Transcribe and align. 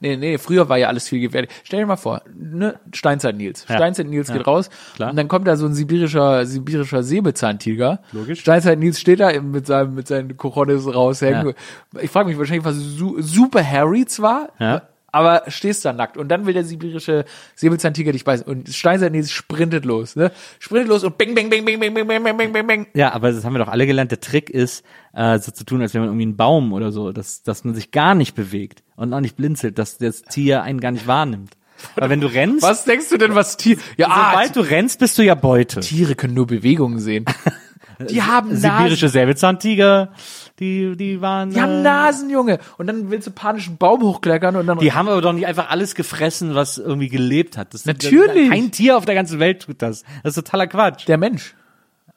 Nee, 0.00 0.16
nee, 0.16 0.38
früher 0.38 0.68
war 0.68 0.76
ja 0.76 0.88
alles 0.88 1.08
viel 1.08 1.20
gefährlich. 1.20 1.50
Stell 1.64 1.80
dir 1.80 1.86
mal 1.86 1.96
vor, 1.96 2.22
ne, 2.34 2.78
Steinzeit 2.92 3.36
Nils. 3.36 3.64
Steinzeit 3.64 4.06
Nils 4.06 4.32
geht 4.32 4.46
raus 4.46 4.68
klar. 4.94 5.10
und 5.10 5.16
dann 5.16 5.28
kommt 5.28 5.46
da 5.46 5.56
so 5.56 5.66
ein 5.66 5.74
sibirischer, 5.74 6.44
sibirischer 6.46 7.02
Säbelzahntiger. 7.02 8.00
Logisch. 8.12 8.40
Steinzeit 8.40 8.78
Nils 8.78 9.00
steht 9.00 9.20
da 9.20 9.30
eben 9.30 9.50
mit 9.50 9.66
seinem, 9.66 9.94
mit 9.94 10.06
seinen 10.06 10.36
Kochonis 10.36 10.86
raushängen. 10.86 11.54
Ich 12.00 12.10
frage 12.10 12.28
mich 12.28 12.38
wahrscheinlich, 12.38 12.64
was 12.64 12.76
su 12.76 13.20
super 13.20 13.64
Harry 13.68 14.04
zwar, 14.06 14.48
Ja. 14.58 14.82
Aber 15.16 15.50
stehst 15.50 15.84
da 15.84 15.92
nackt 15.92 16.16
und 16.18 16.28
dann 16.28 16.46
will 16.46 16.52
der 16.52 16.64
sibirische 16.64 17.24
Säbelzahntiger 17.54 18.12
dich 18.12 18.24
beißen 18.24 18.46
und 18.46 18.68
Steinzeit 18.68 19.12
Nils 19.12 19.32
sprintet 19.32 19.84
los, 19.86 20.14
ne? 20.14 20.30
Sprintet 20.58 20.88
los 20.88 21.04
und 21.04 21.16
bing, 21.16 21.34
bing, 21.34 21.48
bing, 21.48 21.64
bing, 21.64 21.80
bing, 21.80 21.94
bing, 21.94 22.06
bing, 22.06 22.22
bing, 22.22 22.36
bing, 22.36 22.52
bing, 22.52 22.66
bing. 22.66 22.86
Ja, 22.94 23.12
aber 23.12 23.32
das 23.32 23.44
haben 23.44 23.54
wir 23.54 23.60
doch 23.60 23.68
alle 23.68 23.86
gelernt. 23.86 24.10
Der 24.10 24.20
Trick 24.20 24.50
ist, 24.50 24.84
äh, 25.14 25.38
so 25.38 25.50
zu 25.52 25.64
tun, 25.64 25.80
als 25.80 25.94
wäre 25.94 26.02
man 26.02 26.10
irgendwie 26.10 26.26
ein 26.26 26.36
Baum 26.36 26.74
oder 26.74 26.92
so, 26.92 27.12
dass, 27.12 27.42
dass 27.42 27.64
man 27.64 27.74
sich 27.74 27.90
gar 27.90 28.14
nicht 28.14 28.34
bewegt 28.34 28.82
und 28.96 29.12
auch 29.14 29.20
nicht 29.20 29.36
blinzelt, 29.36 29.78
dass 29.78 29.96
das 29.96 30.22
Tier 30.22 30.62
einen 30.62 30.80
gar 30.80 30.90
nicht 30.90 31.06
wahrnimmt. 31.06 31.56
Weil 31.94 32.10
wenn 32.10 32.20
du 32.20 32.26
rennst, 32.26 32.62
Was 32.62 32.84
denkst 32.84 33.08
du 33.10 33.16
denn, 33.18 33.34
was 33.34 33.56
Tier, 33.56 33.76
ja, 33.96 34.08
ah, 34.08 34.30
sobald 34.30 34.56
du 34.56 34.60
rennst, 34.60 34.98
bist 34.98 35.18
du 35.18 35.22
ja 35.22 35.34
Beute. 35.34 35.80
Tiere 35.80 36.14
können 36.14 36.34
nur 36.34 36.46
Bewegungen 36.46 36.98
sehen. 36.98 37.24
Die 38.10 38.22
haben 38.22 38.50
Nasen. 38.50 38.78
Sibirische 38.78 39.08
Säbelzahntiger, 39.08 40.12
die, 40.58 40.96
die 40.96 41.20
waren. 41.20 41.50
Die 41.50 41.60
haben 41.60 41.80
äh, 41.80 41.82
Nasen, 41.82 42.30
Junge. 42.30 42.58
Und 42.78 42.86
dann 42.86 43.10
willst 43.10 43.26
du 43.26 43.30
panisch 43.30 43.68
einen 43.68 43.76
Baum 43.76 44.02
hochkleckern 44.02 44.56
und 44.56 44.66
dann. 44.66 44.78
Die 44.78 44.92
haben 44.92 45.08
aber 45.08 45.20
doch 45.20 45.32
nicht 45.32 45.46
einfach 45.46 45.70
alles 45.70 45.94
gefressen, 45.94 46.54
was 46.54 46.78
irgendwie 46.78 47.08
gelebt 47.08 47.56
hat. 47.56 47.74
Das, 47.74 47.84
Natürlich. 47.84 48.50
Kein 48.50 48.70
Tier 48.70 48.96
auf 48.96 49.04
der 49.04 49.14
ganzen 49.14 49.38
Welt 49.38 49.62
tut 49.62 49.82
das. 49.82 50.02
Das 50.22 50.36
ist 50.36 50.44
totaler 50.44 50.66
Quatsch. 50.66 51.06
der 51.08 51.18
Mensch. 51.18 51.54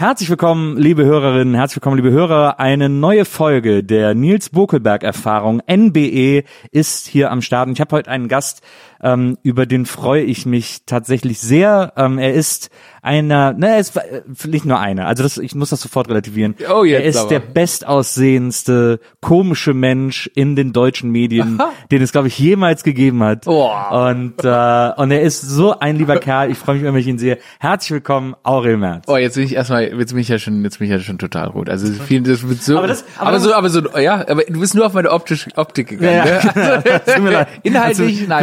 Herzlich 0.00 0.30
willkommen, 0.30 0.78
liebe 0.78 1.04
Hörerinnen, 1.04 1.54
herzlich 1.54 1.76
willkommen, 1.76 1.96
liebe 1.96 2.10
Hörer. 2.10 2.58
Eine 2.58 2.88
neue 2.88 3.26
Folge 3.26 3.84
der 3.84 4.14
Nils 4.14 4.48
Bokelberg 4.48 5.02
Erfahrung 5.02 5.60
NBE 5.70 6.44
ist 6.70 7.06
hier 7.06 7.30
am 7.30 7.42
Start. 7.42 7.68
Und 7.68 7.74
ich 7.74 7.82
habe 7.82 7.94
heute 7.94 8.10
einen 8.10 8.26
Gast, 8.26 8.62
ähm, 9.02 9.38
über 9.42 9.66
den 9.66 9.86
freue 9.86 10.22
ich 10.22 10.46
mich 10.46 10.80
tatsächlich 10.86 11.40
sehr. 11.40 11.92
Ähm, 11.96 12.18
er 12.18 12.34
ist 12.34 12.70
einer, 13.02 13.52
ne, 13.54 13.68
er 13.70 13.78
ist 13.78 13.96
äh, 13.96 14.22
nicht 14.46 14.64
nur 14.66 14.78
einer. 14.78 15.06
Also 15.06 15.22
das, 15.22 15.38
ich 15.38 15.54
muss 15.54 15.70
das 15.70 15.80
sofort 15.80 16.08
relativieren. 16.10 16.54
Oh, 16.70 16.84
jetzt 16.84 17.00
er 17.02 17.04
ist 17.08 17.16
aber. 17.16 17.28
der 17.30 17.40
bestaussehendste 17.40 19.00
komische 19.20 19.74
Mensch 19.74 20.30
in 20.34 20.56
den 20.56 20.72
deutschen 20.72 21.10
Medien, 21.10 21.60
den 21.90 22.02
es 22.02 22.12
glaube 22.12 22.28
ich 22.28 22.38
jemals 22.38 22.82
gegeben 22.84 23.22
hat. 23.22 23.46
Oh. 23.46 23.70
Und 23.90 24.34
äh, 24.44 24.90
und 24.96 25.10
er 25.10 25.22
ist 25.22 25.40
so 25.42 25.78
ein 25.78 25.96
lieber 25.96 26.18
Kerl. 26.18 26.50
Ich 26.50 26.58
freue 26.58 26.76
mich, 26.76 26.84
wenn 26.84 26.96
ich 26.96 27.06
ihn 27.06 27.18
sehe. 27.18 27.38
Herzlich 27.58 27.92
willkommen, 27.92 28.34
Aurel 28.42 28.76
Merz. 28.76 29.04
Oh, 29.08 29.16
jetzt 29.16 29.34
bin 29.34 29.44
ich 29.44 29.54
erstmal, 29.54 29.84
jetzt 29.84 30.10
bin 30.12 30.18
ich 30.20 30.28
ja 30.28 30.38
schon, 30.38 30.62
jetzt 30.62 30.78
bin 30.78 30.86
ich 30.86 30.92
ja 30.92 31.00
schon 31.00 31.18
total 31.18 31.48
rot. 31.48 31.68
Also 31.70 31.90
viel, 31.92 32.22
das 32.22 32.46
wird 32.48 32.62
so, 32.62 32.78
Aber 32.78 32.86
das- 32.86 33.04
aber 33.18 33.28
aber, 33.30 33.40
so, 33.40 33.54
aber 33.54 33.70
so, 33.70 33.80
ja, 33.98 34.24
aber 34.28 34.42
du 34.44 34.60
bist 34.60 34.74
nur 34.74 34.84
auf 34.86 34.92
meine 34.92 35.10
optische 35.10 35.50
Optik 35.56 35.88
gegangen. 35.88 36.26
Ja, 36.26 36.26
ja. 36.26 37.18
Ne? 37.20 37.30
Leid. 37.30 37.48
Inhaltlich, 37.62 38.20
Also, 38.20 38.24
na 38.28 38.40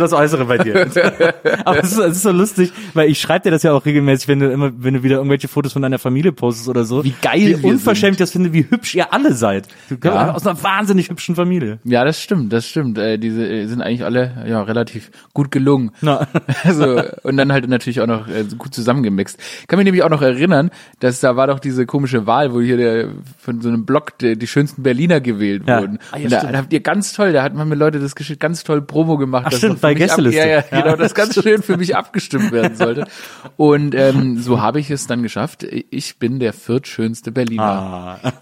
Nur 0.00 0.08
das 0.08 0.12
Äußere 0.14 0.46
bei 0.46 0.56
dir. 0.58 0.86
Aber 1.66 1.78
es 1.78 1.92
ist, 1.92 1.98
es 1.98 2.16
ist 2.16 2.22
so 2.22 2.30
lustig, 2.32 2.72
weil 2.94 3.10
ich 3.10 3.20
schreibe 3.20 3.44
dir 3.44 3.50
das 3.50 3.62
ja 3.62 3.72
auch 3.72 3.84
regelmäßig, 3.84 4.28
wenn 4.28 4.40
du 4.40 4.50
immer, 4.50 4.72
wenn 4.76 4.94
du 4.94 5.02
wieder 5.02 5.16
irgendwelche 5.16 5.46
Fotos 5.46 5.74
von 5.74 5.82
deiner 5.82 5.98
Familie 5.98 6.32
postest 6.32 6.68
oder 6.68 6.84
so. 6.84 7.04
Wie 7.04 7.14
geil 7.20 7.58
Wie 7.62 7.66
unverschämt 7.66 8.12
ich 8.12 8.18
das 8.18 8.30
finde, 8.30 8.52
wie 8.54 8.66
hübsch 8.68 8.94
ihr 8.94 9.12
alle 9.12 9.34
seid. 9.34 9.68
Ja. 10.02 10.32
aus 10.32 10.46
einer 10.46 10.62
wahnsinnig 10.62 11.10
hübschen 11.10 11.34
Familie. 11.34 11.78
Ja, 11.84 12.04
das 12.04 12.20
stimmt, 12.20 12.50
das 12.52 12.66
stimmt. 12.66 12.96
Äh, 12.96 13.18
diese 13.18 13.46
äh, 13.46 13.66
sind 13.66 13.82
eigentlich 13.82 14.04
alle 14.04 14.44
ja 14.48 14.62
relativ 14.62 15.10
gut 15.34 15.50
gelungen. 15.50 15.90
Na. 16.00 16.26
Also 16.64 17.02
und 17.22 17.36
dann 17.36 17.52
halt 17.52 17.68
natürlich 17.68 18.00
auch 18.00 18.06
noch 18.06 18.28
äh, 18.28 18.44
gut 18.56 18.74
zusammengemixt. 18.74 19.38
Ich 19.60 19.66
kann 19.68 19.78
mich 19.78 19.84
nämlich 19.84 20.02
auch 20.02 20.10
noch 20.10 20.22
erinnern, 20.22 20.70
dass 21.00 21.20
da 21.20 21.36
war 21.36 21.46
doch 21.46 21.58
diese 21.58 21.84
komische 21.86 22.26
Wahl, 22.26 22.52
wo 22.52 22.60
hier 22.60 22.76
der 22.76 23.08
von 23.38 23.60
so 23.60 23.68
einem 23.68 23.84
Blog 23.86 24.18
der, 24.18 24.36
die 24.36 24.46
schönsten 24.46 24.82
Berliner 24.82 25.20
gewählt 25.20 25.64
Ja. 25.66 25.80
wurden. 25.80 25.98
Ah, 26.10 26.18
ja, 26.18 26.24
und 26.24 26.32
da, 26.32 26.52
da 26.52 26.58
habt 26.58 26.72
ihr 26.72 26.80
ganz 26.80 27.12
toll, 27.12 27.32
da 27.32 27.42
hat 27.42 27.54
man 27.54 27.68
mir 27.68 27.74
Leute 27.76 27.98
das 27.98 28.14
geschickt, 28.14 28.40
ganz 28.40 28.64
toll 28.64 28.82
Promo 28.82 29.16
gemacht. 29.16 29.46
Ach, 29.48 29.52
stimmt, 29.52 29.82
ab- 29.92 29.98
Gästeliste. 29.98 30.38
Ja, 30.40 30.46
ja, 30.46 30.64
Ja. 30.70 30.80
genau, 30.82 30.96
das 30.96 31.14
ganz 31.14 31.34
schön 31.34 31.62
für 31.62 31.76
mich 31.76 31.96
abgestimmt 31.96 32.52
werden 32.52 32.76
sollte. 32.76 33.06
Und 33.56 33.94
ähm, 33.94 34.38
so 34.38 34.60
habe 34.60 34.80
ich 34.80 34.90
es 34.90 35.06
dann 35.06 35.22
geschafft. 35.22 35.62
Ich 35.64 36.18
bin 36.18 36.38
der 36.40 36.52
viertschönste 36.52 37.32
Berliner. 37.32 37.62
Ah, 38.22 38.32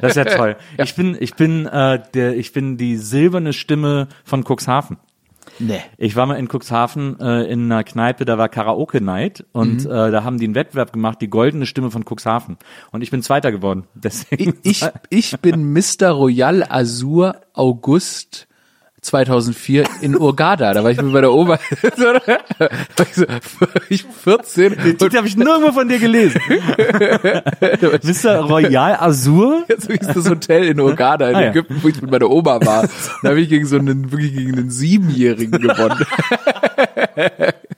das 0.00 0.10
ist 0.10 0.16
ja 0.16 0.24
toll. 0.24 0.56
Ich 0.78 0.94
bin, 0.94 1.16
ich 1.18 1.34
bin, 1.34 1.66
äh, 1.66 2.00
der, 2.14 2.36
ich 2.36 2.52
bin 2.52 2.76
die 2.76 2.96
silberne 2.96 3.52
Stimme 3.52 4.08
von 4.24 4.44
Cuxhaven. 4.44 4.98
Nee. 5.60 5.80
Ich 5.98 6.16
war 6.16 6.26
mal 6.26 6.34
in 6.34 6.48
Cuxhaven 6.48 7.20
äh, 7.20 7.42
in 7.44 7.70
einer 7.70 7.84
Kneipe, 7.84 8.24
da 8.24 8.38
war 8.38 8.48
Karaoke 8.48 9.00
Night 9.00 9.44
und 9.52 9.84
Mhm. 9.84 9.90
äh, 9.90 10.10
da 10.10 10.24
haben 10.24 10.38
die 10.38 10.46
einen 10.46 10.56
Wettbewerb 10.56 10.92
gemacht, 10.92 11.18
die 11.20 11.28
goldene 11.28 11.66
Stimme 11.66 11.92
von 11.92 12.02
Cuxhaven. 12.04 12.56
Und 12.90 13.02
ich 13.02 13.10
bin 13.12 13.22
Zweiter 13.22 13.52
geworden. 13.52 13.84
Deswegen. 13.94 14.54
Ich, 14.64 14.82
ich, 14.82 15.32
ich 15.34 15.40
bin 15.40 15.72
Mr. 15.72 16.08
Royal 16.10 16.64
Azur 16.68 17.36
August 17.52 18.48
2004 19.04 19.84
in 20.00 20.16
Urgada. 20.16 20.72
Da 20.74 20.82
war 20.82 20.90
ich 20.90 21.00
mit 21.00 21.12
meiner 21.12 21.32
Oma. 21.32 21.58
da 21.96 22.14
war 22.14 23.06
ich, 23.08 23.14
so, 23.14 23.24
ich 23.88 24.04
14. 24.24 24.76
Den 24.76 24.98
Titel 24.98 25.16
habe 25.16 25.26
ich 25.26 25.36
nirgendwo 25.36 25.72
von 25.72 25.88
dir 25.88 25.98
gelesen. 25.98 26.40
Mr. 28.02 28.40
Royal 28.40 28.96
Azur? 28.98 29.64
So 29.78 29.92
hieß 29.92 30.08
das 30.14 30.28
Hotel 30.28 30.64
in 30.64 30.80
Urgada 30.80 31.28
in 31.30 31.36
Ah. 31.36 31.42
Ägypten, 31.50 31.78
wo 31.82 31.88
ich 31.88 32.00
mit 32.00 32.10
meiner 32.10 32.30
Oma 32.30 32.64
war. 32.64 32.88
Da 33.22 33.28
habe 33.30 33.40
ich 33.40 33.48
gegen 33.48 33.66
so 33.66 33.76
einen, 33.76 34.10
wirklich 34.10 34.34
gegen 34.34 34.54
einen 34.58 34.70
Siebenjährigen 34.70 35.60
gewonnen. 35.60 36.04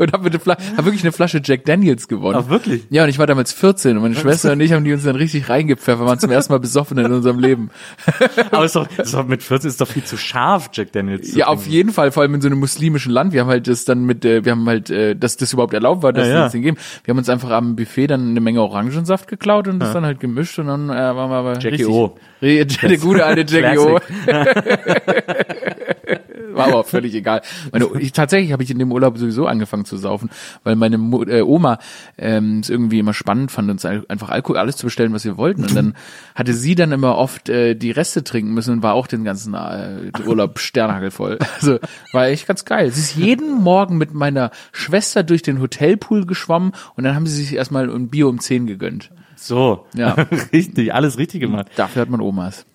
und 0.00 0.12
habe 0.12 0.30
hab 0.30 0.84
wirklich 0.84 1.02
eine 1.02 1.12
Flasche 1.12 1.40
Jack 1.42 1.64
Daniels 1.64 2.08
gewonnen. 2.08 2.38
Ach, 2.42 2.48
wirklich? 2.48 2.86
Ja, 2.90 3.04
und 3.04 3.08
ich 3.08 3.18
war 3.18 3.26
damals 3.26 3.52
14 3.52 3.96
und 3.96 4.02
meine 4.02 4.14
Schwester 4.14 4.52
und 4.52 4.60
ich 4.60 4.72
haben 4.72 4.84
die 4.84 4.92
uns 4.92 5.04
dann 5.04 5.16
richtig 5.16 5.48
reingepfeffert, 5.48 6.06
waren 6.06 6.18
zum 6.18 6.30
ersten 6.30 6.52
Mal 6.52 6.60
besoffen 6.60 6.98
in 6.98 7.12
unserem 7.12 7.38
Leben. 7.38 7.70
Aber 8.50 8.64
ist 8.64 8.76
doch, 8.76 8.86
ist 8.96 9.14
doch 9.14 9.26
mit 9.26 9.42
14 9.42 9.68
ist 9.68 9.80
doch 9.80 9.88
viel 9.88 10.04
zu 10.04 10.16
scharf, 10.16 10.70
Jack 10.72 10.92
Daniels. 10.92 11.34
Ja, 11.34 11.46
auf 11.46 11.66
jeden 11.66 11.92
Fall, 11.92 12.12
vor 12.12 12.22
allem 12.22 12.34
in 12.34 12.40
so 12.40 12.48
einem 12.48 12.58
muslimischen 12.58 13.12
Land. 13.12 13.32
Wir 13.32 13.40
haben 13.42 13.48
halt 13.48 13.66
das 13.68 13.84
dann 13.84 14.04
mit, 14.04 14.24
äh, 14.24 14.44
wir 14.44 14.52
haben 14.52 14.66
halt, 14.66 14.90
äh, 14.90 15.14
dass 15.14 15.36
das 15.36 15.52
überhaupt 15.52 15.74
erlaubt 15.74 16.02
war, 16.02 16.12
dass 16.12 16.28
Ja, 16.28 16.34
ja, 16.34 16.42
das 16.44 16.52
Ding 16.52 16.62
geben. 16.62 16.76
Wir 17.04 17.12
haben 17.12 17.18
uns 17.18 17.28
einfach 17.28 17.50
am 17.50 17.76
Buffet 17.76 18.08
dann 18.08 18.30
eine 18.30 18.40
Menge 18.40 18.62
Orangensaft 18.62 19.28
geklaut 19.28 19.68
und 19.68 19.80
das 19.80 19.92
dann 19.92 20.04
halt 20.04 20.20
gemischt 20.20 20.58
und 20.58 20.66
dann 20.66 20.90
äh, 20.90 20.94
waren 20.94 21.30
wir 21.30 21.36
aber 21.36 21.52
Jackie 21.54 21.68
richtig, 21.68 21.88
O. 21.88 22.16
Der 22.40 22.98
gute 22.98 23.24
alte 23.24 23.44
Jackie 23.52 23.78
O. 23.78 23.98
War 26.58 26.66
aber 26.66 26.80
auch 26.80 26.86
völlig 26.86 27.14
egal. 27.14 27.40
Meine, 27.72 27.88
ich, 27.98 28.12
tatsächlich 28.12 28.52
habe 28.52 28.62
ich 28.62 28.70
in 28.70 28.78
dem 28.78 28.92
Urlaub 28.92 29.16
sowieso 29.18 29.46
angefangen 29.46 29.84
zu 29.84 29.96
saufen, 29.96 30.28
weil 30.64 30.76
meine 30.76 30.98
Mu 30.98 31.22
äh, 31.24 31.40
Oma 31.42 31.78
ähm, 32.18 32.60
es 32.60 32.68
irgendwie 32.68 32.98
immer 32.98 33.14
spannend 33.14 33.50
fand, 33.50 33.70
uns 33.70 33.84
ein- 33.84 34.04
einfach 34.08 34.28
Alkohol 34.28 34.58
alles 34.58 34.76
zu 34.76 34.86
bestellen, 34.86 35.12
was 35.12 35.24
wir 35.24 35.36
wollten. 35.38 35.62
Und 35.62 35.74
dann 35.74 35.94
hatte 36.34 36.52
sie 36.52 36.74
dann 36.74 36.92
immer 36.92 37.16
oft 37.16 37.48
äh, 37.48 37.74
die 37.74 37.90
Reste 37.90 38.24
trinken 38.24 38.52
müssen 38.52 38.72
und 38.74 38.82
war 38.82 38.94
auch 38.94 39.06
den 39.06 39.24
ganzen 39.24 39.54
äh, 39.54 40.10
Urlaub 40.26 40.58
sternhagelvoll. 40.58 41.38
Also 41.58 41.78
war 42.12 42.26
echt 42.28 42.46
ganz 42.46 42.64
geil. 42.64 42.90
Sie 42.90 43.00
ist 43.00 43.16
jeden 43.16 43.62
Morgen 43.62 43.96
mit 43.98 44.12
meiner 44.14 44.50
Schwester 44.72 45.22
durch 45.22 45.42
den 45.42 45.60
Hotelpool 45.60 46.26
geschwommen 46.26 46.72
und 46.96 47.04
dann 47.04 47.14
haben 47.14 47.26
sie 47.26 47.42
sich 47.44 47.54
erstmal 47.54 47.88
ein 47.90 48.08
Bier 48.08 48.28
um 48.28 48.38
10 48.40 48.66
gegönnt. 48.66 49.10
So, 49.36 49.86
Ja. 49.94 50.12
richtig, 50.52 50.92
alles 50.94 51.18
richtig 51.18 51.40
gemacht. 51.40 51.66
Dafür 51.76 52.02
hat 52.02 52.10
man 52.10 52.20
Omas. 52.20 52.66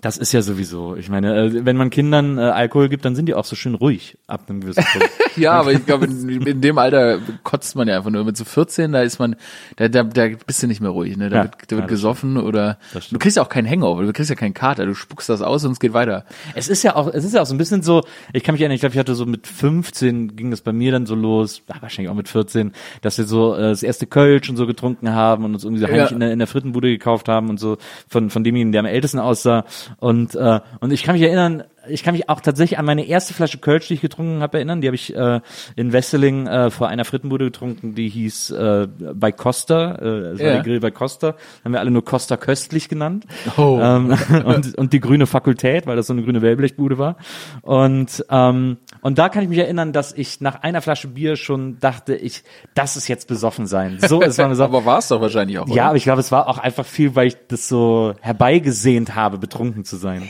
Das 0.00 0.16
ist 0.16 0.32
ja 0.32 0.42
sowieso. 0.42 0.94
Ich 0.96 1.08
meine, 1.08 1.36
äh, 1.36 1.64
wenn 1.64 1.76
man 1.76 1.90
Kindern 1.90 2.38
äh, 2.38 2.42
Alkohol 2.42 2.88
gibt, 2.88 3.04
dann 3.04 3.16
sind 3.16 3.26
die 3.26 3.34
auch 3.34 3.44
so 3.44 3.56
schön 3.56 3.74
ruhig 3.74 4.16
ab 4.26 4.42
einem 4.48 4.60
gewissen 4.60 4.84
Punkt. 4.92 5.08
Ja, 5.36 5.52
aber 5.52 5.72
ich 5.72 5.86
glaube, 5.86 6.06
in, 6.06 6.28
in 6.44 6.60
dem 6.60 6.78
Alter 6.78 7.20
kotzt 7.44 7.76
man 7.76 7.86
ja 7.86 7.96
einfach 7.96 8.10
nur. 8.10 8.24
Mit 8.24 8.36
so 8.36 8.44
14, 8.44 8.90
da 8.90 9.02
ist 9.02 9.20
man, 9.20 9.36
da, 9.76 9.86
da, 9.86 10.02
da 10.02 10.26
bist 10.44 10.60
du 10.64 10.66
nicht 10.66 10.80
mehr 10.80 10.90
ruhig. 10.90 11.16
Ne? 11.16 11.28
Da 11.30 11.36
Ja, 11.36 11.42
wird, 11.44 11.54
da 11.54 11.60
ja, 11.62 11.70
wird 11.76 11.84
das 11.84 11.90
gesoffen 11.90 12.36
oder 12.38 12.78
stimmt. 12.90 13.12
du 13.12 13.18
kriegst 13.20 13.36
ja 13.36 13.44
auch 13.44 13.48
keinen 13.48 13.68
Hangover, 13.70 14.02
du 14.02 14.12
kriegst 14.12 14.30
ja 14.30 14.34
keinen 14.36 14.54
Kater, 14.54 14.84
du 14.84 14.94
spuckst 14.94 15.28
das 15.28 15.40
aus 15.40 15.64
und 15.64 15.70
es 15.72 15.78
geht 15.78 15.92
weiter. 15.92 16.24
Es 16.56 16.66
ist 16.68 16.82
ja 16.82 16.96
auch, 16.96 17.06
es 17.12 17.24
ist 17.24 17.34
ja 17.34 17.42
auch 17.42 17.46
so 17.46 17.54
ein 17.54 17.58
bisschen 17.58 17.82
so, 17.82 18.02
ich 18.32 18.42
kann 18.42 18.54
mich 18.54 18.62
erinnern, 18.62 18.74
ich 18.74 18.80
glaube, 18.80 18.94
ich 18.94 18.98
hatte 18.98 19.14
so 19.14 19.26
mit 19.26 19.46
15 19.46 20.34
ging 20.34 20.50
das 20.50 20.60
bei 20.60 20.72
mir 20.72 20.90
dann 20.90 21.06
so 21.06 21.14
los, 21.14 21.62
ah, 21.68 21.76
wahrscheinlich 21.80 22.10
auch 22.10 22.16
mit 22.16 22.28
14, 22.28 22.72
dass 23.02 23.16
wir 23.18 23.24
so 23.24 23.54
äh, 23.54 23.60
das 23.60 23.84
erste 23.84 24.06
Kölsch 24.08 24.50
und 24.50 24.56
so 24.56 24.66
getrunken 24.66 25.10
haben 25.12 25.44
und 25.44 25.54
uns 25.54 25.62
irgendwie 25.62 25.80
so 25.82 25.86
heimlich 25.86 26.10
Ja. 26.10 26.14
in, 26.14 26.20
der, 26.20 26.32
in 26.32 26.38
der 26.40 26.48
Frittenbude 26.48 26.88
gekauft 26.88 27.28
haben 27.28 27.48
und 27.48 27.60
so 27.60 27.78
von, 28.08 28.30
von 28.30 28.42
demjenigen, 28.42 28.72
der 28.72 28.80
am 28.80 28.86
ältesten 28.86 29.20
aussah. 29.20 29.64
Und, 29.98 30.34
äh, 30.34 30.60
und 30.80 30.92
ich 30.92 31.02
kann 31.02 31.14
mich 31.14 31.22
erinnern, 31.22 31.64
ich 31.88 32.02
kann 32.02 32.12
mich 32.14 32.28
auch 32.28 32.40
tatsächlich 32.40 32.78
an 32.78 32.84
meine 32.84 33.06
erste 33.06 33.32
Flasche 33.32 33.58
Kölsch, 33.58 33.88
die 33.88 33.94
ich 33.94 34.00
getrunken 34.02 34.42
habe, 34.42 34.58
erinnern. 34.58 34.80
Die 34.82 34.88
habe 34.88 34.94
ich 34.94 35.14
äh, 35.16 35.40
in 35.74 35.92
Wesseling 35.92 36.46
äh, 36.46 36.70
vor 36.70 36.88
einer 36.88 37.04
Frittenbude 37.06 37.46
getrunken, 37.46 37.94
die 37.94 38.08
hieß 38.08 38.50
äh, 38.50 38.88
bei 39.14 39.32
Costa, 39.32 39.94
äh, 39.94 39.98
das 40.32 40.38
war 40.38 40.46
Ja. 40.46 40.52
der 40.54 40.62
Grill 40.62 40.80
bei 40.80 40.90
Costa, 40.90 41.34
haben 41.64 41.72
wir 41.72 41.80
alle 41.80 41.90
nur 41.90 42.04
Costa 42.04 42.36
köstlich 42.36 42.88
genannt. 42.88 43.24
Oh. 43.56 43.78
Ähm, 43.82 44.14
und, 44.44 44.74
und 44.76 44.92
die 44.92 45.00
grüne 45.00 45.26
Fakultät, 45.26 45.86
weil 45.86 45.96
das 45.96 46.08
so 46.08 46.12
eine 46.12 46.22
grüne 46.22 46.42
Wellblechbude 46.42 46.98
war. 46.98 47.16
Und, 47.62 48.24
ähm, 48.30 48.76
und 49.00 49.18
da 49.18 49.28
kann 49.28 49.42
ich 49.42 49.48
mich 49.48 49.58
erinnern, 49.58 49.92
dass 49.92 50.12
ich 50.12 50.40
nach 50.40 50.62
einer 50.62 50.82
Flasche 50.82 51.08
Bier 51.08 51.36
schon 51.36 51.78
dachte, 51.78 52.14
ich, 52.14 52.44
das 52.74 52.96
ist 52.96 53.08
jetzt 53.08 53.28
besoffen 53.28 53.66
sein. 53.66 53.98
So 54.00 54.20
ist 54.20 54.38
man 54.38 54.50
besoffen. 54.50 54.74
Aber 54.74 54.84
war 54.84 54.98
es 54.98 55.08
doch 55.08 55.20
wahrscheinlich 55.20 55.58
auch. 55.58 55.66
ja, 55.68 55.72
oder? 55.72 55.84
aber 55.84 55.96
ich 55.96 56.04
glaube, 56.04 56.20
es 56.20 56.32
war 56.32 56.48
auch 56.48 56.58
einfach 56.58 56.86
viel, 56.86 57.14
weil 57.14 57.28
ich 57.28 57.36
das 57.48 57.68
so 57.68 58.14
herbeigesehnt 58.20 59.14
habe, 59.14 59.38
betrunken 59.38 59.84
zu 59.84 59.96
sein. 59.96 60.28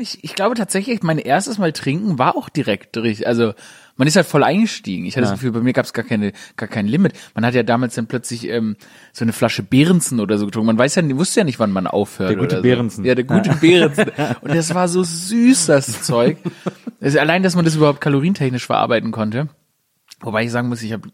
ich, 0.00 0.22
ich 0.22 0.34
glaube 0.34 0.54
tatsächlich, 0.54 1.02
mein 1.02 1.18
erstes 1.18 1.58
Mal 1.58 1.72
trinken 1.72 2.18
war 2.18 2.36
auch 2.36 2.48
direkt 2.48 2.96
richtig. 2.96 3.26
Also 3.26 3.52
man 3.98 4.08
ist 4.08 4.16
halt 4.16 4.26
voll 4.26 4.44
eingestiegen. 4.44 5.04
Ich 5.04 5.16
hatte 5.16 5.26
das 5.26 5.32
Gefühl, 5.32 5.50
bei 5.50 5.60
mir 5.60 5.72
gab 5.72 5.84
es 5.84 5.92
gar 5.92 6.04
keine, 6.04 6.32
gar 6.56 6.68
kein 6.68 6.86
Limit. 6.86 7.12
Man 7.34 7.44
hat 7.44 7.54
ja 7.54 7.64
damals 7.64 7.96
dann 7.96 8.06
plötzlich 8.06 8.48
ähm, 8.48 8.76
so 9.12 9.24
eine 9.24 9.32
Flasche 9.32 9.62
Behrensen 9.62 10.20
oder 10.20 10.38
so 10.38 10.46
getrunken. 10.46 10.68
Man 10.68 10.78
weiß 10.78 10.94
ja, 10.94 11.16
wusste 11.16 11.40
ja 11.40 11.44
nicht, 11.44 11.58
wann 11.58 11.72
man 11.72 11.86
aufhört. 11.86 12.30
Der 12.30 12.36
gute 12.36 12.56
so. 12.56 12.62
Behrensen. 12.62 13.04
Ja, 13.04 13.14
der 13.16 13.24
gute 13.24 13.54
Behrensen. 13.56 14.06
Und 14.40 14.54
das 14.54 14.72
war 14.72 14.88
so 14.88 15.02
süß, 15.02 15.66
das 15.66 16.02
Zeug. 16.02 16.38
Also 17.00 17.18
allein, 17.18 17.42
dass 17.42 17.56
man 17.56 17.64
das 17.64 17.74
überhaupt 17.74 18.00
kalorientechnisch 18.00 18.66
verarbeiten 18.66 19.10
konnte. 19.10 19.48
Wobei 20.20 20.44
ich 20.44 20.50
sagen 20.52 20.68
muss, 20.68 20.82
ich 20.82 20.92
habe 20.92 21.08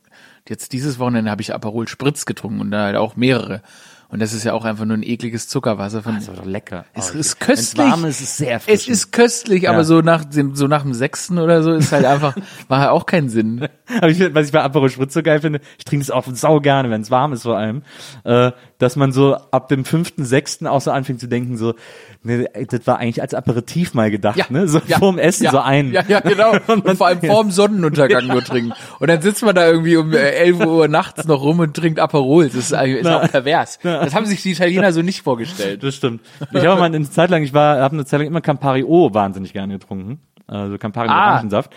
jetzt 0.48 0.72
dieses 0.72 0.98
Wochenende 0.98 1.30
habe 1.30 1.42
ich 1.42 1.54
Aperol 1.54 1.88
Spritz 1.88 2.26
getrunken 2.26 2.60
und 2.60 2.70
da 2.70 2.84
halt 2.84 2.96
auch 2.96 3.16
mehrere. 3.16 3.62
Und 4.08 4.20
das 4.22 4.32
ist 4.32 4.44
ja 4.44 4.52
auch 4.52 4.64
einfach 4.64 4.84
nur 4.84 4.96
ein 4.96 5.02
ekliges 5.02 5.48
Zuckerwasser 5.48 6.02
von. 6.02 6.14
Das 6.14 6.28
war 6.28 6.34
doch 6.36 6.44
lecker. 6.44 6.84
Es 6.94 7.12
Oh, 7.14 7.18
ist 7.18 7.34
ich- 7.34 7.38
köstlich. 7.40 7.84
Warm 7.90 8.04
ist, 8.04 8.20
ist 8.20 8.28
es 8.28 8.36
sehr 8.36 8.46
Es 8.48 8.52
erfrischend. 8.68 8.88
ist 8.88 9.12
köstlich, 9.12 9.62
Ja. 9.64 9.70
aber 9.72 9.84
so 9.84 10.00
nach 10.02 10.24
dem, 10.24 10.54
so 10.54 10.66
nach 10.68 10.82
dem 10.82 10.94
sechsten 10.94 11.38
oder 11.38 11.62
so 11.62 11.72
ist 11.72 11.90
halt 11.92 12.04
einfach, 12.04 12.36
war 12.68 12.80
halt 12.80 12.90
auch 12.90 13.06
kein 13.06 13.28
Sinn. 13.28 13.68
Aber 13.98 14.08
ich, 14.08 14.20
was 14.34 14.46
ich 14.46 14.52
bei 14.52 14.62
Aperol 14.62 14.90
Spritz 14.90 15.14
so 15.14 15.22
geil 15.22 15.40
finde, 15.40 15.60
ich 15.78 15.84
trinke 15.84 16.02
es 16.02 16.10
auch 16.10 16.24
sau 16.32 16.60
gerne, 16.60 16.90
wenn 16.90 17.00
es 17.00 17.10
warm 17.10 17.32
ist 17.32 17.42
vor 17.42 17.56
allem, 17.58 17.82
äh, 18.24 18.52
dass 18.78 18.96
man 18.96 19.12
so 19.12 19.34
ab 19.52 19.68
dem 19.68 19.84
fünften, 19.84 20.24
sechsten 20.24 20.66
auch 20.66 20.80
so 20.80 20.90
anfängt 20.90 21.20
zu 21.20 21.28
denken, 21.28 21.56
so, 21.56 21.74
ne, 22.22 22.46
das 22.68 22.86
war 22.86 22.98
eigentlich 22.98 23.22
als 23.22 23.32
Aperitif 23.32 23.94
mal 23.94 24.10
gedacht, 24.10 24.50
ne? 24.50 24.66
So 24.68 24.80
ja, 24.86 24.98
vorm 24.98 25.18
Essen 25.18 25.44
ja, 25.44 25.50
so 25.52 25.60
ein. 25.60 25.92
Ja, 25.92 26.02
ja, 26.08 26.20
genau. 26.20 26.52
Und 26.66 26.96
vor 26.96 27.06
allem 27.06 27.20
vorm 27.20 27.50
Sonnenuntergang 27.50 28.26
nur 28.26 28.42
trinken. 28.42 28.72
Und 28.98 29.08
dann 29.08 29.20
sitzt 29.22 29.44
man 29.44 29.54
da 29.54 29.66
irgendwie 29.68 29.96
um 29.96 30.12
äh, 30.12 30.16
11 30.16 30.66
Uhr 30.66 30.88
nachts 30.88 31.24
noch 31.26 31.42
rum 31.42 31.60
und 31.60 31.74
trinkt 31.76 32.00
Aperol. 32.00 32.46
Das 32.46 32.54
ist, 32.56 32.74
eigentlich- 32.74 33.02
ist 33.02 33.06
auch 33.06 33.30
pervers. 33.30 33.78
Das 33.82 34.14
haben 34.14 34.26
sich 34.26 34.42
die 34.42 34.52
Italiener 34.52 34.92
so 34.92 35.02
nicht 35.02 35.22
vorgestellt. 35.22 35.82
Das 35.82 35.94
stimmt. 35.94 36.20
Ich 36.52 36.64
habe 36.66 36.78
mal 36.80 36.86
eine 36.86 37.08
Zeit 37.08 37.30
lang, 37.30 37.42
ich 37.42 37.54
war, 37.54 37.78
habe 37.80 37.94
eine 37.94 38.04
Zeit 38.04 38.18
lang 38.20 38.26
immer 38.26 38.40
Campari 38.40 38.82
O 38.84 39.14
wahnsinnig 39.14 39.52
gerne 39.52 39.74
getrunken. 39.78 40.18
Also 40.46 40.76
Campari 40.78 41.06
mit 41.08 41.16
Ah. 41.16 41.32
Orangensaft. 41.32 41.72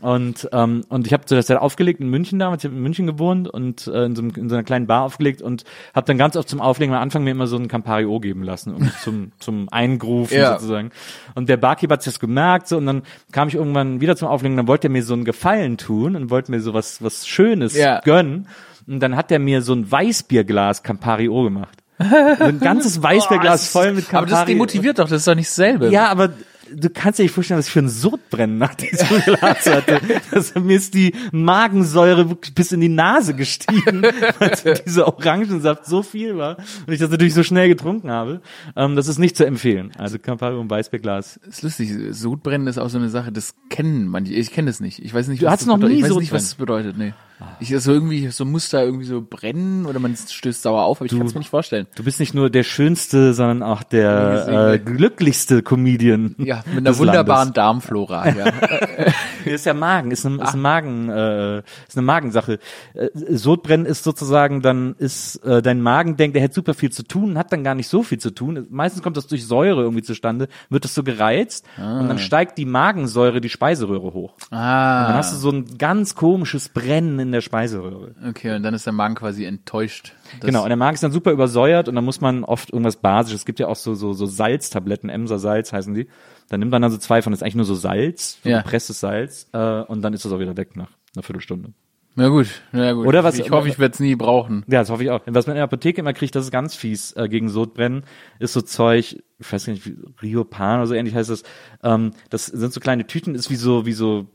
Und, 0.00 0.48
ähm, 0.52 0.82
und 0.88 1.06
ich 1.06 1.12
habe 1.12 1.26
zu 1.26 1.34
der 1.34 1.44
Zeit 1.44 1.58
aufgelegt 1.58 2.00
in 2.00 2.08
München 2.08 2.38
damals, 2.38 2.64
ich 2.64 2.68
habe 2.68 2.76
in 2.76 2.82
München 2.82 3.06
gewohnt 3.06 3.48
und 3.48 3.86
äh, 3.86 4.04
in, 4.06 4.16
so 4.16 4.22
einem, 4.22 4.32
in 4.34 4.48
so 4.48 4.54
einer 4.54 4.64
kleinen 4.64 4.86
Bar 4.86 5.02
aufgelegt 5.04 5.42
und 5.42 5.64
habe 5.94 6.06
dann 6.06 6.16
ganz 6.16 6.36
oft 6.36 6.48
zum 6.48 6.60
Auflegen 6.60 6.94
am 6.94 7.02
Anfang 7.02 7.22
mir 7.24 7.32
immer 7.32 7.46
so 7.46 7.56
einen 7.56 7.68
Campari 7.68 8.06
O 8.06 8.18
geben 8.18 8.42
lassen, 8.42 8.74
um 8.74 8.90
zum, 9.02 9.32
zum 9.38 9.68
Eingrufen 9.70 10.36
Ja. 10.38 10.52
sozusagen. 10.54 10.90
Und 11.34 11.48
der 11.50 11.58
Barkeeper 11.58 11.94
hat 11.94 12.06
das 12.06 12.18
gemerkt 12.18 12.68
so 12.68 12.78
und 12.78 12.86
dann 12.86 13.02
kam 13.32 13.48
ich 13.48 13.54
irgendwann 13.56 14.00
wieder 14.00 14.16
zum 14.16 14.28
Auflegen 14.28 14.54
und 14.54 14.56
dann 14.58 14.68
wollte 14.68 14.88
er 14.88 14.90
mir 14.90 15.02
so 15.02 15.12
einen 15.14 15.24
Gefallen 15.24 15.76
tun 15.76 16.16
und 16.16 16.30
wollte 16.30 16.50
mir 16.50 16.60
so 16.60 16.72
was, 16.72 17.02
was 17.02 17.28
Schönes 17.28 17.76
Ja. 17.76 18.00
gönnen. 18.00 18.48
Und 18.86 19.00
dann 19.00 19.14
hat 19.16 19.30
er 19.30 19.38
mir 19.38 19.60
so 19.62 19.74
ein 19.74 19.90
Weißbierglas 19.92 20.82
Campari 20.82 21.28
O 21.28 21.42
gemacht. 21.44 21.76
So 21.98 22.44
ein 22.44 22.60
ganzes 22.60 23.02
Weißbierglas 23.02 23.68
voll 23.68 23.92
mit 23.92 24.04
Aber 24.06 24.20
Campari. 24.24 24.30
das 24.30 24.44
demotiviert 24.46 24.98
doch, 24.98 25.08
das 25.08 25.18
ist 25.18 25.28
doch 25.28 25.34
nicht 25.34 25.50
dasselbe. 25.50 25.90
Ja, 25.90 26.08
aber 26.08 26.30
du 26.74 26.90
kannst 26.90 27.18
dir 27.18 27.22
nicht 27.24 27.32
vorstellen, 27.32 27.58
was 27.58 27.66
ich 27.66 27.72
für 27.72 27.80
ein 27.80 27.88
Sodbrennen 27.88 28.58
nach 28.58 28.74
diesem 28.74 29.06
Glas 29.24 29.66
hatte. 29.66 30.00
Das, 30.30 30.54
mir 30.54 30.76
ist 30.76 30.94
die 30.94 31.14
Magensäure 31.32 32.28
wirklich 32.30 32.54
bis 32.54 32.72
in 32.72 32.80
die 32.80 32.88
Nase 32.88 33.34
gestiegen, 33.34 34.02
weil 34.38 34.80
dieser 34.86 35.06
Orangensaft 35.06 35.86
so 35.86 36.02
viel 36.02 36.36
war 36.36 36.56
und 36.86 36.92
ich 36.92 36.98
das 37.00 37.10
natürlich 37.10 37.34
so 37.34 37.42
schnell 37.42 37.68
getrunken 37.68 38.10
habe. 38.10 38.40
Ähm, 38.76 38.96
das 38.96 39.08
ist 39.08 39.18
nicht 39.18 39.36
zu 39.36 39.44
empfehlen. 39.44 39.92
Also 39.98 40.18
Campari 40.18 40.56
und 40.56 40.70
Weißbierglas. 40.70 41.38
ist 41.48 41.62
lustig. 41.62 41.90
Sodbrennen 42.10 42.66
ist 42.66 42.78
auch 42.78 42.88
so 42.90 42.98
eine 42.98 43.08
Sache, 43.08 43.32
das 43.32 43.54
kennen 43.68 44.06
manche. 44.08 44.32
Ich 44.34 44.50
kenne 44.52 44.70
es 44.70 44.80
nicht. 44.80 44.98
Ich 45.04 45.12
weiß 45.14 45.28
nicht, 45.28 45.42
Du 45.42 45.46
was 45.46 45.52
hattest 45.52 45.68
das 45.68 45.68
noch 45.68 45.76
bedeutet. 45.76 45.96
nie 45.98 46.04
Ich 46.04 46.10
weiß 46.10 46.18
nicht, 46.20 46.32
was 46.32 46.42
das 46.44 46.54
bedeutet. 46.54 46.96
Nee. 46.98 47.12
Ich 47.60 47.68
so 47.78 47.92
irgendwie 47.92 48.28
so 48.28 48.44
muss 48.44 48.68
da 48.70 48.82
irgendwie 48.82 49.04
so 49.04 49.22
brennen 49.22 49.86
oder 49.86 49.98
man 49.98 50.16
stößt 50.16 50.62
sauer 50.62 50.84
auf, 50.84 50.98
aber 50.98 51.06
ich 51.06 51.12
kann 51.16 51.26
es 51.26 51.34
mir 51.34 51.40
nicht 51.40 51.50
vorstellen. 51.50 51.86
Du 51.94 52.04
bist 52.04 52.20
nicht 52.20 52.34
nur 52.34 52.50
der 52.50 52.62
schönste, 52.62 53.34
sondern 53.34 53.62
auch 53.62 53.82
der 53.82 54.72
äh, 54.72 54.78
glücklichste 54.78 55.62
Comedian. 55.62 56.34
Ja, 56.38 56.62
mit 56.66 56.86
einer 56.86 56.98
wunderbaren 56.98 57.48
Landes. 57.48 57.54
Darmflora. 57.54 58.28
Ja. 58.28 58.44
Ist 59.44 59.66
ja 59.66 59.74
Magen, 59.74 60.10
ist 60.10 60.26
eine, 60.26 60.42
ist 60.42 60.52
eine 60.52 60.62
Magen, 60.62 61.08
äh, 61.08 61.58
ist 61.58 61.96
eine 61.96 62.02
Magensache. 62.02 62.58
Äh, 62.94 63.08
Sodbrennen 63.14 63.86
ist 63.86 64.04
sozusagen, 64.04 64.62
dann 64.62 64.94
ist 64.98 65.36
äh, 65.44 65.62
dein 65.62 65.80
Magen 65.80 66.16
denkt, 66.16 66.36
er 66.36 66.42
hätte 66.42 66.54
super 66.54 66.74
viel 66.74 66.90
zu 66.90 67.02
tun, 67.02 67.38
hat 67.38 67.52
dann 67.52 67.64
gar 67.64 67.74
nicht 67.74 67.88
so 67.88 68.02
viel 68.02 68.18
zu 68.18 68.30
tun. 68.30 68.66
Meistens 68.70 69.02
kommt 69.02 69.16
das 69.16 69.26
durch 69.26 69.46
Säure 69.46 69.82
irgendwie 69.82 70.02
zustande, 70.02 70.48
wird 70.68 70.84
das 70.84 70.94
so 70.94 71.02
gereizt 71.02 71.66
und 71.76 72.08
dann 72.08 72.18
steigt 72.18 72.58
die 72.58 72.64
Magensäure 72.64 73.40
die 73.40 73.48
Speiseröhre 73.48 74.12
hoch. 74.12 74.34
Und 74.34 74.52
dann 74.52 74.60
ah, 74.60 75.14
hast 75.14 75.32
du 75.32 75.36
so 75.36 75.50
ein 75.50 75.78
ganz 75.78 76.14
komisches 76.14 76.68
Brennen 76.68 77.18
in 77.18 77.32
der 77.32 77.40
Speiseröhre. 77.40 78.14
okay, 78.28 78.56
und 78.56 78.62
dann 78.62 78.74
ist 78.74 78.86
der 78.86 78.92
Magen 78.92 79.14
quasi 79.14 79.44
enttäuscht. 79.44 80.12
Genau, 80.40 80.62
und 80.62 80.68
der 80.68 80.76
Magen 80.76 80.94
ist 80.94 81.02
dann 81.02 81.12
super 81.12 81.32
übersäuert 81.32 81.88
und 81.88 81.94
dann 81.94 82.04
muss 82.04 82.20
man 82.20 82.44
oft 82.44 82.70
irgendwas 82.70 82.96
Basisches. 82.96 83.40
Es 83.40 83.46
gibt 83.46 83.60
ja 83.60 83.68
auch 83.68 83.76
so, 83.76 83.94
so, 83.94 84.12
so 84.12 84.26
Salztabletten, 84.26 85.10
Emser 85.10 85.38
Salz 85.38 85.72
heißen 85.72 85.94
die. 85.94 86.08
Dann 86.50 86.60
nimmt 86.60 86.72
man 86.72 86.82
dann 86.82 86.90
so 86.90 86.98
zwei 86.98 87.22
von, 87.22 87.32
das 87.32 87.38
ist 87.40 87.42
eigentlich 87.42 87.54
nur 87.54 87.64
so 87.64 87.74
Salz, 87.74 88.38
so 88.44 88.50
Ja. 88.50 88.60
gepresstes 88.60 89.00
Salz, 89.00 89.48
äh, 89.52 89.80
und 89.82 90.02
dann 90.02 90.12
ist 90.12 90.24
das 90.26 90.32
auch 90.32 90.38
wieder 90.40 90.56
weg 90.58 90.76
nach 90.76 90.90
einer 91.16 91.22
Viertelstunde. 91.22 91.70
Na 92.16 92.28
gut, 92.28 92.48
na 92.72 92.92
gut. 92.92 93.06
Oder 93.06 93.22
was- 93.22 93.38
Ich 93.38 93.52
hoffe, 93.52 93.68
ich 93.68 93.78
werde 93.78 93.94
es 93.94 94.00
nie 94.00 94.16
brauchen. 94.16 94.64
Ja, 94.66 94.80
das 94.80 94.90
hoffe 94.90 95.04
ich 95.04 95.10
auch. 95.10 95.20
Was 95.26 95.46
man 95.46 95.54
in 95.54 95.58
der 95.58 95.64
Apotheke 95.64 96.00
immer 96.00 96.12
kriegt, 96.12 96.34
das 96.34 96.44
ist 96.46 96.50
ganz 96.50 96.74
fies 96.74 97.12
äh, 97.12 97.28
gegen 97.28 97.48
Sodbrennen, 97.48 98.02
ist 98.40 98.52
so 98.52 98.60
Zeug, 98.62 99.22
ich 99.38 99.52
weiß 99.52 99.64
gar 99.66 99.72
nicht, 99.74 99.86
wie 99.86 99.96
Riopan 100.20 100.80
oder 100.80 100.88
so 100.88 100.94
ähnlich 100.94 101.14
heißt 101.14 101.30
das. 101.30 101.44
Ähm, 101.84 102.10
das 102.28 102.46
sind 102.46 102.72
so 102.72 102.80
kleine 102.80 103.06
Tüten, 103.06 103.36
ist 103.36 103.48
wie 103.48 103.54
so, 103.56 103.86
wie 103.86 103.92
so, 103.92 104.26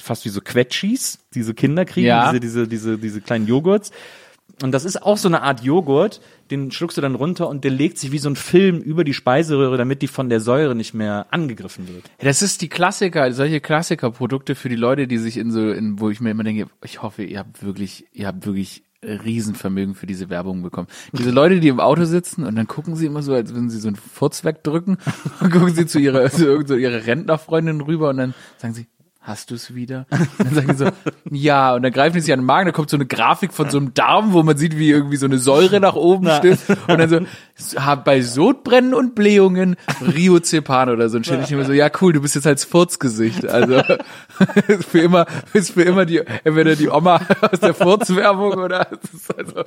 fast 0.00 0.24
wie 0.24 0.28
so 0.28 0.40
Quetschis, 0.40 1.18
die 1.34 1.42
so 1.42 1.52
Kinder 1.52 1.84
kriegen, 1.84 2.06
Ja. 2.06 2.30
diese, 2.30 2.40
diese, 2.40 2.68
diese, 2.68 2.96
diese 2.98 3.20
kleinen 3.20 3.48
Joghurts. 3.48 3.90
Und 4.62 4.72
das 4.72 4.84
ist 4.84 5.02
auch 5.02 5.16
so 5.16 5.28
eine 5.28 5.42
Art 5.42 5.62
Joghurt, 5.62 6.20
den 6.50 6.70
schluckst 6.70 6.96
du 6.96 7.00
dann 7.00 7.14
runter 7.14 7.48
und 7.48 7.64
der 7.64 7.70
legt 7.70 7.98
sich 7.98 8.12
wie 8.12 8.18
so 8.18 8.28
ein 8.28 8.36
Film 8.36 8.80
über 8.80 9.04
die 9.04 9.14
Speiseröhre, 9.14 9.76
damit 9.76 10.02
die 10.02 10.08
von 10.08 10.28
der 10.28 10.40
Säure 10.40 10.74
nicht 10.74 10.94
mehr 10.94 11.26
angegriffen 11.30 11.88
wird. 11.88 12.10
Das 12.18 12.42
ist 12.42 12.60
die 12.60 12.68
Klassiker, 12.68 13.32
solche 13.32 13.60
Klassikerprodukte 13.60 14.54
für 14.54 14.68
die 14.68 14.76
Leute, 14.76 15.06
die 15.06 15.18
sich 15.18 15.36
in 15.36 15.50
so, 15.50 15.70
in, 15.70 16.00
wo 16.00 16.10
ich 16.10 16.20
mir 16.20 16.30
immer 16.30 16.44
denke, 16.44 16.66
ich 16.84 17.02
hoffe, 17.02 17.22
ihr 17.22 17.38
habt 17.38 17.64
wirklich, 17.64 18.06
ihr 18.12 18.26
habt 18.26 18.44
wirklich 18.44 18.82
Riesenvermögen 19.02 19.94
für 19.94 20.06
diese 20.06 20.28
Werbung 20.28 20.62
bekommen. 20.62 20.88
Diese 21.12 21.30
Leute, 21.30 21.60
die 21.60 21.68
im 21.68 21.80
Auto 21.80 22.04
sitzen 22.04 22.44
und 22.44 22.56
dann 22.56 22.66
gucken 22.66 22.96
sie 22.96 23.06
immer 23.06 23.22
so, 23.22 23.32
als 23.32 23.54
würden 23.54 23.70
sie 23.70 23.78
so 23.78 23.88
einen 23.88 23.96
Furz 23.96 24.44
wegdrücken 24.44 24.98
und 25.40 25.50
gucken 25.50 25.74
sie 25.74 25.86
zu 25.86 25.98
ihrer, 25.98 26.30
zu 26.30 26.66
so 26.66 26.76
ihrer 26.76 27.06
Rentnerfreundin 27.06 27.80
rüber 27.80 28.10
und 28.10 28.18
dann 28.18 28.34
sagen 28.58 28.74
sie, 28.74 28.86
hast 29.30 29.50
du 29.50 29.54
es 29.54 29.74
wieder? 29.74 30.06
Und 30.10 30.28
dann 30.38 30.54
sagen 30.54 30.68
die 30.68 30.74
so, 30.74 30.88
ja, 31.30 31.74
und 31.74 31.82
dann 31.82 31.92
greifen 31.92 32.14
die 32.14 32.20
sich 32.20 32.32
an 32.32 32.40
den 32.40 32.46
Magen, 32.46 32.66
da 32.66 32.72
kommt 32.72 32.90
so 32.90 32.96
eine 32.96 33.06
Grafik 33.06 33.52
von 33.52 33.70
so 33.70 33.78
einem 33.78 33.94
Darm, 33.94 34.32
wo 34.32 34.42
man 34.42 34.56
sieht, 34.56 34.76
wie 34.76 34.90
irgendwie 34.90 35.16
so 35.16 35.26
eine 35.26 35.38
Säure 35.38 35.80
nach 35.80 35.94
oben 35.94 36.28
stimmt 36.30 36.60
und 36.88 36.98
dann 36.98 37.08
so, 37.08 37.20
bei 38.04 38.22
Sodbrennen 38.22 38.94
und 38.94 39.14
Blähungen 39.14 39.76
Riozepan 40.14 40.88
oder 40.90 41.08
so. 41.08 41.16
Und 41.18 41.26
stelle 41.26 41.42
ich 41.44 41.50
mir 41.50 41.64
so, 41.64 41.72
ja 41.72 41.90
cool, 42.00 42.12
du 42.12 42.20
bist 42.20 42.34
jetzt 42.34 42.46
als 42.46 42.64
Furzgesicht. 42.64 43.46
Also 43.46 43.82
ist 44.68 44.84
für 44.90 45.00
immer, 45.00 45.26
ist 45.52 45.72
für 45.72 45.82
immer 45.82 46.04
die, 46.06 46.22
entweder 46.44 46.76
die 46.76 46.88
Oma 46.88 47.20
aus 47.40 47.60
der 47.60 47.74
Furzwerbung 47.74 48.52
oder 48.54 48.86
also, 49.36 49.64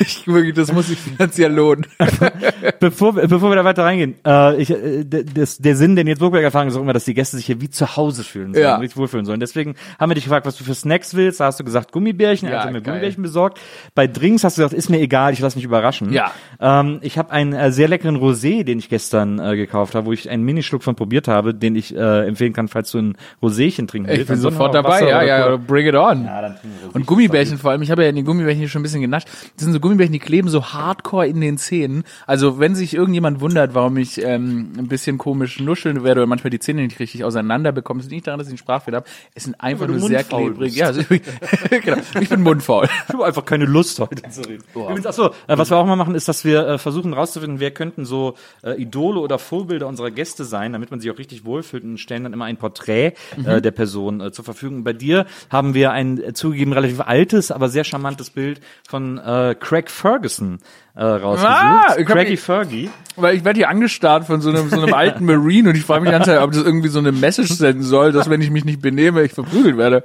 ich, 0.00 0.26
wirklich, 0.26 0.54
das 0.54 0.72
muss 0.72 0.88
sich 0.88 0.98
finanziell 0.98 1.52
lohnen. 1.52 1.86
bevor, 2.80 3.16
wir- 3.16 3.26
bevor 3.28 3.50
wir 3.50 3.56
da 3.56 3.64
weiter 3.64 3.84
reingehen, 3.84 4.14
äh, 4.26 4.56
ich, 4.60 4.70
äh, 4.70 5.04
das, 5.04 5.58
der 5.58 5.76
Sinn 5.76 5.94
der 5.96 6.04
Nils 6.04 6.18
Burgberg 6.18 6.42
Erfahrung 6.44 6.68
ist 6.68 6.76
auch 6.76 6.80
immer, 6.82 6.92
dass 6.92 7.04
die 7.04 7.14
Gäste 7.14 7.36
sich 7.36 7.46
hier 7.46 7.60
wie 7.60 7.70
zu 7.70 7.96
Hause 7.96 8.24
fühlen 8.24 8.54
sollen, 8.54 8.62
Ja. 8.64 8.76
richtig 8.76 8.96
wohlfühlen 8.96 9.26
sollen. 9.26 9.40
Deswegen 9.40 9.74
haben 9.98 10.10
wir 10.10 10.14
dich 10.14 10.24
gefragt, 10.24 10.46
was 10.46 10.56
du 10.56 10.64
für 10.64 10.74
Snacks 10.74 11.14
willst. 11.14 11.40
Da 11.40 11.46
hast 11.46 11.60
du 11.60 11.64
gesagt 11.64 11.92
Gummibärchen, 11.92 12.48
Ja, 12.48 12.58
also 12.60 12.72
geil. 12.72 12.82
Gummibärchen 12.82 13.22
besorgt. 13.22 13.58
Bei 13.94 14.06
Drinks 14.06 14.44
hast 14.44 14.56
du 14.58 14.62
gesagt, 14.62 14.74
ist 14.78 14.88
mir 14.90 15.00
egal, 15.00 15.32
ich 15.32 15.40
lasse 15.40 15.56
mich 15.56 15.64
überraschen. 15.64 16.12
Ja. 16.12 16.30
Ähm, 16.60 16.85
ich 17.02 17.18
habe 17.18 17.30
einen 17.30 17.52
äh, 17.52 17.72
sehr 17.72 17.88
leckeren 17.88 18.16
Rosé, 18.16 18.64
den 18.64 18.78
ich 18.78 18.88
gestern 18.88 19.38
äh, 19.38 19.56
gekauft 19.56 19.94
habe, 19.94 20.06
wo 20.06 20.12
ich 20.12 20.30
einen 20.30 20.44
Minischluck 20.44 20.82
von 20.82 20.94
probiert 20.94 21.28
habe, 21.28 21.54
den 21.54 21.76
ich 21.76 21.94
äh, 21.94 22.26
empfehlen 22.26 22.52
kann, 22.52 22.68
falls 22.68 22.90
du 22.90 22.98
ein 22.98 23.16
Roséchen 23.42 23.86
trinken 23.86 24.08
willst. 24.08 24.22
Ich 24.22 24.28
bin 24.28 24.36
sofort 24.36 24.74
dabei, 24.74 25.08
ja, 25.08 25.22
ja, 25.22 25.56
bring 25.56 25.86
it 25.86 25.94
on. 25.94 26.24
Ja, 26.24 26.42
dann 26.42 26.52
Rosé. 26.52 26.94
Und 26.94 27.06
Gummibärchen 27.06 27.58
vor 27.58 27.70
allem, 27.70 27.82
ich 27.82 27.90
habe 27.90 28.02
ja 28.02 28.08
in 28.08 28.16
den 28.16 28.24
Gummibärchen 28.24 28.60
hier 28.60 28.68
schon 28.68 28.80
ein 28.80 28.82
bisschen 28.82 29.00
genascht. 29.00 29.28
Das 29.56 29.64
sind 29.64 29.72
so 29.72 29.80
Gummibärchen, 29.80 30.12
die 30.12 30.18
kleben 30.18 30.48
so 30.48 30.64
hardcore 30.64 31.26
in 31.26 31.40
den 31.40 31.58
Zähnen. 31.58 32.04
Also 32.26 32.58
wenn 32.58 32.74
sich 32.74 32.94
irgendjemand 32.94 33.40
wundert, 33.40 33.74
warum 33.74 33.96
ich 33.96 34.22
ähm, 34.22 34.72
ein 34.78 34.88
bisschen 34.88 35.18
komisch 35.18 35.60
nuscheln 35.60 36.04
werde 36.04 36.20
oder 36.20 36.26
manchmal 36.26 36.50
die 36.50 36.58
Zähne 36.58 36.82
nicht 36.82 36.98
richtig 36.98 37.24
auseinander 37.24 37.72
bekomme, 37.72 38.00
ist 38.00 38.10
nicht 38.10 38.26
daran, 38.26 38.38
dass 38.38 38.48
ich 38.48 38.52
einen 38.52 38.58
Sprachfehler 38.58 38.98
habe. 38.98 39.08
Es 39.34 39.44
sind 39.44 39.60
einfach 39.60 39.86
nur 39.88 40.00
sehr 40.00 40.24
klebrig. 40.24 40.74
Ja, 40.76 40.86
also, 40.86 41.02
genau. 41.70 41.98
Ich 42.20 42.28
bin 42.28 42.42
mundfaul. 42.42 42.88
Ich 43.08 43.14
habe 43.14 43.24
einfach 43.24 43.44
keine 43.44 43.64
Lust 43.64 43.98
heute 44.00 44.28
zu 44.28 44.42
reden. 44.42 44.64
Übrigens, 44.74 45.06
achso, 45.06 45.26
äh, 45.46 45.58
was 45.58 45.70
wir 45.70 45.76
auch 45.76 45.86
mal 45.86 45.96
machen, 45.96 46.14
ist, 46.14 46.28
dass 46.28 46.44
wir 46.44 46.66
äh, 46.66 46.75
versuchen 46.78 47.12
rauszufinden, 47.12 47.60
wer 47.60 47.70
könnten 47.70 48.04
so 48.04 48.34
äh, 48.62 48.80
Idole 48.80 49.20
oder 49.20 49.38
Vorbilder 49.38 49.86
unserer 49.86 50.10
Gäste 50.10 50.44
sein, 50.44 50.72
damit 50.72 50.90
man 50.90 51.00
sich 51.00 51.10
auch 51.10 51.18
richtig 51.18 51.44
wohlfühlt 51.44 51.84
und 51.84 51.98
stellen 51.98 52.24
dann 52.24 52.32
immer 52.32 52.44
ein 52.44 52.56
Porträt 52.56 53.14
äh, 53.44 53.60
der 53.60 53.70
Person 53.70 54.20
äh, 54.20 54.32
zur 54.32 54.44
Verfügung. 54.44 54.84
Bei 54.84 54.92
dir 54.92 55.26
haben 55.50 55.74
wir 55.74 55.92
ein 55.92 56.22
äh, 56.22 56.32
zugegeben 56.32 56.72
relativ 56.72 57.00
altes, 57.00 57.50
aber 57.50 57.68
sehr 57.68 57.84
charmantes 57.84 58.30
Bild 58.30 58.60
von 58.88 59.18
äh, 59.18 59.54
Craig 59.58 59.90
Ferguson 59.90 60.58
äh, 60.96 61.04
rausgesucht. 61.04 61.52
Ah, 61.52 61.94
ich 61.98 62.06
Craigy 62.06 62.30
die- 62.32 62.36
Fergie. 62.36 62.90
Weil 63.18 63.34
ich 63.34 63.46
werde 63.46 63.56
hier 63.56 63.70
angestarrt 63.70 64.26
von 64.26 64.42
so 64.42 64.50
einem, 64.50 64.68
so 64.68 64.78
einem 64.78 64.92
alten 64.92 65.24
Marine 65.24 65.70
und 65.70 65.74
ich 65.74 65.84
frage 65.84 66.02
mich 66.02 66.10
die 66.10 66.12
ganze 66.12 66.32
Zeit, 66.32 66.42
ob 66.42 66.52
das 66.52 66.62
irgendwie 66.62 66.88
so 66.88 66.98
eine 66.98 67.12
Message 67.12 67.48
senden 67.54 67.82
soll, 67.82 68.12
dass 68.12 68.28
wenn 68.28 68.42
ich 68.42 68.50
mich 68.50 68.66
nicht 68.66 68.82
benehme, 68.82 69.22
ich 69.22 69.32
verprügelt 69.32 69.78
werde. 69.78 70.04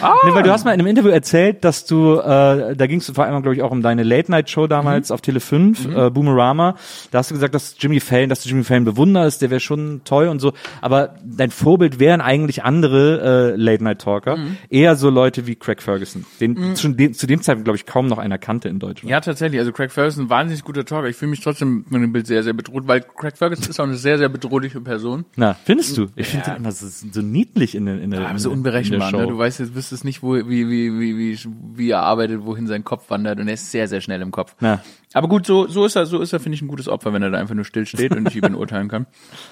Ah, 0.00 0.14
Nee, 0.24 0.32
weil 0.34 0.44
du 0.44 0.52
hast 0.52 0.64
mal 0.64 0.70
in 0.72 0.78
einem 0.78 0.86
Interview 0.86 1.10
erzählt, 1.10 1.64
dass 1.64 1.84
du, 1.84 2.14
äh, 2.20 2.76
da 2.76 2.86
ging 2.86 3.00
es 3.00 3.10
vor 3.10 3.24
allem, 3.24 3.42
glaube 3.42 3.56
ich, 3.56 3.62
auch 3.62 3.72
um 3.72 3.82
deine 3.82 4.04
Late-Night-Show 4.04 4.68
damals 4.68 5.10
auf 5.10 5.20
Tele 5.20 5.40
5, 5.40 5.96
äh, 5.96 6.10
Boomerama. 6.10 6.76
Da 7.10 7.18
hast 7.18 7.30
du 7.32 7.34
gesagt, 7.34 7.56
dass 7.56 7.74
Jimmy 7.76 7.98
Fallon, 7.98 8.28
dass 8.28 8.44
du 8.44 8.48
Jimmy 8.48 8.62
Fallon 8.62 8.84
bewunderst, 8.84 9.42
der 9.42 9.50
wäre 9.50 9.58
schon 9.58 10.02
toll 10.04 10.28
und 10.28 10.38
so. 10.38 10.52
Aber 10.80 11.16
dein 11.24 11.50
Vorbild 11.50 11.98
wären 11.98 12.20
eigentlich 12.20 12.62
andere 12.62 13.54
äh, 13.54 13.56
Late-Night-Talker. 13.60 14.38
Eher 14.70 14.94
so 14.94 15.10
Leute 15.10 15.48
wie 15.48 15.56
Craig 15.56 15.82
Ferguson, 15.82 16.24
den 16.40 16.76
schon 16.76 16.96
de 16.96 17.10
zu 17.10 17.26
dem 17.26 17.42
Zeitpunkt, 17.42 17.64
glaube 17.64 17.78
ich, 17.78 17.84
kaum 17.86 18.06
noch 18.06 18.18
einer 18.18 18.38
kannte 18.38 18.68
in 18.68 18.78
Deutschland. 18.78 19.10
Ja, 19.10 19.20
tatsächlich. 19.20 19.58
Also 19.58 19.72
Craig 19.72 19.90
Ferguson, 19.90 20.23
ein 20.24 20.30
wahnsinnig 20.30 20.64
guter 20.64 20.84
Talker. 20.84 21.08
Ich 21.08 21.16
fühle 21.16 21.30
mich 21.30 21.40
trotzdem 21.40 21.84
von 21.88 22.00
dem 22.00 22.12
Bild 22.12 22.26
sehr, 22.26 22.42
sehr 22.42 22.52
bedroht, 22.52 22.86
weil 22.86 23.00
Craig 23.00 23.36
Ferguson 23.36 23.70
ist 23.70 23.80
auch 23.80 23.84
eine 23.84 23.96
sehr, 23.96 24.18
sehr 24.18 24.28
bedrohliche 24.28 24.80
Person. 24.80 25.24
Na, 25.36 25.54
findest 25.54 25.96
du? 25.96 26.08
Ich 26.16 26.28
finde 26.28 26.46
den 26.46 26.56
immer 26.56 26.72
so, 26.72 26.86
so 26.88 27.20
niedlich 27.20 27.74
in 27.74 27.86
der, 27.86 28.00
in 28.00 28.10
der, 28.10 28.20
Aber 28.20 28.30
in 28.30 28.38
so 28.38 28.50
unberechenbar, 28.50 29.10
in 29.10 29.16
der 29.16 29.26
ne? 29.26 29.32
Du 29.32 29.38
weißt 29.38 29.60
jetzt, 29.60 29.74
wüsstest 29.74 30.04
nicht, 30.04 30.22
wo, 30.22 30.34
wie, 30.34 30.68
wie, 30.68 30.98
wie, 30.98 31.18
wie, 31.18 31.38
wie 31.74 31.90
er 31.90 32.02
arbeitet, 32.02 32.44
wohin 32.44 32.66
sein 32.66 32.84
Kopf 32.84 33.10
wandert 33.10 33.38
und 33.40 33.48
er 33.48 33.54
ist 33.54 33.70
sehr, 33.70 33.88
sehr 33.88 34.00
schnell 34.00 34.22
im 34.22 34.30
Kopf. 34.30 34.54
Na. 34.60 34.82
Aber 35.14 35.28
gut, 35.28 35.46
so, 35.46 35.66
so 35.68 35.86
ist 35.86 35.96
er, 35.96 36.04
so 36.06 36.20
ist 36.20 36.32
er, 36.32 36.40
finde 36.40 36.56
ich, 36.56 36.62
ein 36.62 36.68
gutes 36.68 36.88
Opfer, 36.88 37.12
wenn 37.12 37.22
er 37.22 37.30
da 37.30 37.38
einfach 37.38 37.54
nur 37.54 37.64
still 37.64 37.86
steht 37.86 38.12
und 38.14 38.28
ich 38.28 38.36
über 38.36 38.48
ihn 38.48 38.54
urteilen 38.54 38.88
kann. 38.88 39.06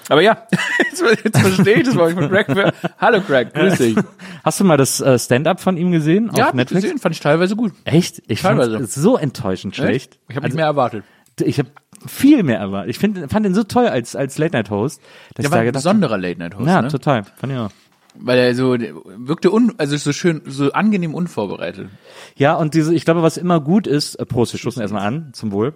Aber 0.09 0.21
ja, 0.21 0.45
jetzt, 0.91 1.03
jetzt 1.23 1.39
verstehe 1.39 1.77
ich 1.77 1.83
das, 1.85 1.95
warum 1.95 2.09
ich 2.09 2.15
von 2.15 2.29
Craig 2.29 2.47
Fer- 2.49 2.73
Hallo 2.99 3.21
Craig, 3.21 3.53
grüß 3.53 3.77
dich. 3.77 3.95
Hast 4.43 4.59
du 4.59 4.65
mal 4.65 4.77
das 4.77 4.99
äh, 5.01 5.17
Stand-up 5.17 5.59
von 5.61 5.77
ihm 5.77 5.91
gesehen 5.91 6.29
Ja, 6.35 6.49
auf 6.49 6.53
Netflix? 6.53 6.83
gesehen, 6.83 6.99
fand 6.99 7.15
ich 7.15 7.21
teilweise 7.21 7.55
gut. 7.55 7.71
Echt? 7.85 8.21
Ich 8.27 8.41
fand 8.41 8.59
Teilweise. 8.59 8.83
es 8.83 8.93
so 8.93 9.17
enttäuschend 9.17 9.75
schlecht. 9.75 10.19
Ich 10.27 10.35
habe 10.35 10.43
Also- 10.45 10.53
nicht 10.53 10.57
mehr 10.57 10.65
erwartet. 10.65 11.03
Ich 11.41 11.57
habe 11.57 11.69
viel 12.05 12.43
mehr 12.43 12.59
erwartet. 12.59 12.91
Ich 12.91 12.99
find, 12.99 13.31
fand 13.31 13.45
ihn 13.45 13.55
so 13.55 13.63
toll 13.63 13.87
als, 13.87 14.15
als 14.15 14.37
Late-Night-Host. 14.37 15.01
ich 15.37 15.49
war 15.49 15.59
ein 15.59 15.71
besonderer 15.71 16.17
Late-Night-Host, 16.17 16.67
Ja, 16.67 16.81
ne? 16.81 16.89
total. 16.89 17.23
Fand 17.23 17.53
ich 17.53 17.57
auch. 17.57 17.71
Weil 18.15 18.37
er 18.37 18.55
so, 18.55 18.77
wirkte 18.77 19.51
un, 19.51 19.73
also 19.77 19.97
so 19.97 20.13
schön, 20.13 20.41
so 20.45 20.71
angenehm 20.71 21.15
unvorbereitet. 21.15 21.89
Ja, 22.35 22.55
und 22.55 22.73
diese, 22.73 22.93
ich 22.93 23.05
glaube, 23.05 23.23
was 23.23 23.37
immer 23.37 23.59
gut 23.59 23.87
ist, 23.87 24.15
äh, 24.15 24.25
Prost, 24.25 24.53
wir 24.53 24.59
stoßen 24.59 24.81
erstmal 24.81 25.05
an, 25.05 25.33
zum 25.33 25.51
Wohl. 25.51 25.73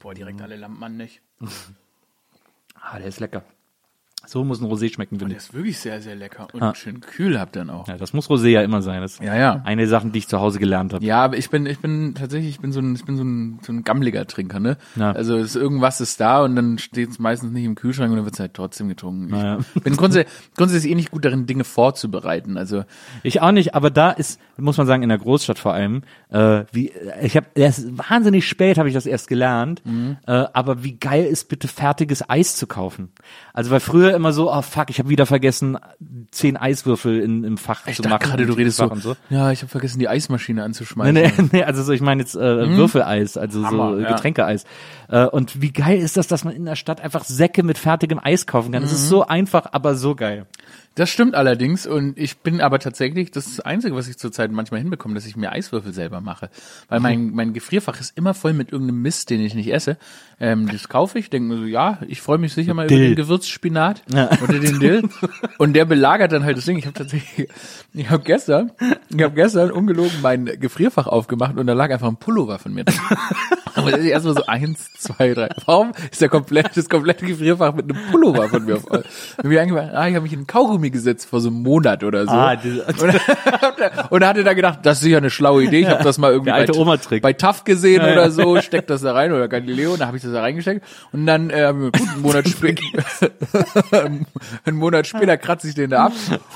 Boah, 0.00 0.14
direkt 0.14 0.40
alle 0.42 0.56
Lampen 0.56 0.82
an 0.82 0.96
nicht. 0.96 1.20
Ah, 2.88 2.98
der 3.00 3.08
ist 3.08 3.18
lecker. 3.18 3.42
So 4.26 4.44
muss 4.44 4.60
ein 4.60 4.66
Rosé 4.66 4.92
schmecken, 4.92 5.18
finde 5.18 5.34
Der 5.34 5.38
ich. 5.38 5.44
ist 5.48 5.54
wirklich 5.54 5.78
sehr, 5.78 6.00
sehr 6.02 6.14
lecker 6.16 6.48
und 6.52 6.62
Ah. 6.62 6.74
schön 6.74 7.00
kühl 7.00 7.38
habt 7.40 7.56
dann 7.56 7.70
auch. 7.70 7.88
Ja, 7.88 7.96
das 7.96 8.12
muss 8.12 8.28
Rosé 8.28 8.48
ja 8.48 8.62
immer 8.62 8.82
sein. 8.82 9.00
Das 9.00 9.14
ist 9.14 9.22
Ja, 9.22 9.34
ja. 9.36 9.62
eine 9.64 9.82
der 9.82 9.88
Sachen, 9.88 10.12
die 10.12 10.18
ich 10.18 10.28
zu 10.28 10.40
Hause 10.40 10.58
gelernt 10.58 10.92
habe. 10.92 11.04
Ja, 11.04 11.22
aber 11.24 11.36
ich 11.38 11.48
bin, 11.50 11.64
ich 11.66 11.78
bin 11.78 12.14
tatsächlich, 12.14 12.50
ich 12.50 12.60
bin 12.60 12.72
so 12.72 12.80
ein, 12.80 12.94
ich 12.94 13.04
bin 13.04 13.16
so 13.16 13.22
ein, 13.24 13.58
so 13.62 13.72
ein 13.72 13.84
gammeliger 13.84 14.26
Trinker, 14.26 14.60
ne? 14.60 14.76
Ja. 14.96 15.12
Also 15.12 15.36
es, 15.36 15.54
irgendwas 15.56 16.00
ist 16.00 16.20
da 16.20 16.42
und 16.44 16.56
dann 16.56 16.78
steht 16.78 17.10
es 17.10 17.18
meistens 17.18 17.52
nicht 17.52 17.64
im 17.64 17.74
Kühlschrank 17.76 18.10
und 18.10 18.16
dann 18.16 18.24
wird 18.24 18.34
es 18.34 18.40
halt 18.40 18.54
trotzdem 18.54 18.88
getrunken. 18.88 19.28
Ich 19.34 19.40
Ja. 19.42 19.58
bin 19.82 19.96
grundsätzlich, 19.96 20.34
grundsätzlich 20.56 20.92
eh 20.92 20.94
nicht 20.96 21.10
gut 21.10 21.24
darin, 21.24 21.46
Dinge 21.46 21.64
vorzubereiten. 21.64 22.56
Also 22.58 22.84
Ich 23.22 23.40
auch 23.40 23.52
nicht, 23.52 23.74
aber 23.74 23.90
da 23.90 24.10
ist, 24.10 24.40
muss 24.56 24.76
man 24.76 24.86
sagen, 24.86 25.02
in 25.02 25.08
der 25.08 25.18
Großstadt 25.18 25.58
vor 25.58 25.72
allem, 25.74 26.02
äh, 26.30 26.64
wie, 26.72 26.92
ich 27.22 27.36
habe 27.36 27.46
erst 27.54 27.96
wahnsinnig 27.96 28.46
spät 28.48 28.78
habe 28.78 28.88
ich 28.88 28.94
das 28.94 29.06
erst 29.06 29.28
gelernt, 29.28 29.82
Mhm. 29.84 30.16
äh, 30.26 30.32
aber 30.52 30.82
wie 30.82 30.96
geil 30.98 31.24
ist 31.24 31.48
bitte 31.48 31.68
fertiges 31.68 32.28
Eis 32.28 32.56
zu 32.56 32.66
kaufen? 32.66 33.10
Also 33.52 33.70
weil 33.70 33.80
früher 33.80 34.15
immer 34.16 34.32
so, 34.32 34.52
oh 34.52 34.62
fuck, 34.62 34.90
ich 34.90 34.98
habe 34.98 35.08
wieder 35.08 35.26
vergessen, 35.26 35.78
zehn 36.30 36.56
Eiswürfel 36.56 37.20
in, 37.20 37.44
im 37.44 37.58
Fach 37.58 37.86
ich 37.86 37.96
zu 37.96 38.02
machen. 38.08 38.22
gerade, 38.22 38.46
du 38.46 38.52
redest 38.54 38.78
so, 38.78 38.84
und 38.90 39.04
ja, 39.30 39.52
ich 39.52 39.60
habe 39.62 39.70
vergessen, 39.70 39.98
die 39.98 40.08
Eismaschine 40.08 40.62
anzuschmeißen. 40.64 41.14
Nee, 41.14 41.32
nee, 41.36 41.48
nee, 41.52 41.62
also 41.64 41.82
so, 41.82 41.92
ich 41.92 42.00
meine 42.00 42.22
jetzt 42.22 42.34
äh, 42.34 42.40
Würfeleis, 42.76 43.36
also 43.36 43.60
so 43.60 43.66
Hammer, 43.66 43.98
ja. 44.00 44.12
Getränkeeis. 44.12 44.64
Äh, 45.08 45.26
und 45.26 45.62
wie 45.62 45.70
geil 45.72 45.98
ist 45.98 46.16
das, 46.16 46.26
dass 46.26 46.44
man 46.44 46.54
in 46.54 46.64
der 46.64 46.76
Stadt 46.76 47.00
einfach 47.00 47.24
Säcke 47.24 47.62
mit 47.62 47.78
fertigem 47.78 48.18
Eis 48.22 48.46
kaufen 48.46 48.72
kann? 48.72 48.82
Es 48.82 48.90
Mhm. 48.90 48.96
ist 48.96 49.08
so 49.08 49.26
einfach, 49.26 49.68
aber 49.72 49.94
so 49.94 50.14
geil. 50.14 50.46
Das 50.96 51.10
stimmt 51.10 51.34
allerdings 51.34 51.86
und 51.86 52.16
ich 52.16 52.38
bin 52.38 52.62
aber 52.62 52.78
tatsächlich 52.78 53.30
das, 53.30 53.46
ist 53.46 53.58
das 53.58 53.66
Einzige, 53.66 53.94
was 53.94 54.08
ich 54.08 54.16
zurzeit 54.16 54.50
manchmal 54.50 54.80
hinbekomme, 54.80 55.14
dass 55.14 55.26
ich 55.26 55.36
mir 55.36 55.52
Eiswürfel 55.52 55.92
selber 55.92 56.22
mache. 56.22 56.48
Weil 56.88 57.00
mein, 57.00 57.30
mein 57.34 57.52
Gefrierfach 57.52 58.00
ist 58.00 58.16
immer 58.16 58.32
voll 58.32 58.54
mit 58.54 58.72
irgendeinem 58.72 59.02
Mist, 59.02 59.28
den 59.28 59.40
ich 59.42 59.54
nicht 59.54 59.70
esse. 59.70 59.98
Ähm, 60.40 60.68
das 60.70 60.88
kaufe 60.88 61.18
ich, 61.18 61.28
denke 61.28 61.48
mir 61.48 61.60
so, 61.60 61.64
ja, 61.66 61.98
ich 62.08 62.22
freue 62.22 62.38
mich 62.38 62.54
sicher 62.54 62.72
mal 62.72 62.86
Dill. 62.86 62.98
über 62.98 63.06
den 63.08 63.16
Gewürzspinat 63.16 64.04
oder 64.42 64.58
den 64.58 64.80
Dill. 64.80 65.02
Und 65.58 65.74
der 65.74 65.84
belagert 65.84 66.32
dann 66.32 66.44
halt 66.44 66.56
das 66.56 66.64
Ding. 66.64 66.78
Ich 66.78 66.86
habe 66.86 66.94
tatsächlich, 66.94 67.48
ich 67.92 68.08
habe 68.08 68.24
gestern, 68.24 68.72
ich 69.10 69.22
habe 69.22 69.34
gestern 69.34 69.70
ungelogen 69.70 70.22
mein 70.22 70.46
Gefrierfach 70.46 71.06
aufgemacht 71.06 71.56
und 71.56 71.66
da 71.66 71.72
lag 71.72 71.90
einfach 71.90 72.08
ein 72.08 72.16
Pullover 72.16 72.58
von 72.58 72.72
mir 72.74 72.84
drin. 72.84 72.98
Aber 73.74 73.90
das 73.90 74.00
ist 74.00 74.06
erstmal 74.06 74.34
so 74.34 74.46
eins, 74.46 74.92
zwei, 74.94 75.34
drei. 75.34 75.48
Warum 75.66 75.92
ist 76.10 76.20
der 76.20 76.28
komplette, 76.28 76.70
das 76.74 76.88
komplette 76.88 77.26
Gefrierfach 77.26 77.74
mit 77.74 77.90
einem 77.90 78.02
Pullover 78.10 78.48
von 78.48 78.64
mir 78.64 78.78
voll? 78.78 79.04
Und 79.42 79.48
mir 79.48 79.60
eingefallen, 79.60 79.94
ah, 79.94 80.08
ich 80.08 80.14
habe 80.14 80.22
mich 80.22 80.32
in 80.32 80.40
einen 80.40 80.46
Kaugummi 80.86 80.90
gesetzt 80.90 81.28
vor 81.28 81.40
so 81.40 81.48
einem 81.48 81.62
Monat 81.62 82.04
oder 82.04 82.24
so. 82.24 82.32
Ah, 82.32 82.56
diese- 82.56 82.84
und, 82.84 84.10
und 84.10 84.26
hatte 84.26 84.44
da 84.44 84.54
gedacht, 84.54 84.80
das 84.82 84.98
ist 84.98 85.04
sicher 85.04 85.18
eine 85.18 85.30
schlaue 85.30 85.64
Idee. 85.64 85.80
Ich 85.80 85.88
habe 85.88 86.02
das 86.04 86.18
mal 86.18 86.32
irgendwie 86.32 86.50
bei, 86.50 87.20
bei 87.20 87.32
TAF 87.32 87.64
gesehen 87.64 88.00
Ja, 88.02 88.08
ja. 88.08 88.12
oder 88.14 88.30
so, 88.30 88.60
steckt 88.60 88.90
das 88.90 89.02
da 89.02 89.12
rein 89.12 89.32
oder 89.32 89.48
Galileo, 89.48 89.96
da 89.96 90.06
habe 90.06 90.16
ich 90.16 90.22
das 90.22 90.32
da 90.32 90.40
reingesteckt 90.40 90.84
und 91.12 91.26
dann 91.26 91.50
äh, 91.50 91.72
gut, 91.74 91.94
einen 91.96 92.22
Monat 92.22 92.48
später 92.48 92.82
einen 94.64 94.76
Monat 94.76 95.06
später 95.06 95.36
kratze 95.36 95.68
ich 95.68 95.74
den 95.74 95.90
da 95.90 96.06
ab 96.06 96.12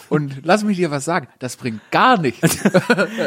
und 0.09 0.41
lass 0.45 0.65
mich 0.65 0.77
dir 0.77 0.91
was 0.91 1.05
sagen, 1.05 1.29
das 1.39 1.57
bringt 1.57 1.81
gar 1.91 2.19
nichts. 2.21 2.59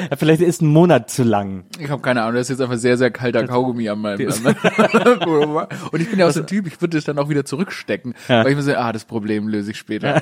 Ja, 0.09 0.15
vielleicht 0.17 0.41
ist 0.41 0.61
ein 0.61 0.67
Monat 0.67 1.09
zu 1.09 1.23
lang. 1.23 1.63
Ich 1.79 1.89
habe 1.89 2.01
keine 2.01 2.21
Ahnung, 2.23 2.35
das 2.35 2.43
ist 2.43 2.49
jetzt 2.57 2.61
einfach 2.61 2.77
sehr, 2.77 2.97
sehr 2.97 3.11
kalter 3.11 3.45
Kaugummi 3.45 3.87
an 3.89 3.99
meinem, 3.99 4.29
an 4.29 4.43
meinem. 4.43 5.67
Und 5.91 6.01
ich 6.01 6.09
bin 6.09 6.19
ja 6.19 6.27
auch 6.27 6.31
so 6.31 6.41
ein 6.41 6.47
Typ, 6.47 6.67
ich 6.67 6.79
würde 6.81 6.97
es 6.97 7.05
dann 7.05 7.17
auch 7.17 7.29
wieder 7.29 7.45
zurückstecken. 7.45 8.13
Ja. 8.27 8.43
Weil 8.43 8.51
ich 8.51 8.55
mir 8.55 8.61
so, 8.63 8.73
ah, 8.75 8.91
das 8.91 9.05
Problem 9.05 9.47
löse 9.47 9.71
ich 9.71 9.77
später. 9.77 10.21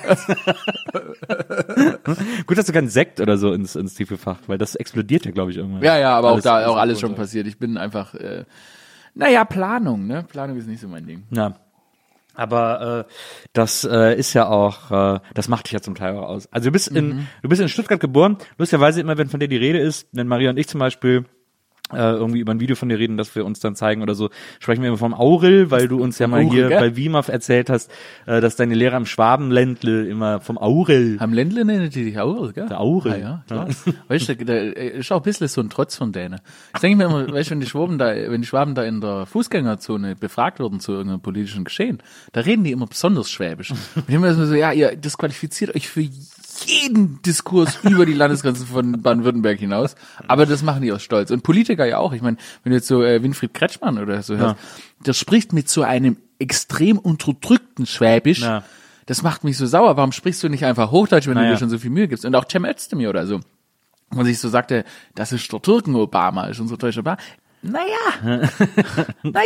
Gut, 2.48 2.58
dass 2.58 2.66
du 2.66 2.74
keinen 2.74 2.90
Sekt 2.90 3.20
oder 3.20 3.38
so 3.38 3.54
ins, 3.54 3.76
ins 3.76 3.94
Tiefkühlfach, 3.96 4.38
weil 4.48 4.58
das 4.58 4.76
explodiert 4.76 5.26
ja, 5.26 5.32
glaube 5.32 5.52
ich, 5.52 5.58
irgendwann. 5.58 5.84
Ja, 5.84 5.98
ja, 5.98 6.16
aber 6.18 6.30
Alles- 6.30 6.40
auch 6.42 6.44
da 6.44 6.56
alles 6.56 6.68
auch 6.68 6.78
alles 6.78 7.00
schon 7.00 7.16
passiert. 7.16 7.48
Ich 7.48 7.58
bin 7.58 7.78
einfach, 7.78 8.14
äh, 8.16 8.46
naja, 9.14 9.46
Planung, 9.46 10.08
ne? 10.08 10.24
Planung 10.28 10.58
ist 10.58 10.68
nicht 10.68 10.82
so 10.82 10.88
mein 10.88 11.06
Ding. 11.06 11.24
Ja. 11.32 11.56
Aber 12.34 13.06
äh, 13.10 13.14
das 13.52 13.84
äh, 13.84 14.18
ist 14.18 14.34
ja 14.34 14.48
auch, 14.48 14.90
äh, 15.16 15.20
das 15.34 15.50
macht 15.50 15.66
dich 15.66 15.74
ja 15.74 15.82
zum 15.82 15.96
Teil 15.96 16.16
auch 16.16 16.30
aus. 16.30 16.48
Also 16.52 16.70
du 16.70 16.72
bist 16.72 16.88
in, 16.88 17.28
du 17.42 17.50
bist 17.50 17.62
in 17.62 17.68
Stuttgart 17.68 18.00
geboren. 18.00 18.38
Lustigerweise 18.58 19.02
immer, 19.02 19.18
wenn 19.18 19.28
von 19.28 19.42
dir 19.42 19.50
die 19.50 19.58
Rede 19.58 19.80
ist, 19.80 20.08
wenn 20.14 20.28
Maria 20.28 20.50
und 20.50 20.58
ich 20.58 20.68
zum 20.70 20.80
Beispiel 20.80 21.26
irgendwie 21.98 22.40
über 22.40 22.52
ein 22.52 22.60
Video 22.60 22.76
von 22.76 22.90
dir 22.90 22.98
reden, 22.98 23.18
dass 23.18 23.36
wir 23.36 23.46
uns 23.46 23.60
dann 23.60 23.76
zeigen 23.76 24.02
oder 24.02 24.16
so, 24.16 24.30
sprechen 24.60 24.82
wir 24.82 24.90
immer 24.90 24.98
vom 24.98 25.14
Aurel, 25.14 25.72
weil 25.72 25.88
du 25.88 26.02
uns 26.02 26.20
ja 26.20 26.28
mal 26.28 26.44
Aurel, 26.44 26.50
hier 26.52 26.68
gell? 26.70 26.80
bei 26.80 26.96
WIMAF 26.96 27.28
erzählt 27.28 27.70
hast, 27.70 27.92
äh, 28.26 28.42
dass 28.42 28.56
deine 28.56 28.76
Lehrer 28.76 28.98
im 28.98 29.06
Schwabenländle 29.06 30.08
immer 30.08 30.40
vom 30.40 30.58
Aurel. 30.58 31.18
Am 31.20 31.34
Ländle 31.34 31.66
nennen 31.66 31.90
die 31.90 32.04
dich 32.04 32.20
Aurel, 32.20 32.54
gell? 32.54 32.68
Der 32.68 32.80
Aurel. 32.80 33.14
Ah, 33.14 33.18
ja, 33.18 33.44
klar. 33.48 33.68
Weißt 34.08 34.30
du, 34.30 34.36
da 34.38 34.56
ist 34.56 35.12
auch 35.12 35.18
ein 35.18 35.24
bisschen 35.24 35.48
so 35.48 35.62
ein 35.62 35.70
Trotz 35.70 35.96
von 35.96 36.12
denen. 36.12 36.40
Ich 36.74 36.80
denke 36.80 36.98
mir 36.98 37.06
immer, 37.06 37.32
weißt 37.32 37.50
du, 37.50 37.52
wenn 37.52 37.60
die 37.60 37.68
Schwaben 37.68 37.98
da, 37.98 38.08
wenn 38.08 38.42
die 38.42 38.48
Schwaben 38.48 38.76
da 38.76 38.84
in 38.84 39.02
der 39.02 39.26
Fußgängerzone 39.26 40.16
befragt 40.16 40.60
wurden 40.60 40.80
zu 40.80 40.94
irgendeinem 40.94 41.22
politischen 41.22 41.64
Geschehen, 41.64 42.00
da 42.32 42.42
reden 42.42 42.64
die 42.64 42.72
immer 42.72 42.88
besonders 42.88 43.30
Schwäbisch. 43.30 43.72
Und 43.96 44.10
immer 44.10 44.34
so, 44.34 44.54
ja, 44.54 44.72
ihr 44.72 44.96
disqualifiziert 44.96 45.76
euch 45.76 45.88
für 45.88 46.02
jeden 46.66 47.22
Diskurs 47.22 47.80
über 47.84 48.06
die 48.06 48.14
Landesgrenzen 48.14 48.66
von 48.68 49.02
Baden-Württemberg 49.02 49.60
hinaus. 49.60 49.96
Aber 50.28 50.46
das 50.46 50.64
machen 50.64 50.82
die 50.82 50.92
aus 50.92 51.02
Stolz. 51.04 51.32
Und 51.32 51.44
Politiker 51.44 51.86
ja 51.86 51.98
auch. 51.98 52.14
Ich 52.14 52.22
meine, 52.22 52.38
wenn 52.64 52.72
du 52.72 52.78
jetzt 52.78 52.88
so 52.88 53.04
äh, 53.04 53.22
Winfried 53.24 53.54
Kretschmann 53.54 53.98
oder 53.98 54.22
so 54.24 54.38
hörst, 54.38 54.56
der 55.06 55.14
spricht 55.14 55.54
mit 55.54 55.70
so 55.70 55.84
einem 55.84 56.18
extrem 56.40 56.98
unterdrückten 56.98 57.86
Schwäbisch. 57.86 58.42
Ja. 58.42 58.64
Das 59.06 59.24
macht 59.24 59.44
mich 59.44 59.58
so 59.58 59.66
sauer. 59.66 59.98
Warum 59.98 60.12
sprichst 60.12 60.42
du 60.44 60.50
nicht 60.50 60.66
einfach 60.66 60.92
Hochdeutsch, 60.92 61.28
wenn 61.28 61.36
du 61.36 61.42
Naja. 61.42 61.54
dir 61.54 61.60
schon 61.60 61.70
so 61.70 61.78
viel 61.78 61.90
Mühe 61.90 62.08
gibst? 62.08 62.26
Und 62.26 62.36
auch 62.36 62.46
Cem 62.50 62.66
Özdemir 62.66 63.10
oder 63.10 63.26
so. 63.28 63.42
Und 64.14 64.26
sich 64.26 64.40
so 64.40 64.50
sagte, 64.50 64.84
das 65.16 65.32
ist 65.32 65.52
der 65.52 65.62
Türken-Obama, 65.62 66.46
ist 66.48 66.60
unser 66.60 66.78
deutscher 66.78 67.00
Obama. 67.00 67.18
Naja, 67.64 67.86
naja, 69.24 69.44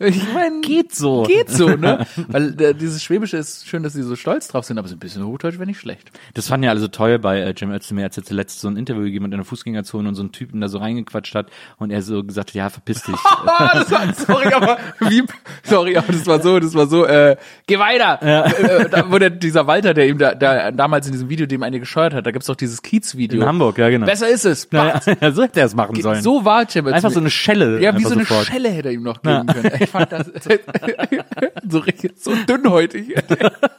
ich 0.00 0.32
meine, 0.34 0.60
Geht 0.60 0.94
so. 0.94 1.22
Geht 1.22 1.48
so, 1.48 1.68
ne? 1.68 2.06
Weil 2.28 2.60
äh, 2.60 2.74
dieses 2.74 3.02
Schwäbische 3.02 3.38
ist 3.38 3.66
schön, 3.66 3.82
dass 3.82 3.94
sie 3.94 4.02
so 4.02 4.16
stolz 4.16 4.48
drauf 4.48 4.66
sind, 4.66 4.76
aber 4.78 4.86
so 4.86 4.94
ein 4.94 4.98
bisschen 4.98 5.24
Hochdeutsch 5.24 5.54
wäre 5.54 5.66
nicht 5.66 5.80
schlecht. 5.80 6.10
Das 6.34 6.48
fanden 6.48 6.64
ja 6.64 6.70
alle 6.70 6.80
so 6.80 6.88
toll 6.88 7.18
bei 7.18 7.40
äh, 7.40 7.54
Jim 7.56 7.70
Özdemir, 7.70 8.04
als 8.04 8.18
er 8.18 8.24
zuletzt 8.24 8.60
so 8.60 8.68
ein 8.68 8.76
Interview 8.76 9.04
gegeben 9.04 9.24
hat 9.24 9.32
in 9.32 9.38
der 9.38 9.46
Fußgängerzone 9.46 10.08
und 10.10 10.14
so 10.14 10.22
einen 10.22 10.32
Typen 10.32 10.60
da 10.60 10.68
so 10.68 10.76
reingequatscht 10.76 11.34
hat 11.34 11.46
und 11.78 11.90
er 11.90 12.02
so 12.02 12.22
gesagt 12.22 12.50
hat, 12.50 12.54
ja, 12.54 12.68
verpiss 12.68 13.02
dich. 13.02 13.16
Das 13.46 13.90
war, 13.90 14.12
sorry, 14.14 14.52
aber 14.52 14.78
wie, 15.00 15.22
sorry, 15.62 15.96
aber 15.96 16.12
das 16.12 16.26
war 16.26 16.42
so, 16.42 16.58
das 16.58 16.74
war 16.74 16.86
so, 16.86 17.06
äh, 17.06 17.36
geh 17.66 17.78
weiter. 17.78 18.18
Äh, 18.22 18.82
äh, 18.84 18.88
da, 18.88 19.10
wo 19.10 19.18
der, 19.18 19.30
dieser 19.30 19.66
Walter, 19.66 19.94
der 19.94 20.08
ihm 20.08 20.18
da, 20.18 20.34
da 20.34 20.70
damals 20.72 21.06
in 21.06 21.12
diesem 21.12 21.28
Video, 21.28 21.46
dem 21.46 21.62
eine 21.62 21.78
gescheuert 21.78 22.14
hat, 22.14 22.26
da 22.26 22.30
gibt's 22.30 22.46
doch 22.46 22.56
dieses 22.56 22.82
Kiez-Video. 22.82 23.40
In 23.40 23.46
Hamburg, 23.46 23.78
ja, 23.78 23.88
genau. 23.88 24.06
Besser 24.06 24.28
ist 24.28 24.44
es. 24.44 24.70
Naja, 24.72 25.00
ja, 25.20 25.32
so 25.32 25.42
hätte 25.42 25.60
er 25.60 25.66
es 25.66 25.74
machen 25.74 26.00
sollen. 26.00 26.22
So 26.22 26.44
war 26.44 26.68
Cem 26.68 26.86
Einfach 27.06 27.14
so 27.14 27.20
eine 27.20 27.30
Schelle. 27.30 27.80
Ja, 27.80 27.96
wie 27.96 28.04
so 28.04 28.10
eine 28.14 28.24
sofort. 28.24 28.46
Schelle 28.46 28.68
hätte 28.70 28.88
er 28.88 28.94
ihm 28.94 29.02
noch 29.02 29.22
geben 29.22 29.46
können. 29.46 29.70
Ich 29.80 29.90
fand 29.90 30.12
das 30.12 30.26
so, 31.68 31.78
richtig- 31.78 32.12
so 32.18 32.34
dünnhäutig. 32.48 33.14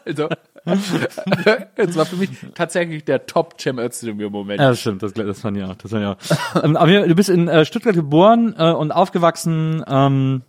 Also, 0.06 0.30
das 0.66 1.96
war 1.96 2.06
für 2.06 2.16
mich 2.18 2.30
tatsächlich 2.56 3.06
der 3.06 3.26
Top 3.26 3.60
Cem 3.60 3.80
Özdemir-Moment. 3.80 4.60
Ja, 4.60 4.70
das 4.70 4.82
stimmt, 4.82 5.04
das, 5.04 5.14
das 5.14 5.40
fand 5.42 5.58
ich 5.58 5.64
auch. 5.64 5.76
Das 5.76 5.92
fand 5.92 6.04
ich 6.04 6.08
auch. 6.58 6.64
aber 6.64 7.08
du 7.08 7.16
bist 7.16 7.30
in 7.30 7.48
äh, 7.48 7.66
Stuttgart 7.66 7.96
geboren 7.96 8.56
äh, 8.58 8.72
und 8.72 8.92
aufgewachsen, 8.92 9.84
ähm, 9.88 10.42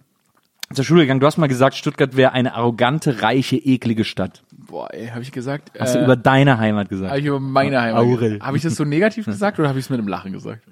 zur 0.73 0.85
Schule 0.85 1.02
gegangen. 1.02 1.20
Du 1.20 1.26
hast 1.26 1.38
mal 1.38 1.47
gesagt, 1.47 1.76
Stuttgart 1.76 2.16
wäre 2.16 2.32
eine 2.32 2.54
arrogante, 2.54 3.23
reiche, 3.23 3.56
eklige 3.56 4.04
Stadt. 4.04 4.42
Boah, 4.52 4.92
ey, 4.92 5.06
habe 5.08 5.23
ich 5.23 5.32
gesagt? 5.32 5.73
Hast 5.78 5.94
du 5.94 6.00
äh, 6.00 6.04
über 6.04 6.14
deine 6.16 6.58
Heimat 6.58 6.88
gesagt? 6.90 7.11
Habe 7.11 7.20
ich 7.20 7.26
über 7.26 7.40
meine 7.40 7.80
Heimat 7.80 8.02
Aurel. 8.02 8.30
gesagt. 8.32 8.42
Habe 8.47 8.56
ich 8.58 8.62
das 8.64 8.76
so 8.76 8.85
negativ 8.85 9.25
gesagt 9.25 9.58
oder 9.58 9.68
habe 9.68 9.78
ich 9.78 9.87
es 9.87 9.90
mit 9.90 9.99
einem 9.99 10.08
Lachen 10.08 10.32
gesagt? 10.32 10.62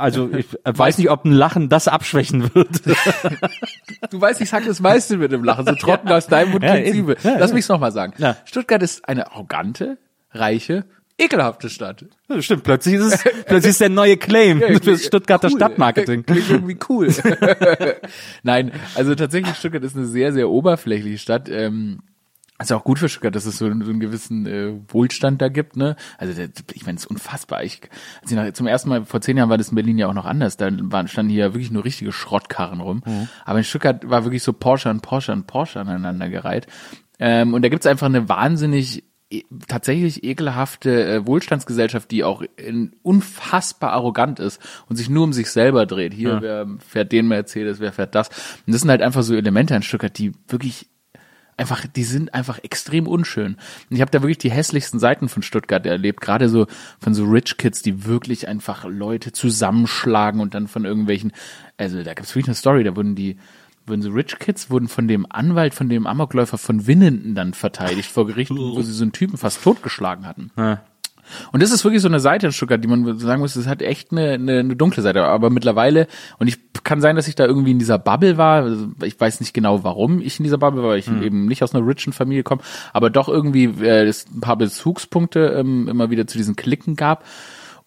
Also 0.00 0.30
ich 0.32 0.46
weiß 0.64 0.98
nicht, 0.98 1.10
ob 1.10 1.24
ein 1.24 1.32
Lachen 1.32 1.68
das 1.68 1.86
abschwächen 1.88 2.54
wird. 2.54 2.68
Du 4.10 4.20
weißt, 4.20 4.40
ich 4.40 4.48
sag 4.48 4.64
das 4.66 4.80
meiste 4.80 5.16
mit 5.16 5.30
dem 5.32 5.44
Lachen, 5.44 5.66
so 5.66 5.74
trocken 5.74 6.08
aus 6.08 6.26
deinem 6.26 6.52
Mund 6.52 6.64
Ja, 6.64 6.78
übel. 6.80 7.16
Ja, 7.22 7.36
Lass 7.38 7.50
ja. 7.50 7.54
mich's 7.54 7.68
nochmal 7.68 7.92
sagen. 7.92 8.14
Ja. 8.18 8.36
Stuttgart 8.44 8.82
ist 8.82 9.08
eine 9.08 9.30
arrogante, 9.30 9.98
reiche, 10.32 10.84
ekelhafte 11.18 11.68
Stadt. 11.68 12.06
Ja, 12.28 12.40
Stimmt, 12.40 12.64
plötzlich 12.64 12.94
ist 12.94 13.04
es, 13.14 13.22
plötzlich 13.46 13.70
ist 13.70 13.80
der 13.80 13.90
neue 13.90 14.16
Claim 14.16 14.60
fürs 14.82 15.04
Stuttgarter 15.04 15.48
Cool. 15.48 15.56
Stadtmarketing. 15.56 16.24
Klingt 16.24 16.50
irgendwie 16.50 16.78
cool. 16.88 17.08
Nein, 18.42 18.72
also 18.94 19.14
tatsächlich 19.14 19.54
Stuttgart 19.56 19.84
ist 19.84 19.96
eine 19.96 20.06
sehr, 20.06 20.32
sehr 20.32 20.48
oberflächliche 20.48 21.18
Stadt. 21.18 21.48
Ähm, 21.50 22.00
ist 22.68 22.72
auch 22.72 22.84
gut 22.84 22.98
für 22.98 23.08
Stuttgart, 23.08 23.34
dass 23.34 23.46
es 23.46 23.58
so, 23.58 23.66
so 23.66 23.72
einen 23.72 24.00
gewissen 24.00 24.46
äh, 24.46 24.72
Wohlstand 24.88 25.40
da 25.40 25.48
gibt, 25.48 25.76
ne? 25.76 25.96
Also 26.18 26.34
der, 26.34 26.48
ich 26.74 26.84
meine, 26.84 26.96
es 26.96 27.04
ist 27.04 27.10
unfassbar. 27.10 27.64
Ich, 27.64 27.80
als 28.20 28.30
ich 28.30 28.36
nach, 28.36 28.52
zum 28.52 28.66
ersten 28.66 28.88
Mal 28.88 29.04
vor 29.04 29.20
zehn 29.20 29.36
Jahren 29.36 29.48
war 29.48 29.58
das 29.58 29.70
in 29.70 29.74
Berlin 29.76 29.98
ja 29.98 30.08
auch 30.08 30.14
noch 30.14 30.26
anders. 30.26 30.56
Da 30.56 30.70
waren, 30.70 31.08
standen 31.08 31.30
hier 31.30 31.54
wirklich 31.54 31.70
nur 31.70 31.84
richtige 31.84 32.12
Schrottkarren 32.12 32.80
rum. 32.80 33.02
Aber 33.44 33.58
in 33.58 33.64
Stuttgart 33.64 34.08
war 34.08 34.24
wirklich 34.24 34.42
so 34.42 34.52
Porsche 34.52 34.90
und 34.90 35.00
Porsche 35.00 35.32
und 35.32 35.46
Porsche 35.46 35.80
aneinander 35.80 36.28
gereiht. 36.28 36.66
Ähm, 37.18 37.54
und 37.54 37.62
da 37.62 37.68
gibt's 37.68 37.86
einfach 37.86 38.06
eine 38.06 38.28
wahnsinnig 38.28 39.04
e- 39.30 39.42
tatsächlich 39.68 40.24
ekelhafte 40.24 41.04
äh, 41.04 41.26
Wohlstandsgesellschaft, 41.26 42.10
die 42.10 42.24
auch 42.24 42.42
in, 42.56 42.96
unfassbar 43.02 43.92
arrogant 43.92 44.40
ist 44.40 44.60
und 44.88 44.96
sich 44.96 45.08
nur 45.10 45.24
um 45.24 45.32
sich 45.32 45.50
selber 45.50 45.86
dreht. 45.86 46.12
Hier, 46.14 46.40
wer 46.40 46.66
fährt 46.86 47.12
den 47.12 47.28
Mercedes, 47.28 47.80
wer 47.80 47.92
fährt 47.92 48.14
das? 48.14 48.28
Und 48.66 48.72
das 48.72 48.80
sind 48.82 48.90
halt 48.90 49.02
einfach 49.02 49.22
so 49.22 49.34
Elemente 49.34 49.74
in 49.74 49.82
Stuttgart, 49.82 50.16
die 50.16 50.32
wirklich 50.48 50.88
einfach, 51.60 51.86
die 51.86 52.04
sind 52.04 52.34
einfach 52.34 52.58
extrem 52.64 53.06
unschön. 53.06 53.54
Und 53.54 53.96
ich 53.96 54.00
habe 54.00 54.10
da 54.10 54.22
wirklich 54.22 54.38
die 54.38 54.50
hässlichsten 54.50 54.98
Seiten 54.98 55.28
von 55.28 55.42
Stuttgart 55.42 55.86
erlebt, 55.86 56.20
gerade 56.20 56.48
so 56.48 56.66
von 56.98 57.14
so 57.14 57.24
Rich 57.24 57.56
Kids, 57.56 57.82
die 57.82 58.04
wirklich 58.06 58.48
einfach 58.48 58.84
Leute 58.84 59.32
zusammenschlagen 59.32 60.40
und 60.40 60.54
dann 60.54 60.66
von 60.66 60.84
irgendwelchen, 60.84 61.32
also 61.76 62.02
da 62.02 62.14
gibt's 62.14 62.34
wirklich 62.34 62.48
eine 62.48 62.54
Story, 62.54 62.84
da 62.84 62.96
wurden 62.96 63.14
die 63.14 63.36
wurden 63.86 64.02
so 64.02 64.10
Rich 64.10 64.38
Kids 64.38 64.70
wurden 64.70 64.88
von 64.88 65.08
dem 65.08 65.26
Anwalt, 65.28 65.74
von 65.74 65.88
dem 65.88 66.06
Amokläufer 66.06 66.58
von 66.58 66.86
Winnenden 66.86 67.34
dann 67.34 67.54
verteidigt 67.54 68.10
vor 68.10 68.26
Gericht, 68.26 68.50
wo 68.50 68.80
sie 68.82 68.92
so 68.92 69.02
einen 69.02 69.12
Typen 69.12 69.36
fast 69.36 69.62
totgeschlagen 69.62 70.26
hatten. 70.26 70.50
Und 71.52 71.62
das 71.62 71.70
ist 71.70 71.84
wirklich 71.84 72.02
so 72.02 72.08
eine 72.08 72.20
Seite 72.20 72.46
in 72.46 72.52
Stuttgart, 72.52 72.82
die 72.82 72.88
man 72.88 73.18
sagen 73.18 73.40
muss, 73.40 73.54
das 73.54 73.66
hat 73.66 73.82
echt 73.82 74.12
eine, 74.12 74.32
eine, 74.32 74.58
eine 74.60 74.76
dunkle 74.76 75.02
Seite. 75.02 75.24
Aber 75.24 75.50
mittlerweile, 75.50 76.06
und 76.38 76.48
ich 76.48 76.58
kann 76.84 77.00
sein, 77.00 77.16
dass 77.16 77.28
ich 77.28 77.34
da 77.34 77.46
irgendwie 77.46 77.72
in 77.72 77.78
dieser 77.78 77.98
Bubble 77.98 78.36
war. 78.36 78.62
Also 78.62 78.88
Ich 79.04 79.18
weiß 79.18 79.40
nicht 79.40 79.54
genau, 79.54 79.84
warum 79.84 80.20
ich 80.20 80.38
in 80.38 80.44
dieser 80.44 80.58
Bubble 80.58 80.82
war, 80.82 80.90
weil 80.90 80.98
ich 80.98 81.08
eben 81.08 81.46
nicht 81.46 81.62
aus 81.62 81.74
einer 81.74 81.86
richen 81.86 82.12
Familie 82.12 82.42
komme, 82.42 82.62
aber 82.92 83.10
doch 83.10 83.28
irgendwie 83.28 83.64
äh, 83.64 84.04
es 84.06 84.26
ein 84.34 84.40
paar 84.40 84.56
Bezugspunkte 84.56 85.56
ähm, 85.58 85.88
immer 85.88 86.10
wieder 86.10 86.26
zu 86.26 86.38
diesen 86.38 86.56
Klicken 86.56 86.96
gab 86.96 87.24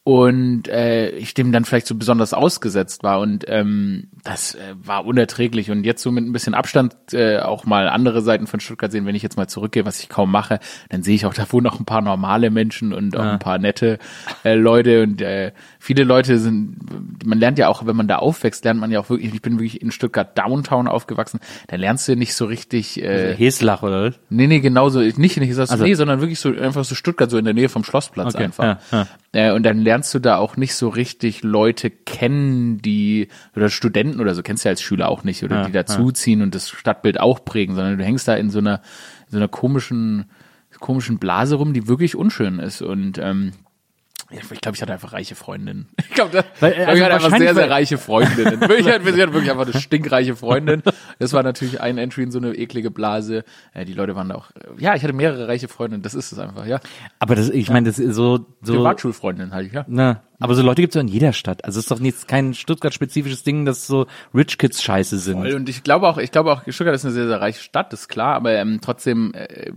und 0.05 0.67
äh, 0.67 1.11
ich 1.11 1.33
dem 1.33 1.53
dann 1.53 1.63
vielleicht 1.63 1.87
so 1.87 1.95
besonders 1.95 2.33
ausgesetzt 2.33 3.03
war. 3.03 3.21
Und 3.21 3.45
ähm, 3.47 4.09
das 4.25 4.53
äh, 4.53 4.75
war 4.75 5.05
unerträglich. 5.05 5.71
Und 5.71 5.85
jetzt 5.85 6.03
so 6.03 6.11
mit 6.11 6.25
ein 6.25 6.33
bisschen 6.33 6.53
Abstand 6.53 6.95
äh, 7.13 7.39
auch 7.39 7.65
mal 7.65 7.87
andere 7.87 8.21
Seiten 8.21 8.45
von 8.45 8.59
Stuttgart 8.59 8.91
sehen, 8.91 9.05
wenn 9.05 9.15
ich 9.15 9.23
jetzt 9.23 9.37
mal 9.37 9.47
zurückgehe, 9.47 9.85
was 9.85 10.01
ich 10.01 10.09
kaum 10.09 10.29
mache, 10.29 10.59
dann 10.89 11.03
sehe 11.03 11.15
ich 11.15 11.25
auch, 11.25 11.33
da 11.33 11.49
wohnen 11.53 11.67
auch 11.67 11.79
ein 11.79 11.85
paar 11.85 12.01
normale 12.01 12.49
Menschen 12.49 12.91
und 12.91 13.15
auch 13.15 13.23
ein 13.23 13.39
paar 13.39 13.59
nette 13.59 13.97
äh, 14.43 14.55
Leute. 14.55 15.03
Und 15.03 15.21
äh, 15.21 15.53
viele 15.83 16.05
Leute 16.05 16.39
sind, 16.39 16.77
man 17.25 17.37
lernt 17.37 17.59
ja 17.59 17.67
auch, 17.67 17.85
wenn 17.85 17.97
man 17.97 18.07
da 18.07 18.15
aufwächst, 18.19 18.63
lernt 18.63 18.79
man 18.79 18.89
ja 18.89 19.01
auch 19.01 19.09
wirklich, 19.09 19.33
ich 19.33 19.41
bin 19.41 19.59
wirklich 19.59 19.81
in 19.81 19.91
Stuttgart 19.91 20.37
Downtown 20.37 20.87
aufgewachsen, 20.87 21.41
da 21.67 21.75
lernst 21.75 22.07
du 22.07 22.15
nicht 22.15 22.35
so 22.35 22.45
richtig 22.45 23.03
äh, 23.03 23.35
Heslach, 23.35 23.83
oder? 23.83 24.03
was? 24.05 24.19
Nee, 24.29 24.47
nee, 24.47 24.61
genauso, 24.61 24.99
nicht, 25.01 25.17
nicht 25.17 25.57
das, 25.57 25.71
Also- 25.71 25.83
nee, 25.83 25.93
sondern 25.95 26.21
wirklich 26.21 26.39
so, 26.39 26.49
einfach 26.55 26.85
so 26.85 26.95
Stuttgart, 26.95 27.29
so 27.29 27.37
in 27.37 27.43
der 27.43 27.53
Nähe 27.53 27.67
vom 27.67 27.83
Schlossplatz 27.83 28.33
Okay, 28.33 28.45
einfach. 28.45 28.77
ja, 28.93 29.07
Äh, 29.33 29.51
und 29.51 29.63
dann 29.63 29.77
lernst 29.79 30.13
du 30.13 30.19
da 30.19 30.37
auch 30.37 30.55
nicht 30.55 30.73
so 30.75 30.87
richtig 30.87 31.43
Leute 31.43 31.89
kennen, 31.89 32.77
die, 32.81 33.27
oder 33.53 33.67
Studenten 33.69 34.21
oder 34.21 34.35
so, 34.35 34.41
kennst 34.41 34.63
du 34.63 34.69
ja 34.69 34.71
als 34.71 34.81
Schüler 34.81 35.09
auch 35.09 35.25
nicht, 35.25 35.43
oder 35.43 35.57
Ja, 35.57 35.65
die 35.65 35.73
dazuziehen 35.73 36.41
und 36.41 36.55
das 36.55 36.69
Stadtbild 36.69 37.19
auch 37.19 37.43
prägen, 37.43 37.75
sondern 37.75 37.97
du 37.97 38.05
hängst 38.05 38.25
da 38.27 38.35
in 38.35 38.49
so 38.49 38.59
einer, 38.59 38.75
in 39.25 39.31
so 39.31 39.37
einer 39.37 39.49
komischen, 39.49 40.25
komischen 40.79 41.17
Blase 41.19 41.55
rum, 41.55 41.73
die 41.73 41.89
wirklich 41.89 42.15
unschön 42.15 42.59
ist 42.59 42.81
und, 42.81 43.17
ähm, 43.17 43.51
ich 44.33 44.61
glaube, 44.61 44.75
ich 44.75 44.81
hatte 44.81 44.93
einfach 44.93 45.13
reiche 45.13 45.35
Freundinnen. 45.35 45.87
Ich 45.97 46.09
glaube, 46.09 46.31
da, 46.33 46.43
Weil, 46.59 46.71
ich 46.71 46.77
glaub, 46.77 46.87
also 46.89 46.97
ich 46.97 47.03
hatte 47.03 47.15
einfach 47.15 47.37
sehr, 47.37 47.55
sehr 47.55 47.69
reiche 47.69 47.97
Freundinnen. 47.97 48.61
Ich 48.77 48.87
hatte 48.87 49.09
ich 49.09 49.15
wirklich 49.15 49.51
einfach 49.51 49.67
eine 49.67 49.79
stinkreiche 49.79 50.35
Freundin. 50.35 50.81
Das 51.19 51.33
war 51.33 51.43
natürlich 51.43 51.81
ein 51.81 51.97
Entry 51.97 52.23
in 52.23 52.31
so 52.31 52.39
eine 52.39 52.53
eklige 52.55 52.91
Blase. 52.91 53.43
Äh, 53.73 53.85
die 53.85 53.93
Leute 53.93 54.15
waren 54.15 54.29
da 54.29 54.35
auch, 54.35 54.51
ja, 54.77 54.95
ich 54.95 55.03
hatte 55.03 55.13
mehrere 55.13 55.47
reiche 55.47 55.67
Freundinnen. 55.67 56.03
Das 56.03 56.13
ist 56.13 56.31
es 56.31 56.39
einfach, 56.39 56.65
ja. 56.65 56.79
Aber 57.19 57.35
das, 57.35 57.49
ich 57.49 57.69
meine, 57.69 57.87
das 57.87 57.99
ist 57.99 58.15
so, 58.15 58.45
so, 58.61 58.73
Privatschulfreundinnen 58.73 59.53
hatte 59.53 59.65
ich, 59.65 59.73
ja. 59.73 59.85
na, 59.87 60.21
aber 60.43 60.55
so 60.55 60.61
Leute 60.61 60.81
gibt's 60.81 60.95
ja 60.95 60.99
in 60.99 61.07
jeder 61.07 61.31
Stadt. 61.31 61.63
Also 61.63 61.79
es 61.79 61.85
ist 61.85 61.91
doch 61.91 62.01
jetzt 62.01 62.27
kein 62.27 62.53
Stuttgart-spezifisches 62.53 63.43
Ding, 63.43 63.63
dass 63.63 63.87
so 63.87 64.07
Rich 64.35 64.57
Kids 64.57 64.83
scheiße 64.83 65.17
sind. 65.17 65.37
Voll. 65.37 65.53
Und 65.53 65.69
ich 65.69 65.83
glaube 65.83 66.05
auch, 66.05 66.17
ich 66.17 66.31
glaube 66.31 66.51
auch, 66.51 66.63
Stuttgart 66.67 66.93
ist 66.93 67.05
eine 67.05 67.13
sehr, 67.13 67.27
sehr 67.27 67.39
reiche 67.39 67.63
Stadt, 67.63 67.93
ist 67.93 68.09
klar, 68.09 68.35
aber 68.35 68.51
ähm, 68.51 68.79
trotzdem 68.81 69.31
äh, 69.33 69.71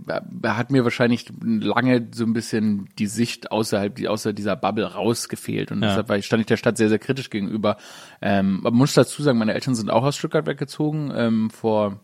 hat 0.45 0.69
mir 0.69 0.83
wahrscheinlich 0.83 1.27
lange 1.41 2.09
so 2.11 2.25
ein 2.25 2.33
bisschen 2.33 2.89
die 2.99 3.07
Sicht 3.07 3.49
außerhalb, 3.49 3.95
die, 3.95 4.09
außer 4.09 4.33
dieser 4.33 4.57
Bubble 4.57 4.83
rausgefehlt. 4.83 5.71
Und 5.71 5.79
deshalb 5.79 6.09
war 6.09 6.17
ich, 6.17 6.25
stand 6.25 6.41
ich 6.41 6.47
der 6.47 6.57
Stadt 6.57 6.75
sehr, 6.75 6.89
sehr 6.89 6.99
kritisch 6.99 7.29
gegenüber. 7.29 7.77
Ähm, 8.21 8.59
man 8.61 8.73
muss 8.73 8.93
dazu 8.93 9.23
sagen, 9.23 9.37
meine 9.37 9.53
Eltern 9.53 9.73
sind 9.73 9.89
auch 9.89 10.03
aus 10.03 10.17
Stuttgart 10.17 10.47
weggezogen, 10.47 11.13
ähm, 11.15 11.49
vor 11.49 12.01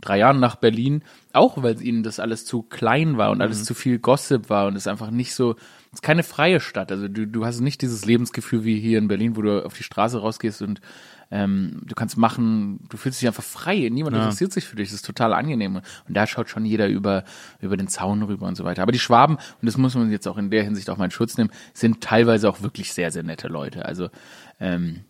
drei 0.00 0.18
Jahren 0.18 0.40
nach 0.40 0.56
Berlin, 0.56 1.02
auch 1.32 1.62
weil 1.62 1.82
ihnen 1.82 2.02
das 2.02 2.18
alles 2.18 2.44
zu 2.44 2.62
klein 2.62 3.18
war 3.18 3.30
und 3.30 3.42
alles 3.42 3.64
zu 3.64 3.74
viel 3.74 3.98
Gossip 3.98 4.48
war 4.48 4.66
und 4.66 4.76
es 4.76 4.86
einfach 4.86 5.10
nicht 5.10 5.34
so, 5.34 5.52
es 5.52 5.79
ist 5.92 6.02
keine 6.02 6.22
freie 6.22 6.60
Stadt. 6.60 6.92
Also 6.92 7.08
du, 7.08 7.26
du 7.26 7.44
hast 7.44 7.60
nicht 7.60 7.82
dieses 7.82 8.04
Lebensgefühl 8.04 8.64
wie 8.64 8.78
hier 8.78 8.98
in 8.98 9.08
Berlin, 9.08 9.36
wo 9.36 9.42
du 9.42 9.64
auf 9.64 9.74
die 9.74 9.82
Straße 9.82 10.18
rausgehst 10.20 10.62
und 10.62 10.80
ähm, 11.32 11.82
du 11.84 11.94
kannst 11.94 12.16
machen, 12.16 12.80
du 12.88 12.96
fühlst 12.96 13.20
dich 13.20 13.28
einfach 13.28 13.44
frei, 13.44 13.88
niemand 13.90 14.16
interessiert 14.16 14.52
sich 14.52 14.66
für 14.66 14.74
dich, 14.76 14.88
das 14.88 14.96
ist 14.96 15.06
total 15.06 15.32
angenehm. 15.32 15.76
Und 15.76 15.84
da 16.08 16.26
schaut 16.26 16.48
schon 16.48 16.64
jeder 16.64 16.88
über, 16.88 17.24
über 17.60 17.76
den 17.76 17.86
Zaun 17.86 18.22
rüber 18.22 18.46
und 18.46 18.56
so 18.56 18.64
weiter. 18.64 18.82
Aber 18.82 18.92
die 18.92 18.98
Schwaben, 18.98 19.36
und 19.36 19.66
das 19.66 19.76
muss 19.76 19.94
man 19.94 20.10
jetzt 20.10 20.26
auch 20.26 20.38
in 20.38 20.50
der 20.50 20.64
Hinsicht 20.64 20.90
auch 20.90 20.96
mal 20.96 21.04
in 21.04 21.10
Schutz 21.12 21.38
nehmen, 21.38 21.50
sind 21.72 22.00
teilweise 22.00 22.48
auch 22.48 22.62
wirklich 22.62 22.92
sehr, 22.92 23.12
sehr 23.12 23.22
nette 23.22 23.46
Leute. 23.46 23.84
Also 23.84 24.08
ähm, 24.58 25.04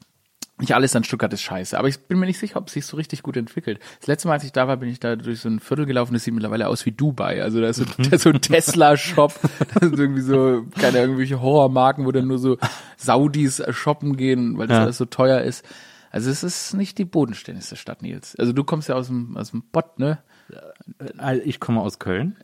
nicht 0.61 0.75
alles 0.75 0.94
an 0.94 1.05
Stuttgart 1.05 1.33
ist 1.33 1.42
scheiße, 1.42 1.79
aber 1.79 1.88
ich 1.88 1.99
bin 2.01 2.18
mir 2.18 2.27
nicht 2.27 2.38
sicher, 2.38 2.57
ob 2.59 2.68
es 2.68 2.75
sich 2.75 2.87
so 2.87 2.96
richtig 2.96 3.23
gut 3.23 3.37
entwickelt. 3.37 3.81
Das 3.99 4.07
letzte 4.07 4.29
Mal, 4.29 4.35
als 4.35 4.44
ich 4.44 4.53
da 4.53 4.68
war, 4.68 4.77
bin 4.77 4.88
ich 4.88 5.01
da 5.01 5.16
durch 5.16 5.40
so 5.40 5.49
ein 5.49 5.61
Viertel 5.61 5.87
gelaufen, 5.87 6.12
das 6.14 6.25
sieht 6.25 6.35
mittlerweile 6.35 6.68
aus 6.68 6.87
wie 6.87 6.92
Dubai. 6.92 7.42
Also 7.42 7.61
da 7.61 7.68
ist 7.68 7.77
so, 7.77 7.85
da 7.99 8.16
ist 8.16 8.23
so 8.23 8.31
ein 8.31 8.40
Tesla-Shop, 8.40 9.33
da 9.75 9.81
sind 9.81 9.99
irgendwie 9.99 10.23
so, 10.23 10.64
keine 10.79 10.99
irgendwelche 10.99 11.40
Horrormarken, 11.40 12.05
wo 12.07 12.12
dann 12.12 12.27
nur 12.29 12.38
so 12.38 12.59
Saudis 12.96 13.62
shoppen 13.70 14.16
gehen, 14.16 14.59
weil 14.59 14.66
das 14.68 14.77
Ja. 14.77 14.83
alles 14.85 14.99
so 14.99 15.05
teuer 15.07 15.40
ist. 15.40 15.64
Also 16.12 16.29
es 16.31 16.42
ist 16.42 16.75
nicht 16.75 16.99
die 16.99 17.05
bodenständigste 17.05 17.77
Stadt, 17.77 18.03
Nils. 18.03 18.35
Also 18.37 18.53
du 18.53 18.64
kommst 18.64 18.88
ja 18.88 18.96
aus 18.96 19.07
dem, 19.07 19.37
aus 19.37 19.53
dem 19.53 19.62
Pott, 19.70 19.99
ne? 20.01 20.18
Äh, 21.20 21.38
Ich 21.44 21.61
komme 21.61 21.81
aus 21.81 22.01
Köln. 22.01 22.37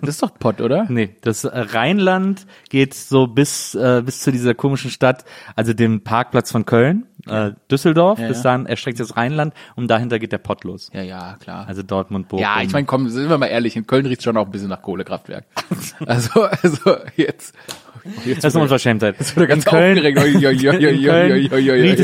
Das 0.00 0.16
ist 0.16 0.22
doch 0.24 0.34
Pott, 0.36 0.60
oder? 0.60 0.86
Nee, 0.88 1.14
das 1.20 1.44
äh, 1.44 1.50
Rheinland 1.56 2.46
geht 2.68 2.94
so 2.94 3.28
bis, 3.28 3.76
äh, 3.76 4.02
bis 4.04 4.20
zu 4.22 4.32
dieser 4.32 4.54
komischen 4.54 4.90
Stadt, 4.90 5.24
also 5.54 5.72
dem 5.72 6.02
Parkplatz 6.02 6.50
von 6.50 6.64
Köln, 6.66 7.06
äh, 7.26 7.52
Düsseldorf, 7.70 8.18
Ja, 8.18 8.28
bis 8.28 8.42
dahin 8.42 8.66
erstreckt 8.66 8.98
sich 8.98 9.06
das 9.06 9.16
Rheinland 9.16 9.54
und 9.76 9.88
dahinter 9.88 10.18
geht 10.18 10.32
der 10.32 10.38
Pott 10.38 10.64
los. 10.64 10.90
Ja, 10.92 11.02
ja, 11.02 11.36
klar. 11.40 11.66
Also 11.68 11.82
Dortmund, 11.82 12.28
Bochum. 12.28 12.42
Ja, 12.42 12.60
ich 12.62 12.72
meine, 12.72 12.86
komm, 12.86 13.08
sind 13.08 13.28
wir 13.28 13.38
mal 13.38 13.46
ehrlich, 13.46 13.76
in 13.76 13.86
Köln 13.86 14.06
riecht 14.06 14.22
schon 14.22 14.36
auch 14.36 14.46
ein 14.46 14.50
bisschen 14.50 14.68
nach 14.68 14.82
Kohlekraftwerk. 14.82 15.44
Also, 16.06 16.42
also 16.42 16.96
jetzt. 17.16 17.54
Das 18.04 18.44
ist 18.44 18.54
eine 18.54 18.62
Unverschämtheit. 18.62 19.18
wird 19.18 19.36
er 19.36 19.46
ganz 19.46 19.66
oi, 19.66 19.70
in 19.70 19.74
Köln 19.74 19.96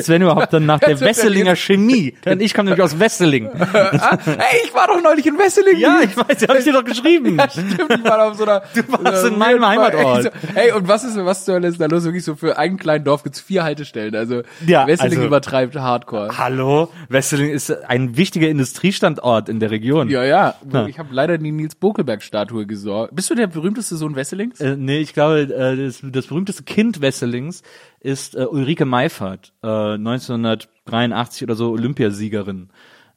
wenn 0.09 0.23
überhaupt, 0.23 0.53
dann 0.53 0.67
nach 0.67 0.81
der 0.81 0.91
er 0.91 1.01
Wesselinger 1.01 1.57
Chemie. 1.57 2.15
Denn 2.25 2.41
ich 2.41 2.55
komme 2.55 2.71
nämlich 2.71 2.83
aus 2.83 2.99
Wesseling. 2.99 3.49
Ah, 3.99 4.19
hey, 4.25 4.61
ich 4.65 4.75
war 4.75 4.87
doch 4.87 5.01
neulich 5.03 5.27
in 5.27 5.39
Wesseling. 5.39 5.79
Ja, 5.79 6.01
ich 6.03 6.17
weiß, 6.17 6.49
hab 6.49 6.59
ich 6.59 6.65
dir 6.65 6.73
doch 6.73 6.85
geschrieben. 6.85 7.37
Ja, 7.39 7.49
stimmt, 7.49 7.91
ich 7.91 8.05
war 8.05 8.29
auf 8.29 8.37
so 8.37 8.45
einer. 8.45 8.63
Du 8.75 8.83
warst 9.05 9.27
in 9.27 9.39
meinem 9.39 9.67
Heimatort. 9.67 10.33
Hey, 10.55 10.73
und 10.73 10.89
was 10.89 11.05
ist, 11.05 11.17
was 11.17 11.45
zur 11.45 11.55
Hölle 11.55 11.69
ist 11.69 11.81
da 11.81 11.87
los? 11.87 12.05
Wirklich 12.05 12.25
so 12.25 12.35
für 12.35 12.59
einen 12.59 12.77
kleinen 12.79 13.05
Dorf 13.05 13.23
gibt's 13.23 13.41
vier 13.41 13.63
Haltestellen. 13.65 14.15
Also, 14.15 14.43
Ja, 14.67 14.87
Wesseling 14.87 15.19
also- 15.19 15.27
übertreibt 15.27 15.77
Hardcore. 15.77 16.37
Hallo, 16.39 16.91
Wesseling 17.09 17.51
ist 17.51 17.71
ein 17.85 18.17
wichtiger 18.17 18.49
Industriestandort 18.49 19.49
in 19.49 19.61
der 19.61 19.71
Region. 19.71 20.09
Ja, 20.09 20.25
ja. 20.25 20.55
Ich 20.89 20.99
habe 20.99 21.09
leider 21.13 21.39
die 21.39 21.53
Nils 21.53 21.75
Bokelberg-Statue 21.75 22.67
gesorgt. 22.67 23.15
Bist 23.15 23.31
du 23.31 23.35
der 23.35 23.47
berühmteste 23.47 23.97
Sohn 23.97 24.17
Wesselings? 24.17 24.61
Äh, 24.61 24.77
nee, 24.77 24.99
ich 24.99 25.13
glaube, 25.15 25.41
äh, 25.43 25.88
das, 25.89 26.01
das 26.03 26.27
berühmteste 26.27 26.63
Kind 26.63 27.01
Wesselings 27.01 27.63
ist 28.01 28.35
äh, 28.35 28.45
Ulrike 28.45 28.85
Meifert, 28.85 29.53
äh, 29.63 29.95
1983 29.95 31.43
oder 31.43 31.55
so 31.55 31.71
Olympiasiegerin. 31.71 32.71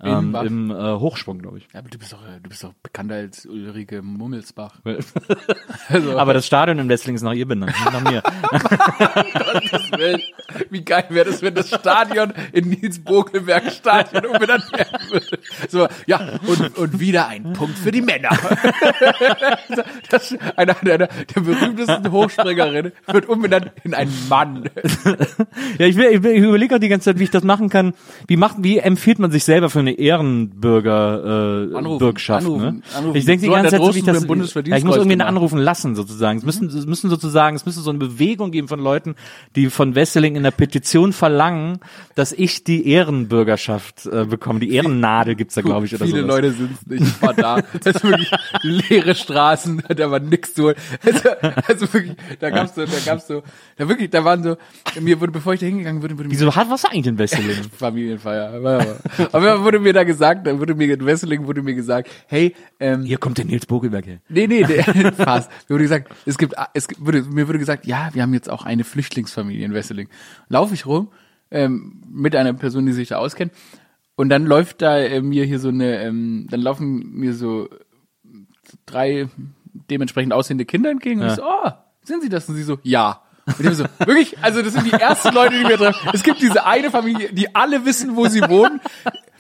Ähm? 0.04 0.36
Im 0.36 0.72
äh, 0.72 0.74
Hochsprung, 0.74 1.40
glaube 1.40 1.60
ich. 1.60 1.68
Ja, 1.74 1.80
aber 1.80 1.90
du 1.90 1.98
bist 1.98 2.14
doch, 2.14 2.22
äh, 2.24 2.40
du 2.42 2.50
bist 2.50 2.64
doch 2.64 2.74
bekannter 2.82 3.16
als 3.16 3.46
Ulrike 3.46 4.02
Mummelsbach. 4.02 4.80
Aber 6.18 6.34
das 6.34 6.48
Stadion 6.48 6.80
in 6.80 6.90
Wesseling 6.90 7.16
ist 7.16 7.22
nach 7.22 7.34
ihr 7.34 7.46
benannt, 7.46 7.74
nicht 7.74 7.94
nach 7.94 8.02
mir. 8.10 8.24
Wie 10.70 10.84
geil 10.84 11.06
wäre 11.10 11.30
das, 11.30 11.42
wenn 11.42 11.54
das 11.54 11.70
Stadion 11.70 12.34
in 12.52 12.70
Nils 12.70 13.00
Bokelberg 13.00 13.72
Stadion 13.72 14.26
umbenannt 14.26 14.72
werden 14.72 15.12
würde. 15.12 15.40
So, 15.70 15.88
ja, 16.08 16.40
und, 16.48 16.78
und 16.78 17.00
wieder 17.00 17.28
ein 17.28 17.54
Punkt 17.54 17.78
für 17.78 17.92
die 17.92 18.02
Männer. 18.02 18.30
Das, 20.10 20.36
einer, 20.56 20.76
einer 20.82 20.98
der 20.98 21.10
berühmtesten 21.34 22.12
Hochspringerinnen 22.12 22.92
wird 23.08 23.30
umbenannt 23.30 23.72
in 23.84 23.94
einen 23.94 24.14
Mann. 24.30 24.70
ja, 25.78 25.86
ich, 25.86 25.96
will, 25.96 26.08
ich, 26.12 26.24
will, 26.24 26.32
ich 26.32 26.44
überlege 26.44 26.76
auch 26.76 26.80
die 26.80 26.90
ganze 26.90 27.06
Zeit, 27.06 27.20
wie 27.20 27.24
ich 27.24 27.32
das 27.32 27.44
machen 27.44 27.70
kann. 27.70 27.94
Wie 28.28 28.36
macht, 28.36 28.58
wie 28.60 28.80
empfiehlt 28.80 29.20
man 29.20 29.32
sich 29.32 29.44
selber 29.44 29.70
für 29.70 29.80
eine 29.80 29.90
Ehrenbürger 29.93 31.69
äh, 31.71 31.75
Anrufen, 31.75 31.99
Bürgschaft? 31.99 32.45
anrufen, 32.45 32.63
ne? 32.63 32.82
anrufen. 32.95 33.15
Ich 33.15 33.25
denke 33.25 33.41
die 33.41 33.47
So 33.47 33.54
an 33.54 33.63
ganze 33.63 33.77
Zeit, 33.77 33.86
so, 33.86 33.95
wie 33.95 33.99
ich 33.99 34.06
das, 34.06 34.67
ja, 34.67 34.77
ich 34.77 34.84
muss 34.84 34.97
irgendwie 34.97 35.21
anrufen 35.21 35.60
lassen 35.60 35.95
sozusagen. 35.95 36.39
Es 36.39 36.45
müssen, 36.45 36.67
es 36.67 36.86
müssen 36.86 37.10
sozusagen, 37.10 37.56
es 37.56 37.65
müsste 37.65 37.82
so 37.82 37.89
eine 37.89 37.99
Bewegung 37.99 38.51
geben 38.51 38.67
von 38.67 38.80
Leuten, 38.80 39.15
die 39.56 39.69
von 39.69 39.95
Wesseling 39.95 40.36
in 40.36 40.43
der 40.43 40.51
Petition 40.51 41.13
verlangen, 41.13 41.80
dass 42.15 42.32
ich 42.32 42.63
die 42.63 42.88
Ehrenbürgerschaft 42.88 44.06
äh, 44.06 44.25
bekomme. 44.25 44.60
Die 44.60 44.73
Ehrennadel 44.73 45.36
gibt's 45.36 45.56
da, 45.56 45.62
glaube 45.62 45.86
ich, 45.86 45.95
oder 45.95 46.06
Viele 46.06 46.21
sowas. 46.21 46.36
Leute 46.36 46.51
sind 46.51 46.89
nicht. 46.89 47.01
Ich 47.04 47.21
war 47.21 47.34
da. 47.34 47.62
Das 47.84 47.95
ist 47.95 48.04
wirklich 48.04 48.32
leere 48.62 49.15
Straßen, 49.15 49.84
da 49.95 50.12
war 50.12 50.19
nix 50.19 50.54
zu 50.54 50.63
holen. 50.63 50.75
Also, 51.04 51.30
also 51.67 51.93
wirklich, 51.93 52.15
da 52.39 52.49
gab's 52.49 52.75
so, 52.75 52.86
da 52.86 52.91
gab's 53.06 53.27
so, 53.27 53.43
da 53.77 53.88
wirklich, 53.89 54.10
da 54.10 54.23
waren 54.23 54.43
so, 54.43 54.58
mir 54.99 55.19
wurde, 55.19 55.32
bevor 55.32 55.54
ich 55.54 55.60
da 55.60 55.65
hingegangen 55.65 56.01
wurde, 56.01 56.17
wurde 56.17 56.27
mir 56.27 56.34
Wieso 56.34 56.56
hat 56.56 56.69
was 56.69 56.86
eigentlich 56.86 57.08
in 57.08 57.17
Wesseling? 57.17 57.58
Familienfeier. 57.77 58.54
Aber 59.32 59.63
wurde 59.63 59.80
mir 59.82 59.94
da 59.94 60.04
gesagt, 60.04 60.48
da 60.48 60.60
wurde 60.60 60.76
mir 60.76 60.94
in 60.94 61.06
Wesseling 61.06 61.46
wurde 61.46 61.62
mir 61.62 61.74
gesagt, 61.76 62.10
hey, 62.28 62.56
ähm, 62.80 63.04
Hier 63.04 63.17
kommt 63.17 63.38
der 63.38 63.46
Nils 63.46 63.65
Bogelberg 63.65 64.06
her. 64.06 64.20
nee, 64.30 64.48
nee, 64.48 64.63
der, 64.63 64.84
fast. 65.17 65.52
Mir 65.67 65.76
wurde 65.76 65.84
gesagt, 65.84 66.12
es 66.26 66.38
gibt, 66.38 66.56
es 66.74 66.88
wurde, 67.00 67.24
mir 67.24 67.48
wurde 67.48 67.60
gesagt, 67.60 67.86
ja, 67.86 68.10
wir 68.13 68.22
haben 68.22 68.34
jetzt 68.34 68.50
auch 68.50 68.65
eine 68.65 68.84
Flüchtlingsfamilie 68.84 69.65
in 69.65 69.74
Wesseling. 69.74 70.08
Laufe 70.48 70.74
ich 70.74 70.86
rum 70.86 71.10
ähm, 71.50 72.02
mit 72.10 72.36
einer 72.36 72.54
Person, 72.54 72.86
die 72.86 72.94
sich 72.94 73.10
da 73.10 73.17
auskennt, 73.17 73.52
und 74.15 74.30
dann 74.30 74.46
läuft 74.46 74.82
da 74.82 75.00
äh, 75.00 75.22
mir 75.22 75.46
hier 75.46 75.60
so 75.60 75.70
eine, 75.70 76.04
ähm, 76.04 76.48
dann 76.50 76.62
laufen 76.62 77.12
mir 77.13 77.34
so 77.34 77.70
drei 78.86 79.28
dementsprechend 79.89 80.34
aussehende 80.34 80.65
Kinder 80.65 80.91
entgegen 80.91 81.22
und 81.22 81.28
ich 81.28 81.34
so, 81.34 81.44
oh, 81.44 81.72
sind 82.04 82.22
sie 82.22 82.30
das? 82.30 82.48
Und 82.48 82.56
sie 82.56 82.63
so, 82.63 82.78
ja. 82.84 83.22
Und 83.48 83.65
ich 83.65 83.76
so, 83.76 83.86
wirklich, 84.06 84.38
also 84.41 84.62
das 84.62 84.74
sind 84.74 84.86
die 84.86 84.94
ersten 84.94 85.34
Leute, 85.34 85.58
die 85.58 85.63
mir 85.63 85.78
treffen. 85.78 86.10
Es 86.13 86.24
gibt 86.24 86.41
diese 86.41 86.65
eine 86.65 86.91
Familie, 86.91 87.34
die 87.34 87.56
alle 87.56 87.86
wissen, 87.86 88.15
wo 88.15 88.28
sie 88.28 88.41
wohnen. 88.41 88.80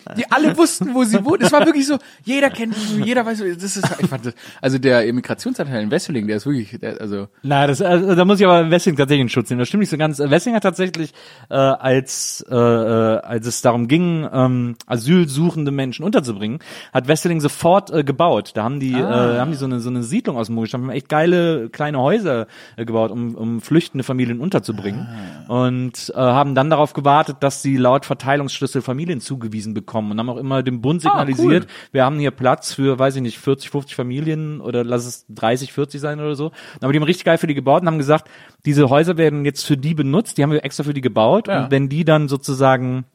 Die 0.17 0.29
alle 0.31 0.57
wussten, 0.57 0.93
wo 0.93 1.03
sie 1.03 1.23
wohnen. 1.23 1.43
Es 1.43 1.51
war 1.51 1.65
wirklich 1.65 1.87
so, 1.87 1.97
jeder 2.23 2.49
kennt 2.49 2.75
die, 2.75 3.03
jeder 3.03 3.25
weiß, 3.25 3.43
das 3.59 3.77
ist, 3.77 3.85
ich 3.99 4.07
fand 4.07 4.25
das, 4.25 4.33
also 4.61 4.77
der 4.77 5.05
Immigrationsanteil 5.05 5.83
in 5.83 5.91
Wesseling, 5.91 6.27
der 6.27 6.37
ist 6.37 6.45
wirklich, 6.45 6.79
der, 6.79 6.99
also, 6.99 7.27
Na, 7.43 7.67
das, 7.67 7.81
also, 7.81 8.15
da 8.15 8.25
muss 8.25 8.39
ich 8.39 8.45
aber 8.45 8.69
Wessling 8.71 8.95
tatsächlich 8.95 9.21
in 9.21 9.29
Schutz 9.29 9.49
nehmen. 9.49 9.59
Das 9.59 9.67
stimmt 9.67 9.81
nicht 9.81 9.89
so 9.89 9.97
ganz. 9.97 10.19
Wessling 10.19 10.55
hat 10.55 10.63
tatsächlich, 10.63 11.13
äh, 11.49 11.55
als, 11.55 12.45
äh, 12.49 12.55
äh, 12.55 13.19
als 13.19 13.47
es 13.47 13.61
darum 13.61 13.87
ging, 13.87 14.27
ähm, 14.31 14.75
asylsuchende 14.87 15.71
Menschen 15.71 16.03
unterzubringen, 16.03 16.59
hat 16.93 17.07
Wesseling 17.07 17.39
sofort 17.39 17.91
äh, 17.91 18.03
gebaut. 18.03 18.51
Da 18.55 18.63
haben 18.63 18.79
die, 18.79 18.93
äh, 18.93 19.03
haben 19.03 19.51
die 19.51 19.57
so 19.57 19.65
eine, 19.65 19.79
so 19.79 19.89
eine 19.89 20.03
Siedlung 20.03 20.37
aus 20.37 20.47
dem 20.47 20.55
Mogelstamm, 20.55 20.83
haben 20.83 20.89
echt 20.89 21.09
geile 21.09 21.69
kleine 21.69 21.99
Häuser 21.99 22.47
äh, 22.75 22.85
gebaut, 22.85 23.11
um, 23.11 23.35
um 23.35 23.61
flüchtende 23.61 24.03
Familien 24.03 24.39
unterzubringen. 24.39 25.07
Und 25.47 26.11
äh, 26.15 26.19
haben 26.19 26.55
dann 26.55 26.69
darauf 26.69 26.93
gewartet, 26.93 27.37
dass 27.41 27.61
sie 27.61 27.77
laut 27.77 28.05
Verteilungsschlüssel 28.05 28.81
Familien 28.81 29.21
zugewiesen 29.21 29.73
bekommen 29.73 29.90
und 29.93 30.17
haben 30.19 30.29
auch 30.29 30.37
immer 30.37 30.63
dem 30.63 30.81
Bund 30.81 31.01
signalisiert, 31.01 31.67
wir 31.91 32.05
haben 32.05 32.17
hier 32.19 32.31
Platz 32.31 32.73
für, 32.73 32.97
weiß 32.97 33.15
ich 33.17 33.21
nicht, 33.21 33.37
40, 33.39 33.69
50 33.69 33.95
Familien 33.95 34.61
oder 34.61 34.83
lass 34.83 35.05
es 35.05 35.25
30, 35.29 35.73
40 35.73 35.99
sein 35.99 36.19
oder 36.19 36.35
so. 36.35 36.51
Aber 36.81 36.91
die 36.93 36.99
haben 36.99 37.03
richtig 37.03 37.25
geil 37.25 37.37
für 37.37 37.47
die 37.47 37.53
gebaut 37.53 37.81
und 37.81 37.87
haben 37.87 37.97
gesagt, 37.97 38.29
diese 38.65 38.89
Häuser 38.89 39.17
werden 39.17 39.45
jetzt 39.45 39.65
für 39.65 39.77
die 39.77 39.93
benutzt, 39.93 40.37
die 40.37 40.43
haben 40.43 40.51
wir 40.51 40.63
extra 40.63 40.83
für 40.83 40.93
die 40.93 41.01
gebaut 41.01 41.47
Ja. 41.47 41.65
und 41.65 41.71
wenn 41.71 41.89
die 41.89 42.05
dann 42.05 42.27
sozusagen 42.27 43.05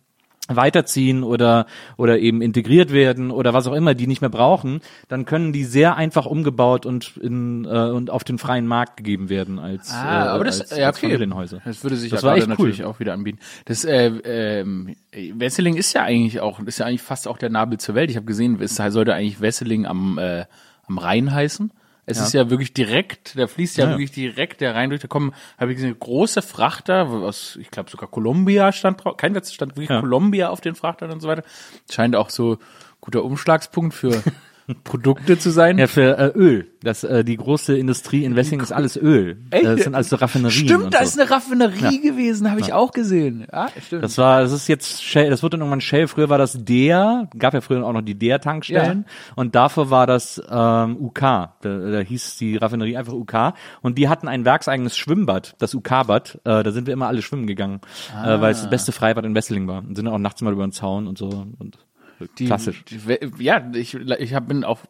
weiterziehen 0.48 1.22
oder 1.22 1.66
oder 1.96 2.18
eben 2.18 2.42
integriert 2.42 2.92
werden 2.92 3.30
oder 3.30 3.52
was 3.54 3.66
auch 3.66 3.72
immer 3.72 3.94
die 3.94 4.06
nicht 4.06 4.20
mehr 4.20 4.30
brauchen, 4.30 4.80
dann 5.08 5.24
können 5.24 5.52
die 5.52 5.64
sehr 5.64 5.96
einfach 5.96 6.26
umgebaut 6.26 6.86
und 6.86 7.16
in 7.16 7.64
äh, 7.64 7.90
und 7.90 8.10
auf 8.10 8.24
den 8.24 8.38
freien 8.38 8.66
Markt 8.66 8.96
gegeben 8.96 9.28
werden 9.28 9.58
als 9.58 9.90
äh, 9.90 9.94
Ah, 9.94 10.26
aber 10.34 10.44
das, 10.44 10.60
als, 10.60 10.76
ja, 10.76 10.88
okay. 10.88 11.00
Familienhäuser. 11.00 11.60
Das 11.64 11.82
würde 11.82 11.96
sich 11.96 12.10
Das 12.10 12.22
ja 12.22 12.28
gerade 12.28 12.40
echt 12.40 12.48
cool. 12.48 12.54
natürlich 12.54 12.84
auch 12.84 13.00
wieder 13.00 13.12
anbieten. 13.12 13.38
Das, 13.64 13.84
äh, 13.84 14.06
ähm, 14.24 14.94
Wesseling 15.12 15.76
ist 15.76 15.92
ja 15.92 16.02
eigentlich 16.02 16.40
auch, 16.40 16.60
ist 16.60 16.78
ja 16.78 16.86
eigentlich 16.86 17.02
fast 17.02 17.26
auch 17.28 17.38
der 17.38 17.50
Nabel 17.50 17.78
zur 17.78 17.94
Welt. 17.94 18.10
Ich 18.10 18.16
habe 18.16 18.26
gesehen, 18.26 18.60
es 18.60 18.76
sollte 18.76 19.14
eigentlich 19.14 19.40
Wesseling 19.40 19.86
am, 19.86 20.18
äh, 20.18 20.44
am 20.86 20.98
Rhein 20.98 21.32
heißen. 21.32 21.70
Es 22.08 22.18
ist 22.20 22.32
ja 22.34 22.48
wirklich 22.50 22.72
direkt, 22.72 23.36
da 23.36 23.48
fließt 23.48 23.76
ja, 23.78 23.84
Ja. 23.86 23.90
wirklich 23.90 24.12
direkt 24.12 24.60
der 24.60 24.74
Rhein 24.76 24.90
durch. 24.90 25.02
Da 25.02 25.08
kommen, 25.08 25.34
habe 25.58 25.72
ich 25.72 25.76
gesehen, 25.76 25.96
große 25.98 26.40
Frachter 26.40 27.08
aus, 27.08 27.56
ich 27.60 27.70
glaube 27.70 27.90
sogar 27.90 28.08
Columbia 28.08 28.70
stand 28.72 29.02
drauf, 29.04 29.16
kein 29.16 29.34
Witz, 29.34 29.52
stand 29.52 29.72
wirklich 29.76 29.90
Ja. 29.90 30.00
Columbia 30.00 30.50
auf 30.50 30.60
den 30.60 30.76
Frachtern 30.76 31.10
und 31.10 31.20
so 31.20 31.26
weiter. 31.28 31.42
Scheint 31.90 32.14
auch 32.14 32.30
so 32.30 32.58
guter 33.00 33.24
Umschlagspunkt 33.24 33.92
für 33.94 34.22
Produkte 34.84 35.38
zu 35.38 35.50
sein. 35.50 35.78
Ja, 35.78 35.86
für 35.86 36.18
äh, 36.18 36.32
Öl. 36.34 36.66
Das, 36.82 37.04
äh, 37.04 37.24
die 37.24 37.36
große 37.36 37.76
Industrie 37.76 38.24
in 38.24 38.34
Wesseling 38.34 38.60
ist 38.60 38.72
alles 38.72 38.96
Öl. 38.96 39.38
Echt? 39.50 39.64
Äh, 39.64 39.76
Das 39.76 39.84
sind 39.84 39.94
alles 39.94 40.08
so 40.08 40.16
Raffinerien. 40.16 40.66
Stimmt, 40.66 40.94
da 40.94 40.98
so. 40.98 41.04
ist 41.04 41.20
eine 41.20 41.30
Raffinerie 41.30 42.00
gewesen, 42.00 42.50
habe 42.50 42.60
ich 42.60 42.72
auch 42.72 42.90
gesehen. 42.90 43.46
Ja, 43.52 43.68
stimmt. 43.84 44.02
Das 44.02 44.18
war, 44.18 44.40
das 44.40 44.52
ist 44.52 44.68
jetzt 44.68 45.02
Shell, 45.04 45.30
das 45.30 45.42
wird 45.42 45.52
dann 45.52 45.60
irgendwann 45.60 45.80
Shell. 45.80 46.08
Früher 46.08 46.28
war 46.28 46.38
das 46.38 46.64
der, 46.64 47.28
gab 47.38 47.54
ja 47.54 47.60
früher 47.60 47.84
auch 47.86 47.92
noch 47.92 48.02
die 48.02 48.16
der 48.16 48.40
Tankstellen. 48.40 49.06
Und 49.36 49.54
davor 49.54 49.90
war 49.90 50.06
das 50.06 50.42
ähm, 50.50 50.96
UK. 51.00 51.20
Da, 51.20 51.50
da 51.62 51.98
hieß 52.00 52.36
die 52.38 52.56
Raffinerie 52.56 52.96
einfach 52.96 53.12
UK. 53.12 53.54
Und 53.82 53.98
die 53.98 54.08
hatten 54.08 54.26
ein 54.26 54.44
werkseigenes 54.44 54.96
Schwimmbad, 54.96 55.54
das 55.58 55.74
UK-Bad. 55.74 56.40
Äh, 56.44 56.62
da 56.62 56.70
sind 56.72 56.86
wir 56.86 56.92
immer 56.92 57.06
alle 57.06 57.22
schwimmen 57.22 57.46
gegangen, 57.46 57.80
äh, 58.20 58.40
weil 58.40 58.52
es 58.52 58.62
das 58.62 58.70
beste 58.70 58.92
Freibad 58.92 59.24
in 59.24 59.34
Wesseling 59.34 59.68
war. 59.68 59.78
Und 59.78 59.94
sind 59.96 60.08
auch 60.08 60.18
nachts 60.18 60.42
mal 60.42 60.52
über 60.52 60.66
den 60.66 60.72
Zaun 60.72 61.06
und 61.06 61.18
so. 61.18 61.46
Und 61.58 61.78
Die, 62.38 62.46
klassisch. 62.46 62.84
Die, 62.86 62.98
ja, 63.38 63.70
ich, 63.74 63.94
ich 63.94 64.34
hab, 64.34 64.48
bin 64.48 64.64
auch 64.64 64.80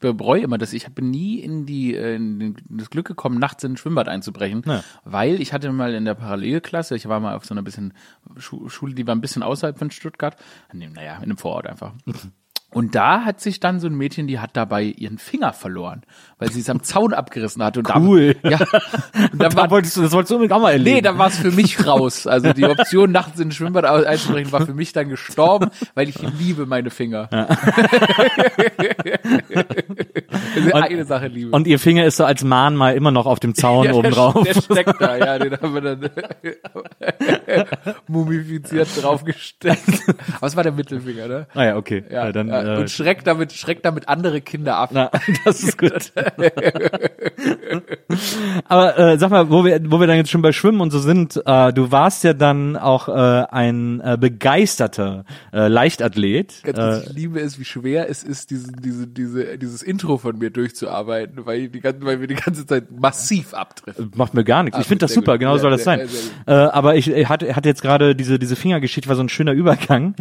be- 0.00 0.14
bereue 0.14 0.42
immer, 0.42 0.58
dass 0.58 0.72
ich 0.72 0.86
bin 0.88 1.10
nie 1.10 1.38
in 1.38 1.66
die 1.66 1.94
in 1.94 2.56
das 2.68 2.90
Glück 2.90 3.06
gekommen, 3.06 3.38
nachts 3.38 3.62
in 3.64 3.72
ein 3.72 3.76
Schwimmbad 3.76 4.08
einzubrechen, 4.08 4.62
Ja. 4.66 4.82
weil 5.04 5.40
ich 5.40 5.52
hatte 5.52 5.70
mal 5.72 5.94
in 5.94 6.04
der 6.04 6.14
Parallelklasse, 6.14 6.96
ich 6.96 7.06
war 7.08 7.20
mal 7.20 7.36
auf 7.36 7.44
so 7.44 7.54
einer 7.54 7.62
bisschen 7.62 7.92
Schu 8.38 8.68
Schule, 8.68 8.94
die 8.94 9.06
war 9.06 9.14
ein 9.14 9.20
bisschen 9.20 9.42
außerhalb 9.42 9.78
von 9.78 9.90
Stuttgart, 9.90 10.36
naja, 10.72 11.16
in 11.18 11.22
einem 11.24 11.36
Vorort 11.36 11.66
einfach. 11.66 11.92
Und 12.74 12.94
da 12.94 13.24
hat 13.24 13.40
sich 13.40 13.60
dann 13.60 13.80
so 13.80 13.86
ein 13.86 13.94
Mädchen, 13.94 14.26
die 14.26 14.40
hat 14.40 14.50
dabei 14.56 14.82
ihren 14.82 15.18
Finger 15.18 15.52
verloren, 15.52 16.02
weil 16.38 16.50
sie 16.50 16.60
es 16.60 16.68
am 16.68 16.82
Zaun 16.82 17.14
abgerissen 17.14 17.62
hat. 17.62 17.76
Und 17.78 17.88
Cool. 17.94 18.34
Da, 18.42 18.50
ja. 18.50 18.58
Und 19.32 19.40
da 19.40 19.48
Da 19.48 19.56
war, 19.56 19.70
wolltest 19.70 19.96
du, 19.96 20.02
das 20.02 20.12
wolltest 20.12 20.32
du 20.32 20.34
unbedingt 20.34 20.52
auch 20.52 20.60
mal 20.60 20.72
erleben. 20.72 20.96
nee, 20.96 21.00
da 21.02 21.16
war 21.16 21.28
es 21.28 21.38
für 21.38 21.52
mich 21.52 21.86
raus. 21.86 22.26
Also 22.26 22.52
die 22.52 22.64
Option, 22.64 23.12
nachts 23.12 23.38
in 23.38 23.48
ein 23.48 23.52
Schwimmbad 23.52 23.84
einzubrechen, 23.84 24.50
war 24.52 24.66
für 24.66 24.74
mich 24.74 24.92
dann 24.92 25.08
gestorben, 25.08 25.70
weil 25.94 26.08
ich 26.08 26.20
liebe 26.38 26.66
meine 26.66 26.90
Finger. 26.90 27.28
also 30.56 30.72
eine 30.72 31.04
Sache 31.04 31.28
liebe. 31.28 31.50
Und 31.50 31.66
ihr 31.66 31.78
Finger 31.78 32.04
ist 32.04 32.16
so 32.16 32.24
als 32.24 32.44
Mahnmal 32.44 32.94
immer 32.94 33.10
noch 33.10 33.26
auf 33.26 33.40
dem 33.40 33.54
Zaun 33.54 33.88
oben 33.92 34.02
der, 34.02 34.10
drauf. 34.12 34.42
Der 34.44 34.54
steckt 34.54 35.00
da, 35.00 35.16
ja, 35.16 35.38
den 35.38 35.56
haben 35.56 35.74
wir 35.74 35.80
dann 35.80 36.10
mumifiziert 38.08 38.88
draufgesteckt. 39.00 40.02
Aber 40.36 40.46
es 40.46 40.56
war 40.56 40.62
der 40.62 40.72
Mittelfinger, 40.72 41.28
ne? 41.28 41.46
Ah 41.54 41.64
ja, 41.64 41.76
okay. 41.76 42.04
Ja, 42.10 42.26
Ja, 42.26 42.32
dann, 42.32 42.48
ja. 42.48 42.76
äh, 42.76 42.78
und 42.78 42.90
schreckt 42.90 43.26
damit, 43.26 43.52
schreckt 43.52 43.84
damit 43.84 44.08
andere 44.08 44.40
Kinder 44.40 44.76
ab. 44.76 44.90
na, 44.92 45.10
das 45.44 45.62
ist 45.62 45.78
gut. 45.78 46.12
Aber 48.68 48.98
äh, 48.98 49.18
sag 49.18 49.30
mal, 49.30 49.50
wo 49.50 49.64
wir, 49.64 49.80
wo 49.90 50.00
wir 50.00 50.06
dann 50.06 50.16
jetzt 50.16 50.30
schon 50.30 50.42
bei 50.42 50.52
Schwimmen 50.52 50.80
und 50.80 50.90
so 50.90 50.98
sind, 50.98 51.40
äh, 51.44 51.72
du 51.72 51.90
warst 51.92 52.24
ja 52.24 52.32
dann 52.32 52.76
auch 52.76 53.08
äh, 53.08 53.12
ein 53.50 54.00
äh, 54.00 54.16
begeisterter 54.18 55.24
äh, 55.52 55.68
Leichtathlet. 55.68 56.62
Ganz 56.62 56.78
Äh, 56.78 57.10
ich 57.10 57.12
liebe 57.12 57.40
es, 57.40 57.58
wie 57.58 57.64
schwer 57.64 58.08
es 58.08 58.22
ist, 58.22 58.50
diese, 58.50 58.72
diese, 58.72 59.06
diese, 59.06 59.58
dieses 59.58 59.82
Intro 59.82 60.18
von 60.18 60.38
mir 60.38 60.43
durchzuarbeiten, 60.50 61.46
weil, 61.46 61.68
die 61.68 61.80
ganze, 61.80 62.04
weil 62.04 62.20
wir 62.20 62.26
die 62.26 62.34
ganze 62.34 62.66
Zeit 62.66 62.90
massiv 62.90 63.54
abdriften. 63.54 64.12
Macht 64.16 64.34
mir 64.34 64.44
gar 64.44 64.62
nichts. 64.62 64.78
Ich 64.78 64.86
finde 64.86 65.04
das 65.04 65.14
super, 65.14 65.38
genau 65.38 65.54
Ja, 65.54 65.58
soll 65.58 65.70
das 65.70 65.84
sein. 65.84 66.08
Äh, 66.46 66.52
aber 66.52 66.96
ich, 66.96 67.08
hatte, 67.28 67.54
hatte 67.54 67.68
jetzt 67.68 67.82
gerade 67.82 68.14
diese, 68.14 68.38
diese 68.38 68.56
Fingergeschichte, 68.56 69.08
war 69.08 69.16
so 69.16 69.22
ein 69.22 69.28
schöner 69.28 69.52
Übergang, 69.52 70.14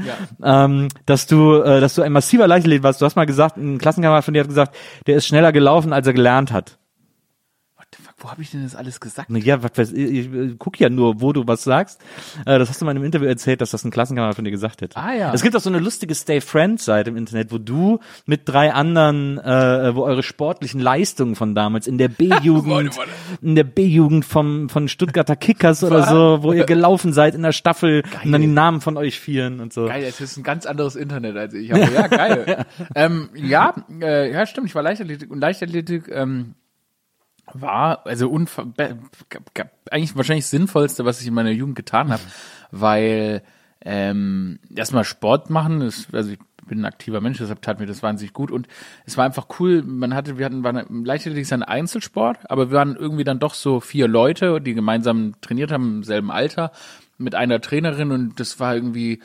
ähm, 0.43 0.87
dass 1.05 1.27
du, 1.27 1.55
äh, 1.55 1.79
dass 1.79 1.95
du 1.95 2.01
ein 2.01 2.11
massiver 2.11 2.47
Leichtathlet 2.47 2.83
warst. 2.83 3.01
Du 3.01 3.05
hast 3.05 3.15
mal 3.15 3.25
gesagt, 3.25 3.57
ein 3.57 3.77
Klassenkamerad 3.77 4.23
von 4.23 4.33
dir 4.33 4.41
hat 4.41 4.47
gesagt, 4.47 4.75
der 5.07 5.17
ist 5.17 5.27
schneller 5.27 5.51
gelaufen, 5.51 5.93
als 5.93 6.07
er 6.07 6.13
gelernt 6.13 6.51
hat. 6.51 6.77
Wo 8.23 8.31
habe 8.31 8.41
ich 8.41 8.51
denn 8.51 8.63
das 8.63 8.73
alles 8.73 9.01
gesagt? 9.01 9.29
Ja, 9.29 9.61
was 9.63 9.71
weiß 9.75 9.91
ich, 9.91 10.11
ich 10.11 10.33
äh, 10.33 10.55
guck 10.57 10.79
ja 10.79 10.89
nur, 10.89 11.19
wo 11.19 11.33
du 11.33 11.45
was 11.45 11.63
sagst. 11.63 11.99
Äh, 12.45 12.57
das 12.57 12.69
hast 12.69 12.79
du 12.79 12.85
mal 12.85 12.91
in 12.91 12.97
einem 12.97 13.05
Interview 13.05 13.27
erzählt, 13.27 13.59
dass 13.59 13.71
das 13.71 13.83
ein 13.83 13.91
Klassenkamerad 13.91 14.35
von 14.35 14.45
dir 14.45 14.51
gesagt 14.51 14.81
hätte. 14.81 14.95
Ah, 14.95 15.13
ja. 15.13 15.33
Es 15.33 15.41
gibt 15.41 15.53
auch 15.57 15.59
so 15.59 15.69
eine 15.69 15.79
lustige 15.79 16.15
Stay 16.15 16.39
Friends 16.39 16.85
Seite 16.85 17.09
im 17.09 17.17
Internet, 17.17 17.51
wo 17.51 17.57
du 17.57 17.99
mit 18.25 18.43
drei 18.45 18.71
anderen, 18.71 19.39
äh, 19.39 19.93
wo 19.93 20.03
eure 20.03 20.23
sportlichen 20.23 20.79
Leistungen 20.79 21.35
von 21.35 21.53
damals 21.53 21.85
in 21.85 21.97
der 21.97 22.07
B-Jugend, 22.07 22.97
in 23.41 23.55
der 23.55 23.65
B-Jugend 23.65 24.23
vom 24.23 24.69
von 24.69 24.87
Stuttgarter 24.87 25.35
Kickers 25.35 25.83
oder 25.83 26.03
so, 26.03 26.43
wo 26.43 26.53
ihr 26.53 26.63
gelaufen 26.63 27.11
seid 27.11 27.35
in 27.35 27.41
der 27.41 27.51
Staffel 27.51 28.03
und 28.23 28.31
dann 28.31 28.41
die 28.41 28.47
Namen 28.47 28.79
von 28.79 28.95
euch 28.95 29.19
vieren 29.19 29.59
und 29.59 29.73
so. 29.73 29.87
Geil, 29.87 30.05
es 30.07 30.21
ist 30.21 30.37
ein 30.37 30.43
ganz 30.43 30.65
anderes 30.65 30.95
Internet 30.95 31.35
als 31.35 31.53
ich. 31.53 31.73
Aber 31.73 31.91
ja, 31.91 32.07
geil. 32.07 32.65
ähm, 32.95 33.29
ja, 33.35 33.75
äh, 34.01 34.31
ja, 34.31 34.45
stimmt. 34.45 34.67
Ich 34.67 34.75
war 34.75 34.81
Leichtathletik 34.81 35.29
und 35.29 35.41
Leichtathletik 35.41 36.07
ähm, 36.09 36.55
war 37.51 38.05
also 38.05 38.29
unver 38.29 38.67
eigentlich 39.91 40.15
wahrscheinlich 40.15 40.45
das 40.45 40.51
sinnvollste, 40.51 41.05
was 41.05 41.21
ich 41.21 41.27
in 41.27 41.33
meiner 41.33 41.51
Jugend 41.51 41.75
getan 41.75 42.11
habe, 42.11 42.23
weil 42.71 43.43
ähm, 43.81 44.59
erstmal 44.73 45.03
Sport 45.03 45.49
machen, 45.49 45.81
ist, 45.81 46.13
also 46.13 46.31
ich 46.31 46.39
bin 46.65 46.81
ein 46.81 46.85
aktiver 46.85 47.19
Mensch, 47.19 47.39
deshalb 47.39 47.61
tat 47.61 47.79
mir 47.79 47.85
das 47.85 48.01
wahnsinnig 48.01 48.33
gut 48.33 48.49
und 48.49 48.67
es 49.05 49.17
war 49.17 49.25
einfach 49.25 49.47
cool. 49.59 49.83
Man 49.83 50.13
hatte, 50.13 50.37
wir 50.37 50.45
hatten, 50.45 50.63
waren, 50.63 51.03
Leichtathletik 51.03 51.43
ist 51.43 51.53
ein 51.53 51.63
Einzelsport, 51.63 52.49
aber 52.49 52.71
wir 52.71 52.77
waren 52.77 52.95
irgendwie 52.95 53.25
dann 53.25 53.39
doch 53.39 53.53
so 53.53 53.81
vier 53.81 54.07
Leute, 54.07 54.61
die 54.61 54.73
gemeinsam 54.73 55.33
trainiert 55.41 55.71
haben 55.71 55.97
im 55.97 56.03
selben 56.03 56.31
Alter 56.31 56.71
mit 57.17 57.35
einer 57.35 57.61
Trainerin 57.61 58.11
und 58.11 58.39
das 58.39 58.59
war 58.59 58.75
irgendwie 58.75 59.21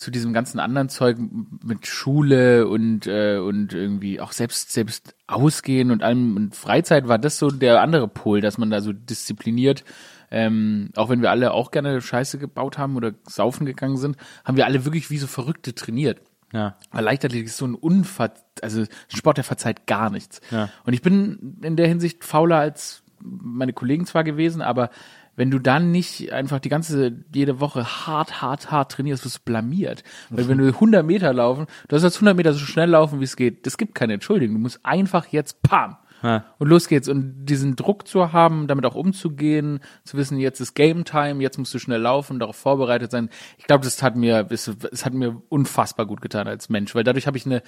zu 0.00 0.10
diesem 0.10 0.32
ganzen 0.32 0.58
anderen 0.60 0.88
Zeug 0.88 1.18
mit 1.62 1.86
Schule 1.86 2.66
und 2.66 3.06
äh, 3.06 3.38
und 3.38 3.74
irgendwie 3.74 4.20
auch 4.20 4.32
selbst 4.32 4.72
selbst 4.72 5.14
ausgehen 5.26 5.90
und 5.90 6.02
allem 6.02 6.36
und 6.36 6.56
Freizeit 6.56 7.06
war 7.06 7.18
das 7.18 7.38
so 7.38 7.50
der 7.50 7.82
andere 7.82 8.08
Pol, 8.08 8.40
dass 8.40 8.58
man 8.58 8.70
da 8.70 8.80
so 8.80 8.92
diszipliniert 8.92 9.84
ähm, 10.30 10.90
auch 10.96 11.08
wenn 11.08 11.22
wir 11.22 11.30
alle 11.30 11.52
auch 11.52 11.70
gerne 11.70 12.00
Scheiße 12.00 12.38
gebaut 12.38 12.78
haben 12.78 12.96
oder 12.96 13.12
saufen 13.26 13.66
gegangen 13.66 13.96
sind, 13.96 14.16
haben 14.44 14.56
wir 14.56 14.66
alle 14.66 14.84
wirklich 14.84 15.10
wie 15.10 15.18
so 15.18 15.26
Verrückte 15.26 15.74
trainiert. 15.74 16.22
Ja. 16.52 16.76
Weil 16.90 17.04
Leichtathletik 17.04 17.46
ist 17.46 17.56
so 17.56 17.66
ein 17.66 17.74
Unver, 17.74 18.32
also 18.62 18.82
ein 18.82 19.16
Sport, 19.16 19.38
der 19.38 19.44
verzeiht 19.44 19.86
gar 19.86 20.10
nichts. 20.10 20.40
Ja. 20.50 20.68
Und 20.84 20.92
ich 20.92 21.02
bin 21.02 21.58
in 21.62 21.76
der 21.76 21.88
Hinsicht 21.88 22.24
fauler 22.24 22.58
als 22.58 23.02
meine 23.22 23.72
Kollegen 23.72 24.06
zwar 24.06 24.24
gewesen, 24.24 24.62
aber 24.62 24.90
wenn 25.36 25.50
du 25.50 25.58
dann 25.58 25.90
nicht 25.90 26.32
einfach 26.32 26.58
die 26.58 26.68
ganze, 26.68 27.12
jede 27.34 27.60
Woche 27.60 27.84
hart, 28.06 28.42
hart, 28.42 28.70
hart 28.70 28.92
trainierst, 28.92 29.24
wirst 29.24 29.38
du 29.38 29.42
blamiert. 29.44 30.02
Weil 30.28 30.48
wenn 30.48 30.58
du 30.58 30.66
100 30.74 31.04
Meter 31.04 31.32
laufen, 31.32 31.66
du 31.88 31.96
hast 31.96 32.02
jetzt 32.02 32.16
100 32.16 32.36
Meter 32.36 32.52
so 32.52 32.58
schnell 32.60 32.90
laufen, 32.90 33.20
wie 33.20 33.24
es 33.24 33.36
geht. 33.36 33.64
Das 33.66 33.78
gibt 33.78 33.94
keine 33.94 34.14
Entschuldigung. 34.14 34.56
Du 34.56 34.62
musst 34.62 34.80
einfach 34.84 35.26
jetzt, 35.28 35.62
pam, 35.62 35.96
Ja. 36.22 36.44
und 36.58 36.68
los 36.68 36.88
geht's. 36.88 37.08
Und 37.08 37.46
diesen 37.46 37.76
Druck 37.76 38.06
zu 38.06 38.32
haben, 38.32 38.66
damit 38.66 38.84
auch 38.84 38.94
umzugehen, 38.94 39.80
zu 40.04 40.16
wissen, 40.18 40.38
jetzt 40.38 40.60
ist 40.60 40.74
Game 40.74 41.04
Time, 41.04 41.42
jetzt 41.42 41.56
musst 41.58 41.72
du 41.72 41.78
schnell 41.78 42.00
laufen, 42.00 42.38
darauf 42.38 42.56
vorbereitet 42.56 43.10
sein. 43.10 43.30
Ich 43.56 43.64
glaube, 43.66 43.84
das 43.84 44.02
hat 44.02 44.16
mir, 44.16 44.46
es, 44.50 44.68
es 44.92 45.04
hat 45.06 45.14
mir 45.14 45.40
unfassbar 45.48 46.04
gut 46.06 46.20
getan 46.20 46.46
als 46.48 46.68
Mensch, 46.68 46.94
weil 46.94 47.04
dadurch 47.04 47.26
habe 47.26 47.38
ich 47.38 47.46
eine, 47.46 47.62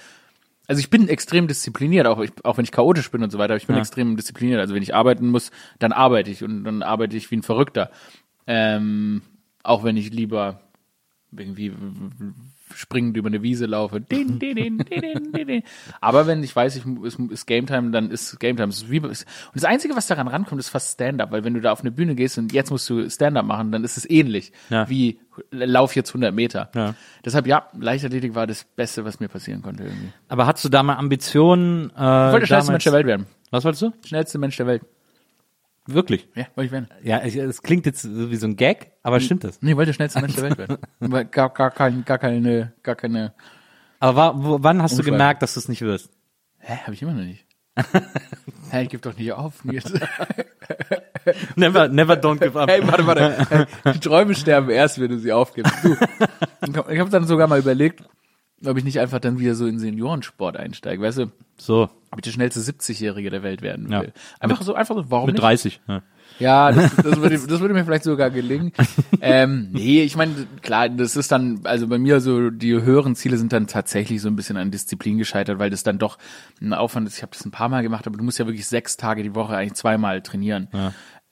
also 0.67 0.79
ich 0.79 0.89
bin 0.89 1.09
extrem 1.09 1.47
diszipliniert, 1.47 2.07
auch, 2.07 2.19
ich, 2.19 2.31
auch 2.43 2.57
wenn 2.57 2.63
ich 2.63 2.71
chaotisch 2.71 3.11
bin 3.11 3.23
und 3.23 3.31
so 3.31 3.37
weiter, 3.37 3.53
aber 3.53 3.57
ich 3.57 3.67
bin 3.67 3.77
extrem 3.77 4.15
diszipliniert. 4.15 4.59
Also 4.59 4.73
wenn 4.73 4.83
ich 4.83 4.95
arbeiten 4.95 5.29
muss, 5.29 5.51
dann 5.79 5.91
arbeite 5.91 6.31
ich 6.31 6.43
und 6.43 6.63
dann 6.63 6.83
arbeite 6.83 7.17
ich 7.17 7.29
wie 7.31 7.37
ein 7.37 7.43
Verrückter. 7.43 7.91
Ähm, 8.47 9.21
auch 9.61 9.83
wenn 9.83 9.97
ich 9.97 10.11
lieber 10.11 10.61
irgendwie 11.35 11.73
springend 12.75 13.17
über 13.17 13.27
eine 13.27 13.41
Wiese 13.41 13.65
laufe. 13.65 14.01
Din, 14.13 14.39
din, 14.39 14.55
din, 14.55 14.77
din, 14.77 15.31
din, 15.31 15.47
din. 15.47 15.63
Aber 16.01 16.27
wenn 16.27 16.43
ich 16.43 16.55
weiß, 16.55 16.75
ich, 16.75 16.83
es 17.05 17.15
ist 17.15 17.45
Game 17.45 17.65
Time, 17.65 17.91
dann 17.91 18.09
ist 18.11 18.39
Game 18.39 18.55
Time. 18.57 18.69
Es 18.69 18.77
ist 18.83 18.89
wie, 18.91 18.99
und 18.99 19.25
das 19.53 19.63
Einzige, 19.63 19.95
was 19.95 20.07
daran 20.07 20.27
rankommt, 20.27 20.59
ist 20.59 20.69
fast 20.69 20.93
Stand-up, 20.93 21.31
weil 21.31 21.43
wenn 21.43 21.53
du 21.53 21.61
da 21.61 21.71
auf 21.71 21.81
eine 21.81 21.91
Bühne 21.91 22.15
gehst 22.15 22.37
und 22.37 22.53
jetzt 22.53 22.71
musst 22.71 22.89
du 22.89 23.09
Stand-up 23.09 23.45
machen, 23.45 23.71
dann 23.71 23.83
ist 23.83 23.97
es 23.97 24.09
ähnlich 24.09 24.51
Ja. 24.69 24.89
wie 24.89 25.19
lauf 25.51 25.95
jetzt 25.95 26.09
100 26.11 26.33
Meter. 26.33 26.69
Ja. 26.75 26.95
Deshalb 27.25 27.47
ja, 27.47 27.67
Leichtathletik 27.79 28.35
war 28.35 28.45
das 28.47 28.63
Beste, 28.63 29.03
was 29.05 29.19
mir 29.19 29.27
passieren 29.29 29.61
konnte 29.61 29.83
irgendwie. 29.83 30.09
Aber 30.27 30.45
hattest 30.45 30.65
du 30.65 30.69
da 30.69 30.83
mal 30.83 30.95
Ambitionen? 30.95 31.89
Äh, 31.89 31.93
Ich 31.93 31.97
wollte 31.97 32.39
der 32.41 32.45
schnellste 32.47 32.71
Mensch 32.71 32.83
der 32.83 32.93
Welt 32.93 33.07
werden. 33.07 33.25
Was 33.51 33.63
wolltest 33.65 33.81
du? 33.83 33.93
Schnellste 34.05 34.37
Mensch 34.37 34.57
der 34.57 34.67
Welt. 34.67 34.81
Wirklich? 35.85 36.27
Ja, 36.35 36.45
wollte 36.55 36.65
ich 36.67 36.71
werden. 36.71 36.87
Ja, 37.03 37.19
es 37.19 37.61
klingt 37.61 37.85
jetzt 37.85 38.01
so 38.03 38.31
wie 38.31 38.35
so 38.37 38.47
ein 38.47 38.55
Gag, 38.55 38.91
aber 39.03 39.19
stimmt 39.19 39.43
das? 39.43 39.61
Nee, 39.61 39.75
wollte 39.75 39.87
der 39.87 39.93
schnellste 39.93 40.21
Mensch 40.21 40.35
der 40.35 40.43
Welt 40.43 40.57
werden. 40.57 40.77
Weil 40.99 41.25
Gar, 41.25 41.49
gar, 41.49 41.71
kein, 41.71 42.05
gar 42.05 42.17
keine, 42.17 42.73
gar 42.83 42.95
keine, 42.95 43.33
Aber 43.99 44.15
wa- 44.15 44.33
wo, 44.35 44.57
wann 44.61 44.81
hast 44.81 44.97
du 44.97 45.03
gemerkt, 45.03 45.41
dass 45.41 45.55
du 45.55 45.59
es 45.59 45.67
nicht 45.67 45.81
wirst? 45.81 46.09
hä, 46.59 46.77
hab 46.85 46.93
ich 46.93 47.01
immer 47.01 47.13
noch 47.13 47.23
nicht. 47.23 47.45
Hä, 48.69 48.83
ich 48.83 48.89
geb 48.89 49.01
doch 49.01 49.17
nicht 49.17 49.31
auf, 49.33 49.65
Nils. 49.65 49.91
Never, 51.55 51.87
never 51.87 52.13
don't 52.15 52.39
give 52.39 52.59
up. 52.59 52.69
Hey, 52.69 52.85
warte, 52.85 53.07
warte. 53.07 53.67
Die 53.93 53.99
Träume 53.99 54.35
sterben 54.35 54.69
erst, 54.69 54.99
wenn 54.99 55.09
du 55.09 55.17
sie 55.19 55.31
aufgibst. 55.31 55.73
Du, 55.83 55.95
ich 56.67 56.75
habe 56.77 56.99
hab 56.99 57.09
dann 57.09 57.25
sogar 57.25 57.47
mal 57.47 57.59
überlegt, 57.59 58.03
ob 58.65 58.77
ich 58.77 58.83
nicht 58.83 58.99
einfach 58.99 59.19
dann 59.19 59.39
wieder 59.39 59.55
so 59.55 59.65
in 59.67 59.79
Seniorensport 59.79 60.57
einsteige. 60.57 61.01
Weißt 61.01 61.17
du, 61.19 61.31
So, 61.57 61.83
ob 62.11 62.17
ich 62.19 62.21
der 62.23 62.31
schnellste 62.31 62.59
70-Jährige 62.59 63.29
der 63.29 63.43
Welt 63.43 63.61
werden 63.61 63.91
Ja. 63.91 64.01
will. 64.01 64.13
Einfach 64.39 64.61
so, 64.61 64.73
einfach 64.75 64.95
so, 64.95 65.05
warum 65.09 65.27
mit 65.27 65.35
nicht? 65.35 65.43
30. 65.43 65.81
Ja. 65.87 66.01
Ja, 66.39 66.71
das, 66.71 66.95
das, 66.95 67.17
würde, 67.21 67.37
das 67.47 67.59
würde 67.59 67.75
mir 67.75 67.85
vielleicht 67.85 68.05
sogar 68.05 68.31
gelingen. 68.31 68.71
ähm, 69.21 69.69
nee, 69.71 70.01
ich 70.01 70.15
meine, 70.15 70.33
klar, 70.63 70.89
das 70.89 71.15
ist 71.15 71.31
dann, 71.31 71.59
also 71.65 71.87
bei 71.87 71.99
mir 71.99 72.21
so, 72.21 72.49
die 72.49 72.73
höheren 72.73 73.15
Ziele 73.15 73.37
sind 73.37 73.53
dann 73.53 73.67
tatsächlich 73.67 74.19
so 74.19 74.29
ein 74.29 74.35
bisschen 74.35 74.57
an 74.57 74.71
Disziplin 74.71 75.19
gescheitert, 75.19 75.59
weil 75.59 75.69
das 75.69 75.83
dann 75.83 75.99
doch 75.99 76.17
ein 76.59 76.73
Aufwand 76.73 77.07
ist. 77.07 77.17
Ich 77.17 77.21
habe 77.21 77.31
das 77.33 77.45
ein 77.45 77.51
paar 77.51 77.69
Mal 77.69 77.83
gemacht, 77.83 78.07
aber 78.07 78.17
du 78.17 78.23
musst 78.23 78.39
ja 78.39 78.47
wirklich 78.47 78.65
sechs 78.65 78.97
Tage 78.97 79.21
die 79.21 79.35
Woche 79.35 79.55
eigentlich 79.55 79.75
zweimal 79.75 80.21
trainieren. 80.23 80.69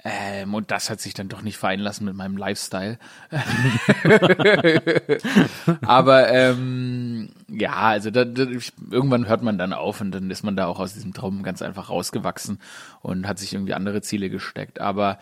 Ähm, 0.03 0.55
und 0.55 0.71
das 0.71 0.89
hat 0.89 0.99
sich 0.99 1.13
dann 1.13 1.29
doch 1.29 1.43
nicht 1.43 1.57
vereinen 1.57 1.83
lassen 1.83 2.05
mit 2.05 2.15
meinem 2.15 2.37
Lifestyle. 2.37 2.97
aber 5.81 6.29
ähm, 6.29 7.29
ja, 7.47 7.73
also 7.73 8.09
da, 8.09 8.25
da, 8.25 8.47
irgendwann 8.89 9.27
hört 9.27 9.43
man 9.43 9.59
dann 9.59 9.73
auf 9.73 10.01
und 10.01 10.11
dann 10.11 10.31
ist 10.31 10.43
man 10.43 10.55
da 10.55 10.65
auch 10.65 10.79
aus 10.79 10.93
diesem 10.93 11.13
Traum 11.13 11.43
ganz 11.43 11.61
einfach 11.61 11.89
rausgewachsen 11.89 12.59
und 13.01 13.27
hat 13.27 13.37
sich 13.37 13.53
irgendwie 13.53 13.75
andere 13.75 14.01
Ziele 14.01 14.31
gesteckt. 14.31 14.81
Aber 14.81 15.19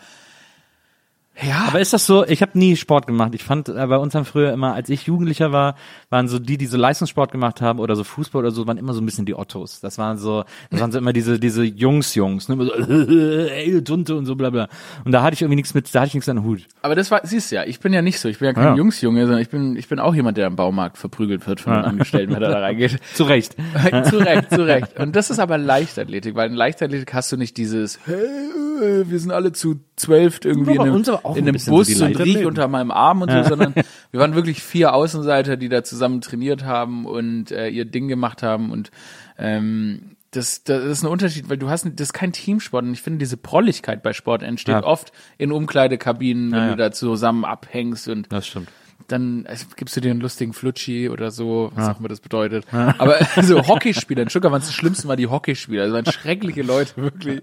ja, 1.42 1.64
Aber 1.68 1.80
ist 1.80 1.92
das 1.94 2.04
so, 2.04 2.26
ich 2.26 2.42
habe 2.42 2.58
nie 2.58 2.76
Sport 2.76 3.06
gemacht. 3.06 3.34
Ich 3.34 3.42
fand, 3.44 3.68
äh, 3.70 3.86
bei 3.86 3.96
uns 3.96 4.14
haben 4.14 4.26
früher 4.26 4.52
immer, 4.52 4.74
als 4.74 4.90
ich 4.90 5.04
Jugendlicher 5.06 5.52
war, 5.52 5.74
waren 6.10 6.28
so 6.28 6.38
die, 6.38 6.58
die 6.58 6.66
so 6.66 6.76
Leistungssport 6.76 7.32
gemacht 7.32 7.62
haben 7.62 7.78
oder 7.78 7.96
so 7.96 8.04
Fußball 8.04 8.40
oder 8.40 8.50
so, 8.50 8.66
waren 8.66 8.76
immer 8.76 8.92
so 8.92 9.00
ein 9.00 9.06
bisschen 9.06 9.24
die 9.24 9.34
Ottos. 9.34 9.80
Das 9.80 9.96
waren 9.96 10.18
so, 10.18 10.44
das 10.70 10.80
waren 10.80 10.92
so 10.92 10.98
immer 10.98 11.14
diese, 11.14 11.38
diese 11.40 11.62
Jungs-Jungs, 11.64 12.48
ne? 12.48 12.54
Immer 12.56 12.64
so, 12.66 12.72
ey, 13.52 13.82
Tunte 13.82 14.16
und 14.16 14.26
so 14.26 14.34
bla 14.34 14.50
bla. 14.50 14.68
Und 15.04 15.12
da 15.12 15.22
hatte 15.22 15.34
ich 15.34 15.40
irgendwie 15.40 15.56
nichts 15.56 15.72
mit, 15.72 15.94
da 15.94 16.00
hatte 16.00 16.08
ich 16.08 16.14
nichts 16.14 16.28
an 16.28 16.36
den 16.36 16.44
Hut. 16.44 16.66
aber 16.82 16.94
das 16.94 17.10
war, 17.10 17.20
siehst 17.24 17.50
du 17.50 17.56
ja, 17.56 17.64
ich 17.64 17.80
bin 17.80 17.92
ja 17.94 18.02
nicht 18.02 18.18
so, 18.20 18.28
ich 18.28 18.38
bin 18.38 18.46
ja 18.46 18.52
kein 18.52 18.64
Ja. 18.64 18.74
Jungsjunge, 18.74 19.22
sondern 19.22 19.40
ich 19.40 19.48
bin, 19.48 19.76
ich 19.76 19.88
bin 19.88 19.98
auch 19.98 20.14
jemand, 20.14 20.36
der 20.36 20.46
am 20.46 20.56
Baumarkt 20.56 20.98
verprügelt 20.98 21.46
wird 21.46 21.60
von 21.62 21.72
den 21.72 21.84
Angestellten, 21.84 22.34
wenn 22.34 22.42
er 22.42 22.50
da 22.50 22.58
reingeht. 22.60 22.98
Zu 23.14 23.24
Recht. 23.24 23.54
zu 24.10 24.18
Recht, 24.18 24.50
zu 24.50 24.66
Recht. 24.66 24.98
Und 25.00 25.16
das 25.16 25.30
ist 25.30 25.38
aber 25.38 25.56
Leichtathletik, 25.56 26.34
weil 26.34 26.50
in 26.50 26.54
Leichtathletik 26.56 27.14
hast 27.14 27.32
du 27.32 27.38
nicht 27.38 27.56
dieses, 27.56 27.98
hey, 28.04 29.08
wir 29.08 29.18
sind 29.18 29.30
alle 29.30 29.52
zu 29.52 29.80
zwölf 30.00 30.40
irgendwie 30.44 30.74
in 30.74 30.80
einem, 30.80 30.94
in 30.96 31.04
ein 31.04 31.38
einem 31.38 31.58
so 31.58 31.70
Bus 31.72 31.86
die 31.88 32.02
und 32.02 32.18
riech 32.18 32.44
unter 32.46 32.68
meinem 32.68 32.90
Arm 32.90 33.22
und 33.22 33.30
so, 33.30 33.42
sondern 33.44 33.74
wir 34.10 34.20
waren 34.20 34.34
wirklich 34.34 34.62
vier 34.62 34.94
Außenseiter, 34.94 35.56
die 35.56 35.68
da 35.68 35.84
zusammen 35.84 36.20
trainiert 36.20 36.64
haben 36.64 37.06
und 37.06 37.50
äh, 37.52 37.68
ihr 37.68 37.84
Ding 37.84 38.08
gemacht 38.08 38.42
haben 38.42 38.70
und 38.70 38.90
ähm, 39.38 40.16
das, 40.32 40.62
das 40.62 40.84
ist 40.84 41.02
ein 41.02 41.08
Unterschied, 41.08 41.48
weil 41.48 41.58
du 41.58 41.68
hast, 41.70 41.84
das 41.84 42.08
ist 42.08 42.12
kein 42.12 42.32
Teamsport 42.32 42.84
und 42.84 42.92
ich 42.92 43.02
finde, 43.02 43.18
diese 43.18 43.36
Prolligkeit 43.36 44.02
bei 44.02 44.12
Sport 44.12 44.42
entsteht 44.42 44.74
Ja. 44.74 44.84
oft 44.84 45.12
in 45.38 45.50
Umkleidekabinen, 45.50 46.52
wenn 46.52 46.58
Ja, 46.58 46.64
ja. 46.66 46.70
du 46.72 46.76
da 46.76 46.92
zusammen 46.92 47.44
abhängst 47.44 48.08
und 48.08 48.32
Das 48.32 48.46
stimmt. 48.46 48.68
Dann 49.08 49.46
also, 49.46 49.66
gibst 49.76 49.96
du 49.96 50.00
dir 50.00 50.10
einen 50.10 50.20
lustigen 50.20 50.52
Flutschi 50.52 51.08
oder 51.08 51.30
so, 51.30 51.72
was 51.74 51.88
auch 51.88 51.98
immer 51.98 52.08
das 52.08 52.20
bedeutet. 52.20 52.66
Aber 52.72 53.18
so 53.42 53.66
Hockeyspieler, 53.66 54.22
in 54.22 54.30
Stuttgart 54.30 54.52
waren 54.52 54.62
es 54.62 54.68
die 54.68 54.74
schlimmsten, 54.74 55.08
waren 55.08 55.16
die 55.16 55.26
Hockeyspieler. 55.26 55.84
Das 55.84 55.92
waren 55.92 56.06
schreckliche 56.06 56.62
Leute, 56.62 56.96
wirklich. 56.96 57.42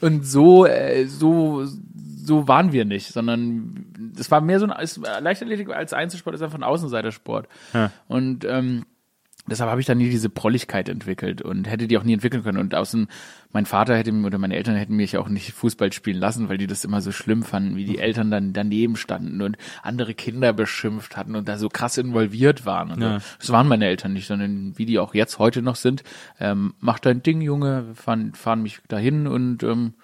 Und 0.00 0.26
so, 0.26 0.66
äh, 0.66 1.06
so, 1.06 1.64
so 1.64 2.48
waren 2.48 2.72
wir 2.72 2.84
nicht, 2.84 3.12
sondern 3.12 4.12
es 4.18 4.30
war 4.30 4.40
mehr 4.40 4.60
so 4.60 4.66
ein, 4.66 4.88
Leichtathletik 5.20 5.70
als 5.70 5.92
Einzelsport 5.92 6.34
ist 6.34 6.42
einfach 6.42 6.58
ein 6.58 6.64
Außenseitersport. 6.64 7.48
Und 8.08 8.44
ähm, 8.44 8.84
deshalb 9.50 9.70
habe 9.70 9.80
ich 9.80 9.86
da 9.86 9.94
nie 9.94 10.08
diese 10.08 10.30
Prolligkeit 10.30 10.88
entwickelt 10.88 11.42
und 11.42 11.68
hätte 11.68 11.88
die 11.88 11.98
auch 11.98 12.04
nie 12.04 12.14
entwickeln 12.14 12.42
können. 12.42 12.58
Und 12.58 12.74
außen, 12.74 13.08
mein 13.52 13.66
Vater 13.66 13.96
hätte 13.96 14.12
mir 14.12 14.26
oder 14.26 14.38
meine 14.38 14.56
Eltern 14.56 14.76
hätten 14.76 14.96
mich 14.96 15.18
auch 15.18 15.28
nicht 15.28 15.52
Fußball 15.52 15.92
spielen 15.92 16.18
lassen, 16.18 16.48
weil 16.48 16.56
die 16.56 16.66
das 16.66 16.84
immer 16.84 17.00
so 17.00 17.12
schlimm 17.12 17.42
fanden, 17.42 17.76
wie 17.76 17.84
die 17.84 17.98
Eltern 17.98 18.30
dann 18.30 18.52
daneben 18.52 18.96
standen 18.96 19.42
und 19.42 19.58
andere 19.82 20.14
Kinder 20.14 20.52
beschimpft 20.52 21.16
hatten 21.16 21.34
und 21.34 21.48
da 21.48 21.58
so 21.58 21.68
krass 21.68 21.98
involviert 21.98 22.64
waren. 22.64 22.92
Und 22.92 23.00
so. 23.00 23.18
Das 23.38 23.50
waren 23.50 23.68
meine 23.68 23.86
Eltern 23.86 24.12
nicht, 24.12 24.26
sondern 24.26 24.78
wie 24.78 24.86
die 24.86 24.98
auch 24.98 25.14
jetzt 25.14 25.38
heute 25.38 25.62
noch 25.62 25.76
sind. 25.76 26.04
Ähm, 26.38 26.74
mach 26.80 27.00
dein 27.00 27.22
Ding, 27.22 27.40
Junge, 27.40 27.86
fahren, 27.94 28.32
fahren 28.34 28.62
mich 28.62 28.80
dahin 28.88 29.26
und 29.26 29.62
ähm, 29.62 29.94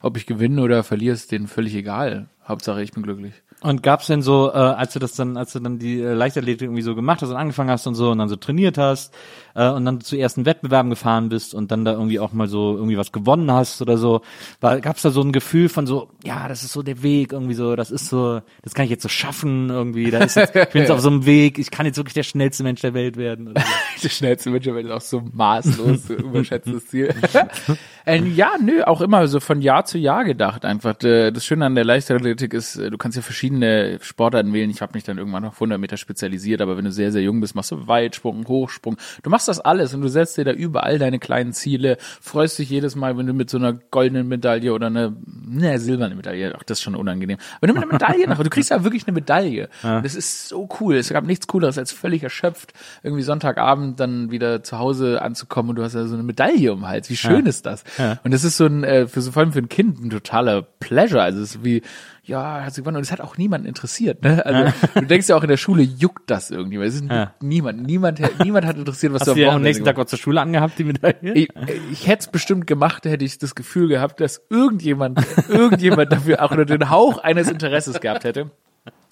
ob 0.00 0.16
ich 0.16 0.26
gewinne 0.26 0.62
oder 0.62 0.84
verliere, 0.84 1.14
ist 1.14 1.32
denen 1.32 1.48
völlig 1.48 1.74
egal. 1.74 2.28
Hauptsache, 2.46 2.82
ich 2.82 2.92
bin 2.92 3.02
glücklich. 3.02 3.34
Und 3.60 3.82
gab's 3.82 4.06
denn 4.06 4.22
so, 4.22 4.52
äh, 4.52 4.56
als 4.56 4.92
du 4.92 5.00
das 5.00 5.14
dann, 5.14 5.36
als 5.36 5.52
du 5.52 5.58
dann 5.58 5.80
die 5.80 6.00
äh, 6.00 6.12
Leichtathletik 6.12 6.62
irgendwie 6.62 6.82
so 6.82 6.94
gemacht 6.94 7.22
hast 7.22 7.30
und 7.30 7.36
angefangen 7.36 7.70
hast 7.70 7.88
und 7.88 7.96
so 7.96 8.10
und 8.12 8.18
dann 8.18 8.28
so 8.28 8.36
trainiert 8.36 8.78
hast 8.78 9.12
äh, 9.56 9.68
und 9.68 9.84
dann 9.84 10.00
zu 10.00 10.16
ersten 10.16 10.46
Wettbewerben 10.46 10.90
gefahren 10.90 11.28
bist 11.28 11.54
und 11.54 11.72
dann 11.72 11.84
da 11.84 11.92
irgendwie 11.92 12.20
auch 12.20 12.32
mal 12.32 12.46
so 12.46 12.76
irgendwie 12.76 12.96
was 12.96 13.10
gewonnen 13.10 13.50
hast 13.50 13.82
oder 13.82 13.98
so, 13.98 14.20
war, 14.60 14.80
gab's 14.80 15.02
da 15.02 15.10
so 15.10 15.22
ein 15.22 15.32
Gefühl 15.32 15.68
von 15.68 15.88
so, 15.88 16.08
ja, 16.24 16.46
das 16.46 16.62
ist 16.62 16.72
so 16.72 16.84
der 16.84 17.02
Weg 17.02 17.32
irgendwie 17.32 17.54
so, 17.54 17.74
das 17.74 17.90
ist 17.90 18.08
so, 18.08 18.40
das 18.62 18.74
kann 18.74 18.84
ich 18.84 18.92
jetzt 18.92 19.02
so 19.02 19.08
schaffen 19.08 19.70
irgendwie, 19.70 20.12
da 20.12 20.18
ist 20.18 20.36
jetzt, 20.36 20.54
ich 20.54 20.68
bin 20.68 20.82
jetzt 20.82 20.92
auf 20.92 21.00
so 21.00 21.08
einem 21.08 21.26
Weg, 21.26 21.58
ich 21.58 21.72
kann 21.72 21.84
jetzt 21.84 21.96
wirklich 21.96 22.14
der 22.14 22.22
schnellste 22.22 22.62
Mensch 22.62 22.80
der 22.80 22.94
Welt 22.94 23.16
werden. 23.16 23.48
Oder 23.48 23.60
so. 23.60 23.66
Der 24.04 24.08
schnellste 24.10 24.50
Mensch 24.50 24.64
der 24.64 24.76
Welt 24.76 24.86
ist 24.86 24.92
auch 24.92 25.00
so 25.00 25.24
maßlos, 25.32 26.06
so 26.06 26.14
überschätztes 26.14 26.86
Ziel. 26.86 27.12
ähm, 28.08 28.34
ja, 28.34 28.52
nö, 28.60 28.82
auch 28.84 29.00
immer 29.00 29.28
so 29.28 29.38
von 29.40 29.60
Jahr 29.60 29.84
zu 29.84 29.98
Jahr 29.98 30.24
gedacht 30.24 30.64
einfach. 30.64 31.00
Äh, 31.02 31.30
Das 31.30 31.44
Schöne 31.44 31.66
an 31.66 31.74
der 31.74 31.84
Leichtathletik 31.84 32.54
ist, 32.54 32.76
äh, 32.76 32.90
du 32.90 32.98
kannst 32.98 33.16
ja 33.16 33.22
verschiedene 33.22 33.98
Sportarten 34.00 34.52
wählen. 34.52 34.70
Ich 34.70 34.80
habe 34.82 34.92
mich 34.94 35.04
dann 35.04 35.18
irgendwann 35.18 35.44
auf 35.44 35.54
100 35.54 35.78
Meter 35.78 35.96
spezialisiert, 35.96 36.60
aber 36.60 36.76
wenn 36.76 36.84
du 36.84 36.92
sehr, 36.92 37.12
sehr 37.12 37.22
jung 37.22 37.40
bist, 37.40 37.54
machst 37.54 37.70
du 37.70 37.86
Weitsprung, 37.86 38.46
Hochsprung. 38.48 38.96
Du 39.22 39.30
machst 39.30 39.48
das 39.48 39.60
alles 39.60 39.94
und 39.94 40.00
du 40.00 40.08
setzt 40.08 40.36
dir 40.38 40.44
da 40.44 40.52
überall 40.52 40.98
deine 40.98 41.18
kleinen 41.18 41.52
Ziele, 41.52 41.98
freust 42.20 42.58
dich 42.58 42.70
jedes 42.70 42.96
Mal, 42.96 43.16
wenn 43.18 43.26
du 43.26 43.32
mit 43.32 43.50
so 43.50 43.58
einer 43.58 43.74
goldenen 43.74 44.28
Medaille 44.28 44.72
oder 44.72 44.86
eine, 44.86 45.14
ne, 45.46 45.78
silberne 45.78 46.14
Medaille, 46.14 46.54
ach, 46.56 46.62
das 46.64 46.78
ist 46.78 46.82
schon 46.82 46.94
unangenehm. 46.94 47.38
Wenn 47.60 47.68
du 47.68 47.74
mit 47.74 47.82
einer 47.84 47.92
Medaille 47.92 48.26
nach, 48.28 48.42
du 48.42 48.50
kriegst 48.50 48.70
ja 48.70 48.82
wirklich 48.84 49.06
eine 49.06 49.14
Medaille. 49.14 49.68
Und 49.98 50.04
Das 50.04 50.14
ist 50.14 50.48
so 50.48 50.68
cool. 50.80 50.96
Es 50.96 51.10
gab 51.10 51.24
nichts 51.24 51.46
cooleres 51.46 51.78
als 51.78 51.92
völlig 51.92 52.22
erschöpft, 52.22 52.72
irgendwie 53.02 53.22
Sonntagabend 53.22 54.00
dann 54.00 54.30
wieder 54.30 54.62
zu 54.62 54.78
Hause 54.78 55.20
anzukommen 55.22 55.70
und 55.70 55.76
du 55.76 55.82
hast 55.82 55.94
ja 55.94 56.06
so 56.06 56.14
eine 56.14 56.22
Medaille 56.22 56.72
um 56.72 56.80
den 56.80 56.88
Hals. 56.88 57.10
Wie 57.10 57.16
schön 57.16 57.46
ist 57.46 57.66
das? 57.66 57.84
Und 58.24 58.32
das 58.34 58.44
ist 58.44 58.56
so 58.56 58.66
ein, 58.66 58.84
äh, 58.84 59.06
für 59.06 59.20
so, 59.20 59.32
vor 59.32 59.42
allem 59.42 59.52
für 59.52 59.58
ein 59.58 59.68
Kind 59.68 60.00
ein 60.02 60.10
totaler 60.10 60.62
Pleasure. 60.62 61.22
Also 61.22 61.40
es 61.40 61.56
ist 61.56 61.64
wie, 61.64 61.82
ja, 62.24 62.62
hat 62.64 62.74
sie 62.74 62.82
gewonnen 62.82 62.96
und 62.98 63.02
es 63.02 63.10
hat 63.12 63.20
auch 63.20 63.36
niemanden 63.38 63.66
interessiert. 63.66 64.22
Ne? 64.22 64.44
Also 64.44 64.72
du 64.94 65.06
denkst 65.06 65.28
ja 65.28 65.36
auch 65.36 65.42
in 65.42 65.48
der 65.48 65.56
Schule 65.56 65.82
juckt 65.82 66.30
das 66.30 66.50
irgendwie, 66.50 66.76
es 66.78 66.96
ist 66.96 67.04
Ja. 67.10 67.32
niemand, 67.40 67.82
niemand, 67.86 68.20
niemand 68.42 68.66
hat 68.66 68.76
interessiert, 68.76 69.12
was 69.12 69.22
Hast 69.22 69.28
du 69.28 69.32
ja 69.32 69.46
am 69.48 69.54
Wochenende 69.54 69.68
nächsten 69.68 69.84
Tag 69.84 69.98
auch 69.98 70.04
zur 70.04 70.18
Schule 70.18 70.40
angehabt, 70.40 70.78
die 70.78 70.84
Medaille? 70.84 71.32
ich, 71.34 71.48
ich 71.92 72.06
hätte 72.06 72.20
es 72.20 72.28
bestimmt 72.28 72.66
gemacht, 72.66 73.04
hätte 73.06 73.24
ich 73.24 73.38
das 73.38 73.54
Gefühl 73.54 73.88
gehabt, 73.88 74.20
dass 74.20 74.42
irgendjemand, 74.50 75.20
irgendjemand 75.48 76.12
dafür 76.12 76.42
auch 76.42 76.54
nur 76.54 76.66
den 76.66 76.90
Hauch 76.90 77.18
eines 77.18 77.50
Interesses 77.50 78.00
gehabt 78.00 78.24
hätte. 78.24 78.50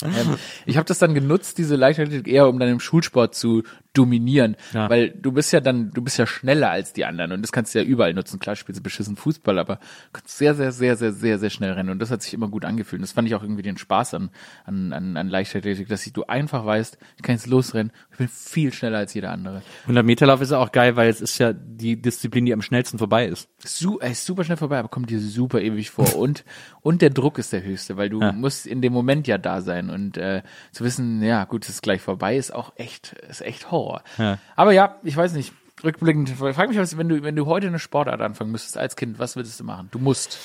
Ähm, 0.05 0.37
ich 0.67 0.77
habe 0.77 0.87
das 0.87 0.99
dann 0.99 1.15
genutzt, 1.15 1.59
diese 1.59 1.77
Leichtathletik 1.77 2.29
eher, 2.29 2.49
um 2.49 2.59
dann 2.59 2.69
im 2.69 2.81
Schulsport 2.81 3.35
zu 3.35 3.63
dominieren, 3.95 4.57
Ja. 4.75 4.91
weil 4.91 5.09
du 5.11 5.33
bist 5.33 5.53
ja 5.53 5.61
dann, 5.61 5.91
du 5.91 6.03
bist 6.03 6.19
ja 6.19 6.27
schneller 6.27 6.71
als 6.71 6.93
die 6.93 7.07
anderen 7.07 7.33
und 7.33 7.41
das 7.43 7.51
kannst 7.51 7.75
du 7.75 7.79
ja 7.79 7.85
überall 7.85 8.13
nutzen. 8.13 8.39
Klar 8.39 8.55
spielst 8.57 8.79
du 8.81 8.83
beschissen 8.83 9.17
Fußball, 9.17 9.59
aber 9.59 9.77
du 9.77 9.81
kannst 10.13 10.37
sehr, 10.37 10.55
sehr, 10.55 10.71
sehr, 10.73 10.97
sehr, 10.97 11.13
sehr, 11.13 11.39
sehr 11.39 11.49
schnell 11.51 11.73
rennen 11.73 11.89
und 11.89 11.99
das 11.99 12.11
hat 12.11 12.23
sich 12.23 12.35
immer 12.35 12.49
gut 12.49 12.67
angefühlt. 12.67 13.01
Und 13.01 13.05
das 13.05 13.13
fand 13.13 13.27
ich 13.27 13.35
auch 13.35 13.43
irgendwie 13.43 13.63
den 13.63 13.79
Spaß 13.79 14.13
an, 14.15 14.31
an, 14.67 14.93
an, 14.93 15.17
an 15.17 15.29
Leichtathletik, 15.29 15.89
dass 15.89 16.07
ich, 16.07 16.13
du 16.13 16.25
einfach 16.25 16.67
weißt, 16.67 16.99
ich 17.17 17.23
kann 17.23 17.35
jetzt 17.37 17.47
losrennen, 17.47 17.91
ich 18.13 18.19
bin 18.19 18.29
viel 18.29 18.73
schneller 18.75 18.99
als 18.99 19.15
jeder 19.15 19.31
andere. 19.33 19.63
100 19.85 20.05
Meter 20.05 20.27
Lauf 20.27 20.43
ist 20.43 20.51
ja 20.51 20.59
auch 20.59 20.73
geil, 20.73 20.97
weil 20.97 21.09
es 21.09 21.23
ist 21.23 21.39
ja 21.39 21.55
die 21.55 22.01
Disziplin, 22.01 22.45
die 22.45 22.53
am 22.53 22.61
schnellsten 22.63 22.99
vorbei 22.99 23.27
ist. 23.27 23.49
Su 23.65 23.97
er 23.99 24.11
ist 24.11 24.27
super 24.27 24.45
schnell 24.45 24.59
vorbei, 24.59 24.79
aber 24.79 24.89
kommt 24.89 25.09
dir 25.09 25.21
super 25.21 25.63
ewig 25.63 25.91
vor. 25.91 26.15
Und, 26.17 26.45
und 26.83 27.03
der 27.03 27.11
Druck 27.11 27.39
ist 27.39 27.53
der 27.53 27.63
höchste, 27.63 27.97
weil 27.97 28.09
du 28.11 28.21
musst 28.21 28.67
in 28.67 28.81
dem 28.83 28.93
Moment 28.93 29.27
ja 29.27 29.39
da 29.39 29.61
sein. 29.61 29.86
Und 29.91 30.17
äh, 30.17 30.43
zu 30.73 30.85
wissen, 30.85 31.23
ja, 31.23 31.45
gut, 31.45 31.65
es 31.65 31.71
ist 31.71 31.83
gleich 31.83 32.01
vorbei, 32.01 32.37
ist 32.37 32.55
auch 32.55 32.73
echt, 32.77 33.13
ist 33.29 33.43
echt 33.43 33.71
Horror. 33.71 34.03
Ja. 34.19 34.39
Aber 34.57 34.73
ja, 34.73 34.97
ich 35.03 35.17
weiß 35.17 35.33
nicht. 35.35 35.53
Rückblickend, 35.85 36.31
frag 36.31 36.69
mich, 36.71 36.79
was, 36.79 36.97
wenn 36.97 37.11
du, 37.11 37.23
wenn 37.23 37.37
du 37.37 37.45
heute 37.45 37.67
eine 37.67 37.79
Sportart 37.79 38.23
anfangen 38.23 38.51
müsstest 38.51 38.79
als 38.79 38.97
Kind, 38.97 39.19
was 39.19 39.37
würdest 39.37 39.61
du 39.61 39.65
machen? 39.65 39.89
Du 39.91 39.99
musst. 39.99 40.39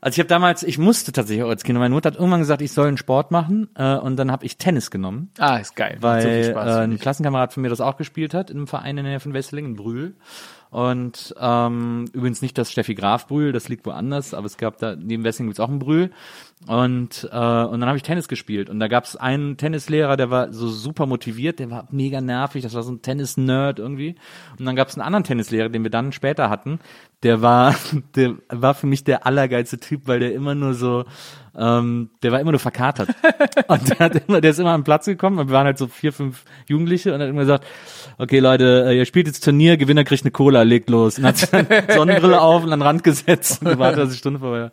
Also 0.00 0.16
ich 0.16 0.18
habe 0.20 0.28
damals, 0.28 0.62
ich 0.62 0.78
musste 0.78 1.12
tatsächlich 1.12 1.44
auch 1.44 1.50
als 1.50 1.64
Kind. 1.64 1.78
Meine 1.78 1.94
Mutter 1.94 2.10
hat 2.10 2.16
irgendwann 2.16 2.40
gesagt, 2.40 2.62
ich 2.62 2.72
soll 2.72 2.88
einen 2.88 2.96
Sport 2.96 3.30
machen 3.30 3.68
äh, 3.74 3.96
und 3.96 4.16
dann 4.16 4.30
habe 4.32 4.44
ich 4.46 4.56
Tennis 4.56 4.90
genommen, 4.90 5.30
Ah, 5.38 5.56
ist 5.56 5.76
geil. 5.76 5.98
Macht 6.00 6.22
so 6.22 6.28
viel 6.28 6.36
weil 6.36 6.50
Spaß 6.50 6.76
äh, 6.76 6.80
ein. 6.80 6.98
Klassenkamerad 6.98 7.52
von 7.52 7.62
mir 7.62 7.68
das 7.68 7.82
auch 7.82 7.96
gespielt 7.98 8.32
hat 8.32 8.50
einem 8.50 8.66
Verein 8.66 8.96
in 8.96 9.04
der 9.04 9.12
Nähe 9.12 9.20
von 9.20 9.34
Wesseling, 9.34 9.64
in 9.66 9.76
Brühl. 9.76 10.14
Und 10.70 11.34
ähm, 11.38 12.06
übrigens 12.12 12.42
nicht 12.42 12.58
das 12.58 12.72
Steffi 12.72 12.94
Graf 12.94 13.28
Brühl, 13.28 13.52
das 13.52 13.68
liegt 13.68 13.86
woanders, 13.86 14.34
aber 14.34 14.46
es 14.46 14.56
gab 14.56 14.78
da 14.78 14.96
neben 14.96 15.24
Wesseling 15.24 15.48
gibt's 15.48 15.60
auch 15.60 15.68
ein 15.68 15.78
Brühl. 15.78 16.10
Und 16.66 17.28
äh, 17.30 17.36
und 17.36 17.80
dann 17.80 17.86
habe 17.86 17.96
ich 17.96 18.02
Tennis 18.02 18.26
gespielt 18.26 18.70
und 18.70 18.80
da 18.80 18.88
gab's 18.88 19.16
einen 19.16 19.58
Tennislehrer, 19.58 20.16
der 20.16 20.30
war 20.30 20.52
so 20.52 20.68
super 20.68 21.04
motiviert, 21.04 21.58
der 21.58 21.70
war 21.70 21.88
mega 21.90 22.22
nervig, 22.22 22.62
das 22.62 22.74
war 22.74 22.82
so 22.82 22.92
ein 22.92 23.02
Tennis-Nerd 23.02 23.78
irgendwie. 23.78 24.14
Und 24.58 24.64
dann 24.64 24.74
gab's 24.74 24.94
einen 24.94 25.06
anderen 25.06 25.24
Tennislehrer, 25.24 25.68
den 25.68 25.82
wir 25.82 25.90
dann 25.90 26.12
später 26.12 26.48
hatten, 26.48 26.78
der 27.22 27.42
war 27.42 27.74
der 28.14 28.36
war 28.48 28.74
für 28.74 28.86
mich 28.86 29.04
der 29.04 29.26
allergeilste 29.26 29.78
Typ, 29.78 30.02
weil 30.06 30.20
der 30.20 30.34
immer 30.34 30.54
nur 30.54 30.74
so 30.74 31.04
ähm, 31.56 32.10
der 32.22 32.32
war 32.32 32.40
immer 32.40 32.50
nur 32.50 32.60
verkatert. 32.60 33.10
und 33.68 33.90
der, 33.90 33.98
hat 33.98 34.22
immer, 34.26 34.40
der 34.40 34.50
ist 34.50 34.58
immer 34.58 34.72
am 34.72 34.84
Platz 34.84 35.06
gekommen 35.06 35.38
und 35.38 35.48
wir 35.48 35.54
waren 35.54 35.66
halt 35.66 35.78
so 35.78 35.86
vier, 35.86 36.12
fünf 36.12 36.44
Jugendliche 36.66 37.14
und 37.14 37.20
hat 37.20 37.28
immer 37.28 37.42
gesagt, 37.42 37.64
okay 38.18 38.40
Leute, 38.40 38.86
äh, 38.88 38.98
ihr 38.98 39.04
spielt 39.04 39.26
jetzt 39.26 39.44
Turnier, 39.44 39.76
Gewinner 39.76 40.04
kriegt 40.04 40.24
eine 40.24 40.32
Cola, 40.32 40.62
legt 40.62 40.90
los. 40.90 41.18
Und 41.18 41.24
hat 41.24 41.36
Sonnenbrille 41.94 42.40
auf 42.40 42.64
und 42.64 42.72
an 42.72 42.80
den 42.80 42.86
Rand 42.86 43.04
gesetzt 43.04 43.62
und 43.62 43.70
gewartet, 43.70 44.00
dass 44.00 44.10
die 44.10 44.18
Stunde 44.18 44.40
vorbei 44.40 44.70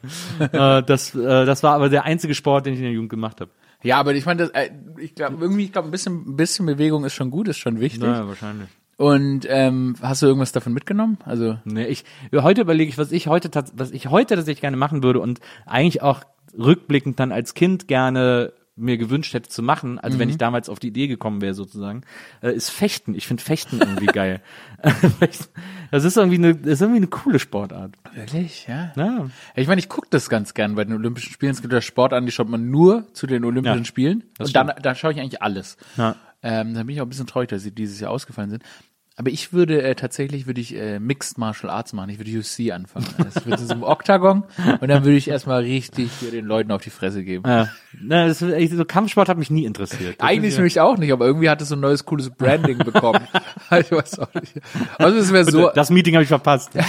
war. 0.49 0.77
Äh, 0.79 0.83
das, 0.83 1.13
äh, 1.13 1.45
das 1.45 1.61
war 1.61 1.73
aber 1.81 1.89
der 1.89 2.05
einzige 2.05 2.35
Sport, 2.35 2.65
den 2.65 2.73
ich 2.73 2.79
in 2.79 2.85
der 2.85 2.93
Jugend 2.93 3.09
gemacht 3.09 3.41
habe. 3.41 3.51
Ja, 3.83 3.99
aber 3.99 4.13
ich 4.13 4.25
meine, 4.25 4.43
das, 4.43 4.49
äh, 4.51 4.69
ich 4.99 5.15
glaube, 5.15 5.37
irgendwie, 5.41 5.63
ich 5.63 5.71
glaube, 5.71 5.87
ein 5.87 5.91
bisschen, 5.91 6.23
ein 6.27 6.35
bisschen 6.35 6.65
Bewegung 6.67 7.03
ist 7.05 7.13
schon 7.13 7.31
gut, 7.31 7.47
ist 7.47 7.57
schon 7.57 7.79
wichtig. 7.79 8.03
wahrscheinlich. 8.03 8.69
Und 8.97 9.47
ähm, 9.49 9.95
hast 9.99 10.21
du 10.21 10.27
irgendwas 10.27 10.51
davon 10.51 10.73
mitgenommen? 10.73 11.17
Also 11.25 11.57
Nee, 11.65 11.87
ich, 11.87 12.05
heute 12.31 12.61
überlege 12.61 12.87
ich, 12.87 12.99
was 12.99 13.11
ich 13.11 13.25
heute, 13.25 13.49
was 13.73 13.89
ich 13.89 14.11
heute 14.11 14.35
tatsächlich 14.35 14.61
gerne 14.61 14.77
machen 14.77 15.01
würde 15.01 15.19
und 15.19 15.39
eigentlich 15.65 16.03
auch 16.03 16.21
rückblickend 16.55 17.19
dann 17.19 17.31
als 17.31 17.55
Kind 17.55 17.87
gerne 17.87 18.53
mir 18.75 18.97
gewünscht 18.97 19.33
hätte 19.33 19.49
zu 19.49 19.61
machen, 19.61 19.99
also 19.99 20.17
wenn 20.17 20.29
ich 20.29 20.37
damals 20.37 20.69
auf 20.69 20.79
die 20.79 20.87
Idee 20.87 21.07
gekommen 21.07 21.41
wäre 21.41 21.53
sozusagen, 21.53 22.01
äh, 22.41 22.53
ist 22.53 22.69
Fechten. 22.69 23.13
Ich 23.15 23.27
finde 23.27 23.43
Fechten 23.43 23.79
irgendwie 23.79 24.05
geil. 24.13 24.41
das 25.91 26.03
ist 26.03 26.17
irgendwie 26.17 26.37
eine, 26.37 26.55
das 26.55 26.73
ist 26.73 26.81
irgendwie 26.81 26.99
eine 26.99 27.07
coole 27.07 27.39
Sportart. 27.39 27.95
wirklich, 28.13 28.67
ja. 28.67 28.91
Ja. 28.95 29.29
Ich 29.55 29.67
meine, 29.67 29.79
ich 29.79 29.89
gucke 29.89 30.07
das 30.09 30.29
ganz 30.29 30.53
gern 30.53 30.75
bei 30.75 30.85
den 30.85 30.95
Olympischen 30.95 31.33
Spielen. 31.33 31.51
Es 31.51 31.61
gibt 31.61 31.73
ja 31.73 31.81
Sport 31.81 32.13
an, 32.13 32.25
die 32.25 32.31
schaut 32.31 32.49
man 32.49 32.69
nur 32.69 33.07
zu 33.13 33.27
den 33.27 33.43
Olympischen 33.43 33.79
Ja, 33.79 33.85
Spielen. 33.85 34.23
Und 34.39 34.55
dann, 34.55 34.71
dann 34.81 34.95
schaue 34.95 35.11
ich 35.11 35.19
eigentlich 35.19 35.41
alles. 35.41 35.77
Ja. 35.97 36.15
Ähm, 36.43 36.73
da 36.73 36.83
bin 36.83 36.95
ich 36.95 37.01
auch 37.01 37.05
ein 37.05 37.09
bisschen 37.09 37.27
traurig, 37.27 37.49
dass 37.49 37.61
sie 37.61 37.71
dieses 37.71 37.99
Jahr 37.99 38.09
ausgefallen 38.11 38.49
sind. 38.49 38.63
Aber 39.21 39.29
ich 39.29 39.53
würde 39.53 39.83
äh, 39.83 39.93
tatsächlich 39.93 40.47
würde 40.47 40.59
ich 40.61 40.75
äh, 40.75 40.97
Mixed 40.99 41.37
Martial 41.37 41.69
Arts 41.69 41.93
machen. 41.93 42.09
Ich 42.09 42.17
würde 42.17 42.31
UFC 42.39 42.71
anfangen. 42.73 43.05
Das 43.19 43.45
wird 43.45 43.59
so 43.59 43.71
im 43.71 43.83
Oktagon 43.83 44.45
und 44.79 44.87
dann 44.87 45.05
würde 45.05 45.15
ich 45.15 45.27
erstmal 45.27 45.61
richtig 45.61 46.09
hier 46.19 46.31
den 46.31 46.45
Leuten 46.45 46.71
auf 46.71 46.81
die 46.81 46.89
Fresse 46.89 47.23
geben. 47.23 47.43
Ja. 47.47 47.69
Na, 48.01 48.25
das, 48.25 48.41
echt- 48.41 48.73
so 48.73 48.83
Kampfsport 48.83 49.29
hat 49.29 49.37
mich 49.37 49.51
nie 49.51 49.65
interessiert. 49.65 50.15
Das 50.19 50.27
Eigentlich 50.27 50.57
mich 50.57 50.79
auch 50.79 50.97
nicht, 50.97 51.11
aber 51.13 51.27
irgendwie 51.27 51.51
hat 51.51 51.61
es 51.61 51.69
so 51.69 51.75
ein 51.75 51.81
neues 51.81 52.03
cooles 52.03 52.31
Branding 52.31 52.79
bekommen. 52.79 53.19
ich 53.79 53.91
weiß 53.91 54.17
auch 54.17 54.33
nicht. 54.33 54.53
Also 54.97 55.19
es 55.19 55.31
wäre 55.31 55.45
so, 55.45 55.67
ja, 55.67 55.71
das 55.73 55.91
Meeting 55.91 56.15
habe 56.15 56.23
ich 56.23 56.29
verpasst. 56.29 56.71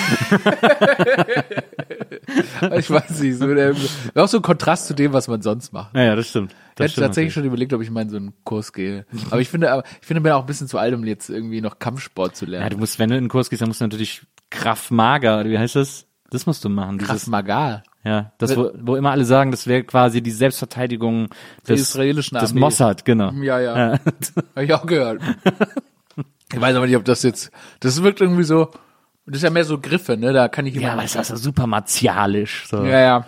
ich 2.79 2.91
weiß 2.91 3.21
nicht, 3.21 3.37
so 3.37 3.47
wäre 3.47 3.77
auch 4.15 4.29
so 4.29 4.39
ein 4.39 4.43
Kontrast 4.43 4.87
zu 4.87 4.95
dem, 4.95 5.13
was 5.13 5.29
man 5.29 5.43
sonst 5.43 5.75
macht. 5.75 5.93
Naja, 5.93 6.17
das 6.17 6.31
stimmt. 6.31 6.55
Ich 6.73 6.77
Das 6.77 6.91
hätte 6.93 7.01
tatsächlich 7.03 7.33
schon 7.35 7.45
überlegt, 7.45 7.73
ob 7.75 7.83
ich 7.83 7.91
mal 7.91 8.03
in 8.03 8.09
so 8.11 8.17
einen 8.17 8.33
Kurs 8.45 8.73
gehe. 8.73 9.05
Aber 9.31 9.41
ich 9.41 9.49
finde, 9.49 9.71
aber 9.73 9.85
ich 10.01 10.07
finde, 10.07 10.21
bin 10.23 10.33
auch 10.33 10.41
ein 10.41 10.47
bisschen 10.47 10.69
zu 10.69 10.79
alt, 10.79 10.95
um 10.95 11.05
jetzt 11.05 11.29
irgendwie 11.31 11.61
noch 11.61 11.79
Kampfsport 11.79 12.35
zu 12.37 12.47
Ja, 12.47 12.51
lernen. 12.53 12.71
du 12.71 12.79
musst, 12.79 12.99
wenn 12.99 13.11
du 13.11 13.17
in 13.17 13.25
den 13.25 13.29
Kurs 13.29 13.51
gehst, 13.51 13.61
dann 13.63 13.69
musst 13.69 13.81
du 13.81 13.85
natürlich 13.85 14.23
Kraft 14.51 14.91
Mager, 14.91 15.41
oder 15.41 15.51
wie 15.51 15.59
heißt 15.59 15.77
das? 15.77 16.07
Das 16.31 16.47
musst 16.47 16.65
du 16.65 16.69
machen. 16.71 16.99
Magal. 17.27 17.83
Ja, 18.05 18.33
das, 18.39 18.57
wo, 18.57 18.71
wo 18.81 18.97
immer 18.97 19.11
alle 19.13 19.25
sagen, 19.25 19.51
das 19.51 19.67
wäre 19.67 19.85
quasi 19.85 20.23
die 20.23 20.31
Selbstverteidigung 20.31 21.29
des, 21.69 21.81
israelischen 21.83 22.37
des 22.39 22.51
Armee. 22.51 22.61
Mossad, 22.61 23.05
genau. 23.05 23.31
Ja, 23.33 23.61
ja. 23.61 23.99
Hab 24.57 24.63
ich 24.63 24.73
auch 24.75 24.87
gehört. 24.87 25.21
ich 26.53 26.61
weiß 26.61 26.75
aber 26.77 26.87
nicht, 26.87 26.97
ob 26.97 27.05
das 27.05 27.23
jetzt, 27.23 27.51
das 27.81 28.03
wirkt 28.03 28.21
irgendwie 28.21 28.43
so, 28.45 28.71
das 29.27 29.37
ist 29.37 29.43
ja 29.43 29.51
mehr 29.51 29.65
so 29.65 29.79
Griffe, 29.79 30.17
ne, 30.17 30.33
da 30.33 30.49
kann 30.49 30.67
ich 30.67 30.75
Ja, 30.75 30.81
jemanden- 30.81 30.99
aber 31.01 31.05
es 31.05 31.13
ist 31.13 31.31
also 31.31 31.37
super 31.37 31.67
martialisch. 31.67 32.67
So. 32.69 32.79
ja, 32.85 32.99
ja. 33.01 33.27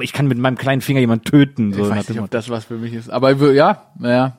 Ich 0.00 0.12
kann 0.12 0.26
mit 0.26 0.38
meinem 0.38 0.56
kleinen 0.56 0.80
Finger 0.80 1.00
jemanden 1.00 1.24
töten. 1.24 1.72
So 1.72 1.84
Ich 1.84 1.90
weiß 1.90 2.08
nicht, 2.08 2.20
ob 2.20 2.30
das 2.30 2.48
was 2.48 2.64
für 2.64 2.76
mich 2.76 2.92
ist. 2.92 3.10
Aber 3.10 3.32
ja, 3.52 3.86
ja. 4.00 4.36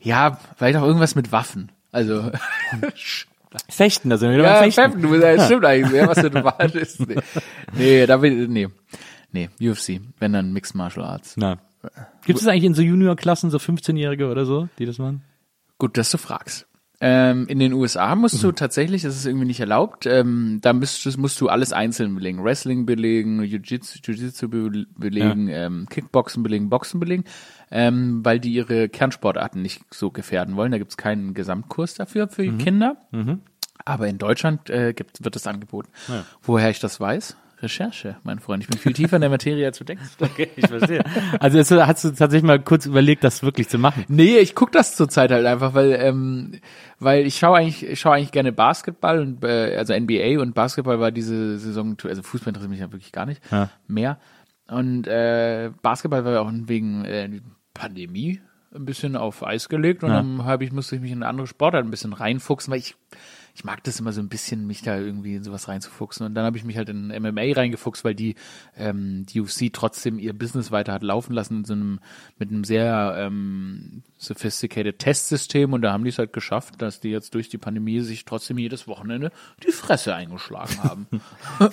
Ja, 0.00 0.38
vielleicht 0.56 0.78
auch 0.78 0.84
irgendwas 0.84 1.14
mit 1.14 1.30
Waffen. 1.32 1.70
Also, 1.92 2.30
Fechten, 3.68 4.10
da 4.10 4.18
sind 4.18 4.30
wir 4.30 4.38
wieder 4.38 4.48
ja, 4.48 4.60
beim 4.60 4.72
Fechten. 4.72 5.00
Du 5.00 5.10
bist 5.10 5.22
ja, 5.22 5.44
stimmt 5.44 5.64
eigentlich, 5.64 5.92
ja, 5.92 6.06
was 6.06 6.18
eine 6.18 6.44
Wahl 6.44 6.70
ist. 6.70 7.00
Nee, 7.06 7.16
nee 7.72 8.06
da 8.06 8.20
will, 8.20 8.48
nee. 8.48 8.68
Nee, 9.32 9.48
UFC, 9.60 10.00
wenn 10.18 10.32
dann 10.32 10.52
Mixed 10.52 10.74
Martial 10.74 11.04
Arts. 11.04 11.36
Na. 11.36 11.58
Gibt 12.24 12.40
es 12.40 12.46
eigentlich 12.46 12.64
in 12.64 12.74
so 12.74 12.82
Juniorklassen 12.82 13.50
so 13.50 13.58
15-Jährige 13.58 14.28
oder 14.28 14.44
so, 14.44 14.68
die 14.78 14.86
das 14.86 14.98
machen? 14.98 15.22
Gut, 15.78 15.96
dass 15.96 16.10
du 16.10 16.18
fragst. 16.18 16.66
Ähm, 17.00 17.46
in 17.46 17.60
den 17.60 17.72
USA 17.72 18.16
musst 18.16 18.42
du 18.42 18.50
tatsächlich, 18.50 19.02
das 19.02 19.14
ist 19.14 19.24
irgendwie 19.24 19.46
nicht 19.46 19.60
erlaubt, 19.60 20.04
ähm, 20.06 20.58
da 20.62 20.72
müsst, 20.72 21.16
musst 21.16 21.40
du 21.40 21.48
alles 21.48 21.72
einzeln 21.72 22.14
belegen. 22.14 22.42
Wrestling 22.42 22.86
belegen, 22.86 23.40
Jiu-Jitsu 23.40 24.48
be 24.48 24.86
belegen, 24.96 25.48
ähm, 25.48 25.86
Kickboxen 25.88 26.42
belegen, 26.42 26.68
Boxen 26.70 26.98
belegen, 26.98 27.24
ähm, 27.70 28.24
weil 28.24 28.40
die 28.40 28.52
ihre 28.52 28.88
Kernsportarten 28.88 29.62
nicht 29.62 29.82
so 29.92 30.10
gefährden 30.10 30.56
wollen. 30.56 30.72
Da 30.72 30.78
gibt's 30.78 30.96
keinen 30.96 31.34
Gesamtkurs 31.34 31.94
dafür 31.94 32.26
für 32.28 32.42
die 32.42 32.50
Kinder. 32.58 32.96
Aber 33.84 34.08
in 34.08 34.18
Deutschland 34.18 34.68
äh, 34.68 34.92
gibt, 34.92 35.22
wird 35.24 35.36
das 35.36 35.46
angeboten. 35.46 35.88
Woher 36.42 36.68
ich 36.70 36.80
das 36.80 36.98
weiß? 36.98 37.36
Recherche, 37.60 38.16
mein 38.22 38.38
Freund. 38.38 38.62
Ich 38.62 38.68
bin 38.68 38.78
viel 38.78 38.92
tiefer 38.92 39.16
in 39.16 39.20
der 39.22 39.30
Materie, 39.30 39.66
als 39.66 39.78
du 39.78 39.84
denkst. 39.84 40.04
Okay, 40.20 40.48
ich 40.56 40.66
verstehe. 40.66 41.02
Also 41.40 41.58
jetzt 41.58 41.70
hast 41.72 42.04
du 42.04 42.08
tatsächlich 42.10 42.42
mal 42.44 42.60
kurz 42.60 42.86
überlegt, 42.86 43.24
das 43.24 43.42
wirklich 43.42 43.68
zu 43.68 43.78
machen. 43.78 44.04
Nee, 44.08 44.38
ich 44.38 44.54
guck 44.54 44.70
das 44.72 44.94
zurzeit 44.96 45.30
halt 45.32 45.44
einfach, 45.46 45.74
weil 45.74 45.92
ähm, 46.00 46.60
weil 47.00 47.26
ich 47.26 47.36
schaue 47.38 47.58
eigentlich 47.58 47.84
ich 47.84 47.98
schaue 48.00 48.14
eigentlich 48.14 48.32
gerne 48.32 48.52
Basketball 48.52 49.20
und 49.20 49.42
äh, 49.44 49.76
also 49.76 49.92
NBA 49.98 50.40
und 50.40 50.54
Basketball 50.54 51.00
war 51.00 51.10
diese 51.10 51.58
Saison 51.58 51.96
also 52.04 52.22
Fußball 52.22 52.48
interessiert 52.50 52.70
mich 52.70 52.80
ja 52.80 52.92
wirklich 52.92 53.12
gar 53.12 53.26
nicht 53.26 53.40
Ja. 53.50 53.70
mehr 53.88 54.18
und 54.68 55.06
äh, 55.08 55.70
Basketball 55.82 56.24
war 56.24 56.32
ja 56.32 56.40
auch 56.40 56.50
wegen 56.52 57.04
äh, 57.04 57.28
Pandemie 57.74 58.40
ein 58.74 58.84
bisschen 58.84 59.16
auf 59.16 59.44
Eis 59.46 59.68
gelegt 59.68 60.04
und 60.04 60.10
Ja. 60.10 60.16
dann 60.16 60.44
habe 60.44 60.62
ich 60.64 60.72
musste 60.72 60.96
ich 60.96 61.00
mich 61.02 61.10
in 61.12 61.22
andere 61.22 61.46
Sportart 61.46 61.84
ein 61.84 61.90
bisschen 61.90 62.12
reinfuchsen, 62.12 62.70
weil 62.70 62.78
ich 62.80 62.96
ich 63.58 63.64
mag 63.64 63.82
das 63.82 63.98
immer 63.98 64.12
so 64.12 64.20
ein 64.20 64.28
bisschen, 64.28 64.68
mich 64.68 64.82
da 64.82 64.96
irgendwie 64.96 65.34
in 65.34 65.42
sowas 65.42 65.66
reinzufuchsen. 65.66 66.24
Und 66.24 66.34
dann 66.34 66.44
habe 66.44 66.56
ich 66.56 66.62
mich 66.62 66.76
halt 66.76 66.90
in 66.90 67.08
MMA 67.08 67.54
reingefuchst, 67.56 68.04
weil 68.04 68.14
die, 68.14 68.36
ähm, 68.76 69.26
die 69.26 69.40
UFC 69.40 69.72
trotzdem 69.72 70.20
ihr 70.20 70.32
Business 70.32 70.70
weiter 70.70 70.92
hat 70.92 71.02
laufen 71.02 71.32
lassen 71.32 71.64
so 71.64 71.72
einem, 71.72 71.98
mit 72.38 72.50
einem 72.50 72.62
sehr 72.62 73.16
ähm, 73.18 74.04
sophisticated 74.18 74.98
Testsystem. 74.98 75.72
Und 75.72 75.82
da 75.82 75.92
haben 75.92 76.04
die 76.04 76.10
es 76.10 76.18
halt 76.18 76.32
geschafft, 76.32 76.74
dass 76.82 77.00
die 77.00 77.10
jetzt 77.10 77.34
durch 77.34 77.48
die 77.48 77.58
Pandemie 77.58 78.00
sich 78.00 78.24
trotzdem 78.24 78.58
jedes 78.58 78.86
Wochenende 78.88 79.30
die 79.64 79.72
Fresse 79.72 80.14
eingeschlagen 80.14 80.82
haben. 80.82 81.06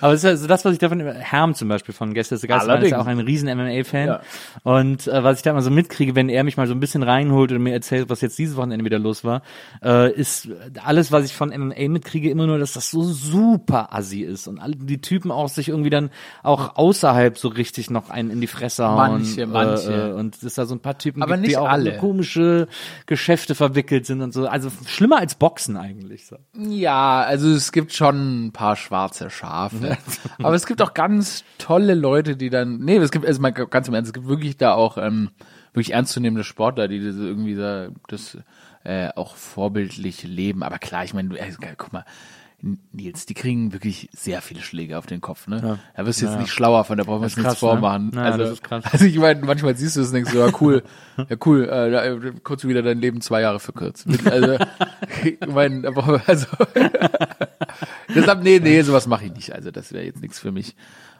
Aber 0.00 0.12
das 0.12 0.24
ist 0.24 0.26
also 0.26 0.46
das, 0.46 0.64
was 0.64 0.72
ich 0.74 0.78
davon, 0.78 1.00
Herm 1.00 1.54
zum 1.54 1.68
Beispiel 1.68 1.94
von 1.94 2.12
Gäste 2.12 2.34
ist 2.34 2.46
Geist, 2.46 2.68
ist 2.68 2.90
ja 2.90 3.00
auch 3.00 3.06
ein 3.06 3.20
riesen 3.20 3.48
MMA-Fan. 3.48 4.08
Ja. 4.08 4.20
Und 4.64 5.06
äh, 5.06 5.22
was 5.22 5.38
ich 5.38 5.42
da 5.42 5.52
immer 5.52 5.62
so 5.62 5.70
mitkriege, 5.70 6.14
wenn 6.14 6.28
er 6.28 6.44
mich 6.44 6.56
mal 6.56 6.66
so 6.66 6.74
ein 6.74 6.80
bisschen 6.80 7.02
reinholt 7.02 7.52
und 7.52 7.62
mir 7.62 7.72
erzählt, 7.72 8.10
was 8.10 8.20
jetzt 8.20 8.38
dieses 8.38 8.56
Wochenende 8.56 8.84
wieder 8.84 8.98
los 8.98 9.24
war, 9.24 9.42
äh, 9.82 10.12
ist 10.12 10.48
alles, 10.82 11.12
was 11.12 11.24
ich 11.24 11.34
von 11.34 11.50
MMA 11.50 11.88
mitkriege, 11.88 12.30
immer 12.30 12.46
nur, 12.46 12.58
dass 12.58 12.72
das 12.72 12.90
so 12.90 13.02
super 13.02 13.94
assi 13.94 14.22
ist. 14.22 14.48
Und 14.48 14.58
alle 14.58 14.76
die 14.76 15.00
Typen 15.00 15.30
auch 15.30 15.48
sich 15.48 15.68
irgendwie 15.68 15.90
dann 15.90 16.10
auch 16.42 16.76
außerhalb 16.76 17.38
so 17.38 17.48
richtig 17.48 17.90
noch 17.90 18.10
einen 18.10 18.30
in 18.30 18.40
die 18.40 18.46
Fresse 18.46 18.86
hauen. 18.86 18.96
Manche, 18.96 19.46
manche. 19.46 19.92
Äh, 19.92 20.10
äh, 20.10 20.12
und 20.12 20.42
es 20.42 20.54
da 20.54 20.66
so 20.66 20.74
ein 20.74 20.80
paar 20.80 20.98
Typen 20.98 21.22
Aber 21.22 21.35
die 21.42 21.48
nicht 21.48 21.56
auch 21.56 21.68
alle. 21.68 21.92
in 21.92 21.98
komische 21.98 22.68
Geschäfte 23.06 23.54
verwickelt 23.54 24.06
sind 24.06 24.22
und 24.22 24.32
so. 24.32 24.46
Also 24.46 24.70
schlimmer 24.86 25.18
als 25.18 25.34
Boxen 25.34 25.76
eigentlich. 25.76 26.26
So. 26.26 26.36
Ja, 26.54 27.22
also 27.22 27.50
es 27.50 27.72
gibt 27.72 27.92
schon 27.92 28.46
ein 28.46 28.52
paar 28.52 28.76
schwarze 28.76 29.30
Schafe. 29.30 29.96
Aber 30.42 30.54
es 30.54 30.66
gibt 30.66 30.82
auch 30.82 30.94
ganz 30.94 31.44
tolle 31.58 31.94
Leute, 31.94 32.36
die 32.36 32.50
dann, 32.50 32.78
nee, 32.78 32.96
es 32.96 33.10
gibt, 33.10 33.26
also 33.26 33.40
mal 33.40 33.50
ganz 33.50 33.88
im 33.88 33.94
Ernst, 33.94 34.08
es 34.08 34.14
gibt 34.14 34.28
wirklich 34.28 34.56
da 34.56 34.74
auch 34.74 34.98
ähm, 34.98 35.30
wirklich 35.72 35.92
ernstzunehmende 35.92 36.44
Sportler, 36.44 36.88
die 36.88 37.04
das 37.04 37.16
irgendwie 37.16 37.54
da, 37.54 37.88
das 38.08 38.38
äh, 38.84 39.10
auch 39.14 39.36
vorbildlich 39.36 40.22
leben. 40.22 40.62
Aber 40.62 40.78
klar, 40.78 41.04
ich 41.04 41.12
meine, 41.12 41.30
du, 41.30 41.36
äh, 41.36 41.52
guck 41.76 41.92
mal, 41.92 42.04
Nils, 42.92 43.26
die 43.26 43.34
kriegen 43.34 43.72
wirklich 43.72 44.08
sehr 44.12 44.42
viele 44.42 44.60
Schläge 44.60 44.98
auf 44.98 45.06
den 45.06 45.20
Kopf, 45.20 45.46
ne? 45.46 45.78
Da 45.96 46.06
wirst 46.06 46.20
du 46.20 46.26
jetzt 46.26 46.38
nicht 46.38 46.50
schlauer 46.50 46.84
von, 46.84 46.98
da 46.98 47.04
brauchen 47.04 47.20
wir 47.20 47.24
uns 47.24 47.34
Das 47.34 47.44
nichts 47.44 47.62
ne? 47.62 47.68
vormachen. 47.68 48.12
Ja, 48.14 48.22
also, 48.22 48.38
das 48.38 48.50
ist 48.52 48.62
krass. 48.64 48.84
also 48.92 49.04
ich 49.04 49.18
meine, 49.18 49.40
manchmal 49.44 49.76
siehst 49.76 49.96
du 49.96 50.00
es 50.00 50.08
und 50.08 50.14
denkst 50.14 50.32
so, 50.32 50.38
ja 50.38 50.50
cool, 50.60 50.82
ja 51.16 51.36
cool, 51.44 51.64
äh, 51.64 51.90
da, 51.90 52.04
äh, 52.04 52.32
kurz 52.42 52.64
wieder 52.64 52.82
dein 52.82 52.98
Leben 53.00 53.20
zwei 53.20 53.40
Jahre 53.42 53.60
verkürzt. 53.60 54.06
Also, 54.26 54.56
ich 55.24 55.38
meine, 55.46 55.82
da 55.82 55.90
brauchen 55.90 56.14
wir- 56.14 56.28
also 56.28 56.46
deshalb, 58.14 58.42
nee, 58.42 58.58
nee, 58.60 58.82
sowas 58.82 59.06
mache 59.06 59.26
ich 59.26 59.32
nicht. 59.32 59.52
Also 59.54 59.70
das 59.70 59.92
wäre 59.92 60.04
jetzt 60.04 60.20
nichts 60.22 60.38
für 60.38 60.52
mich. 60.52 60.74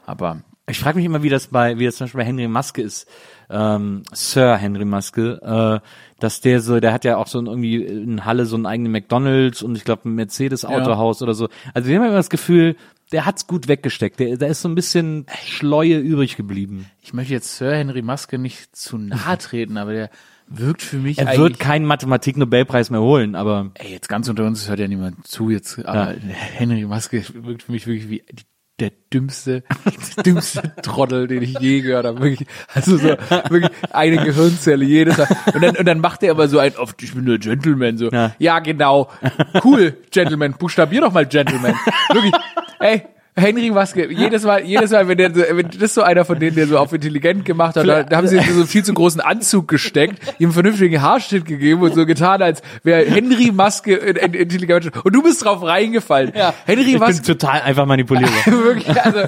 Aber 0.05 0.41
Ich 0.69 0.79
frage 0.79 0.97
mich 0.97 1.05
immer, 1.05 1.23
wie 1.23 1.29
das 1.29 1.47
bei, 1.47 1.79
wie 1.79 1.85
das 1.85 1.95
zum 1.95 2.05
Beispiel 2.05 2.19
bei 2.19 2.25
Henry 2.25 2.47
Maske 2.49 2.81
ist, 2.81 3.09
ähm, 3.49 4.03
Sir 4.11 4.57
Henry 4.57 4.83
Maske, 4.83 5.39
äh, 5.41 5.87
dass 6.19 6.41
der 6.41 6.59
so, 6.59 6.81
der 6.81 6.91
hat 6.91 7.05
ja 7.05 7.15
auch 7.15 7.27
so 7.27 7.39
ein, 7.39 7.45
irgendwie 7.45 7.85
in 7.85 8.25
Halle 8.25 8.45
so 8.45 8.57
einen 8.57 8.65
eigenen 8.65 8.91
McDonalds 8.91 9.63
und 9.63 9.77
ich 9.77 9.85
glaube 9.85 10.09
ein 10.09 10.15
Mercedes 10.15 10.65
Autohaus 10.65 11.21
oder 11.21 11.33
so. 11.33 11.47
Also 11.73 11.87
wir 11.87 11.95
haben 11.95 12.05
immer 12.05 12.15
das 12.15 12.29
Gefühl, 12.29 12.75
der 13.13 13.25
hat's 13.25 13.47
gut 13.47 13.69
weggesteckt. 13.69 14.19
Der, 14.19 14.35
da 14.35 14.47
ist 14.47 14.61
so 14.61 14.67
ein 14.67 14.75
bisschen 14.75 15.25
Schleue 15.45 15.99
übrig 15.99 16.35
geblieben. 16.35 16.87
ich 17.01 17.13
möchte 17.13 17.31
jetzt 17.31 17.55
Sir 17.55 17.73
Henry 17.73 18.01
Maske 18.01 18.37
nicht 18.37 18.75
zu 18.75 18.97
nahe 18.97 19.37
treten, 19.37 19.77
aber 19.77 19.93
der 19.93 20.09
wirkt 20.47 20.81
für 20.81 20.97
mich 20.97 21.17
Er 21.17 21.37
wird 21.37 21.59
keinen 21.59 21.85
Mathematik-Nobelpreis 21.85 22.89
mehr 22.89 23.01
holen, 23.01 23.35
aber 23.35 23.71
ey, 23.75 23.91
jetzt 23.91 24.09
ganz 24.09 24.27
unter 24.27 24.45
uns, 24.45 24.67
hört 24.67 24.79
ja 24.79 24.87
niemand 24.89 25.25
zu 25.25 25.49
jetzt, 25.49 25.85
aber 25.85 26.13
Henry 26.55 26.83
Maske 26.85 27.23
wirkt 27.33 27.63
für 27.63 27.71
mich 27.71 27.87
wirklich 27.87 28.09
wie 28.09 28.23
die, 28.33 28.43
der 28.79 28.91
dümmste, 29.11 29.63
dümmste 30.25 30.71
Trottel, 30.83 31.27
den 31.27 31.41
ich 31.41 31.57
je 31.59 31.81
gehört 31.81 32.05
habe. 32.05 32.21
Wirklich, 32.21 32.47
also 32.73 32.97
so, 32.97 33.07
wirklich 33.49 33.71
eine 33.91 34.23
Gehirnzelle 34.23 34.85
jedes 34.85 35.17
Mal. 35.17 35.27
Und 35.53 35.63
dann, 35.63 35.75
und 35.77 35.85
dann 35.85 35.99
macht 35.99 36.21
er 36.23 36.31
aber 36.31 36.47
so 36.47 36.59
ein, 36.59 36.75
oft, 36.77 37.01
ich 37.01 37.13
bin 37.13 37.23
nur 37.23 37.39
Gentleman, 37.39 37.97
so. 37.97 38.09
Ja. 38.11 38.35
Ja. 38.37 38.59
genau. 38.59 39.09
Cool, 39.63 39.97
Gentleman. 40.11 40.53
Buchstabier 40.53 41.01
doch 41.01 41.11
mal 41.11 41.25
Gentleman. 41.25 41.73
Wirklich, 42.13 42.33
ey. 42.79 43.03
Henry 43.37 43.69
Maske, 43.71 44.11
jedes 44.11 44.43
Mal, 44.43 44.63
jedes 44.63 44.91
Mal, 44.91 45.07
wenn 45.07 45.17
der, 45.17 45.33
so- 45.33 45.43
wenn 45.51 45.69
das 45.79 45.93
so 45.93 46.01
einer 46.01 46.25
von 46.25 46.39
denen, 46.39 46.55
der 46.55 46.67
so 46.67 46.77
auf 46.77 46.91
intelligent 46.91 47.45
gemacht 47.45 47.75
hat, 47.75 47.87
da, 47.87 48.03
da 48.03 48.17
haben 48.17 48.27
sie 48.27 48.37
so 48.37 48.41
einen 48.59 48.67
viel 48.67 48.83
zu 48.83 48.93
großen 48.93 49.21
Anzug 49.21 49.67
gesteckt, 49.67 50.19
ihm 50.39 50.47
einen 50.47 50.53
vernünftigen 50.53 51.01
Haarschnitt 51.01 51.45
gegeben 51.45 51.81
und 51.81 51.93
so 51.93 52.05
getan, 52.05 52.41
als 52.41 52.61
wäre 52.83 53.05
Henry 53.05 53.51
Maske 53.51 53.93
intelligent. 53.95 54.91
Und 55.05 55.13
du 55.15 55.21
bist 55.21 55.45
drauf 55.45 55.61
reingefallen. 55.63 56.31
Henry 56.65 56.81
ich 56.83 56.91
bin 56.93 56.99
Maske, 56.99 57.21
total 57.21 57.61
einfach 57.61 57.85
manipulierbar. 57.85 58.33
wirklich, 58.47 59.01
also 59.01 59.19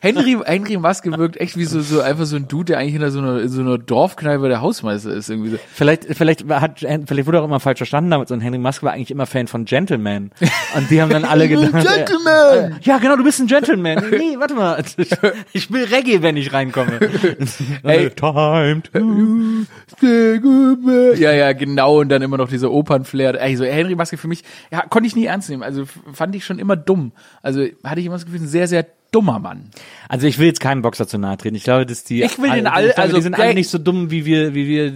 Henry, 0.00 0.36
Henry 0.44 0.76
Maske 0.76 1.16
wirkt 1.16 1.38
echt 1.38 1.56
wie 1.56 1.64
so, 1.64 1.80
so 1.80 2.02
einfach 2.02 2.26
so 2.26 2.36
ein 2.36 2.46
Dude, 2.48 2.66
der 2.66 2.78
eigentlich 2.78 2.92
hinter 2.92 3.10
so 3.10 3.20
einer, 3.20 3.40
in 3.40 3.48
so 3.48 3.62
einer 3.62 3.78
Dorfkneipe 3.78 4.48
der 4.48 4.60
Hausmeister 4.60 5.10
ist, 5.10 5.30
irgendwie 5.30 5.50
so. 5.50 5.56
Vielleicht, 5.74 6.04
vielleicht 6.14 6.44
hat, 6.50 6.80
vielleicht 6.80 7.26
wurde 7.26 7.40
auch 7.40 7.44
immer 7.46 7.60
falsch 7.60 7.78
verstanden 7.78 8.10
damit. 8.10 8.28
So 8.28 8.34
ein 8.34 8.40
Henry 8.42 8.58
Maske 8.58 8.84
war 8.84 8.92
eigentlich 8.92 9.10
immer 9.10 9.24
Fan 9.26 9.46
von 9.46 9.64
Gentleman. 9.64 10.30
Und 10.76 10.90
die 10.90 11.00
haben 11.00 11.08
dann 11.10 11.24
alle 11.24 11.48
gedacht, 11.48 11.72
Gentleman! 11.72 12.76
ja 12.82 12.98
genau, 12.98 13.16
du 13.16 13.24
bist 13.24 13.38
ein 13.40 13.46
Gentleman. 13.46 13.53
Nee, 14.10 14.36
warte 14.38 14.54
mal, 14.54 14.82
ich, 15.52 15.70
will 15.72 15.84
Reggae, 15.84 16.22
wenn 16.22 16.36
ich 16.36 16.52
reinkomme. 16.52 16.98
Ey. 17.82 18.10
time 18.10 18.82
to 18.82 19.66
Stay 19.96 20.38
good, 20.38 20.82
man. 20.84 21.18
Ja, 21.18 21.32
ja, 21.32 21.52
genau. 21.52 22.00
Und 22.00 22.08
dann 22.08 22.22
immer 22.22 22.36
noch 22.36 22.48
dieser 22.48 22.70
Opernflair. 22.70 23.40
Ey, 23.40 23.56
so 23.56 23.64
Henry 23.64 23.94
Maske 23.94 24.16
für 24.16 24.28
mich, 24.28 24.42
ja, 24.70 24.82
konnte 24.82 25.06
ich 25.06 25.16
nie 25.16 25.26
ernst 25.26 25.50
nehmen. 25.50 25.62
Also 25.62 25.84
fand 26.12 26.34
ich 26.34 26.44
schon 26.44 26.58
immer 26.58 26.76
dumm. 26.76 27.12
Also 27.42 27.64
hatte 27.82 28.00
ich 28.00 28.06
immer 28.06 28.16
das 28.16 28.24
Gefühl, 28.24 28.40
ein 28.40 28.48
sehr, 28.48 28.68
sehr 28.68 28.86
dummer 29.10 29.38
Mann. 29.38 29.70
Also 30.08 30.26
ich 30.26 30.38
will 30.38 30.46
jetzt 30.46 30.60
keinem 30.60 30.82
Boxer 30.82 31.06
zu 31.06 31.18
nahe 31.18 31.36
treten. 31.36 31.54
Ich 31.54 31.62
glaube, 31.64 31.86
dass 31.86 32.02
die 32.04 32.22
Ich 32.22 32.38
will 32.40 32.50
den 32.50 32.66
all- 32.66 32.86
ich 32.88 32.94
glaube, 32.94 33.02
also 33.02 33.16
die 33.16 33.22
sind 33.22 33.38
alle 33.38 33.54
nicht 33.54 33.68
so 33.70 33.78
dumm 33.78 34.10
wie 34.10 34.24
wir, 34.24 34.54
wie 34.54 34.66
wir, 34.66 34.86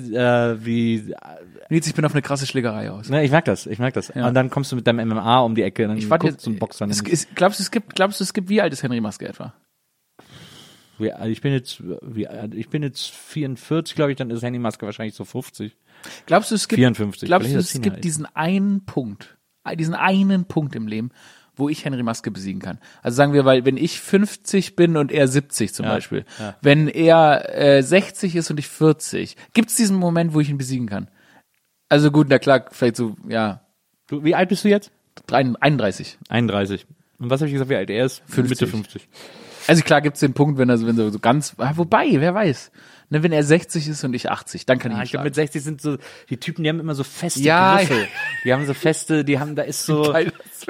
äh, 0.52 0.64
wie. 0.64 1.14
Nils, 1.70 1.86
ich 1.86 1.94
bin 1.94 2.04
auf 2.04 2.12
eine 2.12 2.22
krasse 2.22 2.46
Schlägerei 2.46 2.90
aus. 2.90 3.08
Ne, 3.10 3.24
ich 3.24 3.30
merk 3.30 3.44
das, 3.44 3.66
ich 3.66 3.78
merk 3.78 3.94
das. 3.94 4.10
Und 4.10 4.34
dann 4.34 4.48
kommst 4.50 4.72
du 4.72 4.76
mit 4.76 4.86
deinem 4.86 5.06
MMA 5.08 5.40
um 5.40 5.54
die 5.54 5.62
Ecke, 5.62 5.86
dann 5.86 5.98
Ich 5.98 6.08
warte 6.08 6.26
jetzt, 6.28 6.46
du 6.46 6.50
einen 6.50 6.58
Boxer. 6.58 6.86
es, 6.86 6.96
nämlich. 7.02 7.12
es, 7.12 7.28
glaubst 7.34 7.58
du, 7.58 7.62
es 7.62 7.70
gibt, 7.70 7.94
glaubst 7.94 8.20
du, 8.20 8.24
es 8.24 8.32
gibt, 8.32 8.48
wie 8.48 8.60
alt 8.62 8.72
ist 8.72 8.82
Henry 8.82 9.00
Maske 9.00 9.28
etwa? 9.28 9.52
Wie- 10.98 11.12
also 11.12 11.30
ich 11.30 11.40
bin 11.40 11.52
jetzt, 11.52 11.82
wie, 12.02 12.26
ich 12.54 12.68
bin 12.70 12.82
jetzt 12.82 13.10
44, 13.10 13.94
glaube 13.94 14.10
ich, 14.12 14.16
dann 14.16 14.30
ist 14.30 14.42
Henry 14.42 14.58
Maske 14.58 14.84
wahrscheinlich 14.86 15.14
so 15.14 15.24
50. 15.24 15.76
Glaubst 16.26 16.50
du, 16.50 16.54
es 16.54 16.68
gibt, 16.68 16.78
54, 16.78 17.26
glaubst 17.28 17.52
du, 17.52 17.58
es 17.58 17.72
gibt 17.80 17.96
alt. 17.96 18.04
diesen 18.04 18.26
einen 18.34 18.84
Punkt, 18.84 19.36
äh, 19.64 19.76
diesen 19.76 19.94
einen 19.94 20.46
Punkt 20.46 20.74
im 20.74 20.88
Leben, 20.88 21.10
wo 21.54 21.68
ich 21.68 21.84
Henry 21.84 22.02
Maske 22.02 22.30
besiegen 22.30 22.60
kann? 22.62 22.78
Also 23.02 23.16
sagen 23.16 23.32
wir, 23.32 23.44
weil 23.44 23.64
wenn 23.64 23.76
ich 23.76 24.00
50 24.00 24.74
bin 24.74 24.96
und 24.96 25.12
er 25.12 25.28
70 25.28 25.72
zum 25.74 25.86
Ja, 25.86 25.92
Beispiel, 25.94 26.24
ja. 26.38 26.56
wenn 26.62 26.88
er 26.88 27.54
äh, 27.56 27.82
60 27.82 28.34
ist 28.36 28.50
und 28.50 28.58
ich 28.58 28.68
40, 28.68 29.36
gibt 29.54 29.70
es 29.70 29.76
diesen 29.76 29.96
Moment, 29.96 30.34
wo 30.34 30.40
ich 30.40 30.48
ihn 30.50 30.58
besiegen 30.58 30.88
kann? 30.88 31.08
Also 31.88 32.10
gut, 32.10 32.28
na 32.28 32.38
klar, 32.38 32.66
vielleicht 32.70 32.96
so, 32.96 33.16
ja, 33.28 33.60
Du, 34.08 34.24
wie 34.24 34.34
alt 34.34 34.48
bist 34.48 34.64
du 34.64 34.68
jetzt? 34.68 34.90
33. 35.26 36.18
31. 36.28 36.86
Und 37.18 37.30
was 37.30 37.40
habe 37.40 37.48
ich 37.48 37.52
gesagt, 37.52 37.70
wie 37.70 37.76
alt 37.76 37.90
er 37.90 38.06
ist? 38.06 38.22
50. 38.26 38.50
Mitte 38.50 38.66
50. 38.66 39.08
Also 39.66 39.82
klar 39.82 40.00
gibt's 40.00 40.20
den 40.20 40.32
Punkt, 40.32 40.58
wenn 40.58 40.70
er 40.70 40.78
so, 40.78 40.86
wenn 40.86 40.98
er 40.98 41.10
so 41.10 41.18
ganz, 41.18 41.54
ah, 41.58 41.72
wobei, 41.76 42.08
wer 42.12 42.34
weiß. 42.34 42.70
Ne, 43.10 43.22
wenn 43.22 43.32
er 43.32 43.42
60 43.42 43.88
ist 43.88 44.04
und 44.04 44.12
ich 44.12 44.30
80, 44.30 44.66
dann 44.66 44.78
kann 44.78 44.92
ich 44.92 44.96
Ja, 44.96 45.00
ihn 45.00 45.04
ich 45.04 45.10
glaube, 45.12 45.22
schlagen. 45.22 45.24
mit 45.28 45.34
60 45.34 45.62
sind 45.64 45.80
so, 45.80 45.96
die 46.28 46.36
Typen, 46.36 46.62
die 46.62 46.68
haben 46.68 46.78
immer 46.78 46.94
so 46.94 47.04
feste 47.04 47.40
Ja, 47.40 47.78
Griffe. 47.78 48.06
Die 48.44 48.52
haben 48.52 48.66
so 48.66 48.74
feste, 48.74 49.24
die 49.24 49.38
haben, 49.38 49.56
da 49.56 49.62
ist 49.62 49.86
so, 49.86 50.14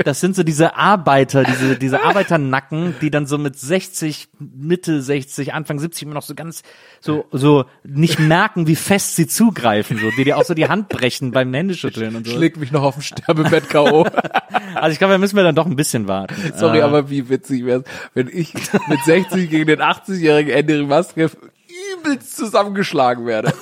das 0.05 0.21
sind 0.21 0.37
so 0.37 0.45
diese 0.45 0.77
Arbeiter, 0.77 1.43
diese, 1.43 1.77
diese 1.77 2.05
Arbeiternacken, 2.05 2.95
die 3.01 3.11
dann 3.11 3.27
so 3.27 3.39
mit 3.39 3.59
60, 3.59 4.29
Mitte 4.39 5.03
60, 5.03 5.53
Anfang 5.53 5.81
70 5.81 6.03
immer 6.05 6.15
noch 6.15 6.23
so 6.23 6.37
ganz, 6.37 6.63
so, 7.01 7.25
so 7.33 7.65
nicht 7.83 8.21
merken, 8.21 8.69
wie 8.69 8.77
fest 8.77 9.17
sie 9.17 9.27
zugreifen, 9.27 9.99
so, 9.99 10.11
die 10.17 10.23
dir 10.23 10.37
auch 10.39 10.45
so 10.45 10.55
die 10.55 10.69
Hand 10.69 10.89
brechen 10.89 11.33
beim 11.33 11.53
Händeschütteln 11.53 12.15
und 12.15 12.25
so. 12.27 12.33
Schlägt 12.37 12.57
mich 12.59 12.71
noch 12.71 12.85
auf 12.85 12.95
dem 12.95 13.03
Sterbebett 13.03 13.69
K.O. 13.69 14.07
Also 14.75 14.93
ich 14.93 14.99
glaube, 14.99 15.13
da 15.15 15.19
müssen 15.19 15.35
wir 15.35 15.43
dann 15.43 15.57
doch 15.57 15.67
ein 15.67 15.75
bisschen 15.77 16.07
warten. 16.07 16.35
Sorry, 16.57 16.79
Äh, 16.79 16.83
aber 16.83 17.11
wie 17.11 17.29
witzig 17.29 17.65
wär's, 17.65 17.83
wenn 18.15 18.29
ich 18.29 18.55
mit 18.55 19.01
60 19.05 19.51
gegen 19.51 19.67
den 19.67 19.81
80-jährigen 19.81 20.53
Henry 20.53 20.85
Maske 20.85 21.31
übelst 21.97 22.37
zusammengeschlagen 22.37 23.27
werde. 23.27 23.53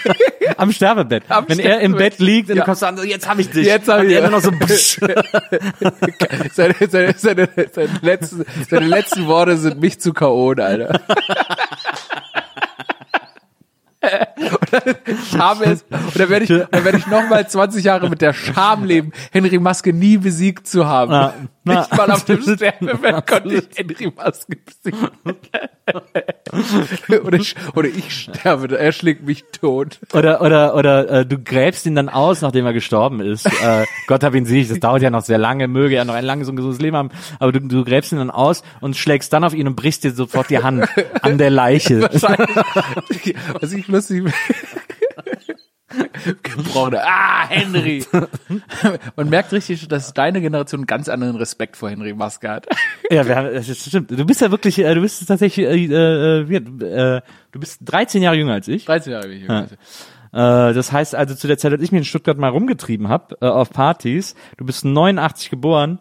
Am 0.56 0.72
Sterbebett. 0.72 1.24
Am 1.28 1.44
Wenn 1.48 1.58
er 1.58 1.80
im 1.80 1.92
Sterbebett. 1.92 2.18
Bett 2.18 2.26
liegt 2.26 2.50
und 2.50 2.56
Ja. 2.56 2.62
du 2.62 2.66
kommst 2.66 2.84
an, 2.84 2.96
so, 2.96 3.04
jetzt 3.04 3.28
hab 3.28 3.38
ich 3.38 3.50
dich. 3.50 3.66
Jetzt 3.66 3.88
hab 3.88 4.00
und 4.00 4.10
ich- 4.10 4.20
nur 4.20 4.30
noch 4.30 4.40
so, 4.40 4.50
seine, 6.52 6.74
seine, 6.88 7.14
seine, 7.16 7.48
seine, 7.72 7.88
letzten, 8.02 8.44
seine 8.68 8.86
letzten 8.86 9.26
Worte 9.26 9.56
sind 9.56 9.80
mich 9.80 10.00
zu 10.00 10.12
K.O., 10.12 10.50
Alter. 10.52 11.00
Dann 14.70 14.82
Scham 15.30 15.62
ist, 15.62 15.86
und 15.90 16.18
dann 16.18 16.28
werde 16.28 16.44
ich, 16.44 16.48
dann 16.70 16.84
werde 16.84 16.98
ich 16.98 17.06
noch 17.06 17.28
mal 17.28 17.48
20 17.48 17.84
Jahre 17.84 18.08
mit 18.08 18.20
der 18.20 18.32
Scham 18.32 18.84
leben, 18.84 19.12
Henry 19.32 19.58
Maske 19.58 19.92
nie 19.92 20.18
besiegt 20.18 20.66
zu 20.66 20.86
haben. 20.86 21.10
Na, 21.12 21.34
na. 21.64 21.80
Nicht 21.80 21.96
mal 21.96 22.10
auf 22.10 22.24
dem 22.24 22.42
Sterbebett 22.42 23.26
konnte 23.26 23.54
ich 23.54 23.68
Henry 23.76 24.12
Maske 24.14 24.56
besiegen. 24.56 25.08
oder, 27.24 27.38
ich, 27.38 27.54
oder 27.74 27.88
ich 27.88 28.14
sterbe, 28.14 28.78
er 28.78 28.92
schlägt 28.92 29.24
mich 29.24 29.44
tot. 29.52 30.00
Oder 30.12 30.40
oder 30.40 30.74
oder 30.74 31.08
äh, 31.08 31.26
du 31.26 31.38
gräbst 31.38 31.86
ihn 31.86 31.94
dann 31.94 32.08
aus, 32.08 32.42
nachdem 32.42 32.66
er 32.66 32.72
gestorben 32.72 33.20
ist. 33.20 33.46
Äh, 33.46 33.86
Gott 34.06 34.22
hab 34.24 34.34
ihn 34.34 34.46
sich, 34.46 34.68
das 34.68 34.80
dauert 34.80 35.02
ja 35.02 35.10
noch 35.10 35.22
sehr 35.22 35.38
lange, 35.38 35.68
möge 35.68 35.96
er 35.96 36.04
noch 36.04 36.14
ein 36.14 36.24
langes 36.24 36.48
und 36.48 36.56
gesundes 36.56 36.80
Leben 36.80 36.96
haben. 36.96 37.10
Aber 37.38 37.52
du, 37.52 37.60
du 37.60 37.84
gräbst 37.84 38.12
ihn 38.12 38.18
dann 38.18 38.30
aus 38.30 38.62
und 38.80 38.96
schlägst 38.96 39.32
dann 39.32 39.44
auf 39.44 39.54
ihn 39.54 39.66
und 39.66 39.76
brichst 39.76 40.04
dir 40.04 40.12
sofort 40.12 40.50
die 40.50 40.58
Hand 40.58 40.88
an 41.22 41.38
der 41.38 41.50
Leiche. 41.50 42.02
Wahrscheinlich. 42.02 43.34
Was 43.60 43.72
ich 43.72 43.88
lustig 43.88 44.24
Gebrochene. 46.42 47.02
Ah, 47.02 47.48
Henry. 47.48 48.04
Man 49.16 49.30
merkt 49.30 49.52
richtig, 49.52 49.88
dass 49.88 50.12
deine 50.12 50.40
Generation 50.40 50.80
einen 50.80 50.86
ganz 50.86 51.08
anderen 51.08 51.36
Respekt 51.36 51.76
vor 51.76 51.88
Henry 51.88 52.12
Maske 52.12 52.48
hat. 52.48 52.66
ja, 53.10 53.26
wir 53.26 53.36
haben, 53.36 53.54
das 53.54 53.68
ist, 53.68 53.88
stimmt. 53.88 54.10
Du 54.10 54.24
bist 54.26 54.40
ja 54.40 54.50
wirklich, 54.50 54.78
äh, 54.78 54.94
du 54.94 55.00
bist 55.00 55.26
tatsächlich, 55.26 55.66
äh, 55.66 55.84
äh, 55.84 56.40
äh, 56.42 57.20
du 57.52 57.60
bist 57.60 57.80
13 57.84 58.22
Jahre 58.22 58.36
jünger 58.36 58.52
als 58.54 58.68
ich. 58.68 58.84
13 58.84 59.12
Jahre 59.12 59.28
bin 59.28 59.38
ich. 59.38 59.48
Ja. 59.48 59.66
Äh, 60.32 60.74
das 60.74 60.92
heißt 60.92 61.14
also 61.14 61.34
zu 61.34 61.46
der 61.46 61.56
Zeit, 61.58 61.72
als 61.72 61.82
ich 61.82 61.92
mich 61.92 62.00
in 62.00 62.04
Stuttgart 62.04 62.36
mal 62.36 62.50
rumgetrieben 62.50 63.08
habe 63.08 63.36
äh, 63.40 63.46
auf 63.46 63.70
Partys, 63.70 64.34
du 64.58 64.66
bist 64.66 64.84
89 64.84 65.48
geboren, 65.48 66.00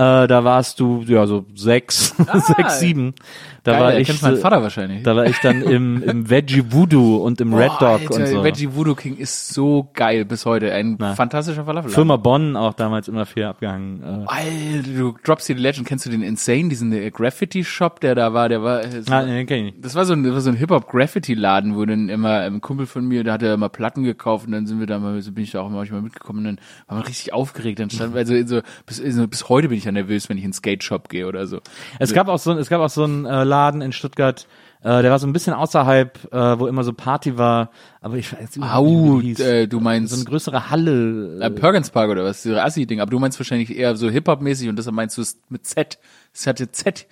äh, 0.00 0.26
da 0.26 0.44
warst 0.44 0.80
du 0.80 1.02
ja 1.06 1.26
so 1.26 1.44
sechs, 1.54 2.14
sechs, 2.56 2.80
sieben. 2.80 3.14
Da 3.62 3.72
Geil, 3.72 3.80
war 3.82 3.92
er 3.92 4.00
ich, 4.00 4.06
kennt 4.08 4.22
meinen 4.22 4.36
so- 4.36 4.40
Vater 4.42 4.62
wahrscheinlich. 4.62 5.02
da 5.02 5.14
war 5.14 5.26
ich 5.26 5.36
dann 5.40 5.60
im, 5.62 6.02
im 6.02 6.30
Veggie 6.30 6.64
Voodoo 6.72 7.16
und 7.18 7.42
im 7.42 7.52
Red 7.52 7.68
Boah, 7.78 7.98
Dog 7.98 8.00
Alter, 8.10 8.14
und 8.14 8.26
so. 8.26 8.42
Veggie 8.42 8.74
Voodoo 8.74 8.94
King 8.94 9.18
ist 9.18 9.52
so 9.52 9.90
geil 9.92 10.24
bis 10.24 10.46
heute. 10.46 10.72
Ein 10.72 10.96
Na. 10.98 11.14
fantastischer 11.14 11.66
Falafel. 11.66 11.90
Firma 11.90 12.16
Bonn 12.16 12.56
auch 12.56 12.72
damals 12.72 13.06
immer 13.08 13.26
viel 13.26 13.44
abgehangen. 13.44 14.02
Äh, 14.02 14.26
Alter, 14.28 14.88
du 14.96 15.14
droppst 15.22 15.46
hier 15.46 15.56
die 15.56 15.62
Legend. 15.62 15.86
Kennst 15.86 16.06
du 16.06 16.10
den 16.10 16.22
Insane, 16.22 16.70
diesen 16.70 16.90
äh, 16.92 17.10
Graffiti-Shop, 17.10 18.00
der 18.00 18.14
da 18.14 18.32
war? 18.32 18.48
Der 18.48 18.62
war, 18.62 18.82
äh, 18.82 19.02
so, 19.02 19.12
ah, 19.12 19.24
nee, 19.24 19.44
kenn 19.44 19.66
ich 19.66 19.74
nicht. 19.74 19.84
das 19.84 19.94
war 19.94 20.06
so 20.06 20.14
ein, 20.14 20.22
das 20.22 20.32
war 20.32 20.40
so 20.40 20.48
ein 20.48 20.56
Hip-Hop-Graffiti-Laden, 20.56 21.76
wo 21.76 21.84
dann 21.84 22.08
immer 22.08 22.40
ein 22.40 22.62
Kumpel 22.62 22.86
von 22.86 23.04
mir, 23.06 23.24
der 23.24 23.34
hatte 23.34 23.46
immer 23.48 23.68
Platten 23.68 24.04
gekauft 24.04 24.46
und 24.46 24.52
dann 24.52 24.66
sind 24.66 24.80
wir 24.80 24.86
da 24.86 24.98
mal, 24.98 25.20
so 25.20 25.32
bin 25.32 25.44
ich 25.44 25.50
da 25.50 25.60
auch 25.60 25.68
manchmal 25.68 26.00
mitgekommen 26.00 26.38
und 26.38 26.44
dann 26.44 26.60
war 26.86 26.96
man 26.96 27.06
richtig 27.06 27.34
aufgeregt. 27.34 27.78
Dann 27.78 27.90
stand, 27.90 28.16
also 28.16 28.34
so, 28.46 28.60
bis, 28.86 28.96
so, 28.96 29.28
bis 29.28 29.50
heute 29.50 29.68
bin 29.68 29.76
ich 29.76 29.84
ja 29.94 30.02
nervös, 30.02 30.28
wenn 30.28 30.38
ich 30.38 30.44
in 30.44 30.50
den 30.50 30.54
Skate-Shop 30.54 31.08
gehe 31.08 31.26
oder 31.26 31.46
so. 31.46 31.60
Es 31.98 32.12
gab 32.12 32.28
auch 32.28 32.38
so, 32.38 32.52
es 32.52 32.68
gab 32.68 32.80
auch 32.80 32.90
so 32.90 33.04
einen 33.04 33.26
äh, 33.26 33.44
Laden 33.44 33.82
in 33.82 33.92
Stuttgart, 33.92 34.46
äh, 34.82 35.02
der 35.02 35.10
war 35.10 35.18
so 35.18 35.26
ein 35.26 35.32
bisschen 35.34 35.52
außerhalb, 35.52 36.32
äh, 36.32 36.58
wo 36.58 36.66
immer 36.66 36.84
so 36.84 36.94
Party 36.94 37.36
war, 37.36 37.70
aber 38.00 38.16
ich 38.16 38.32
weiß 38.32 38.56
überhaupt 38.56 38.88
Au, 38.88 39.18
nicht, 39.20 39.38
wie 39.38 39.42
äh, 39.42 39.66
du 39.66 39.78
meinst 39.78 40.12
so 40.12 40.16
eine 40.16 40.24
größere 40.24 40.70
Halle. 40.70 41.38
äh, 41.40 41.50
Perkins 41.50 41.90
Park 41.90 42.10
oder 42.10 42.24
was? 42.24 42.42
Diese 42.42 42.62
Assi-Ding. 42.62 43.00
Aber 43.00 43.10
du 43.10 43.18
meinst 43.18 43.38
wahrscheinlich 43.38 43.76
eher 43.76 43.94
so 43.96 44.08
Hip-Hop-mäßig 44.08 44.70
und 44.70 44.76
deshalb 44.76 44.96
meinst 44.96 45.18
du 45.18 45.22
es 45.22 45.38
mit 45.50 45.66
Z. 45.66 45.98
Es 46.32 46.46
hatte 46.46 46.70
Z. 46.70 47.06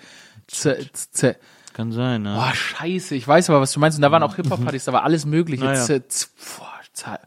Z, 0.47 0.97
Z. 0.97 1.37
Kann 1.74 1.93
sein, 1.93 2.22
ne? 2.22 2.35
Boah, 2.35 2.55
scheiße. 2.55 3.14
Ich 3.14 3.29
weiß 3.29 3.51
aber, 3.51 3.61
was 3.61 3.72
du 3.72 3.81
meinst. 3.81 3.99
Und 3.99 4.03
da 4.03 4.11
waren 4.11 4.22
auch 4.22 4.37
Hip-Hop-Partys, 4.37 4.87
da 4.87 4.93
war 4.95 5.05
alles 5.05 5.26
mögliche. 5.26 5.64
Naja. 5.64 5.85
Z, 5.85 6.11
Z, 6.11 6.31
boah, 6.59 6.72
Z, 6.95 7.20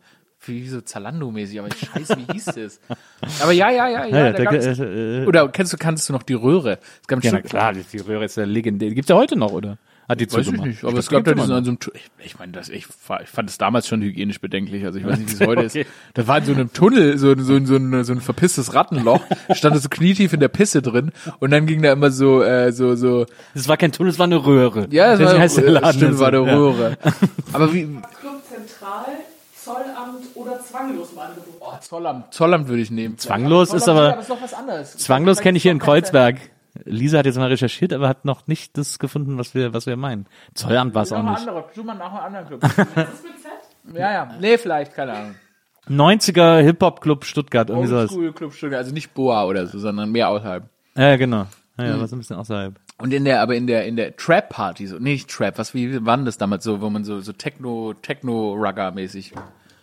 wie 0.46 0.68
so 0.68 0.80
Zalando-mäßig, 0.82 1.60
aber 1.60 1.70
scheiße, 1.74 2.18
wie 2.18 2.34
hieß 2.34 2.46
das? 2.46 2.80
Aber 3.42 3.52
ja, 3.52 3.70
ja, 3.70 3.88
ja, 3.88 4.06
ja. 4.06 4.18
Ja, 4.18 4.32
da 4.32 4.38
da- 4.44 4.44
gab's, 4.52 4.66
äh, 4.66 5.22
äh, 5.24 5.26
oder 5.28 5.48
kennst 5.50 5.72
du, 5.74 5.78
kannst 5.78 6.10
du 6.10 6.14
noch 6.14 6.24
die 6.24 6.34
Röhre? 6.34 6.80
Es 7.02 7.08
gab 7.08 7.24
Ja, 7.24 7.32
na 7.34 7.42
klar, 7.42 7.74
die, 7.74 7.84
die 7.84 8.00
Röhre 8.00 8.26
ist 8.26 8.38
ja 8.38 8.46
legendär. 8.46 8.92
Gibt's 8.94 9.10
ja 9.10 9.16
heute 9.16 9.36
noch, 9.38 9.52
oder? 9.52 9.78
Hat 10.10 10.20
die 10.20 10.30
Weiß 10.30 10.46
ich 10.48 10.52
nicht, 10.60 10.84
aber 10.84 10.94
Das 10.96 11.06
es 11.06 11.10
gab 11.12 11.24
da 11.24 11.34
diesen 11.34 11.52
an 11.54 11.64
so 11.64 11.70
einem, 11.72 11.78
ich, 11.94 12.26
ich 12.26 12.40
meine, 12.40 12.52
das, 12.52 12.68
ich, 12.68 12.86
ich 12.88 13.30
fand 13.30 13.50
es 13.50 13.58
damals 13.58 13.88
schon 13.88 14.02
hygienisch 14.02 14.42
bedenklich, 14.42 14.84
also 14.84 15.00
ich 15.00 15.06
weiß 15.06 15.20
nicht, 15.20 15.30
wie 15.30 15.36
es 15.36 15.40
heute 15.48 15.62
Okay. 15.66 15.82
ist. 15.84 15.90
Da 16.16 16.28
war 16.28 16.40
in 16.40 16.46
so 16.46 16.52
einem 16.54 16.74
Tunnel, 16.74 17.18
so, 17.18 17.34
so, 17.38 17.64
so, 17.66 17.76
ein, 17.78 18.04
so 18.04 18.12
ein 18.12 18.20
verpisstes 18.20 18.74
Rattenloch, 18.74 19.22
stand 19.54 19.80
so 19.82 19.88
knietief 19.88 20.34
in 20.34 20.42
der 20.42 20.50
Pisse 20.50 20.82
drin 20.82 21.12
und 21.40 21.52
dann 21.52 21.66
ging 21.66 21.82
da 21.82 21.94
immer 21.94 22.12
so, 22.12 22.42
äh, 22.44 22.74
so, 22.74 22.96
so, 22.96 23.26
Das 23.54 23.70
war 23.70 23.78
kein 23.78 23.94
Tunnel, 23.94 24.12
es 24.12 24.20
war 24.20 24.26
eine 24.26 24.44
Röhre. 24.44 24.88
ja, 24.92 25.14
es 25.14 25.20
war, 25.22 25.38
heißt 25.40 25.58
der 25.60 25.66
äh, 25.68 25.70
Laden 25.70 25.94
stimmt, 25.94 26.14
so. 26.16 26.20
war 26.20 26.28
eine 26.34 26.46
Ja. 26.46 26.56
Röhre. 26.58 26.98
Aber 27.54 27.72
wie, 27.74 27.84
Club 27.86 28.42
Zentral, 28.50 29.06
Zollamt 29.64 30.26
oder 30.36 30.60
zwanglos 30.62 31.12
im 31.14 31.20
Angebot. 31.20 31.46
oh, 31.60 31.74
Zollamt, 31.80 32.34
Zollamt 32.34 32.68
würde 32.68 32.82
ich 32.82 32.92
nehmen. 32.92 33.18
Zwanglos 33.18 33.74
ist 33.74 33.86
Zollamt, 33.86 34.00
aber- 34.00 34.16
ja, 34.16 34.22
ist 34.22 34.30
noch 34.30 34.42
was 34.42 34.54
anderes. 34.54 34.98
Zwanglos 34.98 35.40
kenne 35.40 35.58
ich 35.58 35.64
hier 35.64 35.72
in 35.72 35.80
Kreuzberg. 35.80 36.38
Lisa 36.86 37.18
hat 37.20 37.26
jetzt 37.26 37.38
mal 37.38 37.50
recherchiert, 37.50 37.92
aber 37.94 38.08
hat 38.08 38.24
noch 38.26 38.48
nicht 38.48 38.78
das 38.78 38.98
gefunden, 38.98 39.38
was 39.38 39.54
wir, 39.54 39.74
was 39.74 39.86
wir 39.88 39.98
meinen. 39.98 40.26
Zollamt 40.54 40.96
war 40.96 41.04
es 41.04 41.12
auch 41.12 41.22
nicht. 41.22 41.40
anderer, 41.40 41.70
tu 41.74 41.84
mal 41.84 41.96
nach 41.96 42.12
einem 42.14 42.36
anderen 42.36 42.48
Club. 42.48 42.62
Das 42.96 43.14
ist 43.14 43.24
mit 43.24 43.40
Z? 43.42 43.98
ja, 44.00 44.12
ja, 44.14 44.36
nee, 44.40 44.58
vielleicht, 44.58 44.94
keine 44.94 45.14
Ahnung. 45.14 45.36
90er 45.90 46.60
Hip-Hop-Club 46.62 47.26
Stuttgart, 47.26 47.70
irgendwie 47.70 47.88
sowas. 47.90 48.10
Club 48.36 48.54
Stuttgart, 48.54 48.80
also 48.80 48.94
nicht 48.94 49.14
Boa 49.14 49.44
oder 49.46 49.68
so, 49.68 49.80
sondern 49.80 50.12
mehr 50.12 50.30
außerhalb. 50.30 50.64
Ja, 50.96 51.16
genau. 51.18 51.46
Ja, 51.82 51.88
Mhm. 51.90 51.96
ja, 51.96 52.00
war 52.02 52.08
so 52.08 52.16
ein 52.16 52.20
bisschen 52.20 52.36
außerhalb. 52.38 52.76
Und 52.98 53.14
in 53.14 53.26
der, 53.26 53.42
aber 53.42 53.56
in 53.56 53.68
der, 53.68 53.86
in 53.86 53.96
der 53.96 54.16
Trap-Party, 54.16 54.88
so, 54.88 54.98
nee, 54.98 55.14
nicht 55.14 55.30
Trap, 55.30 55.58
was, 55.58 55.74
wie 55.74 56.06
war 56.06 56.16
denn 56.18 56.26
das 56.26 56.38
damals 56.38 56.64
so, 56.64 56.82
wo 56.82 56.90
man 56.90 57.04
so, 57.04 57.20
so 57.22 57.34
Techno, 57.34 57.94
Techno-Rugger-mäßig. 58.02 59.34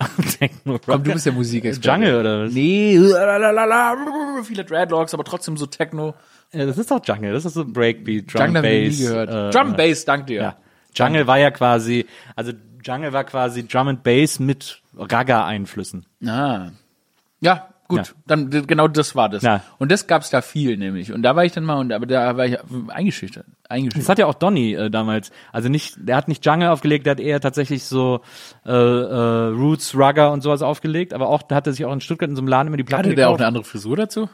Techno 0.38 0.78
Komm, 0.84 1.02
du 1.02 1.12
bist 1.12 1.26
ja 1.26 1.32
Musikexperte. 1.32 1.88
Jungle 2.06 2.20
oder 2.20 2.44
was? 2.46 2.52
Nee, 2.52 2.96
lalalala, 2.98 3.96
viele 4.44 4.64
Dreadlocks, 4.64 5.12
aber 5.14 5.24
trotzdem 5.24 5.56
so 5.56 5.66
Techno. 5.66 6.14
Ja, 6.52 6.64
das 6.66 6.78
ist 6.78 6.90
doch 6.90 7.00
Jungle. 7.04 7.32
Das 7.32 7.44
ist 7.44 7.54
so 7.54 7.64
Breakbeat, 7.64 8.32
Drum 8.32 8.44
Jungle 8.54 8.62
Bass. 8.62 8.98
nie 8.98 9.04
gehört. 9.04 9.30
äh, 9.30 9.50
Drum 9.50 9.74
Bass, 9.74 10.04
dank 10.04 10.28
dir. 10.28 10.40
Ja. 10.42 10.56
Jungle 10.94 11.26
war 11.26 11.38
ja 11.38 11.50
quasi, 11.50 12.06
also 12.36 12.52
Jungle 12.84 13.12
war 13.12 13.24
quasi 13.24 13.66
Drum 13.66 13.88
and 13.88 14.02
Bass 14.04 14.38
mit 14.38 14.80
Raga-Einflüssen. 14.96 16.06
Ah. 16.26 16.68
Ja, 17.40 17.67
gut. 17.88 17.98
Ja. 17.98 18.04
Dann 18.26 18.50
genau 18.50 18.86
das 18.86 19.16
war 19.16 19.28
das. 19.28 19.42
Ja. 19.42 19.62
Und 19.78 19.90
das 19.90 20.06
gab's 20.06 20.30
da 20.30 20.42
viel 20.42 20.76
nämlich. 20.76 21.12
Und 21.12 21.22
da 21.22 21.34
war 21.34 21.44
ich 21.44 21.52
dann 21.52 21.64
mal 21.64 21.76
und 21.78 21.92
aber 21.92 22.06
da 22.06 22.36
war 22.36 22.46
ich 22.46 22.56
eingeschüchtert. 22.88 23.46
Das 23.62 23.70
Eingeschüchtert. 23.70 24.08
hat 24.10 24.18
ja 24.18 24.26
auch 24.26 24.34
Donny 24.34 24.74
äh, 24.74 24.90
damals. 24.90 25.30
Also 25.52 25.68
nicht, 25.68 25.96
der 25.98 26.16
hat 26.16 26.28
nicht 26.28 26.44
Jungle 26.46 26.68
aufgelegt, 26.68 27.06
der 27.06 27.12
hat 27.12 27.20
eher 27.20 27.40
tatsächlich 27.40 27.84
so 27.84 28.20
äh, 28.66 28.70
äh, 28.70 29.48
Roots, 29.48 29.94
Rugger 29.96 30.30
und 30.32 30.42
sowas 30.42 30.62
aufgelegt, 30.62 31.12
aber 31.14 31.28
auch, 31.28 31.42
da 31.42 31.56
hat 31.56 31.66
er 31.66 31.72
sich 31.72 31.84
auch 31.84 31.92
in 31.92 32.00
Stuttgart 32.00 32.28
in 32.30 32.36
so 32.36 32.40
einem 32.42 32.48
Laden 32.48 32.68
immer 32.68 32.76
die 32.76 32.84
Platten 32.84 33.06
Hatte 33.06 33.14
der 33.16 33.28
auch 33.28 33.32
gekauft. 33.32 33.40
eine 33.40 33.48
andere 33.48 33.64
Frisur 33.64 33.96
dazu? 33.96 34.28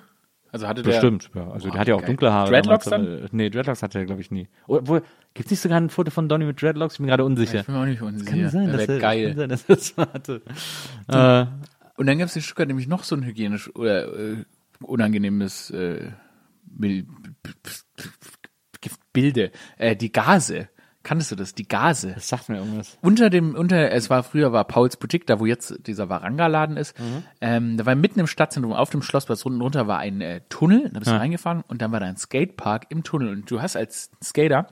Also 0.53 0.69
hatte 0.69 0.83
der 0.83 0.91
Bestimmt, 0.93 1.31
ja. 1.35 1.51
Also 1.51 1.69
der 1.69 1.81
hat 1.81 1.89
ja 1.89 1.97
auch 1.97 2.01
geil. 2.01 2.07
dunkle 2.11 2.33
Haare. 2.33 2.49
Dreadlocks 2.51 2.85
damals, 2.85 3.09
aber- 3.23 3.29
Nee, 3.33 3.51
Dreadlocks 3.51 3.83
hatte 3.83 3.99
er, 3.99 4.05
glaube 4.05 4.21
ich, 4.21 4.31
nie. 4.31 4.47
Obwohl, 4.69 5.03
gibt's 5.35 5.51
nicht 5.51 5.59
sogar 5.61 5.81
ein 5.81 5.91
Foto 5.91 6.13
von 6.13 6.29
Donny 6.29 6.45
mit 6.45 6.63
Dreadlocks? 6.63 6.95
Ich 6.95 6.99
bin 6.99 7.09
gerade 7.09 7.25
unsicher. 7.25 7.59
Ich 7.61 7.67
bin 7.67 7.75
mir 7.75 7.81
auch 7.83 7.87
nicht 7.87 8.01
unsicher. 8.01 8.31
Kann 8.31 8.51
sein, 8.51 8.67
Das 8.69 8.77
dass 8.87 8.89
er, 8.89 8.99
geil. 9.01 9.29
Kann 9.35 9.37
sein, 9.37 9.49
dass 9.49 9.65
er 9.65 9.75
das 9.75 9.95
hatte. 10.15 10.43
Äh, 11.09 11.47
Und 11.97 12.07
dann 12.07 12.19
gab 12.19 12.29
es 12.29 12.37
in 12.37 12.43
Stuttgart 12.43 12.69
nämlich 12.69 12.89
noch 12.89 13.05
so 13.05 13.17
ein 13.17 13.25
hygienisch 13.25 13.75
oder 13.75 14.13
äh, 14.13 14.45
unangenehmes 14.81 15.71
äh, 15.71 16.11
Bilde. 19.13 19.53
Äh, 19.79 19.97
die 19.97 20.13
Gase. 20.13 20.69
Kanntest 21.05 21.31
du 21.31 21.37
das? 21.37 21.55
Die 21.55 21.69
Gase. 21.69 22.13
das 22.15 22.29
sagt 22.29 22.49
mir 22.49 22.57
irgendwas. 22.57 22.99
Unter 23.03 23.29
dem, 23.29 23.55
unter, 23.55 23.93
es 23.93 24.09
war 24.09 24.23
früher 24.23 24.53
war 24.53 24.65
Pauls 24.65 24.97
Boutique, 24.97 25.27
da 25.27 25.39
wo 25.39 25.45
jetzt 25.45 25.87
dieser 25.87 26.09
Varanga-Laden 26.09 26.79
ist, 26.79 26.97
ähm, 27.43 27.77
da 27.77 27.85
war 27.85 27.95
mitten 27.95 28.21
im 28.21 28.27
Stadtzentrum 28.27 28.73
auf 28.73 28.89
dem 28.89 29.03
Schlossplatz 29.03 29.45
unten 29.45 29.61
runter 29.61 29.87
war 29.87 29.99
ein 29.99 30.23
äh, 30.23 30.41
Tunnel, 30.49 30.91
da 30.91 30.99
bist 30.99 31.11
du 31.11 31.17
reingefahren 31.17 31.63
und 31.69 31.83
dann 31.83 31.93
war 31.93 32.01
da 32.01 32.07
ein 32.07 32.17
Skatepark 32.17 32.87
im 32.89 33.05
Tunnel 33.05 33.29
und 33.29 33.51
du 33.51 33.61
hast 33.61 33.77
als 33.77 34.11
Skater 34.23 34.67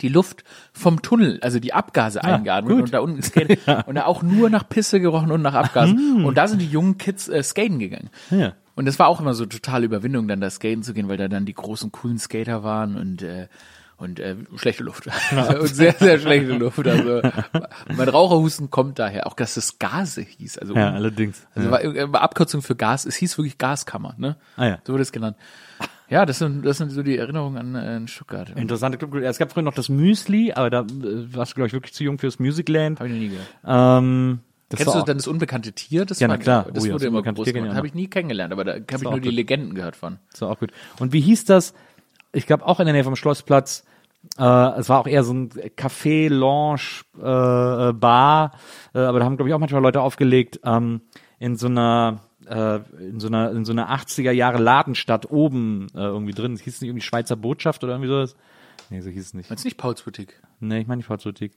die 0.00 0.08
Luft 0.08 0.44
vom 0.72 1.02
Tunnel, 1.02 1.38
also 1.42 1.58
die 1.60 1.72
Abgase 1.74 2.22
eingeatmet 2.22 2.72
gut. 2.74 2.82
und 2.84 2.94
da 2.94 3.00
unten 3.00 3.22
skaten 3.22 3.56
und 3.86 3.94
da 3.96 4.04
auch 4.06 4.22
nur 4.22 4.50
nach 4.50 4.68
Pisse 4.68 5.00
gerochen 5.00 5.30
und 5.32 5.42
nach 5.42 5.54
Abgasen 5.54 6.24
und 6.24 6.36
da 6.38 6.48
sind 6.48 6.60
die 6.62 6.68
jungen 6.68 6.98
Kids 6.98 7.28
äh, 7.28 7.42
skaten 7.42 7.78
gegangen. 7.78 8.10
Ja. 8.30 8.52
Und 8.74 8.86
das 8.86 8.98
war 8.98 9.08
auch 9.08 9.20
immer 9.20 9.34
so 9.34 9.44
totale 9.46 9.84
Überwindung, 9.86 10.28
dann 10.28 10.40
da 10.40 10.48
skaten 10.50 10.82
zu 10.84 10.94
gehen, 10.94 11.08
weil 11.08 11.16
da 11.16 11.26
dann 11.28 11.46
die 11.46 11.54
großen 11.54 11.90
coolen 11.92 12.18
Skater 12.18 12.62
waren 12.62 12.96
und 12.96 13.22
äh, 13.22 13.48
Und 13.96 14.20
äh, 14.20 14.36
schlechte 14.54 14.84
Luft. 14.84 15.08
und 15.08 15.66
sehr, 15.74 15.94
sehr 15.94 16.20
schlechte 16.20 16.52
Luft. 16.52 16.86
Also 16.86 17.20
mein 17.96 18.08
Raucherhusten 18.08 18.70
kommt 18.70 19.00
daher. 19.00 19.26
Auch 19.26 19.34
dass 19.34 19.56
es 19.56 19.80
Gase 19.80 20.20
hieß. 20.22 20.58
Also, 20.58 20.76
Ja, 20.76 20.92
allerdings. 20.92 21.44
also 21.56 21.72
war, 21.72 21.82
äh, 21.82 22.12
war 22.12 22.22
Abkürzung 22.22 22.62
für 22.62 22.76
Gas. 22.76 23.04
Es 23.04 23.16
hieß 23.16 23.36
wirklich 23.38 23.58
Gaskammer, 23.58 24.14
ne? 24.16 24.36
Ah, 24.56 24.66
ja. 24.68 24.78
So 24.86 24.92
wurde 24.92 25.02
es 25.02 25.10
genannt. 25.10 25.36
Ja, 26.10 26.24
das 26.24 26.38
sind, 26.38 26.64
das 26.64 26.78
sind 26.78 26.90
so 26.90 27.02
die 27.02 27.18
Erinnerungen 27.18 27.58
an, 27.58 27.74
äh, 27.74 27.96
an 27.96 28.08
Stuttgart. 28.08 28.50
Interessante 28.56 28.96
Club. 28.98 29.14
Es 29.16 29.38
gab 29.38 29.52
früher 29.52 29.62
noch 29.62 29.74
das 29.74 29.88
Müsli, 29.88 30.52
aber 30.52 30.70
da 30.70 30.80
äh, 30.80 31.34
warst 31.34 31.52
du, 31.52 31.54
glaube 31.56 31.66
ich, 31.66 31.72
wirklich 31.72 31.92
zu 31.92 32.04
jung 32.04 32.18
fürs 32.18 32.38
Musicland. 32.38 32.98
Habe 32.98 33.08
ich 33.08 33.14
noch 33.14 33.20
nie 33.20 33.28
gehört. 33.28 33.48
Ähm, 33.66 34.40
das 34.70 34.78
Kennst 34.78 34.94
du 34.94 35.02
dann 35.02 35.16
das 35.16 35.26
unbekannte 35.26 35.72
Tier? 35.72 36.04
Das 36.04 36.20
Ja, 36.20 36.28
na 36.28 36.34
war, 36.34 36.38
klar. 36.38 36.66
Das 36.72 36.84
Oh 36.84 36.86
ja, 36.86 36.92
wurde 36.92 37.04
das 37.04 37.08
immer 37.08 37.22
groß 37.22 37.44
Tier 37.44 37.52
gemacht. 37.54 37.74
Habe 37.74 37.86
ich 37.86 37.94
nie 37.94 38.08
kennengelernt, 38.08 38.52
aber 38.52 38.64
da 38.64 38.72
habe 38.74 38.84
ich 38.90 39.02
nur 39.02 39.20
die 39.20 39.28
gut. 39.28 39.36
Legenden 39.36 39.74
gehört 39.74 39.96
von. 39.96 40.18
Das 40.30 40.42
war 40.42 40.50
auch 40.50 40.58
gut. 40.58 40.72
Und 40.98 41.12
wie 41.12 41.20
hieß 41.20 41.44
das? 41.46 41.74
Ich 42.32 42.46
glaube 42.46 42.66
auch 42.66 42.78
in 42.80 42.86
der 42.86 42.94
Nähe 42.94 43.04
vom 43.04 43.16
Schlossplatz. 43.16 43.84
Äh, 44.38 44.42
es 44.42 44.88
war 44.88 45.00
auch 45.00 45.06
eher 45.06 45.24
so 45.24 45.32
ein 45.32 45.50
Café, 45.50 46.28
Lounge, 46.28 46.80
äh, 47.18 47.88
äh, 47.88 47.92
Bar, 47.92 48.52
äh, 48.94 48.98
aber 48.98 49.20
da 49.20 49.24
haben 49.24 49.36
glaube 49.36 49.48
ich 49.48 49.54
auch 49.54 49.58
manchmal 49.58 49.80
Leute 49.80 50.00
aufgelegt 50.00 50.60
ähm, 50.64 51.02
in 51.38 51.56
so 51.56 51.68
einer 51.68 52.27
äh, 52.48 52.80
in 53.00 53.20
so 53.20 53.28
einer 53.28 53.50
in 53.52 53.64
so 53.64 53.72
einer 53.72 53.90
80er 53.90 54.30
Jahre 54.30 54.58
Ladenstadt 54.58 55.30
oben 55.30 55.88
äh, 55.94 55.98
irgendwie 55.98 56.32
drin. 56.32 56.54
Es 56.54 56.60
hieß 56.62 56.80
nicht 56.80 56.88
irgendwie 56.88 57.04
Schweizer 57.04 57.36
Botschaft 57.36 57.84
oder 57.84 57.94
irgendwie 57.94 58.10
sowas. 58.10 58.36
Nee, 58.90 59.00
so 59.00 59.10
hieß 59.10 59.22
es 59.22 59.34
nicht. 59.34 59.50
Meinst 59.50 59.64
du 59.64 59.66
nicht 59.66 59.76
Pauls 59.76 60.02
Boutique? 60.02 60.40
Nee, 60.60 60.80
ich 60.80 60.86
meine 60.86 60.98
nicht 60.98 61.08
Boutique. 61.08 61.52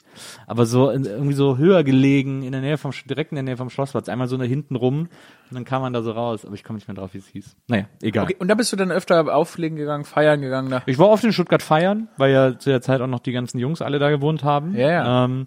Aber 0.48 0.66
so 0.66 0.90
in, 0.90 1.06
irgendwie 1.06 1.34
so 1.34 1.58
höher 1.58 1.84
gelegen, 1.84 2.44
in 2.44 2.52
der 2.52 2.62
Nähe 2.62 2.78
vom, 2.78 2.92
direkt 3.10 3.32
in 3.32 3.36
der 3.36 3.44
Nähe 3.44 3.56
vom 3.58 3.70
Schlossplatz. 3.70 4.10
Einmal 4.10 4.28
so 4.28 4.36
nach 4.36 4.46
hinten 4.46 4.76
rum 4.76 5.08
und 5.50 5.56
dann 5.56 5.64
kam 5.64 5.82
man 5.82 5.94
da 5.94 6.02
so 6.02 6.12
raus. 6.12 6.46
Aber 6.46 6.56
ich 6.56 6.64
komme 6.64 6.78
nicht 6.78 6.88
mehr 6.88 6.96
drauf, 6.96 7.14
wie 7.14 7.20
es 7.20 7.28
hieß. 7.28 7.56
Naja, 7.68 7.86
egal. 8.02 8.26
Okay, 8.26 8.36
und 8.38 8.50
da 8.50 8.56
bist 8.56 8.74
du 8.74 8.76
dann 8.76 8.92
öfter 8.92 9.34
auflegen 9.34 9.78
gegangen, 9.78 10.04
feiern 10.04 10.42
gegangen? 10.42 10.70
Da. 10.70 10.84
Ich 10.86 11.00
war 11.00 11.08
oft 11.08 11.24
in 11.24 11.32
Stuttgart 11.32 11.62
feiern, 11.62 12.10
weil 12.18 12.34
ja 12.34 12.60
zu 12.60 12.70
der 12.70 12.82
Zeit 12.82 13.00
auch 13.02 13.08
noch 13.08 13.20
die 13.20 13.32
ganzen 13.32 13.60
Jungs 13.60 13.82
alle 13.82 13.98
da 13.98 14.10
gewohnt 14.10 14.44
haben. 14.44 14.76
Ja, 14.76 14.92
ja. 14.92 15.26
Ähm, 15.26 15.46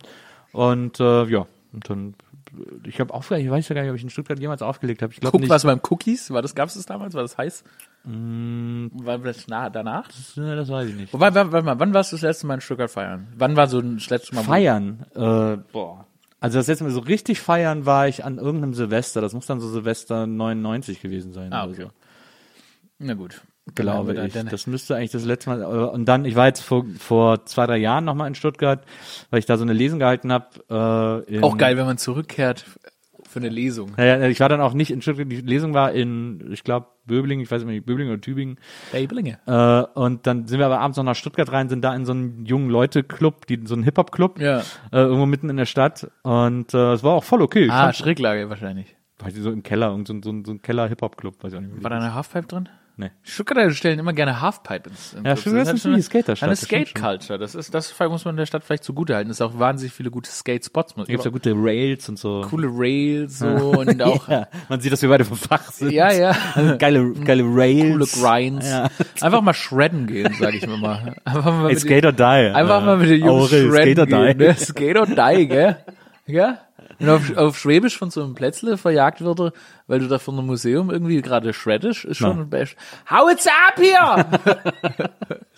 und 0.52 1.00
äh, 1.00 1.24
ja, 1.26 1.46
und 1.72 1.90
dann, 1.90 2.14
ich 2.86 3.00
habe 3.00 3.12
auch, 3.12 3.28
ich 3.30 3.50
weiß 3.50 3.68
ja 3.68 3.74
gar 3.74 3.82
nicht, 3.82 3.90
ob 3.90 3.96
ich 3.96 4.02
in 4.02 4.10
Stuttgart 4.10 4.38
jemals 4.38 4.62
aufgelegt 4.62 5.02
habe. 5.02 5.12
Ich 5.12 5.20
glaube 5.20 5.32
Guck, 5.32 5.40
nicht. 5.42 5.50
was 5.50 5.64
beim 5.64 5.80
Cookies? 5.88 6.30
War 6.30 6.42
das, 6.42 6.54
gab's 6.54 6.74
das 6.74 6.86
damals? 6.86 7.14
War 7.14 7.22
das 7.22 7.36
heiß? 7.38 7.64
War 8.04 9.18
das 9.18 9.48
nah, 9.48 9.70
danach? 9.70 10.08
Ja, 10.36 10.54
das 10.54 10.68
weiß 10.68 10.88
ich 10.88 10.96
nicht. 10.96 11.12
Wobei, 11.12 11.34
warte, 11.34 11.62
mal, 11.62 11.78
wann 11.78 11.94
warst 11.94 12.12
du 12.12 12.16
das 12.16 12.22
letzte 12.22 12.46
Mal 12.46 12.54
in 12.54 12.60
Stuttgart 12.60 12.90
feiern? 12.90 13.28
Wann 13.36 13.56
war 13.56 13.66
so 13.66 13.80
das 13.80 14.10
letzte 14.10 14.34
Mal? 14.34 14.44
Feiern, 14.44 15.06
äh, 15.14 15.56
boah. 15.72 16.06
Also 16.40 16.58
das 16.58 16.66
letzte 16.66 16.84
Mal 16.84 16.90
so 16.90 17.00
richtig 17.00 17.40
feiern 17.40 17.86
war 17.86 18.06
ich 18.06 18.22
an 18.22 18.36
irgendeinem 18.36 18.74
Silvester. 18.74 19.22
Das 19.22 19.32
muss 19.32 19.46
dann 19.46 19.60
so 19.60 19.68
Silvester 19.70 20.26
99 20.26 21.00
gewesen 21.00 21.32
sein. 21.32 21.52
Ah, 21.54 21.64
okay. 21.64 21.84
so. 21.84 21.90
Na 22.98 23.14
gut. 23.14 23.40
Glaube 23.74 24.14
ich. 24.26 24.32
dann- 24.32 24.48
Das 24.48 24.66
müsste 24.66 24.96
eigentlich 24.96 25.10
das 25.12 25.24
letzte 25.24 25.50
Mal. 25.50 25.62
Und 25.64 26.06
dann, 26.06 26.24
ich 26.24 26.36
war 26.36 26.46
jetzt 26.46 26.60
vor, 26.62 26.84
vor 26.98 27.44
zwei, 27.46 27.66
drei 27.66 27.78
Jahren 27.78 28.04
nochmal 28.04 28.28
in 28.28 28.34
Stuttgart, 28.34 28.84
weil 29.30 29.38
ich 29.38 29.46
da 29.46 29.56
so 29.56 29.62
eine 29.64 29.72
Lesung 29.72 29.98
gehalten 29.98 30.32
habe. 30.32 31.24
Äh, 31.30 31.40
Auch 31.40 31.56
geil, 31.56 31.76
wenn 31.76 31.86
man 31.86 31.98
zurückkehrt 31.98 32.64
für 33.26 33.40
eine 33.40 33.48
Lesung. 33.48 33.92
Ja, 33.96 34.04
ja, 34.04 34.28
ich 34.28 34.38
war 34.38 34.48
dann 34.48 34.60
auch 34.60 34.74
nicht 34.74 34.90
in 34.92 35.02
Stuttgart. 35.02 35.26
Die 35.30 35.40
Lesung 35.40 35.74
war 35.74 35.90
in, 35.92 36.52
ich 36.52 36.62
glaube, 36.62 36.86
Böblingen, 37.06 37.42
ich 37.42 37.50
weiß 37.50 37.64
nicht, 37.64 37.84
Böblingen 37.84 38.12
oder 38.12 38.20
Tübingen. 38.20 38.58
Bablinge. 38.92 39.38
Äh, 39.46 39.98
und 39.98 40.26
dann 40.26 40.46
sind 40.46 40.58
wir 40.60 40.66
aber 40.66 40.78
abends 40.80 40.96
noch 40.98 41.04
nach 41.04 41.16
Stuttgart 41.16 41.50
rein, 41.50 41.68
sind 41.68 41.82
da 41.82 41.94
in 41.96 42.04
so 42.04 42.12
einen 42.12 42.46
jungen 42.46 42.70
Leute-Club, 42.70 43.46
die, 43.46 43.60
so 43.64 43.74
einen 43.74 43.82
Hip-Hop-Club, 43.82 44.40
Ja. 44.40 44.60
äh, 44.60 44.64
irgendwo 44.98 45.26
mitten 45.26 45.50
in 45.50 45.56
der 45.56 45.66
Stadt. 45.66 46.08
Und 46.22 46.72
äh, 46.74 46.92
es 46.92 47.02
war 47.02 47.14
auch 47.14 47.24
voll 47.24 47.42
okay. 47.42 47.68
Ah, 47.70 47.92
Schräglage 47.92 48.48
wahrscheinlich. 48.50 48.94
Weiß 49.18 49.34
ich, 49.36 49.42
so 49.42 49.50
im 49.50 49.62
Keller, 49.64 49.90
so, 50.06 50.12
ein- 50.12 50.22
so, 50.22 50.32
so 50.44 50.52
ein 50.52 50.62
Keller-Hip-Hop-Club, 50.62 51.42
weiß 51.42 51.52
ich 51.52 51.58
auch 51.58 51.62
nicht. 51.62 51.76
wie 51.78 51.82
War 51.82 51.90
da 51.90 51.96
eine 51.96 52.14
Halfpipe 52.14 52.46
drin? 52.46 52.68
Nee. 52.96 53.10
Stuttgarter 53.22 53.70
stellen 53.72 53.98
immer 53.98 54.12
gerne 54.12 54.40
Halfpipe 54.40 54.88
ins, 54.88 55.14
ins 55.14 55.26
Ja, 55.26 55.36
Stuttgart 55.36 55.62
ist 55.62 55.68
eine 55.70 55.78
ziemliche 55.80 56.02
Skaterstadt, 56.04 56.46
Eine. 56.48 56.56
Skate-Culture. 56.56 57.38
Das 57.40 57.56
ist, 57.56 57.74
das 57.74 57.92
muss 57.98 58.24
man 58.24 58.36
der 58.36 58.46
Stadt 58.46 58.62
vielleicht 58.62 58.84
zugutehalten. 58.84 59.30
Es 59.32 59.38
ist 59.38 59.42
auch 59.42 59.58
wahnsinnig 59.58 59.92
viele 59.92 60.12
gute 60.12 60.30
Skate-Spots. 60.30 60.94
Da 60.94 61.02
gibt's 61.04 61.24
ja 61.24 61.32
gute 61.32 61.52
Rails 61.56 62.08
und 62.08 62.20
so. 62.20 62.42
coole 62.48 62.68
Rails 62.70 63.40
so 63.40 63.46
und 63.46 64.00
auch 64.00 64.28
ja, 64.28 64.46
man 64.68 64.80
sieht, 64.80 64.92
dass 64.92 65.02
wir 65.02 65.08
beide 65.08 65.24
vom 65.24 65.36
Fach 65.36 65.72
sind. 65.72 65.90
Ja, 65.90 66.12
ja. 66.12 66.36
Also 66.54 66.76
geile, 66.78 67.12
geile 67.14 67.42
Rails. 67.44 68.12
coole 68.12 68.28
Grinds. 68.28 68.68
Ja. 68.70 68.88
Einfach 69.20 69.40
mal 69.40 69.54
shredden 69.54 70.06
gehen, 70.06 70.32
sag 70.38 70.54
ich 70.54 70.64
mir 70.64 70.76
mal. 70.76 71.16
Einfach 71.24 71.44
mal 71.46 71.64
Hey, 71.64 71.74
mit 71.74 71.80
Skate 71.80 72.04
or 72.06 72.12
die. 72.12 72.22
einfach 72.22 72.80
Äh, 72.82 72.86
mal 72.86 72.96
mit 72.96 73.10
den 73.10 73.24
Jungs 73.24 73.52
Aurel, 73.52 73.70
shredden 73.72 73.94
Skate 73.94 73.98
or 73.98 74.06
gehen. 74.06 74.38
die. 74.38 74.44
Ne? 74.44 74.54
Skate 74.54 74.96
or 74.98 75.06
die, 75.06 75.48
gell? 75.48 75.76
Ja? 76.26 76.58
Und 77.00 77.08
auf, 77.08 77.36
auf 77.36 77.58
Schwäbisch 77.58 77.98
von 77.98 78.10
so 78.10 78.22
einem 78.22 78.34
Plätzle 78.34 78.76
verjagt 78.76 79.20
wird, 79.22 79.52
weil 79.86 79.98
du 79.98 80.08
da 80.08 80.18
von 80.18 80.38
einem 80.38 80.46
Museum 80.46 80.90
irgendwie 80.90 81.20
gerade 81.22 81.52
shreddest, 81.52 82.04
ist 82.04 82.18
schon 82.18 82.40
ein 82.40 82.50
Best. 82.50 82.76
Hau 83.10 83.28
it's 83.28 83.46
up 83.46 83.78
hier! 83.78 84.26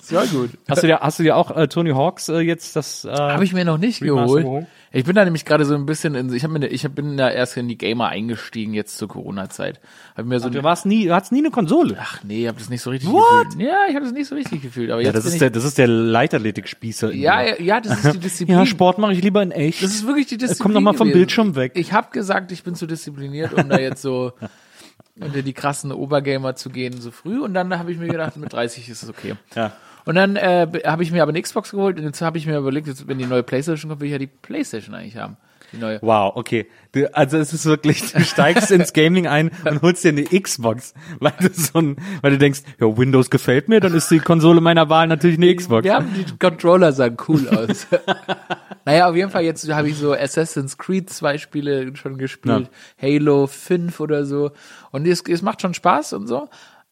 Sehr 0.03 0.27
gut. 0.27 0.51
Hast 0.69 0.83
du 0.83 0.87
dir, 0.87 1.01
hast 1.01 1.19
du 1.19 1.23
dir 1.23 1.37
auch 1.37 1.57
äh, 1.57 1.69
Tony 1.69 1.91
Hawks 1.91 2.29
äh, 2.29 2.39
jetzt 2.39 2.77
das? 2.77 3.05
Äh, 3.05 3.11
Habe 3.11 3.45
ich 3.45 3.53
mir 3.53 3.65
noch 3.65 3.79
nicht 3.79 4.01
geholt? 4.01 4.67
Ich 4.97 5.05
bin 5.05 5.15
da 5.15 5.25
nämlich 5.25 5.45
gerade 5.45 5.65
so 5.67 5.75
ein 5.75 5.85
bisschen 5.85 6.15
in, 6.15 6.33
ich 6.33 6.43
habe 6.43 6.59
mir, 6.59 6.67
ich 6.69 6.85
hab- 6.85 6.95
bin 6.95 7.17
da 7.19 7.29
erst 7.31 7.57
in 7.59 7.69
die 7.69 7.77
Gamer 7.77 8.09
eingestiegen 8.09 8.73
jetzt 8.73 8.97
zur 8.97 9.09
Corona-Zeit. 9.09 9.79
Hab 10.17 10.25
mir 10.25 10.41
so 10.41 10.49
du 10.49 10.63
warst 10.63 10.87
nie, 10.87 11.07
du 11.07 11.15
hattest 11.15 11.33
nie 11.33 11.41
eine 11.41 11.51
Konsole. 11.51 11.99
Ach 12.01 12.25
nee, 12.25 12.43
ich 12.43 12.49
habe 12.49 12.59
das 12.59 12.71
nicht 12.71 12.81
so 12.81 12.89
richtig 12.91 13.11
What? 13.11 13.49
gefühlt. 13.51 13.69
Ja, 13.69 13.77
ich 13.89 13.95
habe 13.95 14.05
das 14.07 14.15
nicht 14.15 14.27
so 14.27 14.35
richtig 14.35 14.63
gefühlt. 14.63 14.91
Aber 14.91 15.01
Ja, 15.03 15.09
jetzt 15.09 15.17
das 15.17 15.27
ist 15.27 15.35
ich, 15.35 15.39
der, 15.41 15.51
das 15.51 15.65
ist 15.65 15.77
der 15.77 15.87
Leichtathletik-Spießer. 15.89 17.13
ja, 17.13 17.43
ja, 17.43 17.61
ja, 17.61 17.81
das 17.81 18.05
ist 18.05 18.15
die 18.15 18.19
Disziplin. 18.27 18.57
ja, 18.59 18.65
Sport 18.65 18.99
mache 18.99 19.13
ich 19.13 19.23
lieber 19.23 19.43
in 19.43 19.51
echt. 19.51 19.83
Das 19.83 19.91
ist 19.91 20.07
wirklich 20.07 20.27
die 20.29 20.39
Disziplin. 20.39 20.63
Komm 20.63 20.73
doch 20.75 20.81
mal 20.81 20.95
vom 20.95 21.09
gewesen. 21.09 21.19
Bildschirm 21.19 21.57
weg. 21.57 21.73
Ich 21.75 21.93
habe 21.93 22.09
gesagt, 22.11 22.51
ich 22.53 22.63
bin 22.65 22.75
zu 22.75 22.87
diszipliniert, 22.87 23.53
um 23.53 23.69
da 23.69 23.79
jetzt 23.79 24.01
so 24.03 24.33
unter 25.21 25.43
die 25.43 25.53
krassen 25.53 25.93
Obergamer 25.93 26.57
zu 26.57 26.71
gehen 26.71 26.99
so 27.01 27.11
früh. 27.11 27.39
Und 27.41 27.55
dann 27.55 27.79
habe 27.79 27.93
ich 27.93 27.99
mir 27.99 28.09
gedacht, 28.09 28.37
mit 28.39 28.53
30 28.53 28.89
ist 28.89 29.03
es 29.03 29.09
okay. 29.11 29.35
Ja. 29.55 29.73
Und 30.07 30.15
dann 30.15 30.37
äh, 30.37 30.69
habe 30.85 31.03
ich 31.03 31.11
mir 31.11 31.23
aber 31.23 31.31
eine 31.31 31.43
Xbox 31.43 31.73
geholt 31.73 31.99
und 31.99 32.05
jetzt 32.05 32.23
habe 32.23 32.39
ich 32.39 32.47
mir 32.47 32.57
überlegt, 32.57 32.87
jetzt, 32.87 33.09
wenn 33.09 33.19
die 33.19 33.27
neue 33.27 33.43
Playstation 33.43 33.91
kommt, 33.91 34.01
will 34.01 34.07
ich 34.07 34.13
ja 34.13 34.19
die 34.19 34.29
Playstation 34.29 34.95
eigentlich 34.95 35.17
haben. 35.17 35.37
Die 35.73 35.79
neue. 35.79 35.99
Wow, 36.01 36.37
okay. 36.37 36.67
Du, 36.93 37.13
also 37.13 37.39
es 37.39 37.53
ist 37.53 37.67
wirklich, 37.67 38.13
du 38.13 38.23
steigst 38.23 38.71
ins 38.71 38.93
Gaming 38.93 39.27
ein 39.27 39.51
und 39.65 39.83
holst 39.83 40.05
dir 40.05 40.11
eine 40.11 40.23
Xbox, 40.23 40.95
weil 41.19 41.33
du 41.41 41.49
so 41.53 41.81
ein, 41.81 41.97
weil 42.23 42.31
du 42.31 42.39
denkst, 42.39 42.63
ja, 42.81 42.97
Windows 42.97 43.31
gefällt 43.31 43.69
mir, 43.69 43.81
dann 43.81 43.95
ist 43.95 44.09
die 44.09 44.21
Konsole 44.21 44.61
meiner 44.61 44.89
Wahl 44.89 45.09
natürlich 45.09 45.39
eine 45.39 45.53
Xbox. 45.53 45.85
Ja, 45.85 46.01
die 46.01 46.39
Controller 46.39 46.93
sahen 46.93 47.17
cool 47.27 47.49
aus. 47.49 47.89
naja, 48.85 49.09
auf 49.09 49.17
jeden 49.17 49.31
Fall, 49.31 49.43
jetzt 49.43 49.69
habe 49.69 49.89
ich 49.89 49.97
so 49.97 50.15
Assassin's 50.15 50.79
Creed 50.79 51.11
zwei 51.11 51.37
Spiele 51.37 51.97
schon 51.97 52.17
gespielt, 52.17 52.71
Halo 53.03 53.49
5 53.49 53.99
oder 53.99 54.25
so. 54.25 54.53
Und 54.93 55.05
es, 55.05 55.23
es 55.29 55.43
macht 55.43 55.63
schon 55.63 55.75
Spaß 55.75 56.13
und 56.13 56.29
so. 56.29 56.49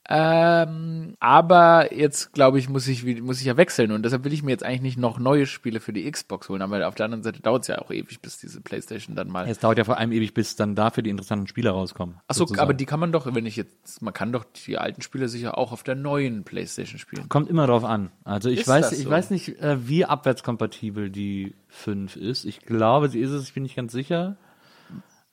Ähm, 0.07 1.15
aber 1.19 1.95
jetzt 1.95 2.35
glaube 2.35 2.59
ich, 2.59 2.69
muss 2.69 2.87
ich 2.89 3.05
muss 3.23 3.41
ich 3.41 3.47
ja 3.47 3.57
wechseln 3.57 3.91
und 3.91 4.03
deshalb 4.03 4.25
will 4.25 4.35
ich 4.35 4.43
mir 4.43 4.51
jetzt 4.51 4.63
eigentlich 4.63 4.83
nicht 4.83 4.99
noch 4.99 5.19
neue 5.19 5.47
Spiele 5.47 5.81
für 5.81 5.95
die 5.95 6.11
Xbox 6.11 6.51
holen, 6.51 6.61
aber 6.61 6.87
auf 6.87 6.95
der 6.95 7.07
anderen 7.07 7.23
Seite 7.23 7.41
dauert 7.41 7.63
es 7.63 7.69
ja 7.69 7.79
auch 7.79 7.91
ewig, 7.91 8.21
bis 8.21 8.37
diese 8.37 8.61
PlayStation 8.61 9.17
dann 9.17 9.29
mal. 9.29 9.49
Es 9.49 9.61
dauert 9.61 9.79
ja 9.79 9.85
vor 9.85 9.97
allem 9.97 10.13
ewig, 10.13 10.35
bis 10.35 10.57
dann 10.57 10.75
dafür 10.75 11.03
die 11.03 11.09
interessanten 11.09 11.47
Spiele 11.47 11.71
rauskommen. 11.71 12.17
Achso, 12.29 12.47
aber 12.59 12.75
die 12.75 12.85
kann 12.85 13.01
man 13.01 13.13
doch, 13.13 13.35
wenn 13.35 13.47
ich 13.47 13.57
jetzt, 13.57 14.03
man 14.03 14.13
kann 14.13 14.31
doch 14.31 14.45
die 14.45 14.77
alten 14.77 15.01
Spiele 15.01 15.29
sicher 15.29 15.57
auch 15.57 15.73
auf 15.73 15.83
der 15.83 15.95
neuen 15.95 16.45
PlayStation 16.45 16.99
spielen. 16.99 17.31
Kommt 17.31 17.49
immer 17.49 17.67
drauf 17.67 17.85
an. 17.85 18.11
Also 18.25 18.51
ich 18.51 18.61
Ist 18.61 18.69
weiß, 18.69 18.91
das 18.91 18.99
ich 18.99 19.05
so? 19.05 19.11
weiß 19.11 19.31
nicht, 19.31 19.59
äh, 19.61 19.89
wie 19.89 20.05
abwärtskompatibel 20.05 21.09
die 21.09 21.55
5 21.69 22.17
ist. 22.17 22.45
Ich 22.45 22.61
glaube, 22.61 23.09
sie 23.09 23.21
ist 23.21 23.31
es, 23.31 23.45
ich 23.45 23.55
bin 23.55 23.63
nicht 23.63 23.75
ganz 23.77 23.93
sicher. 23.93 24.37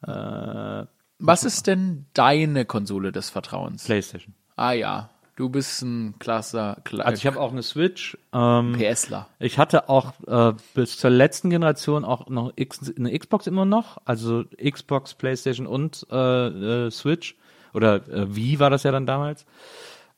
Äh, 0.02 0.86
Was 1.20 1.44
ist 1.44 1.68
denn 1.68 2.06
deine 2.14 2.64
Konsole 2.64 3.12
des 3.12 3.30
Vertrauens? 3.30 3.84
PlayStation. 3.84 4.34
Ah 4.62 4.74
ja, 4.74 5.10
du 5.38 5.50
bist 5.50 5.82
ein 5.82 6.20
klasser 6.20 6.78
Kla 6.84 7.06
Also 7.06 7.20
ich 7.20 7.26
habe 7.26 7.40
auch 7.40 7.52
eine 7.52 7.64
Switch. 7.64 8.16
Ähm, 8.32 8.74
PSler. 8.78 9.28
ich 9.40 9.58
hatte 9.58 9.90
auch 9.90 10.14
äh, 10.28 10.54
bis 10.76 11.00
zur 11.00 11.10
letzten 11.10 11.50
Generation 11.50 12.06
auch 12.06 12.30
noch 12.30 12.54
X, 12.58 12.94
eine 12.96 13.18
Xbox 13.18 13.48
immer 13.48 13.66
noch, 13.66 13.98
also 14.06 14.44
Xbox, 14.64 15.16
PlayStation 15.16 15.66
und 15.66 16.06
äh, 16.12 16.86
äh, 16.86 16.92
Switch 16.92 17.36
oder 17.74 18.08
äh, 18.08 18.36
Wii 18.36 18.60
war 18.60 18.70
das 18.70 18.84
ja 18.84 18.92
dann 18.92 19.08
damals. 19.08 19.48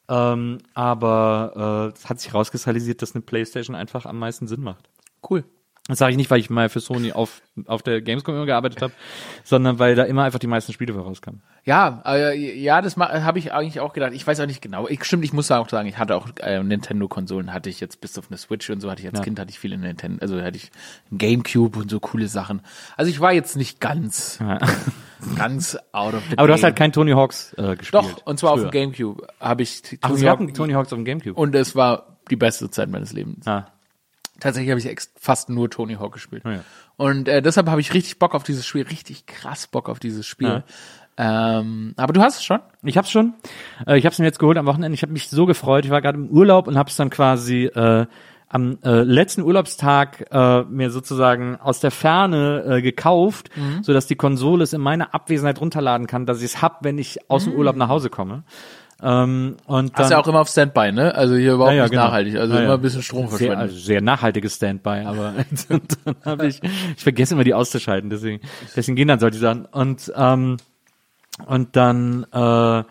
Ähm, 0.09 0.57
aber 0.73 1.93
äh, 1.95 1.97
es 1.97 2.09
hat 2.09 2.19
sich 2.19 2.33
rauskristallisiert, 2.33 3.01
dass 3.01 3.15
eine 3.15 3.21
PlayStation 3.21 3.77
einfach 3.77 4.05
am 4.05 4.19
meisten 4.19 4.49
Sinn 4.49 4.59
macht. 4.61 4.89
Cool. 5.29 5.45
Das 5.89 5.97
sage 5.99 6.11
ich 6.11 6.17
nicht, 6.17 6.31
weil 6.31 6.39
ich 6.39 6.49
mal 6.49 6.69
für 6.69 6.79
Sony 6.79 7.11
auf, 7.11 7.41
auf 7.65 7.83
der 7.83 7.99
Gamescom 8.01 8.35
immer 8.35 8.45
gearbeitet 8.45 8.81
habe, 8.81 8.93
sondern 9.43 9.79
weil 9.79 9.95
da 9.95 10.03
immer 10.03 10.23
einfach 10.23 10.39
die 10.39 10.47
meisten 10.47 10.71
Spiele 10.71 10.93
für 10.93 11.01
rauskamen. 11.01 11.41
Ja, 11.65 12.01
äh, 12.05 12.57
ja, 12.57 12.81
das 12.81 12.95
habe 12.95 13.37
ich 13.39 13.51
eigentlich 13.51 13.81
auch 13.81 13.91
gedacht. 13.91 14.13
Ich 14.13 14.25
weiß 14.25 14.39
auch 14.39 14.45
nicht 14.45 14.61
genau. 14.61 14.87
Ich, 14.87 15.03
stimmt, 15.03 15.25
ich 15.25 15.33
muss 15.33 15.51
auch 15.51 15.67
sagen, 15.67 15.89
ich 15.89 15.97
hatte 15.97 16.15
auch 16.15 16.29
äh, 16.39 16.63
Nintendo-Konsolen, 16.63 17.51
hatte 17.53 17.69
ich 17.69 17.81
jetzt 17.81 17.99
bis 17.99 18.17
auf 18.17 18.27
eine 18.29 18.37
Switch 18.37 18.69
und 18.69 18.79
so 18.79 18.89
hatte 18.89 19.01
ich 19.01 19.09
als 19.09 19.17
Ja. 19.19 19.23
Kind 19.25 19.39
hatte 19.41 19.49
ich 19.51 19.59
viele 19.59 19.77
Nintendo, 19.77 20.19
also 20.21 20.41
hatte 20.41 20.55
ich 20.55 20.71
Gamecube 21.11 21.77
und 21.77 21.91
so 21.91 21.99
coole 21.99 22.29
Sachen. 22.29 22.61
Also 22.95 23.11
ich 23.11 23.19
war 23.19 23.33
jetzt 23.33 23.57
nicht 23.57 23.81
ganz, 23.81 24.39
ganz 25.35 25.77
out 25.91 26.13
of 26.13 26.23
the 26.29 26.37
Aber 26.37 26.47
du 26.47 26.53
hast 26.53 26.63
halt 26.63 26.77
kein 26.77 26.93
Tony 26.93 27.11
Hawks 27.11 27.53
äh, 27.57 27.75
gespielt. 27.75 28.03
Doch, 28.03 28.25
und 28.25 28.39
zwar 28.39 28.51
auf 28.53 28.59
früher. 28.61 28.69
dem 28.69 28.93
Gamecube 28.93 29.27
habe 29.39 29.63
ich 29.63 29.81
Ach, 30.01 30.09
Tony 30.09 30.21
Hawk- 30.21 30.29
hatten 30.39 30.53
Tony 30.53 30.73
Hawks 30.73 30.93
auf 30.93 30.97
dem 30.97 31.05
Gamecube. 31.05 31.37
und 31.39 31.53
es 31.55 31.75
war 31.75 32.17
die 32.29 32.35
beste 32.37 32.69
Zeit 32.69 32.89
meines 32.89 33.11
Lebens. 33.11 33.45
ah. 33.47 33.67
Tatsächlich 34.43 34.71
habe 34.71 34.79
ich 34.81 34.97
fast 35.15 35.49
nur 35.49 35.69
Tony 35.69 35.95
Hawk 35.95 36.11
gespielt. 36.11 36.43
Oh 36.45 36.49
ja. 36.49 36.59
Und 36.97 37.29
äh, 37.29 37.41
deshalb 37.41 37.69
habe 37.69 37.79
ich 37.79 37.93
richtig 37.93 38.19
Bock 38.19 38.35
auf 38.35 38.43
dieses 38.43 38.65
Spiel, 38.65 38.83
richtig 38.83 39.25
krass 39.25 39.67
Bock 39.67 39.87
auf 39.87 39.99
dieses 39.99 40.27
Spiel. 40.27 40.63
Ähm, 41.15 41.93
aber 41.95 42.11
du 42.11 42.21
hast 42.21 42.37
es 42.39 42.43
schon? 42.43 42.59
Ich 42.83 42.97
hab's 42.97 43.09
schon. 43.09 43.35
Äh, 43.87 43.97
ich 43.97 44.05
hab's 44.05 44.19
mir 44.19 44.25
jetzt 44.25 44.39
geholt 44.39 44.57
am 44.57 44.65
Wochenende. 44.65 44.95
Ich 44.95 45.01
habe 45.01 45.13
mich 45.13 45.29
so 45.29 45.45
gefreut. 45.45 45.85
Ich 45.85 45.91
war 45.91 46.01
gerade 46.01 46.17
im 46.17 46.27
Urlaub 46.27 46.67
und 46.67 46.77
hab's 46.77 46.97
dann 46.97 47.09
quasi 47.09 47.65
äh, 47.67 48.05
am 48.49 48.77
äh, 48.83 49.01
letzten 49.03 49.43
Urlaubstag 49.43 50.25
äh, 50.29 50.63
mir 50.63 50.91
sozusagen 50.91 51.55
aus 51.55 51.79
der 51.79 51.91
Ferne 51.91 52.63
äh, 52.67 52.81
gekauft, 52.81 53.49
Mhm. 53.55 53.83
so 53.83 53.93
dass 53.93 54.07
die 54.07 54.15
Konsole 54.15 54.63
es 54.63 54.73
in 54.73 54.81
meiner 54.81 55.13
Abwesenheit 55.15 55.61
runterladen 55.61 56.05
kann, 56.05 56.25
dass 56.25 56.39
ich 56.39 56.45
es 56.45 56.61
hab, 56.61 56.83
wenn 56.83 56.97
ich 56.97 57.31
aus 57.31 57.45
dem 57.45 57.53
Urlaub 57.53 57.77
nach 57.77 57.87
Hause 57.87 58.09
komme. 58.09 58.43
Ähm, 59.03 59.57
und 59.65 59.85
Mhm. 59.85 59.91
Hast 59.95 59.99
dann, 59.99 60.11
ja 60.11 60.17
auch 60.23 60.27
immer 60.27 60.39
auf 60.41 60.47
Standby, 60.47 60.91
ne? 60.93 61.13
Also 61.13 61.35
hier 61.35 61.53
überhaupt 61.53 61.71
Ja, 61.73 61.77
ja, 61.77 61.83
nicht 61.83 61.91
genau. 61.91 62.05
nachhaltig. 62.05 62.37
Also 62.37 62.53
Ja, 62.53 62.59
ja. 62.59 62.65
immer 62.65 62.73
ein 62.75 62.81
bisschen 62.81 63.01
Strom 63.03 63.27
sehr, 63.27 63.29
verschwenden. 63.37 63.59
also 63.61 63.75
sehr 63.77 64.01
nachhaltiges 64.01 64.55
Standby, 64.55 65.03
aber 65.05 65.33
dann 65.69 65.81
habe 66.25 66.47
ich, 66.47 66.61
ich 66.95 67.03
vergesse 67.03 67.33
immer 67.33 67.43
die 67.43 67.53
auszuschalten, 67.53 68.09
deswegen, 68.09 68.41
deswegen 68.75 68.95
gehen 68.95 69.09
dann 69.09 69.19
solche 69.19 69.39
Sachen. 69.39 69.65
Und 69.65 70.11
ähm, 70.15 70.57
und 71.47 71.75
dann 71.75 72.25
äh, 72.31 72.83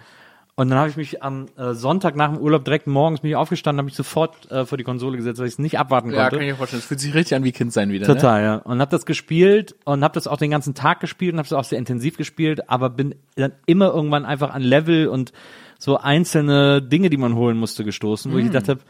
und 0.55 0.69
dann 0.69 0.79
habe 0.79 0.91
ich 0.91 0.97
mich 0.99 1.23
am 1.23 1.47
äh, 1.57 1.73
Sonntag 1.73 2.15
nach 2.15 2.31
dem 2.31 2.39
Urlaub 2.39 2.65
direkt 2.65 2.87
morgens 2.87 3.21
bin 3.21 3.31
ich 3.31 3.37
aufgestanden, 3.37 3.79
habe 3.79 3.87
mich 3.87 3.95
sofort 3.97 4.51
äh, 4.51 4.67
vor 4.67 4.77
die 4.77 4.85
Konsole 4.85 5.17
gesetzt, 5.17 5.41
weil 5.41 5.47
ich 5.47 5.55
es 5.55 5.59
nicht 5.59 5.79
abwarten 5.79 6.11
ja, 6.11 6.23
konnte. 6.25 6.37
kann 6.37 6.45
ich 6.45 6.51
mir 6.53 6.57
vorstellen. 6.57 6.81
Es 6.81 6.87
fühlt 6.87 7.01
sich 7.01 7.15
richtig 7.15 7.37
an 7.37 7.45
wie 7.45 7.53
Kind 7.53 7.73
sein 7.73 7.91
wieder. 7.91 8.07
Ne? 8.07 8.15
Total, 8.15 8.43
ja. 8.43 8.55
Und 8.57 8.81
habe 8.81 8.91
das 8.91 9.07
gespielt 9.07 9.75
und 9.87 10.05
habe 10.05 10.13
das 10.13 10.27
auch 10.27 10.37
den 10.37 10.51
ganzen 10.51 10.75
Tag 10.75 11.01
gespielt 11.01 11.33
und 11.33 11.39
habe 11.39 11.47
es 11.47 11.53
auch 11.55 11.65
sehr 11.65 11.79
intensiv 11.79 12.19
gespielt, 12.19 12.69
aber 12.69 12.91
bin 12.91 13.15
dann 13.37 13.53
immer 13.65 13.95
irgendwann 13.95 14.27
einfach 14.27 14.53
an 14.53 14.61
Level 14.63 15.09
und 15.09 15.33
so 15.83 15.97
einzelne 15.97 16.81
Dinge, 16.81 17.11
die 17.11 17.17
man 17.17 17.35
holen 17.35 17.57
musste, 17.57 17.83
gestoßen, 17.83 18.33
wo 18.33 18.39
ich 18.39 18.45
gedacht 18.45 18.69
habe, 18.69 18.83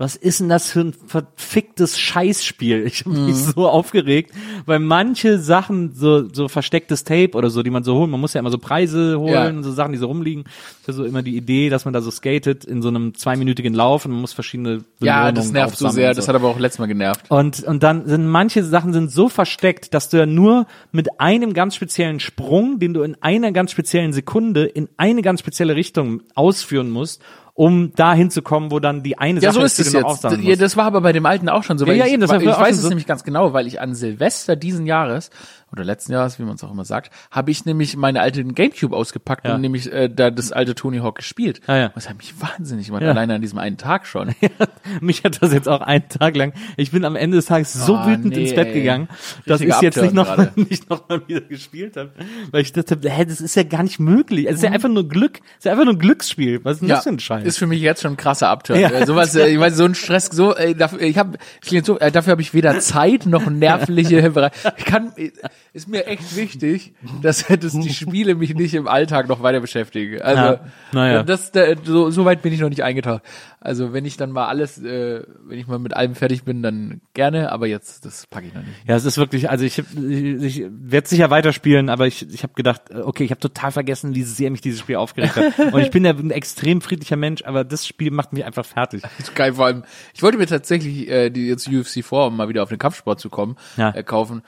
was 0.00 0.16
ist 0.16 0.40
denn 0.40 0.48
das 0.48 0.70
für 0.70 0.80
ein 0.80 0.94
verficktes 1.06 1.98
Scheißspiel? 1.98 2.86
Ich 2.86 3.04
habe 3.04 3.18
mich 3.18 3.36
so 3.36 3.68
aufgeregt, 3.68 4.32
weil 4.64 4.78
manche 4.78 5.38
Sachen, 5.38 5.92
so, 5.94 6.26
so 6.32 6.48
verstecktes 6.48 7.04
Tape 7.04 7.32
oder 7.34 7.50
so, 7.50 7.62
die 7.62 7.68
man 7.68 7.84
so 7.84 7.94
holen, 7.96 8.10
man 8.10 8.18
muss 8.18 8.32
ja 8.32 8.40
immer 8.40 8.50
so 8.50 8.56
Preise 8.56 9.18
holen, 9.20 9.32
Ja. 9.32 9.48
und 9.48 9.62
so 9.62 9.70
Sachen, 9.72 9.92
die 9.92 9.98
so 9.98 10.06
rumliegen. 10.06 10.44
Das 10.86 10.94
ist 10.94 10.96
so 10.96 11.04
immer 11.04 11.22
die 11.22 11.36
Idee, 11.36 11.68
dass 11.68 11.84
man 11.84 11.92
da 11.92 12.00
so 12.00 12.10
skatet 12.10 12.64
in 12.64 12.80
so 12.80 12.88
einem 12.88 13.14
zweiminütigen 13.14 13.74
Lauf 13.74 14.06
und 14.06 14.12
man 14.12 14.22
muss 14.22 14.32
verschiedene 14.32 14.84
Ja, 15.00 15.32
das 15.32 15.52
nervt 15.52 15.76
so 15.76 15.88
sehr. 15.90 16.08
und 16.08 16.16
Das 16.18 16.28
hat 16.28 16.34
aber 16.34 16.48
auch 16.48 16.58
letztes 16.58 16.78
Mal 16.78 16.86
genervt. 16.86 17.30
und, 17.30 17.62
und 17.64 17.82
dann 17.82 18.06
sind 18.08 18.26
manche 18.26 18.64
Sachen 18.64 18.94
sind 18.94 19.10
so 19.12 19.28
versteckt, 19.28 19.92
dass 19.92 20.08
du 20.08 20.16
ja 20.16 20.24
nur 20.24 20.66
mit 20.92 21.20
einem 21.20 21.52
ganz 21.52 21.74
speziellen 21.74 22.20
Sprung, 22.20 22.78
den 22.78 22.94
du 22.94 23.02
in 23.02 23.16
einer 23.22 23.52
ganz 23.52 23.70
speziellen 23.70 24.14
Sekunde 24.14 24.64
in 24.64 24.88
eine 24.96 25.20
ganz 25.20 25.40
spezielle 25.40 25.76
Richtung 25.76 26.22
ausführen 26.34 26.88
musst, 26.90 27.20
um 27.54 27.92
da 27.94 28.14
hinzukommen, 28.14 28.70
wo 28.70 28.78
dann 28.80 29.02
die 29.02 29.18
eine 29.18 29.40
Ja, 29.40 29.52
Sache 29.52 29.60
so 29.60 29.66
ist 29.66 29.80
es 29.80 29.92
jetzt. 29.92 30.24
Ja, 30.24 30.56
das 30.56 30.76
war 30.76 30.84
aber 30.84 31.00
bei 31.00 31.12
dem 31.12 31.26
alten 31.26 31.48
auch 31.48 31.64
schon 31.64 31.78
so. 31.78 31.86
Ja, 31.86 31.92
ja, 31.92 32.06
ich, 32.06 32.12
eben, 32.12 32.20
das 32.20 32.30
weil 32.30 32.44
war 32.44 32.52
ich 32.52 32.58
weiß 32.58 32.78
es 32.78 32.88
nämlich 32.88 33.06
ganz 33.06 33.24
genau, 33.24 33.52
weil 33.52 33.66
ich 33.66 33.80
an 33.80 33.94
Silvester 33.94 34.56
diesen 34.56 34.86
Jahres 34.86 35.30
oder 35.72 35.84
letzten 35.84 36.12
Jahres, 36.12 36.38
wie 36.38 36.42
man 36.42 36.54
es 36.56 36.64
auch 36.64 36.70
immer 36.72 36.84
sagt, 36.84 37.12
habe 37.30 37.50
ich 37.50 37.64
nämlich 37.64 37.96
meine 37.96 38.20
alte 38.20 38.44
Gamecube 38.44 38.96
ausgepackt 38.96 39.46
Ja. 39.46 39.54
und 39.54 39.60
nämlich 39.60 39.92
äh, 39.92 40.08
da 40.08 40.30
das 40.30 40.52
alte 40.52 40.74
Tony 40.74 40.98
Hawk 40.98 41.16
gespielt. 41.16 41.60
Ja, 41.68 41.76
ja. 41.76 41.88
Das 41.94 42.08
hat 42.08 42.16
mich 42.18 42.34
wahnsinnig 42.40 42.86
gemacht, 42.86 43.02
Ja. 43.02 43.10
alleine 43.10 43.34
an 43.36 43.40
diesem 43.40 43.58
einen 43.58 43.76
Tag 43.76 44.06
schon. 44.06 44.34
Mich 45.00 45.22
hat 45.24 45.42
das 45.42 45.52
jetzt 45.52 45.68
auch 45.68 45.80
einen 45.80 46.08
Tag 46.08 46.36
lang. 46.36 46.52
Ich 46.76 46.90
bin 46.90 47.04
am 47.04 47.14
Ende 47.16 47.36
des 47.36 47.46
Tages 47.46 47.72
so 47.72 47.96
Ah, 47.96 48.06
wütend 48.08 48.34
nee, 48.34 48.42
ins 48.42 48.54
Bett 48.54 48.68
ey. 48.68 48.74
gegangen, 48.74 49.08
dass 49.46 49.60
ich 49.60 49.68
Richtiger 49.68 49.82
jetzt 49.84 50.02
nicht 50.02 50.14
noch, 50.14 50.36
nicht 50.56 50.90
noch 50.90 51.08
mal 51.08 51.26
wieder 51.28 51.40
gespielt 51.42 51.96
habe. 51.96 52.10
Weil 52.50 52.62
ich 52.62 52.72
dachte, 52.72 52.98
hä, 53.08 53.24
das 53.24 53.40
ist 53.40 53.54
ja 53.54 53.62
gar 53.62 53.82
nicht 53.82 54.00
möglich. 54.00 54.46
Es 54.46 54.54
ist 54.56 54.60
Mhm. 54.62 54.66
ja 54.66 54.72
einfach 54.72 54.88
nur 54.88 55.08
Glück. 55.08 55.38
Es 55.52 55.58
ist 55.58 55.64
ja 55.66 55.72
einfach 55.72 55.84
nur 55.84 55.94
ein 55.94 55.98
Glücksspiel. 55.98 56.64
Was 56.64 56.74
ist 56.74 56.80
denn 56.80 56.88
das 56.88 57.04
für 57.04 57.10
ein 57.10 57.18
Scheiß? 57.20 57.44
Ist 57.44 57.58
für 57.58 57.66
mich 57.66 57.80
jetzt 57.80 58.02
schon 58.02 58.12
ein 58.12 58.16
krasser 58.16 58.48
Abturn. 58.48 58.80
Ja. 58.80 58.90
Ja. 58.90 59.06
Sowas, 59.06 59.34
äh, 59.36 59.46
ich 59.48 59.58
weiß, 59.60 59.76
so 59.76 59.84
ein 59.84 59.94
Stress, 59.94 60.26
so, 60.26 60.54
äh, 60.56 60.74
dafür, 60.74 61.00
ich 61.02 61.18
habe, 61.18 61.38
so, 61.84 61.98
äh, 61.98 62.10
dafür 62.10 62.32
habe 62.32 62.42
ich 62.42 62.54
weder 62.54 62.78
Zeit 62.80 63.26
noch 63.26 63.46
nervliche. 63.48 64.20
Ich 64.76 64.84
kann, 64.84 65.12
äh, 65.16 65.30
ist 65.72 65.88
mir 65.88 66.06
echt 66.06 66.36
wichtig, 66.36 66.94
dass, 67.22 67.46
dass 67.60 67.72
die 67.78 67.92
Spiele 67.92 68.34
mich 68.34 68.54
nicht 68.54 68.74
im 68.74 68.88
Alltag 68.88 69.28
noch 69.28 69.42
weiter 69.42 69.60
beschäftigen. 69.60 70.20
Also, 70.20 70.42
Ja, 70.42 70.60
naja. 70.92 71.22
das, 71.22 71.52
da, 71.52 71.64
so, 71.84 72.10
so 72.10 72.24
weit 72.24 72.42
bin 72.42 72.52
ich 72.52 72.60
noch 72.60 72.68
nicht 72.68 72.82
eingetaucht. 72.82 73.22
Also, 73.60 73.92
wenn 73.92 74.04
ich 74.04 74.16
dann 74.16 74.30
mal 74.32 74.46
alles, 74.48 74.78
äh, 74.82 75.22
wenn 75.44 75.58
ich 75.58 75.66
mal 75.66 75.78
mit 75.78 75.94
allem 75.94 76.14
fertig 76.14 76.42
bin, 76.44 76.62
dann 76.62 77.00
gerne, 77.14 77.52
aber 77.52 77.66
jetzt, 77.66 78.04
das 78.04 78.26
packe 78.26 78.46
ich 78.46 78.54
noch 78.54 78.62
nicht. 78.62 78.76
Ja, 78.88 78.96
es 78.96 79.04
ist 79.04 79.18
wirklich, 79.18 79.48
also 79.50 79.64
ich, 79.64 79.78
hab- 79.78 79.86
ich, 79.96 80.42
ich 80.58 80.64
werde 80.70 81.06
sicher 81.08 81.30
weiterspielen, 81.30 81.88
aber 81.88 82.06
ich, 82.06 82.28
ich 82.32 82.42
habe 82.42 82.54
gedacht, 82.54 82.82
äh, 82.90 82.96
okay, 83.02 83.24
ich 83.24 83.30
habe 83.30 83.40
total 83.40 83.70
vergessen, 83.70 84.14
wie 84.14 84.22
sehr 84.22 84.50
mich 84.50 84.62
dieses 84.62 84.80
Spiel 84.80 84.96
aufgeregt 84.96 85.36
hat. 85.36 85.58
Und 85.72 85.80
ich 85.80 85.90
bin 85.90 86.04
ja 86.04 86.12
ein 86.12 86.30
extrem 86.30 86.80
friedlicher 86.80 87.16
Mensch, 87.16 87.42
aber 87.44 87.62
das 87.64 87.86
Spiel 87.86 88.10
macht 88.10 88.32
mich 88.32 88.44
einfach 88.44 88.64
fertig. 88.64 89.02
Das 89.18 89.34
geil, 89.34 89.52
vor 89.54 89.66
allem, 89.66 89.84
ich 90.14 90.22
wollte 90.22 90.38
mir 90.38 90.46
tatsächlich 90.46 91.08
äh, 91.08 91.30
die 91.30 91.46
jetzt 91.46 91.68
UFC 91.68 92.04
4, 92.04 92.12
um 92.12 92.36
mal 92.36 92.48
wieder 92.48 92.62
auf 92.62 92.70
den 92.70 92.78
Kampfsport 92.78 93.20
zu 93.20 93.28
kommen, 93.30 93.56
Ja. 93.76 93.90
äh, 93.90 94.02
kaufen. 94.02 94.42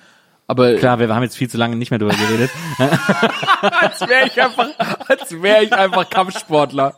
Aber 0.48 0.74
Klar, 0.74 0.98
wir 0.98 1.08
haben 1.14 1.22
jetzt 1.22 1.36
viel 1.36 1.48
zu 1.48 1.56
lange 1.56 1.76
nicht 1.76 1.90
mehr 1.90 1.98
drüber 1.98 2.14
geredet. 2.14 2.50
als 2.78 4.00
wäre 4.02 4.26
ich 4.26 4.42
einfach, 4.42 4.68
als 5.08 5.40
wäre 5.42 5.64
ich 5.64 5.72
einfach 5.72 6.10
Kampfsportler. 6.10 6.94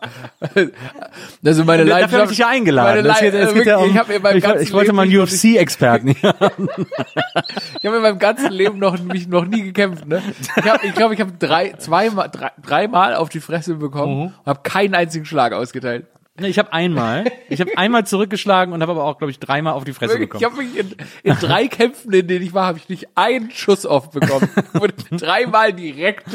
Also 1.44 1.64
meine 1.64 1.84
Dafür 1.84 1.94
Leidenschaft. 1.94 2.22
habe 2.22 2.32
ich 2.32 2.38
ja 2.38 2.48
eingeladen. 2.48 2.88
Meine 2.96 3.02
Das 3.08 3.20
Leid- 3.20 3.32
geht, 3.32 3.40
es 3.40 3.50
äh, 3.50 3.54
geht 3.54 3.66
ja 3.66 3.76
um, 3.76 3.90
ich, 3.90 3.96
hab 3.98 4.10
in 4.10 4.22
meinem 4.22 4.38
ich, 4.38 4.42
ganzen 4.44 4.62
ich 4.62 4.72
wollte 4.72 4.86
Leben 4.92 4.96
mal 4.96 5.02
einen 5.02 5.18
UFC-Experten. 5.20 6.16
Ich 7.80 7.86
habe 7.86 7.96
in 7.96 8.02
meinem 8.02 8.18
ganzen 8.18 8.50
Leben 8.50 8.78
noch 8.78 8.98
mich 9.02 9.28
noch 9.28 9.44
nie 9.44 9.62
gekämpft. 9.62 10.06
Ne? 10.06 10.22
Ich 10.40 10.62
glaube, 10.62 10.86
ich, 10.86 10.94
glaub, 10.94 11.12
ich 11.12 11.20
habe 11.20 11.32
drei, 11.38 11.72
zweimal, 11.76 12.30
drei, 12.30 12.50
dreimal 12.62 13.14
auf 13.14 13.28
die 13.28 13.40
Fresse 13.40 13.74
bekommen 13.74 14.32
und 14.42 14.46
habe 14.46 14.60
keinen 14.62 14.94
einzigen 14.94 15.26
Schlag 15.26 15.52
ausgeteilt. 15.52 16.06
Ich 16.40 16.58
habe 16.58 16.72
einmal, 16.72 17.24
ich 17.48 17.60
habe 17.60 17.76
einmal 17.76 18.06
zurückgeschlagen 18.06 18.74
und 18.74 18.82
habe 18.82 18.92
aber 18.92 19.04
auch, 19.04 19.18
glaube 19.18 19.30
ich, 19.30 19.38
dreimal 19.38 19.74
auf 19.74 19.84
die 19.84 19.92
Fresse 19.92 20.18
bekommen. 20.18 20.42
Ich 20.42 20.50
habe 20.50 20.62
mich 20.62 20.76
in, 20.76 20.94
in 21.22 21.36
drei 21.38 21.68
Kämpfen, 21.68 22.12
in 22.12 22.26
denen 22.26 22.44
ich 22.44 22.52
war, 22.52 22.66
habe 22.66 22.78
ich 22.78 22.88
nicht 22.88 23.08
einen 23.14 23.50
Schuss 23.52 23.86
oft 23.86 24.12
bekommen. 24.12 24.48
Dreimal 25.12 25.72
direkt, 25.72 26.26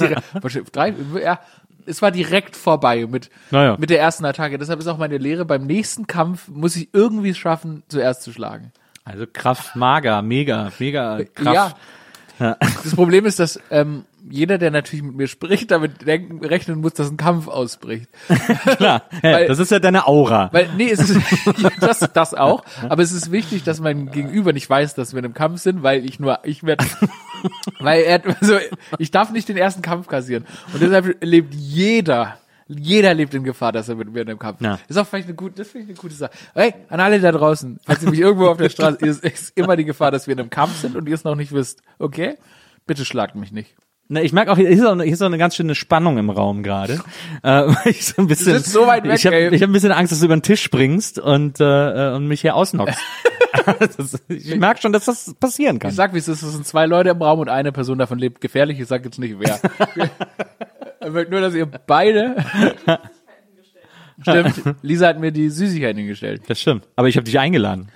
direkt, 0.00 0.76
drei, 0.76 0.94
ja, 1.22 1.38
es 1.86 2.02
war 2.02 2.10
direkt 2.10 2.56
vorbei 2.56 3.06
mit, 3.08 3.30
Naja. 3.50 3.76
mit 3.78 3.90
der 3.90 4.00
ersten 4.00 4.24
Attacke. 4.24 4.58
Deshalb 4.58 4.80
ist 4.80 4.88
auch 4.88 4.98
meine 4.98 5.18
Lehre, 5.18 5.44
beim 5.44 5.66
nächsten 5.66 6.06
Kampf 6.06 6.48
muss 6.48 6.74
ich 6.76 6.88
irgendwie 6.92 7.30
es 7.30 7.38
schaffen, 7.38 7.84
zuerst 7.88 8.22
zu 8.22 8.32
schlagen. 8.32 8.72
Also 9.04 9.24
Kraft 9.32 9.74
mager, 9.76 10.20
mega, 10.20 10.70
mega 10.78 11.20
Kraft. 11.34 11.76
Ja. 12.38 12.56
Das 12.60 12.94
Problem 12.94 13.24
ist, 13.24 13.38
dass 13.38 13.58
ähm, 13.70 14.04
jeder, 14.30 14.58
der 14.58 14.70
natürlich 14.70 15.02
mit 15.04 15.14
mir 15.16 15.28
spricht, 15.28 15.70
damit 15.70 16.06
denken, 16.06 16.44
rechnen 16.44 16.80
muss, 16.80 16.94
dass 16.94 17.10
ein 17.10 17.16
Kampf 17.16 17.48
ausbricht. 17.48 18.08
Klar, 18.76 19.02
Weil- 19.22 19.46
das 19.48 19.58
ist 19.58 19.70
ja 19.70 19.78
deine 19.78 20.06
Aura. 20.06 20.48
Weil, 20.52 20.68
nee, 20.76 20.90
es 20.90 21.00
ist, 21.10 21.20
das, 21.80 22.00
das 22.12 22.34
auch, 22.34 22.64
aber 22.88 23.02
es 23.02 23.12
ist 23.12 23.30
wichtig, 23.32 23.64
dass 23.64 23.80
mein 23.80 24.10
Gegenüber 24.10 24.52
nicht 24.52 24.68
weiß, 24.68 24.94
dass 24.94 25.12
wir 25.12 25.18
in 25.18 25.24
einem 25.26 25.34
Kampf 25.34 25.60
sind, 25.60 25.82
weil 25.82 26.04
ich 26.04 26.20
nur, 26.20 26.38
ich 26.44 26.62
werde, 26.64 26.84
weil 27.80 28.02
er, 28.02 28.22
also, 28.40 28.58
ich 28.98 29.10
darf 29.10 29.30
nicht 29.32 29.48
den 29.48 29.56
ersten 29.56 29.82
Kampf 29.82 30.06
kassieren. 30.08 30.44
Und 30.72 30.82
deshalb 30.82 31.16
lebt 31.24 31.54
jeder, 31.54 32.38
jeder 32.66 33.14
lebt 33.14 33.32
in 33.34 33.44
Gefahr, 33.44 33.72
dass 33.72 33.88
er 33.88 33.94
mit 33.94 34.12
mir 34.12 34.20
in 34.22 34.28
einem 34.28 34.38
Kampf 34.38 34.60
Ja. 34.60 34.78
ist. 34.88 34.96
auch 34.98 35.06
vielleicht 35.06 35.28
eine 35.28 35.34
gute, 35.36 35.54
das 35.56 35.68
finde 35.68 35.84
ich 35.84 35.90
eine 35.90 35.98
gute 35.98 36.14
Sache. 36.14 36.32
Hey, 36.54 36.74
an 36.88 37.00
alle 37.00 37.20
da 37.20 37.32
draußen, 37.32 37.78
falls 37.84 38.02
ihr 38.02 38.10
mich 38.10 38.20
irgendwo 38.20 38.48
auf 38.48 38.58
der 38.58 38.68
Straße, 38.68 38.98
ist, 39.06 39.24
ist 39.24 39.56
immer 39.56 39.76
die 39.76 39.84
Gefahr, 39.84 40.10
dass 40.10 40.26
wir 40.26 40.32
in 40.34 40.40
einem 40.40 40.50
Kampf 40.50 40.76
sind 40.80 40.94
und 40.96 41.08
ihr 41.08 41.14
es 41.14 41.24
noch 41.24 41.34
nicht 41.34 41.52
wisst. 41.52 41.82
Okay? 41.98 42.36
Bitte 42.86 43.04
schlagt 43.04 43.34
mich 43.36 43.52
nicht. 43.52 43.74
Na, 44.10 44.22
ich 44.22 44.32
merke 44.32 44.50
auch, 44.50 44.56
hier 44.56 44.70
ist 44.70 44.82
auch, 44.82 44.96
hier 44.96 45.12
ist 45.12 45.20
auch 45.20 45.26
eine 45.26 45.36
ganz 45.36 45.54
schöne 45.54 45.74
Spannung 45.74 46.16
im 46.16 46.30
Raum 46.30 46.62
gerade. 46.62 47.00
Äh, 47.44 47.72
ich 47.90 48.04
so 48.04 48.22
ein 48.22 48.26
bisschen, 48.26 48.54
sitzt 48.54 48.72
so 48.72 48.86
weit 48.88 49.04
weg, 49.04 49.14
ich 49.14 49.24
habe 49.24 49.36
hab 49.36 49.62
ein 49.62 49.72
bisschen 49.72 49.92
Angst, 49.92 50.10
dass 50.10 50.18
du 50.18 50.24
über 50.24 50.36
den 50.36 50.42
Tisch 50.42 50.60
springst 50.60 51.20
und, 51.20 51.60
äh, 51.60 52.10
und 52.12 52.26
mich 52.26 52.40
hier 52.40 52.56
ausnockst. 52.56 52.98
das, 53.78 54.20
ich 54.28 54.56
merke 54.56 54.80
schon, 54.80 54.92
dass 54.92 55.04
das 55.04 55.34
passieren 55.38 55.78
kann. 55.78 55.90
Ich 55.90 55.96
sag, 55.96 56.14
wie 56.14 56.18
es 56.18 56.26
ist, 56.26 56.42
es 56.42 56.52
sind 56.52 56.66
zwei 56.66 56.86
Leute 56.86 57.10
im 57.10 57.22
Raum 57.22 57.38
und 57.38 57.48
eine 57.48 57.70
Person 57.70 57.98
davon 57.98 58.18
lebt 58.18 58.40
gefährlich. 58.40 58.80
Ich 58.80 58.88
sag 58.88 59.04
jetzt 59.04 59.20
nicht 59.20 59.36
wer. 59.38 59.60
Ich 61.00 61.10
möchte 61.12 61.30
nur, 61.30 61.40
dass 61.40 61.54
ihr 61.54 61.66
beide. 61.66 62.44
Stimmt. 64.22 64.54
Lisa 64.82 65.06
hat 65.06 65.20
mir 65.20 65.30
die 65.30 65.48
Süßigkeiten 65.48 65.98
hingestellt. 65.98 66.42
Das 66.48 66.60
stimmt. 66.60 66.88
Aber 66.96 67.06
ich 67.06 67.16
habe 67.16 67.24
dich 67.24 67.38
eingeladen. 67.38 67.88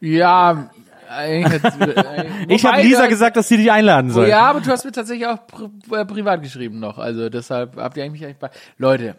Ja, 0.00 0.52
äh, 0.52 0.81
Ich 2.48 2.64
habe 2.64 2.82
Lisa 2.82 3.06
gesagt, 3.06 3.36
dass 3.36 3.48
sie 3.48 3.56
dich 3.56 3.70
einladen 3.70 4.10
soll. 4.10 4.28
Ja, 4.28 4.42
aber 4.50 4.60
du 4.60 4.70
hast 4.70 4.84
mir 4.84 4.92
tatsächlich 4.92 5.26
auch 5.26 5.46
pri 5.46 5.68
äh, 5.92 6.04
privat 6.04 6.42
geschrieben 6.42 6.80
noch. 6.80 6.98
Also 6.98 7.28
deshalb 7.28 7.76
habt 7.76 7.96
ihr 7.96 8.04
eigentlich 8.04 8.24
eigentlich 8.24 8.38
bei 8.38 8.50
Leute. 8.78 9.16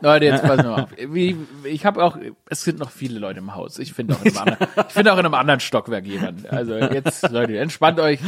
Leute, 0.00 0.26
jetzt 0.26 0.42
passen 0.42 0.64
wir 0.64 0.70
mal 0.70 0.82
auf. 0.84 0.90
Wie, 1.08 1.36
ich 1.64 1.86
habe 1.86 2.04
auch, 2.04 2.16
es 2.48 2.62
sind 2.62 2.78
noch 2.78 2.90
viele 2.90 3.18
Leute 3.18 3.38
im 3.38 3.54
Haus. 3.54 3.78
Ich 3.78 3.92
finde 3.94 4.14
auch 4.14 4.22
in 4.22 4.36
einem 4.36 4.38
anderen, 4.38 4.68
ich 4.88 4.92
finde 4.92 5.12
auch 5.12 5.18
in 5.18 5.24
einem 5.24 5.34
anderen 5.34 5.60
Stockwerk 5.60 6.04
jemand. 6.04 6.48
Also 6.50 6.74
jetzt, 6.76 7.28
Leute, 7.30 7.58
entspannt 7.58 7.98
euch. 7.98 8.20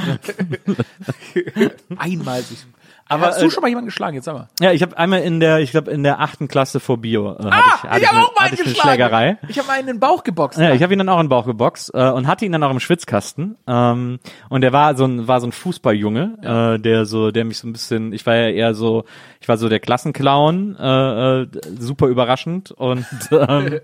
Einmal 1.96 2.42
sich. 2.42 2.66
Aber 3.08 3.26
hast 3.26 3.40
du 3.40 3.46
äh, 3.46 3.50
schon 3.50 3.62
mal 3.62 3.68
jemanden 3.68 3.86
geschlagen? 3.86 4.14
Jetzt 4.14 4.26
sag 4.26 4.34
mal. 4.34 4.48
Ja, 4.60 4.72
ich 4.72 4.82
habe 4.82 4.96
einmal 4.98 5.22
in 5.22 5.40
der, 5.40 5.60
ich 5.60 5.70
glaube 5.70 5.90
in 5.90 6.02
der 6.02 6.20
achten 6.20 6.46
Klasse 6.46 6.78
vor 6.78 6.98
Bio 6.98 7.32
äh, 7.32 7.44
hatte 7.44 7.64
ich, 7.74 7.82
hatte 7.90 8.00
ich 8.00 8.08
habe 8.08 8.18
eine, 8.18 8.26
auch 8.26 8.36
mal 8.38 8.52
ich 8.52 8.62
geschlagen. 8.62 8.88
Schlägerei. 8.88 9.38
Ich 9.48 9.58
habe 9.58 9.70
einen 9.70 9.88
in 9.88 9.94
den 9.94 10.00
Bauch 10.00 10.24
geboxt. 10.24 10.58
Ja, 10.58 10.72
ich 10.74 10.82
habe 10.82 10.92
ihn 10.92 10.98
dann 10.98 11.08
auch 11.08 11.18
in 11.18 11.24
den 11.24 11.30
Bauch 11.30 11.46
geboxt 11.46 11.90
äh, 11.94 12.10
und 12.10 12.26
hatte 12.26 12.44
ihn 12.44 12.52
dann 12.52 12.62
auch 12.62 12.70
im 12.70 12.80
Schwitzkasten. 12.80 13.56
Ähm, 13.66 14.18
und 14.50 14.60
der 14.60 14.72
war 14.72 14.96
so 14.96 15.06
ein 15.06 15.26
war 15.26 15.40
so 15.40 15.46
ein 15.46 15.52
Fußballjunge, 15.52 16.76
äh, 16.76 16.80
der 16.80 17.06
so, 17.06 17.30
der 17.30 17.44
mich 17.44 17.58
so 17.58 17.66
ein 17.66 17.72
bisschen, 17.72 18.12
ich 18.12 18.26
war 18.26 18.34
ja 18.34 18.50
eher 18.50 18.74
so, 18.74 19.04
ich 19.40 19.48
war 19.48 19.56
so 19.56 19.68
der 19.68 19.80
Klassenclown, 19.80 20.76
äh, 20.78 21.42
äh, 21.42 21.46
super 21.78 22.08
überraschend 22.08 22.72
und 22.72 23.06
ähm, 23.30 23.80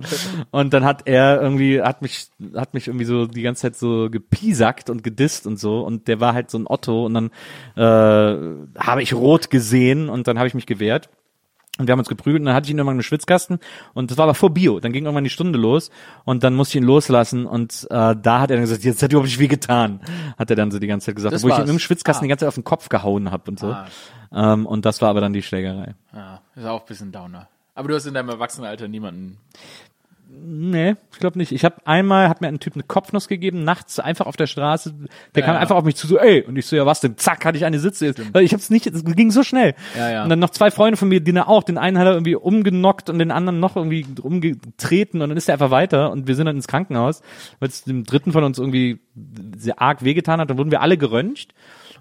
und 0.50 0.74
dann 0.74 0.84
hat 0.84 1.02
er 1.06 1.40
irgendwie 1.40 1.80
hat 1.80 2.02
mich 2.02 2.28
hat 2.54 2.74
mich 2.74 2.88
irgendwie 2.88 3.06
so 3.06 3.26
die 3.26 3.42
ganze 3.42 3.62
Zeit 3.62 3.76
so 3.76 4.10
gepiesackt 4.10 4.90
und 4.90 5.02
gedisst 5.02 5.46
und 5.46 5.58
so 5.58 5.80
und 5.80 6.08
der 6.08 6.20
war 6.20 6.34
halt 6.34 6.50
so 6.50 6.58
ein 6.58 6.66
Otto 6.66 7.06
und 7.06 7.14
dann 7.14 7.30
äh, 7.76 8.78
habe 8.78 9.02
ich 9.02 9.13
rot 9.14 9.50
gesehen 9.50 10.08
und 10.08 10.26
dann 10.28 10.38
habe 10.38 10.48
ich 10.48 10.54
mich 10.54 10.66
gewehrt. 10.66 11.08
Und 11.76 11.88
wir 11.88 11.92
haben 11.92 11.98
uns 11.98 12.08
geprügelt 12.08 12.40
und 12.40 12.46
dann 12.46 12.54
hatte 12.54 12.66
ich 12.66 12.70
ihn 12.70 12.78
irgendwann 12.78 12.94
einen 12.94 13.02
Schwitzkasten 13.02 13.58
und 13.94 14.08
das 14.12 14.16
war 14.16 14.24
aber 14.24 14.34
vor 14.34 14.50
Bio. 14.50 14.78
Dann 14.78 14.92
ging 14.92 15.06
irgendwann 15.06 15.24
die 15.24 15.30
Stunde 15.30 15.58
los 15.58 15.90
und 16.24 16.44
dann 16.44 16.54
musste 16.54 16.78
ich 16.78 16.82
ihn 16.82 16.86
loslassen 16.86 17.46
und 17.46 17.88
äh, 17.90 18.14
da 18.14 18.40
hat 18.40 18.50
er 18.52 18.56
dann 18.58 18.60
gesagt, 18.60 18.84
jetzt 18.84 19.02
hat 19.02 19.10
überhaupt 19.10 19.26
nicht 19.26 19.40
weh 19.40 19.48
getan, 19.48 19.98
hat 20.38 20.50
er 20.50 20.54
dann 20.56 20.70
so 20.70 20.78
die 20.78 20.86
ganze 20.86 21.06
Zeit 21.06 21.16
gesagt, 21.16 21.34
Das 21.34 21.42
wo 21.42 21.48
ich 21.48 21.56
war's. 21.58 21.68
im 21.68 21.80
Schwitzkasten 21.80 22.22
Ah. 22.22 22.26
die 22.26 22.28
ganze 22.28 22.42
Zeit 22.44 22.48
auf 22.48 22.54
den 22.54 22.62
Kopf 22.62 22.88
gehauen 22.88 23.32
habe 23.32 23.50
und 23.50 23.58
so. 23.58 23.72
Ah. 23.72 23.86
Ähm, 24.32 24.66
und 24.66 24.84
das 24.84 25.02
war 25.02 25.08
aber 25.10 25.20
dann 25.20 25.32
die 25.32 25.42
Schlägerei. 25.42 25.96
Ja, 26.14 26.42
ist 26.54 26.64
auch 26.64 26.82
ein 26.82 26.86
bisschen 26.86 27.10
Downer. 27.10 27.48
Aber 27.74 27.88
du 27.88 27.96
hast 27.96 28.06
in 28.06 28.14
deinem 28.14 28.28
Erwachsenenalter 28.28 28.86
niemanden. 28.86 29.38
Nee, 30.46 30.96
ich 31.10 31.18
glaube 31.20 31.38
nicht. 31.38 31.52
Ich 31.52 31.64
habe 31.64 31.76
einmal, 31.86 32.28
hat 32.28 32.42
mir 32.42 32.48
ein 32.48 32.60
Typ 32.60 32.74
eine 32.74 32.82
Kopfnuss 32.82 33.28
gegeben, 33.28 33.64
nachts 33.64 33.98
einfach 33.98 34.26
auf 34.26 34.36
der 34.36 34.46
Straße. 34.46 34.94
Der 35.34 35.42
kam 35.42 35.54
ja. 35.54 35.60
einfach 35.60 35.76
auf 35.76 35.84
mich 35.84 35.96
zu, 35.96 36.06
so, 36.06 36.18
ey, 36.18 36.42
und 36.42 36.56
ich 36.56 36.66
so, 36.66 36.76
ja 36.76 36.84
was 36.84 37.00
denn? 37.00 37.16
Zack, 37.16 37.46
hatte 37.46 37.56
ich 37.56 37.64
eine 37.64 37.78
Sitze. 37.78 38.14
Weil 38.32 38.44
Ich 38.44 38.52
hab's 38.52 38.68
nicht, 38.68 38.86
es 38.86 39.04
ging 39.04 39.30
so 39.30 39.42
schnell. 39.42 39.74
Ja, 39.96 40.10
ja. 40.10 40.22
Und 40.22 40.28
dann 40.28 40.38
noch 40.38 40.50
zwei 40.50 40.70
Freunde 40.70 40.98
von 40.98 41.08
mir, 41.08 41.20
die 41.20 41.34
auch, 41.40 41.62
den 41.62 41.78
einen 41.78 41.98
hat 41.98 42.06
er 42.06 42.12
irgendwie 42.12 42.34
umgenockt 42.34 43.08
und 43.08 43.18
den 43.18 43.30
anderen 43.30 43.58
noch 43.58 43.76
irgendwie 43.76 44.04
umgetreten 44.20 45.22
und 45.22 45.30
dann 45.30 45.38
ist 45.38 45.48
er 45.48 45.54
einfach 45.54 45.70
weiter 45.70 46.12
und 46.12 46.26
wir 46.26 46.34
sind 46.34 46.44
dann 46.44 46.56
ins 46.56 46.68
Krankenhaus, 46.68 47.22
weil 47.58 47.70
es 47.70 47.84
dem 47.84 48.04
dritten 48.04 48.32
von 48.32 48.44
uns 48.44 48.58
irgendwie 48.58 49.00
sehr 49.56 49.80
arg 49.80 50.04
wehgetan 50.04 50.40
hat. 50.40 50.50
Dann 50.50 50.58
wurden 50.58 50.70
wir 50.70 50.82
alle 50.82 50.98
geröntgt. 50.98 51.54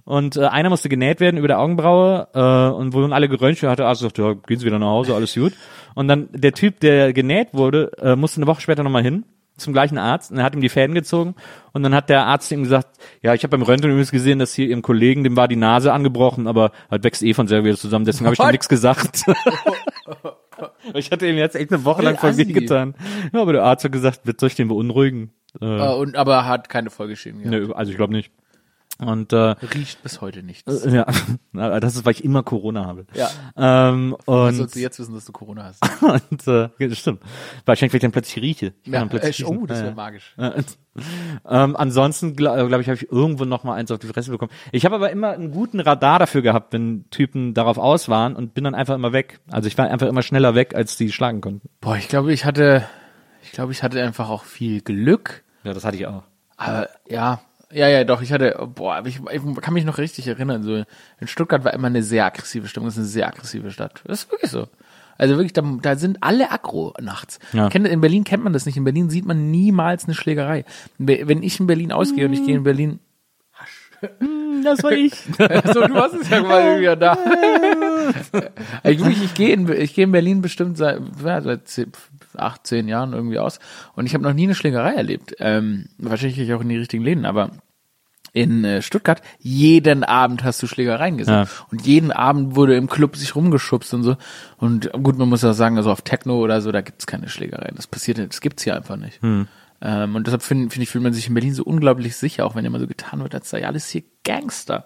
Und 0.05 0.35
äh, 0.35 0.47
einer 0.47 0.69
musste 0.69 0.89
genäht 0.89 1.21
werden 1.21 1.37
über 1.37 1.47
der 1.47 1.59
Augenbraue 1.59 2.27
äh, 2.33 2.75
und 2.75 2.91
wurden 2.91 3.13
alle 3.13 3.29
geröntgt. 3.29 3.63
Da 3.63 3.71
hat 3.71 3.79
der 3.79 3.87
Arzt 3.87 4.01
gesagt, 4.01 4.17
ja, 4.17 4.33
gehen 4.33 4.59
Sie 4.59 4.65
wieder 4.65 4.79
nach 4.79 4.87
Hause, 4.87 5.15
alles 5.15 5.33
gut. 5.33 5.53
Und 5.95 6.07
dann 6.07 6.29
der 6.31 6.53
Typ, 6.53 6.79
der 6.79 7.13
genäht 7.13 7.53
wurde, 7.53 7.91
äh, 8.01 8.15
musste 8.15 8.39
eine 8.39 8.47
Woche 8.47 8.61
später 8.61 8.83
nochmal 8.83 9.03
hin 9.03 9.25
zum 9.55 9.73
gleichen 9.73 9.97
Arzt 9.97 10.31
und 10.31 10.37
er 10.39 10.43
hat 10.43 10.55
ihm 10.55 10.61
die 10.61 10.69
Fäden 10.69 10.95
gezogen 10.95 11.35
und 11.73 11.83
dann 11.83 11.93
hat 11.93 12.09
der 12.09 12.25
Arzt 12.25 12.51
ihm 12.51 12.63
gesagt, 12.63 12.97
ja, 13.21 13.33
ich 13.33 13.43
habe 13.43 13.55
beim 13.55 13.61
Röntgen 13.61 13.91
übrigens 13.91 14.11
gesehen, 14.11 14.39
dass 14.39 14.53
hier 14.53 14.67
ihrem 14.67 14.81
Kollegen, 14.81 15.23
dem 15.23 15.35
war 15.35 15.47
die 15.47 15.55
Nase 15.55 15.93
angebrochen, 15.93 16.47
aber 16.47 16.71
halt 16.89 17.03
wächst 17.03 17.21
eh 17.21 17.33
von 17.33 17.47
selber 17.47 17.67
wieder 17.67 17.77
zusammen, 17.77 18.05
deswegen 18.05 18.25
habe 18.25 18.33
ich 18.33 18.39
ihm 18.39 18.49
nichts 18.51 18.67
gesagt. 18.67 19.25
ich 20.95 21.11
hatte 21.11 21.27
ihm 21.27 21.37
jetzt 21.37 21.55
echt 21.55 21.71
eine 21.71 21.85
Woche 21.85 22.01
lang 22.01 22.17
voll 22.17 22.33
getan. 22.33 22.95
Ja, 23.31 23.41
aber 23.41 23.53
der 23.53 23.63
Arzt 23.63 23.85
hat 23.85 23.91
gesagt, 23.91 24.25
wird 24.25 24.39
soll 24.39 24.47
ich 24.47 24.55
den 24.55 24.69
beunruhigen? 24.69 25.31
Äh, 25.61 25.65
Äh, 25.65 25.93
und, 25.93 26.15
aber 26.15 26.45
hat 26.45 26.69
keine 26.69 26.89
Folgeschäden 26.89 27.43
gehabt. 27.43 27.67
ne, 27.67 27.75
also 27.75 27.91
ich 27.91 27.97
glaube 27.97 28.13
nicht. 28.13 28.31
Und 28.99 29.33
äh, 29.33 29.55
Riecht 29.73 30.03
bis 30.03 30.21
heute 30.21 30.43
nichts. 30.43 30.85
ja, 30.85 31.05
Na, 31.51 31.79
das 31.79 31.95
ist, 31.95 32.05
weil 32.05 32.13
ich 32.13 32.23
immer 32.23 32.43
Corona 32.43 32.85
habe. 32.85 33.05
Ja. 33.13 33.29
Ähm, 33.57 34.15
und, 34.25 34.55
sollst 34.55 34.75
du 34.75 34.79
jetzt 34.79 34.99
wissen, 34.99 35.13
dass 35.13 35.25
du 35.25 35.31
Corona 35.31 35.63
hast? 35.63 35.81
und 36.31 36.47
äh, 36.47 36.69
ja, 36.77 36.87
das 36.87 36.99
stimmt. 36.99 37.21
Wahrscheinlich, 37.65 37.93
weil 37.93 37.97
ich 37.97 38.01
dann 38.03 38.11
plötzlich 38.11 38.43
rieche. 38.43 38.73
Ich 38.83 38.91
Ja, 38.91 38.99
dann 38.99 39.09
plötzlich 39.09 39.41
äh, 39.41 39.45
oh, 39.45 39.51
riechen. 39.51 39.67
das 39.67 39.77
Ja, 39.79 39.83
wäre 39.83 39.91
ja. 39.91 39.95
magisch. 39.95 40.35
Ähm, 41.49 41.75
ansonsten 41.75 42.35
glaube 42.35 42.67
glaub 42.67 42.81
ich, 42.81 42.87
habe 42.87 42.97
ich 42.97 43.11
irgendwo 43.11 43.45
noch 43.45 43.63
mal 43.63 43.73
eins 43.73 43.89
auf 43.89 43.97
die 43.97 44.07
Fresse 44.07 44.29
bekommen. 44.29 44.51
Ich 44.71 44.85
habe 44.85 44.95
aber 44.95 45.09
immer 45.09 45.31
einen 45.31 45.51
guten 45.51 45.79
Radar 45.79 46.19
dafür 46.19 46.43
gehabt, 46.43 46.71
wenn 46.71 47.09
Typen 47.09 47.55
darauf 47.55 47.79
aus 47.79 48.09
waren 48.09 48.35
und 48.35 48.53
bin 48.53 48.63
dann 48.63 48.75
einfach 48.75 48.93
immer 48.93 49.11
weg. 49.11 49.39
Also 49.49 49.67
ich 49.67 49.77
war 49.77 49.89
einfach 49.89 50.07
immer 50.07 50.21
schneller 50.21 50.53
weg, 50.53 50.75
als 50.75 50.95
die 50.95 51.11
schlagen 51.11 51.41
konnten. 51.41 51.67
Boah, 51.81 51.97
ich 51.97 52.09
glaube, 52.09 52.31
ich 52.31 52.45
hatte, 52.45 52.85
ich 53.41 53.51
glaube, 53.51 53.71
ich 53.71 53.81
hatte 53.81 54.03
einfach 54.03 54.29
auch 54.29 54.43
viel 54.43 54.81
Glück. 54.81 55.43
Ja, 55.63 55.73
das 55.73 55.83
hatte 55.83 55.97
ich 55.97 56.05
auch. 56.05 56.23
Aber 56.57 56.89
ja, 57.09 57.41
ja, 57.73 57.87
ja, 57.87 58.03
doch, 58.03 58.21
ich 58.21 58.31
hatte, 58.31 58.67
boah, 58.73 59.03
ich, 59.05 59.19
ich 59.31 59.61
kann 59.61 59.73
mich 59.73 59.85
noch 59.85 59.97
richtig 59.97 60.27
erinnern, 60.27 60.63
so 60.63 60.75
in 60.75 61.27
Stuttgart 61.27 61.63
war 61.63 61.73
immer 61.73 61.87
eine 61.87 62.03
sehr 62.03 62.25
aggressive 62.25 62.67
Stimmung, 62.67 62.87
das 62.87 62.95
ist 62.95 62.99
eine 62.99 63.07
sehr 63.07 63.27
aggressive 63.27 63.71
Stadt. 63.71 64.01
Das 64.05 64.23
ist 64.23 64.31
wirklich 64.31 64.51
so. 64.51 64.67
Also 65.17 65.35
wirklich, 65.35 65.53
da, 65.53 65.61
da 65.81 65.95
sind 65.95 66.17
alle 66.21 66.51
aggro 66.51 66.93
nachts. 66.99 67.39
Ja. 67.53 67.69
Kennt, 67.69 67.87
in 67.87 68.01
Berlin 68.01 68.23
kennt 68.23 68.43
man 68.43 68.51
das 68.51 68.65
nicht. 68.65 68.77
In 68.77 68.83
Berlin 68.83 69.09
sieht 69.09 69.25
man 69.25 69.51
niemals 69.51 70.05
eine 70.05 70.15
Schlägerei. 70.15 70.65
Wenn 70.97 71.43
ich 71.43 71.59
in 71.59 71.67
Berlin 71.67 71.91
ausgehe 71.91 72.25
und 72.25 72.33
ich 72.33 72.43
gehe 72.43 72.55
in 72.55 72.63
Berlin, 72.63 72.99
Das 74.63 74.83
war 74.83 74.91
ich. 74.91 75.13
so, 75.73 75.87
du 75.87 75.95
hast 75.95 76.13
es 76.13 76.29
ja 76.29 76.41
mal 76.41 76.79
wieder 76.79 76.95
da. 76.95 77.17
ich, 78.83 78.99
wirklich, 78.99 79.23
ich 79.23 79.33
gehe 79.33 79.53
in, 79.53 79.71
ich 79.71 79.93
gehe 79.93 80.05
in 80.05 80.11
Berlin 80.11 80.41
bestimmt 80.41 80.77
seit, 80.77 80.99
ja, 81.23 81.41
seit 81.41 81.87
acht, 82.35 82.65
zehn 82.67 82.87
Jahren 82.87 83.13
irgendwie 83.13 83.39
aus 83.39 83.59
und 83.95 84.05
ich 84.05 84.13
habe 84.13 84.23
noch 84.23 84.33
nie 84.33 84.43
eine 84.43 84.55
Schlägerei 84.55 84.93
erlebt. 84.93 85.35
Ähm, 85.39 85.87
wahrscheinlich 85.97 86.35
gehe 86.35 86.45
ich 86.45 86.53
auch 86.53 86.61
in 86.61 86.69
die 86.69 86.77
richtigen 86.77 87.03
Läden, 87.03 87.25
aber 87.25 87.51
in 88.33 88.63
äh, 88.65 88.81
Stuttgart, 88.81 89.21
jeden 89.39 90.03
Abend 90.03 90.43
hast 90.43 90.61
du 90.61 90.67
Schlägereien 90.67 91.17
gesehen. 91.17 91.33
Ja. 91.33 91.47
Und 91.71 91.85
jeden 91.85 92.11
Abend 92.11 92.55
wurde 92.55 92.75
im 92.75 92.89
Club 92.89 93.15
sich 93.15 93.35
rumgeschubst 93.35 93.93
und 93.93 94.03
so. 94.03 94.17
Und 94.57 94.91
gut, 94.91 95.17
man 95.17 95.29
muss 95.29 95.43
ja 95.43 95.53
sagen, 95.53 95.77
also 95.77 95.91
auf 95.91 96.01
Techno 96.01 96.39
oder 96.39 96.59
so, 96.59 96.71
da 96.71 96.81
gibt's 96.81 97.05
keine 97.05 97.29
Schlägereien. 97.29 97.75
Das 97.75 97.85
passiert, 97.87 98.17
das 98.17 98.41
gibt's 98.41 98.63
hier 98.63 98.75
einfach 98.75 98.97
nicht. 98.97 99.21
Hm. 99.21 99.47
Ähm, 99.81 100.15
und 100.15 100.25
deshalb 100.25 100.41
finde 100.41 100.71
find 100.71 100.81
ich, 100.81 100.89
fühlt 100.89 101.03
man 101.03 101.13
sich 101.13 101.27
in 101.27 101.35
Berlin 101.35 101.53
so 101.53 101.63
unglaublich 101.63 102.15
sicher, 102.15 102.45
auch 102.45 102.55
wenn 102.55 102.65
immer 102.65 102.79
so 102.79 102.87
getan 102.87 103.21
wird, 103.21 103.35
als 103.35 103.49
sei 103.49 103.67
alles 103.67 103.87
hier 103.89 104.03
Gangster. 104.23 104.85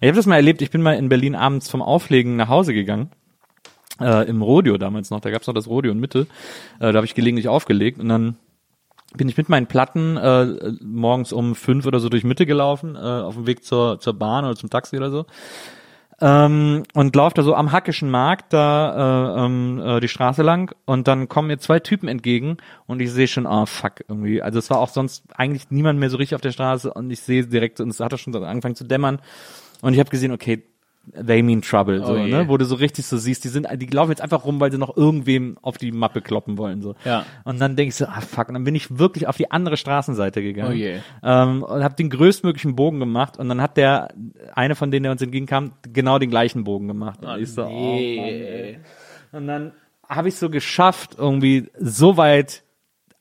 Ich 0.00 0.06
habe 0.06 0.16
das 0.16 0.26
mal 0.26 0.36
erlebt, 0.36 0.62
ich 0.62 0.70
bin 0.70 0.82
mal 0.82 0.96
in 0.96 1.08
Berlin 1.08 1.34
abends 1.34 1.68
vom 1.68 1.82
Auflegen 1.82 2.36
nach 2.36 2.48
Hause 2.48 2.74
gegangen. 2.74 3.10
Äh, 4.00 4.28
Im 4.28 4.42
Rodeo 4.42 4.76
damals 4.76 5.10
noch, 5.10 5.20
da 5.20 5.30
gab's 5.30 5.46
noch 5.46 5.54
das 5.54 5.66
Rodeo 5.66 5.92
in 5.92 5.98
Mitte. 5.98 6.26
Äh, 6.78 6.92
da 6.92 6.94
habe 6.94 7.06
ich 7.06 7.14
gelegentlich 7.14 7.48
aufgelegt 7.48 7.98
und 7.98 8.08
dann 8.08 8.36
bin 9.16 9.28
ich 9.28 9.36
mit 9.36 9.48
meinen 9.48 9.66
Platten 9.66 10.16
äh, 10.16 10.72
morgens 10.82 11.32
um 11.32 11.54
fünf 11.54 11.86
oder 11.86 12.00
so 12.00 12.08
durch 12.08 12.24
Mitte 12.24 12.46
gelaufen, 12.46 12.96
äh, 12.96 12.98
auf 12.98 13.34
dem 13.34 13.46
Weg 13.46 13.64
zur, 13.64 14.00
zur 14.00 14.14
Bahn 14.14 14.44
oder 14.44 14.56
zum 14.56 14.70
Taxi 14.70 14.96
oder 14.96 15.10
so. 15.10 15.26
Ähm, 16.20 16.84
und 16.94 17.16
laufe 17.16 17.34
da 17.34 17.42
so 17.42 17.54
am 17.54 17.72
Hackischen 17.72 18.08
Markt 18.08 18.52
da 18.52 19.36
äh, 19.36 19.44
ähm, 19.44 19.82
äh, 19.84 20.00
die 20.00 20.08
Straße 20.08 20.42
lang 20.42 20.72
und 20.84 21.08
dann 21.08 21.28
kommen 21.28 21.48
mir 21.48 21.58
zwei 21.58 21.80
Typen 21.80 22.08
entgegen 22.08 22.58
und 22.86 23.00
ich 23.00 23.10
sehe 23.10 23.26
schon, 23.26 23.46
oh 23.46 23.66
fuck, 23.66 24.04
irgendwie. 24.06 24.40
Also 24.40 24.60
es 24.60 24.70
war 24.70 24.78
auch 24.78 24.90
sonst 24.90 25.24
eigentlich 25.34 25.70
niemand 25.70 25.98
mehr 25.98 26.10
so 26.10 26.16
richtig 26.16 26.36
auf 26.36 26.40
der 26.40 26.52
Straße 26.52 26.92
und 26.92 27.10
ich 27.10 27.20
sehe 27.20 27.44
direkt, 27.46 27.80
und 27.80 27.88
es 27.88 27.98
hat 27.98 28.14
auch 28.14 28.18
schon 28.18 28.34
angefangen 28.36 28.76
zu 28.76 28.84
dämmern 28.84 29.20
und 29.82 29.92
ich 29.92 29.98
habe 29.98 30.10
gesehen, 30.10 30.30
okay, 30.30 30.62
they 31.12 31.42
mean 31.42 31.62
trouble, 31.62 32.04
so, 32.04 32.14
Oh 32.14 32.26
ne? 32.26 32.48
Wo 32.48 32.56
du 32.56 32.64
so 32.64 32.74
richtig 32.76 33.06
so 33.06 33.16
siehst, 33.16 33.44
die 33.44 33.48
sind, 33.48 33.68
die 33.76 33.86
laufen 33.86 34.10
jetzt 34.10 34.22
einfach 34.22 34.44
rum, 34.44 34.60
weil 34.60 34.72
sie 34.72 34.78
noch 34.78 34.96
irgendwem 34.96 35.58
auf 35.62 35.78
die 35.78 35.92
Mappe 35.92 36.22
kloppen 36.22 36.58
wollen, 36.58 36.82
so. 36.82 36.94
Ja. 37.04 37.26
Und 37.44 37.60
dann 37.60 37.76
denk 37.76 37.88
ich 37.90 37.96
so, 37.96 38.06
ah 38.06 38.20
fuck, 38.20 38.48
und 38.48 38.54
dann 38.54 38.64
bin 38.64 38.74
ich 38.74 38.98
wirklich 38.98 39.26
auf 39.26 39.36
die 39.36 39.50
andere 39.50 39.76
Straßenseite 39.76 40.42
gegangen. 40.42 40.72
Oh 40.72 40.74
je. 40.74 40.98
Ähm, 41.22 41.62
und 41.62 41.84
habe 41.84 41.94
den 41.94 42.10
größtmöglichen 42.10 42.74
Bogen 42.74 43.00
gemacht 43.00 43.38
und 43.38 43.48
dann 43.48 43.60
hat 43.60 43.76
der, 43.76 44.08
eine 44.54 44.74
von 44.74 44.90
denen, 44.90 45.04
der 45.04 45.12
uns 45.12 45.22
entgegenkam, 45.22 45.72
genau 45.92 46.18
den 46.18 46.30
gleichen 46.30 46.64
Bogen 46.64 46.88
gemacht. 46.88 47.24
Und 47.24 47.40
ich 47.40 47.52
so, 47.52 47.64
oh, 47.64 47.68
Mann, 47.68 47.98
ey. 47.98 48.78
Und 49.32 49.46
dann 49.46 49.72
habe 50.08 50.28
ich 50.28 50.36
so 50.36 50.50
geschafft, 50.50 51.16
irgendwie 51.18 51.70
so 51.78 52.16
weit 52.16 52.63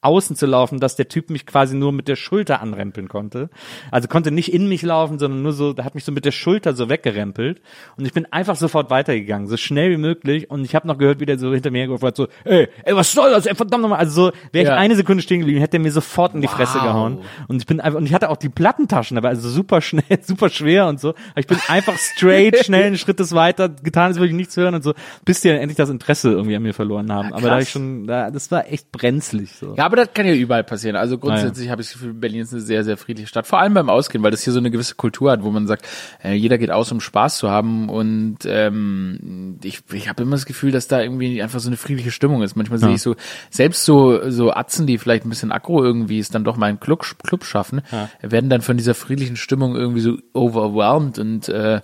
außen 0.04 0.36
zu 0.36 0.46
laufen, 0.46 0.80
dass 0.80 0.96
der 0.96 1.08
Typ 1.08 1.30
mich 1.30 1.46
quasi 1.46 1.76
nur 1.76 1.92
mit 1.92 2.08
der 2.08 2.16
Schulter 2.16 2.62
anrempeln 2.62 3.08
konnte. 3.08 3.50
Also 3.92 4.08
konnte 4.08 4.32
nicht 4.32 4.54
in 4.54 4.68
mich 4.68 4.82
laufen, 4.82 5.20
sondern 5.20 5.42
nur 5.42 5.54
so, 5.54 5.74
der 5.74 5.86
hat 5.86 5.96
mich 5.96 6.04
so 6.04 6.12
mit 6.12 6.26
der 6.26 6.32
Schulter 6.32 6.74
so 6.76 6.90
weggerempelt. 6.90 7.62
Und 7.98 8.06
ich 8.06 8.14
bin 8.14 8.26
einfach 8.32 8.56
sofort 8.56 8.90
weitergegangen, 8.90 9.48
so 9.48 9.58
schnell 9.58 9.92
wie 9.92 9.98
möglich. 9.98 10.50
Und 10.50 10.64
ich 10.66 10.76
habe 10.76 10.88
noch 10.88 10.98
gehört, 10.98 11.20
wie 11.20 11.26
der 11.26 11.38
so 11.40 11.54
hinter 11.54 11.72
mir 11.72 11.86
gerufen 11.88 12.06
hat, 12.08 12.16
so, 12.16 12.28
ey, 12.46 12.68
ey, 12.84 12.96
was 12.96 13.12
soll 13.12 13.32
das? 13.32 13.46
Ey, 13.46 13.56
verdammt 13.56 13.82
nochmal. 13.84 14.00
Also 14.00 14.28
so, 14.28 14.32
wäre 14.52 14.64
ich 14.64 14.70
Ja. 14.70 14.76
eine 14.76 14.96
Sekunde 14.96 15.24
stehen 15.24 15.40
geblieben, 15.40 15.60
hätte 15.60 15.78
er 15.78 15.82
mir 15.82 15.92
sofort 15.92 16.34
in 16.36 16.42
die 16.42 16.48
Fresse 16.48 16.78
Wow. 16.80 16.84
gehauen. 16.84 17.20
Und 17.48 17.58
ich 17.62 17.66
bin 17.66 17.80
einfach, 17.80 18.00
und 18.00 18.06
ich 18.06 18.14
hatte 18.14 18.30
auch 18.30 18.38
die 18.38 18.50
Plattentaschen 18.50 19.16
dabei, 19.16 19.30
also 19.30 19.48
super 19.50 19.82
schnell, 19.82 20.04
super 20.22 20.50
schwer 20.50 20.88
und 20.88 21.00
so. 21.00 21.10
Aber 21.10 21.40
ich 21.40 21.48
bin 21.48 21.58
einfach 21.68 21.98
straight, 21.98 22.58
schnell 22.66 22.84
einen 22.86 22.98
Schrittes 22.98 23.34
weiter, 23.34 23.70
getan, 23.70 24.06
als 24.08 24.18
würde 24.18 24.28
ich 24.30 24.34
nichts 24.36 24.58
hören 24.58 24.76
und 24.76 24.84
so, 24.84 24.94
bis 25.26 25.42
die 25.42 25.50
dann 25.50 25.58
endlich 25.58 25.78
das 25.78 25.90
Interesse 25.90 26.32
irgendwie 26.32 26.56
an 26.56 26.64
mir 26.64 26.74
verloren 26.74 27.12
haben. 27.12 27.34
Aber 27.34 27.48
da 27.50 27.60
ich 27.60 27.70
schon, 27.70 28.08
da, 28.08 28.32
das 28.32 28.52
war 28.52 28.68
echt 28.72 28.92
brenzlig, 28.92 29.52
so. 29.54 29.76
Ja, 29.76 29.90
aber 29.94 30.06
das 30.06 30.14
kann 30.16 30.26
ja 30.26 30.34
überall 30.34 30.64
passieren. 30.64 30.96
Also 30.96 31.20
grundsätzlich 31.20 31.70
habe 31.70 31.84
ich 31.84 31.90
das 31.90 31.94
Gefühl, 31.94 32.14
Berlin 32.16 32.42
ist 32.42 32.52
eine 32.52 32.64
sehr, 32.64 32.84
sehr 32.84 32.98
friedliche 32.98 33.28
Stadt. 33.28 33.46
Vor 33.46 33.60
allem 33.60 33.76
beim 33.76 33.92
Ausgehen, 33.92 34.24
weil 34.24 34.32
das 34.32 34.42
hier 34.42 34.52
so 34.52 34.58
eine 34.58 34.72
gewisse 34.72 34.96
Kultur 34.96 35.30
hat, 35.30 35.44
wo 35.44 35.52
man 35.52 35.68
sagt, 35.68 35.86
äh, 36.24 36.34
jeder 36.34 36.58
geht 36.58 36.72
aus, 36.72 36.92
um 36.92 37.00
Spaß 37.00 37.38
zu 37.38 37.52
haben. 37.52 37.90
Und 37.90 38.40
ähm, 38.46 39.60
ich, 39.64 39.84
ich 39.92 40.10
habe 40.10 40.24
immer 40.24 40.32
das 40.32 40.48
Gefühl, 40.48 40.72
dass 40.72 40.88
da 40.88 41.00
irgendwie 41.00 41.44
einfach 41.44 41.60
so 41.60 41.70
eine 41.70 41.78
friedliche 41.78 42.10
Stimmung 42.10 42.42
ist. 42.42 42.56
Manchmal 42.56 42.80
sehe 42.80 42.96
ich 42.96 43.04
so, 43.04 43.16
selbst 43.52 43.86
so, 43.86 44.32
so 44.32 44.52
Atzen, 44.52 44.88
die 44.88 44.98
vielleicht 44.98 45.28
ein 45.28 45.30
bisschen 45.30 45.52
aggro 45.52 45.84
irgendwie 45.84 46.18
ist, 46.18 46.34
dann 46.34 46.44
doch 46.44 46.58
mal 46.58 46.66
einen 46.66 46.80
Club, 46.80 47.06
Club 47.24 47.46
schaffen, 47.46 47.84
werden 48.20 48.50
dann 48.50 48.62
von 48.62 48.78
dieser 48.78 48.96
friedlichen 48.96 49.36
Stimmung 49.36 49.76
irgendwie 49.76 50.02
so 50.02 50.18
overwhelmed 50.34 51.20
und 51.20 51.50
äh, 51.50 51.82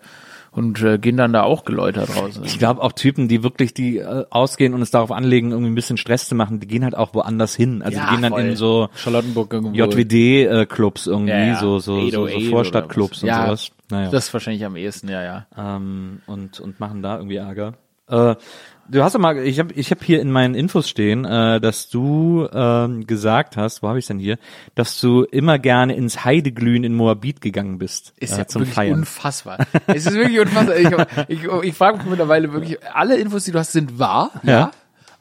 und 0.52 0.82
äh, 0.82 0.98
gehen 0.98 1.18
dann 1.18 1.34
da 1.34 1.44
auch 1.44 1.64
geläutert 1.66 2.16
raus. 2.16 2.40
Ich 2.44 2.58
glaube 2.60 2.82
auch 2.82 2.92
Typen, 2.94 3.28
die 3.28 3.44
wirklich 3.44 3.74
die 3.74 3.98
äh, 3.98 4.26
ausgehen 4.30 4.74
und 4.74 4.82
es 4.82 4.92
darauf 4.92 5.12
anlegen, 5.12 5.52
irgendwie 5.52 5.70
ein 5.72 5.76
bisschen 5.76 5.98
Stress 5.98 6.28
zu 6.28 6.36
machen, 6.36 6.60
die 6.60 6.68
gehen 6.68 6.84
halt 6.84 6.96
auch 6.96 7.14
woanders 7.14 7.56
hin. 7.56 7.82
Also 7.82 7.98
Ja, 7.98 8.06
die 8.06 8.12
gehen 8.14 8.22
dann 8.24 8.32
voll. 8.32 8.42
in 8.42 8.56
so 8.56 8.90
Charlottenburg 8.96 9.54
irgendwo. 9.54 9.76
JWD-Clubs 9.76 11.08
irgendwie, 11.08 11.32
Ja, 11.32 11.46
ja. 11.48 11.56
so 11.60 11.80
so, 11.80 12.02
so, 12.10 12.10
so 12.10 12.26
808 12.28 12.50
Vorstadtclubs 12.50 13.24
und 13.24 13.30
sowas. 13.30 13.72
Naja. 13.92 14.10
Das 14.12 14.26
ist 14.28 14.34
wahrscheinlich 14.34 14.66
am 14.66 14.76
ehesten, 14.76 15.10
ja, 15.10 15.24
ja. 15.24 15.48
ähm, 15.58 16.22
und 16.28 16.60
und 16.60 16.80
machen 16.80 17.02
da 17.02 17.16
irgendwie 17.18 17.38
Ärger. 17.38 17.74
Äh, 18.08 18.36
du 18.90 19.04
hast 19.04 19.14
doch 19.16 19.20
mal, 19.20 19.38
ich 19.40 19.60
habe 19.60 19.74
ich 19.74 19.92
hab 19.92 20.04
hier 20.04 20.22
in 20.22 20.32
meinen 20.32 20.56
Infos 20.56 20.90
stehen, 20.90 21.26
äh, 21.26 21.60
dass 21.62 21.90
du 21.90 22.48
ähm, 22.52 23.06
gesagt 23.08 23.58
hast, 23.58 23.82
wo 23.84 23.88
habe 23.88 24.00
ich 24.00 24.08
denn 24.08 24.20
hier, 24.20 24.38
dass 24.76 25.00
du 25.00 25.24
immer 25.24 25.60
gerne 25.60 25.96
ins 25.96 26.26
Heideglühen 26.26 26.84
in 26.84 26.94
Moabit 26.94 27.42
gegangen 27.42 27.78
bist 27.78 28.14
Ist 28.18 28.34
äh, 28.34 28.40
ja 28.40 28.48
zum 28.48 28.62
wirklich 28.62 28.76
Feiern. 28.76 29.00
unfassbar. 29.00 29.58
es 29.88 30.06
ist 30.06 30.14
wirklich 30.16 30.40
unfassbar. 30.40 30.78
Ich, 31.28 31.44
ich, 31.44 31.50
ich 31.64 31.76
frage 31.76 31.98
mich 31.98 32.08
mittlerweile 32.08 32.52
wirklich, 32.54 32.78
alle 32.94 33.18
Infos, 33.18 33.46
die 33.46 33.52
du 33.52 33.60
hast, 33.60 33.72
sind 33.72 34.00
wahr, 34.00 34.32
ja. 34.44 34.52
Ja. 34.52 34.72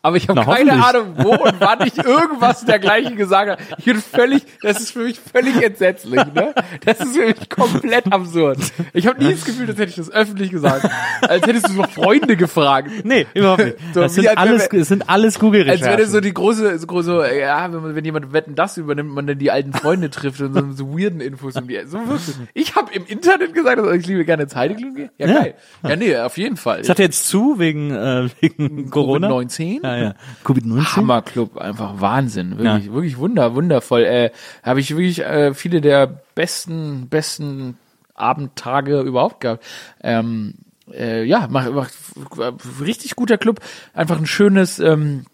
Aber 0.02 0.16
ich 0.16 0.28
habe 0.28 0.40
keine. 0.42 0.72
Ahnung, 0.84 1.14
wo 1.16 1.30
und 1.34 1.54
wann 1.58 1.86
ich 1.86 1.96
irgendwas 1.98 2.64
dergleichen 2.64 3.16
gesagt 3.16 3.50
habe. 3.50 3.62
Ich 3.78 3.84
bin 3.84 3.96
völlig, 4.00 4.42
das 4.62 4.80
ist 4.80 4.92
für 4.92 5.00
mich 5.00 5.18
völlig 5.18 5.60
entsetzlich, 5.62 6.24
ne? 6.34 6.54
Das 6.84 7.00
ist 7.00 7.16
für 7.16 7.26
mich 7.26 7.48
komplett 7.48 8.12
absurd. 8.12 8.58
Ich 8.92 9.06
habe 9.06 9.22
nie 9.22 9.32
das 9.32 9.44
Gefühl, 9.44 9.68
als 9.68 9.78
hätte 9.78 9.90
ich 9.90 9.96
das 9.96 10.10
öffentlich 10.10 10.50
gesagt. 10.50 10.88
Als 11.22 11.46
hättest 11.46 11.68
du 11.68 11.72
noch 11.74 11.90
Freunde 11.90 12.36
gefragt. 12.36 12.90
Nee, 13.04 13.26
überhaupt 13.34 13.64
nicht. 13.64 13.76
So, 13.92 14.00
das 14.00 14.14
sind 14.14 14.28
alles, 14.38 14.68
es 14.72 14.88
sind 14.88 15.08
alles 15.08 15.34
Als 15.34 15.42
wäre 15.42 15.50
Google-Recherchen. 15.50 15.98
das 15.98 16.10
so 16.12 16.20
die 16.20 16.32
große, 16.32 16.78
so 16.78 16.86
große, 16.86 17.36
ja, 17.38 17.72
wenn, 17.72 17.82
man, 17.82 17.94
wenn 17.94 18.04
jemand 18.04 18.32
wetten 18.32 18.54
das 18.54 18.76
übernimmt, 18.76 19.12
man 19.12 19.26
dann 19.26 19.38
die 19.38 19.50
alten 19.50 19.72
Freunde 19.72 20.10
trifft 20.10 20.40
und 20.40 20.54
so, 20.54 20.72
so 20.72 20.98
weirden 20.98 21.20
Infos 21.20 21.56
um 21.56 21.66
die. 21.66 21.80
So 21.86 21.98
wirklich. 22.08 22.36
Ich 22.54 22.76
habe 22.76 22.92
im 22.92 23.04
Internet 23.06 23.52
gesagt, 23.54 23.78
dass 23.78 23.92
ich 23.94 24.06
liebe 24.06 24.24
gerne 24.24 24.44
ins 24.44 24.54
Heidegger 24.54 24.90
gehe. 24.90 25.10
Ja, 25.18 25.26
geil. 25.26 25.54
Ja, 25.82 25.96
nee, 25.96 26.16
auf 26.16 26.38
jeden 26.38 26.56
Fall. 26.56 26.78
Das 26.78 26.88
hat 26.88 26.98
jetzt 26.98 27.28
zu 27.28 27.58
wegen, 27.58 27.90
äh, 27.90 28.28
wegen 28.40 28.90
Corona. 28.90 29.28
Covid-19? 29.28 29.80
Ja, 29.82 29.87
ja. 29.96 30.14
Covid-19? 30.44 30.96
Hammerclub, 30.96 31.56
einfach 31.58 32.00
Wahnsinn, 32.00 32.58
wirklich, 32.58 32.92
wirklich 32.92 33.18
wunder, 33.18 33.54
wundervoll. 33.54 34.04
Äh, 34.04 34.30
Habe 34.62 34.80
ich 34.80 34.90
wirklich 34.90 35.20
äh, 35.20 35.54
viele 35.54 35.80
der 35.80 36.06
besten, 36.34 37.08
besten 37.08 37.78
Abendtage 38.14 39.00
überhaupt 39.00 39.40
gehabt. 39.40 39.64
Ähm, 40.02 40.54
äh, 40.92 41.24
ja, 41.24 41.46
macht, 41.48 41.72
macht 41.72 41.92
richtig 42.80 43.16
guter 43.16 43.38
Club, 43.38 43.60
einfach 43.94 44.18
ein 44.18 44.26
schönes. 44.26 44.78
Ähm, 44.78 45.24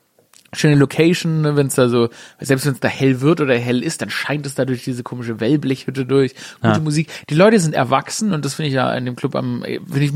schöne 0.54 0.74
Location, 0.76 1.42
ne, 1.42 1.56
wenn 1.56 1.66
es 1.66 1.74
da 1.74 1.88
so, 1.88 2.08
selbst 2.40 2.66
wenn 2.66 2.72
es 2.72 2.80
da 2.80 2.88
hell 2.88 3.20
wird 3.20 3.40
oder 3.40 3.54
hell 3.56 3.82
ist, 3.82 4.02
dann 4.02 4.10
scheint 4.10 4.46
es 4.46 4.54
da 4.54 4.64
durch 4.64 4.84
diese 4.84 5.02
komische 5.02 5.40
Wellblechhütte 5.40 6.06
durch, 6.06 6.34
gute 6.62 6.80
Musik. 6.80 7.08
Die 7.30 7.34
Leute 7.34 7.58
sind 7.60 7.74
erwachsen 7.74 8.32
und 8.32 8.44
das 8.44 8.54
finde 8.54 8.68
ich 8.68 8.74
ja 8.74 8.92
in 8.94 9.04
dem 9.04 9.16
Club 9.16 9.34
am, 9.34 9.62
finde 9.62 10.04
ich, 10.04 10.12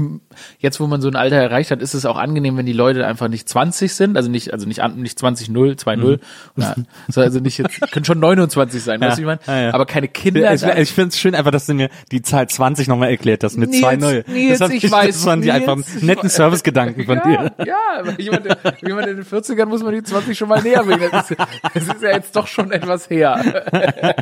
jetzt 0.59 0.80
wo 0.80 0.86
man 0.86 1.01
so 1.01 1.09
ein 1.09 1.16
Alter 1.16 1.36
erreicht 1.36 1.70
hat, 1.70 1.82
ist 1.82 1.95
es 1.95 2.07
auch 2.07 2.16
angenehm, 2.16 2.57
wenn 2.57 2.66
die 2.66 2.72
Leute 2.72 3.07
einfach 3.07 3.28
nicht 3.28 3.49
20 3.49 3.93
sind, 3.93 4.16
also 4.16 4.30
nicht, 4.30 4.53
also 4.53 4.66
nicht, 4.66 4.80
nicht 4.97 5.18
20, 5.18 5.51
0, 5.51 5.76
2, 5.76 5.97
0, 5.97 6.20
oder, 6.57 6.76
so, 7.09 7.20
also 7.20 7.41
nicht 7.41 7.59
jetzt, 7.59 7.80
können 7.93 8.05
schon 8.05 8.18
29 8.20 8.82
sein, 8.82 9.01
weißt 9.01 9.18
du, 9.18 9.22
ich 9.22 9.26
meine? 9.26 9.41
Mhm. 9.47 9.53
ja, 9.53 9.61
ja. 9.61 9.74
Aber 9.74 9.86
keine 9.86 10.09
Kinder. 10.09 10.53
Ich, 10.53 10.62
ich 10.62 10.93
finde 10.93 11.09
es 11.09 11.18
schön 11.18 11.34
einfach, 11.34 11.51
dass 11.51 11.66
du 11.66 11.74
mir 11.74 11.89
die 12.12 12.22
Zahl 12.22 12.49
20 12.49 12.89
nochmal 12.89 13.11
erklärt 13.11 13.45
hast 13.45 13.57
mit 13.57 13.70
Nils, 13.70 13.80
zwei 13.80 13.97
Neue. 13.97 14.24
Nils, 14.26 14.59
das, 14.59 14.68
hat 14.68 14.76
ich 14.76 14.82
mich- 14.82 14.93
weiß, 14.93 15.14
das 15.14 15.26
waren 15.26 15.43
die 15.43 15.53
einfach 15.53 15.78
ich 15.78 16.03
netten. 16.03 16.28
Servicegedanken 16.28 17.05
von 17.05 17.16
ja, 17.16 17.24
dir. 17.24 17.53
Ja, 17.66 18.12
jemand, 18.18 18.47
jemand 18.86 19.07
in 19.09 19.16
den 19.16 19.24
40ern 19.24 19.66
muss 19.66 19.82
man 19.82 19.95
die 19.95 20.03
20 20.03 20.28
schon 20.37 20.49
mal 20.49 20.62
näher 20.62 20.83
bringen. 20.85 21.09
Das 21.11 21.31
ist, 21.31 21.41
das 21.74 21.83
ist 21.87 22.03
ja 22.03 22.11
jetzt 22.11 22.35
doch 22.37 22.47
schon 22.47 22.70
etwas 22.72 23.09
her. 23.09 23.62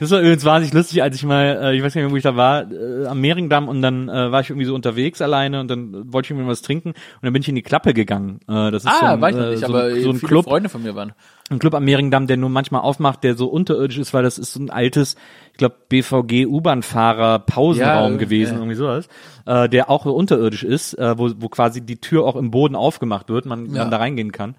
Das 0.00 0.10
war 0.10 0.20
übrigens 0.20 0.44
wahnsinnig 0.44 0.74
lustig, 0.74 1.02
als 1.02 1.16
ich 1.16 1.24
mal, 1.24 1.58
äh, 1.62 1.76
ich 1.76 1.82
weiß 1.82 1.94
nicht 1.94 2.02
mehr, 2.04 2.10
wo 2.10 2.16
ich 2.16 2.22
da 2.22 2.36
war, 2.36 2.70
äh, 2.70 3.06
am 3.06 3.20
Mehringdamm 3.20 3.68
und 3.68 3.82
dann 3.82 4.08
äh, 4.08 4.32
war 4.32 4.40
ich 4.40 4.50
irgendwie 4.50 4.64
so 4.66 4.74
unterwegs 4.74 5.20
alleine 5.20 5.60
und 5.60 5.68
dann 5.68 6.12
wollte 6.12 6.32
ich 6.32 6.38
mir 6.38 6.46
was 6.46 6.62
trinken 6.62 6.90
und 6.90 6.96
dann 7.22 7.32
bin 7.32 7.42
ich 7.42 7.48
in 7.48 7.54
die 7.54 7.62
Klappe 7.62 7.94
gegangen. 7.94 8.40
Das 8.46 8.74
ist 8.74 8.82
so 8.84 8.88
Ah, 8.88 9.12
ein, 9.14 9.20
weiß 9.20 9.34
ich 9.34 9.40
noch 9.40 9.48
nicht, 9.50 9.60
so, 9.60 9.66
aber 9.66 9.84
ein- 9.84 10.02
so 10.02 10.10
ein 10.10 10.16
viele 10.16 10.28
Club, 10.28 10.44
Freunde 10.44 10.68
von 10.68 10.82
mir 10.82 10.94
waren. 10.94 11.12
Ein 11.52 11.58
Club 11.58 11.74
am 11.74 11.84
Mehringdamm, 11.84 12.26
der 12.26 12.36
nur 12.36 12.50
manchmal 12.50 12.80
aufmacht, 12.82 13.22
der 13.24 13.34
so 13.36 13.46
unterirdisch 13.46 13.98
ist, 13.98 14.12
weil 14.14 14.22
das 14.22 14.38
ist 14.38 14.52
so 14.54 14.60
ein 14.60 14.70
altes, 14.70 15.16
ich 15.52 15.58
glaube, 15.58 15.76
BVG-U-Bahn-Fahrer 15.88 17.40
Pausenraum 17.40 18.12
Ja, 18.12 18.18
gewesen, 18.18 18.54
ja. 18.54 18.58
irgendwie 18.58 18.76
sowas, 18.76 19.08
äh, 19.46 19.68
der 19.68 19.90
auch 19.90 20.04
unterirdisch 20.06 20.64
ist, 20.64 20.94
äh, 20.94 21.16
wo, 21.18 21.30
wo 21.38 21.48
quasi 21.48 21.80
die 21.80 21.96
Tür 22.00 22.24
auch 22.24 22.36
im 22.36 22.50
Boden 22.50 22.74
aufgemacht 22.74 23.28
wird, 23.28 23.46
man, 23.46 23.66
Ja. 23.66 23.82
man 23.82 23.90
da 23.90 23.98
reingehen 23.98 24.32
kann. 24.32 24.54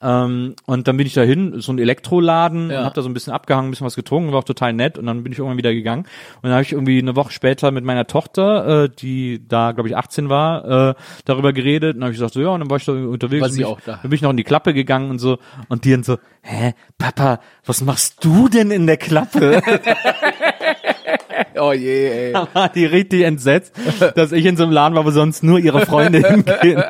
Ähm, 0.00 0.54
und 0.66 0.88
dann 0.88 0.96
bin 0.96 1.06
ich 1.06 1.14
dahin, 1.14 1.60
so 1.60 1.72
ein 1.72 1.78
Elektroladen, 1.78 2.70
Ja. 2.70 2.80
und 2.80 2.84
hab 2.86 2.94
da 2.94 3.02
so 3.02 3.08
ein 3.08 3.14
bisschen 3.14 3.32
abgehangen, 3.32 3.68
ein 3.68 3.70
bisschen 3.70 3.86
was 3.86 3.96
getrunken, 3.96 4.32
war 4.32 4.40
auch 4.40 4.44
total 4.44 4.72
nett 4.72 4.98
und 4.98 5.06
dann 5.06 5.22
bin 5.22 5.32
ich 5.32 5.38
irgendwann 5.38 5.58
wieder 5.58 5.72
gegangen. 5.72 6.02
Und 6.36 6.42
dann 6.44 6.52
habe 6.52 6.62
ich 6.62 6.72
irgendwie 6.72 6.98
eine 6.98 7.16
Woche 7.16 7.32
später 7.32 7.70
mit 7.70 7.84
meiner 7.84 8.06
Tochter, 8.06 8.84
äh, 8.84 8.88
die 8.90 9.42
da, 9.48 9.72
glaube 9.72 9.88
ich, 9.88 9.96
18 9.96 10.28
war, 10.28 10.90
äh, 10.90 10.94
darüber 11.24 11.52
geredet. 11.52 11.94
Und 11.94 12.00
dann 12.00 12.04
habe 12.08 12.12
ich 12.12 12.18
gesagt, 12.18 12.34
so 12.34 12.40
ja, 12.40 12.48
und 12.50 12.60
dann 12.60 12.70
war 12.70 12.76
ich 12.76 12.84
da 12.84 12.92
unterwegs. 12.92 13.40
War 13.42 13.48
und 13.48 13.54
bin 13.56 13.60
ich, 13.60 13.66
auch 13.66 13.80
da? 13.80 13.92
Dann 14.02 14.10
bin 14.10 14.12
ich 14.12 14.22
noch 14.22 14.30
in 14.30 14.36
die 14.36 14.44
Klappe 14.44 14.74
gegangen 14.74 15.10
und 15.10 15.18
so. 15.18 15.38
Und 15.68 15.84
die 15.84 15.90
dann 15.90 16.02
so, 16.02 16.18
hä, 16.46 16.72
Papa, 16.98 17.38
was 17.66 17.82
machst 17.82 18.24
du 18.24 18.48
denn 18.48 18.72
in 18.72 18.86
der 18.86 18.96
Klappe? 18.96 19.62
Oh 21.58 21.72
je, 21.72 22.08
ey. 22.08 22.32
da 22.32 22.48
war 22.54 22.68
die 22.68 22.84
richtig 22.84 23.22
entsetzt, 23.22 23.72
dass 24.14 24.32
ich 24.32 24.44
in 24.44 24.56
so 24.56 24.64
einem 24.64 24.72
Laden 24.72 24.94
war, 24.94 25.04
wo 25.04 25.10
sonst 25.10 25.42
nur 25.42 25.58
ihre 25.58 25.86
Freunde 25.86 26.18
hingehen. 26.28 26.82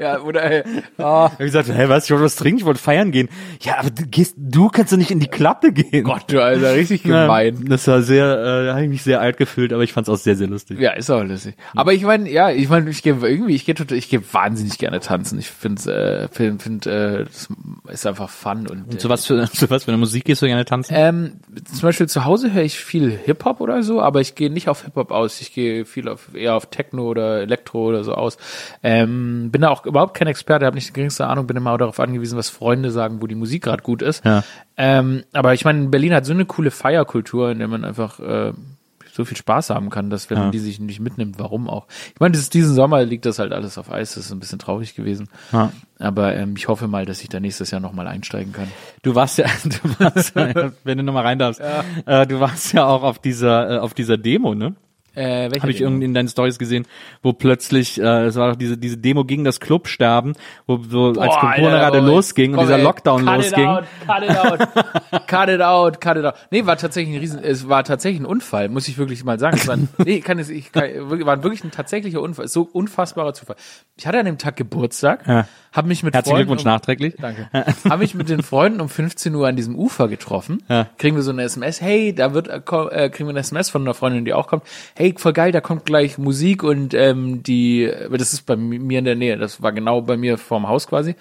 Ja, 0.00 0.20
oder 0.20 0.42
ey. 0.50 0.62
Oh, 0.98 1.04
hab 1.04 1.40
ich 1.40 1.46
gesagt, 1.46 1.68
hä, 1.68 1.84
was, 1.88 2.04
ich 2.04 2.10
wollte 2.10 2.24
was 2.24 2.36
trinken, 2.36 2.58
ich 2.60 2.64
wollte 2.64 2.80
feiern 2.80 3.10
gehen. 3.10 3.28
Ja, 3.60 3.78
aber 3.78 3.90
du 3.90 4.06
gehst, 4.06 4.34
du 4.38 4.68
kannst 4.68 4.92
doch 4.92 4.96
nicht 4.96 5.10
in 5.10 5.20
die 5.20 5.28
Klappe 5.28 5.72
gehen. 5.72 6.04
Gott, 6.04 6.24
du 6.28 6.42
Alter, 6.42 6.74
richtig 6.74 7.04
Ja, 7.04 7.22
gemein. 7.22 7.66
Das 7.68 7.86
war 7.86 8.02
sehr, 8.02 8.24
äh, 8.24 8.66
da 8.66 8.72
habe 8.74 8.84
ich 8.84 8.88
mich 8.88 9.02
sehr 9.02 9.20
alt 9.20 9.36
gefühlt, 9.36 9.72
aber 9.72 9.82
ich 9.82 9.92
fand's 9.92 10.08
auch 10.08 10.16
sehr, 10.16 10.36
sehr 10.36 10.48
lustig. 10.48 10.80
Ja, 10.80 10.92
ist 10.92 11.10
auch 11.10 11.22
lustig. 11.22 11.54
Aber 11.74 11.92
ich 11.92 12.02
meine, 12.04 12.30
ja, 12.30 12.50
ich 12.50 12.68
meine, 12.68 12.88
ich 12.90 13.02
gehe 13.02 13.16
irgendwie, 13.20 13.54
ich 13.54 13.64
gehe 13.64 13.74
total, 13.74 13.98
ich 13.98 14.08
gehe 14.08 14.22
wahnsinnig 14.32 14.78
gerne 14.78 15.00
tanzen. 15.00 15.38
Ich 15.38 15.50
finde, 15.50 16.28
äh, 16.30 16.34
find, 16.34 16.62
find, 16.62 16.86
äh, 16.86 17.24
das 17.24 17.48
ist 17.88 18.06
einfach 18.06 18.30
fun 18.30 18.66
und, 18.66 19.00
Zu 19.00 19.08
was 19.08 19.26
für, 19.26 19.44
zu 19.50 19.68
was 19.70 19.84
für 19.84 19.90
eine 19.90 19.98
Musik 19.98 20.24
gehst 20.24 20.42
du 20.42 20.46
gerne 20.46 20.64
tanzen? 20.64 20.94
Ähm, 20.96 21.32
zum 21.64 21.82
Beispiel 21.82 22.08
zu 22.08 22.24
Hause 22.24 22.52
höre 22.52 22.62
ich 22.62 22.78
viel 22.78 23.10
Hip-Hop 23.24 23.60
oder 23.60 23.82
so, 23.82 23.93
aber 24.00 24.20
ich 24.20 24.34
gehe 24.34 24.50
nicht 24.50 24.68
auf 24.68 24.84
Hip-Hop 24.84 25.10
aus. 25.10 25.40
Ich 25.40 25.52
gehe 25.52 25.84
viel 25.84 26.08
auf 26.08 26.34
eher 26.34 26.54
auf 26.54 26.66
Techno 26.66 27.04
oder 27.08 27.40
Elektro 27.40 27.88
oder 27.88 28.04
so 28.04 28.14
aus. 28.14 28.36
Ähm, 28.82 29.50
bin 29.50 29.62
da 29.62 29.70
auch 29.70 29.86
überhaupt 29.86 30.14
kein 30.14 30.28
Experte, 30.28 30.66
habe 30.66 30.76
nicht 30.76 30.88
die 30.88 30.92
geringste 30.92 31.26
Ahnung, 31.26 31.46
bin 31.46 31.56
immer 31.56 31.72
auch 31.72 31.78
darauf 31.78 32.00
angewiesen, 32.00 32.38
was 32.38 32.50
Freunde 32.50 32.90
sagen, 32.90 33.22
wo 33.22 33.26
die 33.26 33.34
Musik 33.34 33.62
gerade 33.62 33.82
gut 33.82 34.02
ist. 34.02 34.24
Ja. 34.24 34.42
Ähm, 34.76 35.24
aber 35.32 35.54
ich 35.54 35.64
meine, 35.64 35.88
Berlin 35.88 36.14
hat 36.14 36.26
so 36.26 36.32
eine 36.32 36.44
coole 36.44 36.70
Feierkultur, 36.70 37.50
in 37.50 37.58
der 37.58 37.68
man 37.68 37.84
einfach 37.84 38.18
äh, 38.20 38.52
so 39.14 39.24
viel 39.24 39.36
Spaß 39.36 39.70
haben 39.70 39.90
kann, 39.90 40.10
dass 40.10 40.28
wenn 40.28 40.36
Ja. 40.38 40.42
man 40.44 40.52
die 40.52 40.58
sich 40.58 40.80
nicht 40.80 40.98
mitnimmt, 41.00 41.38
warum 41.38 41.68
auch? 41.68 41.86
Ich 42.14 42.20
meine, 42.20 42.32
dieses, 42.32 42.50
diesen 42.50 42.74
Sommer 42.74 43.04
liegt 43.04 43.26
das 43.26 43.38
halt 43.38 43.52
alles 43.52 43.78
auf 43.78 43.90
Eis, 43.90 44.14
das 44.14 44.26
ist 44.26 44.32
ein 44.32 44.40
bisschen 44.40 44.58
traurig 44.58 44.94
gewesen. 44.96 45.28
Ja. 45.52 45.70
Aber 46.00 46.34
ähm, 46.34 46.54
ich 46.56 46.66
hoffe 46.66 46.88
mal, 46.88 47.06
dass 47.06 47.22
ich 47.22 47.28
da 47.28 47.38
nächstes 47.38 47.70
Jahr 47.70 47.80
nochmal 47.80 48.08
einsteigen 48.08 48.52
kann. 48.52 48.66
Du 49.02 49.14
warst 49.14 49.38
ja, 49.38 49.46
du 49.64 50.00
warst, 50.00 50.34
ja, 50.36 50.72
wenn 50.82 50.98
du 50.98 51.04
nochmal 51.04 51.22
rein 51.24 51.38
darfst, 51.38 51.60
äh, 52.06 52.26
du 52.26 52.40
warst 52.40 52.72
ja 52.72 52.86
auch 52.86 53.04
auf 53.04 53.20
dieser, 53.20 53.76
äh, 53.76 53.78
auf 53.78 53.94
dieser 53.94 54.16
Demo, 54.18 54.54
ne? 54.54 54.74
Äh, 55.14 55.50
Habe 55.60 55.70
ich 55.70 55.80
irgendwie 55.80 56.04
in 56.04 56.14
deinen 56.14 56.28
Stories 56.28 56.58
gesehen, 56.58 56.86
wo 57.22 57.32
plötzlich, 57.32 58.00
äh, 58.00 58.24
es 58.24 58.36
war 58.36 58.50
doch 58.50 58.56
diese, 58.56 58.76
diese 58.76 58.96
Demo 58.98 59.24
gegen 59.24 59.44
das 59.44 59.60
Clubsterben, 59.60 60.34
wo 60.66 60.78
so 60.78 61.06
als 61.08 61.16
Boah, 61.34 61.40
Corona 61.54 61.78
Alter, 61.78 61.78
gerade 61.78 62.00
losging 62.00 62.50
und 62.52 62.56
komm, 62.56 62.64
dieser 62.66 62.78
ey, 62.78 62.84
Lockdown 62.84 63.24
cut 63.24 63.36
losging. 63.36 63.66
Out, 63.66 63.84
cut 64.06 64.22
it 64.22 64.36
out, 64.36 64.58
cut 65.26 65.48
it 65.48 65.60
out, 65.60 66.00
cut 66.00 66.16
it 66.16 66.24
out. 66.24 66.34
Nee, 66.50 66.66
war 66.66 66.76
tatsächlich 66.76 67.14
ein 67.14 67.20
riesen, 67.20 67.40
es 67.42 67.68
war 67.68 67.84
tatsächlich 67.84 68.20
ein 68.22 68.26
Unfall, 68.26 68.68
muss 68.68 68.88
ich 68.88 68.98
wirklich 68.98 69.24
mal 69.24 69.38
sagen. 69.38 69.56
Es 69.56 69.66
war, 69.68 69.76
ein- 69.76 69.88
nee, 70.04 70.20
kann 70.20 70.38
es, 70.38 70.50
ich 70.50 70.72
kann, 70.72 70.84
wirklich- 71.08 71.26
war 71.26 71.42
wirklich 71.42 71.64
ein 71.64 71.70
tatsächlicher 71.70 72.20
Unfall, 72.20 72.48
so 72.48 72.62
unfassbarer 72.70 73.34
Zufall. 73.34 73.56
Ich 73.96 74.06
hatte 74.06 74.18
an 74.18 74.26
dem 74.26 74.38
Tag 74.38 74.56
Geburtstag, 74.56 75.26
Ja. 75.26 75.46
habe 75.72 75.88
mich 75.88 76.02
mit 76.02 76.14
Herzlichen 76.14 76.36
Freunden 76.36 76.48
Glückwunsch 76.48 76.64
um, 76.66 76.72
nachträglich. 76.72 77.14
Danke. 77.20 77.48
Habe 77.88 77.98
mich 77.98 78.14
mit 78.14 78.28
den 78.28 78.42
Freunden 78.42 78.80
um 78.80 78.88
15 78.88 79.34
Uhr 79.34 79.46
an 79.46 79.56
diesem 79.56 79.76
Ufer 79.76 80.08
getroffen. 80.08 80.62
Ja. 80.68 80.86
Kriegen 80.98 81.16
wir 81.16 81.22
so 81.22 81.30
eine 81.30 81.42
SMS, 81.42 81.80
hey, 81.80 82.14
da 82.14 82.34
wird 82.34 82.48
äh, 82.48 82.56
äh, 82.56 83.08
kriegen 83.10 83.28
wir 83.28 83.30
eine 83.30 83.40
SMS 83.40 83.70
von 83.70 83.82
einer 83.82 83.94
Freundin, 83.94 84.24
die 84.24 84.32
auch 84.32 84.46
kommt. 84.48 84.64
Hey, 84.96 85.03
voll 85.16 85.32
geil, 85.32 85.52
da 85.52 85.60
kommt 85.60 85.84
gleich 85.84 86.18
Musik 86.18 86.62
und 86.62 86.94
ähm, 86.94 87.42
die, 87.42 87.90
das 88.10 88.32
ist 88.32 88.46
bei 88.46 88.56
mir 88.56 88.98
in 88.98 89.04
der 89.04 89.14
Nähe, 89.14 89.36
das 89.36 89.62
war 89.62 89.72
genau 89.72 90.00
bei 90.02 90.16
mir 90.16 90.38
vorm 90.38 90.68
Haus 90.68 90.86
quasi. 90.86 91.14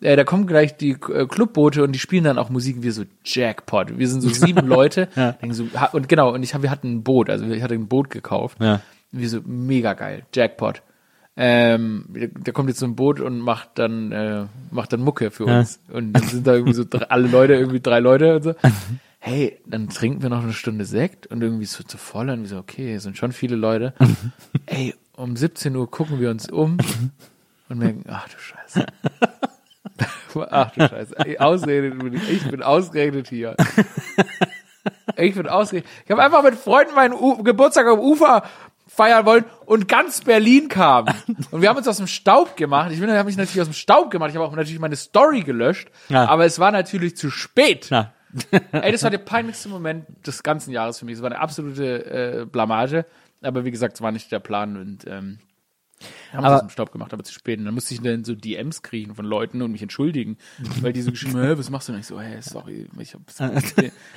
Äh, 0.00 0.16
da 0.16 0.24
kommen 0.24 0.46
gleich 0.46 0.76
die 0.76 0.90
äh, 0.92 1.26
Clubboote 1.26 1.82
und 1.82 1.92
die 1.92 1.98
spielen 1.98 2.24
dann 2.24 2.38
auch 2.38 2.50
Musik. 2.50 2.82
Wir 2.82 2.92
so 2.92 3.04
Jackpot. 3.24 3.98
Wir 3.98 4.08
sind 4.08 4.20
so 4.20 4.28
sieben 4.28 4.66
Leute. 4.66 5.08
Denken 5.16 5.52
so, 5.52 5.66
und 5.92 6.08
genau, 6.08 6.32
und 6.34 6.42
ich 6.42 6.54
hab, 6.54 6.62
wir 6.62 6.70
hatten 6.70 6.92
ein 6.96 7.02
Boot, 7.02 7.30
also 7.30 7.46
ich 7.46 7.62
hatte 7.62 7.74
ein 7.74 7.88
Boot 7.88 8.10
gekauft. 8.10 8.58
Ja. 8.60 8.80
Wir 9.12 9.28
so 9.28 9.40
mega 9.44 9.94
geil, 9.94 10.24
Jackpot. 10.34 10.82
Ähm, 11.40 12.04
der 12.08 12.52
kommt 12.52 12.68
jetzt 12.68 12.80
so 12.80 12.86
ein 12.86 12.96
Boot 12.96 13.20
und 13.20 13.38
macht 13.38 13.70
dann 13.76 14.10
äh, 14.10 14.46
macht 14.72 14.92
dann 14.92 15.00
Mucke 15.02 15.30
für 15.30 15.46
Ja. 15.46 15.60
uns 15.60 15.78
und 15.92 16.12
dann 16.12 16.24
sind 16.24 16.46
da 16.46 16.54
irgendwie 16.54 16.72
so 16.74 16.84
drei, 16.88 17.04
alle 17.10 17.28
Leute 17.28 17.54
irgendwie 17.54 17.78
drei 17.80 18.00
Leute 18.00 18.36
und 18.36 18.42
so. 18.42 18.54
Hey, 19.20 19.58
dann 19.66 19.88
trinken 19.88 20.22
wir 20.22 20.28
noch 20.30 20.42
eine 20.42 20.52
Stunde 20.52 20.84
Sekt 20.84 21.26
und 21.26 21.42
irgendwie 21.42 21.64
so 21.64 21.82
zu 21.82 21.98
voll 21.98 22.30
und 22.30 22.42
wir 22.42 22.48
so 22.48 22.58
okay, 22.58 22.98
sind 22.98 23.16
schon 23.16 23.32
viele 23.32 23.56
Leute. 23.56 23.94
Ey, 24.66 24.94
um 25.16 25.36
17 25.36 25.74
Uhr 25.74 25.90
gucken 25.90 26.20
wir 26.20 26.30
uns 26.30 26.48
um 26.48 26.78
und 27.68 27.78
merken, 27.78 28.04
ach 28.08 28.28
du 28.28 28.38
Scheiße. 28.38 28.86
Ach 30.50 30.70
du 30.70 30.86
Scheiße. 30.86 31.18
Ey, 31.18 31.38
ausgerechnet 31.38 31.98
bin 31.98 32.12
ich, 32.12 32.30
ich 32.30 32.48
bin 32.48 32.62
ausgerechnet 32.62 33.28
hier. 33.28 33.56
Ich 35.16 35.34
bin 35.34 35.48
ausgerechnet. 35.48 35.90
Ich 36.04 36.10
habe 36.12 36.22
einfach 36.22 36.44
mit 36.44 36.54
Freunden 36.54 36.94
meinen 36.94 37.14
U 37.14 37.42
Geburtstag 37.42 37.86
am 37.86 37.98
Ufer 37.98 38.44
feiern 38.86 39.26
wollen 39.26 39.44
und 39.66 39.88
ganz 39.88 40.20
Berlin 40.20 40.68
kam. 40.68 41.06
Und 41.50 41.62
wir 41.62 41.68
haben 41.68 41.76
uns 41.76 41.88
aus 41.88 41.96
dem 41.96 42.06
Staub 42.06 42.56
gemacht. 42.56 42.90
Ich 42.92 43.00
bin, 43.00 43.10
habe 43.10 43.24
mich 43.24 43.36
natürlich 43.36 43.60
aus 43.60 43.68
dem 43.68 43.74
Staub 43.74 44.10
gemacht. 44.10 44.30
Ich 44.30 44.36
habe 44.36 44.46
auch 44.46 44.54
natürlich 44.54 44.78
meine 44.78 44.96
Story 44.96 45.42
gelöscht. 45.42 45.88
Ja. 46.08 46.26
Aber 46.26 46.44
es 46.44 46.58
war 46.58 46.70
natürlich 46.70 47.16
zu 47.16 47.30
spät. 47.30 47.88
Na, 47.90 48.12
Ey, 48.72 48.92
das 48.92 49.02
war 49.02 49.10
der 49.10 49.18
peinlichste 49.18 49.68
Moment 49.68 50.04
des 50.26 50.42
ganzen 50.42 50.70
Jahres 50.72 50.98
für 50.98 51.04
mich. 51.04 51.14
Es 51.16 51.22
war 51.22 51.30
eine 51.30 51.40
absolute 51.40 52.40
äh, 52.42 52.44
Blamage. 52.46 53.06
Aber 53.42 53.64
wie 53.64 53.70
gesagt, 53.70 53.94
es 53.94 54.00
war 54.02 54.10
nicht 54.12 54.32
der 54.32 54.40
Plan 54.40 54.76
und 54.76 55.06
ähm, 55.06 55.38
haben 56.32 56.44
Aber- 56.44 56.56
es 56.56 56.60
aus 56.62 56.66
dem 56.68 56.70
Staub 56.70 56.92
gemacht, 56.92 57.12
aber 57.12 57.24
zu 57.24 57.32
spät. 57.32 57.58
Und 57.58 57.64
dann 57.64 57.74
musste 57.74 57.94
ich 57.94 58.00
dann 58.00 58.24
so 58.24 58.34
DMs 58.34 58.82
kriegen 58.82 59.14
von 59.14 59.24
Leuten 59.24 59.62
und 59.62 59.72
mich 59.72 59.82
entschuldigen, 59.82 60.36
weil 60.80 60.92
die 60.92 61.02
so 61.02 61.10
geschrieben 61.10 61.34
haben, 61.36 61.42
"Hä, 61.48 61.54
was 61.56 61.70
machst 61.70 61.88
du 61.88 61.92
denn? 61.92 62.00
Ich 62.00 62.06
so, 62.06 62.20
hey, 62.20 62.40
sorry, 62.40 62.88
ich, 63.00 63.14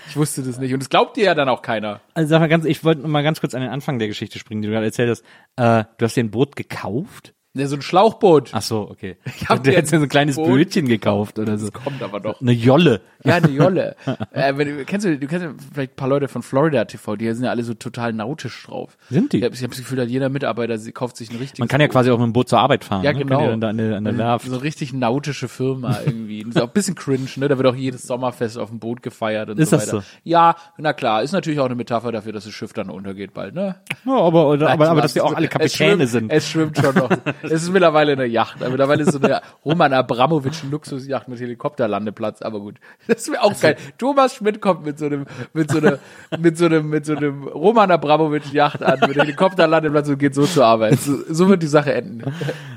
ich 0.10 0.16
wusste 0.18 0.44
das 0.44 0.60
nicht. 0.60 0.74
Und 0.74 0.80
das 0.82 0.90
glaubt 0.90 1.18
dir 1.18 1.24
ja 1.26 1.36
dann 1.36 1.50
auch 1.50 1.62
keiner. 1.62 2.02
also 2.14 2.30
sag 2.30 2.40
mal 2.40 2.50
ganz, 2.50 2.66
ich 2.66 2.84
wollte 2.84 3.08
mal 3.08 3.24
ganz 3.24 3.40
kurz 3.42 3.54
an 3.56 3.62
den 3.62 3.70
Anfang 3.72 3.98
der 4.00 4.08
Geschichte 4.08 4.40
springen, 4.40 4.62
die 4.62 4.68
du 4.68 4.74
gerade 4.74 4.86
erzählt 4.88 5.10
hast. 5.10 5.24
Äh, 5.56 5.86
du 5.98 6.06
hast 6.06 6.16
dir 6.16 6.24
ein 6.24 6.32
Boot 6.32 6.56
gekauft? 6.56 7.34
Ja, 7.54 7.68
so 7.68 7.76
ein 7.76 7.82
Schlauchboot. 7.82 8.52
Ach 8.54 8.62
so, 8.62 8.90
okay. 8.90 9.18
Ich 9.26 9.50
hab 9.50 9.62
dir 9.64 9.74
jetzt 9.74 9.90
so 9.90 9.98
ein 9.98 10.08
kleines 10.08 10.38
Boot- 10.38 10.48
Bötchen 10.48 10.88
gekauft 10.88 11.38
oder 11.38 11.58
so. 11.58 11.70
Kommt 11.70 12.02
aber 12.02 12.20
doch. 12.22 12.40
Eine 12.42 12.54
Jolle. 12.54 13.02
Ja, 13.24 13.36
eine 13.36 13.50
Jolle. 13.50 13.96
äh, 14.32 14.54
wenn, 14.56 14.78
du- 14.78 14.86
kennst 14.86 15.06
du, 15.06 15.18
du 15.18 15.28
kennst 15.28 15.46
ja 15.46 15.52
vielleicht 15.74 15.94
ein 15.94 15.96
paar 15.96 16.08
Leute 16.08 16.28
von 16.28 16.42
Florida 16.44 16.86
TV, 16.86 17.16
die 17.16 17.32
sind 17.34 17.44
ja 17.46 17.52
alle 17.52 17.64
so 17.64 17.74
total 17.74 18.14
nautisch 18.14 18.64
drauf. 18.66 18.98
Sind 19.10 19.34
die? 19.34 19.38
Ich 19.38 19.44
habe 19.44 19.56
hab 19.56 19.70
das 19.70 19.80
Gefühl, 19.80 19.98
dass 19.98 20.10
jeder 20.10 20.30
Mitarbeiter 20.30 20.78
sie 20.78 20.92
kauft 20.92 21.18
sich 21.18 21.30
ein 21.30 21.38
richtiges 21.38 21.60
Man 21.60 21.68
kann 21.68 21.82
ja 21.82 21.88
quasi 21.88 22.10
auch 22.12 22.18
mit 22.18 22.26
dem 22.26 22.34
Boot 22.34 22.50
zur 22.50 22.60
Arbeit 22.60 22.84
fahren. 22.84 23.04
Ja, 23.04 23.14
ne? 23.14 23.20
genau. 23.20 23.46
Dann 23.48 23.62
da 23.62 23.70
an 23.70 23.78
der, 23.78 23.98
an 23.98 24.04
der 24.04 24.18
Werft. 24.18 24.46
So 24.46 24.54
eine 24.54 24.64
richtig 24.64 24.94
nautische 24.94 25.48
Firma 25.48 25.98
irgendwie. 26.06 26.44
Das 26.44 26.56
ist 26.56 26.62
auch 26.62 26.68
ein 26.68 26.74
bisschen 26.74 26.96
cringe, 26.96 27.28
ne? 27.36 27.48
Da 27.48 27.58
wird 27.58 27.68
auch 27.68 27.76
jedes 27.76 28.04
Sommerfest 28.04 28.58
auf 28.58 28.70
dem 28.70 28.80
Boot 28.80 29.02
gefeiert 29.04 29.50
und 29.50 29.60
Ist 29.60 29.70
so 29.70 29.78
das 29.78 29.88
weiter. 29.88 30.02
so? 30.02 30.08
Ja, 30.24 30.56
na 30.78 30.94
klar, 30.94 31.24
ist 31.24 31.32
natürlich 31.32 31.60
auch 31.60 31.66
eine 31.66 31.76
Metapher 31.76 32.12
dafür, 32.12 32.32
dass 32.34 32.46
das 32.46 32.54
Schiff 32.54 32.74
dann 32.74 32.90
untergeht 32.90 33.34
bald, 33.34 33.54
ne? 33.56 33.76
Ja, 34.06 34.14
aber, 34.14 34.48
oder, 34.48 34.70
aber, 34.70 34.86
aber 34.86 34.94
Nein, 34.96 35.02
dass 35.04 35.16
wir 35.16 35.24
auch 35.26 35.34
alle 35.36 35.46
es 35.48 35.52
Kapitäne 35.52 35.96
schwimmt, 36.08 36.10
sind. 36.10 36.32
Es 36.32 36.50
schwimmt 36.50 36.78
schon 36.78 36.96
noch. 36.96 37.10
es 37.44 37.52
ist 37.52 37.72
mittlerweile 37.72 38.14
eine 38.14 38.26
Yacht. 38.26 38.60
Mittlerweile 38.60 39.04
ist 39.04 39.12
so 39.14 39.20
eine 39.20 39.42
Roman 39.64 39.94
Abramowitsch 39.94 40.64
Luxusjacht 40.70 41.28
mit 41.28 41.40
Helikopterlandeplatz, 41.40 42.42
aber 42.42 42.60
gut. 42.60 42.76
Das 43.14 43.30
wäre 43.30 43.42
auch 43.44 43.60
geil. 43.60 43.76
Thomas 43.98 44.36
Schmidt 44.36 44.62
kommt 44.62 44.86
mit 44.86 44.98
so 44.98 45.06
einem, 45.06 45.26
mit 45.54 45.70
so 45.70 45.78
einem, 45.80 45.98
mit 46.40 46.58
so 46.58 46.66
einem, 46.66 46.90
mit 46.90 47.06
so 47.06 47.16
einem 47.16 47.44
Roman 47.48 47.92
Abramowitsch 47.92 48.52
Yacht 48.54 48.82
an, 48.84 49.00
mit 49.08 49.18
Helikopterlandeplatz 49.18 50.08
und 50.10 50.18
geht 50.18 50.34
so 50.36 50.46
zur 50.46 50.66
Arbeit. 50.66 51.00
So, 51.00 51.18
so 51.30 51.50
wird 51.50 51.62
die 51.62 51.68
Sache 51.68 51.94
enden. 51.94 52.24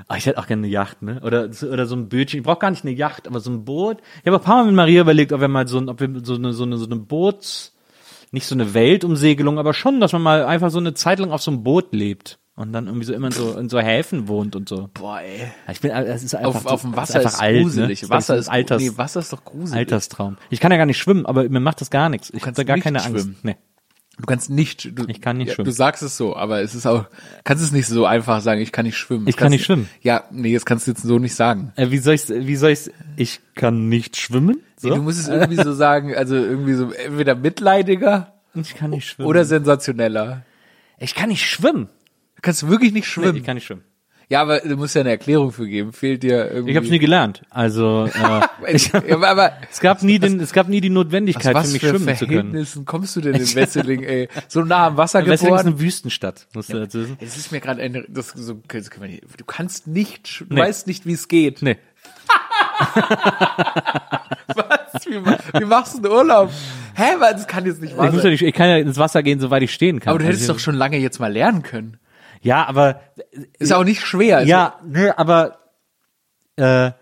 Ah, 0.08 0.16
ich 0.16 0.26
hätte 0.26 0.38
auch 0.38 0.46
gerne 0.46 0.60
eine 0.60 0.68
Yacht, 0.72 1.02
ne? 1.02 1.20
Oder, 1.24 1.52
so- 1.52 1.68
oder 1.68 1.86
so 1.86 1.94
ein 1.96 2.08
Bötchen. 2.08 2.40
Ich 2.40 2.44
brauche 2.44 2.58
gar 2.58 2.70
nicht 2.70 2.84
eine 2.84 2.92
Yacht, 2.94 3.26
aber 3.28 3.40
so 3.40 3.50
ein 3.50 3.64
Boot. 3.64 3.98
Ich 4.22 4.26
habe 4.26 4.36
ein 4.38 4.42
paar 4.42 4.56
Mal 4.56 4.66
mit 4.66 4.74
Maria 4.74 5.00
überlegt, 5.02 5.32
ob 5.32 5.40
wir 5.40 5.48
mal 5.48 5.66
so, 5.68 5.78
ein- 5.78 5.88
ob 5.88 6.00
wir 6.00 6.08
so 6.24 6.34
eine, 6.34 6.52
so 6.52 6.64
eine, 6.64 6.76
so 6.76 6.86
eine 6.86 6.96
Boots, 6.96 7.74
nicht 8.32 8.46
so 8.46 8.54
eine 8.54 8.74
Weltumsegelung, 8.74 9.58
aber 9.58 9.72
schon, 9.74 10.00
dass 10.00 10.12
man 10.12 10.22
mal 10.22 10.44
einfach 10.44 10.70
so 10.70 10.78
eine 10.78 10.94
Zeit 10.94 11.18
lang 11.20 11.30
auf 11.30 11.42
so 11.42 11.50
einem 11.52 11.62
Boot 11.62 11.92
lebt. 11.92 12.38
Und 12.56 12.72
dann 12.72 12.86
irgendwie 12.86 13.04
so 13.04 13.12
immer 13.12 13.26
in 13.26 13.32
so, 13.32 13.58
in 13.58 13.68
so 13.68 13.80
Häfen 13.80 14.28
wohnt 14.28 14.54
und 14.54 14.68
so. 14.68 14.88
Boah, 14.94 15.20
ey. 15.20 15.50
Ich 15.72 15.80
bin, 15.80 15.90
es 15.90 16.22
ist 16.22 16.36
einfach, 16.36 16.54
Auf, 16.54 16.66
auf 16.66 16.82
dem 16.82 16.92
das 16.92 17.08
Wasser 17.10 17.20
ist, 17.20 17.26
einfach 17.26 17.40
alt, 17.40 17.62
gruselig. 17.62 18.02
Ne? 18.02 18.10
Wasser 18.10 18.36
Das 18.36 18.44
ist, 18.46 18.50
Alters, 18.52 18.80
nee, 18.82 18.92
Wasser 18.94 19.20
ist 19.20 19.32
doch 19.32 19.44
gruselig. 19.44 19.74
Alterstraum. 19.74 20.36
Ich 20.50 20.60
kann 20.60 20.70
ja 20.70 20.78
gar 20.78 20.86
nicht 20.86 20.98
schwimmen, 20.98 21.26
aber 21.26 21.48
mir 21.48 21.58
macht 21.58 21.80
das 21.80 21.90
gar 21.90 22.08
nichts. 22.08 22.30
Ich 22.32 22.42
habe 22.42 22.52
da 22.52 22.62
gar 22.62 22.74
nicht 22.76 22.84
keine 22.84 23.02
Angst. 23.02 23.22
schwimmen. 23.22 23.36
Nee. 23.42 23.56
Du 24.16 24.26
kannst 24.26 24.48
nicht, 24.48 24.96
du, 24.96 25.06
Ich 25.08 25.20
kann 25.20 25.38
nicht 25.38 25.48
ja, 25.48 25.54
schwimmen. 25.54 25.64
Du 25.64 25.72
sagst 25.72 26.04
es 26.04 26.16
so, 26.16 26.36
aber 26.36 26.60
es 26.60 26.76
ist 26.76 26.86
auch, 26.86 27.06
kannst 27.42 27.64
es 27.64 27.72
nicht 27.72 27.88
so 27.88 28.06
einfach 28.06 28.40
sagen, 28.40 28.60
ich 28.60 28.70
kann 28.70 28.86
nicht 28.86 28.96
schwimmen. 28.96 29.26
Ich 29.26 29.34
Das 29.34 29.42
kann 29.42 29.50
nicht 29.50 29.64
schwimmen. 29.64 29.88
Ja, 30.02 30.22
nee, 30.30 30.54
das 30.54 30.64
kannst 30.64 30.86
du 30.86 30.92
jetzt 30.92 31.02
so 31.02 31.18
nicht 31.18 31.34
sagen. 31.34 31.72
Äh, 31.74 31.90
wie 31.90 31.98
soll 31.98 32.14
ich's, 32.14 32.28
wie 32.28 32.54
soll 32.54 32.70
ich's, 32.70 32.90
ich 33.16 33.40
kann 33.56 33.88
nicht 33.88 34.16
schwimmen? 34.16 34.60
So? 34.76 34.88
Nee, 34.88 34.94
du 34.94 35.02
musst 35.02 35.18
es 35.18 35.26
irgendwie 35.26 35.60
so 35.60 35.72
sagen, 35.74 36.14
also 36.14 36.36
irgendwie 36.36 36.74
so 36.74 36.92
entweder 36.92 37.34
mitleidiger 37.34 38.32
ich 38.54 38.76
kann 38.76 38.90
nicht 38.90 39.08
schwimmen. 39.08 39.28
oder 39.28 39.44
sensationeller. 39.44 40.42
ich 40.98 41.16
kann 41.16 41.30
nicht 41.30 41.44
schwimmen. 41.44 41.88
Du 42.44 42.48
kannst 42.50 42.68
wirklich 42.68 42.92
nicht 42.92 43.06
Nee, 43.06 43.10
schwimmen. 43.22 43.36
ich 43.38 43.42
kann 43.44 43.54
nicht 43.54 43.64
schwimmen. 43.64 43.84
ja, 44.28 44.42
aber 44.42 44.60
du 44.60 44.76
musst 44.76 44.94
ja 44.94 45.00
eine 45.00 45.08
Erklärung 45.08 45.50
für 45.50 45.66
geben. 45.66 45.94
Fehlt 45.94 46.22
dir 46.22 46.50
irgendwie. 46.50 46.72
Ich 46.72 46.76
habe 46.76 46.84
es 46.84 46.92
nie 46.92 46.98
gelernt. 46.98 47.40
Also 47.48 48.06
äh, 48.66 48.72
ich, 48.74 48.92
ja, 48.92 49.00
aber, 49.14 49.28
aber 49.30 49.52
es 49.70 49.80
gab 49.80 50.02
nie 50.02 50.18
den, 50.18 50.38
es 50.40 50.52
gab 50.52 50.68
nie 50.68 50.82
die 50.82 50.90
Notwendigkeit 50.90 51.54
was 51.54 51.68
für 51.68 51.72
mich 51.72 51.80
für 51.80 51.88
schwimmen 51.88 52.14
zu 52.16 52.26
können. 52.26 52.50
Verhältnissen 52.50 52.84
kommst 52.84 53.16
du 53.16 53.22
denn 53.22 53.32
in 53.34 53.40
Wesseling, 53.54 54.02
ey? 54.02 54.28
So 54.48 54.60
nah 54.62 54.88
am 54.88 54.98
Wasser 54.98 55.20
Wesseling 55.20 55.34
ist 55.34 55.40
geboren? 55.62 55.66
eine 55.68 55.80
Wüstenstadt, 55.80 56.46
musst 56.54 56.70
du 56.70 56.78
dazu 56.80 57.00
wissen. 57.00 57.16
Es 57.20 57.38
ist 57.38 57.50
mir 57.50 57.60
gerade 57.60 57.80
eine, 57.80 58.04
das, 58.10 58.28
so, 58.36 58.60
das 58.68 58.90
nicht, 59.00 59.22
du 59.38 59.44
kannst 59.46 59.86
nicht, 59.86 60.44
du 60.48 60.54
Nee. 60.54 60.60
weißt 60.60 60.86
nicht, 60.86 61.06
wie 61.06 61.12
es 61.14 61.28
geht. 61.28 61.62
Nee. 61.62 61.78
Was? 64.54 65.06
Wie, 65.06 65.60
wie 65.60 65.64
machst 65.64 65.94
du 65.94 65.98
einen 65.98 66.06
Urlaub? 66.12 66.50
Hä, 66.94 67.02
weil 67.18 67.32
das 67.34 67.46
kann 67.46 67.64
jetzt 67.66 67.80
nicht 67.80 67.96
wahr 67.96 68.06
Ich, 68.06 68.12
muss 68.12 68.18
ja 68.18 68.22
sein. 68.24 68.32
nicht, 68.32 68.42
ich 68.42 68.54
kann 68.54 68.68
ja 68.68 68.76
ins 68.76 68.98
Wasser 68.98 69.22
gehen, 69.22 69.40
soweit 69.40 69.62
ich 69.62 69.72
stehen 69.72 70.00
kann. 70.00 70.10
Aber 70.10 70.18
du 70.18 70.26
hättest 70.26 70.42
Also, 70.42 70.54
doch 70.54 70.60
schon 70.60 70.74
lange 70.74 70.98
jetzt 70.98 71.18
mal 71.18 71.32
lernen 71.32 71.62
können. 71.62 71.96
Ja, 72.44 72.66
aber 72.66 73.00
Ist 73.58 73.72
auch 73.72 73.84
nicht 73.84 74.02
schwer. 74.02 74.44
Ja, 74.44 74.78
nee, 74.86 75.08
aber 75.08 75.58
äh, 76.56 76.92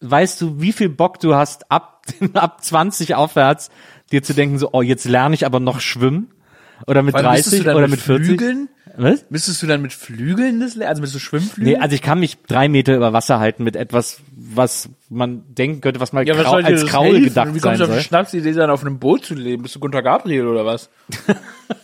weißt 0.00 0.40
du, 0.40 0.60
wie 0.60 0.72
viel 0.72 0.88
Bock 0.90 1.18
du 1.20 1.34
hast 1.34 1.70
ab 1.70 2.02
ab 2.34 2.62
20 2.62 3.14
aufwärts, 3.14 3.70
dir 4.12 4.22
zu 4.22 4.34
denken 4.34 4.58
so, 4.58 4.70
oh, 4.72 4.82
jetzt 4.82 5.06
lerne 5.06 5.34
ich 5.34 5.46
aber 5.46 5.58
noch 5.58 5.80
schwimmen 5.80 6.30
oder 6.86 7.02
mit 7.02 7.12
Vor 7.12 7.20
allem 7.20 7.32
müsstest 7.32 7.54
30 7.54 7.58
du 7.60 7.64
dann 7.64 7.76
oder 7.76 7.88
mit 7.88 7.92
mit 7.92 8.00
40. 8.00 8.26
Flügeln? 8.26 8.68
Was? 8.96 9.24
Müsstest 9.28 9.62
du 9.62 9.66
dann 9.66 9.82
mit 9.82 9.92
Flügeln 9.92 10.60
das 10.60 10.76
lernen? 10.76 10.90
Also 10.90 11.00
mit 11.00 11.10
so 11.10 11.18
Schwimmflügeln? 11.18 11.76
Nee, 11.76 11.82
also 11.82 11.94
ich 11.94 12.02
kann 12.02 12.20
mich 12.20 12.38
drei 12.46 12.68
Meter 12.68 12.94
über 12.94 13.12
Wasser 13.12 13.40
halten 13.40 13.64
mit 13.64 13.74
etwas, 13.74 14.20
was 14.36 14.88
man 15.08 15.42
denken 15.54 15.80
könnte, 15.80 15.98
was 15.98 16.12
mal 16.12 16.26
ja, 16.26 16.34
soll 16.44 16.62
dir 16.62 16.68
als 16.68 16.86
Kraul 16.86 17.20
gedacht 17.20 17.54
Wie 17.54 17.58
sein 17.58 17.70
kommst 17.70 17.80
du 17.80 17.84
auf 17.84 17.90
die 17.90 17.94
soll. 17.94 18.02
Schnapsidee, 18.02 18.52
dann 18.52 18.70
auf 18.70 18.82
einem 18.82 18.98
Boot 18.98 19.24
zu 19.24 19.34
leben? 19.34 19.62
Bist 19.62 19.74
du 19.74 19.80
Gunter 19.80 20.02
Gabriel 20.02 20.46
oder 20.46 20.64
was? 20.64 20.90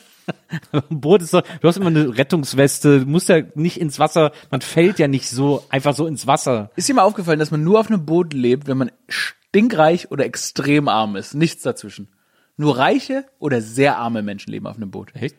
Ein 0.73 0.83
Boot 1.01 1.23
ist 1.23 1.35
doch, 1.35 1.43
du 1.61 1.68
hast 1.68 1.77
immer 1.77 1.89
eine 1.89 2.16
Rettungsweste, 2.16 3.01
du 3.01 3.07
musst 3.07 3.29
ja 3.29 3.43
nicht 3.55 3.81
ins 3.81 3.99
Wasser, 3.99 4.33
man 4.51 4.61
fällt 4.61 4.99
ja 4.99 5.09
nicht 5.09 5.29
so 5.29 5.64
einfach 5.71 5.95
so 5.95 6.07
ins 6.07 6.27
Wasser. 6.27 6.71
Ist 6.77 6.89
dir 6.89 6.95
mal 6.95 7.03
aufgefallen, 7.03 7.39
dass 7.39 7.51
man 7.51 7.64
nur 7.64 7.81
auf 7.81 7.89
einem 7.89 8.05
Boot 8.05 8.33
lebt, 8.33 8.66
wenn 8.66 8.79
man 8.79 8.91
stinkreich 9.09 10.11
oder 10.11 10.25
extrem 10.25 10.89
arm 10.89 11.16
ist? 11.16 11.35
Nichts 11.35 11.62
dazwischen. 11.62 12.09
Nur 12.57 12.79
reiche 12.79 13.25
oder 13.39 13.61
sehr 13.62 13.99
arme 13.99 14.23
Menschen 14.23 14.51
leben 14.51 14.66
auf 14.66 14.77
einem 14.77 14.91
Boot. 14.91 15.14
Echt? 15.14 15.37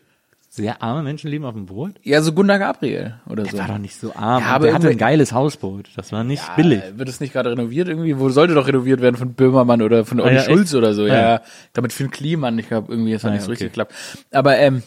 Sehr 0.53 0.83
arme 0.83 1.01
Menschen 1.01 1.29
leben 1.31 1.45
auf 1.45 1.53
dem 1.53 1.65
Boot? 1.67 1.95
Ja, 2.03 2.21
so 2.21 2.33
Gunter 2.33 2.59
Gabriel 2.59 3.15
oder 3.25 3.45
so. 3.45 3.57
War 3.57 3.69
doch 3.69 3.77
nicht 3.77 3.95
so 3.95 4.13
arm. 4.13 4.41
Ja, 4.43 4.49
Ja, 4.49 4.55
aber 4.55 4.65
der 4.65 4.75
hatte 4.75 4.89
ein 4.89 4.97
geiles 4.97 5.31
Hausboot. 5.31 5.91
Das 5.95 6.11
war 6.11 6.25
nicht 6.25 6.43
billig. 6.57 6.83
Äh, 6.83 6.97
Wird 6.99 7.07
es 7.07 7.21
nicht 7.21 7.31
gerade 7.31 7.51
renoviert 7.51 7.87
irgendwie? 7.87 8.19
Wo 8.19 8.27
sollte 8.27 8.53
doch 8.53 8.67
renoviert 8.67 8.99
werden 8.99 9.15
von 9.15 9.33
Böhmermann 9.33 9.81
oder 9.81 10.03
von 10.03 10.19
Olli 10.19 10.31
Ah, 10.31 10.39
ja, 10.39 10.43
Schulz 10.43 10.71
echt? 10.71 10.75
oder 10.75 10.93
so? 10.93 11.03
Ah, 11.03 11.07
Ja, 11.07 11.13
ja. 11.13 11.21
ja. 11.35 11.41
Damit 11.71 11.93
Finn 11.93 12.11
Kliman, 12.11 12.59
ich 12.59 12.67
glaube 12.67 12.91
irgendwie, 12.91 13.13
das 13.13 13.23
hat 13.23 13.29
Ah, 13.31 13.33
nicht 13.35 13.43
so 13.43 13.47
ja, 13.47 13.51
richtig 13.51 13.67
okay. 13.67 13.69
geklappt. 13.69 13.93
Aber 14.31 14.57
ähm, 14.57 14.83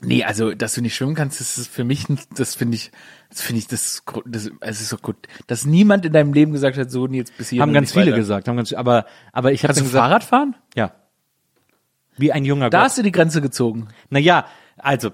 nee, 0.00 0.24
also 0.24 0.54
dass 0.54 0.72
du 0.72 0.80
nicht 0.80 0.94
schwimmen 0.96 1.14
kannst, 1.14 1.40
das 1.40 1.58
ist 1.58 1.70
für 1.70 1.84
mich, 1.84 2.06
das 2.34 2.54
finde 2.54 2.76
ich, 2.76 2.90
das 3.28 3.42
finde 3.42 3.58
ich, 3.58 3.66
das, 3.68 3.82
ist 3.84 4.02
das, 4.24 4.50
es 4.60 4.80
ist 4.80 4.88
so 4.88 4.96
gut, 4.96 5.16
dass 5.46 5.66
niemand 5.66 6.06
in 6.06 6.14
deinem 6.14 6.32
Leben 6.32 6.52
gesagt 6.52 6.78
hat, 6.78 6.90
so 6.90 7.06
jetzt 7.08 7.36
bis 7.36 7.50
hier. 7.50 7.60
Haben 7.60 7.74
ganz 7.74 7.92
viele 7.92 8.14
gesagt, 8.14 8.48
haben 8.48 8.56
ganz, 8.56 8.72
aber, 8.72 9.04
aber 9.34 9.52
ich 9.52 9.62
habe 9.64 9.74
gesagt, 9.74 9.90
Fahrrad 9.92 10.24
fahren? 10.24 10.56
ja. 10.74 10.92
Wie 12.18 12.32
ein 12.32 12.46
junger 12.46 12.70
Da 12.70 12.78
Gott. 12.78 12.84
hast 12.86 12.96
du 12.96 13.02
die 13.02 13.12
Grenze 13.12 13.42
gezogen. 13.42 13.88
Naja, 14.08 14.46
also 14.78 15.10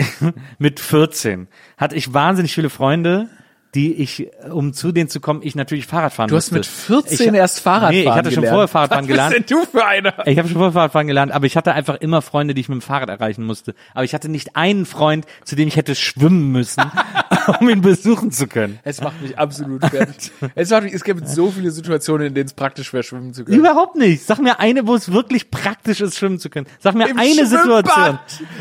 mit 0.58 0.80
14 0.80 1.48
hatte 1.76 1.96
ich 1.96 2.12
wahnsinnig 2.12 2.54
viele 2.54 2.70
Freunde, 2.70 3.28
die 3.76 3.92
ich, 3.94 4.28
um 4.50 4.72
zu 4.72 4.90
denen 4.90 5.08
zu 5.08 5.20
kommen, 5.20 5.40
ich 5.42 5.54
natürlich 5.54 5.86
Fahrrad 5.86 6.12
fahren 6.12 6.28
Du 6.28 6.34
hast 6.36 6.50
musste. 6.50 6.56
mit 6.92 7.06
14 7.06 7.28
ich, 7.34 7.38
erst 7.38 7.60
Fahrrad 7.60 7.90
Nee, 7.92 8.02
ich 8.02 8.08
hatte 8.08 8.30
schon 8.32 8.36
gelernt. 8.42 8.54
vorher 8.54 8.68
Fahrradfahren 8.68 9.04
Was 9.04 9.08
gelernt. 9.08 9.34
bist 9.36 9.50
denn 9.50 9.58
du 9.58 9.64
für 9.66 9.84
einer? 9.86 10.14
Ich 10.26 10.38
habe 10.38 10.48
schon 10.48 10.56
vorher 10.56 10.72
Fahrradfahren 10.72 11.06
gelernt, 11.06 11.32
aber 11.32 11.46
ich 11.46 11.56
hatte 11.56 11.72
einfach 11.74 11.96
immer 11.96 12.22
Freunde, 12.22 12.54
die 12.54 12.62
ich 12.62 12.68
mit 12.68 12.78
dem 12.78 12.82
Fahrrad 12.82 13.08
erreichen 13.10 13.44
musste. 13.44 13.74
Aber 13.94 14.04
ich 14.04 14.14
hatte 14.14 14.28
nicht 14.28 14.56
einen 14.56 14.86
Freund, 14.86 15.26
zu 15.44 15.54
dem 15.56 15.68
ich 15.68 15.76
hätte 15.76 15.94
schwimmen 15.94 16.50
müssen, 16.52 16.82
um 17.60 17.68
ihn 17.68 17.82
besuchen 17.82 18.32
zu 18.32 18.46
können. 18.48 18.78
Es 18.82 19.00
macht 19.00 19.20
mich 19.22 19.38
absolut 19.38 19.84
fertig. 19.86 20.32
es, 20.54 20.70
macht 20.70 20.82
mich, 20.84 20.94
es 20.94 21.04
gibt 21.04 21.28
so 21.28 21.50
viele 21.50 21.70
Situationen, 21.70 22.28
in 22.28 22.34
denen 22.34 22.46
es 22.46 22.54
praktisch 22.54 22.92
wäre, 22.92 23.02
schwimmen 23.02 23.34
zu 23.34 23.44
können. 23.44 23.58
Überhaupt 23.58 23.94
nicht. 23.96 24.24
Sag 24.24 24.38
mir 24.40 24.58
eine, 24.58 24.86
wo 24.86 24.94
es 24.94 25.12
wirklich 25.12 25.50
praktisch 25.50 26.00
ist, 26.00 26.16
schwimmen 26.18 26.38
zu 26.38 26.48
können. 26.50 26.66
Sag 26.80 26.94
mir 26.94 27.08
Im 27.08 27.18
eine 27.18 27.46
Schwimmbad. 27.46 27.86
Situation. 27.86 28.18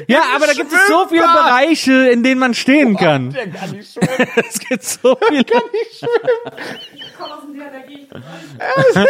Ja, 0.08 0.18
Im 0.30 0.36
aber 0.36 0.48
da 0.48 0.54
gibt 0.54 0.72
es 0.72 0.88
so 0.88 1.08
viele. 1.10 1.22
Bereiche, 1.26 2.10
in 2.10 2.24
denen 2.24 2.40
man 2.40 2.54
stehen 2.54 2.96
kann. 2.98 3.32
Der 3.32 3.48
kann 3.50 3.72
nicht 3.72 3.94
schwimmen. 3.94 4.30
Es 4.48 4.60
gibt 4.60 4.84
so 4.84 5.05
viele. 5.28 5.42
Ich 5.42 7.18
komme 7.18 7.36
aus 7.36 7.42
dem 7.42 7.54
DRG. 7.56 8.08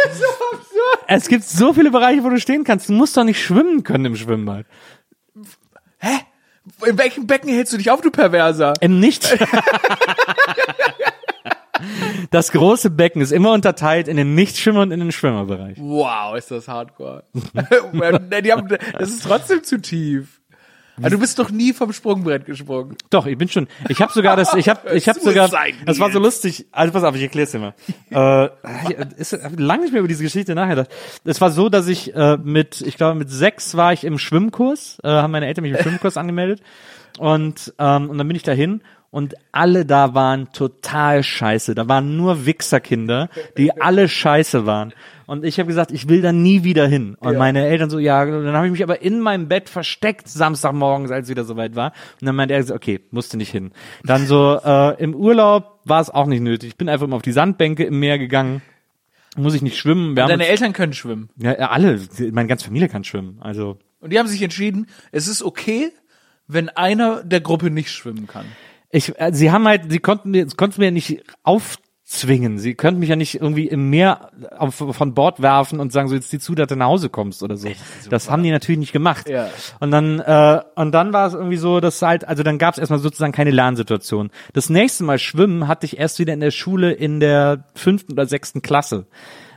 Es 1.08 1.28
gibt 1.28 1.44
so 1.44 1.72
viele 1.72 1.90
Bereiche, 1.90 2.22
wo 2.24 2.28
du 2.28 2.38
stehen 2.38 2.64
kannst. 2.64 2.88
Du 2.88 2.92
musst 2.92 3.16
doch 3.16 3.24
nicht 3.24 3.42
schwimmen 3.42 3.82
können 3.82 4.06
im 4.06 4.16
Schwimmbad. 4.16 4.66
Hä? 5.98 6.18
In 6.84 6.98
welchem 6.98 7.26
Becken 7.26 7.48
hältst 7.48 7.72
du 7.72 7.76
dich 7.76 7.90
auf, 7.90 8.00
du 8.00 8.10
Perverser? 8.10 8.74
Im 8.80 8.98
Nicht. 8.98 9.36
Das 12.30 12.52
große 12.52 12.90
Becken 12.90 13.22
ist 13.22 13.32
immer 13.32 13.52
unterteilt 13.52 14.08
in 14.08 14.16
den 14.16 14.34
Nichtschwimmer 14.34 14.82
und 14.82 14.90
in 14.90 15.00
den 15.00 15.12
Schwimmerbereich. 15.12 15.76
Wow, 15.80 16.36
ist 16.36 16.50
das 16.50 16.68
hardcore. 16.68 17.24
Die 17.34 18.52
haben, 18.52 18.68
das 18.98 19.10
ist 19.10 19.24
trotzdem 19.24 19.62
zu 19.62 19.80
tief. 19.80 20.35
Aber 20.98 21.10
du 21.10 21.18
bist 21.18 21.38
doch 21.38 21.50
nie 21.50 21.72
vom 21.72 21.92
Sprungbrett 21.92 22.46
gesprungen. 22.46 22.96
Doch, 23.10 23.26
ich 23.26 23.36
bin 23.36 23.48
schon. 23.48 23.68
Ich 23.88 24.00
habe 24.00 24.12
sogar 24.12 24.36
das. 24.36 24.54
Ich 24.54 24.68
habe. 24.68 24.80
Ich 24.96 25.08
habe 25.08 25.20
sogar. 25.20 25.50
Das 25.84 26.00
war 26.00 26.10
so 26.10 26.18
lustig. 26.18 26.66
Also 26.72 26.92
pass 26.92 27.04
auf, 27.04 27.14
ich 27.16 27.22
erkläre 27.22 27.44
es 27.44 27.52
dir 27.52 27.58
mal. 27.58 27.74
äh, 28.10 29.04
ist 29.16 29.32
hab 29.32 29.58
lange 29.58 29.82
nicht 29.82 29.92
mehr 29.92 30.00
über 30.00 30.08
diese 30.08 30.22
Geschichte 30.22 30.54
nachgedacht. 30.54 30.88
Es 31.24 31.40
war 31.40 31.50
so, 31.50 31.68
dass 31.68 31.86
ich 31.88 32.14
äh, 32.14 32.36
mit, 32.38 32.80
ich 32.80 32.96
glaube 32.96 33.18
mit 33.18 33.30
sechs 33.30 33.76
war 33.76 33.92
ich 33.92 34.04
im 34.04 34.18
Schwimmkurs. 34.18 34.98
Äh, 35.02 35.08
haben 35.08 35.32
meine 35.32 35.46
Eltern 35.46 35.62
mich 35.62 35.72
im 35.72 35.82
Schwimmkurs 35.82 36.16
angemeldet 36.16 36.60
und 37.18 37.74
ähm, 37.78 38.10
und 38.10 38.18
dann 38.18 38.26
bin 38.26 38.36
ich 38.36 38.42
dahin 38.42 38.82
und 39.10 39.34
alle 39.52 39.86
da 39.86 40.14
waren 40.14 40.52
total 40.52 41.22
scheiße. 41.22 41.74
Da 41.74 41.88
waren 41.88 42.16
nur 42.16 42.46
Wichserkinder, 42.46 43.28
die 43.56 43.80
alle 43.80 44.08
scheiße 44.08 44.66
waren. 44.66 44.92
Und 45.26 45.44
ich 45.44 45.58
habe 45.58 45.66
gesagt, 45.66 45.90
ich 45.90 46.08
will 46.08 46.22
da 46.22 46.32
nie 46.32 46.62
wieder 46.62 46.86
hin. 46.86 47.16
Und 47.18 47.36
meine 47.36 47.66
Eltern 47.66 47.90
so, 47.90 47.98
ja, 47.98 48.24
dann 48.24 48.52
habe 48.52 48.66
ich 48.66 48.72
mich 48.72 48.82
aber 48.82 49.02
in 49.02 49.20
meinem 49.20 49.48
Bett 49.48 49.68
versteckt 49.68 50.28
Samstagmorgens, 50.28 51.10
als 51.10 51.26
es 51.26 51.30
wieder 51.30 51.44
soweit 51.44 51.74
war. 51.74 51.92
Und 52.20 52.26
dann 52.26 52.36
meinte 52.36 52.54
er 52.54 52.62
so, 52.62 52.74
okay, 52.74 53.00
musste 53.10 53.36
nicht 53.36 53.50
hin. 53.50 53.72
Dann 54.04 54.26
so 54.26 54.60
äh, 54.64 55.02
im 55.02 55.14
Urlaub 55.14 55.80
war 55.84 56.00
es 56.00 56.10
auch 56.10 56.26
nicht 56.26 56.40
nötig. 56.42 56.70
Ich 56.70 56.76
bin 56.76 56.88
einfach 56.88 57.06
mal 57.06 57.16
auf 57.16 57.22
die 57.22 57.32
Sandbänke 57.32 57.84
im 57.84 57.98
Meer 57.98 58.18
gegangen. 58.18 58.62
Muss 59.36 59.54
ich 59.54 59.62
nicht 59.62 59.76
schwimmen. 59.76 60.14
Deine 60.14 60.46
Eltern 60.46 60.72
können 60.72 60.92
schwimmen. 60.92 61.28
ja, 61.36 61.58
ja, 61.58 61.70
alle, 61.70 62.00
meine 62.32 62.48
ganze 62.48 62.64
Familie 62.64 62.88
kann 62.88 63.04
schwimmen. 63.04 63.38
Also 63.40 63.78
Und 64.00 64.12
die 64.12 64.18
haben 64.18 64.28
sich 64.28 64.40
entschieden, 64.40 64.86
es 65.12 65.28
ist 65.28 65.42
okay, 65.42 65.90
wenn 66.46 66.68
einer 66.70 67.22
der 67.22 67.40
Gruppe 67.40 67.70
nicht 67.70 67.90
schwimmen 67.90 68.26
kann. 68.26 68.46
Ich, 68.90 69.18
äh, 69.20 69.32
sie 69.32 69.50
haben 69.50 69.66
halt, 69.66 69.90
sie 69.90 69.98
konnten 69.98 70.30
mir, 70.30 70.46
konnten 70.46 70.80
mir 70.80 70.90
nicht 70.90 71.22
aufzwingen. 72.06 72.58
Sie 72.58 72.74
könnten 72.74 73.00
mich 73.00 73.08
ja 73.08 73.16
nicht 73.16 73.34
irgendwie 73.34 73.66
im 73.66 73.90
Meer 73.90 74.30
auf, 74.56 74.74
von 74.74 75.14
Bord 75.14 75.42
werfen 75.42 75.80
und 75.80 75.92
sagen, 75.92 76.08
so 76.08 76.14
jetzt 76.14 76.32
die 76.32 76.38
zu, 76.38 76.54
dass 76.54 76.68
du 76.68 76.76
nach 76.76 76.86
Hause 76.86 77.08
kommst 77.08 77.42
oder 77.42 77.56
so. 77.56 77.68
Das 78.10 78.30
haben 78.30 78.42
die 78.42 78.50
natürlich 78.50 78.78
nicht 78.78 78.92
gemacht. 78.92 79.28
Ja. 79.28 79.48
Und 79.80 79.90
dann, 79.90 80.20
äh, 80.20 80.60
und 80.76 80.92
dann 80.92 81.12
war 81.12 81.26
es 81.26 81.34
irgendwie 81.34 81.56
so, 81.56 81.80
dass 81.80 82.00
halt, 82.02 82.26
also 82.26 82.42
dann 82.42 82.58
gab 82.58 82.74
es 82.74 82.78
erstmal 82.78 83.00
sozusagen 83.00 83.32
keine 83.32 83.50
Lernsituation. 83.50 84.30
Das 84.52 84.70
nächste 84.70 85.04
Mal 85.04 85.18
Schwimmen 85.18 85.66
hatte 85.66 85.86
ich 85.86 85.98
erst 85.98 86.18
wieder 86.18 86.32
in 86.32 86.40
der 86.40 86.52
Schule 86.52 86.92
in 86.92 87.18
der 87.20 87.64
fünften 87.74 88.12
oder 88.12 88.26
sechsten 88.26 88.62
Klasse. 88.62 89.06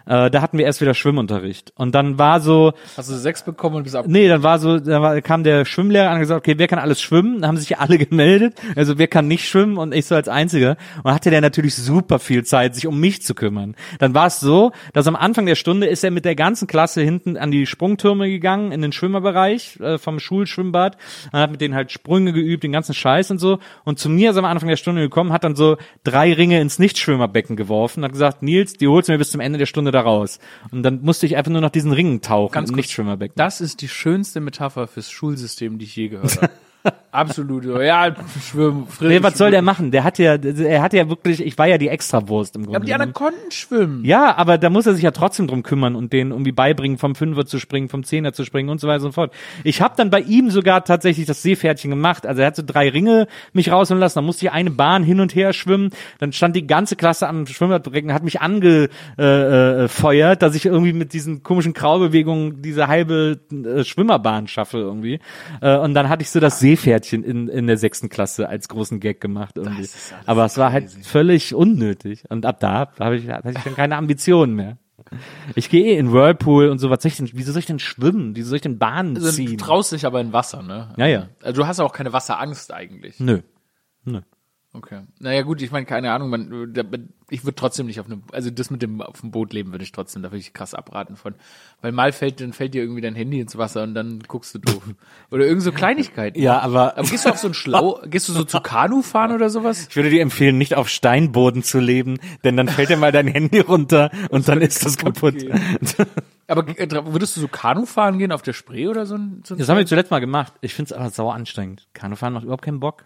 Äh, 0.09 0.31
da 0.31 0.41
hatten 0.41 0.57
wir 0.57 0.65
erst 0.65 0.81
wieder 0.81 0.95
Schwimmunterricht. 0.95 1.71
Und 1.75 1.93
dann 1.93 2.17
war 2.17 2.39
so, 2.39 2.73
Hast 2.97 3.11
du 3.11 3.15
sechs 3.15 3.43
bekommen 3.43 3.75
und 3.75 3.83
bist 3.83 3.95
ab. 3.95 4.05
Nee, 4.07 4.27
dann 4.27 4.41
war 4.41 4.57
so, 4.57 4.79
dann 4.79 5.03
war, 5.03 5.21
kam 5.21 5.43
der 5.43 5.65
Schwimmlehrer 5.65 6.07
an 6.07 6.15
und 6.15 6.21
gesagt, 6.21 6.39
okay, 6.39 6.55
wer 6.57 6.67
kann 6.67 6.79
alles 6.79 6.99
schwimmen? 6.99 7.41
Dann 7.41 7.49
haben 7.49 7.57
sich 7.57 7.77
alle 7.77 7.97
gemeldet. 8.09 8.59
Also 8.75 8.97
wer 8.97 9.07
kann 9.07 9.27
nicht 9.27 9.47
schwimmen 9.47 9.77
und 9.77 9.93
ich 9.93 10.07
so 10.07 10.15
als 10.15 10.27
Einziger. 10.27 10.77
Und 11.03 11.13
hatte 11.13 11.29
der 11.29 11.41
natürlich 11.41 11.75
super 11.75 12.17
viel 12.17 12.43
Zeit, 12.43 12.73
sich 12.73 12.87
um 12.87 12.99
mich 12.99 13.21
zu 13.21 13.35
kümmern. 13.35 13.75
Dann 13.99 14.15
war 14.15 14.25
es 14.25 14.39
so, 14.39 14.71
dass 14.93 15.05
am 15.05 15.15
Anfang 15.15 15.45
der 15.45 15.53
Stunde 15.53 15.85
ist 15.85 16.03
er 16.03 16.09
mit 16.09 16.25
der 16.25 16.35
ganzen 16.35 16.67
Klasse 16.67 17.01
hinten 17.01 17.37
an 17.37 17.51
die 17.51 17.67
Sprungtürme 17.67 18.29
gegangen, 18.29 18.71
in 18.71 18.81
den 18.81 18.91
Schwimmerbereich 18.91 19.79
äh, 19.79 19.99
vom 19.99 20.19
Schulschwimmbad. 20.19 20.97
Und 21.31 21.39
hat 21.39 21.51
mit 21.51 21.61
denen 21.61 21.75
halt 21.75 21.91
Sprünge 21.91 22.33
geübt, 22.33 22.63
den 22.63 22.71
ganzen 22.71 22.95
Scheiß 22.95 23.29
und 23.29 23.37
so. 23.37 23.59
Und 23.83 23.99
zu 23.99 24.09
mir 24.09 24.31
ist 24.31 24.37
er 24.37 24.39
am 24.39 24.49
Anfang 24.49 24.69
der 24.69 24.75
Stunde 24.75 25.01
gekommen, 25.01 25.31
hat 25.33 25.43
dann 25.43 25.55
so 25.55 25.77
drei 26.03 26.33
Ringe 26.33 26.59
ins 26.59 26.79
Nichtschwimmerbecken 26.79 27.55
geworfen, 27.55 28.03
hat 28.03 28.11
gesagt, 28.11 28.41
Nils, 28.41 28.73
die 28.73 28.87
holst 28.87 29.07
du 29.07 29.11
mir 29.11 29.19
bis 29.19 29.29
zum 29.29 29.41
Ende 29.41 29.59
der 29.59 29.67
Stunde 29.67 29.91
da 29.91 29.98
raus. 30.01 30.39
Und 30.71 30.83
dann 30.83 31.01
musste 31.01 31.25
ich 31.25 31.37
einfach 31.37 31.51
nur 31.51 31.61
nach 31.61 31.69
diesen 31.69 31.91
Ringen 31.91 32.21
tauchen, 32.21 32.53
Ganz 32.53 32.69
kurz, 32.69 32.77
Nichtschwimmerbecken. 32.77 33.35
Das 33.35 33.61
ist 33.61 33.81
die 33.81 33.87
schönste 33.87 34.39
Metapher 34.39 34.87
fürs 34.87 35.09
Schulsystem, 35.09 35.77
die 35.77 35.85
ich 35.85 35.95
je 35.95 36.09
gehört 36.09 36.41
habe. 36.41 36.51
Absolut. 37.11 37.65
Ja, 37.65 38.15
schwimmen. 38.39 38.87
Nee, 38.99 39.23
was 39.23 39.37
soll 39.37 39.49
der 39.49 39.63
machen? 39.63 39.89
Der 39.89 40.03
hat 40.03 40.19
ja, 40.19 40.35
er 40.35 40.81
hat 40.83 40.93
ja 40.93 41.09
wirklich, 41.09 41.43
ich 41.43 41.57
war 41.57 41.65
ja 41.65 41.79
die 41.79 41.87
Extrawurst 41.87 42.55
im 42.55 42.63
Grunde. 42.63 42.77
Aber 42.77 42.85
die 42.85 42.93
anderen 42.93 43.13
genommen. 43.13 43.33
konnten 43.33 43.51
schwimmen. 43.51 44.05
ja, 44.05 44.37
aber 44.37 44.59
da 44.59 44.69
muss 44.69 44.85
er 44.85 44.93
sich 44.93 45.01
ja 45.01 45.09
trotzdem 45.09 45.47
drum 45.47 45.63
kümmern 45.63 45.95
und 45.95 46.13
denen 46.13 46.29
irgendwie 46.29 46.51
beibringen, 46.51 46.99
vom 46.99 47.15
Fünfer 47.15 47.47
zu 47.47 47.57
springen, 47.57 47.89
vom 47.89 48.03
Zehner 48.03 48.31
zu 48.31 48.45
springen 48.45 48.69
und 48.69 48.79
so 48.79 48.87
weiter 48.87 49.05
und 49.05 49.09
so 49.09 49.13
fort. 49.13 49.33
Ich 49.63 49.81
habe 49.81 49.95
dann 49.97 50.11
bei 50.11 50.21
ihm 50.21 50.51
sogar 50.51 50.83
tatsächlich 50.83 51.25
das 51.25 51.41
Seepferdchen 51.41 51.89
gemacht. 51.89 52.27
Also 52.27 52.41
er 52.41 52.47
hat 52.47 52.55
so 52.55 52.63
drei 52.63 52.89
Ringe 52.89 53.27
mich 53.53 53.71
rausholen 53.71 53.99
lassen, 53.99 54.19
dann 54.19 54.25
musste 54.25 54.45
ich 54.45 54.51
eine 54.51 54.69
Bahn 54.69 55.03
hin 55.03 55.19
und 55.19 55.33
her 55.33 55.51
schwimmen. 55.53 55.89
Dann 56.19 56.31
stand 56.31 56.55
die 56.55 56.67
ganze 56.67 56.95
Klasse 56.95 57.27
am 57.27 57.47
Schwimmbadbecken, 57.47 58.13
hat 58.13 58.23
mich 58.23 58.39
angefeuert, 58.39 58.91
äh, 59.17 59.87
feuert, 59.87 60.43
dass 60.43 60.53
ich 60.53 60.67
irgendwie 60.67 60.93
mit 60.93 61.13
diesen 61.13 61.41
komischen 61.41 61.73
Kraulbewegungen 61.73 62.61
diese 62.61 62.87
halbe 62.87 63.39
äh, 63.51 63.83
Schwimmerbahn 63.83 64.47
schaffe 64.47 64.77
irgendwie. 64.77 65.19
Äh, 65.61 65.75
und 65.77 65.95
dann 65.95 66.07
hatte 66.07 66.21
ich 66.21 66.29
so 66.29 66.39
das 66.39 66.59
Seepferdchen 66.59 66.98
in, 67.11 67.47
in 67.47 67.67
der 67.67 67.77
sechsten 67.77 68.09
Klasse 68.09 68.47
als 68.49 68.67
großen 68.67 68.99
Gag 68.99 69.21
gemacht 69.21 69.57
irgendwie. 69.57 69.87
Aber 70.25 70.45
es 70.45 70.57
war 70.57 70.71
halt 70.71 70.89
völlig 70.89 71.53
unnötig. 71.53 72.23
Und 72.29 72.45
ab 72.45 72.59
da 72.59 72.91
habe 72.99 73.17
ich, 73.17 73.27
hatte 73.29 73.51
ich 73.51 73.63
dann 73.63 73.75
keine 73.75 73.95
Ambitionen 73.97 74.55
mehr. 74.55 74.77
Ich 75.55 75.69
gehe 75.69 75.85
eh 75.85 75.97
in 75.97 76.11
Whirlpool 76.11 76.67
und 76.69 76.77
so, 76.77 76.89
was 76.89 77.01
soll 77.01 77.09
ich 77.11 77.17
denn, 77.17 77.29
wieso 77.33 77.51
soll 77.51 77.59
ich 77.59 77.65
denn 77.65 77.79
schwimmen? 77.79 78.35
Wieso 78.35 78.49
soll 78.49 78.57
ich 78.57 78.61
denn 78.61 78.77
Bahnen 78.77 79.15
Also, 79.15 79.29
du 79.29 79.33
ziehen? 79.33 79.57
traust 79.57 79.91
dich 79.91 80.05
aber 80.05 80.21
in 80.21 80.33
Wasser, 80.33 80.61
ne? 80.61 80.93
Ja, 80.97 81.07
ja. 81.07 81.29
Also 81.41 81.61
du 81.61 81.67
hast 81.67 81.79
auch 81.79 81.93
keine 81.93 82.13
Wasserangst 82.13 82.71
eigentlich. 82.73 83.19
Nö. 83.19 83.39
Nö. 84.05 84.21
Okay. 84.71 85.01
Naja 85.19 85.41
gut, 85.41 85.63
ich 85.63 85.71
meine, 85.71 85.87
keine 85.87 86.11
Ahnung, 86.11 86.29
man, 86.29 86.71
da- 86.73 86.83
ich 87.31 87.43
würde 87.43 87.55
trotzdem 87.55 87.87
nicht 87.87 87.99
auf 87.99 88.05
einem, 88.05 88.21
also 88.31 88.51
das 88.51 88.69
mit 88.69 88.83
dem 88.83 89.01
auf 89.01 89.21
dem 89.21 89.31
Boot 89.31 89.51
leben 89.51 89.71
würde 89.71 89.83
ich 89.83 89.91
trotzdem, 89.91 90.21
da 90.21 90.29
würde 90.29 90.37
ich 90.41 90.53
krass 90.53 90.75
abraten 90.75 91.15
von. 91.15 91.33
Weil 91.81 91.91
mal 91.91 92.11
fällt, 92.11 92.39
dann 92.39 92.53
fällt 92.53 92.75
dir 92.75 92.83
irgendwie 92.83 93.01
dein 93.01 93.15
Handy 93.15 93.39
ins 93.39 93.57
Wasser 93.57 93.81
und 93.81 93.95
dann 93.95 94.19
guckst 94.27 94.53
du 94.53 94.59
doof. 94.59 94.83
Oder 95.31 95.45
irgend 95.47 95.63
so 95.63 95.71
Kleinigkeiten. 95.71 96.39
Ja, 96.39 96.59
aber, 96.59 96.97
Aber 96.97 97.07
gehst 97.09 97.25
du 97.25 97.29
auf 97.31 97.39
so 97.39 97.47
ein 97.47 97.55
Schlau, 97.55 97.99
gehst 98.05 98.29
du 98.29 98.33
so 98.33 98.43
zu 98.43 98.59
Kanu 98.61 99.01
fahren 99.01 99.31
oder 99.31 99.49
sowas? 99.49 99.87
ich 99.89 99.95
würde 99.95 100.11
dir 100.11 100.21
empfehlen, 100.21 100.59
nicht 100.59 100.75
auf 100.75 100.87
Steinboden 100.87 101.63
zu 101.63 101.79
leben, 101.79 102.19
denn 102.43 102.55
dann 102.55 102.67
fällt 102.67 102.89
dir 102.89 102.97
mal 102.97 103.11
dein 103.11 103.27
Handy 103.27 103.61
runter 103.61 104.11
und 104.29 104.47
dann 104.47 104.61
ist 104.61 104.85
das 104.85 104.97
kaputt. 104.97 105.35
Aber 106.47 106.67
äh, 106.77 106.87
würdest 107.11 107.35
du 107.37 107.41
so 107.41 107.47
Kanu 107.47 107.87
fahren 107.87 108.19
gehen 108.19 108.31
auf 108.31 108.43
der 108.43 108.53
Spree 108.53 108.87
oder 108.87 109.07
so 109.07 109.15
ein, 109.15 109.41
so 109.45 109.55
ein 109.55 109.57
Das 109.57 109.67
haben 109.67 109.77
wir 109.77 109.85
zuletzt 109.87 110.11
mal 110.11 110.19
gemacht. 110.19 110.53
Ich 110.61 110.75
finde 110.75 110.93
es 110.93 110.99
aber 110.99 111.09
sauer 111.09 111.33
anstrengend. 111.33 111.87
Kanufahren 111.93 112.33
macht 112.35 112.43
überhaupt 112.43 112.63
keinen 112.63 112.79
Bock. 112.79 113.05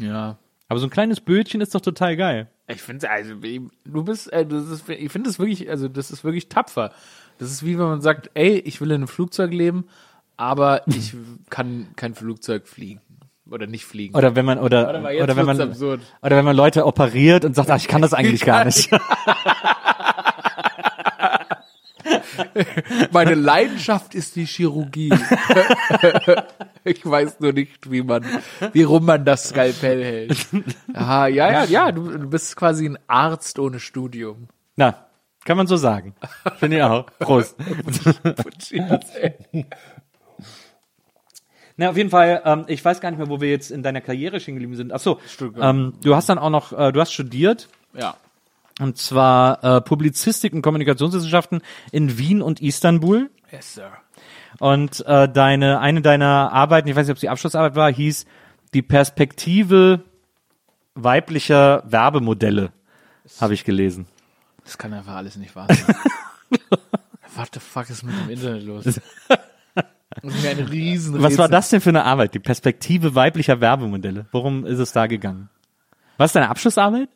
Ja. 0.00 0.38
Aber 0.68 0.78
so 0.80 0.86
ein 0.86 0.90
kleines 0.90 1.20
Bötchen 1.20 1.60
ist 1.60 1.74
doch 1.74 1.80
total 1.80 2.16
geil. 2.16 2.48
Ich 2.68 2.82
finde, 2.82 3.10
also 3.10 3.34
du 3.84 4.04
bist, 4.04 4.30
äh, 4.32 4.44
das 4.44 4.68
ist, 4.68 4.88
ich 4.88 5.10
finde 5.10 5.30
das 5.30 5.38
wirklich, 5.38 5.70
also 5.70 5.88
das 5.88 6.10
ist 6.10 6.24
wirklich 6.24 6.48
tapfer. 6.50 6.92
Das 7.38 7.50
ist 7.50 7.64
wie 7.64 7.78
wenn 7.78 7.86
man 7.86 8.00
sagt, 8.02 8.30
ey, 8.34 8.58
ich 8.58 8.80
will 8.80 8.90
in 8.90 8.96
einem 8.96 9.08
Flugzeug 9.08 9.52
leben, 9.52 9.86
aber 10.36 10.82
ich 10.86 11.14
kann 11.48 11.88
kein 11.96 12.14
Flugzeug 12.14 12.68
fliegen 12.68 13.00
oder 13.50 13.66
nicht 13.66 13.86
fliegen. 13.86 14.14
Oder 14.14 14.36
wenn 14.36 14.44
man 14.44 14.58
oder 14.58 15.10
jetzt 15.10 15.22
oder 15.22 15.36
wenn 15.36 15.46
man 15.46 15.60
absurd. 15.60 16.02
oder 16.20 16.36
wenn 16.36 16.44
man 16.44 16.56
Leute 16.56 16.84
operiert 16.84 17.46
und 17.46 17.54
sagt, 17.56 17.70
ach, 17.70 17.78
ich 17.78 17.88
kann 17.88 18.02
das 18.02 18.12
eigentlich 18.12 18.44
gar 18.44 18.64
nicht. 18.66 18.90
Meine 23.12 23.34
Leidenschaft 23.34 24.14
ist 24.14 24.36
die 24.36 24.44
Chirurgie. 24.44 25.12
ich 26.84 27.04
weiß 27.04 27.40
nur 27.40 27.52
nicht, 27.52 27.90
wie 27.90 28.02
man, 28.02 28.24
wie 28.72 28.82
rum 28.82 29.04
man 29.04 29.24
das 29.24 29.48
Skalpell 29.50 30.04
hält. 30.04 30.46
Aha, 30.94 31.26
ja, 31.28 31.50
ja, 31.50 31.64
ja, 31.64 31.92
du, 31.92 32.08
du 32.10 32.28
bist 32.28 32.56
quasi 32.56 32.86
ein 32.86 32.98
Arzt 33.06 33.58
ohne 33.58 33.80
Studium. 33.80 34.48
Na, 34.76 35.06
kann 35.44 35.56
man 35.56 35.66
so 35.66 35.76
sagen. 35.76 36.14
Finde 36.58 36.76
ich 36.78 36.82
auch. 36.82 37.06
Prost. 37.18 37.56
Na, 41.76 41.90
auf 41.90 41.96
jeden 41.96 42.10
Fall, 42.10 42.42
ähm, 42.44 42.64
ich 42.66 42.84
weiß 42.84 43.00
gar 43.00 43.10
nicht 43.10 43.18
mehr, 43.18 43.28
wo 43.28 43.40
wir 43.40 43.50
jetzt 43.50 43.70
in 43.70 43.84
deiner 43.84 44.00
Karriere 44.00 44.40
stehen 44.40 44.54
geblieben 44.56 44.74
sind. 44.74 44.92
Ach 44.92 44.98
so, 44.98 45.20
ähm, 45.60 45.94
du 46.02 46.16
hast 46.16 46.28
dann 46.28 46.38
auch 46.38 46.50
noch, 46.50 46.72
äh, 46.72 46.90
du 46.92 47.00
hast 47.00 47.12
studiert, 47.12 47.68
Ja. 47.94 48.16
Und 48.78 48.96
zwar 48.96 49.62
äh, 49.64 49.80
Publizistik 49.80 50.52
und 50.52 50.62
Kommunikationswissenschaften 50.62 51.62
in 51.92 52.18
Wien 52.18 52.42
und 52.42 52.60
Istanbul. 52.60 53.30
Yes, 53.50 53.74
sir. 53.74 53.90
Und 54.60 55.04
äh, 55.06 55.28
deine 55.28 55.80
eine 55.80 56.02
deiner 56.02 56.52
Arbeiten, 56.52 56.88
ich 56.88 56.96
weiß 56.96 57.06
nicht, 57.06 57.12
ob 57.12 57.16
es 57.16 57.20
die 57.20 57.28
Abschlussarbeit 57.28 57.74
war, 57.76 57.92
hieß 57.92 58.26
die 58.74 58.82
Perspektive 58.82 60.04
weiblicher 60.94 61.82
Werbemodelle, 61.86 62.72
habe 63.40 63.54
ich 63.54 63.64
gelesen. 63.64 64.06
Das 64.64 64.78
kann 64.78 64.92
einfach 64.92 65.14
alles 65.14 65.36
nicht 65.36 65.54
wahr 65.56 65.66
sein. 65.68 65.96
What 67.34 67.50
the 67.54 67.60
fuck 67.60 67.88
ist 67.88 68.02
mit 68.02 68.14
dem 68.18 68.30
Internet 68.30 68.64
los? 68.64 69.00
Ein 70.22 70.58
riesen 70.68 71.22
Was 71.22 71.38
war 71.38 71.48
das 71.48 71.70
denn 71.70 71.80
für 71.80 71.90
eine 71.90 72.04
Arbeit? 72.04 72.34
Die 72.34 72.40
Perspektive 72.40 73.14
weiblicher 73.14 73.60
Werbemodelle. 73.60 74.26
Worum 74.32 74.66
ist 74.66 74.78
es 74.78 74.92
da 74.92 75.06
gegangen? 75.06 75.48
Was 76.16 76.30
ist 76.30 76.36
deine 76.36 76.48
Abschlussarbeit? 76.48 77.08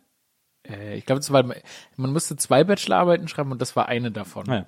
Äh, 0.69 0.97
ich 0.97 1.07
glaube, 1.07 1.21
es 1.21 1.33
war, 1.33 1.43
man 1.43 2.13
musste 2.13 2.37
zwei 2.37 2.65
Bachelorarbeiten 2.65 3.29
schreiben 3.29 3.53
und 3.53 3.61
das 3.61 3.77
war 3.77 3.89
eine 3.89 4.11
davon. 4.11 4.49
Ah, 4.49 4.55
ja. 4.55 4.67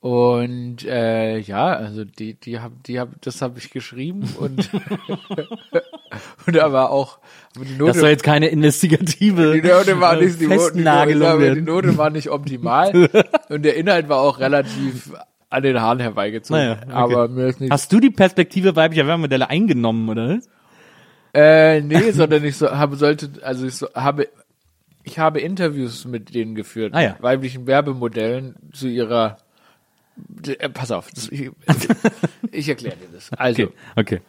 Und 0.00 0.84
äh, 0.84 1.38
ja, 1.38 1.68
also 1.68 2.04
die, 2.04 2.34
die 2.34 2.60
hab, 2.60 2.84
die 2.84 3.00
hab, 3.00 3.20
das 3.22 3.42
habe 3.42 3.58
ich 3.58 3.70
geschrieben 3.70 4.28
und 4.38 4.70
und 6.46 6.58
aber 6.58 6.90
auch 6.90 7.18
aber 7.56 7.64
die 7.64 7.72
Note, 7.72 7.92
Das 7.92 8.00
soll 8.00 8.10
jetzt 8.10 8.22
keine 8.22 8.48
investigative 8.48 9.60
die 9.60 9.66
Note 9.66 9.98
war 9.98 10.14
nicht 10.16 10.40
die, 10.40 10.46
Note, 10.46 10.72
die, 10.74 10.82
Note, 10.82 11.54
die. 11.54 11.62
Note 11.62 11.98
war 11.98 12.10
nicht 12.10 12.30
optimal 12.30 13.08
und 13.48 13.64
der 13.64 13.76
Inhalt 13.76 14.08
war 14.08 14.20
auch 14.20 14.38
relativ 14.38 15.12
an 15.48 15.62
den 15.62 15.80
Haaren 15.80 16.00
herbeigezogen. 16.00 16.62
Naja, 16.62 16.80
okay. 16.82 16.92
Aber 16.92 17.28
mir 17.28 17.46
ist 17.46 17.60
nicht 17.60 17.72
Hast 17.72 17.92
du 17.92 17.98
die 17.98 18.10
Perspektive 18.10 18.76
weiblicher 18.76 19.06
Werbemodelle 19.06 19.48
eingenommen, 19.48 20.08
oder? 20.08 20.38
Äh, 21.32 21.80
nee, 21.80 22.12
sondern 22.12 22.44
ich 22.44 22.56
so, 22.56 22.70
habe 22.70 22.96
sollte, 22.96 23.30
also 23.42 23.66
ich 23.66 23.74
so, 23.74 23.88
habe, 23.94 24.28
ich 25.06 25.18
habe 25.18 25.40
Interviews 25.40 26.04
mit 26.04 26.34
denen 26.34 26.54
geführt, 26.54 26.92
Ah, 26.94 27.00
ja. 27.00 27.12
mit 27.12 27.22
weiblichen 27.22 27.66
Werbemodellen 27.66 28.56
zu 28.72 28.88
ihrer, 28.88 29.38
äh, 30.46 30.68
pass 30.68 30.90
auf, 30.90 31.08
ich, 31.30 31.50
ich 32.52 32.68
erkläre 32.68 32.96
dir 32.96 33.08
das. 33.12 33.32
Also, 33.32 33.62
Okay, 33.62 33.72
okay. 33.96 34.20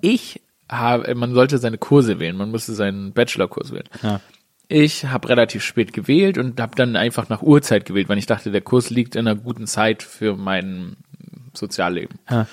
ich 0.00 0.40
habe, 0.70 1.14
man 1.14 1.34
sollte 1.34 1.58
seine 1.58 1.78
Kurse 1.78 2.18
wählen, 2.18 2.36
man 2.36 2.50
musste 2.50 2.72
seinen 2.74 3.12
Bachelorkurs 3.12 3.70
wählen. 3.72 3.88
Ja. 4.02 4.20
Ich 4.70 5.06
habe 5.06 5.28
relativ 5.30 5.62
spät 5.62 5.92
gewählt 5.94 6.36
und 6.36 6.60
habe 6.60 6.74
dann 6.76 6.94
einfach 6.96 7.28
nach 7.30 7.40
Uhrzeit 7.42 7.84
gewählt, 7.86 8.08
weil 8.10 8.18
ich 8.18 8.26
dachte, 8.26 8.50
der 8.50 8.60
Kurs 8.60 8.90
liegt 8.90 9.14
in 9.16 9.26
einer 9.26 9.38
guten 9.38 9.66
Zeit 9.66 10.02
für 10.02 10.36
mein 10.36 10.96
Sozialleben. 11.54 12.18
Ja. 12.30 12.46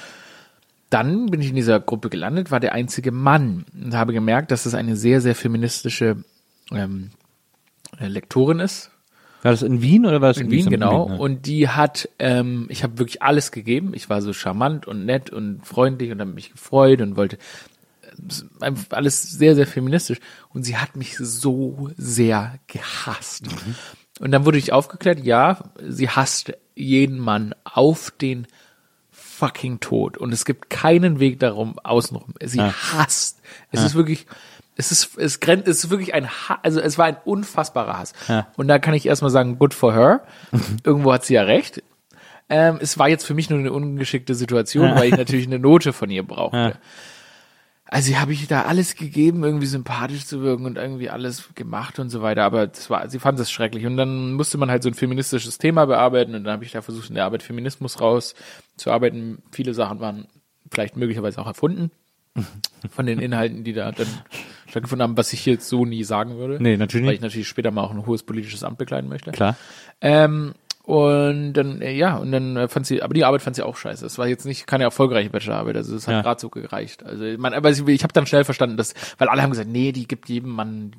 Dann 0.90 1.26
bin 1.26 1.41
ich 1.41 1.49
in 1.49 1.56
dieser 1.56 1.80
Gruppe 1.82 2.10
gelandet, 2.10 2.52
war 2.52 2.60
der 2.61 2.73
einzige 2.73 3.11
Mann 3.11 3.65
und 3.73 3.94
habe 3.95 4.14
gemerkt, 4.14 4.52
dass 4.52 4.65
es 4.65 4.73
eine 4.73 4.95
sehr, 4.95 5.19
sehr 5.19 5.36
feministische 5.36 6.23
ähm, 6.72 7.10
äh, 7.11 7.24
Lektorin 7.99 8.59
ist. 8.59 8.91
War 9.43 9.51
das 9.51 9.61
in 9.61 9.81
Wien 9.81 10.05
oder 10.07 10.22
war 10.22 10.30
das 10.30 10.38
In 10.38 10.49
Wien, 10.49 10.69
genau. 10.69 11.07
ja. 11.09 11.15
Und 11.17 11.45
die 11.45 11.69
hat, 11.69 12.09
ähm, 12.17 12.65
ich 12.69 12.84
habe 12.84 12.97
wirklich 12.97 13.22
alles 13.22 13.51
gegeben. 13.51 13.91
Ich 13.93 14.09
war 14.09 14.22
so 14.23 14.34
charmant 14.34 14.88
und 14.88 15.05
nett 15.05 15.30
und 15.30 15.65
freundlich 15.65 16.11
und 16.11 16.19
habe 16.19 16.31
mich 16.31 16.51
gefreut 16.51 17.01
und 17.01 17.15
wollte 17.15 17.38
äh, 18.61 18.72
alles 18.89 19.22
sehr, 19.22 19.53
sehr 19.55 19.67
feministisch. 19.67 20.19
Und 20.49 20.63
sie 20.63 20.77
hat 20.77 20.95
mich 20.95 21.17
so 21.17 21.89
sehr 21.95 22.57
gehasst. 22.67 23.43
Und 24.19 24.31
dann 24.31 24.45
wurde 24.45 24.57
ich 24.57 24.72
aufgeklärt, 24.73 25.19
ja, 25.23 25.59
sie 25.88 26.09
hasst 26.09 26.53
jeden 26.73 27.19
Mann 27.19 27.53
auf 27.65 28.11
den 28.11 28.47
fucking 29.11 29.80
Tod. 29.80 30.17
Und 30.17 30.34
es 30.34 30.45
gibt 30.45 30.69
keinen 30.69 31.19
Weg 31.19 31.39
darum, 31.39 31.77
außenrum. 31.80 32.34
Sie 32.43 32.57
Ja. 32.59 32.73
hasst. 32.93 33.41
Es 33.72 33.84
ist 33.84 33.93
wirklich, 33.95 34.26
Es 34.77 34.91
ist, 34.91 35.18
es 35.18 35.39
grenzt, 35.39 35.68
es 35.68 35.84
ist 35.85 35.89
wirklich 35.89 36.14
ein, 36.14 36.27
Ha- 36.30 36.60
also 36.61 36.80
es 36.81 36.97
war 36.97 37.06
ein 37.06 37.18
unfassbarer 37.23 37.97
Hass. 37.99 38.14
Ja. 38.27 38.47
Und 38.57 38.68
da 38.68 38.77
kann 38.80 38.93
ich 38.93 39.06
erstmal 39.06 39.31
sagen, 39.31 39.57
good 39.57 39.73
for 39.73 39.93
her. 39.93 40.23
Irgendwo 40.84 41.14
hat 41.14 41.23
sie 41.26 41.35
ja 41.35 41.43
recht. 41.43 41.81
Ähm, 42.49 42.77
es 42.81 42.99
war 42.99 43.07
jetzt 43.10 43.26
für 43.26 43.34
mich 43.34 43.49
nur 43.49 43.57
eine 43.60 43.72
ungeschickte 43.72 44.35
Situation, 44.35 44.93
weil 44.95 45.06
ich 45.10 45.18
natürlich 45.18 45.47
eine 45.47 45.60
Note 45.60 45.93
von 45.93 46.10
ihr 46.11 46.23
brauchte. 46.23 46.57
Ja. 46.57 46.73
Also 47.88 48.15
habe 48.19 48.34
ich 48.34 48.47
da 48.47 48.64
alles 48.64 48.95
gegeben, 48.95 49.43
irgendwie 49.43 49.68
sympathisch 49.68 50.26
zu 50.26 50.41
wirken 50.41 50.65
und 50.65 50.77
irgendwie 50.77 51.10
alles 51.10 51.49
gemacht 51.56 51.97
und 51.99 52.10
so 52.10 52.22
weiter. 52.22 52.43
Aber 52.43 52.68
das 52.68 52.89
war, 52.89 53.07
sie 53.10 53.19
fand 53.19 53.39
das 53.39 53.52
schrecklich. 53.52 53.85
Und 53.85 53.95
dann 53.95 54.34
musste 54.34 54.57
man 54.57 54.69
halt 54.72 54.84
so 54.84 54.89
ein 54.89 54.95
feministisches 54.95 55.57
Thema 55.60 55.85
bearbeiten 55.85 56.35
und 56.35 56.43
dann 56.43 56.53
habe 56.53 56.65
ich 56.65 56.72
da 56.72 56.81
versucht, 56.81 57.10
in 57.10 57.15
der 57.15 57.26
Arbeit 57.26 57.43
Feminismus 57.43 58.02
rauszuarbeiten. 58.02 59.41
Viele 59.52 59.73
Sachen 59.73 59.99
waren 59.99 60.27
vielleicht 60.69 60.97
möglicherweise 60.97 61.39
auch 61.39 61.47
erfunden 61.47 61.91
von 62.89 63.06
den 63.06 63.19
Inhalten, 63.19 63.64
die 63.64 63.73
da 63.73 63.91
dann 63.91 64.07
stattgefunden 64.76 65.03
haben, 65.03 65.18
was 65.18 65.34
ich 65.34 65.45
jetzt 65.45 65.68
so 65.69 65.85
nie 65.85 66.03
sagen 66.03 66.38
würde. 66.38 66.61
Nee, 66.61 66.77
natürlich 66.77 67.06
Weil 67.06 67.11
nicht. 67.14 67.19
ich 67.19 67.23
natürlich 67.23 67.47
später 67.47 67.72
mal 67.72 67.84
auch 67.84 67.91
ein 67.91 68.06
hohes 68.06 68.23
politisches 68.23 68.64
Amt 68.64 68.77
bekleiden 68.77 69.10
möchte. 69.10 69.31
Klar. 69.31 69.56
Ähm, 70.02 70.53
und 70.84 71.53
dann, 71.53 71.81
äh, 71.81 71.93
ja, 71.93 72.18
und 72.18 72.31
dann 72.31 72.57
äh, 72.57 72.68
fand 72.68 72.85
sie, 72.85 73.02
aber 73.02 73.14
die 73.15 73.26
Arbeit 73.26 73.41
fand 73.41 73.56
sie 73.56 73.64
auch 73.64 73.76
scheiße. 73.76 74.06
Es 74.06 74.19
war 74.19 74.27
jetzt 74.27 74.45
nicht 74.45 74.68
keine 74.68 74.84
erfolgreiche 74.84 75.31
Bachelorarbeit, 75.31 75.77
also 75.77 75.95
es 75.95 76.07
hat 76.07 76.14
Ja. 76.14 76.22
gerade 76.22 76.39
so 76.39 76.49
gereicht. 76.49 77.03
Also 77.03 77.23
man, 77.39 77.53
aber 77.56 77.72
ich, 77.72 77.88
ich 77.88 78.03
habe 78.03 78.14
dann 78.14 78.27
schnell 78.27 78.43
verstanden, 78.43 78.77
dass, 78.77 78.93
weil 79.18 79.27
alle 79.27 79.41
haben 79.41 79.49
gesagt, 79.49 79.69
nee, 79.69 79.91
die 79.91 80.07
gibt 80.07 80.30
jedem 80.30 80.52
Mann 80.52 80.91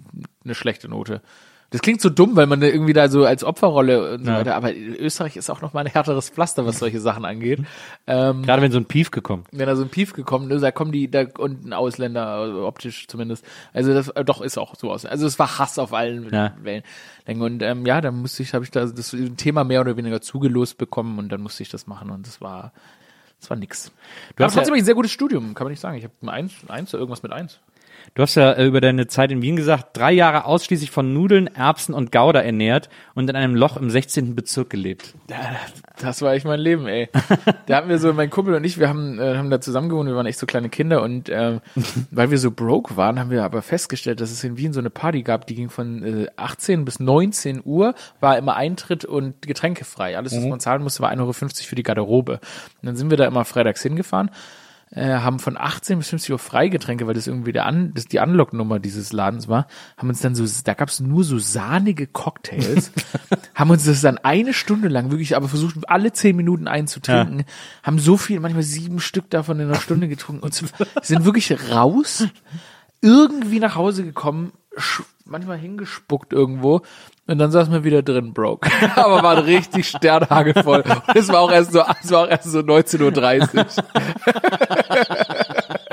eine 0.44 0.54
schlechte 0.56 0.88
Note. 0.88 1.22
Das 1.70 1.82
klingt 1.82 2.00
so 2.00 2.10
dumm, 2.10 2.36
weil 2.36 2.46
man 2.46 2.60
da 2.60 2.68
irgendwie 2.68 2.92
da 2.92 3.08
so 3.08 3.24
als 3.24 3.42
Opferrolle 3.42 4.14
und 4.14 4.24
so 4.24 4.30
Ja. 4.30 4.38
weiter, 4.38 4.54
aber 4.54 4.72
Österreich 4.74 5.36
ist 5.36 5.50
auch 5.50 5.60
noch 5.62 5.72
mal 5.72 5.80
ein 5.80 5.86
härteres 5.88 6.30
Pflaster, 6.30 6.64
was 6.64 6.78
solche 6.78 7.00
Sachen 7.00 7.24
angeht. 7.24 7.60
Ähm, 8.06 8.42
Gerade 8.42 8.62
wenn 8.62 8.70
so 8.70 8.78
ein 8.78 8.84
Pief 8.84 9.10
gekommen. 9.10 9.44
wenn 9.50 9.66
da 9.66 9.74
so 9.74 9.82
ein 9.82 9.88
Pief 9.88 10.12
gekommen 10.12 10.48
ist, 10.52 10.62
da 10.62 10.70
kommen 10.70 10.92
die 10.92 11.10
da 11.10 11.24
und 11.38 11.66
ein 11.66 11.72
Ausländer, 11.72 12.26
also 12.28 12.66
optisch 12.66 13.08
zumindest. 13.08 13.44
Also 13.72 13.92
das 13.94 14.08
äh, 14.10 14.24
doch 14.24 14.40
ist 14.42 14.58
auch 14.58 14.76
so 14.76 14.92
aus. 14.92 15.04
Also 15.04 15.26
es 15.26 15.38
war 15.40 15.58
Hass 15.58 15.78
auf 15.80 15.92
allen 15.92 16.30
Ja. 16.32 16.54
Wellenlängen 16.62 17.42
und 17.42 17.62
ähm, 17.62 17.84
ja, 17.84 18.00
dann 18.00 18.16
musste 18.20 18.44
ich, 18.44 18.54
habe 18.54 18.64
ich 18.64 18.70
da 18.70 18.86
das 18.86 19.16
Thema 19.36 19.64
mehr 19.64 19.80
oder 19.80 19.96
weniger 19.96 20.20
zugelost 20.20 20.78
bekommen 20.78 21.18
und 21.18 21.30
dann 21.30 21.40
musste 21.40 21.64
ich 21.64 21.68
das 21.68 21.88
machen 21.88 22.10
und 22.10 22.26
das 22.28 22.40
war, 22.40 22.72
das 23.40 23.50
war 23.50 23.56
nix. 23.56 23.90
Du 24.36 24.44
hast 24.44 24.50
hast 24.50 24.54
trotzdem 24.54 24.74
ja- 24.76 24.80
ein 24.82 24.84
sehr 24.84 24.94
gutes 24.94 25.10
Studium, 25.10 25.54
kann 25.54 25.64
man 25.64 25.72
nicht 25.72 25.80
sagen. 25.80 25.98
Ich 25.98 26.04
habe 26.04 26.14
ein 26.22 26.28
eins, 26.28 26.52
eins 26.68 26.94
oder 26.94 27.00
irgendwas 27.00 27.24
mit 27.24 27.32
eins. 27.32 27.58
Du 28.16 28.22
hast 28.22 28.34
ja 28.34 28.52
äh, 28.52 28.64
über 28.64 28.80
deine 28.80 29.08
Zeit 29.08 29.30
in 29.30 29.42
Wien 29.42 29.56
gesagt, 29.56 29.94
drei 29.94 30.10
Jahre 30.10 30.46
ausschließlich 30.46 30.90
von 30.90 31.12
Nudeln, 31.12 31.48
Erbsen 31.48 31.94
und 31.94 32.10
Gouda 32.10 32.40
ernährt 32.40 32.88
und 33.14 33.28
in 33.28 33.36
einem 33.36 33.54
Loch 33.54 33.76
im 33.76 33.90
16. 33.90 34.34
Bezirk 34.34 34.70
gelebt. 34.70 35.14
Das 36.00 36.22
war 36.22 36.32
echt 36.32 36.46
mein 36.46 36.58
Leben, 36.58 36.86
ey. 36.86 37.10
Da 37.66 37.76
hatten 37.76 37.90
wir 37.90 37.98
so, 37.98 38.14
mein 38.14 38.30
Kumpel 38.30 38.54
und 38.54 38.64
ich, 38.64 38.78
wir 38.78 38.88
haben, 38.88 39.18
äh, 39.18 39.36
haben 39.36 39.50
da 39.50 39.60
zusammen 39.60 39.90
gewohnt, 39.90 40.08
wir 40.08 40.16
waren 40.16 40.24
echt 40.24 40.38
so 40.38 40.46
kleine 40.46 40.70
Kinder 40.70 41.02
und 41.02 41.28
ähm, 41.28 41.60
weil 42.10 42.30
wir 42.30 42.38
so 42.38 42.50
broke 42.50 42.96
waren, 42.96 43.18
haben 43.18 43.30
wir 43.30 43.44
aber 43.44 43.60
festgestellt, 43.60 44.22
dass 44.22 44.30
es 44.30 44.42
in 44.44 44.56
Wien 44.56 44.72
so 44.72 44.80
eine 44.80 44.88
Party 44.88 45.22
gab, 45.22 45.46
die 45.46 45.54
ging 45.54 45.68
von 45.68 46.02
äh, 46.02 46.26
18 46.36 46.86
bis 46.86 47.00
19 47.00 47.60
Uhr, 47.66 47.94
war 48.20 48.38
immer 48.38 48.56
Eintritt 48.56 49.04
und 49.04 49.42
Getränke 49.42 49.84
frei. 49.84 50.16
Alles, 50.16 50.34
was 50.34 50.42
man 50.42 50.60
zahlen 50.60 50.82
musste, 50.82 51.02
war 51.02 51.12
1,50 51.12 51.20
Euro 51.20 51.32
für 51.32 51.74
die 51.74 51.82
Garderobe. 51.82 52.40
Und 52.80 52.86
dann 52.86 52.96
sind 52.96 53.10
wir 53.10 53.18
da 53.18 53.26
immer 53.26 53.44
freitags 53.44 53.82
hingefahren 53.82 54.30
äh, 54.90 55.18
haben 55.18 55.38
von 55.38 55.56
18 55.56 55.98
bis 55.98 56.08
50 56.10 56.32
Uhr 56.32 56.38
Freigetränke, 56.38 57.06
weil 57.06 57.14
das 57.14 57.26
irgendwie 57.26 57.52
der 57.52 57.66
An 57.66 57.92
das 57.94 58.06
die 58.06 58.18
Unlock-Nummer 58.18 58.78
dieses 58.78 59.12
Ladens 59.12 59.48
war, 59.48 59.66
haben 59.96 60.08
uns 60.08 60.20
dann 60.20 60.34
so, 60.34 60.44
da 60.64 60.74
gab 60.74 60.88
es 60.88 61.00
nur 61.00 61.24
so 61.24 61.38
sahnige 61.38 62.06
Cocktails, 62.06 62.92
haben 63.54 63.70
uns 63.70 63.84
das 63.84 64.00
dann 64.00 64.18
eine 64.18 64.54
Stunde 64.54 64.88
lang 64.88 65.10
wirklich 65.10 65.34
aber 65.36 65.48
versucht, 65.48 65.76
alle 65.88 66.12
zehn 66.12 66.36
Minuten 66.36 66.68
einzutrinken, 66.68 67.44
haben 67.82 67.98
so 67.98 68.16
viel, 68.16 68.38
manchmal 68.40 68.62
sieben 68.62 69.00
Stück 69.00 69.28
davon 69.30 69.58
in 69.58 69.68
einer 69.68 69.80
Stunde 69.80 70.08
getrunken 70.08 70.42
und 70.42 70.54
sind 70.54 71.24
wirklich 71.24 71.70
raus, 71.70 72.28
irgendwie 73.00 73.60
nach 73.60 73.74
Hause 73.74 74.04
gekommen, 74.04 74.52
manchmal 75.24 75.58
hingespuckt 75.58 76.32
irgendwo 76.32 76.82
und 77.26 77.38
dann 77.38 77.50
saßen 77.50 77.72
wir 77.72 77.84
wieder 77.84 78.02
drin, 78.02 78.32
broke. 78.32 78.70
Aber 78.96 79.22
waren 79.22 79.44
richtig 79.44 79.88
sternhagelvoll. 79.88 80.82
Und 80.82 81.02
es 81.16 81.28
war 81.28 81.40
auch 81.40 81.50
erst 81.50 81.72
so, 81.72 81.82
es 82.02 82.10
war 82.10 82.24
auch 82.24 82.28
erst 82.28 82.50
so 82.50 82.60
19.30 82.60 83.56
Uhr. 83.56 83.66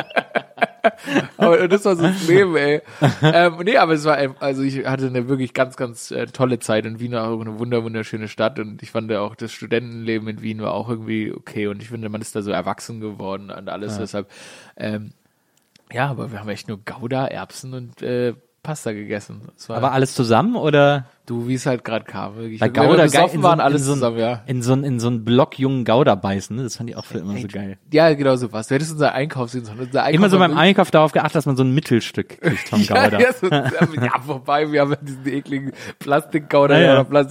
aber 1.37 1.67
das 1.67 1.85
war 1.85 1.95
so 1.95 2.03
das 2.03 2.27
Leben, 2.27 2.55
ey. 2.55 2.81
Ähm, 3.21 3.57
nee, 3.63 3.77
aber 3.77 3.93
es 3.93 4.05
war, 4.05 4.15
ein- 4.15 4.35
also 4.39 4.61
ich 4.63 4.85
hatte 4.85 5.07
eine 5.07 5.27
wirklich 5.27 5.53
ganz, 5.53 5.75
ganz 5.75 6.11
äh, 6.11 6.25
tolle 6.27 6.59
Zeit 6.59 6.85
in 6.85 6.99
Wien, 6.99 7.15
auch 7.15 7.39
eine 7.39 7.59
wunder, 7.59 7.83
wunderschöne 7.83 8.27
Stadt 8.27 8.59
und 8.59 8.81
ich 8.83 8.91
fand 8.91 9.11
auch 9.13 9.35
das 9.35 9.51
Studentenleben 9.51 10.27
in 10.27 10.41
Wien 10.41 10.61
war 10.61 10.73
auch 10.73 10.89
irgendwie 10.89 11.33
okay 11.33 11.67
und 11.67 11.81
ich 11.81 11.89
finde, 11.89 12.09
man 12.09 12.21
ist 12.21 12.35
da 12.35 12.41
so 12.41 12.51
erwachsen 12.51 12.99
geworden 12.99 13.49
und 13.49 13.69
alles, 13.69 13.97
deshalb, 13.97 14.29
ähm, 14.77 15.11
ja, 15.91 16.09
aber 16.09 16.31
wir 16.31 16.39
haben 16.39 16.49
echt 16.49 16.67
nur 16.67 16.79
Gouda, 16.83 17.27
Erbsen 17.27 17.73
und 17.73 18.01
äh, 18.01 18.33
Pasta 18.63 18.93
gegessen. 18.93 19.41
War 19.67 19.77
Aber 19.77 19.91
alles 19.91 20.15
zusammen 20.15 20.55
oder? 20.55 21.05
Du, 21.25 21.47
wie 21.47 21.53
es 21.53 21.65
halt 21.65 21.83
gerade 21.83 22.05
kam. 22.05 22.35
Wirklich. 22.35 22.59
Bei 22.59 22.69
Gouda 22.69 23.07
geil 23.07 23.29
in 23.33 23.43
waren, 23.43 23.59
so, 23.59 23.63
alles 23.63 23.81
in 23.81 23.87
so, 23.87 23.93
zusammen, 23.93 24.17
ja. 24.17 24.43
in 24.45 24.61
so, 24.61 24.73
in 24.73 24.99
so 24.99 25.07
einen 25.07 25.23
Block 25.23 25.57
jungen 25.57 25.85
Gouda 25.85 26.15
beißen, 26.15 26.55
ne? 26.55 26.63
Das 26.63 26.77
fand 26.77 26.89
ich 26.89 26.95
auch 26.95 27.05
für 27.05 27.19
immer 27.19 27.37
so 27.37 27.47
geil. 27.47 27.77
Ja, 27.91 28.13
genau 28.13 28.35
so 28.35 28.51
was. 28.51 28.67
Du 28.67 28.75
hättest 28.75 28.91
unser 28.91 29.13
Einkauf 29.13 29.49
sehen 29.49 29.65
sollen. 29.65 29.79
Unser 29.79 30.03
Einkauf 30.03 30.15
Immer 30.15 30.29
so 30.29 30.39
beim 30.39 30.57
Einkauf 30.57 30.91
darauf 30.91 31.11
geachtet, 31.11 31.35
dass 31.35 31.45
man 31.45 31.55
so 31.55 31.63
ein 31.63 31.73
Mittelstück 31.73 32.41
kriegt 32.41 32.69
vom 32.69 32.79
Gouda. 32.87 33.19
Ja, 33.19 33.33
so, 33.33 33.47
ja, 33.47 34.13
wobei, 34.25 34.71
wir 34.71 34.81
haben 34.81 34.95
diesen 35.01 35.27
ekligen 35.27 35.71
Plastikgouda 35.99 36.79
Ja, 36.79 36.93
ja. 36.95 37.01
oder 37.01 37.27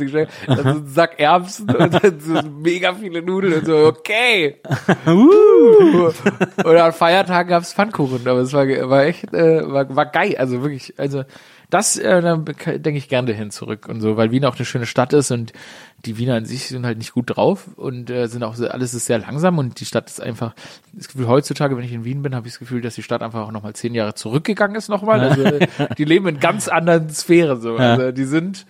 dann 0.46 0.56
so 0.56 0.68
ein 0.70 0.86
Sack 0.86 1.18
Erbsen 1.18 1.68
und 1.74 2.02
dann 2.02 2.20
so 2.20 2.40
mega 2.48 2.94
viele 2.94 3.22
Nudeln 3.22 3.54
und 3.54 3.66
so, 3.66 3.76
okay. 3.86 4.60
uh. 5.06 6.10
Oder 6.64 6.84
an 6.84 6.92
Feiertagen 6.92 7.50
gab's 7.50 7.72
Pfannkuchen, 7.72 8.26
aber 8.26 8.40
es 8.40 8.52
war, 8.52 8.66
war 8.66 9.04
echt, 9.04 9.32
äh, 9.32 9.70
war, 9.70 9.94
war 9.94 10.06
geil, 10.06 10.36
also 10.38 10.62
wirklich, 10.62 10.94
also 10.98 11.24
das, 11.72 11.96
äh, 11.96 12.20
da 12.20 12.36
denke 12.36 12.98
ich 12.98 13.08
gerne 13.08 13.32
hin 13.32 13.50
zurück 13.50 13.88
und 13.88 14.02
so, 14.02 14.18
weil 14.18 14.30
Wien 14.30 14.44
auch 14.44 14.56
eine 14.56 14.66
schöne 14.66 14.84
Stadt 14.84 15.14
ist 15.14 15.30
und 15.30 15.54
die 16.04 16.18
Wiener 16.18 16.34
an 16.34 16.44
sich 16.44 16.66
sind 16.68 16.84
halt 16.84 16.98
nicht 16.98 17.12
gut 17.12 17.34
drauf 17.34 17.66
und 17.76 18.10
äh, 18.10 18.26
sind 18.26 18.44
auch, 18.44 18.58
alles 18.60 18.92
ist 18.92 19.06
sehr 19.06 19.18
langsam 19.18 19.56
und 19.56 19.80
die 19.80 19.86
Stadt 19.86 20.10
ist 20.10 20.20
einfach, 20.20 20.54
das 20.92 21.08
Gefühl, 21.08 21.28
heutzutage, 21.28 21.74
wenn 21.76 21.84
ich 21.84 21.92
in 21.92 22.04
Wien 22.04 22.20
bin, 22.22 22.34
habe 22.34 22.46
ich 22.46 22.52
das 22.52 22.58
Gefühl, 22.58 22.82
dass 22.82 22.94
die 22.94 23.02
Stadt 23.02 23.22
einfach 23.22 23.46
auch 23.46 23.52
nochmal 23.52 23.72
zehn 23.72 23.94
Jahre 23.94 24.12
zurückgegangen 24.14 24.76
ist 24.76 24.88
nochmal. 24.90 25.20
Also, 25.20 25.44
die 25.96 26.04
leben 26.04 26.28
in 26.28 26.40
ganz 26.40 26.68
anderen 26.68 27.08
Sphären 27.08 27.60
so. 27.62 27.78
Ja. 27.78 27.94
Also 27.94 28.12
die 28.12 28.24
sind, 28.24 28.66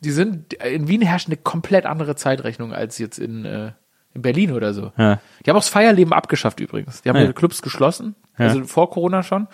die 0.00 0.10
sind, 0.10 0.54
in 0.54 0.88
Wien 0.88 1.02
herrscht 1.02 1.28
eine 1.28 1.36
komplett 1.36 1.84
andere 1.84 2.16
Zeitrechnung 2.16 2.72
als 2.72 2.96
jetzt 2.96 3.18
in, 3.18 3.44
äh, 3.44 3.72
in 4.14 4.22
Berlin 4.22 4.52
oder 4.52 4.72
so. 4.72 4.92
Ja. 4.96 5.20
Die 5.44 5.50
haben 5.50 5.56
auch 5.56 5.60
das 5.60 5.68
Feierleben 5.68 6.14
abgeschafft 6.14 6.60
übrigens. 6.60 7.02
Die 7.02 7.10
haben 7.10 7.16
Ja. 7.16 7.24
ihre 7.24 7.34
Clubs 7.34 7.60
geschlossen, 7.60 8.14
Ja. 8.38 8.46
also 8.46 8.64
vor 8.64 8.88
Corona 8.88 9.22
schon. 9.22 9.46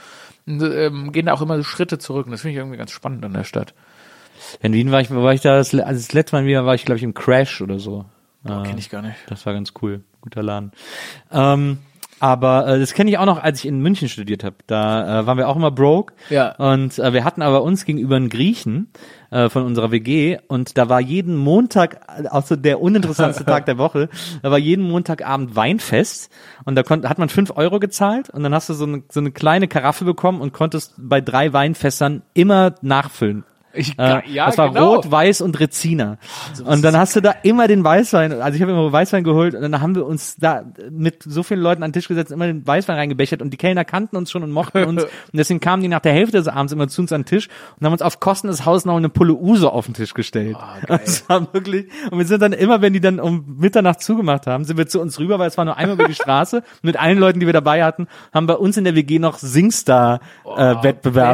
Und, 0.46 0.62
ähm, 0.62 1.12
gehen 1.12 1.26
da 1.26 1.32
auch 1.32 1.42
immer 1.42 1.56
so 1.56 1.62
Schritte 1.64 1.98
zurück. 1.98 2.26
Und 2.26 2.32
das 2.32 2.42
finde 2.42 2.52
ich 2.52 2.58
irgendwie 2.58 2.76
ganz 2.78 2.90
spannend 2.90 3.24
an 3.24 3.32
der 3.32 3.44
Stadt. 3.44 3.74
In 4.60 4.72
Wien 4.72 4.90
war 4.90 5.00
ich, 5.00 5.10
war 5.10 5.32
ich 5.32 5.40
da, 5.40 5.56
das, 5.56 5.72
also 5.72 5.84
das 6.00 6.12
letzte 6.12 6.36
Mal 6.36 6.44
wieder 6.46 6.66
war 6.66 6.74
ich, 6.74 6.84
glaube 6.84 6.96
ich, 6.98 7.04
im 7.04 7.14
Crash 7.14 7.60
oder 7.60 7.78
so. 7.78 8.04
Boah, 8.42 8.62
Äh, 8.62 8.68
kenn 8.68 8.78
ich 8.78 8.90
gar 8.90 9.02
nicht. 9.02 9.16
Das 9.28 9.46
war 9.46 9.52
ganz 9.52 9.72
cool. 9.82 10.02
Guter 10.20 10.42
Laden. 10.42 10.72
Ähm, 11.30 11.78
aber 12.22 12.68
äh, 12.68 12.78
das 12.78 12.94
kenne 12.94 13.10
ich 13.10 13.18
auch 13.18 13.26
noch, 13.26 13.42
als 13.42 13.58
ich 13.58 13.66
in 13.66 13.80
München 13.80 14.08
studiert 14.08 14.44
habe. 14.44 14.54
Da 14.68 15.22
äh, 15.22 15.26
waren 15.26 15.38
wir 15.38 15.48
auch 15.48 15.56
immer 15.56 15.72
broke. 15.72 16.14
Ja. 16.30 16.54
Und 16.54 16.96
äh, 17.00 17.12
wir 17.12 17.24
hatten 17.24 17.42
aber 17.42 17.64
uns 17.64 17.84
gegenüber 17.84 18.14
einen 18.14 18.28
Griechen 18.28 18.92
äh, 19.32 19.48
von 19.48 19.64
unserer 19.64 19.90
WG 19.90 20.38
und 20.46 20.78
da 20.78 20.88
war 20.88 21.00
jeden 21.00 21.34
Montag, 21.34 22.00
äh, 22.16 22.28
auch 22.28 22.46
so 22.46 22.54
der 22.54 22.80
uninteressanteste 22.80 23.44
Tag 23.46 23.66
der 23.66 23.76
Woche, 23.76 24.08
da 24.40 24.52
war 24.52 24.58
jeden 24.58 24.88
Montagabend 24.88 25.56
Weinfest 25.56 26.30
und 26.64 26.76
da 26.76 26.84
konnte, 26.84 27.08
hat 27.08 27.18
man 27.18 27.28
fünf 27.28 27.50
Euro 27.56 27.80
gezahlt 27.80 28.30
und 28.30 28.44
dann 28.44 28.54
hast 28.54 28.68
du 28.68 28.74
so 28.74 28.84
eine, 28.84 29.02
so 29.10 29.18
eine 29.18 29.32
kleine 29.32 29.66
Karaffe 29.66 30.04
bekommen 30.04 30.40
und 30.40 30.52
konntest 30.52 30.94
bei 30.98 31.20
drei 31.20 31.52
Weinfässern 31.52 32.22
immer 32.34 32.76
nachfüllen. 32.82 33.42
Ich, 33.74 33.98
Äh, 33.98 34.22
ja, 34.30 34.46
das 34.46 34.58
war 34.58 34.68
genau. 34.68 34.94
Rot, 34.94 35.10
Weiß 35.10 35.40
und 35.40 35.58
Rezina. 35.58 36.18
und 36.64 36.82
dann 36.82 36.96
hast 36.96 37.16
du 37.16 37.20
da 37.20 37.32
immer 37.42 37.68
den 37.68 37.82
Weißwein, 37.84 38.32
also 38.32 38.56
ich 38.56 38.62
habe 38.62 38.72
immer 38.72 38.92
Weißwein 38.92 39.24
geholt 39.24 39.54
und 39.54 39.62
dann 39.62 39.80
haben 39.80 39.94
wir 39.94 40.06
uns 40.06 40.36
da 40.36 40.64
mit 40.90 41.22
so 41.22 41.42
vielen 41.42 41.60
Leuten 41.60 41.82
an 41.82 41.90
den 41.90 41.94
Tisch 41.94 42.08
gesetzt, 42.08 42.32
immer 42.32 42.46
den 42.46 42.66
Weißwein 42.66 42.96
reingebechert 42.96 43.42
und 43.42 43.50
die 43.50 43.56
Kellner 43.56 43.84
kannten 43.84 44.16
uns 44.16 44.30
schon 44.30 44.42
und 44.42 44.50
mochten 44.50 44.84
uns 44.86 45.04
und 45.04 45.10
deswegen 45.32 45.60
kamen 45.60 45.82
die 45.82 45.88
nach 45.88 46.00
der 46.00 46.12
Hälfte 46.12 46.38
des 46.38 46.48
Abends 46.48 46.72
immer 46.72 46.88
zu 46.88 47.02
uns 47.02 47.12
an 47.12 47.22
den 47.22 47.26
Tisch 47.26 47.48
und 47.78 47.86
haben 47.86 47.92
uns 47.92 48.02
auf 48.02 48.20
Kosten 48.20 48.48
des 48.48 48.66
Hauses 48.66 48.84
noch 48.84 48.96
eine 48.96 49.08
Pulle 49.08 49.34
Uso 49.34 49.68
auf 49.68 49.86
den 49.86 49.94
Tisch 49.94 50.14
gestellt. 50.14 50.56
das 50.88 51.28
war 51.28 51.52
wirklich, 51.52 51.86
und 52.10 52.18
wir 52.18 52.26
sind 52.26 52.42
dann 52.42 52.52
immer, 52.52 52.82
wenn 52.82 52.92
die 52.92 53.00
dann 53.00 53.20
um 53.20 53.56
Mitternacht 53.58 54.02
zugemacht 54.02 54.46
haben, 54.46 54.64
sind 54.64 54.76
wir 54.76 54.86
zu 54.86 55.00
uns 55.00 55.18
rüber, 55.18 55.38
weil 55.38 55.48
es 55.48 55.56
war 55.56 55.64
nur 55.64 55.76
einmal 55.76 55.94
über 55.94 56.08
die 56.08 56.14
Straße 56.22 56.62
mit 56.82 56.98
allen 56.98 57.18
Leuten, 57.18 57.40
die 57.40 57.46
wir 57.46 57.52
dabei 57.52 57.84
hatten, 57.84 58.06
haben 58.32 58.46
bei 58.46 58.54
uns 58.54 58.76
in 58.76 58.84
der 58.84 58.94
WG 58.94 59.18
noch 59.18 59.38
Singstar 59.38 60.20
äh, 60.56 60.74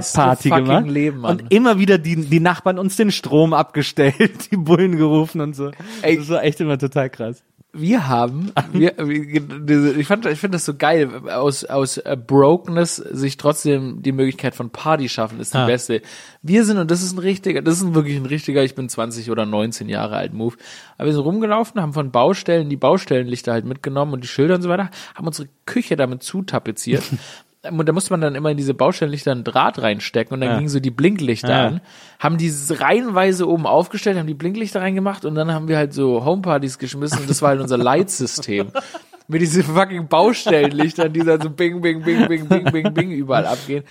fucking 0.03 0.65
gemacht 0.65 0.87
Leben, 0.87 1.25
und 1.25 1.45
immer 1.51 1.79
wieder 1.79 1.99
die, 1.99 2.17
die 2.31 2.41
Nachbarn 2.41 2.79
uns 2.79 2.97
den 2.97 3.11
Strom 3.11 3.53
abgestellt, 3.55 4.49
die 4.51 4.57
Bullen 4.57 4.97
gerufen 4.97 5.41
und 5.41 5.55
so. 5.57 5.71
Ey. 6.03 6.17
das 6.19 6.29
war 6.29 6.43
echt 6.45 6.61
immer 6.61 6.79
total 6.79 7.11
krass. 7.11 7.43
wir 7.75 8.09
haben, 8.09 8.51
wir, 8.73 8.95
wir- 8.99 9.97
ich 9.99 10.07
fand, 10.07 10.25
ich 10.27 10.39
finde 10.41 10.57
das 10.57 10.65
so 10.65 10.75
geil, 10.75 11.29
aus, 11.29 11.65
aus 11.65 11.99
äh, 11.99 12.17
Brokenness 12.17 12.97
sich 12.97 13.37
trotzdem 13.37 14.03
die 14.03 14.13
Möglichkeit 14.13 14.55
von 14.55 14.71
Party 14.71 15.09
schaffen, 15.09 15.39
ist 15.39 15.53
die 15.55 15.59
Ah. 15.59 15.67
beste. 15.67 16.01
Wir 16.43 16.65
sind, 16.65 16.79
und 16.79 16.91
das 16.91 17.03
ist 17.03 17.13
ein 17.13 17.19
richtiger, 17.19 17.61
das 17.61 17.81
ist 17.83 17.95
wirklich 17.95 18.17
ein 18.17 18.25
richtiger, 18.27 18.65
ich 18.65 18.75
bin 18.75 18.89
20 18.89 19.31
oder 19.31 19.45
19 19.45 19.89
Jahre 19.89 20.17
alt 20.17 20.33
Move, 20.33 20.57
aber 20.97 21.07
wir 21.07 21.13
sind 21.13 21.23
rumgelaufen, 21.25 21.81
haben 21.81 21.93
von 21.93 22.11
Baustellen 22.11 22.71
die 22.71 22.77
Baustellenlichter 22.77 23.53
halt 23.53 23.67
mitgenommen 23.67 24.15
und 24.15 24.25
die 24.25 24.29
Schilder 24.29 24.55
und 24.55 24.63
so 24.63 24.69
weiter, 24.71 24.91
haben 25.15 25.27
unsere 25.27 25.49
Küche 25.67 25.97
damit 25.97 26.23
zutapeziert 26.23 27.03
da 27.63 27.93
musste 27.93 28.13
man 28.13 28.21
dann 28.21 28.35
immer 28.35 28.51
in 28.51 28.57
diese 28.57 28.75
Baustellenlichter 28.75 29.33
einen 29.33 29.45
Draht 29.45 29.81
reinstecken 29.81 30.35
und 30.35 30.41
dann 30.41 30.51
Ja. 30.51 30.57
gingen 30.57 30.69
so 30.69 30.81
die 30.81 30.91
Blinklichter 30.93 31.49
Ja. 31.51 31.67
an. 31.67 31.81
Haben 32.19 32.39
die 32.39 32.53
reihenweise 32.71 33.49
oben 33.49 33.67
aufgestellt, 33.67 34.17
haben 34.19 34.27
die 34.27 34.35
Blinklichter 34.35 34.81
reingemacht 34.81 35.25
und 35.25 35.35
dann 35.35 35.53
haben 35.53 35.69
wir 35.69 35.77
halt 35.77 35.93
so 35.93 36.25
Homepartys 36.25 36.79
geschmissen 36.79 37.21
und 37.21 37.31
das 37.31 37.43
war 37.43 37.51
halt 37.51 37.61
unser 37.61 37.79
Leitsystem. 37.79 38.71
Mit 39.31 39.43
diesen 39.43 39.63
fucking 39.65 40.09
Baustellenlichtern, 40.09 41.13
die 41.13 41.21
dann 41.21 41.41
so 41.43 41.51
bing, 41.51 41.83
bing, 41.83 42.03
bing, 42.03 42.27
bing, 42.29 42.49
bing, 42.49 42.65
bing, 42.65 42.95
bing 42.95 43.11
überall 43.11 43.45
abgehen. 43.47 43.85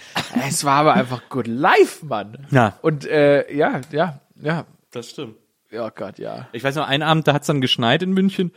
Es 0.48 0.64
war 0.66 0.78
aber 0.80 0.94
einfach 0.96 1.30
good 1.30 1.46
life, 1.46 2.04
Mann. 2.04 2.48
Ja. 2.50 2.74
Und 2.82 3.06
äh, 3.06 3.54
ja, 3.56 3.82
ja, 3.92 4.20
ja. 4.42 4.66
Das 4.90 5.12
stimmt. 5.12 5.36
Ja 5.70 5.90
Gott, 5.90 6.18
ja. 6.18 6.48
Ich 6.54 6.64
weiß 6.64 6.76
noch, 6.76 6.88
einen 6.88 7.04
Abend, 7.04 7.28
da 7.28 7.34
hat's 7.34 7.46
dann 7.46 7.62
geschneit 7.62 8.02
in 8.02 8.14
München. 8.14 8.52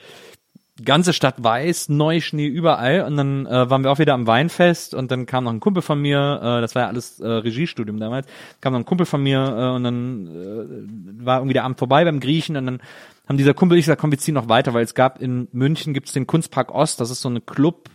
Ganze 0.84 1.12
Stadt 1.12 1.42
weiß, 1.42 1.88
Neuschnee 1.88 2.46
überall. 2.46 3.02
Und 3.02 3.16
dann 3.16 3.46
äh, 3.46 3.70
waren 3.70 3.82
wir 3.82 3.90
auch 3.90 3.98
wieder 3.98 4.14
am 4.14 4.26
Weinfest 4.26 4.94
und 4.94 5.10
dann 5.10 5.26
kam 5.26 5.44
noch 5.44 5.52
ein 5.52 5.60
Kumpel 5.60 5.82
von 5.82 6.00
mir, 6.00 6.40
äh, 6.42 6.60
das 6.60 6.74
war 6.74 6.82
ja 6.82 6.88
alles 6.88 7.20
äh, 7.20 7.26
Regiestudium 7.26 7.98
damals, 7.98 8.26
kam 8.60 8.72
noch 8.72 8.80
ein 8.80 8.86
Kumpel 8.86 9.06
von 9.06 9.22
mir 9.22 9.38
äh, 9.38 9.74
und 9.76 9.84
dann 9.84 10.26
äh, 10.26 11.24
war 11.24 11.38
irgendwie 11.38 11.54
der 11.54 11.64
Abend 11.64 11.78
vorbei 11.78 12.04
beim 12.04 12.20
Griechen 12.20 12.56
und 12.56 12.66
dann 12.66 12.80
haben 13.28 13.36
dieser 13.36 13.54
Kumpel 13.54 13.78
ich 13.78 13.84
gesagt, 13.84 14.00
komm, 14.00 14.10
wir 14.10 14.18
ziehen 14.18 14.34
noch 14.34 14.48
weiter, 14.48 14.74
weil 14.74 14.82
es 14.82 14.94
gab 14.94 15.22
in 15.22 15.48
München 15.52 15.94
gibt's 15.94 16.12
den 16.12 16.26
Kunstpark 16.26 16.74
Ost, 16.74 17.00
das 17.00 17.10
ist 17.10 17.20
so 17.20 17.28
eine 17.28 17.40
Club, 17.40 17.88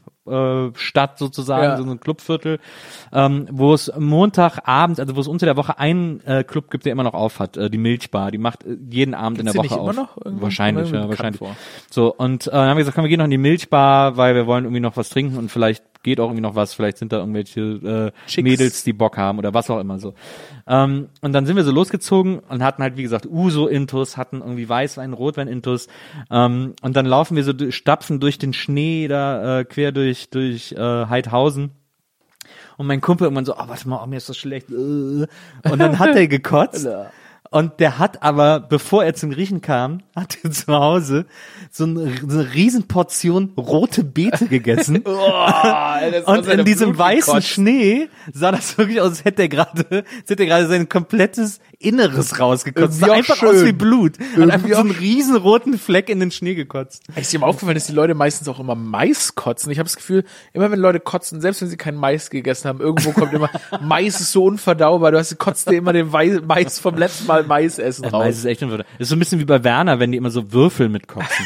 Stadt 0.75 1.17
sozusagen, 1.19 1.63
Ja. 1.63 1.77
so 1.77 1.83
ein 1.83 1.99
Clubviertel, 1.99 2.59
ähm, 3.13 3.47
wo 3.51 3.73
es 3.73 3.91
Montagabend, 3.97 4.99
also 4.99 5.15
wo 5.15 5.19
es 5.21 5.27
unter 5.27 5.45
der 5.45 5.55
Woche 5.57 5.77
einen 5.77 6.19
äh, 6.25 6.43
Club 6.43 6.71
gibt, 6.71 6.85
der 6.85 6.91
immer 6.93 7.03
noch 7.03 7.13
auf 7.13 7.39
hat, 7.39 7.57
äh, 7.57 7.69
die 7.69 7.77
Milchbar, 7.77 8.31
die 8.31 8.37
macht 8.37 8.63
äh, 8.63 8.75
jeden 8.89 9.13
Abend 9.13 9.39
in 9.39 9.45
Gibt's 9.45 9.53
der 9.53 9.63
die 9.63 9.69
Woche 9.69 10.01
auf. 10.01 10.09
Wahrscheinlich, 10.25 10.91
ja, 10.91 11.07
wahrscheinlich. 11.07 11.39
vor. 11.39 11.55
So, 11.91 12.13
und 12.13 12.47
äh, 12.47 12.51
dann 12.51 12.69
haben 12.69 12.77
wir 12.77 12.81
gesagt, 12.81 12.95
komm, 12.95 13.03
wir 13.03 13.09
gehen 13.09 13.19
noch 13.19 13.25
in 13.25 13.31
die 13.31 13.37
Milchbar, 13.37 14.17
weil 14.17 14.35
wir 14.35 14.47
wollen 14.47 14.65
irgendwie 14.65 14.81
noch 14.81 14.97
was 14.97 15.09
trinken 15.09 15.37
und 15.37 15.49
vielleicht 15.51 15.83
geht 16.05 16.19
auch 16.19 16.27
irgendwie 16.27 16.41
noch 16.41 16.55
was, 16.55 16.73
vielleicht 16.73 16.97
sind 16.99 17.11
da 17.11 17.17
irgendwelche 17.17 18.13
äh. 18.27 18.41
Mädels, 18.41 18.83
die 18.83 18.93
Bock 18.93 19.17
haben 19.17 19.39
oder 19.39 19.53
was 19.53 19.69
auch 19.69 19.79
immer 19.79 19.99
so. 19.99 20.13
Ähm, 20.67 21.09
und 21.21 21.33
dann 21.33 21.45
sind 21.45 21.55
wir 21.55 21.63
so 21.63 21.71
losgezogen 21.71 22.39
und 22.39 22.63
hatten 22.63 22.81
halt, 22.81 22.95
wie 22.95 23.03
gesagt, 23.03 23.25
Uso-Intus, 23.25 24.15
hatten 24.15 24.39
irgendwie 24.39 24.69
Weißwein, 24.69 25.13
Rotwein-Intus. 25.13 25.87
Ähm, 26.31 26.73
und 26.81 26.95
dann 26.95 27.05
laufen 27.05 27.35
wir 27.35 27.43
so, 27.43 27.53
stapfen 27.71 28.19
durch 28.19 28.37
den 28.37 28.53
Schnee 28.53 29.07
da 29.07 29.59
äh, 29.59 29.65
quer 29.65 29.91
durch, 29.91 30.29
durch 30.29 30.71
äh, 30.73 30.77
Heidhausen. 30.77 31.71
Und 32.77 32.87
mein 32.87 33.01
Kumpel 33.01 33.25
irgendwann 33.25 33.45
so, 33.45 33.55
oh, 33.55 33.67
warte 33.67 33.89
mal, 33.89 34.01
oh, 34.03 34.05
mir 34.05 34.17
ist 34.17 34.29
das 34.29 34.37
schlecht. 34.37 34.69
äh. 34.69 34.73
Und 34.73 35.79
dann 35.79 35.97
hat 35.99 36.15
er 36.15 36.27
gekotzt. 36.27 36.87
Und 37.51 37.79
der 37.79 37.99
hat 37.99 38.23
aber, 38.23 38.59
bevor 38.59 39.03
er 39.03 39.13
zum 39.13 39.31
Griechen 39.31 39.61
kam, 39.61 40.01
hat 40.15 40.37
er 40.43 40.51
zu 40.51 40.73
Hause 40.73 41.25
so 41.71 41.83
eine, 41.83 42.11
so 42.27 42.39
eine 42.39 42.53
Riesenportion 42.53 43.53
rote 43.57 44.03
Beete 44.03 44.47
gegessen. 44.49 45.03
Und 46.25 46.47
in 46.47 46.65
diesem 46.65 46.97
weißen 46.97 47.41
Schnee 47.41 48.09
sah 48.33 48.51
das 48.51 48.77
wirklich 48.77 48.99
aus, 48.99 49.09
als 49.09 49.25
hätte 49.25 49.43
er 49.43 49.49
gerade, 49.49 50.03
hätte 50.27 50.43
er 50.43 50.45
gerade 50.45 50.67
sein 50.67 50.89
komplettes 50.89 51.59
Inneres 51.79 52.39
rausgekotzt. 52.39 52.99
Sah 52.99 53.13
einfach 53.13 53.37
schön. 53.37 53.49
aus 53.49 53.65
wie 53.65 53.71
Blut. 53.73 54.17
Hat 54.17 54.25
Irgendwie 54.35 54.51
einfach 54.51 54.69
so 54.69 54.75
einen 54.77 54.91
riesen 54.91 55.35
roten 55.35 55.77
Fleck 55.77 56.09
in 56.09 56.19
den 56.19 56.31
Schnee 56.31 56.55
gekotzt. 56.55 57.03
Ist 57.15 57.31
dir 57.31 57.39
mal 57.39 57.47
aufgefallen, 57.47 57.75
dass 57.75 57.87
die 57.87 57.93
Leute 57.93 58.15
meistens 58.15 58.47
auch 58.47 58.59
immer 58.59 58.75
Mais 58.75 59.35
kotzen? 59.35 59.71
Ich 59.71 59.77
habe 59.77 59.87
das 59.87 59.95
Gefühl, 59.95 60.23
immer 60.53 60.71
wenn 60.71 60.79
Leute 60.79 60.99
kotzen, 60.99 61.41
selbst 61.41 61.61
wenn 61.61 61.69
sie 61.69 61.77
kein 61.77 61.95
Mais 61.95 62.29
gegessen 62.29 62.67
haben, 62.67 62.79
irgendwo 62.79 63.11
kommt 63.11 63.33
immer 63.33 63.49
Mais 63.81 64.19
ist 64.19 64.31
so 64.31 64.45
unverdaubar. 64.45 65.11
Du 65.11 65.17
hast 65.19 65.37
kotzt 65.37 65.69
dir 65.69 65.77
immer 65.77 65.93
den 65.93 66.09
Mais 66.09 66.79
vom 66.79 66.95
letzten 66.95 67.27
Mal 67.27 67.44
Mais 67.47 67.79
essen 67.79 68.03
Ja, 68.03 68.11
Mais 68.11 68.27
raus. 68.27 68.35
ist 68.37 68.45
echt 68.45 68.63
unwürdig. 68.63 68.85
Ist 68.99 69.09
so 69.09 69.15
ein 69.15 69.19
bisschen 69.19 69.39
wie 69.39 69.45
bei 69.45 69.63
Werner, 69.63 69.99
wenn 69.99 70.11
die 70.11 70.17
immer 70.17 70.29
so 70.31 70.51
Würfel 70.51 70.89
mitkotzen. 70.89 71.45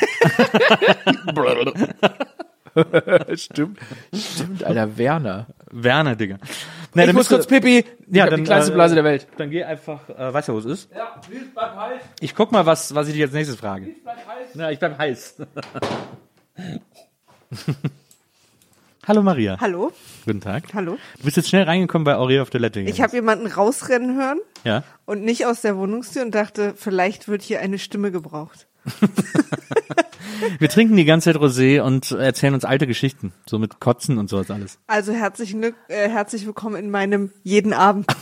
Stimmt, 3.35 3.79
stimmt, 4.13 4.63
Alter 4.63 4.97
Werner. 4.97 5.47
Werner, 5.71 6.15
Digga. 6.15 6.37
Na, 6.93 7.01
ich 7.03 7.07
dann 7.07 7.15
muss 7.15 7.27
kurz 7.27 7.45
Pipi. 7.47 7.83
Ja, 8.09 8.27
dann, 8.27 8.39
die 8.39 8.43
kleinste 8.45 8.71
äh, 8.71 8.75
Blase 8.75 8.95
der 8.95 9.03
Welt. 9.03 9.27
Dann 9.37 9.49
geh 9.49 9.63
einfach, 9.63 10.07
äh, 10.09 10.33
weißt 10.33 10.47
du, 10.49 10.53
wo 10.53 10.59
es 10.59 10.65
ist? 10.65 10.89
Ja, 10.95 11.19
bleib 11.53 11.75
heiß. 11.75 12.01
Ich 12.21 12.35
guck 12.35 12.51
mal, 12.51 12.65
was, 12.65 12.93
was 12.95 13.07
ich 13.07 13.13
dich 13.13 13.23
als 13.23 13.33
nächstes 13.33 13.57
frage. 13.57 13.89
Bleib 14.03 14.17
heiß. 14.27 14.55
Ja, 14.55 14.69
ich 14.71 14.79
bleib 14.79 14.97
heiß. 14.97 15.35
Hallo 19.07 19.23
Maria. 19.23 19.57
Hallo, 19.59 19.91
Guten 20.29 20.41
Tag. 20.41 20.65
hallo. 20.75 20.99
Du 21.17 21.23
bist 21.23 21.37
jetzt 21.37 21.49
schnell 21.49 21.63
reingekommen 21.63 22.03
bei 22.03 22.15
Aurea 22.15 22.43
auf 22.43 22.51
Toilette. 22.51 22.81
Ich 22.81 23.01
habe 23.01 23.15
jemanden 23.15 23.47
rausrennen 23.47 24.15
hören 24.15 24.37
ja. 24.63 24.83
und 25.07 25.23
nicht 25.23 25.47
aus 25.47 25.61
der 25.61 25.75
Wohnungstür 25.75 26.21
und 26.21 26.35
dachte, 26.35 26.75
vielleicht 26.77 27.27
wird 27.27 27.41
hier 27.41 27.61
eine 27.61 27.79
Stimme 27.79 28.11
gebraucht. 28.11 28.67
Wir 30.59 30.69
trinken 30.69 30.95
die 30.97 31.05
ganze 31.05 31.33
Zeit 31.33 31.41
Rosé 31.41 31.81
und 31.81 32.11
erzählen 32.11 32.53
uns 32.53 32.63
alte 32.63 32.85
Geschichten. 32.85 33.33
So 33.47 33.57
mit 33.57 33.79
Kotzen 33.79 34.19
und 34.19 34.29
sowas 34.29 34.51
alles. 34.51 34.77
Also 34.85 35.13
herzlichen 35.13 35.61
Glück, 35.61 35.75
äh, 35.87 36.07
herzlich 36.07 36.45
willkommen 36.45 36.75
in 36.75 36.91
meinem 36.91 37.31
jeden 37.41 37.73
Abend. 37.73 38.05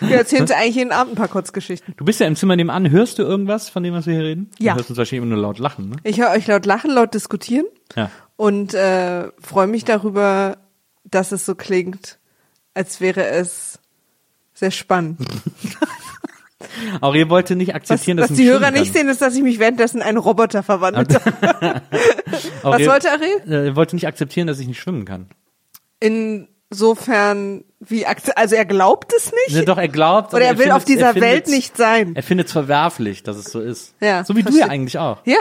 Wir 0.00 0.18
erzählen 0.18 0.42
uns 0.42 0.52
eigentlich 0.52 0.76
jeden 0.76 0.92
Abend 0.92 1.14
ein 1.14 1.16
paar 1.16 1.26
Kurzgeschichten. 1.26 1.94
Du 1.96 2.04
bist 2.04 2.20
ja 2.20 2.28
im 2.28 2.36
Zimmer 2.36 2.54
nebenan. 2.54 2.88
Hörst 2.88 3.18
du 3.18 3.24
irgendwas 3.24 3.68
von 3.70 3.82
dem, 3.82 3.92
was 3.94 4.06
wir 4.06 4.14
hier 4.14 4.22
reden? 4.22 4.52
Ja. 4.60 4.74
Du 4.74 4.78
hörst 4.78 4.90
uns 4.90 4.98
wahrscheinlich 4.98 5.24
immer 5.24 5.34
nur 5.34 5.42
laut 5.42 5.58
lachen, 5.58 5.88
ne? 5.88 5.96
Ich 6.04 6.20
höre 6.20 6.30
euch 6.30 6.46
laut 6.46 6.64
lachen, 6.64 6.92
laut 6.92 7.12
diskutieren 7.12 7.66
Ja. 7.96 8.08
Und 8.38 8.72
äh, 8.72 9.30
freue 9.40 9.66
mich 9.66 9.84
darüber, 9.84 10.58
dass 11.04 11.32
es 11.32 11.44
so 11.44 11.56
klingt, 11.56 12.18
als 12.72 13.00
wäre 13.00 13.26
es 13.26 13.80
sehr 14.54 14.70
spannend. 14.70 15.18
Aurea 17.00 17.28
wollte 17.28 17.56
nicht 17.56 17.68
Was, 17.70 17.76
akzeptieren, 17.76 18.18
was 18.18 18.28
dass 18.28 18.36
die 18.36 18.44
ein 18.44 18.50
Hörer 18.50 18.70
nicht 18.70 18.92
sehen, 18.92 19.08
ist, 19.08 19.20
dass 19.20 19.34
ich 19.34 19.42
mich 19.42 19.58
währenddessen 19.58 19.98
in 19.98 20.02
einen 20.04 20.18
Roboter 20.18 20.62
verwandelt 20.62 21.14
habe. 21.14 21.82
Was 22.62 22.86
wollte 22.86 23.10
Ariel? 23.10 23.66
Er 23.66 23.76
wollte 23.76 23.96
nicht 23.96 24.06
akzeptieren, 24.06 24.46
dass 24.46 24.58
ich 24.58 24.66
nicht 24.66 24.80
schwimmen 24.80 25.04
kann. 25.04 25.28
Insofern, 26.00 27.64
wie 27.80 28.06
also 28.06 28.54
er 28.54 28.64
glaubt 28.64 29.12
es 29.16 29.32
nicht? 29.46 29.56
Ne, 29.56 29.64
doch, 29.64 29.78
er 29.78 29.88
glaubt. 29.88 30.34
Oder 30.34 30.44
er 30.46 30.58
will 30.58 30.70
auf 30.72 30.84
dieser 30.84 31.14
er 31.14 31.20
Welt 31.20 31.48
nicht 31.48 31.76
sein. 31.76 32.14
Er 32.14 32.22
findet 32.22 32.48
es 32.48 32.52
verwerflich, 32.52 33.22
dass 33.22 33.36
es 33.36 33.46
so 33.46 33.60
ist. 33.60 33.94
Ja, 34.00 34.24
So 34.24 34.34
wie 34.34 34.42
du 34.42 34.50
verstehe. 34.52 34.66
ja 34.66 34.68
eigentlich 34.72 34.98
auch. 34.98 35.24
Ja. 35.24 35.38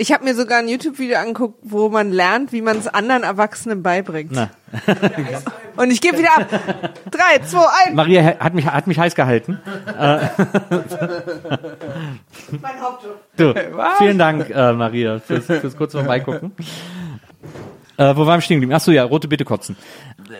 Ich 0.00 0.12
habe 0.12 0.22
mir 0.22 0.36
sogar 0.36 0.60
ein 0.60 0.68
YouTube-Video 0.68 1.18
angeguckt, 1.18 1.58
wo 1.62 1.88
man 1.88 2.12
lernt, 2.12 2.52
wie 2.52 2.62
man 2.62 2.78
es 2.78 2.86
anderen 2.86 3.24
Erwachsenen 3.24 3.82
beibringt. 3.82 4.30
Na. 4.30 4.50
Und 5.76 5.90
ich 5.90 6.00
gebe 6.00 6.18
wieder 6.18 6.36
ab. 6.36 6.46
Drei, 7.10 7.44
zwei, 7.44 7.66
eins. 7.84 7.96
Maria 7.96 8.38
hat 8.38 8.54
mich, 8.54 8.64
hat 8.64 8.86
mich 8.86 8.96
heiß 8.96 9.16
gehalten. 9.16 9.58
Mein 12.62 12.80
Hauptjob. 12.80 13.20
Du, 13.36 13.52
vielen 13.98 14.18
Dank, 14.18 14.48
äh, 14.50 14.72
Maria, 14.72 15.18
fürs, 15.18 15.46
fürs 15.46 15.76
kurze 15.76 15.98
Vorbeigucken. 15.98 16.52
Äh, 17.96 18.14
wo 18.14 18.24
waren 18.24 18.36
wir 18.36 18.42
stehen 18.42 18.60
geblieben? 18.60 18.74
Ach 18.76 18.80
so, 18.80 18.92
ja, 18.92 19.02
rote 19.02 19.26
Bitte 19.26 19.44
kotzen. 19.44 19.76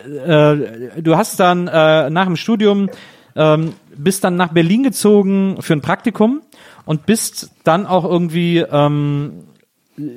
Äh, 0.05 1.01
du 1.01 1.17
hast 1.17 1.37
dann 1.37 1.67
äh, 1.67 2.09
nach 2.09 2.27
dem 2.27 2.37
Studium 2.37 2.89
ähm, 3.35 3.73
bist 3.93 4.23
dann 4.23 4.37
nach 4.37 4.53
Berlin 4.53 4.83
gezogen 4.83 5.57
für 5.59 5.73
ein 5.73 5.81
Praktikum 5.81 6.43
und 6.85 7.05
bist 7.05 7.51
dann 7.65 7.85
auch 7.85 8.05
irgendwie 8.05 8.59
ähm, 8.59 9.43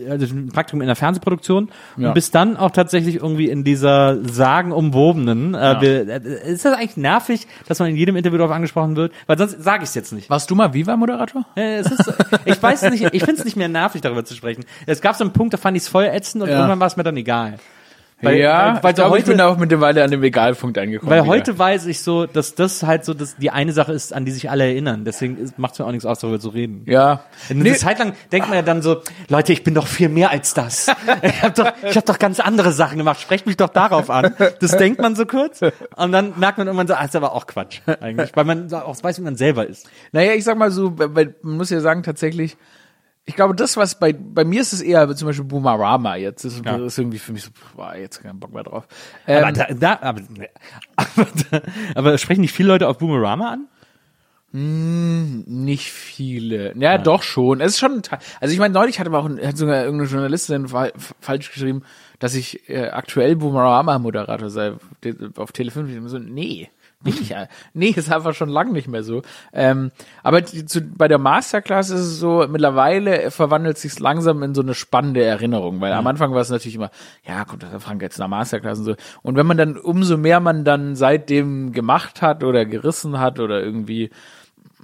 also 0.08 0.26
ein 0.34 0.48
Praktikum 0.48 0.80
in 0.80 0.86
der 0.86 0.96
Fernsehproduktion 0.96 1.70
Ja. 1.96 2.08
und 2.08 2.14
bist 2.14 2.34
dann 2.34 2.56
auch 2.56 2.70
tatsächlich 2.70 3.16
irgendwie 3.16 3.48
in 3.48 3.64
dieser 3.64 4.18
sagenumwobenen. 4.24 5.54
Äh, 5.54 5.76
wir- 5.80 6.08
äh, 6.08 6.52
ist 6.52 6.64
das 6.64 6.74
eigentlich 6.74 6.96
nervig, 6.96 7.46
dass 7.68 7.78
man 7.78 7.88
in 7.90 7.96
jedem 7.96 8.16
Interview 8.16 8.38
darauf 8.38 8.52
angesprochen 8.54 8.96
wird? 8.96 9.12
Weil 9.26 9.38
sonst 9.38 9.62
sage 9.62 9.82
ich 9.84 9.88
es 9.90 9.94
jetzt 9.94 10.12
nicht. 10.12 10.30
Warst 10.30 10.50
du 10.50 10.54
mal 10.54 10.72
Viva-Moderator? 10.74 11.44
Äh, 11.56 11.82
ich 12.44 12.62
weiß 12.62 12.90
nicht, 12.90 13.02
ich 13.12 13.22
finde 13.24 13.38
es 13.40 13.44
nicht 13.44 13.56
mehr 13.56 13.68
nervig, 13.68 14.00
darüber 14.00 14.24
zu 14.24 14.34
sprechen. 14.34 14.64
Es 14.86 15.00
gab 15.00 15.16
so 15.16 15.24
einen 15.24 15.32
Punkt, 15.32 15.54
da 15.54 15.58
fand 15.58 15.76
ich 15.76 15.82
es 15.84 15.88
voll 15.88 16.04
ätzend 16.04 16.42
und 16.42 16.48
Ja. 16.48 16.56
irgendwann 16.56 16.80
war 16.80 16.86
es 16.86 16.96
mir 16.96 17.02
dann 17.02 17.16
egal. 17.16 17.54
Weil, 18.22 18.38
ja, 18.38 18.74
weil, 18.76 18.82
weil 18.84 18.90
ich 18.90 18.94
glaube, 18.96 19.16
ich 19.18 19.22
heute, 19.22 19.30
bin 19.32 19.38
da 19.38 19.48
auch 19.48 19.58
mittlerweile 19.58 20.04
an 20.04 20.10
dem 20.10 20.22
Egalpunkt 20.22 20.78
angekommen. 20.78 21.10
weil 21.10 21.24
wieder. 21.24 21.32
heute 21.32 21.58
weiß 21.58 21.86
ich 21.86 22.00
so, 22.02 22.26
dass 22.26 22.54
das 22.54 22.82
halt 22.84 23.04
so 23.04 23.14
das, 23.14 23.36
die 23.36 23.50
eine 23.50 23.72
Sache 23.72 23.92
ist, 23.92 24.14
an 24.14 24.24
die 24.24 24.30
sich 24.30 24.48
alle 24.48 24.64
erinnern. 24.64 25.04
Deswegen 25.04 25.36
macht 25.56 25.72
es 25.72 25.78
mir 25.80 25.86
auch 25.86 25.90
nichts 25.90 26.06
aus, 26.06 26.20
darüber 26.20 26.38
zu 26.38 26.50
reden. 26.50 26.84
Ja. 26.86 27.24
Eine 27.50 27.64
Nee, 27.64 27.74
Zeit 27.74 27.98
lang 27.98 28.14
denkt 28.30 28.48
man 28.48 28.56
ja 28.56 28.62
dann 28.62 28.80
so, 28.80 29.02
Leute, 29.28 29.52
ich 29.52 29.64
bin 29.64 29.74
doch 29.74 29.86
viel 29.86 30.08
mehr 30.08 30.30
als 30.30 30.54
das. 30.54 30.86
Ich 31.22 31.42
habe 31.42 31.54
doch, 31.54 31.72
ich 31.88 31.96
hab 31.96 32.06
doch 32.06 32.18
ganz 32.18 32.40
andere 32.40 32.72
Sachen 32.72 32.98
gemacht. 32.98 33.20
Sprecht 33.20 33.46
mich 33.46 33.56
doch 33.56 33.68
darauf 33.68 34.10
an. 34.10 34.34
Das 34.60 34.76
denkt 34.76 35.00
man 35.00 35.14
so 35.16 35.26
kurz. 35.26 35.60
Und 35.96 36.12
dann 36.12 36.32
merkt 36.38 36.58
man 36.58 36.66
irgendwann 36.66 36.86
so, 36.86 36.94
ah, 36.94 37.04
ist 37.04 37.16
aber 37.16 37.32
auch 37.32 37.46
Quatsch 37.46 37.80
eigentlich. 38.00 38.30
Weil 38.34 38.44
man 38.44 38.72
auch 38.72 39.02
weiß, 39.02 39.18
wie 39.18 39.22
man 39.22 39.36
selber 39.36 39.66
ist. 39.66 39.88
Naja, 40.12 40.32
ich 40.32 40.44
sag 40.44 40.56
mal 40.56 40.70
so, 40.70 40.90
man 40.90 41.34
muss 41.42 41.70
ja 41.70 41.80
sagen, 41.80 42.02
tatsächlich, 42.02 42.56
ich 43.24 43.36
glaube, 43.36 43.54
das, 43.54 43.76
was 43.76 43.98
bei, 43.98 44.12
bei 44.12 44.44
mir 44.44 44.60
ist 44.60 44.72
es 44.72 44.80
eher 44.80 45.08
zum 45.14 45.28
Beispiel 45.28 45.44
Boomerama 45.44 46.16
jetzt. 46.16 46.44
Das 46.44 46.54
ist, 46.54 46.64
Ja. 46.64 46.76
ist 46.84 46.98
irgendwie 46.98 47.18
für 47.18 47.32
mich 47.32 47.44
so, 47.44 47.50
boah, 47.76 47.94
jetzt 47.94 48.20
keinen 48.22 48.40
Bock 48.40 48.52
mehr 48.52 48.64
drauf. 48.64 48.86
Ähm, 49.26 49.44
Aber, 49.44 49.52
da, 49.52 49.66
da, 49.74 49.98
aber, 50.00 50.20
aber, 50.96 51.26
da, 51.50 51.60
aber 51.94 52.18
sprechen 52.18 52.40
nicht 52.40 52.52
viele 52.52 52.68
Leute 52.68 52.88
auf 52.88 52.98
Boomerama 52.98 53.52
an? 53.52 53.68
Nicht 54.54 55.90
viele. 55.90 56.76
Ja, 56.76 56.98
doch 56.98 57.22
schon. 57.22 57.62
Es 57.62 57.72
ist 57.72 57.78
schon 57.78 57.92
ein 57.92 58.02
Teil. 58.02 58.18
Also 58.40 58.52
ich 58.52 58.58
meine, 58.60 58.74
neulich 58.74 59.00
hatte 59.00 59.10
auch 59.12 59.26
hat 59.28 59.56
sogar 59.56 59.82
irgendeine 59.82 60.10
Journalistin 60.10 60.68
fa 60.68 60.90
falsch 61.20 61.50
geschrieben, 61.52 61.84
dass 62.18 62.34
ich 62.34 62.68
äh, 62.68 62.88
aktuell 62.88 63.36
Boomerama-Moderator 63.36 64.50
sei 64.50 64.74
auf 65.36 65.52
Tele 65.52 65.70
5. 65.70 65.90
Ich 65.90 66.10
so, 66.10 66.18
nee, 66.18 66.68
Bin 67.02 67.14
ich 67.14 67.30
ja. 67.30 67.48
Nee, 67.74 67.90
ist 67.90 68.12
einfach 68.12 68.34
schon 68.34 68.48
lang 68.48 68.72
nicht 68.72 68.88
mehr 68.88 69.02
so. 69.02 69.22
Ähm, 69.52 69.90
aber 70.22 70.44
zu, 70.44 70.80
bei 70.82 71.08
der 71.08 71.18
Masterclass 71.18 71.90
ist 71.90 72.00
es 72.00 72.18
so, 72.18 72.46
mittlerweile 72.48 73.30
verwandelt 73.30 73.78
sich 73.78 73.98
langsam 73.98 74.42
in 74.42 74.54
so 74.54 74.62
eine 74.62 74.74
spannende 74.74 75.22
Erinnerung, 75.22 75.80
weil 75.80 75.92
am 75.92 76.06
Anfang 76.06 76.32
war 76.32 76.40
es 76.40 76.50
natürlich 76.50 76.76
immer, 76.76 76.90
ja, 77.26 77.44
kommt 77.44 77.62
der 77.62 77.80
Frank 77.80 78.02
jetzt 78.02 78.18
nach 78.18 78.28
Masterclass 78.28 78.78
und 78.78 78.84
so. 78.84 78.94
Und 79.22 79.36
wenn 79.36 79.46
man 79.46 79.56
dann, 79.56 79.76
umso 79.76 80.16
mehr 80.16 80.40
man 80.40 80.64
dann 80.64 80.94
seitdem 80.94 81.72
gemacht 81.72 82.22
hat 82.22 82.44
oder 82.44 82.64
gerissen 82.64 83.18
hat 83.18 83.40
oder 83.40 83.62
irgendwie 83.62 84.10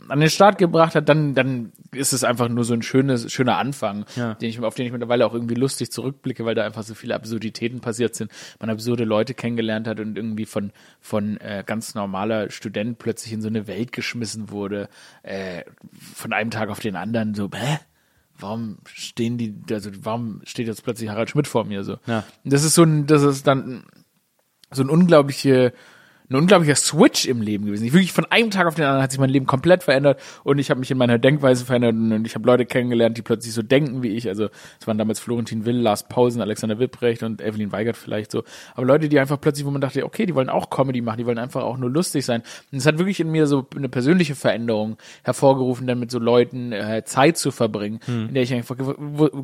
an 0.09 0.21
den 0.21 0.31
Start 0.31 0.59
gebracht 0.59 0.95
hat, 0.95 1.09
dann, 1.09 1.35
dann 1.35 1.73
ist 1.93 2.13
es 2.13 2.25
einfach 2.25 2.49
nur 2.49 2.65
so 2.65 2.75
ein 2.75 2.83
schönes, 2.83 3.33
schöner 3.33 3.57
Anfang, 3.59 4.05
Ja. 4.17 4.35
den 4.35 4.49
ich, 4.49 4.61
auf 4.61 4.75
den 4.75 4.87
ich 4.87 4.93
mittlerweile 4.93 5.27
auch 5.27 5.35
irgendwie 5.35 5.55
lustig 5.55 5.91
zurückblicke, 5.93 6.45
weil 6.45 6.55
da 6.55 6.65
einfach 6.65 6.83
so 6.83 6.95
viele 6.95 7.15
Absurditäten 7.15 7.81
passiert 7.81 8.15
sind. 8.15 8.31
Man 8.61 8.71
absurde 8.71 9.05
Leute 9.05 9.35
kennengelernt 9.35 9.87
hat 9.87 10.01
und 10.01 10.17
irgendwie 10.17 10.47
von, 10.47 10.73
von 11.01 11.37
äh, 11.39 11.63
ganz 11.67 11.95
normaler 11.95 12.51
Student 12.51 12.99
plötzlich 12.99 13.33
in 13.33 13.43
so 13.43 13.49
eine 13.49 13.67
Welt 13.67 13.93
geschmissen 13.93 14.51
wurde, 14.51 14.89
äh, 15.23 15.63
von 16.15 16.33
einem 16.33 16.51
Tag 16.51 16.69
auf 16.71 16.81
den 16.81 16.97
anderen 16.97 17.35
so, 17.35 17.51
hä? 17.55 17.79
Warum 18.41 18.79
stehen 18.87 19.37
die, 19.37 19.53
also 19.73 19.91
warum 20.03 20.41
steht 20.45 20.69
jetzt 20.69 20.85
plötzlich 20.85 21.11
Harald 21.11 21.29
Schmidt 21.31 21.49
vor 21.49 21.65
mir 21.65 21.83
so? 21.83 21.97
Ja. 22.07 22.23
Das 22.45 22.63
ist 22.63 22.77
so 22.77 22.85
ein, 22.85 23.07
das 23.07 23.23
ist 23.25 23.47
dann 23.49 23.83
so 24.71 24.83
ein 24.85 24.91
unglaubliche, 24.91 25.73
ein 26.31 26.37
unglaublicher 26.37 26.75
Switch 26.75 27.25
im 27.25 27.41
Leben 27.41 27.65
gewesen. 27.65 27.87
Ich 27.87 27.93
wirklich 27.95 28.13
von 28.13 28.27
einem 28.27 28.51
Tag 28.51 28.67
auf 28.67 28.75
den 28.75 28.85
anderen 28.85 29.03
hat 29.03 29.11
sich 29.11 29.21
mein 29.21 29.31
Leben 29.31 29.47
komplett 29.47 29.83
verändert 29.83 30.21
und 30.45 30.59
ich 30.59 30.69
habe 30.69 30.79
mich 30.79 30.91
in 30.91 30.99
meiner 30.99 31.19
Denkweise 31.19 31.65
verändert 31.65 31.95
und 31.95 32.27
ich 32.27 32.35
habe 32.35 32.47
Leute 32.47 32.67
kennengelernt, 32.67 33.17
die 33.17 33.23
plötzlich 33.23 33.55
so 33.55 33.63
denken 33.63 34.03
wie 34.03 34.09
ich. 34.09 34.29
Also 34.29 34.49
es 34.79 34.87
waren 34.87 34.99
damals 34.99 35.21
Florentin 35.21 35.65
Will, 35.65 35.77
Lars 35.77 36.07
Pausen, 36.07 36.43
Alexander 36.43 36.79
Wipprecht 36.79 37.23
und 37.23 37.41
Evelyn 37.41 37.73
Weigert 37.73 37.97
vielleicht 37.97 38.31
so. 38.31 38.45
Aber 38.75 38.87
Leute, 38.87 39.09
die 39.09 39.19
einfach 39.19 39.41
plötzlich, 39.41 39.65
wo 39.65 39.71
man 39.71 39.81
dachte, 39.81 40.05
okay, 40.05 40.27
die 40.27 40.35
wollen 40.35 40.51
auch 40.51 40.69
Comedy 40.69 41.01
machen, 41.01 41.19
die 41.19 41.27
wollen 41.27 41.39
einfach 41.39 41.63
auch 41.63 41.79
nur 41.79 41.91
lustig 41.91 42.27
sein. 42.27 42.43
Und 42.73 42.79
es 42.79 42.85
hat 42.85 42.99
wirklich 42.99 43.21
in 43.21 43.31
mir 43.31 43.47
so 43.47 43.67
eine 43.75 43.89
persönliche 43.89 44.35
Veränderung 44.35 44.99
hervorgerufen, 45.23 45.87
dann 45.87 45.99
mit 45.99 46.11
so 46.11 46.19
Leuten 46.19 46.73
äh, 46.73 47.05
Zeit 47.05 47.39
zu 47.39 47.51
verbringen, 47.51 48.01
in 48.07 48.35
der 48.35 48.43
ich 48.43 48.53
einfach 48.53 48.77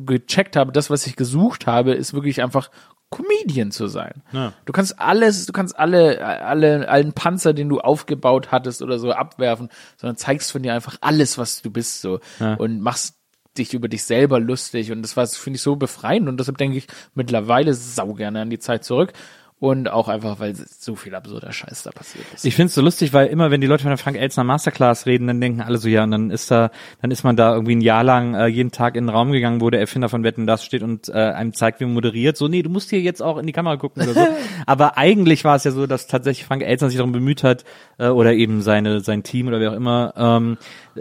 gecheckt 0.05 0.55
habe, 0.55 0.71
das, 0.71 0.89
was 0.89 1.07
ich 1.07 1.15
gesucht 1.15 1.65
habe, 1.65 1.93
ist 1.93 2.13
wirklich 2.13 2.43
einfach 2.43 2.69
Comedian 3.09 3.71
zu 3.71 3.87
sein. 3.87 4.23
Ja. 4.31 4.53
Du 4.65 4.73
kannst 4.73 4.99
alles, 4.99 5.45
du 5.45 5.53
kannst 5.53 5.77
alle, 5.77 6.23
alle, 6.25 6.89
allen 6.89 7.13
Panzer, 7.13 7.53
den 7.53 7.69
du 7.69 7.79
aufgebaut 7.79 8.51
hattest 8.51 8.81
oder 8.81 8.99
so 8.99 9.11
abwerfen, 9.11 9.69
sondern 9.97 10.17
zeigst 10.17 10.51
von 10.51 10.63
dir 10.63 10.73
einfach 10.73 10.97
alles, 11.01 11.37
was 11.37 11.61
du 11.61 11.71
bist, 11.71 12.01
so. 12.01 12.19
Und 12.57 12.81
machst 12.81 13.15
dich 13.57 13.73
über 13.73 13.87
dich 13.87 14.03
selber 14.03 14.39
lustig. 14.39 14.91
Und 14.91 15.01
das 15.01 15.15
war, 15.15 15.25
finde 15.27 15.57
ich, 15.57 15.61
so 15.61 15.75
befreiend. 15.75 16.27
Und 16.27 16.39
deshalb 16.39 16.57
denke 16.57 16.77
ich 16.77 16.87
mittlerweile 17.13 17.73
sau 17.73 18.13
gerne 18.13 18.41
an 18.41 18.49
die 18.49 18.59
Zeit 18.59 18.83
zurück. 18.83 19.13
Und 19.57 19.89
auch 19.89 20.09
einfach, 20.09 20.39
weil 20.39 20.53
so 20.53 20.95
viel 20.95 21.15
absurder 21.15 21.53
Scheiß 21.53 21.83
da 21.83 21.91
passiert 21.91 22.25
ist. 22.35 22.43
Ich 22.43 22.55
find's 22.55 22.75
so 22.75 22.81
lustig, 22.81 23.13
weil 23.13 23.27
immer, 23.27 23.51
wenn 23.51 23.61
die 23.61 23.67
Leute 23.67 23.83
von 23.83 23.89
der 23.89 23.97
Frank 23.97 24.17
Elzner 24.17 24.43
Masterclass 24.43 25.05
reden, 25.05 25.27
dann 25.27 25.39
denken 25.39 25.61
alle 25.61 25.77
so, 25.77 25.87
ja, 25.87 26.03
und 26.03 26.11
dann 26.11 26.29
ist 26.29 26.51
da, 26.51 26.71
dann 27.01 27.09
ist 27.09 27.23
man 27.23 27.37
da 27.37 27.53
irgendwie 27.53 27.75
ein 27.75 27.81
Jahr 27.81 28.03
lang 28.03 28.35
äh, 28.35 28.47
jeden 28.47 28.71
Tag 28.71 28.95
in 28.97 29.05
den 29.05 29.09
Raum 29.09 29.31
gegangen, 29.31 29.61
wo 29.61 29.69
der 29.69 29.79
Erfinder 29.79 30.09
von 30.09 30.23
Wetten 30.23 30.45
das 30.45 30.65
steht 30.65 30.83
und 30.83 31.07
äh, 31.07 31.13
einem 31.13 31.53
zeigt, 31.53 31.79
wie 31.79 31.85
man 31.85 31.93
moderiert. 31.93 32.35
So, 32.35 32.49
nee, 32.49 32.63
du 32.63 32.69
musst 32.69 32.89
hier 32.89 32.99
jetzt 32.99 33.21
auch 33.21 33.37
in 33.37 33.47
die 33.47 33.53
Kamera 33.53 33.77
gucken 33.77 34.03
oder 34.03 34.13
so. 34.13 34.27
Aber 34.65 34.97
eigentlich 34.97 35.45
war 35.45 35.55
es 35.55 35.63
ja 35.63 35.71
so, 35.71 35.87
dass 35.87 36.07
tatsächlich 36.07 36.45
Frank 36.45 36.61
Elzner 36.61 36.89
sich 36.89 36.97
darum 36.97 37.13
bemüht 37.13 37.43
hat, 37.43 37.63
äh, 37.97 38.09
oder 38.09 38.33
eben 38.33 38.61
seine, 38.61 38.99
sein 38.99 39.23
Team 39.23 39.47
oder 39.47 39.61
wer 39.61 39.71
auch 39.71 39.75
immer, 39.75 40.13
ähm, 40.17 40.57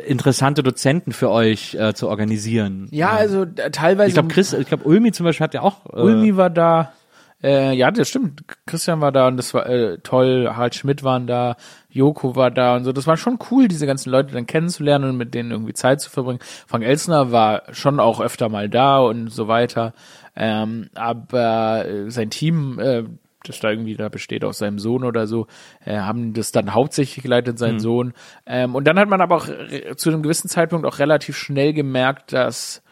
interessante 0.06 0.62
Dozenten 0.62 1.12
für 1.12 1.30
euch 1.30 1.74
äh, 1.74 1.92
zu 1.94 2.08
organisieren. 2.08 2.88
ja, 2.92 3.10
also 3.10 3.42
äh, 3.42 3.70
teilweise. 3.72 4.08
Ich 4.08 4.14
glaube, 4.14 4.28
Chris, 4.28 4.52
ich 4.52 4.68
glaube, 4.68 4.84
Ulmi 4.84 5.12
zum 5.12 5.24
Beispiel 5.24 5.44
hat 5.44 5.54
ja 5.54 5.62
auch. 5.62 5.86
Äh, 5.92 6.00
Ulmi 6.00 6.36
war 6.36 6.50
da. 6.50 6.92
Äh, 7.44 7.74
ja, 7.74 7.90
das 7.90 8.08
stimmt. 8.08 8.42
Christian 8.64 9.02
war 9.02 9.12
da 9.12 9.28
und 9.28 9.36
das 9.36 9.52
war 9.52 9.68
äh, 9.68 9.98
toll. 9.98 10.48
Harald 10.50 10.74
Schmidt 10.74 11.04
waren 11.04 11.26
da, 11.26 11.56
Joko 11.90 12.36
war 12.36 12.50
da 12.50 12.74
und 12.74 12.84
so. 12.84 12.92
Das 12.92 13.06
war 13.06 13.18
schon 13.18 13.38
cool, 13.50 13.68
diese 13.68 13.86
ganzen 13.86 14.08
Leute 14.08 14.32
dann 14.32 14.46
kennenzulernen 14.46 15.10
und 15.10 15.16
mit 15.18 15.34
denen 15.34 15.50
irgendwie 15.50 15.74
Zeit 15.74 16.00
zu 16.00 16.08
verbringen. 16.08 16.38
Frank 16.66 16.84
Elsner 16.84 17.32
war 17.32 17.64
schon 17.72 18.00
auch 18.00 18.20
öfter 18.22 18.48
mal 18.48 18.70
da 18.70 18.98
und 18.98 19.28
so 19.28 19.46
weiter. 19.46 19.92
Ähm, 20.34 20.88
aber 20.94 21.84
äh, 21.86 22.10
sein 22.10 22.30
Team, 22.30 22.78
äh, 22.78 23.04
das 23.44 23.60
da 23.60 23.68
irgendwie 23.68 23.94
da 23.94 24.08
besteht 24.08 24.42
aus 24.42 24.56
seinem 24.56 24.78
Sohn 24.78 25.04
oder 25.04 25.26
so, 25.26 25.46
äh, 25.84 25.98
haben 25.98 26.32
das 26.32 26.50
dann 26.50 26.72
hauptsächlich 26.72 27.22
geleitet, 27.22 27.58
sein 27.58 27.78
Sohn. 27.78 28.14
Ähm, 28.46 28.74
und 28.74 28.84
dann 28.84 28.98
hat 28.98 29.10
man 29.10 29.20
aber 29.20 29.36
auch 29.36 29.48
äh, 29.48 29.94
zu 29.96 30.08
einem 30.08 30.22
gewissen 30.22 30.48
Zeitpunkt 30.48 30.86
auch 30.86 30.98
relativ 30.98 31.36
schnell 31.36 31.74
gemerkt, 31.74 32.32
dass 32.32 32.82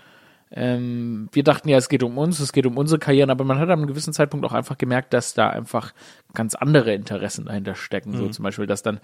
ähm, 0.55 1.29
wir 1.33 1.43
dachten 1.45 1.69
ja, 1.69 1.79
es 1.79 1.89
geht 1.89 2.03
um 2.03 2.19
uns, 2.19 2.39
es 2.39 2.53
geht 2.53 2.67
um 2.67 2.77
unsere 2.77 2.99
Karrieren, 2.99 3.31
aber 3.31 3.45
man 3.45 3.59
hat 3.59 3.71
an 3.71 3.79
einem 3.79 3.87
gewissen 3.87 4.13
Zeitpunkt 4.13 4.45
auch 4.45 4.53
einfach 4.53 4.77
gemerkt, 4.77 5.13
dass 5.15 5.33
da 5.33 5.49
einfach 5.49 5.93
ganz 6.35 6.55
andere 6.55 6.93
Interessen 6.93 7.47
dahinter 7.47 7.75
stecken. 7.75 8.15
So 8.17 8.29
zum 8.29 8.43
Beispiel, 8.43 8.67
dass 8.67 8.83
dann 8.83 9.01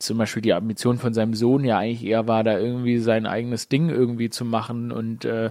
zum 0.00 0.18
Beispiel 0.18 0.42
die 0.42 0.52
Ambition 0.52 0.98
von 0.98 1.14
seinem 1.14 1.34
Sohn 1.34 1.64
ja 1.64 1.78
eigentlich 1.78 2.04
eher 2.04 2.26
war, 2.26 2.42
da 2.42 2.58
irgendwie 2.58 2.98
sein 2.98 3.26
eigenes 3.26 3.68
Ding 3.68 3.90
irgendwie 3.90 4.28
zu 4.28 4.44
machen 4.44 4.90
und 4.90 5.24
äh, 5.24 5.50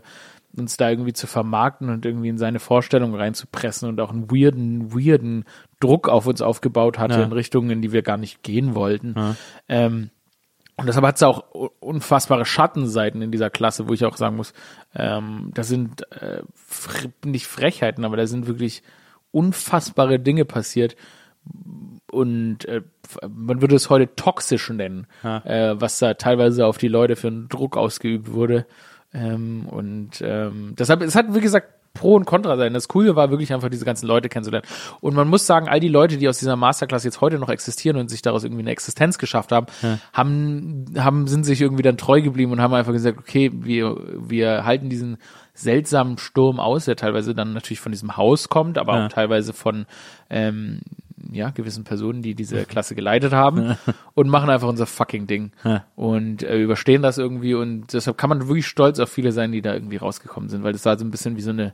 uns 0.57 0.75
da 0.75 0.89
irgendwie 0.89 1.13
zu 1.13 1.27
vermarkten 1.27 1.89
und 1.89 2.05
irgendwie 2.05 2.29
in 2.29 2.37
seine 2.37 2.59
Vorstellung 2.59 3.13
reinzupressen 3.15 3.87
und 3.87 4.01
auch 4.01 4.11
einen 4.11 4.29
weirden, 4.31 4.91
weirden 4.93 5.45
Druck 5.79 6.09
auf 6.09 6.25
uns 6.27 6.41
aufgebaut 6.41 6.97
hatte 6.97 7.19
Ja. 7.19 7.23
in 7.23 7.31
Richtungen, 7.31 7.69
in 7.69 7.81
die 7.81 7.91
wir 7.91 8.01
gar 8.01 8.17
nicht 8.17 8.41
gehen 8.43 8.73
wollten. 8.75 9.13
Ähm, 9.69 10.09
und 10.77 10.85
deshalb 10.85 11.05
hat 11.05 11.15
es 11.15 11.23
auch 11.23 11.43
unfassbare 11.79 12.45
Schattenseiten 12.45 13.23
in 13.23 13.31
dieser 13.31 13.49
Klasse, 13.49 13.87
wo 13.89 13.93
ich 13.93 14.05
auch 14.05 14.15
sagen 14.15 14.35
muss, 14.35 14.53
ähm, 14.95 15.49
das 15.55 15.67
sind 15.67 16.03
äh, 16.11 16.43
nicht 17.25 17.47
Frechheiten, 17.47 18.05
aber 18.05 18.15
da 18.15 18.27
sind 18.27 18.45
wirklich 18.45 18.83
unfassbare 19.31 20.19
Dinge 20.19 20.45
passiert. 20.45 20.95
Und 22.11 22.65
äh, 22.65 22.81
man 23.27 23.61
würde 23.61 23.75
es 23.75 23.89
heute 23.89 24.13
toxisch 24.15 24.69
nennen, 24.69 25.07
äh, 25.23 25.75
was 25.77 25.97
da 25.97 26.13
teilweise 26.13 26.67
auf 26.67 26.77
die 26.77 26.89
Leute 26.89 27.15
für 27.15 27.27
einen 27.27 27.49
Druck 27.49 27.75
ausgeübt 27.75 28.31
wurde. 28.31 28.67
Ähm, 29.13 29.65
und 29.67 30.21
ähm, 30.21 30.75
deshalb, 30.77 31.01
es 31.01 31.15
hat, 31.15 31.33
wie 31.33 31.41
gesagt, 31.41 31.69
Pro 31.97 32.15
und 32.15 32.25
Contra 32.25 32.57
sein. 32.57 32.73
Das 32.73 32.87
Coole 32.87 33.15
war 33.15 33.29
wirklich 33.29 33.53
einfach, 33.53 33.69
diese 33.69 33.85
ganzen 33.85 34.07
Leute 34.07 34.29
kennenzulernen. 34.29 34.67
Und 35.01 35.15
man 35.15 35.27
muss 35.27 35.45
sagen, 35.45 35.67
all 35.67 35.79
die 35.79 35.87
Leute, 35.87 36.17
die 36.17 36.27
aus 36.27 36.39
dieser 36.39 36.55
Masterclass 36.55 37.03
jetzt 37.03 37.21
heute 37.21 37.39
noch 37.39 37.49
existieren 37.49 37.97
und 37.97 38.09
sich 38.09 38.21
daraus 38.21 38.43
irgendwie 38.43 38.61
eine 38.61 38.71
Existenz 38.71 39.17
geschafft 39.17 39.51
haben, 39.51 39.67
haben, 40.13 40.85
haben, 40.97 41.27
sind 41.27 41.45
sich 41.45 41.61
irgendwie 41.61 41.83
dann 41.83 41.97
treu 41.97 42.21
geblieben 42.21 42.51
und 42.51 42.61
haben 42.61 42.73
einfach 42.73 42.93
gesagt, 42.93 43.17
okay, 43.17 43.51
wir, 43.53 43.97
wir 44.17 44.65
halten 44.65 44.89
diesen 44.89 45.17
seltsamen 45.57 46.17
Sturm 46.17 46.59
aus, 46.59 46.85
der 46.85 46.95
teilweise 46.95 47.33
dann 47.33 47.53
natürlich 47.53 47.79
von 47.79 47.91
diesem 47.91 48.15
Haus 48.17 48.47
kommt, 48.49 48.77
aber 48.77 48.97
Ja. 48.97 49.05
auch 49.05 49.09
teilweise 49.09 49.53
von, 49.53 49.85
ähm, 50.29 50.81
ja, 51.31 51.49
gewissen 51.49 51.83
Personen, 51.83 52.21
die 52.21 52.35
diese 52.35 52.63
Klasse 52.65 52.93
geleitet 52.95 53.33
haben 53.33 53.75
und 54.13 54.29
machen 54.29 54.49
einfach 54.49 54.67
unser 54.67 54.85
fucking 54.85 55.27
Ding 55.27 55.51
Ja. 55.63 55.83
und 55.95 56.43
äh, 56.43 56.57
überstehen 56.61 57.01
das 57.01 57.17
irgendwie 57.17 57.53
und 57.55 57.91
deshalb 57.93 58.17
kann 58.17 58.29
man 58.29 58.47
wirklich 58.47 58.67
stolz 58.67 58.99
auf 58.99 59.09
viele 59.09 59.31
sein, 59.31 59.51
die 59.51 59.61
da 59.61 59.73
irgendwie 59.73 59.97
rausgekommen 59.97 60.49
sind, 60.49 60.63
weil 60.63 60.73
das 60.73 60.85
war 60.85 60.97
so 60.97 61.03
ein 61.03 61.11
bisschen 61.11 61.35
wie 61.35 61.41
so 61.41 61.49
eine 61.49 61.73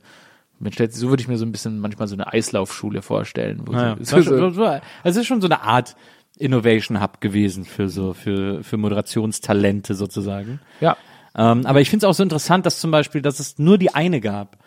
man 0.60 0.72
stellt, 0.72 0.94
so 0.94 1.10
würde 1.10 1.20
ich 1.22 1.28
mir 1.28 1.38
so 1.38 1.46
ein 1.46 1.52
bisschen 1.52 1.80
manchmal 1.80 2.08
so 2.08 2.16
eine 2.16 2.32
Eislaufschule 2.32 3.02
vorstellen. 3.02 3.64
Wo 3.66 3.74
Ja, 3.74 3.98
so, 4.00 4.22
so, 4.22 4.32
war 4.32 4.40
schon- 4.54 4.60
also 4.64 4.82
es 5.04 5.16
ist 5.18 5.26
schon 5.28 5.42
so 5.42 5.48
eine 5.48 5.62
Art 5.62 5.96
Innovation 6.38 7.02
Hub 7.02 7.20
gewesen 7.22 7.66
für 7.66 7.90
so 7.90 8.14
für 8.14 8.64
für 8.64 8.78
Moderationstalente 8.78 9.94
sozusagen. 9.94 10.60
ja, 10.80 10.96
Ähm, 11.36 11.66
aber 11.66 11.82
ich 11.82 11.90
finde 11.90 12.06
es 12.06 12.10
auch 12.10 12.14
so 12.14 12.24
interessant, 12.24 12.66
dass 12.66 12.80
zum 12.80 12.92
Beispiel, 12.92 13.22
dass 13.22 13.40
es 13.40 13.58
nur 13.60 13.78
die 13.78 13.94
eine 13.94 14.22
gab, 14.22 14.58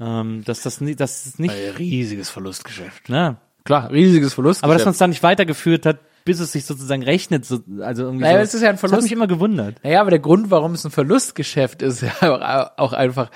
ähm, 0.00 0.42
dass 0.44 0.62
das 0.62 0.78
dass 0.96 1.26
es 1.26 1.38
nicht, 1.38 1.54
ein 1.54 1.74
riesiges 1.76 2.30
Verlustgeschäft. 2.30 3.08
ne? 3.08 3.36
Klar, 3.64 3.90
riesiges 3.90 4.34
Verlustgeschäft. 4.34 4.64
aber 4.64 4.74
dass 4.74 4.84
man 4.84 4.92
es 4.92 4.98
dann 4.98 5.10
nicht 5.10 5.22
weitergeführt 5.22 5.86
hat, 5.86 5.98
bis 6.24 6.40
es 6.40 6.52
sich 6.52 6.64
sozusagen 6.64 7.02
rechnet, 7.02 7.44
so, 7.44 7.60
also 7.80 8.04
irgendwie. 8.04 8.24
Naja, 8.24 8.38
so. 8.38 8.42
es 8.44 8.54
ist 8.54 8.62
ja 8.62 8.68
ein 8.68 8.74
Das 8.76 8.82
hat 8.82 8.90
Verlust. 8.90 9.04
mich 9.04 9.12
immer 9.12 9.26
gewundert. 9.26 9.76
Naja, 9.84 10.00
aber 10.00 10.10
der 10.10 10.18
Grund, 10.18 10.50
warum 10.50 10.72
es 10.74 10.84
ein 10.84 10.90
Verlustgeschäft 10.90 11.82
ist, 11.82 12.02
ja 12.20 12.72
auch- 12.76 12.92
einfach, 12.92 13.30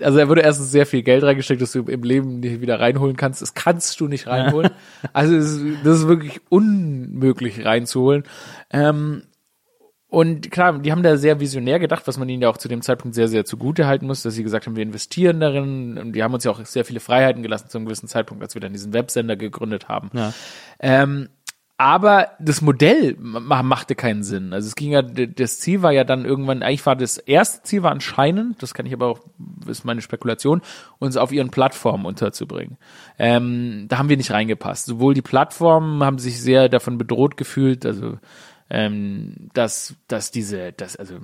also 0.00 0.18
er 0.18 0.28
wurde 0.28 0.42
erstens 0.42 0.70
sehr 0.70 0.86
viel 0.86 1.02
Geld 1.02 1.22
reingesteckt, 1.24 1.60
dass 1.62 1.72
du 1.72 1.82
im 1.84 2.02
Leben 2.02 2.40
nicht 2.40 2.60
wieder 2.60 2.78
reinholen 2.80 3.16
kannst. 3.16 3.42
Das 3.42 3.54
kannst 3.54 3.98
du 4.00 4.08
nicht 4.08 4.26
reinholen. 4.26 4.70
Also 5.12 5.34
es 5.36 5.52
ist, 5.52 5.64
das 5.84 5.98
ist 6.00 6.08
wirklich 6.08 6.40
unmöglich 6.50 7.64
reinzuholen. 7.64 8.24
Ähm, 8.70 9.22
und 10.16 10.50
klar, 10.50 10.78
die 10.78 10.92
haben 10.92 11.02
da 11.02 11.18
sehr 11.18 11.40
visionär 11.40 11.78
gedacht, 11.78 12.06
was 12.06 12.16
man 12.16 12.26
ihnen 12.30 12.40
ja 12.40 12.48
auch 12.48 12.56
zu 12.56 12.68
dem 12.68 12.80
Zeitpunkt 12.80 13.14
sehr, 13.14 13.28
sehr 13.28 13.44
zugute 13.44 13.86
halten 13.86 14.06
muss, 14.06 14.22
dass 14.22 14.32
sie 14.32 14.42
gesagt 14.42 14.66
haben, 14.66 14.74
wir 14.74 14.82
investieren 14.82 15.40
darin. 15.40 15.98
Und 15.98 16.12
die 16.14 16.22
haben 16.22 16.32
uns 16.32 16.44
ja 16.44 16.50
auch 16.52 16.64
sehr 16.64 16.86
viele 16.86 17.00
Freiheiten 17.00 17.42
gelassen 17.42 17.68
zu 17.68 17.76
einem 17.76 17.84
gewissen 17.84 18.08
Zeitpunkt, 18.08 18.42
als 18.42 18.54
wir 18.54 18.62
dann 18.62 18.72
diesen 18.72 18.94
Websender 18.94 19.36
gegründet 19.36 19.88
haben. 19.88 20.08
Ja. 20.14 20.32
Ähm, 20.80 21.28
aber 21.76 22.28
das 22.38 22.62
Modell 22.62 23.14
ma- 23.18 23.62
machte 23.62 23.94
keinen 23.94 24.22
Sinn. 24.22 24.54
Also 24.54 24.68
es 24.68 24.74
ging 24.74 24.92
ja, 24.92 25.02
das 25.02 25.58
Ziel 25.58 25.82
war 25.82 25.92
ja 25.92 26.04
dann 26.04 26.24
irgendwann, 26.24 26.62
eigentlich 26.62 26.86
war 26.86 26.96
das 26.96 27.18
erste 27.18 27.64
Ziel 27.64 27.82
war 27.82 27.90
anscheinend, 27.90 28.62
das 28.62 28.72
kann 28.72 28.86
ich 28.86 28.94
aber 28.94 29.08
auch, 29.08 29.20
ist 29.68 29.84
meine 29.84 30.00
Spekulation, 30.00 30.62
uns 30.98 31.18
auf 31.18 31.30
ihren 31.30 31.50
Plattformen 31.50 32.06
unterzubringen. 32.06 32.78
Ähm, 33.18 33.84
da 33.88 33.98
haben 33.98 34.08
wir 34.08 34.16
nicht 34.16 34.30
reingepasst. 34.30 34.86
Sowohl 34.86 35.12
die 35.12 35.20
Plattformen 35.20 36.02
haben 36.02 36.18
sich 36.18 36.40
sehr 36.40 36.70
davon 36.70 36.96
bedroht 36.96 37.36
gefühlt, 37.36 37.84
also 37.84 38.16
ähm, 38.68 39.48
dass, 39.54 39.94
dass 40.08 40.30
diese, 40.30 40.72
das, 40.72 40.96
also 40.96 41.18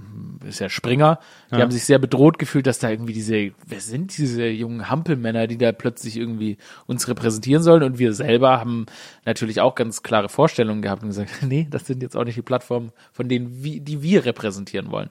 ist 0.47 0.60
ja 0.60 0.69
Springer, 0.69 1.19
die 1.51 1.56
haben 1.56 1.70
sich 1.73 1.85
sehr 1.85 1.98
bedroht 1.98 2.39
gefühlt, 2.39 2.66
dass 2.66 2.78
da 2.78 2.89
irgendwie 2.89 3.12
diese, 3.12 3.51
wer 3.66 3.81
sind 3.81 4.16
diese 4.16 4.47
jungen 4.47 4.89
Hampelmänner, 4.89 5.48
die 5.48 5.59
da 5.59 5.73
plötzlich 5.73 6.16
irgendwie 6.16 6.56
uns 6.86 7.09
repräsentieren 7.09 7.62
sollen 7.62 7.82
und 7.82 7.98
wir 7.98 8.12
selber 8.12 8.60
haben 8.60 8.86
natürlich 9.24 9.60
auch 9.60 9.74
ganz 9.74 10.02
klare 10.02 10.28
Vorstellungen 10.28 10.82
gehabt 10.82 11.02
und 11.02 11.09
gesagt, 11.09 11.31
nee, 11.43 11.66
das 11.69 11.86
sind 11.86 12.02
jetzt 12.02 12.16
auch 12.16 12.24
nicht 12.24 12.36
die 12.36 12.43
Plattformen, 12.43 12.93
von 13.12 13.28
denen 13.28 13.64
wir, 13.64 13.81
die 13.81 14.02
wir 14.02 14.24
repräsentieren 14.24 14.90
wollen. 14.90 15.10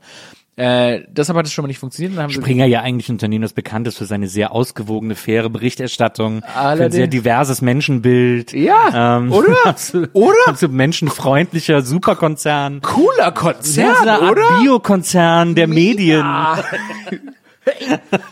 Äh, 0.57 1.01
deshalb 1.07 1.37
hat 1.37 1.45
es 1.45 1.53
schon 1.53 1.63
mal 1.63 1.67
nicht 1.67 1.79
funktioniert. 1.79 2.15
Dann 2.15 2.23
haben 2.23 2.31
Springer 2.31 2.65
ja 2.65 2.81
eigentlich 2.81 3.07
ein 3.09 3.13
Unternehmen, 3.13 3.41
das 3.41 3.53
bekannt 3.53 3.87
ist 3.87 3.97
für 3.97 4.05
seine 4.05 4.27
sehr 4.27 4.51
ausgewogene, 4.51 5.15
faire 5.15 5.49
Berichterstattung, 5.49 6.41
für 6.41 6.47
ein 6.47 6.55
Allerdings. 6.55 6.95
sehr 6.95 7.07
diverses 7.07 7.61
Menschenbild. 7.61 8.53
Ja, 8.53 9.17
ähm, 9.17 9.31
oder? 9.31 9.55
Oder? 10.13 10.35
Absolut 10.45 10.75
menschenfreundlicher 10.75 11.81
Superkonzern. 11.81 12.81
cooler 12.81 13.17
Ja, 13.19 13.31
Konzern, 13.31 13.95
so 13.95 14.01
eine 14.01 14.11
Art 14.13 14.31
oder? 14.31 14.59
Biokonzern 14.61 15.55
der 15.55 15.67
Medien. 15.67 16.19
Ja. 16.19 16.63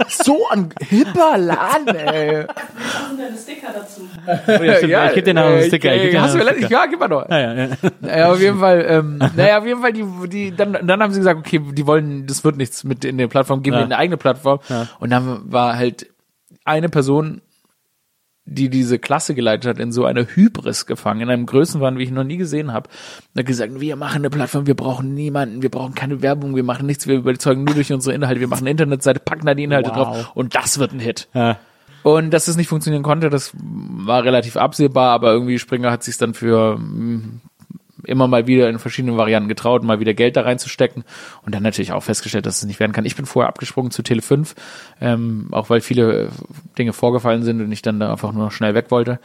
so 0.07 0.47
ein 0.49 0.69
hipper 0.79 1.37
Laden, 1.37 1.87
ey. 1.95 2.45
Deine 3.17 3.37
Sticker 3.37 3.67
dazu? 3.73 4.01
Oh, 4.25 4.63
ja, 4.63 4.75
stimmt, 4.77 4.93
ich 5.09 5.13
gebe 5.15 5.23
dir 5.23 5.33
noch 5.35 5.43
einen 5.45 5.63
Sticker. 5.63 5.95
Ich 5.95 6.01
geb 6.03 6.11
dir 6.11 6.21
hast 6.21 6.35
du 6.35 6.41
Sticker. 6.41 6.67
ja, 6.69 6.85
gib 6.87 6.99
mal 6.99 7.07
noch. 7.07 7.29
Ja, 7.29 7.39
ja, 7.39 7.53
ja. 7.53 7.67
Naja, 8.01 8.31
auf 8.31 8.39
jeden 8.41 8.59
Fall, 8.59 8.85
ähm, 8.89 9.17
naja, 9.35 9.59
auf 9.59 9.65
jeden 9.65 9.81
Fall, 9.81 9.93
die, 9.93 10.05
die, 10.27 10.55
dann, 10.55 10.73
dann 10.85 11.01
haben 11.03 11.13
sie 11.13 11.19
gesagt, 11.19 11.39
okay, 11.39 11.59
die 11.73 11.85
wollen, 11.85 12.25
das 12.25 12.43
wird 12.43 12.57
nichts 12.57 12.83
mit 12.83 13.05
in 13.05 13.17
der 13.17 13.27
Plattform, 13.27 13.61
geben 13.61 13.75
wir 13.75 13.79
Ja. 13.81 13.85
eine 13.85 13.97
eigene 13.97 14.17
Plattform. 14.17 14.59
Und 14.99 15.09
dann 15.11 15.51
war 15.51 15.77
halt 15.77 16.07
eine 16.65 16.89
Person, 16.89 17.41
die 18.49 18.69
diese 18.69 18.99
Klasse 18.99 19.35
geleitet 19.35 19.69
hat, 19.69 19.79
in 19.79 19.91
so 19.91 20.05
einer 20.05 20.25
Hybris 20.25 20.85
gefangen, 20.85 21.21
in 21.21 21.29
einem 21.29 21.45
Größenwahn, 21.45 21.97
wie 21.97 22.03
ich 22.03 22.11
noch 22.11 22.23
nie 22.23 22.37
gesehen 22.37 22.73
habe. 22.73 22.89
Und 23.33 23.39
hat 23.39 23.45
gesagt, 23.45 23.79
wir 23.79 23.95
machen 23.95 24.17
eine 24.17 24.29
Plattform, 24.29 24.67
wir 24.67 24.75
brauchen 24.75 25.13
niemanden, 25.13 25.61
wir 25.61 25.69
brauchen 25.69 25.95
keine 25.95 26.21
Werbung, 26.21 26.55
wir 26.55 26.63
machen 26.63 26.85
nichts, 26.85 27.07
wir 27.07 27.15
überzeugen 27.15 27.63
nur 27.63 27.75
durch 27.75 27.91
unsere 27.93 28.15
Inhalte, 28.15 28.39
wir 28.39 28.47
machen 28.47 28.61
eine 28.63 28.71
Internetseite, 28.71 29.19
packen 29.19 29.45
da 29.45 29.53
die 29.53 29.63
Inhalte 29.63 29.89
Wow. 29.89 29.95
drauf 29.95 30.31
und 30.35 30.55
das 30.55 30.79
wird 30.79 30.93
ein 30.93 30.99
Hit. 30.99 31.27
Ja. 31.33 31.57
Und 32.03 32.31
dass 32.31 32.47
es 32.47 32.55
nicht 32.55 32.67
funktionieren 32.67 33.03
konnte, 33.03 33.29
das 33.29 33.51
war 33.55 34.23
relativ 34.23 34.55
absehbar, 34.57 35.11
aber 35.11 35.31
irgendwie 35.33 35.59
Springer 35.59 35.91
hat 35.91 36.03
sich 36.03 36.17
dann 36.17 36.33
für 36.33 36.77
mm, 36.77 37.41
immer 38.05 38.27
mal 38.27 38.47
wieder 38.47 38.69
in 38.69 38.79
verschiedenen 38.79 39.17
Varianten 39.17 39.49
getraut, 39.49 39.83
mal 39.83 39.99
wieder 39.99 40.13
Geld 40.13 40.37
da 40.37 40.41
reinzustecken 40.41 41.03
und 41.45 41.55
dann 41.55 41.63
natürlich 41.63 41.91
auch 41.91 42.03
festgestellt, 42.03 42.45
dass 42.45 42.57
es 42.57 42.65
nicht 42.65 42.79
werden 42.79 42.93
kann. 42.93 43.05
Ich 43.05 43.15
bin 43.15 43.25
vorher 43.25 43.49
abgesprungen 43.49 43.91
zu 43.91 44.01
Tele5, 44.01 44.55
ähm, 45.01 45.47
auch 45.51 45.69
weil 45.69 45.81
viele 45.81 46.23
äh, 46.23 46.27
Dinge 46.77 46.93
vorgefallen 46.93 47.43
sind 47.43 47.61
und 47.61 47.71
ich 47.71 47.81
dann 47.81 47.99
da 47.99 48.11
einfach 48.11 48.31
nur 48.31 48.45
noch 48.45 48.51
schnell 48.51 48.75
weg 48.75 48.91
wollte. 48.91 49.19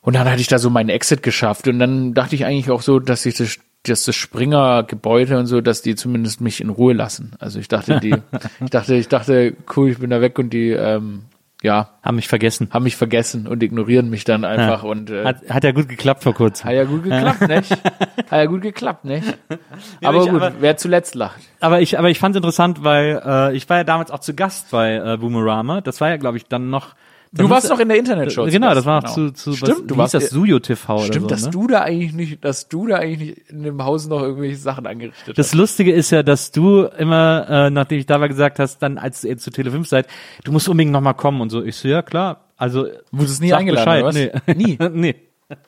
Und 0.00 0.16
dann 0.16 0.28
hatte 0.28 0.40
ich 0.40 0.48
da 0.48 0.58
so 0.58 0.68
meinen 0.70 0.88
Exit 0.88 1.22
geschafft 1.22 1.68
und 1.68 1.78
dann 1.78 2.14
dachte 2.14 2.34
ich 2.34 2.44
eigentlich 2.44 2.70
auch 2.70 2.82
so, 2.82 2.98
dass 2.98 3.24
ich 3.26 3.36
das 3.36 3.58
dass 3.84 4.04
das 4.04 4.14
Springer-Gebäude 4.14 5.38
und 5.38 5.46
so, 5.46 5.60
dass 5.60 5.82
die 5.82 5.96
zumindest 5.96 6.40
mich 6.40 6.60
in 6.60 6.68
Ruhe 6.68 6.92
lassen. 6.92 7.32
Also 7.40 7.58
ich 7.58 7.66
dachte, 7.66 7.98
die, 7.98 8.14
ich 8.64 8.70
dachte, 8.70 8.94
ich 8.94 9.08
dachte, 9.08 9.56
cool, 9.76 9.90
ich 9.90 9.98
bin 9.98 10.10
da 10.10 10.20
weg 10.20 10.38
und 10.38 10.50
die, 10.50 10.70
ähm, 10.70 11.22
ja, 11.62 11.90
Haben 12.02 12.16
mich 12.16 12.28
vergessen. 12.28 12.68
haben 12.72 12.82
mich 12.82 12.96
vergessen 12.96 13.46
und 13.46 13.62
ignorieren 13.62 14.10
mich 14.10 14.24
dann 14.24 14.44
einfach 14.44 14.82
und 14.82 15.10
äh, 15.10 15.24
hat, 15.24 15.42
Hat, 15.42 15.50
hat 15.50 15.64
ja 15.64 15.72
gut 15.72 15.88
geklappt 15.88 16.22
vor 16.22 16.34
kurzem. 16.34 16.70
ja 16.70 16.84
gut 16.84 17.04
geklappt, 17.04 17.48
nicht? 17.48 17.70
Hat 17.70 18.32
ja 18.32 18.44
gut 18.46 18.62
geklappt, 18.62 19.04
nicht? 19.04 19.38
aber 20.02 20.18
gut, 20.26 20.28
aber- 20.30 20.52
wer 20.60 20.76
zuletzt 20.76 21.14
lacht. 21.14 21.40
Aber 21.60 21.80
ich, 21.80 21.98
aber 21.98 22.10
ich 22.10 22.18
fand 22.18 22.34
es 22.34 22.38
interessant, 22.38 22.82
weil 22.84 23.22
äh, 23.24 23.56
ich 23.56 23.68
war 23.70 23.78
ja 23.78 23.84
damals 23.84 24.10
auch 24.10 24.18
zu 24.20 24.34
Gast 24.34 24.70
bei 24.70 24.94
äh, 24.96 25.16
Boomerama. 25.16 25.80
Das 25.80 26.00
war 26.00 26.08
ja, 26.08 26.16
glaube 26.16 26.36
ich, 26.36 26.46
dann 26.46 26.70
noch. 26.70 26.94
Du 27.34 27.48
warst 27.48 27.70
noch 27.70 27.80
in 27.80 27.88
der 27.88 27.98
Internetshow. 27.98 28.44
zu 28.44 28.50
Genau, 28.50 28.74
das 28.74 28.84
war 28.84 29.00
noch 29.00 29.14
genau. 29.14 29.30
zu, 29.30 29.52
zu 29.52 29.56
Stimmt, 29.56 29.80
was, 29.80 29.86
du 29.86 29.96
warst 29.96 30.14
das 30.14 30.28
Suyo 30.28 30.58
TV 30.58 30.96
oder 30.96 31.04
Stimmt, 31.04 31.22
so, 31.22 31.26
dass 31.28 31.44
ne? 31.44 31.50
du 31.50 31.66
da 31.66 31.80
eigentlich 31.80 32.12
nicht, 32.12 32.44
dass 32.44 32.68
du 32.68 32.86
da 32.86 32.96
eigentlich 32.96 33.36
nicht 33.36 33.50
in 33.50 33.62
dem 33.62 33.82
Haus 33.82 34.06
noch 34.06 34.20
irgendwelche 34.20 34.56
Sachen 34.56 34.86
angerichtet 34.86 35.38
Das 35.38 35.48
hast. 35.48 35.54
Lustige 35.54 35.92
ist 35.92 36.10
ja, 36.10 36.22
dass 36.22 36.52
du 36.52 36.82
immer, 36.82 37.46
äh, 37.48 37.70
nachdem 37.70 37.98
ich 37.98 38.06
da 38.06 38.20
war, 38.20 38.28
gesagt 38.28 38.58
hast, 38.58 38.78
dann 38.80 38.98
als 38.98 39.24
ihr 39.24 39.38
zu 39.38 39.50
Tele5 39.50 39.86
seid, 39.86 40.08
du 40.44 40.52
musst 40.52 40.68
unbedingt 40.68 40.92
nochmal 40.92 41.14
kommen 41.14 41.40
und 41.40 41.48
so. 41.48 41.62
Ich 41.62 41.76
so, 41.76 41.88
ja 41.88 42.02
klar. 42.02 42.44
Also 42.58 42.86
Wurdest 43.10 43.40
nie 43.40 43.54
eingeladen, 43.54 44.04
Bescheid. 44.04 44.28
oder 44.28 44.38
was? 44.46 44.54
Nee. 44.56 44.76
Nie? 44.76 44.78
nee. 44.92 45.14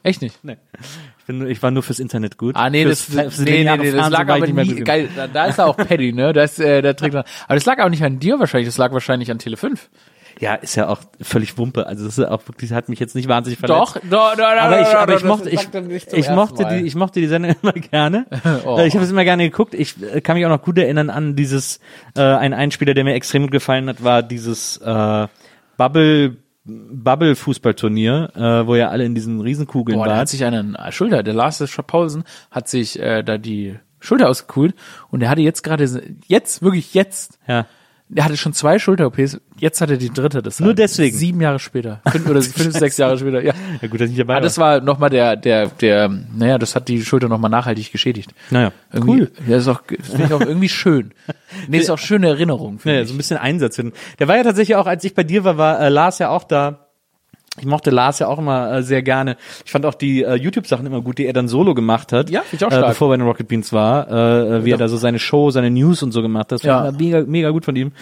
Echt 0.02 0.22
nicht? 0.22 0.44
nee. 0.44 0.56
Ich, 1.18 1.24
bin, 1.26 1.46
ich 1.46 1.62
war 1.62 1.70
nur 1.70 1.82
fürs 1.82 1.98
Internet 1.98 2.36
gut. 2.36 2.56
Ah, 2.56 2.68
nee, 2.68 2.84
fürs, 2.84 3.06
das, 3.06 3.38
nee, 3.38 3.64
nee, 3.64 3.76
nee, 3.76 3.92
das 3.92 4.10
lag 4.10 4.24
ich 4.24 4.30
aber 4.30 4.40
nicht 4.40 4.54
mehr 4.54 4.64
nie, 4.64 4.74
geil, 4.80 5.08
da, 5.14 5.26
da 5.26 5.46
ist 5.46 5.58
er 5.58 5.66
auch 5.66 5.76
Paddy, 5.76 6.12
ne, 6.12 6.32
das, 6.32 6.58
äh, 6.58 6.82
der 6.82 6.94
noch, 7.00 7.24
aber 7.46 7.54
das 7.54 7.64
lag 7.64 7.78
auch 7.80 7.88
nicht 7.88 8.04
an 8.04 8.18
dir 8.18 8.38
wahrscheinlich, 8.38 8.68
das 8.68 8.78
lag 8.78 8.92
wahrscheinlich 8.92 9.30
an 9.30 9.38
Tele5. 9.38 9.78
Ja, 10.44 10.56
ist 10.56 10.74
ja 10.74 10.88
auch 10.88 11.00
völlig 11.22 11.56
Wumpe. 11.56 11.86
Also 11.86 12.04
das 12.04 12.18
ist 12.18 12.24
auch 12.26 12.46
wirklich, 12.46 12.70
hat 12.74 12.90
mich 12.90 13.00
jetzt 13.00 13.14
nicht 13.14 13.28
wahnsinnig 13.28 13.58
verletzt. 13.58 13.80
Doch, 13.80 13.94
doch, 13.94 14.36
doch, 14.36 14.36
doch, 14.36 14.44
aber 14.44 14.80
ich, 14.82 14.88
doch, 14.88 14.94
aber 14.96 15.16
ich 15.16 15.24
mochte, 15.24 15.48
ich, 15.48 15.68
ich 16.12 16.28
mochte 16.28 16.66
die, 16.66 16.86
ich 16.86 16.94
mochte 16.94 17.20
die 17.20 17.28
Sendung 17.28 17.54
immer 17.62 17.72
gerne. 17.72 18.26
Oh. 18.66 18.78
Äh, 18.78 18.86
Ich 18.86 18.94
habe 18.94 19.04
es 19.04 19.10
immer 19.10 19.24
gerne 19.24 19.44
geguckt. 19.44 19.72
Ich 19.72 19.94
äh, 20.02 20.20
kann 20.20 20.36
mich 20.36 20.44
auch 20.44 20.50
noch 20.50 20.60
gut 20.60 20.76
erinnern 20.76 21.08
an 21.08 21.34
dieses, 21.34 21.80
äh, 22.14 22.20
ein 22.20 22.52
Einspieler, 22.52 22.92
der 22.92 23.04
mir 23.04 23.14
extrem 23.14 23.44
gut 23.44 23.52
gefallen 23.52 23.88
hat, 23.88 24.04
war 24.04 24.22
dieses 24.22 24.76
äh, 24.78 25.28
Bubble 25.78 26.36
Bubble 26.66 27.36
Fußballturnier, 27.36 28.32
äh, 28.34 28.66
wo 28.66 28.74
ja 28.74 28.88
alle 28.90 29.04
in 29.06 29.14
diesen 29.14 29.40
Riesenkugeln 29.40 29.96
Boah, 29.98 30.04
da 30.04 30.10
waren. 30.12 30.20
hat 30.20 30.28
sich 30.28 30.44
einen 30.44 30.76
Schulter, 30.90 31.22
der 31.22 31.32
Lars 31.34 31.64
Paulsen 31.86 32.24
hat 32.50 32.68
sich 32.68 32.98
äh, 33.00 33.22
da 33.22 33.38
die 33.38 33.78
Schulter 33.98 34.28
ausgekühlt 34.28 34.74
und 35.10 35.20
der 35.20 35.30
hatte 35.30 35.40
jetzt 35.40 35.62
gerade, 35.62 35.84
jetzt, 36.26 36.62
wirklich 36.62 36.92
jetzt, 36.92 37.38
ja. 37.46 37.66
Der 38.08 38.24
hatte 38.24 38.36
schon 38.36 38.52
zwei 38.52 38.78
Schulter-OPs, 38.78 39.40
jetzt 39.58 39.80
hat 39.80 39.90
er 39.90 39.96
die 39.96 40.10
dritte. 40.10 40.42
Das 40.42 40.60
Nur 40.60 40.74
deswegen? 40.74 41.16
Sieben 41.16 41.40
Jahre 41.40 41.58
später. 41.58 42.00
Fünf 42.06 42.28
oder 42.28 42.42
fünf, 42.42 42.72
sechs 42.78 42.96
Jahre 42.98 43.18
später, 43.18 43.42
ja. 43.42 43.54
ja 43.80 43.88
gut, 43.88 44.00
dass 44.00 44.06
ich 44.06 44.10
nicht 44.16 44.20
dabei 44.20 44.34
Aber 44.34 44.42
das 44.42 44.58
war 44.58 44.80
nochmal 44.80 45.10
der, 45.10 45.36
der, 45.36 45.68
der, 45.68 46.08
naja, 46.08 46.58
das 46.58 46.74
hat 46.76 46.88
die 46.88 47.02
Schulter 47.02 47.28
nochmal 47.28 47.50
nachhaltig 47.50 47.90
geschädigt. 47.90 48.34
Naja, 48.50 48.72
Irgendwie, 48.92 49.10
cool. 49.22 49.32
Ja, 49.48 49.56
ist 49.56 49.68
auch, 49.68 49.82
das 49.88 50.08
finde 50.08 50.26
ich 50.26 50.32
auch 50.34 50.40
irgendwie 50.40 50.68
schön. 50.68 51.12
Nee, 51.68 51.78
ist 51.78 51.90
auch 51.90 51.98
schöne 51.98 52.28
Erinnerung. 52.28 52.78
finde 52.78 52.96
Ja, 52.96 53.02
ich. 53.02 53.08
so 53.08 53.14
ein 53.14 53.16
bisschen 53.16 53.38
Einsatz 53.38 53.76
hin. 53.76 53.92
Der 54.18 54.28
war 54.28 54.36
ja 54.36 54.42
tatsächlich 54.42 54.76
auch, 54.76 54.86
als 54.86 55.02
ich 55.04 55.14
bei 55.14 55.24
dir 55.24 55.44
war, 55.44 55.56
war 55.56 55.80
äh, 55.80 55.88
Lars 55.88 56.18
ja 56.18 56.28
auch 56.28 56.44
da. 56.44 56.83
Ich 57.60 57.66
mochte 57.66 57.90
Lars 57.90 58.18
ja 58.18 58.26
auch 58.26 58.38
immer 58.38 58.72
äh, 58.78 58.82
sehr 58.82 59.02
gerne. 59.02 59.36
Ich 59.64 59.70
fand 59.70 59.86
auch 59.86 59.94
die 59.94 60.24
äh, 60.24 60.34
YouTube-Sachen 60.34 60.84
immer 60.86 61.00
gut, 61.02 61.18
die 61.18 61.26
er 61.26 61.32
dann 61.32 61.46
solo 61.46 61.72
gemacht 61.74 62.12
hat. 62.12 62.28
Ja, 62.28 62.42
ich 62.50 62.64
auch 62.64 62.68
Äh, 62.68 62.74
stark. 62.74 62.88
bevor 62.88 63.12
er 63.14 63.18
den 63.18 63.26
Rocket 63.26 63.46
Beans 63.46 63.72
war, 63.72 64.10
äh, 64.10 64.64
wie 64.64 64.72
er 64.72 64.76
da 64.78 64.88
so 64.88 64.96
seine 64.96 65.20
Show, 65.20 65.50
seine 65.50 65.70
News 65.70 66.02
und 66.02 66.10
so 66.10 66.20
gemacht 66.20 66.46
hat. 66.46 66.52
Das 66.52 66.62
Ja. 66.64 66.84
war 66.84 66.92
mega, 66.92 67.22
mega 67.24 67.50
gut 67.50 67.64
von 67.64 67.76
ihm. 67.76 67.92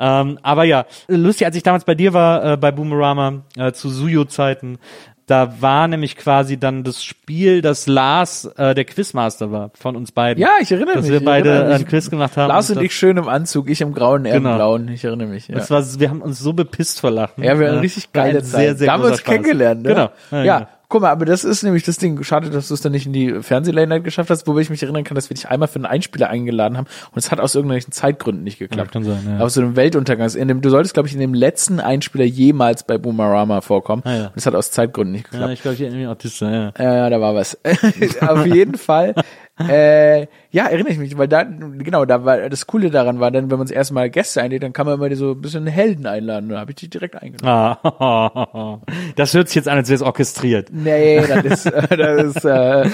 Ähm, 0.00 0.38
aber 0.42 0.64
ja, 0.64 0.86
lustig, 1.06 1.46
als 1.46 1.54
ich 1.56 1.62
damals 1.62 1.84
bei 1.84 1.94
dir 1.94 2.12
war, 2.14 2.52
äh, 2.52 2.56
bei 2.56 2.72
Boomerama, 2.72 3.42
äh, 3.56 3.70
zu 3.72 3.88
Suyo-Zeiten, 3.90 4.78
da 5.26 5.60
war 5.60 5.88
nämlich 5.88 6.16
quasi 6.16 6.56
dann 6.56 6.84
das 6.84 7.02
Spiel, 7.04 7.60
dass 7.60 7.86
Lars 7.88 8.44
äh, 8.56 8.74
der 8.74 8.84
Quizmaster 8.84 9.50
war 9.50 9.70
von 9.74 9.96
uns 9.96 10.12
beiden. 10.12 10.40
Ja, 10.40 10.50
ich 10.60 10.70
erinnere 10.70 10.94
dass 10.94 11.02
mich. 11.02 11.10
wir 11.10 11.18
ich 11.18 11.24
beide 11.24 11.48
erinnere 11.50 11.72
mich. 11.74 11.82
ein 11.82 11.88
Quiz 11.88 12.10
gemacht 12.10 12.36
haben. 12.36 12.48
Lars 12.48 12.70
und 12.70 12.80
ich 12.80 12.94
schön 12.94 13.16
im 13.16 13.26
Anzug, 13.28 13.68
ich 13.68 13.80
im 13.80 13.92
grauen, 13.92 14.24
er 14.24 14.34
Genau. 14.36 14.50
im 14.52 14.56
blauen. 14.56 14.88
Ich 14.88 15.04
erinnere 15.04 15.26
mich. 15.28 15.48
Ja. 15.48 15.56
Das 15.56 15.70
war, 15.70 15.82
wir 15.98 16.10
haben 16.10 16.22
uns 16.22 16.38
so 16.38 16.52
bepisst 16.52 17.00
vor 17.00 17.10
Lachen. 17.10 17.42
Ja, 17.42 17.58
wir 17.58 17.66
hatten 17.66 17.78
Äh, 17.78 17.80
richtig 17.80 18.12
geile 18.12 18.42
Zeit. 18.42 18.60
Sehr, 18.60 18.76
sehr 18.76 18.86
da 18.86 18.92
haben 18.92 19.02
wir 19.02 19.10
uns 19.10 19.18
Spaß. 19.20 19.32
kennengelernt, 19.34 19.82
ne? 19.82 19.88
Genau. 19.88 20.10
Ja, 20.30 20.58
genau. 20.58 20.68
Guck 20.88 21.02
mal, 21.02 21.10
aber 21.10 21.24
das 21.24 21.44
ist 21.44 21.62
nämlich 21.62 21.82
das 21.84 21.96
Ding. 21.98 22.22
Schade, 22.22 22.50
dass 22.50 22.68
du 22.68 22.74
es 22.74 22.80
dann 22.80 22.92
nicht 22.92 23.06
in 23.06 23.12
die 23.12 23.42
Fernseh-Late 23.42 23.86
Night 23.88 24.04
geschafft 24.04 24.30
hast, 24.30 24.46
wobei 24.46 24.60
ich 24.60 24.70
mich 24.70 24.82
erinnern 24.82 25.04
kann, 25.04 25.14
dass 25.14 25.30
wir 25.30 25.34
dich 25.34 25.48
einmal 25.48 25.68
für 25.68 25.76
einen 25.76 25.86
Einspieler 25.86 26.28
eingeladen 26.30 26.76
haben 26.76 26.86
und 27.12 27.18
es 27.18 27.30
hat 27.30 27.40
aus 27.40 27.54
irgendwelchen 27.54 27.92
Zeitgründen 27.92 28.44
nicht 28.44 28.58
geklappt. 28.58 28.94
Ja, 28.94 29.00
kann 29.00 29.04
sein, 29.04 29.36
ja. 29.38 29.44
Aus 29.44 29.54
so 29.54 29.60
einem 29.60 29.76
Weltuntergang. 29.76 30.30
In 30.34 30.48
dem, 30.48 30.60
du 30.60 30.70
solltest, 30.70 30.94
glaube 30.94 31.08
ich, 31.08 31.14
in 31.14 31.20
dem 31.20 31.34
letzten 31.34 31.80
Einspieler 31.80 32.24
jemals 32.24 32.82
bei 32.84 32.98
Boomerama 32.98 33.60
vorkommen. 33.60 34.02
Ah, 34.04 34.14
ja. 34.14 34.26
Und 34.26 34.36
es 34.36 34.46
hat 34.46 34.54
aus 34.54 34.70
Zeitgründen 34.70 35.12
nicht 35.12 35.26
Ja, 35.26 35.30
geklappt. 35.32 35.52
ich 35.54 35.62
glaube, 35.62 35.74
ich 35.74 35.80
erinnere 35.82 35.98
mich 36.00 36.08
auch 36.08 36.14
das, 36.16 36.40
ja. 36.40 36.72
Ja, 36.78 36.94
ja, 36.96 37.10
da 37.10 37.20
war 37.20 37.34
was. 37.34 37.58
Auf 38.20 38.46
jeden 38.46 38.76
Fall. 38.76 39.14
Äh, 39.68 40.26
ja, 40.50 40.66
erinnere 40.66 40.92
ich 40.92 40.98
mich, 40.98 41.16
weil 41.16 41.28
da, 41.28 41.42
genau, 41.42 42.04
da 42.04 42.26
war, 42.26 42.50
das 42.50 42.66
Coole 42.66 42.90
daran 42.90 43.20
war 43.20 43.30
dann, 43.30 43.50
wenn 43.50 43.56
man 43.56 43.66
das 43.66 43.74
erste 43.74 43.94
Mal 43.94 44.10
Gäste 44.10 44.42
einlädt, 44.42 44.62
dann 44.62 44.74
kann 44.74 44.84
man 44.84 45.00
immer 45.00 45.16
so 45.16 45.32
ein 45.32 45.40
bisschen 45.40 45.66
Helden 45.66 46.06
einladen. 46.06 46.50
Da 46.50 46.60
habe 46.60 46.72
ich 46.72 46.76
die 46.76 46.90
direkt 46.90 47.16
eingeladen. 47.16 47.48
Ah, 47.48 48.80
das 49.16 49.32
hört 49.32 49.48
sich 49.48 49.56
jetzt 49.56 49.68
an, 49.68 49.78
als 49.78 49.88
wäre 49.88 49.96
es 49.96 50.02
orchestriert. 50.02 50.68
Nee, 50.72 51.26
das 51.26 51.44
ist, 51.44 51.66
äh, 51.66 51.96
das 51.96 52.36
ist, 52.36 52.44
äh, 52.44 52.88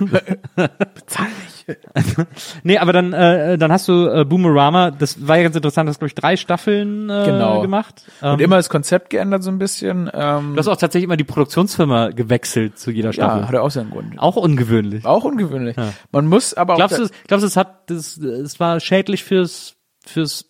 bezahl 0.94 1.26
mich. 1.44 1.57
Nee, 2.62 2.78
aber 2.78 2.92
dann, 2.92 3.12
äh, 3.12 3.58
dann 3.58 3.70
hast 3.72 3.88
du 3.88 4.06
äh, 4.08 4.24
Boomerama, 4.24 4.90
das 4.90 5.26
war 5.26 5.36
ja 5.36 5.44
ganz 5.44 5.56
interessant, 5.56 5.86
du 5.86 5.90
hast, 5.90 5.98
glaube 5.98 6.08
ich, 6.08 6.14
drei 6.14 6.36
Staffeln 6.36 7.10
äh, 7.10 7.24
Genau. 7.26 7.60
gemacht. 7.60 8.04
Ähm, 8.22 8.34
Und 8.34 8.40
immer 8.40 8.56
das 8.56 8.68
Konzept 8.70 9.10
geändert 9.10 9.42
so 9.42 9.50
ein 9.50 9.58
bisschen. 9.58 10.10
Ähm, 10.12 10.52
du 10.54 10.58
hast 10.58 10.68
auch 10.68 10.76
tatsächlich 10.76 11.04
immer 11.04 11.16
die 11.16 11.24
Produktionsfirma 11.24 12.08
gewechselt 12.10 12.78
zu 12.78 12.90
jeder 12.90 13.12
Staffel. 13.12 13.40
ja, 13.42 13.48
hat 13.48 13.54
er 13.54 13.62
auch 13.62 13.70
seinen 13.70 13.90
Grund. 13.90 14.18
Auch 14.18 14.36
ungewöhnlich. 14.36 15.04
Auch 15.04 15.24
ungewöhnlich. 15.24 15.76
Man 16.12 16.26
muss 16.26 16.54
aber 16.54 16.74
auch. 16.74 16.78
Glaubst 16.78 16.98
du, 16.98 17.08
glaubst 17.26 17.42
du, 17.42 17.46
es 17.46 17.56
hat, 17.56 17.90
das, 17.90 18.16
es 18.18 18.58
war 18.60 18.80
schädlich 18.80 19.24
fürs, 19.24 19.74
fürs 20.04 20.46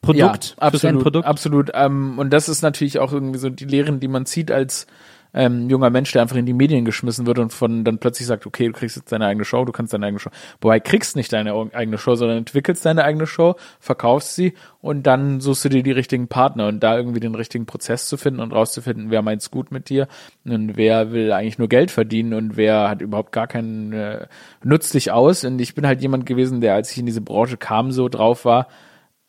Produkt, 0.00 0.18
ja, 0.18 0.32
fürs 0.32 0.58
absolut, 0.58 0.84
Endprodukt? 0.94 1.26
absolut. 1.26 1.70
Ähm, 1.74 2.18
und 2.18 2.30
das 2.30 2.48
ist 2.48 2.62
natürlich 2.62 2.98
auch 2.98 3.12
irgendwie 3.12 3.38
so 3.38 3.48
die 3.50 3.64
Lehren, 3.66 4.00
die 4.00 4.08
man 4.08 4.26
zieht 4.26 4.50
als 4.50 4.86
ähm, 5.34 5.68
junger 5.70 5.90
Mensch, 5.90 6.12
der 6.12 6.22
einfach 6.22 6.36
in 6.36 6.46
die 6.46 6.52
Medien 6.52 6.84
geschmissen 6.84 7.26
wird 7.26 7.38
und 7.38 7.52
von 7.52 7.84
dann 7.84 7.98
plötzlich 7.98 8.26
sagt, 8.26 8.46
okay, 8.46 8.66
du 8.66 8.72
kriegst 8.72 8.96
jetzt 8.96 9.12
deine 9.12 9.26
eigene 9.26 9.44
Show, 9.44 9.64
du 9.64 9.72
kannst 9.72 9.92
deine 9.92 10.06
eigene 10.06 10.18
Show. 10.18 10.30
Wobei 10.60 10.80
kriegst 10.80 11.16
nicht 11.16 11.32
deine 11.32 11.54
eigene 11.72 11.98
Show, 11.98 12.14
sondern 12.14 12.38
entwickelst 12.38 12.84
deine 12.84 13.04
eigene 13.04 13.26
Show, 13.26 13.54
verkaufst 13.80 14.34
sie 14.34 14.54
und 14.80 15.06
dann 15.06 15.40
suchst 15.40 15.64
du 15.64 15.68
dir 15.68 15.82
die 15.82 15.92
richtigen 15.92 16.28
Partner 16.28 16.66
und 16.68 16.80
da 16.80 16.96
irgendwie 16.96 17.20
den 17.20 17.34
richtigen 17.34 17.66
Prozess 17.66 18.08
zu 18.08 18.16
finden 18.16 18.40
und 18.40 18.52
rauszufinden, 18.52 19.10
wer 19.10 19.22
meint's 19.22 19.50
gut 19.50 19.70
mit 19.70 19.88
dir 19.88 20.08
und 20.44 20.76
wer 20.76 21.12
will 21.12 21.32
eigentlich 21.32 21.58
nur 21.58 21.68
Geld 21.68 21.90
verdienen 21.90 22.34
und 22.34 22.56
wer 22.56 22.90
hat 22.90 23.00
überhaupt 23.00 23.32
gar 23.32 23.46
keinen, 23.46 23.92
äh, 23.92 24.26
nutzt 24.62 24.94
dich 24.94 25.12
aus. 25.12 25.44
Und 25.44 25.60
ich 25.60 25.74
bin 25.74 25.86
halt 25.86 26.02
jemand 26.02 26.26
gewesen, 26.26 26.60
der, 26.60 26.74
als 26.74 26.90
ich 26.92 26.98
in 26.98 27.06
diese 27.06 27.20
Branche 27.20 27.56
kam, 27.56 27.90
so 27.90 28.08
drauf 28.08 28.44
war, 28.44 28.68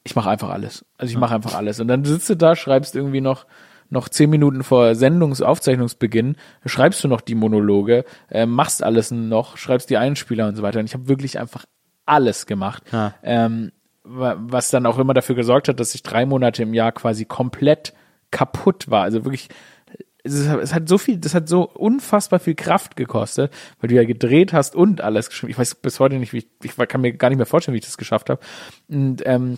ich 0.03 0.15
mache 0.15 0.29
einfach 0.29 0.49
alles. 0.49 0.85
Also 0.97 1.11
ich 1.11 1.17
mache 1.17 1.33
einfach 1.33 1.55
alles. 1.55 1.79
Und 1.79 1.87
dann 1.87 2.03
sitzt 2.03 2.29
du 2.29 2.35
da, 2.35 2.55
schreibst 2.55 2.95
irgendwie 2.95 3.21
noch 3.21 3.45
noch 3.93 4.09
zehn 4.09 4.29
Minuten 4.29 4.63
vor 4.63 4.95
Sendungs-, 4.95 5.41
Aufzeichnungsbeginn, 5.41 6.35
schreibst 6.65 7.03
du 7.03 7.07
noch 7.07 7.21
die 7.21 7.35
Monologe, 7.35 8.03
äh, 8.29 8.45
machst 8.45 8.83
alles 8.83 9.11
noch, 9.11 9.55
schreibst 9.55 9.89
die 9.89 9.97
Einspieler 9.97 10.47
und 10.47 10.55
so 10.55 10.63
weiter. 10.63 10.79
Und 10.79 10.85
ich 10.85 10.93
habe 10.93 11.07
wirklich 11.07 11.39
einfach 11.39 11.65
alles 12.05 12.45
gemacht. 12.45 12.83
Ja. 12.91 13.13
Ähm, 13.23 13.71
wa- 14.03 14.35
was 14.37 14.69
dann 14.69 14.85
auch 14.85 14.97
immer 14.99 15.13
dafür 15.13 15.35
gesorgt 15.35 15.69
hat, 15.69 15.79
dass 15.79 15.95
ich 15.95 16.03
drei 16.03 16.25
Monate 16.25 16.63
im 16.63 16.73
Jahr 16.73 16.91
quasi 16.91 17.23
komplett 17.23 17.93
kaputt 18.31 18.89
war. 18.89 19.03
Also 19.03 19.23
wirklich, 19.23 19.47
es 20.23 20.73
hat 20.73 20.89
so 20.89 20.97
viel, 20.97 21.17
das 21.17 21.35
hat 21.35 21.47
so 21.47 21.69
unfassbar 21.69 22.39
viel 22.39 22.55
Kraft 22.55 22.95
gekostet, 22.95 23.53
weil 23.79 23.89
du 23.89 23.95
ja 23.95 24.05
gedreht 24.05 24.53
hast 24.53 24.75
und 24.75 25.01
alles 25.01 25.29
geschrieben. 25.29 25.51
Ich 25.51 25.57
weiß 25.59 25.75
bis 25.75 25.99
heute 25.99 26.15
nicht, 26.15 26.33
wie 26.33 26.39
ich, 26.39 26.47
ich 26.63 26.75
kann 26.87 27.01
mir 27.01 27.13
gar 27.13 27.29
nicht 27.29 27.37
mehr 27.37 27.45
vorstellen, 27.45 27.73
wie 27.73 27.79
ich 27.79 27.85
das 27.85 27.97
geschafft 27.97 28.29
habe. 28.29 28.41
Und 28.89 29.21
ähm, 29.25 29.57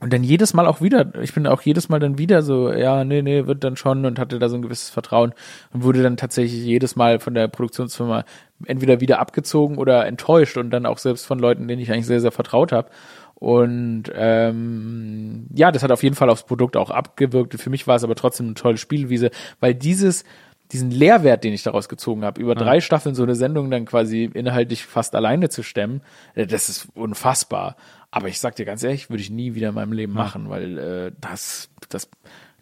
und 0.00 0.12
dann 0.12 0.24
jedes 0.24 0.54
Mal 0.54 0.66
auch 0.66 0.80
wieder, 0.80 1.12
ich 1.20 1.34
bin 1.34 1.46
auch 1.46 1.60
jedes 1.60 1.90
Mal 1.90 2.00
dann 2.00 2.16
wieder 2.16 2.42
so, 2.42 2.72
ja, 2.72 3.04
nee, 3.04 3.20
nee, 3.20 3.46
wird 3.46 3.62
dann 3.62 3.76
schon 3.76 4.06
und 4.06 4.18
hatte 4.18 4.38
da 4.38 4.48
so 4.48 4.56
ein 4.56 4.62
gewisses 4.62 4.88
Vertrauen 4.88 5.34
und 5.72 5.82
wurde 5.82 6.02
dann 6.02 6.16
tatsächlich 6.16 6.64
jedes 6.64 6.96
Mal 6.96 7.20
von 7.20 7.34
der 7.34 7.48
Produktionsfirma 7.48 8.24
entweder 8.64 9.00
wieder 9.00 9.18
abgezogen 9.20 9.76
oder 9.76 10.06
enttäuscht 10.06 10.56
und 10.56 10.70
dann 10.70 10.86
auch 10.86 10.98
selbst 10.98 11.26
von 11.26 11.38
Leuten, 11.38 11.68
denen 11.68 11.82
ich 11.82 11.92
eigentlich 11.92 12.06
sehr, 12.06 12.20
sehr 12.20 12.32
vertraut 12.32 12.72
habe. 12.72 12.90
Und 13.34 14.04
ähm, 14.14 15.46
ja, 15.54 15.70
das 15.70 15.82
hat 15.82 15.92
auf 15.92 16.02
jeden 16.02 16.16
Fall 16.16 16.30
aufs 16.30 16.44
Produkt 16.44 16.76
auch 16.76 16.90
abgewirkt. 16.90 17.54
Für 17.60 17.70
mich 17.70 17.86
war 17.86 17.96
es 17.96 18.04
aber 18.04 18.14
trotzdem 18.14 18.46
eine 18.46 18.54
tolle 18.54 18.76
Spielwiese, 18.78 19.30
weil 19.60 19.74
dieses 19.74 20.24
diesen 20.72 20.90
Lehrwert, 20.90 21.42
den 21.44 21.52
ich 21.52 21.62
daraus 21.62 21.88
gezogen 21.88 22.24
habe, 22.24 22.40
über 22.40 22.54
drei 22.54 22.80
Staffeln 22.80 23.14
so 23.14 23.22
eine 23.22 23.34
Sendung 23.34 23.70
dann 23.70 23.86
quasi 23.86 24.30
inhaltlich 24.32 24.86
fast 24.86 25.14
alleine 25.14 25.48
zu 25.48 25.62
stemmen, 25.62 26.00
äh, 26.34 26.46
das 26.46 26.68
ist 26.68 26.88
unfassbar. 26.94 27.76
Aber 28.10 28.28
ich 28.28 28.40
sag 28.40 28.56
dir 28.56 28.64
ganz 28.64 28.82
ehrlich, 28.82 29.10
würde 29.10 29.22
ich 29.22 29.30
nie 29.30 29.54
wieder 29.54 29.68
in 29.68 29.74
meinem 29.74 29.92
Leben 29.92 30.12
machen, 30.12 30.50
weil 30.50 30.78
äh, 30.78 31.12
das, 31.20 31.70
das 31.88 32.08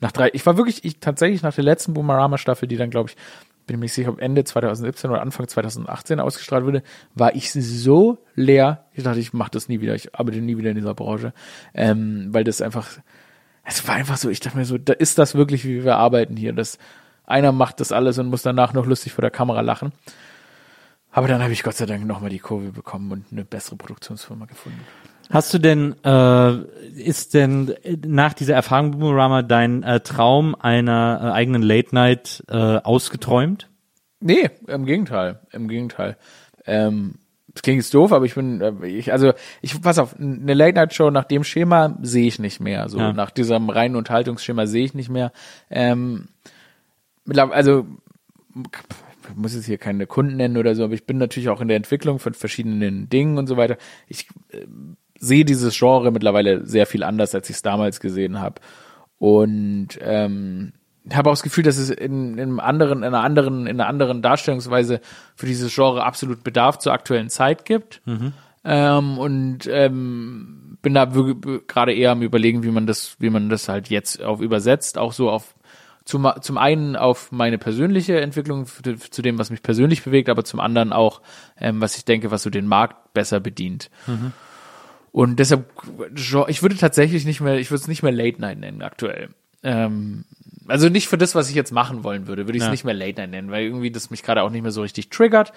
nach 0.01 0.13
drei, 0.13 0.31
ich 0.33 0.45
war 0.47 0.57
wirklich, 0.57 0.85
ich 0.85 1.01
tatsächlich 1.01 1.43
nach 1.43 1.55
der 1.55 1.65
letzten 1.65 1.95
Boomerama-Staffel, 1.95 2.69
die 2.69 2.77
dann, 2.77 2.91
glaube 2.91 3.11
ich, 3.11 3.17
bin 3.67 3.79
mir 3.79 3.85
nicht 3.85 3.93
sicher, 3.93 4.11
ob 4.11 4.21
Ende 4.21 4.45
2017 4.45 5.11
oder 5.11 5.21
Anfang 5.21 5.47
2018 5.47 6.21
ausgestrahlt 6.21 6.65
wurde, 6.65 6.83
war 7.15 7.35
ich 7.35 7.53
so 7.53 8.19
leer. 8.35 8.87
Ich 8.95 9.05
dachte, 9.05 9.21
ich 9.21 9.33
mache 9.33 9.51
das 9.51 9.69
nie 9.69 9.81
wieder. 9.81 9.95
Ich 9.95 10.15
arbeite 10.15 10.41
nie 10.41 10.57
wieder 10.57 10.71
in 10.71 10.77
dieser 10.77 10.95
Branche, 10.95 11.33
ähm, 11.75 12.29
weil 12.31 12.45
das 12.45 12.63
einfach, 12.63 12.89
es 13.65 13.87
war 13.87 13.95
einfach 13.95 14.17
so. 14.17 14.31
Ich 14.31 14.41
dachte 14.41 14.57
mir 14.57 14.65
so, 14.65 14.79
da 14.79 14.95
ist 14.95 15.19
das 15.19 15.35
wirklich, 15.35 15.65
wie 15.65 15.85
wir 15.85 15.97
arbeiten 15.97 16.37
hier. 16.37 16.53
Das 16.53 16.79
einer 17.27 17.53
macht 17.53 17.81
das 17.81 17.93
alles 17.93 18.19
und 18.19 18.29
muss 18.29 18.43
danach 18.43 18.73
noch 18.73 18.87
lustig 18.87 19.13
vor 19.13 19.23
der 19.23 19.31
Kamera 19.31 19.61
lachen. 19.61 19.93
Aber 21.11 21.29
dann 21.29 21.43
habe 21.43 21.53
ich 21.53 21.63
Gott 21.63 21.75
sei 21.75 21.87
Dank 21.87 22.07
nochmal 22.07 22.31
die 22.31 22.39
Kurve 22.39 22.73
bekommen 22.73 23.13
und 23.13 23.27
eine 23.31 23.45
bessere 23.45 23.77
Produktionsfirma 23.77 24.47
gefunden. 24.47 24.81
Hast 25.31 25.53
du 25.53 25.59
denn, 25.59 25.95
äh, 26.05 26.53
ist 27.01 27.35
denn 27.35 27.75
äh, 27.83 27.97
nach 28.07 28.33
dieser 28.35 28.55
Erfahrung 28.55 28.93
Boomerama 28.93 29.43
dein 29.43 29.83
äh, 29.83 30.01
Traum 30.01 30.55
einer 30.55 31.21
äh, 31.23 31.27
eigenen 31.33 31.63
Late 31.63 31.95
Night 31.95 32.45
äh, 32.49 32.57
ausgeträumt? 32.57 33.69
Nee, 34.21 34.51
im 34.67 34.85
Gegenteil, 34.85 35.41
im 35.53 35.69
Gegenteil. 35.69 36.17
Ähm, 36.67 37.15
das 37.49 37.63
klingt 37.63 37.79
jetzt 37.83 37.95
doof, 37.95 38.13
aber 38.13 38.25
ich 38.25 38.35
bin, 38.35 38.61
äh, 38.61 38.87
ich, 38.87 39.13
also 39.13 39.33
ich 39.63 39.81
pass 39.81 39.99
auf, 39.99 40.19
eine 40.19 40.55
Late 40.55 40.75
Night 40.75 40.95
Show 40.95 41.11
nach 41.11 41.25
dem 41.25 41.45
Schema 41.45 41.97
sehe 42.03 42.27
ich 42.27 42.39
nicht 42.39 42.61
mehr. 42.61 42.89
So 42.89 42.99
Ja. 42.99 43.13
nach 43.13 43.31
diesem 43.31 43.69
reinen 43.71 43.97
Unterhaltungsschema 43.97 44.67
sehe 44.67 44.85
ich 44.85 44.95
nicht 44.95 45.09
mehr. 45.11 45.33
Ähm, 45.71 46.29
mittlerweile- 47.25 47.55
also 47.57 47.87
ich 49.31 49.37
muss 49.37 49.55
jetzt 49.55 49.67
hier 49.67 49.79
keine 49.79 50.07
Kunden 50.07 50.37
nennen 50.37 50.57
oder 50.57 50.75
so, 50.75 50.85
aber 50.85 50.95
ich 50.95 51.05
bin 51.05 51.19
natürlich 51.19 51.49
auch 51.51 51.61
in 51.61 51.69
der 51.69 51.77
Entwicklung 51.77 52.19
von 52.19 52.33
verschiedenen 52.35 53.09
Dingen 53.11 53.37
und 53.39 53.47
so 53.47 53.57
weiter. 53.57 53.77
Ich 54.09 54.27
äh, 54.53 54.65
sehe 55.19 55.45
dieses 55.45 55.77
Genre 55.79 56.11
mittlerweile 56.11 56.65
sehr 56.67 56.87
viel 56.87 57.03
anders, 57.03 57.35
als 57.35 57.51
ich 57.51 57.57
es 57.57 57.63
damals 57.63 58.01
gesehen 58.01 58.41
habe. 58.41 58.61
Und 59.19 59.99
ähm, 60.01 60.73
habe 61.13 61.31
auch 61.31 61.35
das 61.35 61.43
Gefühl, 61.43 61.65
dass 61.65 61.79
es 61.79 61.91
in, 61.91 62.35
in 62.35 62.41
einem 62.41 62.61
anderen, 62.61 62.99
in 62.99 63.05
einer 63.05 63.23
anderen, 63.23 63.67
in 63.67 63.81
einer 63.81 63.89
anderen 63.89 64.23
Darstellungsweise 64.23 65.01
für 65.35 65.47
dieses 65.47 65.75
Genre 65.75 66.05
absolut 66.05 66.45
Bedarf 66.45 66.79
zur 66.79 66.93
aktuellen 66.93 67.31
Zeit 67.31 67.65
gibt. 67.65 68.01
Ähm, 68.65 69.19
und 69.19 69.67
ähm, 69.71 70.79
bin 70.83 70.95
da 70.95 71.07
gerade 71.07 71.95
eher 71.95 72.13
am 72.13 72.23
überlegen, 72.23 72.63
wie 72.63 72.71
man 72.71 72.87
das, 72.87 73.17
wie 73.19 73.31
man 73.31 73.49
das 73.49 73.69
halt 73.69 73.89
jetzt 73.89 74.23
auf 74.23 74.41
übersetzt, 74.41 74.99
auch 74.99 75.13
so 75.13 75.31
auf 75.31 75.55
zum, 76.05 76.27
zum 76.41 76.57
einen 76.57 76.97
auf 76.97 77.33
meine 77.33 77.59
persönliche 77.59 78.21
Entwicklung, 78.21 78.67
zu 78.67 79.23
dem, 79.23 79.39
was 79.39 79.51
mich 79.51 79.63
persönlich 79.63 80.03
bewegt, 80.03 80.31
aber 80.31 80.43
zum 80.43 80.59
anderen 80.59 80.93
auch, 80.95 81.21
ähm, 81.61 81.83
was 81.83 81.99
ich 81.99 82.07
denke, 82.07 82.31
was 82.31 82.43
so 82.43 82.49
den 82.49 82.67
Markt 82.67 83.13
besser 83.13 83.41
bedient. 83.41 83.91
Und 85.13 85.37
deshalb, 85.39 85.71
ich 86.49 86.63
würde 86.63 86.77
tatsächlich 86.77 87.25
nicht 87.25 87.41
mehr, 87.41 87.59
ich 87.59 87.71
würde 87.71 87.81
es 87.81 87.89
nicht 87.89 88.03
mehr 88.03 88.13
Late 88.13 88.41
Night 88.41 88.59
nennen 88.59 88.83
aktuell. 88.83 89.31
Ähm, 89.63 90.25
also 90.67 90.89
nicht 90.89 91.09
für 91.09 91.19
das, 91.19 91.35
was 91.35 91.49
ich 91.49 91.55
jetzt 91.55 91.73
machen 91.73 92.05
wollen 92.05 92.27
würde, 92.27 92.47
würde 92.47 92.57
ich 92.59 92.63
es 92.63 92.67
Ja. 92.67 92.71
nicht 92.71 92.85
mehr 92.85 92.95
Late 92.95 93.21
Night 93.21 93.31
nennen, 93.31 93.51
weil 93.51 93.65
irgendwie 93.65 93.91
das 93.91 94.11
mich 94.11 94.23
gerade 94.23 94.43
auch 94.43 94.51
nicht 94.51 94.63
mehr 94.63 94.71
so 94.71 94.83
richtig 94.83 95.11
triggert. 95.11 95.53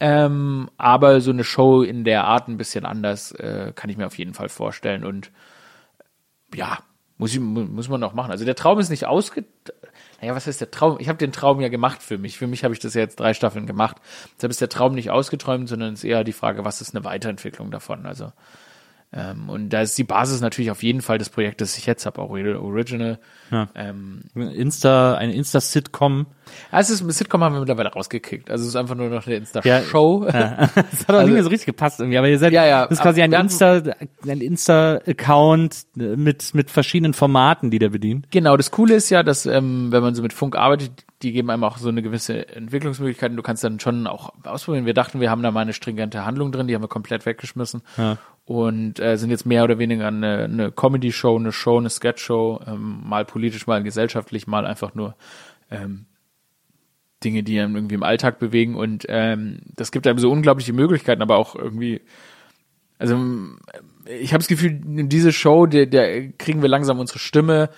Ähm, 0.00 0.70
aber 0.76 1.20
so 1.20 1.30
eine 1.30 1.44
Show 1.44 1.82
in 1.82 2.04
der 2.04 2.24
Art 2.24 2.48
ein 2.48 2.56
bisschen 2.56 2.84
anders 2.84 3.32
äh, 3.32 3.72
kann 3.74 3.90
ich 3.90 3.96
mir 3.96 4.06
auf 4.06 4.18
jeden 4.18 4.34
Fall 4.34 4.48
vorstellen 4.48 5.04
und 5.04 5.30
ja, 6.54 6.78
muss, 7.16 7.32
ich, 7.32 7.40
mu- 7.40 7.64
muss 7.64 7.88
man 7.88 8.02
auch 8.04 8.14
machen. 8.14 8.30
Also 8.30 8.44
der 8.44 8.54
Traum 8.56 8.78
ist 8.78 8.90
nicht 8.90 9.06
ausge... 9.06 9.44
Naja, 10.20 10.34
was 10.34 10.48
heißt 10.48 10.60
der 10.60 10.72
Traum? 10.72 10.98
Ich 10.98 11.08
habe 11.08 11.18
den 11.18 11.30
Traum 11.30 11.60
ja 11.60 11.68
gemacht 11.68 12.02
für 12.02 12.18
mich. 12.18 12.38
Für 12.38 12.48
mich 12.48 12.64
habe 12.64 12.74
ich 12.74 12.80
das 12.80 12.94
ja 12.94 13.00
jetzt 13.02 13.20
drei 13.20 13.34
Staffeln 13.34 13.66
gemacht. 13.66 13.98
Deshalb 14.36 14.50
ist 14.50 14.60
der 14.60 14.68
Traum 14.68 14.96
nicht 14.96 15.10
ausgeträumt, 15.10 15.68
sondern 15.68 15.94
es 15.94 16.00
ist 16.00 16.04
eher 16.10 16.24
die 16.24 16.32
Frage, 16.32 16.64
was 16.64 16.80
ist 16.80 16.94
eine 16.94 17.04
Weiterentwicklung 17.04 17.70
davon? 17.70 18.04
Also 18.04 18.32
ähm, 19.10 19.48
und 19.48 19.70
da 19.70 19.80
ist 19.80 19.96
die 19.96 20.04
Basis 20.04 20.42
natürlich 20.42 20.70
auf 20.70 20.82
jeden 20.82 21.00
Fall 21.00 21.16
das 21.16 21.30
Projekt, 21.30 21.62
das 21.62 21.78
ich 21.78 21.86
jetzt 21.86 22.04
habe, 22.04 22.20
auch 22.20 22.28
Original. 22.28 23.18
Ja. 23.50 23.68
Ähm, 23.74 24.20
Insta, 24.34 25.14
eine 25.14 25.32
Insta-Sitcom. 25.34 26.26
also 26.70 26.92
es 26.92 27.00
ist, 27.00 27.16
Sitcom 27.18 27.42
haben 27.42 27.54
wir 27.54 27.60
mittlerweile 27.60 27.88
rausgekickt. 27.90 28.50
Also 28.50 28.64
es 28.64 28.68
ist 28.70 28.76
einfach 28.76 28.94
nur 28.96 29.08
noch 29.08 29.24
eine 29.26 29.36
Ja. 29.36 29.40
Insta-Show. 29.40 30.26
Das 30.30 31.08
hat 31.08 31.10
auch 31.16 31.22
nicht 31.22 31.32
mehr 31.32 31.42
so 31.42 31.48
richtig 31.48 31.66
gepasst 31.66 32.00
irgendwie, 32.00 32.18
aber 32.18 32.28
ihr 32.28 32.38
seid, 32.38 32.52
Ja, 32.52 32.66
ja, 32.66 32.82
das 32.86 32.98
ist 32.98 33.02
quasi 33.02 33.22
ein 33.22 33.32
Insta, 33.32 33.82
ein 34.26 34.40
Insta-Account 34.42 35.86
mit, 35.94 36.54
mit 36.54 36.70
verschiedenen 36.70 37.14
Formaten, 37.14 37.70
die 37.70 37.78
der 37.78 37.88
bedient. 37.88 38.30
Genau, 38.30 38.58
das 38.58 38.70
Coole 38.70 38.94
ist 38.94 39.08
ja, 39.08 39.22
dass 39.22 39.46
ähm, 39.46 39.90
wenn 39.90 40.02
man 40.02 40.14
so 40.14 40.22
mit 40.22 40.34
Funk 40.34 40.54
arbeitet, 40.54 41.04
die 41.22 41.32
geben 41.32 41.50
einem 41.50 41.64
auch 41.64 41.78
so 41.78 41.88
eine 41.88 42.02
gewisse 42.02 42.48
Entwicklungsmöglichkeit. 42.48 43.36
Du 43.36 43.42
kannst 43.42 43.64
dann 43.64 43.80
schon 43.80 44.06
auch 44.06 44.32
ausprobieren. 44.44 44.86
Wir 44.86 44.94
dachten, 44.94 45.20
wir 45.20 45.30
haben 45.30 45.42
da 45.42 45.50
mal 45.50 45.60
eine 45.62 45.72
stringente 45.72 46.24
Handlung 46.24 46.52
drin, 46.52 46.68
die 46.68 46.74
haben 46.74 46.82
wir 46.82 46.88
komplett 46.88 47.26
weggeschmissen 47.26 47.82
Ja. 47.96 48.18
und 48.44 49.00
äh, 49.00 49.16
sind 49.16 49.30
jetzt 49.30 49.44
mehr 49.46 49.64
oder 49.64 49.78
weniger 49.78 50.06
eine, 50.06 50.44
eine 50.44 50.70
Comedy-Show, 50.70 51.36
eine 51.36 51.52
Show, 51.52 51.78
eine 51.78 51.90
Sketch-Show, 51.90 52.60
ähm, 52.66 53.00
mal 53.04 53.24
politisch, 53.24 53.66
mal 53.66 53.82
gesellschaftlich, 53.82 54.46
mal 54.46 54.64
einfach 54.64 54.94
nur 54.94 55.16
ähm, 55.70 56.06
Dinge, 57.24 57.42
die 57.42 57.58
einem 57.58 57.74
irgendwie 57.74 57.96
im 57.96 58.04
Alltag 58.04 58.38
bewegen 58.38 58.76
und 58.76 59.04
ähm, 59.08 59.60
das 59.74 59.90
gibt 59.90 60.06
einem 60.06 60.20
so 60.20 60.30
unglaubliche 60.30 60.72
Möglichkeiten, 60.72 61.20
aber 61.22 61.36
auch 61.36 61.56
irgendwie 61.56 62.00
also 63.00 63.14
ähm, 63.14 63.58
ich 64.20 64.32
habe 64.32 64.38
das 64.40 64.48
Gefühl, 64.48 64.80
in 64.86 65.08
diese 65.08 65.32
Show, 65.32 65.66
der, 65.66 65.86
der 65.86 66.32
kriegen 66.32 66.62
wir 66.62 66.68
langsam 66.68 66.98
unsere 66.98 67.18
Stimme 67.18 67.70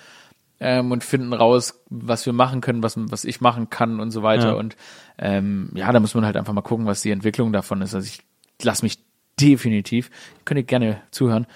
ähm, 0.61 0.91
und 0.91 1.03
finden 1.03 1.33
raus, 1.33 1.83
was 1.89 2.25
wir 2.25 2.33
machen 2.33 2.61
können, 2.61 2.83
was, 2.83 2.93
was 2.95 3.25
ich 3.25 3.41
machen 3.41 3.69
kann 3.69 3.99
und 3.99 4.11
so 4.11 4.21
weiter. 4.21 4.49
Ja. 4.49 4.53
Und 4.53 4.77
ähm, 5.17 5.71
ja, 5.73 5.91
da 5.91 5.99
muss 5.99 6.13
man 6.13 6.23
halt 6.23 6.37
einfach 6.37 6.53
mal 6.53 6.61
gucken, 6.61 6.85
was 6.85 7.01
die 7.01 7.09
Entwicklung 7.09 7.51
davon 7.51 7.81
ist. 7.81 7.95
Also 7.95 8.07
ich 8.07 8.21
lasse 8.63 8.85
mich 8.85 8.99
definitiv, 9.39 10.11
könnt 10.45 10.59
ihr 10.59 10.63
gerne 10.63 11.01
zuhören, 11.09 11.47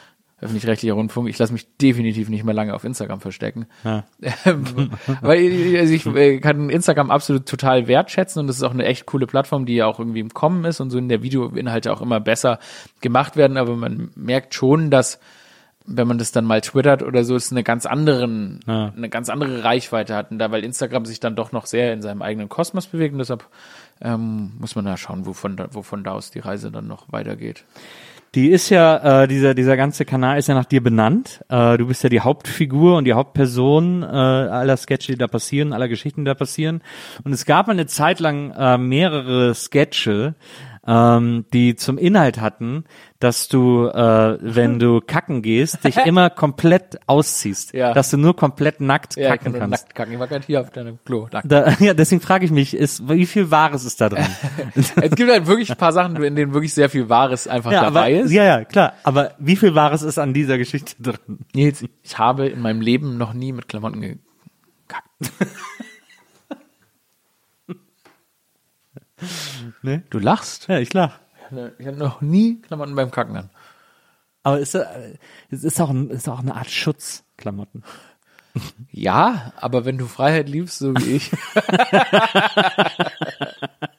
öffentlich-rechtlicher 0.41 0.95
Rundfunk, 0.95 1.29
ich 1.29 1.37
lasse 1.37 1.53
mich 1.53 1.77
definitiv 1.77 2.29
nicht 2.29 2.43
mehr 2.43 2.55
lange 2.55 2.73
auf 2.73 2.83
Instagram 2.83 3.21
verstecken. 3.21 3.67
Ja. 3.83 4.05
Ähm, 4.43 4.89
Weil 5.21 5.77
also 5.77 5.93
ich 5.93 6.05
äh, 6.07 6.39
kann 6.39 6.71
Instagram 6.71 7.11
absolut 7.11 7.45
total 7.45 7.87
wertschätzen 7.87 8.39
und 8.39 8.47
das 8.47 8.57
ist 8.57 8.63
auch 8.63 8.73
eine 8.73 8.85
echt 8.85 9.05
coole 9.05 9.27
Plattform, 9.27 9.67
die 9.67 9.75
ja 9.75 9.85
auch 9.85 9.99
irgendwie 9.99 10.19
im 10.19 10.33
Kommen 10.33 10.65
ist 10.65 10.79
und 10.79 10.89
so 10.89 10.97
in 10.97 11.09
der 11.09 11.21
Videoinhalte 11.21 11.93
auch 11.93 12.01
immer 12.01 12.19
besser 12.19 12.57
gemacht 13.01 13.37
werden, 13.37 13.57
aber 13.57 13.75
man 13.75 14.09
merkt 14.15 14.55
schon, 14.55 14.89
dass 14.89 15.19
wenn 15.87 16.07
man 16.07 16.17
das 16.17 16.31
dann 16.31 16.45
mal 16.45 16.61
twittert 16.61 17.03
oder 17.03 17.23
so, 17.23 17.35
es 17.35 17.51
eine 17.51 17.63
ganz 17.63 17.85
anderen, 17.85 18.59
Ja. 18.67 18.91
eine 18.95 19.09
ganz 19.09 19.29
andere 19.29 19.63
Reichweite 19.63 20.15
hat. 20.15 20.31
Und 20.31 20.39
da, 20.39 20.51
weil 20.51 20.63
Instagram 20.63 21.05
sich 21.05 21.19
dann 21.19 21.35
doch 21.35 21.51
noch 21.51 21.65
sehr 21.65 21.93
in 21.93 22.01
seinem 22.01 22.21
eigenen 22.21 22.49
Kosmos 22.49 22.87
bewegt 22.87 23.13
und 23.13 23.19
deshalb 23.19 23.45
ähm, 24.01 24.53
muss 24.59 24.75
man 24.75 24.85
da 24.85 24.97
schauen, 24.97 25.25
wovon 25.25 25.55
da, 25.55 25.67
wovon 25.71 26.03
da 26.03 26.11
aus 26.11 26.31
die 26.31 26.39
Reise 26.39 26.71
dann 26.71 26.87
noch 26.87 27.11
weitergeht. 27.11 27.63
Die 28.33 28.49
ist 28.49 28.69
ja, 28.69 29.23
äh, 29.23 29.27
dieser, 29.29 29.53
dieser 29.53 29.77
ganze 29.77 30.03
Kanal 30.03 30.37
ist 30.37 30.47
ja 30.49 30.55
nach 30.55 30.65
dir 30.65 30.83
benannt. 30.83 31.45
Äh, 31.47 31.77
du 31.77 31.87
bist 31.87 32.03
ja 32.03 32.09
die 32.09 32.19
Hauptfigur 32.19 32.97
und 32.97 33.05
die 33.05 33.13
Hauptperson 33.13 34.03
äh, 34.03 34.05
aller 34.07 34.75
Sketche, 34.75 35.13
die 35.13 35.17
da 35.17 35.27
passieren, 35.27 35.71
aller 35.71 35.87
Geschichten, 35.87 36.25
die 36.25 36.25
da 36.25 36.33
passieren. 36.33 36.81
Und 37.23 37.31
es 37.31 37.45
gab 37.45 37.69
eine 37.69 37.85
Zeit 37.85 38.19
lang 38.19 38.51
äh, 38.51 38.77
mehrere 38.77 39.55
Sketche, 39.55 40.35
ähm, 40.87 41.45
die 41.53 41.75
zum 41.75 41.97
Inhalt 41.97 42.39
hatten, 42.39 42.85
dass 43.19 43.47
du, 43.47 43.87
äh, 43.87 44.37
wenn 44.41 44.77
du 44.79 45.01
kacken 45.05 45.41
gehst, 45.41 45.83
dich 45.83 45.97
immer 45.97 46.29
komplett 46.29 46.99
ausziehst. 47.07 47.73
Ja. 47.73 47.93
Dass 47.93 48.11
du 48.11 48.17
nur 48.17 48.35
komplett 48.35 48.81
nackt 48.81 49.15
Ja, 49.15 49.23
ich 49.23 49.29
kacken 49.29 49.43
kann 49.43 49.51
nur 49.53 49.61
kannst. 49.61 49.83
nackt 49.83 49.95
kacken. 49.95 50.13
Ich 50.13 50.19
war 50.19 50.27
gerade 50.27 50.45
hier 50.45 50.61
auf 50.61 50.69
deinem 50.69 50.99
Klo. 51.03 51.27
Nackt. 51.31 51.51
Da, 51.51 51.71
ja, 51.79 51.93
deswegen 51.93 52.21
frage 52.21 52.45
ich 52.45 52.51
mich, 52.51 52.75
ist, 52.75 53.09
wie 53.09 53.25
viel 53.25 53.51
Wahres 53.51 53.83
ist 53.85 54.01
da 54.01 54.09
drin? 54.09 54.25
Es 54.75 55.15
gibt 55.15 55.31
halt 55.31 55.47
wirklich 55.47 55.71
ein 55.71 55.77
paar 55.77 55.93
Sachen, 55.93 56.21
in 56.21 56.35
denen 56.35 56.53
wirklich 56.53 56.73
sehr 56.73 56.89
viel 56.89 57.09
Wahres 57.09 57.47
einfach 57.47 57.71
ja, 57.71 57.83
dabei 57.83 58.17
aber, 58.17 58.25
ist. 58.25 58.31
ja, 58.31 58.43
ja, 58.43 58.65
klar. 58.65 58.93
Aber 59.03 59.33
wie 59.39 59.55
viel 59.55 59.75
Wahres 59.75 60.01
ist 60.01 60.17
an 60.17 60.33
dieser 60.33 60.57
Geschichte 60.57 61.01
drin? 61.01 61.39
Nils, 61.53 61.83
ich 62.03 62.17
habe 62.17 62.47
in 62.47 62.61
meinem 62.61 62.81
Leben 62.81 63.17
noch 63.17 63.33
nie 63.33 63.51
mit 63.51 63.67
Klamotten 63.67 64.01
gekackt. 64.01 65.09
Ne? 69.81 70.03
Du 70.09 70.19
lachst? 70.19 70.67
Ja, 70.67 70.79
ich 70.79 70.93
lach. 70.93 71.19
Ich 71.77 71.87
habe 71.87 71.97
noch 71.97 72.21
nie 72.21 72.61
Klamotten 72.61 72.95
beim 72.95 73.11
Kacken 73.11 73.37
an. 73.37 73.49
Aber 74.43 74.59
es 74.59 74.73
ist, 74.73 74.81
äh, 74.81 75.17
es 75.49 75.63
ist 75.63 75.79
auch, 75.81 75.89
ein- 75.89 76.09
ist 76.09 76.27
auch 76.29 76.39
eine 76.39 76.55
Art 76.55 76.69
Schutz, 76.69 77.23
Klamotten. 77.37 77.83
Ja, 78.91 79.53
aber 79.57 79.85
wenn 79.85 79.97
du 79.97 80.05
Freiheit 80.07 80.47
liebst, 80.49 80.79
so 80.79 80.93
wie 80.95 81.15
ich. 81.17 81.31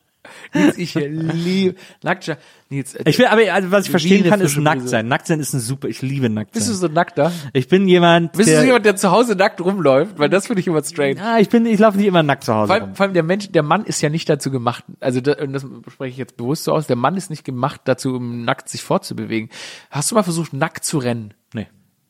Nils, 0.57 0.79
ich 0.79 0.95
liebe 0.95 1.77
nackt. 2.03 2.37
Nils, 2.69 2.95
äh, 2.95 3.03
Ich 3.07 3.19
will, 3.19 3.27
aber 3.27 3.43
also, 3.53 3.71
was 3.71 3.85
ich 3.85 3.91
verstehen 3.91 4.29
kann, 4.29 4.41
ist 4.41 4.57
nackt 4.57 4.89
sein. 4.89 5.07
Nackt 5.09 5.27
sein 5.27 5.39
ist 5.41 5.53
ein 5.53 5.61
super, 5.61 5.89
ich 5.89 6.03
liebe 6.03 6.29
nackt 6.29 6.53
bist 6.53 6.69
du 6.69 6.73
sein. 6.73 6.89
so 6.91 6.95
nackt 6.95 7.17
da? 7.19 7.31
Ich 7.53 7.69
bin 7.69 7.87
jemand, 7.89 8.33
Bist 8.33 8.49
du 8.49 8.53
der, 8.53 8.61
so 8.61 8.67
jemand, 8.67 8.87
der 8.87 8.97
zu 8.97 9.11
Hause 9.11 9.35
nackt 9.37 9.61
rumläuft? 9.61 10.19
Weil 10.19 10.29
das 10.29 10.47
finde 10.47 10.61
ich 10.61 10.67
immer 10.67 10.83
strange. 10.83 11.21
ah, 11.23 11.39
ich 11.39 11.49
bin, 11.49 11.65
ich 11.67 11.79
laufe 11.79 11.97
nicht 11.99 12.07
immer 12.07 12.23
nackt 12.23 12.45
zu 12.45 12.55
Hause 12.55 12.67
Vor 12.69 12.75
allem, 12.75 12.85
rum. 12.85 12.95
vor 12.97 13.05
allem 13.05 13.15
der 13.15 13.23
Mensch, 13.23 13.51
der 13.53 13.63
Mann 13.63 13.85
ist 13.85 14.01
ja 14.01 14.09
nicht 14.09 14.29
dazu 14.29 14.51
gemacht, 14.51 14.85
also 15.01 15.21
da, 15.21 15.35
und 15.43 15.53
das 15.53 15.63
spreche 15.93 16.11
ich 16.13 16.17
jetzt 16.19 16.37
bewusst 16.37 16.65
so 16.65 16.73
aus, 16.73 16.87
der 16.87 16.97
Mann 16.97 17.17
ist 17.17 17.31
nicht 17.31 17.45
gemacht 17.45 17.83
dazu, 17.85 18.17
um 18.17 18.45
nackt 18.45 18.69
sich 18.69 18.83
fortzubewegen. 18.83 19.51
Hast 19.91 20.11
du 20.11 20.15
mal 20.15 20.23
versucht, 20.23 20.53
nackt 20.53 20.85
zu 20.85 20.99
rennen? 20.99 21.35
Nee. 21.55 21.69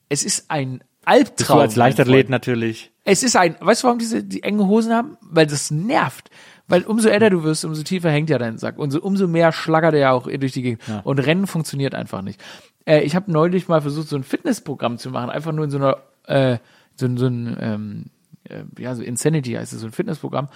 Es 0.08 0.24
ist 0.24 0.50
ein 0.50 0.82
Albtraum. 1.04 1.58
du 1.58 1.62
als 1.62 1.76
Leichtathlet 1.76 2.30
natürlich. 2.30 2.90
Es 3.04 3.22
ist 3.22 3.36
ein, 3.36 3.54
weißt 3.60 3.82
du, 3.82 3.86
warum 3.86 3.98
diese 4.00 4.24
die 4.24 4.42
engen 4.42 4.66
Hosen 4.66 4.92
haben? 4.92 5.16
Weil 5.20 5.46
das 5.46 5.70
nervt. 5.70 6.30
Weil 6.68 6.82
umso 6.82 7.08
älter 7.08 7.30
du 7.30 7.44
wirst, 7.44 7.64
umso 7.64 7.82
tiefer 7.82 8.10
hängt 8.10 8.28
ja 8.30 8.38
dein 8.38 8.58
Sack. 8.58 8.78
Und 8.78 8.90
so, 8.90 9.00
umso 9.00 9.28
mehr 9.28 9.52
schlaggert 9.52 9.94
er 9.94 10.00
ja 10.00 10.10
auch 10.12 10.26
durch 10.26 10.52
die 10.52 10.62
Gegend. 10.62 10.82
Und 11.04 11.18
Rennen 11.20 11.46
funktioniert 11.46 11.94
einfach 11.94 12.22
nicht. 12.22 12.42
Äh, 12.84 13.00
ich 13.00 13.14
habe 13.14 13.30
neulich 13.30 13.68
mal 13.68 13.80
versucht, 13.80 14.08
so 14.08 14.16
ein 14.16 14.24
Fitnessprogramm 14.24 14.98
zu 14.98 15.10
machen, 15.10 15.30
einfach 15.30 15.52
nur 15.52 15.64
in 15.64 15.70
so 15.70 15.78
einer, 15.78 15.98
äh, 16.24 16.58
so, 16.96 17.08
so 17.16 17.26
ein, 17.26 17.56
ähm, 17.60 18.04
äh, 18.44 18.64
ja, 18.78 18.94
so 18.94 19.02
Insanity 19.02 19.52
heißt 19.52 19.72
es, 19.72 19.80
so 19.80 19.86
ein 19.86 19.92
Fitnessprogramm. 19.92 20.48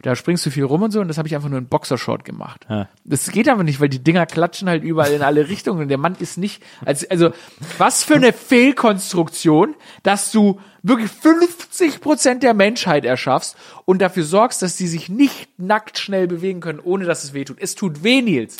Da 0.00 0.14
springst 0.14 0.46
du 0.46 0.50
viel 0.50 0.62
rum 0.62 0.82
und 0.82 0.92
so, 0.92 1.00
und 1.00 1.08
das 1.08 1.18
habe 1.18 1.26
ich 1.26 1.34
einfach 1.34 1.48
nur 1.48 1.58
in 1.58 1.66
Boxershort 1.66 2.24
gemacht. 2.24 2.66
Ja. 2.70 2.88
Das 3.04 3.32
geht 3.32 3.48
aber 3.48 3.64
nicht, 3.64 3.80
weil 3.80 3.88
die 3.88 3.98
Dinger 3.98 4.26
klatschen 4.26 4.68
halt 4.68 4.84
überall 4.84 5.12
in 5.12 5.22
alle 5.22 5.48
Richtungen. 5.48 5.82
Und 5.82 5.88
der 5.88 5.98
Mann 5.98 6.14
ist 6.20 6.38
nicht, 6.38 6.62
also, 6.84 7.06
also 7.10 7.30
was 7.78 8.04
für 8.04 8.14
eine 8.14 8.32
Fehlkonstruktion, 8.32 9.74
dass 10.04 10.30
du 10.30 10.60
wirklich 10.84 11.10
50 11.10 12.00
Prozent 12.00 12.44
der 12.44 12.54
Menschheit 12.54 13.04
erschaffst 13.04 13.56
und 13.86 14.00
dafür 14.00 14.22
sorgst, 14.22 14.62
dass 14.62 14.76
die 14.76 14.86
sich 14.86 15.08
nicht 15.08 15.58
nackt 15.58 15.98
schnell 15.98 16.28
bewegen 16.28 16.60
können, 16.60 16.78
ohne 16.78 17.04
dass 17.04 17.24
es 17.24 17.34
weh 17.34 17.44
tut. 17.44 17.58
Es 17.60 17.74
tut 17.74 18.04
weh, 18.04 18.22
Nils. 18.22 18.56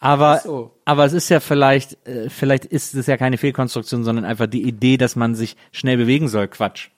Aber, 0.00 0.38
so. 0.38 0.72
aber 0.84 1.04
es 1.04 1.12
ist 1.12 1.28
ja 1.28 1.38
vielleicht, 1.38 2.04
äh, 2.06 2.30
vielleicht 2.30 2.64
ist 2.64 2.94
es 2.94 3.06
ja 3.06 3.16
keine 3.16 3.38
Fehlkonstruktion, 3.38 4.02
sondern 4.02 4.24
einfach 4.24 4.46
die 4.46 4.62
Idee, 4.62 4.96
dass 4.96 5.14
man 5.14 5.36
sich 5.36 5.56
schnell 5.70 5.96
bewegen 5.96 6.28
soll. 6.28 6.48
Quatsch. 6.48 6.88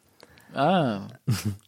Ah. 0.54 1.02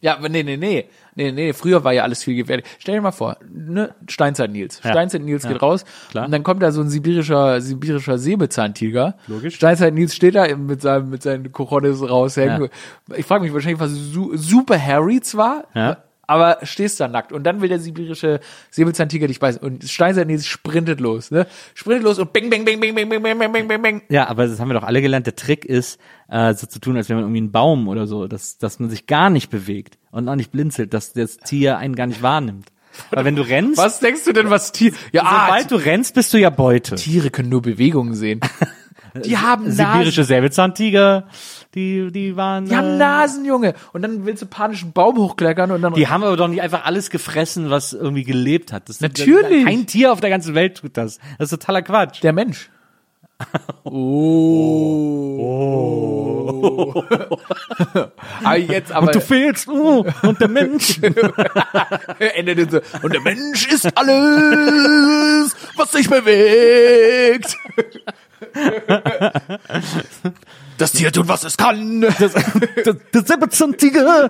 Ja, 0.01 0.17
aber 0.17 0.29
nee, 0.29 0.43
nee, 0.43 0.57
nee. 0.57 0.85
Nee, 1.15 1.31
nee, 1.31 1.53
früher 1.53 1.83
war 1.83 1.93
ja 1.93 2.03
alles 2.03 2.23
viel 2.23 2.35
gefährlich. 2.35 2.65
Stell 2.79 2.95
dir 2.95 3.01
mal 3.01 3.11
vor, 3.11 3.37
ne, 3.49 3.93
Steinzeit 4.09 4.51
Nils. 4.51 4.81
Ja. 4.83 4.91
Steinzeit 4.91 5.21
Nils 5.21 5.43
Ja. 5.43 5.51
geht 5.53 5.61
raus 5.61 5.85
Klar. 6.11 6.25
und 6.25 6.31
dann 6.31 6.43
kommt 6.43 6.61
da 6.63 6.71
so 6.71 6.81
ein 6.81 6.89
sibirischer, 6.89 7.61
sibirischer 7.61 8.17
Säbelzahntiger. 8.17 9.15
Logisch. 9.27 9.55
Steinzeit 9.55 9.93
Nils 9.93 10.15
steht 10.15 10.35
da 10.35 10.53
mit 10.55 10.81
seinem, 10.81 11.09
mit 11.09 11.23
seinen 11.23 11.51
Kochonis 11.51 12.01
raushängen. 12.01 12.69
Ich 13.15 13.25
frage 13.25 13.43
mich 13.43 13.53
wahrscheinlich, 13.53 13.79
was 13.79 13.91
su 13.91 14.35
super 14.35 14.79
Harry 14.83 15.21
zwar, 15.21 15.65
Ja. 15.73 15.97
Aber 16.25 16.59
stehst 16.63 16.99
da 16.99 17.07
nackt 17.07 17.31
und 17.31 17.43
dann 17.43 17.61
will 17.61 17.69
der 17.69 17.79
sibirische 17.79 18.39
Säbelzahntiger 18.71 19.27
dich 19.27 19.39
beißen 19.39 19.61
und 19.61 19.83
Steinzeit 19.83 20.27
Nils 20.27 20.45
sprintet 20.45 20.99
los, 20.99 21.31
ne? 21.31 21.47
Sprintet 21.73 22.03
los 22.03 22.19
und 22.19 22.33
bing, 22.33 22.49
bing, 22.49 22.65
bing, 22.65 22.79
bing, 22.79 22.95
bing, 22.95 23.09
bing, 23.09 23.21
bing, 23.21 23.39
bing, 23.39 23.51
bing, 23.51 23.67
bing, 23.67 23.81
bing. 23.81 24.01
Ja, 24.09 24.27
aber 24.27 24.47
das 24.47 24.59
haben 24.59 24.69
wir 24.69 24.75
doch 24.75 24.83
alle 24.83 25.01
gelernt. 25.01 25.25
Der 25.25 25.35
Trick 25.35 25.65
ist, 25.65 25.99
äh, 26.29 26.53
so 26.53 26.67
zu 26.67 26.79
tun, 26.79 26.97
als 26.97 27.09
wäre 27.09 27.17
man 27.17 27.25
irgendwie 27.25 27.41
ein 27.41 27.51
Baum 27.51 27.87
oder 27.87 28.07
so, 28.07 28.27
dass, 28.27 28.57
dass 28.57 28.79
man 28.79 28.89
sich 28.89 29.05
gar 29.05 29.29
nicht 29.29 29.49
bewegt 29.49 29.97
und 30.11 30.29
auch 30.29 30.35
nicht 30.35 30.51
blinzelt, 30.51 30.93
dass 30.93 31.13
das 31.13 31.37
Tier 31.37 31.77
einen 31.77 31.95
gar 31.95 32.07
nicht 32.07 32.21
wahrnimmt. 32.21 32.71
Weil 33.11 33.25
wenn 33.25 33.35
du 33.35 33.41
rennst, 33.41 33.77
Was 33.77 33.99
denkst 33.99 34.23
du 34.25 34.33
denn, 34.33 34.49
was 34.49 34.71
Tier, 34.71 34.93
ja, 35.11 35.23
ah, 35.23 35.45
sobald 35.45 35.71
du 35.71 35.75
rennst, 35.75 36.13
bist 36.15 36.33
du 36.33 36.37
ja 36.37 36.49
Beute. 36.49 36.95
Tiere 36.95 37.31
können 37.31 37.49
nur 37.49 37.61
Bewegungen 37.61 38.13
sehen. 38.13 38.39
Die 39.25 39.37
haben. 39.37 39.71
Sibirische 39.71 40.23
Säbelzahntiger, 40.23 41.27
die, 41.75 42.11
die 42.11 42.35
waren. 42.35 42.65
Die 42.65 42.75
haben 42.75 42.93
äh, 42.93 42.97
Nasen, 42.97 43.45
Junge. 43.45 43.73
Und 43.93 44.01
dann 44.01 44.25
willst 44.25 44.41
du 44.41 44.45
panisch 44.45 44.83
einen 44.83 44.93
Baum 44.93 45.17
hochkleckern 45.17 45.71
und 45.71 45.81
dann. 45.81 45.93
Die 45.93 46.07
haben 46.07 46.23
aber 46.23 46.37
doch 46.37 46.47
nicht 46.47 46.61
einfach 46.61 46.85
alles 46.85 47.09
gefressen, 47.09 47.69
was 47.69 47.93
irgendwie 47.93 48.23
gelebt 48.23 48.71
hat. 48.71 48.89
Das 48.89 49.01
Natürlich. 49.01 49.65
Kein 49.65 49.87
Tier 49.87 50.11
auf 50.11 50.21
der 50.21 50.29
ganzen 50.29 50.55
Welt 50.55 50.77
tut 50.77 50.97
das. 50.97 51.19
Das 51.37 51.51
ist 51.51 51.59
totaler 51.59 51.81
Quatsch. 51.81 52.23
der 52.23 52.33
Mensch. 52.33 52.69
Oh. 53.85 55.43
aber 58.43 58.57
jetzt 58.57 58.91
aber. 58.91 59.07
und 59.07 59.15
du 59.15 59.21
fehlst. 59.21 59.67
Oh, 59.67 60.05
und 60.21 60.39
der 60.39 60.47
Mensch. 60.47 60.99
endet 62.19 62.59
in 62.59 62.69
so. 62.69 62.79
Und 63.01 63.13
der 63.13 63.21
Mensch 63.21 63.67
ist 63.67 63.97
alles, 63.97 65.55
was 65.75 65.91
sich 65.91 66.09
bewegt. 66.09 67.57
Das 70.77 70.91
Tier 70.91 71.11
tut, 71.11 71.27
was 71.27 71.43
es 71.43 71.55
kann. 71.55 72.01
Das, 72.01 72.33
das, 72.33 72.95
der 73.13 73.25
Säbelzahntiger. 73.25 74.29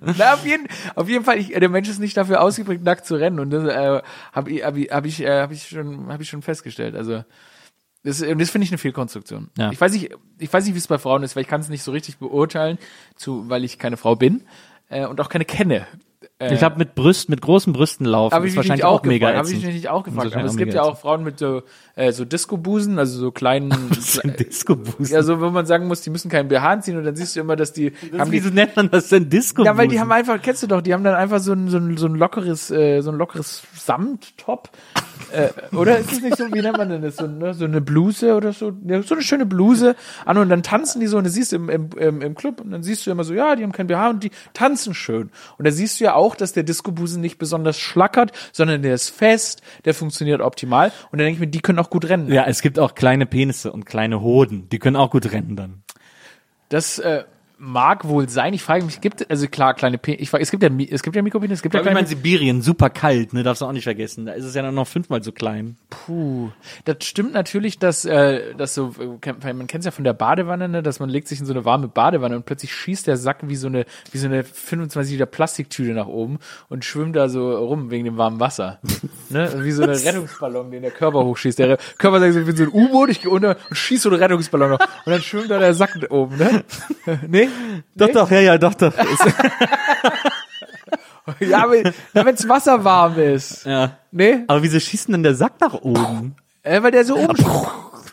Na, 0.00 0.34
auf 0.34 0.46
jeden, 0.46 0.66
auf 0.94 1.08
jeden 1.08 1.24
Fall, 1.24 1.38
ich, 1.38 1.48
der 1.48 1.68
Mensch 1.68 1.88
ist 1.88 1.98
nicht 1.98 2.16
dafür 2.16 2.40
ausgeprägt, 2.40 2.82
nackt 2.82 3.06
zu 3.06 3.16
rennen. 3.16 3.40
Und 3.40 3.50
das 3.50 3.64
äh, 3.64 4.02
habe 4.32 4.50
ich, 4.50 4.64
hab 4.64 4.76
ich, 4.76 4.90
hab 4.90 5.04
ich, 5.06 5.20
äh, 5.20 5.40
hab 5.40 5.50
ich, 5.52 5.68
schon, 5.68 6.12
hab 6.12 6.20
ich 6.20 6.28
schon 6.28 6.42
festgestellt. 6.42 6.94
Also 6.94 7.24
das, 8.02 8.20
und 8.20 8.38
das 8.38 8.50
finde 8.50 8.64
ich 8.64 8.70
eine 8.70 8.78
Fehlkonstruktion. 8.78 9.50
Ja. 9.56 9.70
Ich 9.72 9.80
weiß 9.80 9.92
nicht, 9.92 10.10
ich 10.38 10.52
weiß 10.52 10.64
nicht, 10.64 10.74
wie 10.74 10.78
es 10.78 10.86
bei 10.86 10.98
Frauen 10.98 11.22
ist, 11.22 11.36
weil 11.36 11.42
ich 11.42 11.48
kann 11.48 11.60
es 11.60 11.68
nicht 11.68 11.82
so 11.82 11.90
richtig 11.92 12.18
beurteilen, 12.18 12.78
zu, 13.16 13.48
weil 13.48 13.64
ich 13.64 13.78
keine 13.78 13.96
Frau 13.96 14.14
bin 14.14 14.42
äh, 14.88 15.06
und 15.06 15.20
auch 15.20 15.28
keine 15.28 15.44
kenne. 15.44 15.86
Ich 16.40 16.58
glaube, 16.58 16.78
mit 16.78 16.96
Brüsten, 16.96 17.32
mit 17.32 17.40
großen 17.42 17.72
Brüsten 17.72 18.04
laufen 18.06 18.44
ist 18.44 18.56
wahrscheinlich 18.56 18.84
auch, 18.84 19.00
auch 19.00 19.04
mega 19.04 19.28
gefragt. 19.28 19.38
Habe 19.38 19.48
ich 19.48 19.54
ätzend. 19.54 19.66
mich 19.66 19.74
nicht 19.76 19.88
auch 19.88 20.02
gefragt. 20.02 20.26
Das 20.26 20.34
Aber 20.34 20.46
es 20.46 20.56
gibt 20.56 20.74
ja 20.74 20.82
auch 20.82 20.98
Frauen 20.98 21.22
mit 21.22 21.38
so, 21.38 21.62
äh, 21.94 22.10
so 22.10 22.24
Disco-Busen, 22.24 22.98
also 22.98 23.20
so 23.20 23.30
kleinen, 23.30 23.70
Disco-Boost. 24.40 25.12
ja, 25.12 25.22
so, 25.22 25.40
wo 25.40 25.50
man 25.50 25.64
sagen 25.66 25.86
muss, 25.86 26.00
die 26.00 26.10
müssen 26.10 26.28
keinen 26.28 26.48
BH 26.48 26.68
anziehen 26.68 26.96
und 26.96 27.04
dann 27.04 27.14
siehst 27.14 27.36
du 27.36 27.40
immer, 27.40 27.54
dass 27.54 27.72
die, 27.72 27.92
haben 28.18 28.32
die 28.32 28.38
Wieso 28.38 28.50
nennt 28.50 28.74
man 28.74 28.90
das 28.90 29.10
denn 29.10 29.30
disco 29.30 29.64
Ja, 29.64 29.76
weil 29.76 29.86
die 29.86 30.00
haben 30.00 30.10
einfach, 30.10 30.42
kennst 30.42 30.64
du 30.64 30.66
doch, 30.66 30.82
die 30.82 30.92
haben 30.92 31.04
dann 31.04 31.14
einfach 31.14 31.38
so 31.38 31.52
ein, 31.52 31.68
so 31.68 31.78
ein, 31.78 31.96
so 31.96 32.06
ein 32.06 32.16
lockeres, 32.16 32.68
äh, 32.72 33.00
so 33.00 33.12
ein 33.12 33.16
lockeres 33.16 33.62
Samttop. 33.72 34.70
Äh, 35.32 35.48
oder 35.74 35.98
ist 35.98 36.12
es 36.12 36.20
nicht 36.20 36.36
so, 36.36 36.46
wie 36.52 36.60
nennt 36.60 36.76
man 36.76 36.88
denn 36.88 37.02
das? 37.02 37.16
So, 37.16 37.26
ne, 37.26 37.54
so 37.54 37.64
eine 37.64 37.80
Bluse 37.80 38.34
oder 38.34 38.52
so, 38.52 38.72
ja, 38.86 39.02
so 39.02 39.14
eine 39.14 39.22
schöne 39.22 39.46
Bluse 39.46 39.96
an 40.24 40.38
und 40.38 40.48
dann 40.48 40.62
tanzen 40.62 41.00
die 41.00 41.06
so 41.06 41.18
und 41.18 41.24
du 41.24 41.30
siehst 41.30 41.52
im, 41.52 41.68
im, 41.68 41.90
im, 41.96 42.22
im 42.22 42.34
Club 42.34 42.60
und 42.60 42.70
dann 42.70 42.82
siehst 42.82 43.06
du 43.06 43.10
immer 43.10 43.24
so, 43.24 43.34
ja, 43.34 43.56
die 43.56 43.62
haben 43.62 43.72
kein 43.72 43.86
BH 43.86 44.10
und 44.10 44.24
die 44.24 44.30
tanzen 44.52 44.94
schön. 44.94 45.30
Und 45.58 45.66
da 45.66 45.70
siehst 45.70 46.00
du 46.00 46.04
ja 46.04 46.14
auch, 46.14 46.36
dass 46.36 46.52
der 46.52 46.62
Disco-Busen 46.62 47.20
nicht 47.20 47.38
besonders 47.38 47.78
schlackert, 47.78 48.32
sondern 48.52 48.82
der 48.82 48.94
ist 48.94 49.10
fest, 49.10 49.62
der 49.84 49.94
funktioniert 49.94 50.40
optimal 50.40 50.92
und 51.10 51.18
dann 51.18 51.26
denke 51.26 51.34
ich 51.34 51.40
mir, 51.40 51.46
die 51.48 51.60
können 51.60 51.78
auch 51.78 51.90
gut 51.90 52.08
rennen. 52.08 52.32
Ja, 52.32 52.44
es 52.46 52.62
gibt 52.62 52.78
auch 52.78 52.94
kleine 52.94 53.26
Penisse 53.26 53.72
und 53.72 53.86
kleine 53.86 54.20
Hoden. 54.20 54.68
Die 54.70 54.78
können 54.78 54.96
auch 54.96 55.10
gut 55.10 55.30
rennen 55.32 55.56
dann. 55.56 55.82
Das, 56.68 56.98
äh, 56.98 57.24
mag 57.64 58.06
wohl 58.06 58.28
sein. 58.28 58.54
Ich 58.54 58.62
frage 58.62 58.84
mich, 58.84 59.00
gibt 59.00 59.28
also 59.30 59.48
klar 59.48 59.74
kleine 59.74 59.98
Pe 59.98 60.12
ich 60.12 60.30
frage, 60.30 60.42
es 60.42 60.50
gibt 60.50 60.62
ja 60.62 60.68
es 60.90 61.02
gibt 61.02 61.16
ja 61.16 61.22
Mikropenis, 61.22 61.58
es 61.58 61.62
gibt 61.62 61.74
ja 61.74 61.78
Ja, 61.78 61.82
ich 61.82 61.84
kleine 61.84 61.96
meine, 61.96 62.06
Sibirien, 62.06 62.62
super 62.62 62.90
kalt, 62.90 63.32
ne, 63.32 63.42
darfst 63.42 63.62
du 63.62 63.66
auch 63.66 63.72
nicht 63.72 63.84
vergessen. 63.84 64.26
Da 64.26 64.32
ist 64.32 64.44
es 64.44 64.54
ja 64.54 64.70
noch 64.70 64.86
fünfmal 64.86 65.22
so 65.22 65.32
klein. 65.32 65.76
Puh, 65.88 66.50
das 66.84 66.96
stimmt 67.02 67.32
natürlich, 67.32 67.78
dass, 67.78 68.04
äh, 68.04 68.54
dass 68.54 68.74
so, 68.74 68.94
äh, 69.00 69.52
man 69.52 69.66
kennt 69.66 69.80
es 69.80 69.86
ja 69.86 69.90
von 69.90 70.04
der 70.04 70.12
Badewanne, 70.12 70.68
ne, 70.68 70.82
dass 70.82 71.00
man 71.00 71.08
legt 71.08 71.28
sich 71.28 71.40
in 71.40 71.46
so 71.46 71.52
eine 71.52 71.64
warme 71.64 71.88
Badewanne 71.88 72.36
und 72.36 72.46
plötzlich 72.46 72.74
schießt 72.74 73.06
der 73.06 73.16
Sack 73.16 73.38
wie 73.42 73.56
so 73.56 73.68
eine, 73.68 73.86
wie 74.12 74.18
so 74.18 74.26
eine 74.26 74.44
25 74.44 75.12
Liter 75.12 75.26
Plastiktüte 75.26 75.92
nach 75.92 76.06
oben 76.06 76.38
und 76.68 76.84
schwimmt 76.84 77.16
da 77.16 77.28
so 77.28 77.56
rum 77.56 77.90
wegen 77.90 78.04
dem 78.04 78.18
warmen 78.18 78.40
Wasser. 78.40 78.80
ne? 79.30 79.50
Wie 79.64 79.72
so 79.72 79.82
ein 79.82 79.90
Rettungsballon, 79.90 80.70
den 80.70 80.82
der 80.82 80.90
Körper 80.90 81.24
hochschießt. 81.24 81.58
Der 81.58 81.78
Körper 81.98 82.20
sagt 82.20 82.34
so, 82.34 82.40
ich 82.40 82.46
bin 82.46 82.56
so 82.56 82.64
ein 82.64 82.72
U-Boot, 82.72 83.10
ich 83.10 83.22
gehe 83.22 83.30
unter 83.30 83.56
und 83.70 83.76
schieß 83.76 84.02
so 84.02 84.10
einen 84.10 84.18
Rettungsballon 84.18 84.70
noch. 84.70 84.80
Und 84.80 85.12
dann 85.12 85.22
schwimmt 85.22 85.50
da 85.50 85.58
der 85.58 85.74
Sack 85.74 85.94
oben, 86.10 86.36
ne? 86.36 86.64
nee? 87.28 87.48
Doch, 87.94 88.08
doch, 88.10 88.30
ja, 88.30 88.40
ja, 88.40 88.58
doch, 88.58 88.74
doch. 88.74 88.92
Ja, 91.40 91.64
aber 91.64 91.76
wenn's 92.12 92.46
Wasser 92.46 92.84
warm 92.84 93.18
ist. 93.18 93.64
Ja. 93.64 93.96
Nee? 94.12 94.44
Aber 94.46 94.62
wieso 94.62 94.78
schießt 94.78 95.08
denn 95.08 95.22
der 95.22 95.34
Sack 95.34 95.54
nach 95.58 95.72
oben? 95.72 96.36
Äh, 96.62 96.82
weil 96.82 96.90
der 96.90 97.04
so 97.04 97.16
oben. 97.16 97.34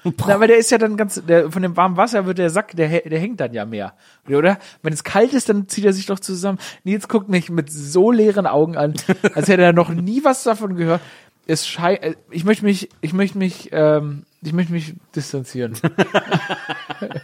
Na, 0.27 0.39
weil 0.39 0.47
der 0.47 0.57
ist 0.57 0.71
ja 0.71 0.77
dann 0.77 0.97
ganz, 0.97 1.21
der, 1.25 1.51
von 1.51 1.61
dem 1.61 1.77
warmen 1.77 1.97
Wasser 1.97 2.25
wird 2.25 2.37
der 2.37 2.49
Sack, 2.49 2.75
der, 2.75 2.87
der 2.87 3.19
hängt 3.19 3.39
dann 3.39 3.53
ja 3.53 3.65
mehr. 3.65 3.93
Oder? 4.27 4.57
Wenn 4.81 4.93
es 4.93 5.03
kalt 5.03 5.33
ist, 5.33 5.49
dann 5.49 5.67
zieht 5.67 5.85
er 5.85 5.93
sich 5.93 6.07
doch 6.07 6.19
zusammen. 6.19 6.57
Nils 6.83 7.07
guckt 7.07 7.29
mich 7.29 7.49
mit 7.49 7.71
so 7.71 8.11
leeren 8.11 8.47
Augen 8.47 8.77
an, 8.77 8.93
als 9.35 9.47
hätte 9.47 9.61
er 9.61 9.73
noch 9.73 9.89
nie 9.89 10.23
was 10.23 10.43
davon 10.43 10.75
gehört. 10.75 11.01
Es 11.47 11.67
schei 11.67 11.95
äh, 11.95 12.15
ich 12.29 12.45
möchte 12.45 12.65
mich, 12.65 12.89
ich 13.01 13.13
möchte 13.13 13.37
mich, 13.37 13.69
ähm, 13.73 14.23
ich 14.41 14.53
möchte 14.53 14.73
mich 14.73 14.95
distanzieren. 15.15 15.73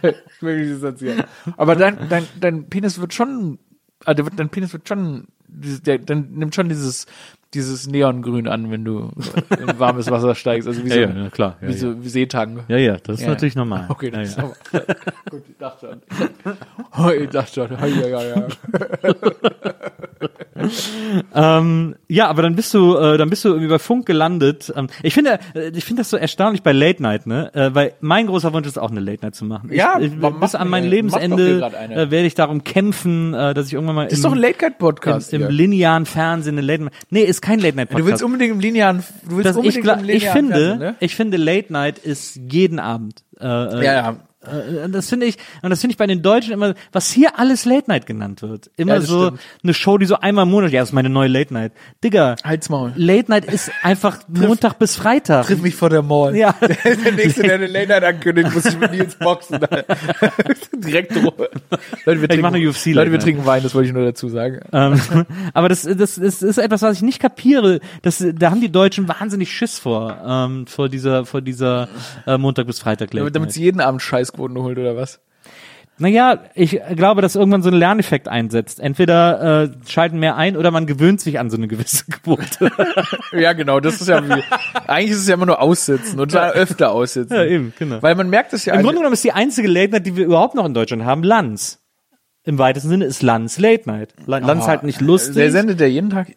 ich 0.02 0.42
möchte 0.42 0.60
mich 0.60 0.68
distanzieren. 0.68 1.24
Aber 1.56 1.74
dein, 1.74 2.08
dein, 2.08 2.26
dein 2.38 2.68
Penis 2.68 3.00
wird 3.00 3.12
schon, 3.12 3.58
also 4.04 4.22
dein 4.24 4.50
Penis 4.50 4.72
wird 4.72 4.88
schon, 4.88 5.28
der, 5.48 5.98
dann 5.98 6.30
nimmt 6.32 6.54
schon 6.54 6.68
dieses, 6.68 7.06
dieses 7.54 7.86
Neongrün 7.86 8.46
an, 8.46 8.70
wenn 8.70 8.84
du 8.84 9.10
in 9.58 9.78
warmes 9.78 10.10
Wasser 10.10 10.34
steigst. 10.34 10.68
Also 10.68 10.84
wie 10.84 10.90
so, 10.90 11.00
Ja, 11.00 11.08
ja, 11.08 11.22
ja, 11.24 11.30
klar. 11.30 11.56
Ja, 11.62 11.68
wie 11.68 11.72
so 11.72 12.02
wie 12.04 12.08
Seetang. 12.08 12.60
Ja, 12.68 12.76
ja, 12.76 12.96
das 13.02 13.16
ist 13.16 13.22
Ja. 13.22 13.28
natürlich 13.30 13.54
normal. 13.56 13.86
Okay, 13.88 14.10
ja, 14.12 14.20
das 14.20 14.36
ja. 14.36 14.42
ist 14.44 14.74
aber, 14.74 14.84
gut, 15.30 15.42
ich 15.48 15.56
dachte 15.58 15.86
schon. 15.88 16.56
Oh, 17.06 17.10
ich 17.10 17.28
dachte 17.30 17.52
schon. 17.54 17.70
Ja, 18.02 18.06
ja, 18.06 18.22
ja. 18.22 18.46
Ähm, 21.34 21.94
ja, 22.08 22.26
aber 22.28 22.42
dann 22.42 22.56
bist 22.56 22.74
du, 22.74 22.96
äh, 22.96 23.16
dann 23.16 23.30
bist 23.30 23.44
du 23.44 23.48
irgendwie 23.50 23.68
bei 23.68 23.78
Funk 23.78 24.06
gelandet. 24.06 24.72
Ähm, 24.76 24.88
ich 25.02 25.14
finde, 25.14 25.38
äh, 25.54 25.68
ich 25.70 25.84
finde 25.84 26.00
das 26.00 26.10
so 26.10 26.16
erstaunlich 26.16 26.62
bei 26.62 26.72
Late 26.72 27.00
Night, 27.02 27.26
ne? 27.26 27.54
Äh, 27.54 27.74
weil 27.74 27.92
mein 28.00 28.26
großer 28.26 28.52
Wunsch 28.52 28.66
ist 28.66 28.78
auch 28.78 28.90
eine 28.90 29.00
Late 29.00 29.24
Night 29.24 29.34
zu 29.36 29.44
machen. 29.44 29.70
Ja, 29.72 29.98
ich, 30.00 30.12
ich, 30.12 30.18
mach- 30.18 30.40
bis 30.40 30.54
an 30.56 30.68
mein 30.68 30.84
doch 30.84 30.90
Lebensende 30.90 31.70
eine. 31.78 31.94
äh, 31.94 32.10
werde 32.10 32.26
ich 32.26 32.34
darum 32.34 32.64
kämpfen, 32.64 33.34
äh, 33.34 33.54
dass 33.54 33.68
ich 33.68 33.74
irgendwann 33.74 33.94
mal 33.96 34.06
Ist 34.06 34.18
im, 34.18 34.22
doch 34.24 34.32
ein 34.32 34.38
Late-Night-Podcast. 34.38 35.32
im, 35.32 35.42
im 35.42 35.48
hier. 35.48 35.56
linearen 35.56 36.06
Fernsehen 36.06 36.58
eine 36.58 36.66
Late 36.66 36.84
Night. 36.84 36.92
Nee, 37.10 37.22
ist 37.22 37.37
kein 37.42 37.58
Late 37.60 37.76
Night 37.76 37.88
Du 37.90 37.94
Podcast. 37.94 38.10
willst 38.10 38.22
unbedingt 38.22 38.52
im 38.52 38.60
linearen, 38.60 39.04
du 39.28 39.36
willst 39.36 39.46
das, 39.46 39.56
ich, 39.56 39.58
unbedingt 39.58 39.84
glaub, 39.84 39.98
im 39.98 40.04
ich 40.08 40.14
linearen 40.22 40.36
finde, 40.38 40.54
Fernsehen, 40.54 40.78
ne? 40.78 40.96
ich 41.00 41.16
finde 41.16 41.36
Late 41.36 41.72
Night 41.72 41.98
ist 41.98 42.36
jeden 42.50 42.78
Abend. 42.78 43.22
Äh, 43.40 43.46
äh, 43.46 43.84
Ja, 43.84 43.92
ja. 43.94 44.16
Äh, 44.48 44.88
Das 44.88 45.08
finde 45.08 45.26
ich, 45.26 45.36
und 45.62 45.70
das 45.70 45.80
finde 45.80 45.92
ich 45.92 45.98
bei 45.98 46.06
den 46.06 46.22
Deutschen 46.22 46.52
immer, 46.52 46.74
was 46.92 47.10
hier 47.10 47.38
alles 47.38 47.64
Late 47.64 47.88
Night 47.90 48.06
genannt 48.06 48.42
wird. 48.42 48.70
Immer 48.76 48.94
Ja, 48.94 49.00
so 49.00 49.26
stimmt. 49.26 49.40
eine 49.62 49.74
Show, 49.74 49.98
die 49.98 50.06
so 50.06 50.16
einmal 50.20 50.44
im 50.44 50.50
Monat, 50.50 50.70
ja, 50.72 50.80
das 50.80 50.90
ist 50.90 50.92
meine 50.94 51.08
neue 51.10 51.28
Late 51.28 51.52
Night. 51.54 51.72
Digga, 52.02 52.36
Halt's 52.44 52.68
Maul. 52.68 52.92
Late 52.96 53.30
Night 53.30 53.44
ist 53.46 53.70
einfach 53.82 54.18
Montag 54.28 54.78
bis 54.78 54.96
Freitag. 54.96 55.46
Triff 55.46 55.60
mich 55.62 55.74
vor 55.74 55.90
der 55.90 56.02
Mall. 56.02 56.36
Ja. 56.36 56.54
Der 56.60 57.12
nächste, 57.12 57.42
der 57.42 57.54
eine 57.54 57.66
Late-Night 57.66 58.04
ankündigt, 58.04 58.52
muss 58.54 58.64
ich 58.66 58.78
mit 58.78 58.92
Nils 58.92 59.14
boxen. 59.16 59.58
Direkt 60.76 61.14
Leute, 61.14 62.20
wir 62.20 62.28
trinken, 62.28 62.42
mache 62.42 62.54
eine 62.56 62.68
UFC 62.68 62.86
Leute, 62.86 62.94
wir 62.94 62.94
Late 62.94 63.10
Night. 63.12 63.22
trinken 63.22 63.46
Wein, 63.46 63.62
das 63.62 63.74
wollte 63.74 63.88
ich 63.88 63.94
nur 63.94 64.04
dazu 64.04 64.28
sagen. 64.28 64.60
Ähm, 64.72 65.00
aber 65.54 65.68
das, 65.68 65.82
das, 65.82 65.96
das 66.16 66.42
ist 66.42 66.58
etwas, 66.58 66.82
was 66.82 66.96
ich 66.96 67.02
nicht 67.02 67.20
kapiere. 67.20 67.80
Das, 68.02 68.24
da 68.34 68.50
haben 68.50 68.60
die 68.60 68.70
Deutschen 68.72 69.08
wahnsinnig 69.08 69.52
Schiss 69.52 69.78
vor, 69.78 70.16
ähm, 70.26 70.66
vor 70.66 70.88
dieser, 70.88 71.24
vor 71.26 71.40
dieser 71.40 71.88
äh, 72.26 72.38
Montag 72.38 72.66
bis 72.66 72.80
Freitag 72.80 73.12
Late 73.12 73.18
Damit, 73.18 73.34
damit 73.36 73.46
Night. 73.48 73.54
sie 73.54 73.62
jeden 73.62 73.80
Abend 73.80 74.02
Scheißquoten 74.38 74.58
holt, 74.62 74.78
oder 74.78 74.96
was? 74.96 75.20
Naja, 76.00 76.44
ich 76.54 76.80
glaube, 76.94 77.22
dass 77.22 77.34
irgendwann 77.34 77.62
so 77.62 77.70
ein 77.70 77.74
Lerneffekt 77.74 78.28
einsetzt. 78.28 78.78
Entweder 78.78 79.64
äh, 79.64 79.70
schalten 79.90 80.20
mehr 80.20 80.36
ein 80.36 80.56
oder 80.56 80.70
man 80.70 80.86
gewöhnt 80.86 81.20
sich 81.20 81.40
an 81.40 81.50
so 81.50 81.56
eine 81.56 81.66
gewisse 81.66 82.04
Quote. 82.10 82.70
Ja, 83.32 83.52
genau, 83.52 83.80
das 83.80 84.00
ist 84.00 84.06
ja 84.08 84.22
wie, 84.26 84.42
eigentlich 84.86 85.10
ist 85.10 85.18
es 85.22 85.28
ja 85.28 85.34
immer 85.34 85.46
nur 85.46 85.60
aussitzen 85.60 86.18
und 86.20 86.30
zwar 86.30 86.52
öfter 86.52 86.92
aussitzen. 86.92 87.36
Ja, 87.36 87.44
eben, 87.44 87.72
genau. 87.78 88.00
Weil 88.00 88.14
man 88.14 88.30
merkt 88.30 88.52
es 88.52 88.64
ja, 88.64 88.74
Im 88.74 88.82
Grunde 88.82 88.98
genommen 88.98 89.12
ist 89.14 89.24
die 89.24 89.32
einzige 89.32 89.66
Late 89.68 89.90
Night, 89.92 90.06
die 90.06 90.16
wir 90.16 90.24
überhaupt 90.24 90.54
noch 90.54 90.64
in 90.66 90.72
Deutschland 90.74 91.04
haben, 91.04 91.22
Lanz. 91.24 91.80
Im 92.44 92.58
weitesten 92.58 92.88
Sinne 92.90 93.04
ist 93.04 93.22
Lanz 93.22 93.58
Late 93.58 93.88
Night. 93.90 94.14
La- 94.26 94.38
Lanz 94.38 94.66
halt 94.68 94.84
nicht 94.84 95.00
lustig, 95.00 95.34
der 95.34 95.50
sendet 95.50 95.80
ja 95.80 95.86
jeden 95.86 96.10
Tag. 96.10 96.28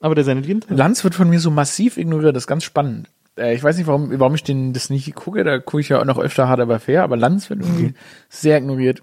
aber 0.00 0.14
der 0.14 0.24
sendet 0.24 0.46
jeden 0.46 0.62
Tag. 0.62 0.76
Lanz 0.76 1.04
wird 1.04 1.14
von 1.14 1.28
mir 1.28 1.38
so 1.40 1.50
massiv 1.50 1.98
ignoriert, 1.98 2.34
das 2.34 2.44
ist 2.44 2.48
ganz 2.48 2.64
spannend. 2.64 3.08
Äh, 3.38 3.54
ich 3.54 3.62
weiß 3.62 3.76
nicht, 3.76 3.86
warum, 3.86 4.18
warum 4.18 4.34
ich 4.34 4.42
den 4.42 4.72
das 4.72 4.90
nicht 4.90 5.14
gucke, 5.14 5.44
da 5.44 5.58
gucke 5.58 5.80
ich 5.80 5.88
ja 5.88 6.00
auch 6.00 6.04
noch 6.04 6.18
öfter 6.18 6.48
hart 6.48 6.60
aber 6.60 6.80
fair, 6.80 7.02
aber 7.02 7.16
Lanz 7.16 7.50
wird 7.50 7.60
irgendwie 7.60 7.94
sehr 8.28 8.58
ignoriert. 8.58 9.02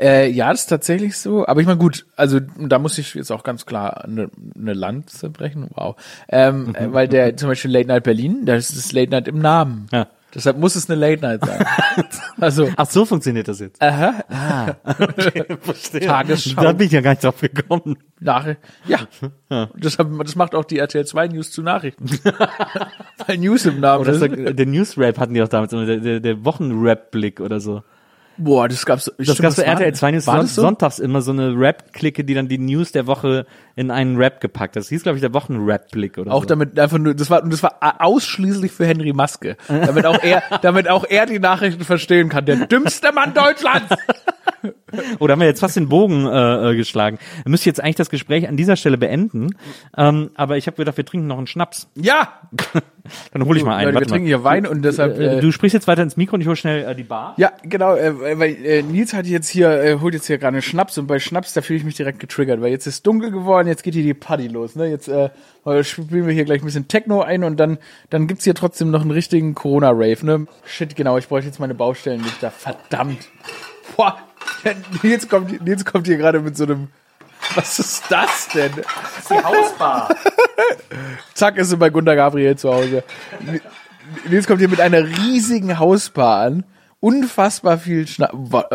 Äh, 0.00 0.30
ja, 0.30 0.50
das 0.50 0.60
ist 0.60 0.66
tatsächlich 0.66 1.16
so. 1.16 1.46
Aber 1.46 1.60
ich 1.60 1.66
meine, 1.66 1.78
gut, 1.78 2.06
also 2.16 2.38
da 2.40 2.78
muss 2.78 2.98
ich 2.98 3.14
jetzt 3.14 3.32
auch 3.32 3.42
ganz 3.42 3.66
klar 3.66 4.04
eine, 4.04 4.30
eine 4.56 4.72
Lanze 4.72 5.28
brechen. 5.28 5.68
Wow. 5.74 5.96
Ähm, 6.28 6.74
äh, 6.76 6.92
weil 6.92 7.08
der 7.08 7.36
zum 7.36 7.48
Beispiel 7.48 7.72
Late 7.72 7.88
Night 7.88 8.04
Berlin, 8.04 8.46
da 8.46 8.54
ist 8.54 8.76
das 8.76 8.92
Late 8.92 9.10
Night 9.10 9.26
im 9.26 9.40
Namen. 9.40 9.88
Ja. 9.92 10.06
Deshalb 10.34 10.58
muss 10.58 10.76
es 10.76 10.90
eine 10.90 11.00
Late 11.00 11.22
Night 11.22 11.44
sein. 11.44 11.64
also, 12.40 12.68
Ach, 12.76 12.86
so 12.86 13.06
funktioniert 13.06 13.48
das 13.48 13.60
jetzt. 13.60 13.80
aha, 13.80 14.76
Verstehe. 15.60 16.06
Tagesschau. 16.06 16.60
Da 16.62 16.72
bin 16.72 16.86
ich 16.86 16.92
ja 16.92 17.00
gar 17.00 17.10
nicht 17.12 17.24
drauf 17.24 17.40
gekommen. 17.40 17.96
Nach, 18.20 18.46
ja. 18.86 18.98
Deshalb, 19.74 20.10
das 20.22 20.36
macht 20.36 20.54
auch 20.54 20.64
die 20.64 20.78
RTL 20.78 21.06
2 21.06 21.28
News 21.28 21.50
zu 21.50 21.62
Nachrichten. 21.62 22.06
Weil 23.26 23.38
News 23.38 23.64
im 23.64 23.80
Namen 23.80 24.02
Oder 24.02 24.12
ist. 24.12 24.20
der, 24.20 24.52
der 24.52 24.66
News-Rap 24.66 25.18
hatten 25.18 25.32
die 25.32 25.42
auch 25.42 25.48
damals 25.48 25.72
immer, 25.72 25.86
der, 25.86 25.96
der, 25.98 26.20
der 26.20 26.44
Wochen-Rap-Blick 26.44 27.40
oder 27.40 27.60
so. 27.60 27.82
Boah, 28.38 28.68
das 28.68 28.86
gab's. 28.86 29.12
Das 29.18 29.38
gab's 29.38 29.56
bei 29.56 29.64
RTL 29.64 29.94
2 29.94 30.12
News 30.12 30.24
son 30.24 30.46
so? 30.46 30.62
sonntags 30.62 30.98
immer 30.98 31.22
so 31.22 31.32
eine 31.32 31.58
Rap-Clique, 31.58 32.24
die 32.24 32.34
dann 32.34 32.48
die 32.48 32.58
News 32.58 32.92
der 32.92 33.06
Woche 33.06 33.46
in 33.74 33.90
einen 33.90 34.16
Rap 34.16 34.40
gepackt 34.40 34.76
hat. 34.76 34.82
Das 34.82 34.88
hieß, 34.88 35.02
glaube 35.02 35.18
ich, 35.18 35.22
der 35.22 35.34
Wochen-Rap-Blick 35.34 36.18
oder 36.18 36.32
Auch 36.32 36.42
so. 36.42 36.48
damit 36.48 36.78
einfach 36.78 36.98
nur, 36.98 37.14
das 37.14 37.30
war, 37.30 37.42
das 37.42 37.62
war 37.62 37.78
ausschließlich 37.98 38.72
für 38.72 38.86
Henry 38.86 39.12
Maske. 39.12 39.56
Damit 39.66 40.06
auch 40.06 40.22
er, 40.22 40.42
damit 40.62 40.88
auch 40.88 41.04
er 41.08 41.26
die 41.26 41.38
Nachrichten 41.38 41.84
verstehen 41.84 42.28
kann. 42.28 42.46
Der 42.46 42.66
dümmste 42.66 43.12
Mann 43.12 43.34
Deutschlands! 43.34 43.88
Oh, 45.18 45.26
da 45.26 45.32
haben 45.32 45.40
wir 45.40 45.46
jetzt 45.46 45.60
fast 45.60 45.76
den 45.76 45.88
Bogen 45.88 46.26
äh, 46.26 46.70
äh, 46.70 46.76
geschlagen. 46.76 47.18
Wir 47.42 47.50
müssen 47.50 47.68
jetzt 47.68 47.82
eigentlich 47.82 47.96
das 47.96 48.10
Gespräch 48.10 48.48
an 48.48 48.56
dieser 48.56 48.76
Stelle 48.76 48.96
beenden. 48.96 49.50
Ähm, 49.96 50.30
aber 50.34 50.56
ich 50.56 50.66
habe 50.66 50.76
gedacht, 50.76 50.96
wir 50.96 51.04
trinken 51.04 51.26
noch 51.26 51.38
einen 51.38 51.46
Schnaps. 51.46 51.88
Ja! 51.94 52.40
Dann 53.32 53.44
hole 53.44 53.58
ich 53.58 53.64
mal 53.64 53.76
einen. 53.76 53.94
Wir 53.94 54.06
trinken 54.06 54.26
hier 54.26 54.44
Wein 54.44 54.66
und 54.66 54.82
deshalb, 54.82 55.18
Äh, 55.18 55.38
äh, 55.38 55.40
du 55.40 55.50
sprichst 55.52 55.74
jetzt 55.74 55.88
weiter 55.88 56.02
ins 56.02 56.16
Mikro 56.16 56.34
und 56.34 56.40
ich 56.40 56.46
hole 56.46 56.56
schnell 56.56 56.84
äh, 56.84 56.94
die 56.94 57.04
Bar. 57.04 57.34
Ja, 57.36 57.52
genau, 57.62 57.94
äh, 57.94 58.38
weil 58.38 58.64
äh, 58.64 58.82
Nils 58.82 59.12
hat 59.14 59.26
jetzt 59.26 59.48
hier, 59.48 59.70
äh, 59.70 59.98
holt 60.00 60.14
jetzt 60.14 60.26
hier 60.26 60.38
gerade 60.38 60.54
einen 60.56 60.62
Schnaps 60.62 60.98
und 60.98 61.06
bei 61.06 61.18
Schnaps, 61.18 61.52
da 61.54 61.62
fühle 61.62 61.78
ich 61.78 61.84
mich 61.84 61.96
direkt 61.96 62.20
getriggert, 62.20 62.60
weil 62.60 62.70
jetzt 62.70 62.86
ist 62.86 63.06
dunkel 63.06 63.30
geworden, 63.30 63.68
jetzt 63.68 63.82
geht 63.82 63.94
hier 63.94 64.02
die 64.02 64.14
Party 64.14 64.48
los, 64.48 64.76
ne? 64.76 64.86
Jetzt 64.86 65.08
äh, 65.08 65.30
heute 65.64 65.84
spielen 65.84 66.26
wir 66.26 66.34
hier 66.34 66.44
gleich 66.44 66.62
ein 66.62 66.66
bisschen 66.66 66.88
Techno 66.88 67.22
ein 67.22 67.44
und 67.44 67.58
dann, 67.58 67.78
dann 68.10 68.26
gibt's 68.26 68.44
hier 68.44 68.54
trotzdem 68.54 68.90
noch 68.90 69.02
einen 69.02 69.10
richtigen 69.10 69.54
Corona-Rave, 69.54 70.26
ne? 70.26 70.46
Shit, 70.64 70.96
genau, 70.96 71.16
ich 71.18 71.28
bräuchte 71.28 71.48
jetzt 71.48 71.60
meine 71.60 71.74
Baustellenlichter, 71.74 72.50
verdammt. 72.50 73.28
Boah, 73.96 74.18
Nils 75.02 75.28
kommt, 75.28 75.64
Nils 75.64 75.84
kommt 75.84 76.06
hier 76.06 76.16
gerade 76.16 76.40
mit 76.40 76.56
so 76.56 76.64
einem, 76.64 76.88
was 77.54 77.78
ist 77.78 78.04
das 78.10 78.48
denn? 78.48 78.72
Die 79.30 79.44
Hausbar. 79.44 80.14
Zack, 81.34 81.56
ist 81.56 81.70
sie 81.70 81.76
bei 81.76 81.90
Gunter 81.90 82.16
Gabriel 82.16 82.56
zu 82.56 82.72
Hause. 82.72 83.04
Nils 84.28 84.46
kommt 84.46 84.58
hier 84.60 84.68
mit 84.68 84.80
einer 84.80 85.04
riesigen 85.06 85.78
Hausbar 85.78 86.40
an. 86.40 86.64
Unfassbar 87.00 87.78
viel 87.78 88.08
Schnaps. 88.08 88.34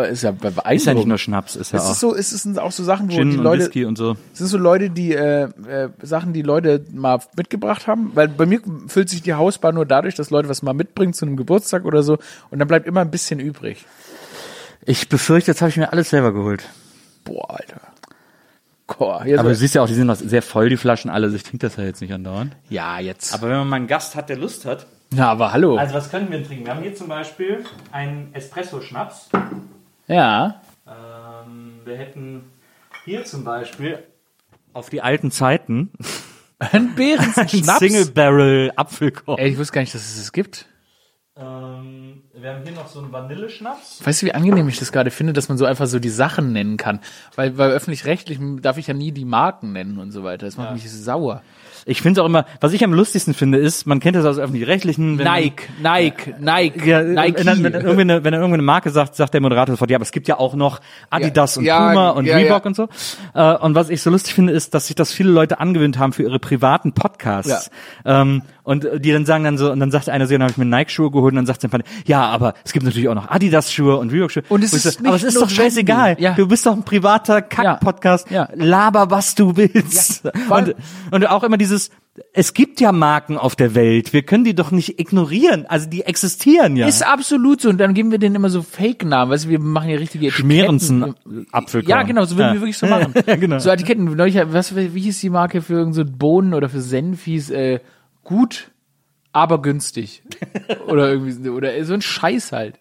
Ist 0.10 0.24
ja 0.24 0.32
beeindruckend. 0.32 0.76
Ist 0.76 0.86
ja 0.86 0.94
nicht 0.94 1.08
nur 1.08 1.18
Schnaps, 1.18 1.58
ist 1.58 1.74
ja 1.74 1.80
Es 1.80 1.86
auch 1.88 1.92
ist 1.92 2.00
so, 2.00 2.16
es 2.16 2.30
sind 2.30 2.58
auch 2.58 2.72
so 2.72 2.82
Sachen, 2.82 3.12
wo 3.12 3.16
Gin 3.16 3.32
die 3.32 3.36
Leute, 3.36 3.64
Whisky 3.64 3.84
und 3.84 3.98
so. 3.98 4.16
es 4.32 4.40
sind 4.40 4.48
so 4.48 4.58
Leute, 4.58 4.90
die 4.90 5.12
äh, 5.14 5.50
äh, 5.68 5.90
Sachen, 6.02 6.32
die 6.32 6.42
Leute 6.42 6.86
mal 6.94 7.20
mitgebracht 7.36 7.86
haben, 7.86 8.12
weil 8.16 8.30
bei 8.30 8.46
mir 8.46 8.62
füllt 8.88 9.10
sich 9.10 9.24
die 9.24 9.34
Hausbar 9.34 9.74
nur 9.74 9.86
dadurch, 9.86 10.16
dass 10.16 10.30
Leute 10.30 10.48
was 10.48 10.62
mal 10.62 10.74
mitbringen 10.74 11.12
zu 11.12 11.26
einem 11.26 11.36
Geburtstag 11.36 11.84
oder 11.84 12.02
so 12.02 12.18
und 12.50 12.60
dann 12.60 12.68
bleibt 12.70 12.88
immer 12.88 13.02
ein 13.02 13.12
bisschen 13.12 13.42
übrig. 13.42 13.86
Ich 14.86 15.10
befürchte, 15.10 15.52
jetzt 15.52 15.62
habe 15.62 15.70
ich 15.70 15.78
mir 15.78 15.92
alles 15.92 16.10
selber 16.10 16.34
geholt. 16.34 16.64
Boah, 17.24 17.50
Alter. 17.52 17.82
Boah, 18.88 19.22
Aber 19.22 19.50
du 19.50 19.56
siehst 19.56 19.76
ja 19.76 19.82
auch, 19.82 19.88
die 19.88 19.94
sind 19.94 20.08
noch 20.08 20.16
sehr 20.16 20.42
voll, 20.42 20.70
die 20.70 20.78
Flaschen 20.78 21.10
alle. 21.10 21.26
Also 21.26 21.36
ich 21.36 21.44
trinke 21.44 21.60
das 21.66 21.78
ja 21.78 21.84
jetzt 21.84 22.02
nicht 22.02 22.14
andauernd. 22.14 22.56
ja, 22.70 23.00
jetzt. 23.00 23.34
Aber 23.34 23.50
wenn 23.50 23.58
man 23.58 23.70
mal 23.70 23.76
einen 23.78 23.88
Gast 23.88 24.16
hat, 24.16 24.30
der 24.30 24.38
Lust 24.38 24.66
hat. 24.66 24.86
Na, 25.12 25.30
aber 25.32 25.52
hallo. 25.54 25.78
Also 25.78 25.94
was 25.96 26.10
können 26.12 26.30
wir 26.30 26.38
denn 26.38 26.48
trinken? 26.48 26.66
Wir 26.66 26.76
haben 26.76 26.82
hier 26.84 26.96
zum 26.96 27.08
Beispiel 27.08 27.64
einen 27.92 28.34
Espresso-Schnaps. 28.34 29.30
ja. 30.08 30.62
Ähm, 30.86 31.80
wir 31.86 31.96
hätten 31.98 32.44
hier 33.06 33.24
zum 33.24 33.44
Beispiel 33.46 34.00
auf 34.74 34.90
die 34.90 35.02
alten 35.02 35.32
Zeiten 35.32 35.92
Ein 36.60 36.96
Behrens 36.96 37.38
ein 37.38 37.48
Schnaps. 37.50 37.80
Single 37.80 38.06
Barrel 38.08 38.72
Apfelkorn. 38.76 39.38
Ey, 39.40 39.50
ich 39.52 39.58
wusste 39.58 39.74
gar 39.74 39.82
nicht, 39.82 39.94
dass 39.94 40.02
es 40.02 40.18
das 40.18 40.32
gibt. 40.32 40.68
Ähm, 41.36 42.23
wir 42.44 42.52
haben 42.54 42.64
hier 42.64 42.74
noch 42.74 42.88
so 42.90 43.00
einen 43.00 43.12
Vanilleschnaps. 43.14 44.02
Weißt 44.06 44.22
du, 44.22 44.26
wie 44.26 44.34
angenehm 44.34 44.68
ich 44.68 44.78
das 44.78 44.92
gerade 44.92 45.12
finde, 45.12 45.32
dass 45.32 45.48
man 45.48 45.58
so 45.58 45.64
einfach 45.66 45.88
so 45.88 46.00
die 46.00 46.10
Sachen 46.10 46.52
nennen 46.52 46.76
kann? 46.76 47.00
Weil 47.36 47.52
bei 47.52 47.68
öffentlich-rechtlich 47.68 48.38
darf 48.62 48.78
ich 48.78 48.88
ja 48.88 48.94
nie 48.94 49.14
die 49.14 49.24
Marken 49.24 49.72
nennen 49.72 49.98
und 49.98 50.12
so 50.12 50.24
weiter. 50.26 50.46
Das 50.46 50.58
macht 50.58 50.74
mich 50.74 50.92
sauer. 50.92 51.42
Ich 51.86 52.02
finde 52.02 52.20
es 52.20 52.24
auch 52.24 52.28
immer, 52.28 52.46
was 52.62 52.72
ich 52.74 52.84
am 52.84 52.94
lustigsten 52.94 53.34
finde, 53.34 53.58
ist, 53.58 53.86
man 53.86 54.00
kennt 54.00 54.16
das 54.16 54.26
aus 54.26 54.38
öffentlich-rechtlichen. 54.40 55.18
wenn- 55.18 55.26
Nike, 55.26 55.64
Nike, 55.82 56.36
Nike, 56.40 56.86
Ja, 56.88 57.02
Nike. 57.02 57.40
Wenn, 57.40 57.46
dann, 57.46 57.64
wenn, 57.64 57.74
dann 57.74 57.82
irgendwie 57.82 58.02
eine, 58.02 58.24
wenn 58.24 58.32
dann 58.32 58.42
irgendwie 58.42 58.54
eine 58.56 58.64
Marke 58.64 58.90
sagt, 58.90 59.16
sagt 59.16 59.34
der 59.34 59.42
Moderator 59.42 59.74
sofort, 59.76 59.90
ja, 59.92 59.98
aber 59.98 60.04
es 60.04 60.12
gibt 60.12 60.28
ja 60.28 60.38
auch 60.38 60.54
noch 60.56 60.80
Adidas 61.10 61.56
Ja, 61.56 61.60
und 61.60 61.66
ja, 61.66 61.90
Puma 61.90 62.10
und 62.12 62.26
ja, 62.26 62.36
Reebok 62.38 62.64
ja. 62.64 62.68
und 62.68 62.76
so. 62.76 62.88
Äh, 63.34 63.54
und 63.56 63.76
was 63.76 63.90
ich 63.90 64.02
so 64.02 64.10
lustig 64.10 64.34
finde, 64.34 64.54
ist, 64.54 64.74
dass 64.74 64.88
sich 64.88 64.96
das 64.96 65.12
viele 65.14 65.30
Leute 65.32 65.60
angewöhnt 65.60 65.98
haben 66.00 66.14
für 66.14 66.24
ihre 66.24 66.40
privaten 66.40 66.94
Podcasts. 66.94 67.70
Ähm, 68.06 68.44
und 68.64 68.88
die 69.00 69.12
dann 69.12 69.26
sagen 69.26 69.44
dann 69.44 69.58
so, 69.58 69.72
und 69.72 69.80
dann 69.80 69.92
sagt 69.92 70.10
einer 70.10 70.26
so, 70.26 70.34
dann 70.34 70.44
habe 70.44 70.52
ich 70.52 70.58
mir 70.58 70.66
Nike-Schuhe 70.66 71.12
geholt 71.12 71.34
und 71.34 71.38
dann 71.38 71.46
sagt 71.46 71.62
sein 71.62 71.72
Vater, 71.72 71.84
ja, 72.06 72.24
aber 72.26 72.54
es 72.64 72.74
gibt 72.74 72.86
natürlich 72.86 73.10
auch 73.10 73.16
noch 73.16 73.30
Adidas-Schuhe 73.30 73.98
und 73.98 74.12
Reebok-Schuhe. 74.12 74.44
Und 74.50 74.64
es 74.64 74.74
ich 74.74 74.86
ist 74.86 75.00
so, 75.00 75.06
aber 75.06 75.16
es 75.16 75.24
ist 75.24 75.40
doch 75.40 75.50
scheißegal. 75.50 76.16
Ja. 76.20 76.34
Du 76.34 76.48
bist 76.48 76.66
doch 76.66 76.74
ein 76.74 76.84
privater 76.84 77.42
Kack-Podcast. 77.42 78.32
Ja. 78.32 78.48
Laber, 78.56 79.12
was 79.12 79.36
du 79.36 79.58
willst. 79.58 80.24
Vor 80.48 80.58
und, 80.58 80.76
und 81.12 81.26
auch 81.30 81.44
immer 81.44 81.58
dieses, 81.58 81.90
es 82.32 82.54
gibt 82.54 82.80
ja 82.80 82.92
Marken 82.92 83.38
auf 83.38 83.56
der 83.56 83.74
Welt. 83.76 84.14
Wir 84.14 84.22
können 84.22 84.44
die 84.44 84.54
doch 84.54 84.72
nicht 84.72 85.00
ignorieren. 85.00 85.66
Also 85.68 85.90
die 85.90 86.04
existieren 86.04 86.76
ja. 86.76 86.88
Ist 86.88 87.06
absolut 87.06 87.60
so. 87.62 87.70
Und 87.70 87.80
dann 87.80 87.94
geben 87.94 88.12
wir 88.12 88.20
denen 88.20 88.36
immer 88.36 88.50
so 88.50 88.62
Fake-Namen. 88.62 89.32
Weißt 89.32 89.46
du, 89.46 89.50
wir 89.50 89.60
machen 89.60 89.90
ja 89.90 89.98
richtige 89.98 90.28
Etiketten. 90.28 90.52
Schmierensen 90.52 91.16
Apfelkorn. 91.52 91.90
Ja, 91.90 92.04
genau, 92.04 92.24
so 92.26 92.38
würden 92.38 92.50
Ja. 92.50 92.54
wir 92.54 92.62
wirklich 92.62 92.78
so 92.78 92.88
machen. 92.88 93.14
Ja, 93.26 93.36
genau. 93.36 93.58
So 93.60 93.70
Etiketten. 93.72 94.06
Neulich, 94.06 94.38
was, 94.46 94.76
wie 94.76 95.00
hieß 95.02 95.20
die 95.22 95.30
Marke 95.32 95.62
für 95.62 95.74
irgend 95.74 95.96
so 95.96 96.04
Bohnen 96.06 96.54
oder 96.54 96.70
für 96.70 96.82
Senf 96.82 97.24
hieß, 97.24 97.50
äh, 97.50 97.80
gut, 98.24 98.72
aber 99.32 99.62
günstig. 99.62 100.24
oder 100.88 101.12
irgendwie, 101.12 101.50
oder 101.50 101.84
so 101.86 101.94
ein 101.94 102.02
Scheiß 102.02 102.52
halt. 102.52 102.80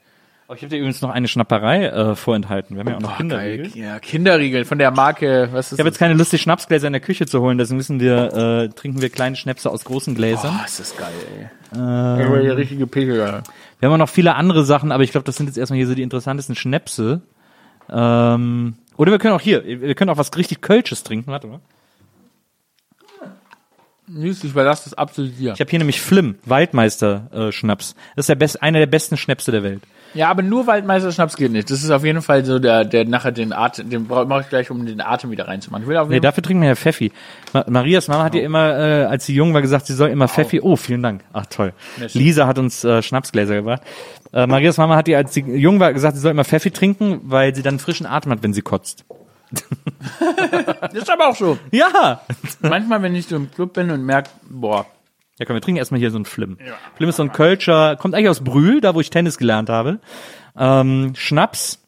Oh, 0.48 0.55
ich 0.55 0.60
habe 0.60 0.69
dir 0.69 0.77
übrigens 0.78 1.01
noch 1.01 1.09
eine 1.10 1.28
Schnapperei 1.28 1.86
äh, 1.86 2.14
vorenthalten. 2.14 2.77
Wir 2.77 2.81
haben 2.81 2.89
ja 2.90 2.97
auch 2.97 3.01
noch 3.01 3.16
Kinderriegel. 3.16 3.70
Geil. 3.70 3.82
Ja, 3.82 3.98
Kinderriegel 4.01 4.66
von 4.66 4.78
der 4.78 4.90
Marke, 4.90 5.48
was 5.52 5.69
ist 5.69 5.73
Ich 5.73 5.78
habe 5.78 5.89
jetzt 5.89 5.98
keine 5.98 6.12
Lust, 6.12 6.32
die 6.32 6.39
Schnapsgläser 6.39 6.89
in 6.89 6.93
der 6.93 7.01
Küche 7.01 7.24
zu 7.24 7.40
holen, 7.40 7.56
deswegen 7.56 7.78
müssen 7.78 8.01
wir, 8.01 8.35
äh, 8.35 8.69
trinken 8.69 9.01
wir 9.01 9.09
kleine 9.09 9.36
Schnäpse 9.36 9.70
aus 9.70 9.85
großen 9.85 10.14
Gläsern. 10.14 10.59
Oh, 10.60 10.64
ist 10.66 10.78
das 10.78 10.94
geil, 10.97 11.09
ey. 11.39 11.78
Äh, 11.78 12.43
der 12.43 12.56
richtige 12.59 12.86
Pegel. 12.86 13.16
Wir 13.16 13.89
haben 13.89 13.94
auch 13.94 13.98
noch 13.98 14.10
viele 14.10 14.35
andere 14.35 14.64
Sachen, 14.64 14.93
aber 14.93 15.05
ich 15.05 15.12
glaube, 15.12 15.24
das 15.24 15.36
sind 15.36 15.47
jetzt 15.47 15.56
erstmal 15.56 15.78
hier 15.78 15.86
so 15.86 15.94
die 15.94 16.02
interessantesten 16.02 16.55
Schnäpse. 16.55 17.23
Ähm, 17.89 18.74
oder 18.98 19.10
wir 19.10 19.19
können 19.19 19.35
auch 19.35 19.40
hier, 19.40 19.64
wir 19.64 19.94
können 19.94 20.10
auch 20.10 20.19
was 20.19 20.36
richtig 20.36 20.60
Kölsches 20.60 21.02
trinken. 21.02 21.31
Warte 21.31 21.47
mal. 21.47 21.60
Nils, 24.14 24.44
ich 24.44 24.51
überlasse 24.51 24.84
das 24.84 24.94
absolut 24.94 25.39
dir. 25.39 25.52
Ich 25.55 25.60
habe 25.60 25.70
hier 25.70 25.78
nämlich 25.78 26.01
Flim, 26.01 26.36
Waldmeister 26.44 27.28
äh. 27.32 27.51
Das 27.51 27.94
ist 28.16 28.28
der 28.28 28.34
best, 28.34 28.62
einer 28.62 28.78
der 28.78 28.86
besten 28.86 29.16
Schnäpse 29.16 29.51
der 29.52 29.62
Welt. 29.62 29.82
Ja, 30.14 30.28
aber 30.28 30.43
nur 30.43 30.66
Waldmeister 30.66 31.10
Schnaps 31.10 31.36
geht 31.36 31.52
nicht. 31.52 31.70
Das 31.70 31.82
ist 31.82 31.90
auf 31.90 32.05
jeden 32.05 32.20
Fall 32.20 32.44
so 32.44 32.59
der, 32.59 32.84
der 32.84 33.06
nachher 33.06 33.32
den 33.32 33.52
Atem, 33.55 33.89
den 33.89 34.06
mache 34.06 34.43
ich 34.43 34.48
gleich, 34.48 34.70
um 34.70 34.84
den 34.84 35.01
Atem 35.01 35.30
wieder 35.30 35.48
reinzumachen. 35.48 35.84
Ich 35.84 35.89
will 35.89 35.97
auf 35.97 36.09
Nee, 36.09 36.16
jeden 36.16 36.24
dafür 36.24 36.43
trinken 36.43 36.62
wir 36.62 36.68
ja 36.68 36.74
Pfeffi. 36.74 37.12
Ma 37.55 37.64
Marias 37.66 38.09
Mama 38.09 38.24
hat 38.24 38.34
ja 38.34 38.43
immer, 38.43 38.78
äh, 38.78 39.05
als 39.05 39.24
sie 39.24 39.34
jung 39.34 39.55
war, 39.55 39.62
gesagt, 39.62 39.86
sie 39.86 39.94
soll 39.94 40.10
immer 40.10 40.28
Pfeffi. 40.28 40.60
Oh, 40.60 40.76
vielen 40.76 41.02
Dank. 41.02 41.24
Ach 41.32 41.47
toll. 41.47 41.72
Lisa 42.12 42.47
hat 42.47 42.59
uns 42.59 42.84
äh, 42.84 43.01
Schnapsgläser 43.02 43.55
gebracht. 43.55 43.82
Äh, 44.34 44.47
Marias 44.47 44.76
Mama 44.76 44.97
hat 44.97 45.09
ihr, 45.09 45.16
als 45.16 45.32
sie 45.32 45.40
jung 45.40 45.80
war, 45.80 45.93
gesagt, 45.94 46.16
sie 46.16 46.20
soll 46.20 46.32
immer 46.32 46.44
Pfeffi 46.44 46.70
trinken, 46.70 47.20
weil 47.24 47.55
sie 47.55 47.62
dann 47.62 47.78
frischen 47.78 48.05
Atem 48.05 48.32
hat, 48.32 48.43
wenn 48.43 48.52
sie 48.52 48.62
kotzt. 48.62 49.06
Das 50.81 50.95
ist 50.95 51.11
aber 51.11 51.29
auch 51.29 51.37
so. 51.37 51.59
Ja! 51.70 52.23
Manchmal, 52.61 53.03
wenn 53.03 53.15
ich 53.15 53.27
so 53.27 53.37
im 53.37 53.51
Club 53.51 53.74
bin 53.74 53.91
und 53.91 54.05
merke, 54.05 54.31
boah, 54.49 54.87
Ja, 55.39 55.47
komm, 55.47 55.55
wir 55.55 55.61
trinken 55.61 55.79
erstmal 55.79 56.01
hier 56.01 56.11
so 56.11 56.16
einen 56.16 56.24
Flim. 56.24 56.59
Flim 56.97 57.09
ist 57.09 57.16
so 57.16 57.23
ein 57.23 57.33
Kölscher, 57.33 57.97
kommt 57.97 58.15
eigentlich 58.15 58.29
aus 58.29 58.43
Brühl, 58.43 58.81
da 58.81 58.95
wo 58.95 59.01
ich 59.01 59.11
Tennis 59.11 59.39
gelernt 59.39 59.69
habe. 59.69 60.01
Ähm, 60.57 61.15
Schnaps, 61.16 61.79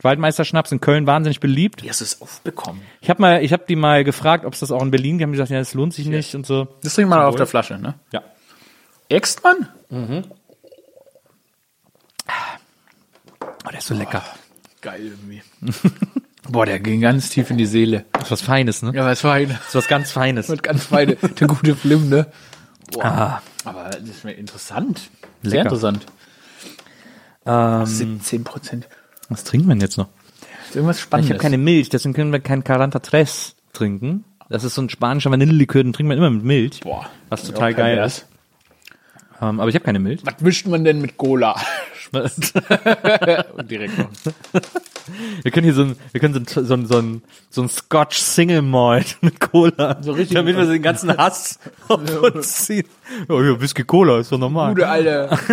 Waldmeister 0.00 0.44
Schnaps 0.44 0.72
in 0.72 0.80
Köln 0.80 1.06
wahnsinnig 1.06 1.40
beliebt. 1.40 1.82
wie 1.82 1.90
hast 1.90 2.00
du 2.00 2.04
es 2.04 2.22
aufbekommen? 2.22 2.82
Ich 3.00 3.10
habe 3.10 3.20
mal, 3.20 3.42
ich 3.42 3.52
habe 3.52 3.64
die 3.68 3.76
mal 3.76 4.04
gefragt, 4.04 4.44
ob 4.44 4.54
es 4.54 4.60
das 4.60 4.70
auch 4.70 4.82
in 4.82 4.90
Berlin 4.90 5.18
gibt. 5.18 5.20
Die 5.20 5.24
haben 5.24 5.32
gesagt, 5.32 5.50
ja, 5.50 5.58
das 5.58 5.74
lohnt 5.74 5.94
sich 5.94 6.06
nicht 6.06 6.34
und 6.34 6.46
so. 6.46 6.68
Das 6.82 6.94
trinkt 6.94 7.10
man 7.10 7.20
auf 7.20 7.36
der 7.36 7.46
Flasche, 7.46 7.78
ne? 7.78 7.94
Ja. 8.12 8.22
Extmann? 9.08 9.68
Oh, 9.90 10.22
der 13.70 13.78
ist 13.78 13.86
so 13.86 13.94
lecker. 13.94 14.22
Geil 14.80 15.06
irgendwie. 15.06 15.42
boah, 16.50 16.66
der 16.66 16.80
ging 16.80 17.00
ganz 17.00 17.30
tief 17.30 17.50
in 17.50 17.58
die 17.58 17.66
Seele. 17.66 18.04
Das 18.12 18.24
ist 18.24 18.30
was 18.30 18.40
Feines, 18.42 18.82
ne? 18.82 18.92
Ja, 18.94 19.04
was 19.06 19.20
fein. 19.20 19.48
Das 19.48 19.68
ist 19.68 19.74
was 19.74 19.88
ganz 19.88 20.10
Feines. 20.12 20.48
Mit 20.48 20.62
ganz 20.62 20.84
feine, 20.84 21.16
der 21.16 21.46
gute 21.48 21.74
Flim, 21.76 22.08
ne? 22.08 22.26
Boah. 22.92 23.42
Aber 23.64 23.90
das 23.90 24.02
ist 24.02 24.24
mir 24.24 24.32
interessant. 24.32 25.10
Sehr 25.42 25.50
Lecker. 25.50 25.62
interessant. 25.64 26.06
Ähm, 27.46 27.86
17 27.86 28.44
Prozent. 28.44 28.88
was 29.28 29.44
trinken 29.44 29.68
wir 29.68 29.74
denn 29.74 29.80
jetzt 29.82 29.96
noch? 29.98 30.08
Irgendwas 30.74 30.96
Ich 30.98 31.02
Spannendes. 31.02 31.30
habe 31.34 31.42
keine 31.42 31.58
Milch, 31.58 31.88
deswegen 31.88 32.12
können 32.14 32.32
wir 32.32 32.40
kein 32.40 32.62
Caranta 32.64 32.98
Tres 32.98 33.56
trinken. 33.72 34.24
Das 34.50 34.64
ist 34.64 34.74
so 34.74 34.82
ein 34.82 34.90
spanischer 34.90 35.30
Vanillelikör, 35.30 35.82
den 35.82 35.92
trinkt 35.92 36.08
man 36.08 36.18
immer 36.18 36.30
mit 36.30 36.44
Milch. 36.44 36.80
Boah. 36.80 37.06
Was 37.28 37.44
total 37.44 37.74
geil 37.74 37.98
ist. 37.98 38.26
Ähm, 39.40 39.60
aber 39.60 39.68
ich 39.68 39.74
habe 39.74 39.84
keine 39.84 39.98
Milch. 40.00 40.20
Was 40.24 40.40
mischt 40.40 40.66
man 40.66 40.84
denn 40.84 41.00
mit 41.00 41.16
Cola? 41.16 41.54
Und 42.12 43.70
direkt 43.70 43.98
noch. 43.98 44.08
Wir 45.42 45.50
können 45.52 45.64
hier 45.64 45.74
so 45.74 45.82
ein, 45.82 45.96
wir 46.12 46.20
können 46.20 46.34
so 46.34 46.40
ein, 46.60 46.66
so 46.66 46.74
ein, 46.74 46.86
so 46.86 46.98
ein, 46.98 47.22
so 47.50 47.62
ein 47.62 47.68
Scotch 47.68 48.18
Single 48.18 48.62
Malt 48.62 49.18
mit 49.20 49.38
Cola. 49.40 49.98
So 50.00 50.12
richtig- 50.12 50.34
Damit 50.34 50.56
wir 50.56 50.64
den 50.66 50.82
ganzen 50.82 51.16
Hass 51.16 51.58
auf 51.88 52.00
uns 52.22 52.66
ziehen. 52.66 52.86
Oh, 53.28 53.40
ja, 53.42 53.60
Whisky 53.60 53.84
Cola 53.84 54.18
ist 54.18 54.32
doch 54.32 54.38
normal. 54.38 54.74
Gute 54.74 54.88
alte. 54.88 55.30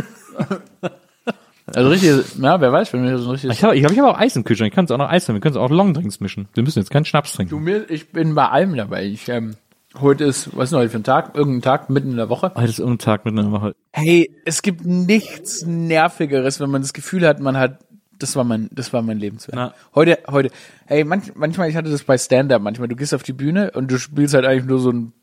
Also 1.74 1.90
richtig, 1.90 2.12
ja, 2.40 2.62
wer 2.62 2.72
weiß, 2.72 2.94
wenn 2.94 3.04
wir 3.04 3.18
so 3.18 3.26
ein 3.26 3.32
richtiges 3.32 3.56
Ich 3.56 3.60
glaube, 3.60 3.76
ich, 3.76 3.82
glaub, 3.82 3.92
ich 3.92 3.98
habe 3.98 4.10
auch 4.12 4.20
Eis 4.20 4.36
im 4.36 4.44
Kühlschrank. 4.44 4.70
Ich 4.70 4.76
kann 4.76 4.86
es 4.86 4.92
auch 4.92 5.00
noch 5.00 5.10
Eis 5.10 5.28
haben. 5.28 5.34
Wir 5.36 5.42
können 5.42 5.56
es 5.56 5.60
auch 5.60 5.72
Longdrinks 5.72 6.20
mischen. 6.20 6.48
Wir 6.54 6.62
müssen 6.62 6.78
jetzt 6.78 6.92
keinen 6.92 7.06
Schnaps 7.06 7.32
Du 7.32 7.38
trinken. 7.38 7.64
mir, 7.64 7.90
ich 7.90 8.12
bin 8.12 8.36
bei 8.36 8.48
allem 8.48 8.76
dabei. 8.76 9.06
Ich, 9.06 9.28
ähm, 9.30 9.56
heute 10.02 10.24
ist, 10.24 10.56
was 10.56 10.66
ist 10.66 10.70
denn 10.72 10.80
heute 10.80 10.90
für 10.90 10.98
ein 10.98 11.04
Tag? 11.04 11.36
Irgendein 11.36 11.62
Tag 11.62 11.90
mitten 11.90 12.12
in 12.12 12.18
der 12.18 12.30
Woche. 12.30 12.52
Heute 12.56 12.70
ist 12.70 12.80
irgendein 12.80 13.00
Tag 13.00 13.26
mit 13.26 13.38
einer 13.38 13.52
Woche. 13.52 13.76
Hey, 13.92 14.30
es 14.46 14.62
gibt 14.62 14.86
nichts 14.86 15.66
nervigeres, 15.66 16.60
wenn 16.60 16.70
man 16.70 16.82
das 16.82 16.94
Gefühl 16.94 17.28
hat, 17.28 17.40
man 17.40 17.58
hat, 17.58 17.80
das 18.20 18.36
war 18.36 18.44
mein, 18.44 18.70
das 18.72 18.94
war 18.94 19.02
mein 19.02 19.20
Lebenswerk. 19.20 19.56
Na. 19.56 19.74
Heute, 19.94 20.20
heute, 20.30 20.50
hey, 20.86 21.04
manch, 21.04 21.34
manchmal, 21.36 21.70
ich 21.70 21.76
hatte 21.76 21.90
das 21.90 22.04
bei 22.04 22.18
Stand-Up 22.18 22.62
manchmal, 22.62 22.88
du 22.88 22.96
gehst 22.96 23.14
auf 23.14 23.24
die 23.24 23.34
Bühne 23.34 23.72
und 23.72 23.92
du 23.92 23.98
spielst 23.98 24.34
halt 24.34 24.46
eigentlich 24.46 24.66
nur 24.66 24.80
so 24.80 24.90
einen 24.90 25.14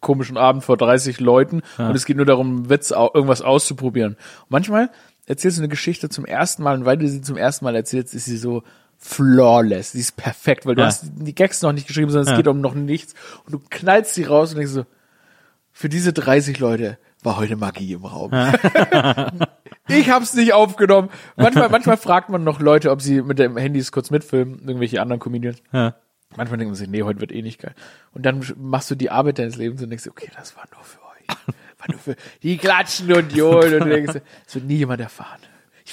komischen 0.00 0.36
Abend 0.36 0.64
vor 0.64 0.76
30 0.76 1.18
Leuten 1.20 1.62
und 1.76 1.96
es 1.96 2.04
geht 2.04 2.16
nur 2.16 2.26
darum, 2.26 2.70
Witz, 2.70 2.92
irgendwas 2.92 3.42
auszuprobieren. 3.42 4.12
Und 4.12 4.50
manchmal 4.50 4.90
erzählst 5.26 5.58
du 5.58 5.62
eine 5.62 5.68
Geschichte 5.68 6.08
zum 6.08 6.24
ersten 6.24 6.62
Mal 6.62 6.78
und 6.78 6.84
weil 6.84 6.96
du 6.96 7.08
sie 7.08 7.20
zum 7.20 7.36
ersten 7.36 7.64
Mal 7.64 7.74
erzählst, 7.74 8.14
ist 8.14 8.26
sie 8.26 8.36
so 8.36 8.62
flawless, 8.98 9.92
sie 9.92 10.00
ist 10.00 10.16
perfekt, 10.16 10.66
weil 10.66 10.74
du 10.74 10.82
Ja. 10.82 10.88
hast 10.88 11.04
die 11.16 11.34
Gags 11.34 11.62
noch 11.62 11.72
nicht 11.72 11.86
geschrieben, 11.86 12.10
sondern 12.10 12.26
es 12.26 12.30
Ja. 12.32 12.36
geht 12.36 12.48
um 12.48 12.60
noch 12.60 12.74
nichts 12.74 13.14
und 13.46 13.52
du 13.52 13.60
knallst 13.70 14.14
sie 14.14 14.24
raus 14.24 14.50
und 14.50 14.56
denkst 14.58 14.72
so, 14.72 14.84
für 15.72 15.88
diese 15.88 16.12
30 16.12 16.58
Leute 16.58 16.98
war 17.22 17.36
heute 17.36 17.56
Magie 17.56 17.92
im 17.92 18.04
Raum. 18.04 18.32
ich 19.88 20.10
hab's 20.10 20.34
nicht 20.34 20.52
aufgenommen. 20.52 21.08
Manchmal, 21.36 21.68
manchmal 21.68 21.96
fragt 21.96 22.28
man 22.28 22.44
noch 22.44 22.60
Leute, 22.60 22.90
ob 22.90 23.00
sie 23.02 23.22
mit 23.22 23.38
dem 23.38 23.56
Handys 23.56 23.92
kurz 23.92 24.10
mitfilmen, 24.10 24.60
irgendwelche 24.60 25.00
anderen 25.00 25.20
Comedians. 25.20 25.62
Ja. 25.72 25.94
Manchmal 26.36 26.58
denkt 26.58 26.70
man 26.70 26.74
sich, 26.76 26.88
nee, 26.88 27.02
heute 27.02 27.20
wird 27.20 27.32
eh 27.32 27.42
nicht 27.42 27.60
geil. 27.60 27.74
Und 28.12 28.26
dann 28.26 28.44
machst 28.58 28.90
du 28.90 28.94
die 28.94 29.10
Arbeit 29.10 29.38
deines 29.38 29.56
Lebens 29.56 29.82
und 29.82 29.90
denkst, 29.90 30.06
okay, 30.08 30.30
das 30.36 30.56
war 30.56 30.64
nur 30.74 30.84
für 30.84 30.98
euch. 31.00 31.36
War 31.78 31.86
nur 31.90 31.98
für 32.00 32.16
die 32.42 32.58
klatschen 32.58 33.12
und 33.12 33.32
johlen 33.32 33.74
und 33.74 33.80
du 33.88 33.94
denkst, 33.94 34.14
das 34.44 34.54
wird 34.54 34.64
nie 34.66 34.76
jemand 34.76 35.00
erfahren. 35.00 35.38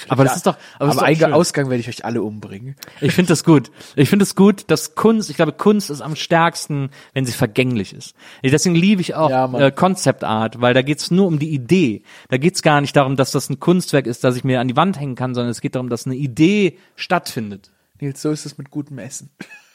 Aber 0.08 0.24
das 0.24 0.36
ist 0.36 0.46
doch- 0.46 0.56
aber 0.78 0.88
das 0.88 0.96
am 0.98 1.00
doch 1.00 1.06
Eingang-. 1.08 1.32
Ausgang 1.32 1.70
werde 1.70 1.80
ich 1.80 1.88
euch 1.88 2.04
alle 2.04 2.22
umbringen. 2.22 2.76
Ich 3.00 3.12
finde 3.12 3.28
das 3.30 3.44
gut. 3.44 3.70
Ich 3.94 4.08
finde 4.08 4.24
es 4.24 4.34
gut, 4.34 4.64
dass 4.70 4.94
Kunst, 4.94 5.30
ich 5.30 5.36
glaube, 5.36 5.52
Kunst 5.52 5.90
ist 5.90 6.00
am 6.00 6.16
stärksten, 6.16 6.90
wenn 7.14 7.24
sie 7.26 7.32
vergänglich 7.32 7.92
ist. 7.94 8.14
Deswegen 8.42 8.74
liebe 8.74 9.00
ich 9.00 9.14
auch 9.14 9.30
Ja, 9.30 9.52
äh, 9.58 9.70
Concept 9.72 10.24
Art, 10.24 10.60
weil 10.60 10.74
da 10.74 10.82
geht's 10.82 11.10
nur 11.10 11.26
um 11.26 11.38
die 11.38 11.50
Idee. 11.50 12.02
Da 12.28 12.36
geht's 12.38 12.62
gar 12.62 12.80
nicht 12.80 12.96
darum, 12.96 13.16
dass 13.16 13.30
das 13.30 13.48
ein 13.50 13.60
Kunstwerk 13.60 14.06
ist, 14.06 14.24
das 14.24 14.36
ich 14.36 14.44
mir 14.44 14.60
an 14.60 14.68
die 14.68 14.76
Wand 14.76 14.98
hängen 15.00 15.14
kann, 15.14 15.34
sondern 15.34 15.50
es 15.50 15.60
geht 15.60 15.74
darum, 15.74 15.88
dass 15.88 16.06
eine 16.06 16.16
Idee 16.16 16.78
stattfindet. 16.96 17.70
Nils, 18.00 18.20
so 18.20 18.30
ist 18.30 18.44
es 18.46 18.58
mit 18.58 18.70
gutem 18.70 18.98
Essen. 18.98 19.30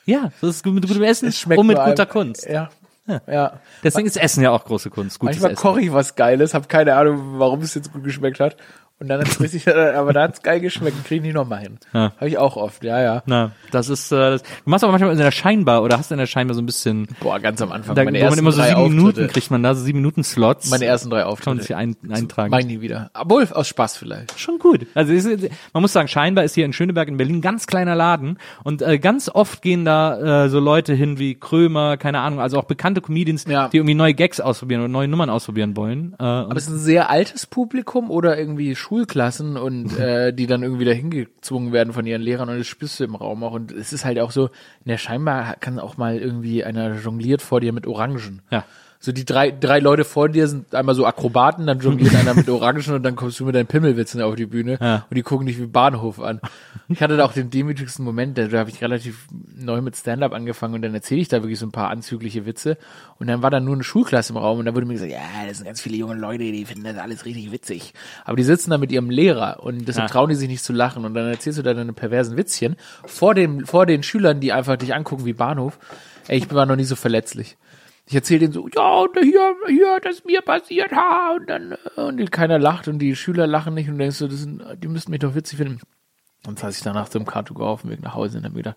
Ja, 0.06 0.32
das 0.42 0.50
ist 0.58 0.64
gut 0.64 0.74
mit 0.74 0.88
gutem 0.88 1.04
Essen 1.04 1.28
Es 1.30 1.40
schmeckt 1.40 1.60
und 1.60 1.68
mit 1.68 1.78
guter 1.78 2.06
Kunst. 2.06 2.48
Ja. 2.48 2.70
Ja. 3.28 3.60
Deswegen 3.84 4.08
ist 4.08 4.16
Essen 4.16 4.44
ja 4.44 4.52
auch 4.52 4.64
große 4.64 4.90
Kunst. 4.90 5.20
Gutes 5.20 5.42
Manchmal 5.42 5.56
koche 5.56 5.82
ich 5.82 5.92
was 5.92 6.16
Geiles, 6.16 6.54
habe 6.54 6.68
keine 6.68 6.96
Ahnung, 6.96 7.40
warum 7.40 7.62
es 7.62 7.74
jetzt 7.74 7.92
gut 7.92 8.04
geschmeckt 8.04 8.40
hat. 8.40 8.58
Und 9.02 9.08
dann 9.08 9.20
hat's 9.20 9.40
richtig, 9.42 9.68
aber 9.68 10.14
da 10.14 10.22
hat's 10.22 10.44
geil 10.44 10.60
geschmeckt, 10.60 11.04
kriege 11.06 11.16
ich 11.16 11.22
nicht 11.24 11.34
nochmal 11.34 11.60
hin. 11.62 11.78
Ja. 11.92 12.12
Habe 12.18 12.28
ich 12.30 12.38
auch 12.38 12.56
oft, 12.56 12.84
ja, 12.84 13.02
ja. 13.02 13.24
Na, 13.26 13.52
das 13.72 13.90
ist, 13.90 14.12
äh, 14.12 14.16
das, 14.16 14.44
du 14.44 14.50
machst 14.66 14.84
aber 14.84 14.92
manchmal 14.92 15.12
in 15.12 15.18
der 15.18 15.32
Scheinbar 15.32 15.82
oder 15.82 15.98
hast 15.98 16.12
in 16.12 16.20
der 16.20 16.28
Scheinbar 16.28 16.54
so 16.54 16.62
ein 16.62 16.68
bisschen, 16.68 17.08
Boah, 17.20 17.40
ganz 17.40 17.62
am 17.64 17.72
Anfang. 17.72 17.96
da, 17.96 18.04
meine 18.04 18.20
ersten 18.20 18.38
immer 18.40 18.52
so 18.52 18.62
drei 18.62 18.70
sieben 18.70 18.84
Minuten 18.84 19.08
Auftritte. 19.08 19.34
kriegt 19.34 19.50
man 19.50 19.64
da, 19.64 19.74
so 19.74 19.84
sieben 19.84 19.98
Minuten 20.00 20.24
Slots. 20.24 20.70
Meine 20.70 20.86
ersten 20.86 21.10
drei 21.10 21.22
kann 21.22 21.26
man 21.28 21.34
Auftritte. 21.34 21.62
sich 21.64 21.76
ein, 21.76 21.96
eintragen. 22.12 22.56
Ich 22.60 22.66
nie 22.68 22.82
wieder. 22.82 23.10
Obwohl, 23.16 23.48
aus 23.52 23.68
Spaß 23.68 23.98
vielleicht. 23.98 24.40
Schon 24.40 24.60
gut. 24.60 24.86
Also 24.94 25.14
ist, 25.14 25.28
man 25.74 25.82
muss 25.82 25.94
sagen, 25.94 26.08
Scheinbar 26.08 26.44
ist 26.44 26.54
hier 26.54 26.66
in 26.66 26.72
Schöneberg 26.74 27.08
in 27.08 27.18
Berlin 27.18 27.38
ein 27.38 27.42
ganz 27.42 27.66
kleiner 27.66 27.96
Laden 27.96 28.38
und 28.64 28.84
äh, 28.84 29.00
ganz 29.00 29.30
oft 29.30 29.64
gehen 29.64 29.84
da 29.84 30.46
äh, 30.46 30.50
so 30.50 30.60
Leute 30.60 30.94
hin 30.94 31.18
wie 31.18 31.34
Krömer, 31.34 31.98
keine 31.98 32.20
Ahnung, 32.20 32.40
also 32.40 32.60
auch 32.60 32.66
bekannte 32.66 33.02
Comedians, 33.02 33.46
Ja. 33.46 33.68
die 33.70 33.78
irgendwie 33.78 33.96
neue 33.96 34.14
Gags 34.14 34.40
ausprobieren 34.40 34.82
oder 34.82 34.90
neue 34.90 35.08
Nummern 35.08 35.32
ausprobieren 35.32 35.76
wollen. 35.76 36.14
Äh, 36.20 36.24
Aber 36.24 36.56
es 36.56 36.68
ist 36.68 36.70
ein 36.74 36.78
sehr 36.78 37.10
altes 37.10 37.48
Publikum 37.48 38.12
oder 38.12 38.38
irgendwie 38.38 38.76
Schulklassen 38.92 39.56
und 39.56 39.98
äh, 40.00 40.34
die 40.34 40.48
dann 40.48 40.64
irgendwie 40.64 40.84
dahin 40.84 41.10
gezwungen 41.10 41.72
werden 41.72 41.94
von 41.94 42.06
ihren 42.06 42.22
Lehrern 42.22 42.50
und 42.50 42.58
das 42.58 42.68
spürst 42.68 43.00
du 43.00 43.06
im 43.06 43.16
Raum 43.16 43.42
auch. 43.44 43.54
Und 43.54 43.72
es 43.72 43.94
ist 43.94 44.04
halt 44.04 44.20
auch 44.20 44.32
so, 44.32 44.50
der 44.84 44.98
Scheinbar 44.98 45.56
kann 45.56 45.80
auch 45.80 45.96
mal 45.96 46.18
irgendwie 46.18 46.66
einer 46.66 46.96
jongliert 46.96 47.42
vor 47.42 47.62
dir 47.62 47.72
mit 47.72 47.88
Orangen. 47.88 48.42
ja. 48.52 48.66
So 49.04 49.12
die 49.12 49.26
drei, 49.26 49.50
drei 49.50 49.80
Leute 49.80 50.04
vor 50.04 50.30
dir 50.30 50.48
sind 50.48 50.76
einmal 50.76 50.94
so 50.94 51.08
Akrobaten, 51.08 51.66
dann 51.66 51.80
jongliert 51.80 52.14
einer 52.16 52.36
mit 52.36 52.48
Orangen 52.50 52.88
und 52.94 53.02
dann 53.02 53.16
kommst 53.16 53.40
du 53.40 53.46
mit 53.46 53.56
deinen 53.56 53.66
Pimmelwitzen 53.66 54.22
auf 54.22 54.36
die 54.36 54.46
Bühne 54.46 54.78
Ja. 54.80 55.08
und 55.10 55.16
die 55.18 55.24
gucken 55.24 55.48
dich 55.48 55.60
wie 55.60 55.66
Bahnhof 55.66 56.20
an. 56.20 56.40
Ich 56.88 57.02
hatte 57.02 57.18
da 57.18 57.26
auch 57.26 57.34
den 57.34 57.50
demütigsten 57.50 58.06
Moment, 58.06 58.38
da, 58.38 58.48
da 58.48 58.60
habe 58.60 58.70
ich 58.70 58.80
relativ 58.84 59.26
neu 59.58 59.82
mit 59.82 59.96
Stand-Up 59.96 60.34
angefangen 60.34 60.76
und 60.76 60.84
dann 60.84 60.94
erzähle 60.94 61.20
ich 61.20 61.28
da 61.30 61.42
wirklich 61.42 61.58
so 61.58 61.66
ein 61.66 61.72
paar 61.72 61.90
anzügliche 61.90 62.46
Witze 62.46 62.78
und 63.18 63.26
dann 63.26 63.42
war 63.42 63.50
da 63.50 63.60
nur 63.60 63.74
eine 63.74 63.84
Schulklasse 63.84 64.34
im 64.34 64.38
Raum 64.38 64.60
und 64.60 64.66
da 64.66 64.76
wurde 64.76 64.86
mir 64.86 64.94
gesagt, 64.94 65.12
ja, 65.12 65.18
das 65.48 65.58
sind 65.58 65.66
ganz 65.66 65.82
viele 65.82 65.98
junge 65.98 66.14
Leute, 66.14 66.44
die 66.44 66.64
finden 66.66 66.84
das 66.84 66.98
alles 66.98 67.26
richtig 67.26 67.52
witzig. 67.52 67.96
Aber 68.24 68.36
die 68.38 68.44
sitzen 68.44 68.70
da 68.70 68.78
mit 68.78 68.92
ihrem 68.92 69.10
Lehrer 69.10 69.62
und 69.64 69.88
deshalb 69.88 70.10
Ja. 70.10 70.14
trauen 70.14 70.30
die 70.30 70.36
sich 70.36 70.48
nicht 70.48 70.64
zu 70.64 70.74
lachen 70.74 71.06
und 71.06 71.16
dann 71.16 71.26
erzählst 71.28 71.58
du 71.58 71.64
da 71.64 71.74
deine 71.74 71.94
perversen 71.94 72.38
Witzchen 72.38 72.76
vor 73.08 73.34
den, 73.34 73.66
vor 73.66 73.88
den 73.88 74.04
Schülern, 74.04 74.40
die 74.42 74.54
einfach 74.54 74.76
dich 74.76 74.94
angucken 74.94 75.26
wie 75.26 75.34
Bahnhof. 75.34 75.80
Ey, 76.28 76.38
ich 76.38 76.54
war 76.54 76.68
noch 76.68 76.76
nie 76.76 76.84
so 76.84 76.96
verletzlich. 76.96 77.58
Ich 78.12 78.16
erzähle 78.16 78.42
denen 78.42 78.52
so, 78.52 78.68
ja, 78.76 78.96
und 78.96 79.18
hier, 79.22 79.56
hier, 79.68 79.98
das 80.04 80.16
ist 80.16 80.26
mir 80.26 80.42
passiert, 80.42 80.92
ha, 80.92 81.38
und 81.38 81.50
dann, 81.50 81.78
äh, 81.96 82.02
und 82.02 82.30
keiner 82.30 82.60
lacht 82.60 82.90
und 82.90 83.00
die 83.00 83.16
Schüler 83.16 83.48
lachen 83.48 83.74
nicht 83.74 83.88
und 83.88 83.94
du 83.94 84.00
denkst 84.00 84.18
so, 84.18 84.28
das 84.28 84.40
sind, 84.40 84.62
die 84.84 84.90
müssten 84.90 85.12
mich 85.12 85.22
doch 85.22 85.34
witzig 85.34 85.60
finden. 85.60 85.80
Und 86.46 86.60
saß 86.60 86.76
ich 86.76 86.84
danach 86.84 87.08
zum 87.08 87.26
Cartogo 87.26 87.66
auf 87.66 87.84
dem 87.84 87.92
Weg 87.92 88.02
nach 88.02 88.14
Hause 88.14 88.40
und 88.40 88.44
hab 88.44 88.52
mir 88.52 88.64
gedacht, 88.64 88.76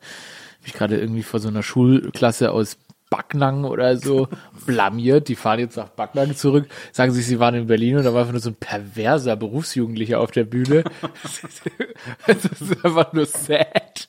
hab 0.60 0.66
ich 0.68 0.72
gerade 0.72 1.00
irgendwie 1.00 1.24
vor 1.24 1.40
so 1.40 1.48
einer 1.48 1.64
Schulklasse 1.64 2.52
aus 2.52 2.76
Backnang 3.10 3.64
oder 3.64 3.96
so 3.96 4.28
blamiert. 4.66 5.26
Die 5.26 5.34
fahren 5.34 5.58
jetzt 5.58 5.76
nach 5.76 5.88
Backnang 5.88 6.36
zurück, 6.36 6.68
sagen 6.92 7.10
sich, 7.10 7.26
sie 7.26 7.40
waren 7.40 7.56
in 7.56 7.66
Berlin 7.66 7.96
und 7.96 8.04
da 8.04 8.14
war 8.14 8.20
einfach 8.20 8.34
nur 8.34 8.40
so 8.40 8.50
ein 8.50 8.54
perverser 8.54 9.34
Berufsjugendlicher 9.34 10.20
auf 10.20 10.30
der 10.30 10.44
Bühne. 10.44 10.84
das 12.28 12.44
ist 12.44 12.84
einfach 12.84 13.12
nur 13.12 13.26
sad. 13.26 14.06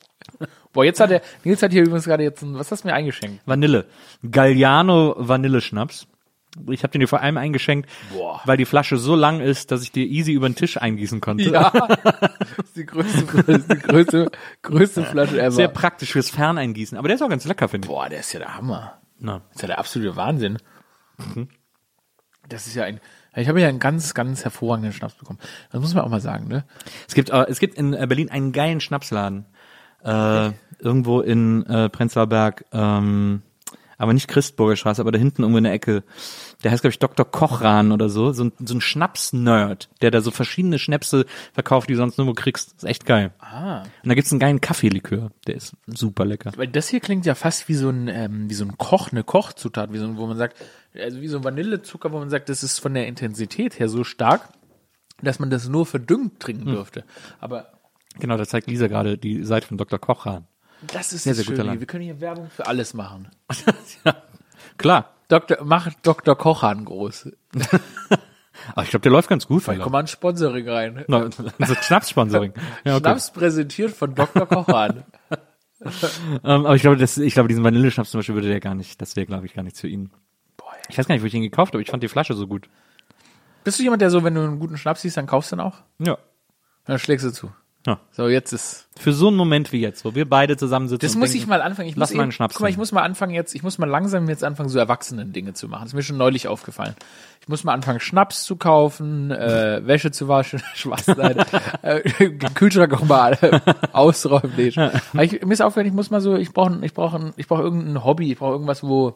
Boah, 0.76 0.84
jetzt 0.84 0.99
hat 0.99 1.10
er, 1.10 1.22
Nils 1.45 1.64
hat 1.64 1.72
hier 1.72 1.84
übrigens 1.84 2.03
gerade 2.03 2.23
jetzt 2.23 2.41
ein, 2.41 2.60
was 2.60 2.69
hast 2.69 2.84
du 2.84 2.89
mir 2.89 2.93
eingeschenkt? 2.93 3.41
Vanille. 3.45 3.85
Galliano 4.30 5.15
Vanilleschnaps. 5.18 6.06
Ich 6.69 6.84
habe 6.84 6.91
den 6.91 6.99
dir 6.99 7.07
vor 7.07 7.22
allem 7.22 7.38
eingeschenkt, 7.38 7.89
Boah. 8.14 8.41
weil 8.43 8.57
die 8.57 8.65
Flasche 8.65 8.97
so 8.97 9.15
lang 9.15 9.39
ist, 9.39 9.72
dass 9.72 9.84
ich 9.84 9.93
dir 9.93 10.06
easy 10.06 10.34
über 10.34 10.49
den 10.49 10.56
Tisch 10.56 10.77
eingießen 10.77 11.22
konnte. 11.22 11.45
Ja. 11.45 11.72
Das 12.57 12.68
ist 12.68 12.77
die 12.77 12.85
größte, 12.85 13.23
die 13.69 13.80
größte, 13.80 14.31
größte 14.61 15.03
Flasche 15.03 15.39
ever. 15.39 15.52
Sehr 15.52 15.68
praktisch 15.68 16.11
fürs 16.11 16.30
Ferneingießen. 16.30 16.97
Aber 16.97 17.07
der 17.07 17.15
ist 17.15 17.22
auch 17.22 17.30
ganz 17.30 17.45
lecker, 17.45 17.68
finde 17.68 17.85
ich. 17.85 17.89
Boah, 17.89 18.07
der 18.07 18.19
ist 18.19 18.31
ja 18.31 18.39
der 18.39 18.56
Hammer. 18.56 19.02
Na. 19.19 19.39
Das 19.39 19.56
ist 19.56 19.61
ja 19.61 19.68
der 19.68 19.80
absolute 19.80 20.15
Wahnsinn. 20.15 20.57
Das 22.47 22.68
ist 22.68 22.76
ja 22.76 22.84
ein, 22.84 23.02
ich 23.35 23.47
habe 23.49 23.60
ja 23.60 23.68
einen 23.68 23.80
ganz, 23.80 24.14
ganz 24.14 24.43
hervorragenden 24.43 24.93
Schnaps 24.93 25.15
bekommen. 25.15 25.39
Das 25.72 25.81
muss 25.81 25.93
man 25.93 26.03
auch 26.03 26.10
mal 26.10 26.22
sagen, 26.22 26.47
ne? 26.47 26.65
Es 27.07 27.14
gibt, 27.14 27.30
äh, 27.30 27.45
es 27.49 27.60
gibt 27.60 27.77
in 27.77 27.93
äh, 27.93 28.06
Berlin 28.07 28.30
einen 28.30 28.52
geilen 28.52 28.80
Schnapsladen. 28.80 29.45
Äh, 30.06 30.52
irgendwo 30.86 31.22
in 31.22 31.66
äh, 31.66 31.90
Prenzlauer 31.90 32.28
Berg, 32.28 32.66
ähm, 32.72 33.41
aber 33.98 34.14
nicht 34.14 34.28
Christburger 34.28 34.76
Straße, 34.76 35.02
aber 35.02 35.12
da 35.12 35.18
hinten 35.18 35.41
irgendwo 35.41 35.57
in 35.57 35.64
der 35.64 35.74
Ecke. 35.74 36.03
Der 36.64 36.72
heißt, 36.72 36.82
glaube 36.82 36.91
ich, 36.91 36.99
Dr. 36.99 37.26
Kochran 37.26 37.91
oder 37.91 38.10
so. 38.10 38.34
So 38.34 38.45
ein, 38.45 38.52
so 38.60 38.76
ein 38.76 38.82
Schnaps-Nerd, 38.82 39.90
der 40.02 40.12
da 40.12 40.22
so 40.22 40.32
verschiedene 40.32 40.80
Schnäpse 40.80 41.26
verkauft, 41.53 41.88
die 41.88 41.94
du 41.94 41.98
sonst 41.98 42.18
nirgendwo 42.18 42.40
kriegst. 42.40 42.74
Das 42.74 42.84
ist 42.84 42.90
echt 42.90 43.06
geil. 43.06 43.32
Ah. 43.40 43.84
Und 43.84 44.10
da 44.10 44.14
gibt's 44.14 44.32
einen 44.32 44.40
geilen 44.40 44.60
Kaffeelikör. 44.60 45.32
Der 45.48 45.56
ist 45.56 45.76
super 45.88 46.26
lecker. 46.26 46.52
Weil 46.57 46.68
das 46.68 46.90
hier 46.90 46.99
klingt 46.99 47.26
ja 47.26 47.36
fast 47.36 47.70
wie 47.70 47.76
so 47.76 47.90
ein, 47.90 48.10
ähm, 48.10 48.49
wie 48.49 48.53
so 48.53 48.66
ein 48.66 48.78
Koch, 48.78 49.12
eine 49.12 49.24
Kochzutat, 49.24 49.94
wie 49.94 49.98
so 49.98 50.06
ein, 50.06 50.18
wo 50.18 50.28
man 50.28 50.38
sagt, 50.38 50.57
also 50.94 51.22
wie 51.22 51.28
so 51.28 51.38
ein 51.38 51.44
Vanillezucker, 51.44 52.12
wo 52.12 52.20
man 52.20 52.30
sagt, 52.30 52.49
das 52.49 52.64
ist 52.64 52.80
von 52.80 52.94
der 52.94 53.07
Intensität 53.07 53.80
her 53.80 53.88
so 53.88 54.03
stark, 54.03 54.49
dass 55.22 55.40
man 55.40 55.49
das 55.49 55.70
nur 55.70 55.86
verdünnt 55.86 56.41
trinken 56.41 56.66
dürfte. 56.66 57.06
Aber 57.40 57.68
Genau, 58.20 58.38
da 58.38 58.45
zeigt 58.45 58.68
Lisa 58.68 58.88
gerade 58.88 59.18
die 59.18 59.44
Seite 59.44 59.68
von 59.68 59.78
Dr. 59.78 59.99
Kochran. 59.99 60.48
Das 60.81 61.14
ist 61.14 61.23
Sehr, 61.23 61.35
sehr 61.35 61.45
guter. 61.45 61.64
Laden. 61.64 61.80
Wir 61.80 61.88
können 61.88 62.03
hier 62.03 62.22
Werbung 62.22 62.49
für 62.49 62.68
alles 62.68 62.93
machen. 62.93 63.30
Klar. 64.77 65.11
Dr. 65.27 65.57
Mach 65.64 65.91
Dr. 66.03 66.38
Kochan 66.38 66.85
groß. 66.85 67.30
Aber 68.73 68.84
ich 68.84 68.89
glaube, 68.89 69.02
der 69.02 69.11
läuft 69.11 69.30
ganz 69.30 69.47
gut. 69.47 69.64
Vielleicht 69.64 69.81
kommt 69.81 69.93
mal 69.93 69.99
ein 69.99 70.07
Sponsoring 70.07 70.69
rein. 70.69 71.06
No, 71.07 71.30
so 71.30 71.76
Schnaps-Sponsoring. 71.76 72.53
Ja, 72.85 72.95
okay. 72.95 73.03
Schnaps 73.03 73.34
präsentiert 73.34 73.91
von 73.91 74.15
Dr. 74.15 74.45
Kochan. 74.45 75.03
Ähm, 75.81 76.65
aber 76.65 76.76
ich 76.76 76.81
glaube, 76.81 76.97
das, 76.97 77.18
ich 77.18 77.34
glaube, 77.34 77.49
diesen 77.49 77.64
Vanilleschnaps 77.64 78.11
zum 78.11 78.19
Beispiel 78.19 78.35
würde 78.35 78.47
der 78.47 78.60
gar 78.60 78.76
nicht, 78.76 79.02
das 79.02 79.15
wäre, 79.15 79.26
glaube 79.26 79.45
ich, 79.45 79.53
gar 79.53 79.61
nichts 79.64 79.81
für 79.81 79.88
ihn. 79.88 80.10
Ich 80.89 80.97
weiß 80.97 81.07
gar 81.07 81.14
nicht, 81.15 81.22
wo 81.22 81.27
ich 81.27 81.34
ihn 81.34 81.41
gekauft 81.41 81.73
habe, 81.73 81.81
ich 81.81 81.89
fand 81.89 82.02
die 82.02 82.07
Flasche 82.07 82.34
so 82.34 82.47
gut. 82.47 82.69
Bist 83.64 83.80
du 83.80 83.84
jemand, 83.84 84.02
der 84.02 84.10
so, 84.10 84.23
wenn 84.23 84.35
du 84.35 84.41
einen 84.41 84.60
guten 84.60 84.77
Schnaps 84.77 85.02
siehst, 85.02 85.18
dann 85.18 85.27
kaufst 85.27 85.52
du 85.52 85.57
ihn 85.57 85.60
auch? 85.60 85.77
Ja. 85.99 86.18
Dann 86.85 86.97
schlägst 86.97 87.26
du 87.26 87.31
zu. 87.31 87.52
Ja. 87.86 87.99
So, 88.12 88.28
jetzt 88.28 88.52
ist. 88.52 88.88
Für 88.98 89.14
so 89.14 89.28
einen 89.28 89.38
Moment 89.38 89.72
wie 89.72 89.80
jetzt, 89.80 90.06
wo 90.06 90.16
wir 90.16 90.28
beide 90.28 90.57
zusammensitzen. 90.57 91.06
Das 91.06 91.16
und 91.16 91.20
muss 91.20 91.32
denken, 91.32 91.44
ich 91.44 91.48
mal 91.48 91.62
anfangen. 91.62 91.90
Ich 91.90 91.95
lass 91.95 92.12
muss 92.12 92.18
mal 92.18 92.24
einen 92.24 92.32
Schnaps 92.32 92.56
Guck 92.56 92.62
mal, 92.62 92.70
ich 92.70 92.78
muss 92.78 92.91
mal 92.91 93.03
anfangen 93.03 93.34
jetzt, 93.34 93.53
ich 93.53 93.62
muss 93.62 93.78
mal 93.78 93.90
langsam 93.90 94.30
jetzt 94.30 94.44
anfangen, 94.44 94.70
so 94.70 94.80
erwachsenen 94.80 95.34
Dinge 95.34 95.53
zu 95.53 95.68
machen. 95.68 95.84
Das 95.84 95.90
ist 95.90 95.95
mir 95.95 96.03
schon 96.03 96.18
neulich 96.18 96.48
aufgefallen. 96.48 96.95
Ich 97.41 97.49
muss 97.49 97.64
mal 97.64 97.74
anfangen, 97.74 97.99
Schnaps 97.99 98.44
zu 98.44 98.56
kaufen, 98.56 99.32
äh, 99.32 99.86
Wäsche 99.86 100.12
zu 100.12 100.28
waschen, 100.28 100.62
Spaß, 100.76 101.07
nein, 101.18 101.44
äh, 101.82 102.02
Kühlschrank 102.56 102.94
auch 102.94 103.03
mal 103.03 103.38
äh, 103.41 103.60
ausräumen. 103.91 104.53
Nee. 104.56 104.74
Aber 104.76 105.24
ich, 105.24 105.41
mir 105.44 105.53
ist 105.53 105.62
aufgefallen, 105.62 105.88
ich 105.88 105.94
muss 105.94 106.10
mal 106.10 106.22
so, 106.22 106.36
ich 106.36 106.53
brauche 106.53 106.80
ich 106.84 106.94
brauche 106.94 107.34
ich 107.36 107.48
brauche 107.48 107.62
irgendein 107.62 108.03
Hobby, 108.03 108.32
ich 108.32 108.40
brauche 108.40 108.53
irgendwas, 108.53 108.82
wo 108.82 109.14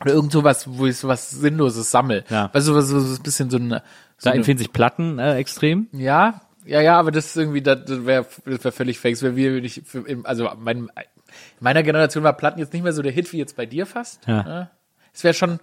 oder 0.00 0.12
irgend 0.12 0.32
sowas, 0.32 0.66
wo 0.68 0.86
ich 0.86 0.96
sowas 0.96 1.30
Sinnloses 1.30 1.90
sammel. 1.90 2.24
Ja. 2.30 2.50
Weißt 2.52 2.68
du, 2.68 2.74
was 2.74 2.88
so, 2.88 3.00
so 3.00 3.16
ein 3.16 3.22
bisschen 3.22 3.50
so 3.50 3.58
ein 3.58 3.80
so 4.16 4.28
Da 4.28 4.32
empfehlen 4.32 4.58
sich 4.58 4.72
Platten 4.72 5.18
äh, 5.18 5.36
extrem. 5.36 5.88
ja, 5.92 6.42
ja, 6.66 6.80
ja, 6.80 6.98
aber 6.98 7.10
das 7.10 7.26
ist 7.26 7.36
irgendwie, 7.36 7.62
das 7.62 7.80
wäre 7.86 8.26
das 8.44 8.64
wär 8.64 8.72
völlig 8.72 8.98
fake. 8.98 9.14
Das 9.14 9.22
wär 9.22 9.36
wie, 9.36 9.56
wenn 9.56 9.64
ich, 9.64 9.82
für, 9.84 10.06
im, 10.06 10.26
also 10.26 10.50
mein, 10.58 10.78
in 10.84 10.90
meiner 11.60 11.82
Generation 11.82 12.24
war 12.24 12.36
Platten 12.36 12.60
jetzt 12.60 12.72
nicht 12.72 12.82
mehr 12.82 12.92
so 12.92 13.02
der 13.02 13.12
Hit 13.12 13.32
wie 13.32 13.38
jetzt 13.38 13.56
bei 13.56 13.66
dir 13.66 13.86
fast. 13.86 14.26
Ja. 14.26 14.42
Ne? 14.42 14.70
Es 15.12 15.24
wäre 15.24 15.34
schon, 15.34 15.58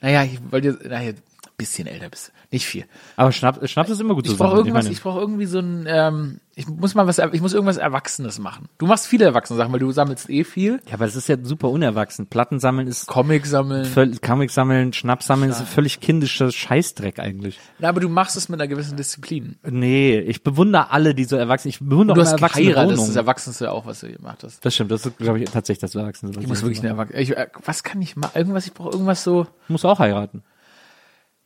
naja, 0.00 0.24
ich 0.24 0.40
wollte 0.50 0.68
jetzt, 0.68 0.84
naja, 0.84 1.12
bisschen 1.58 1.86
älter 1.86 2.08
bist, 2.08 2.32
nicht 2.50 2.64
viel. 2.64 2.84
Aber 3.16 3.32
Schnaps, 3.32 3.68
Schnaps 3.70 3.90
ist 3.90 4.00
immer 4.00 4.14
gut 4.14 4.24
zu 4.26 4.32
Ich 4.32 4.38
brauche 4.38 4.56
irgendwas, 4.56 4.84
meine- 4.84 4.92
ich 4.94 5.02
brauche 5.02 5.20
irgendwie 5.20 5.44
so 5.46 5.58
ein, 5.58 5.84
ähm, 5.88 6.40
ich 6.54 6.66
muss 6.68 6.94
mal 6.94 7.06
was, 7.06 7.18
ich 7.18 7.40
muss 7.40 7.52
irgendwas 7.52 7.76
Erwachsenes 7.76 8.38
machen. 8.38 8.68
Du 8.78 8.86
machst 8.86 9.06
viele 9.06 9.24
erwachsene 9.26 9.56
Sachen, 9.58 9.72
weil 9.72 9.78
du 9.80 9.90
sammelst 9.92 10.30
eh 10.30 10.44
viel. 10.44 10.80
ja, 10.86 10.94
aber 10.94 11.04
das 11.04 11.14
ist 11.16 11.28
ja 11.28 11.36
super 11.42 11.68
unerwachsen. 11.68 12.26
Platten 12.28 12.58
sammeln 12.60 12.86
ist 12.88 13.06
Comic 13.06 13.44
sammeln. 13.46 13.86
Comic 14.24 14.50
sammeln, 14.50 14.92
Schnaps 14.92 15.26
sammeln 15.26 15.50
ist 15.50 15.60
völlig 15.62 16.00
kindischer 16.00 16.50
Scheißdreck 16.50 17.18
eigentlich. 17.18 17.58
Na, 17.80 17.88
aber 17.88 18.00
du 18.00 18.08
machst 18.08 18.36
es 18.36 18.48
mit 18.48 18.60
einer 18.60 18.68
gewissen 18.68 18.96
Disziplin. 18.96 19.56
Nee, 19.68 20.18
ich 20.20 20.42
bewundere 20.42 20.90
alle, 20.92 21.14
die 21.14 21.24
so 21.24 21.36
erwachsen, 21.36 21.68
ich 21.68 21.80
bewundere 21.80 22.14
Du 22.16 22.20
auch 22.22 22.26
hast 22.26 22.32
erwachsene 22.34 22.66
geheiratet, 22.66 22.90
das 22.90 22.94
ist 22.94 22.98
Wohnung. 23.00 23.14
das 23.14 23.16
Erwachsenste 23.16 23.72
auch, 23.72 23.86
was 23.86 24.00
du 24.00 24.12
gemacht 24.12 24.42
hast. 24.44 24.64
Das 24.64 24.74
stimmt, 24.74 24.90
das 24.92 25.04
ist, 25.06 25.18
glaube 25.18 25.40
ich, 25.40 25.50
tatsächlich 25.50 25.80
das 25.80 25.94
Erwachsene. 25.96 26.34
was 26.36 26.42
Ich 26.42 26.48
muss 26.48 26.62
wirklich 26.62 26.80
eine 26.80 26.88
Erwachsene, 26.90 27.20
ich, 27.20 27.36
äh, 27.36 27.48
was 27.64 27.82
kann 27.82 28.00
ich 28.00 28.16
machen? 28.16 28.32
Irgendwas, 28.36 28.66
ich 28.66 28.72
brauche 28.74 28.90
irgendwas 28.90 29.22
so, 29.24 29.46
muss 29.68 29.84
auch 29.84 29.98
heiraten. 29.98 30.42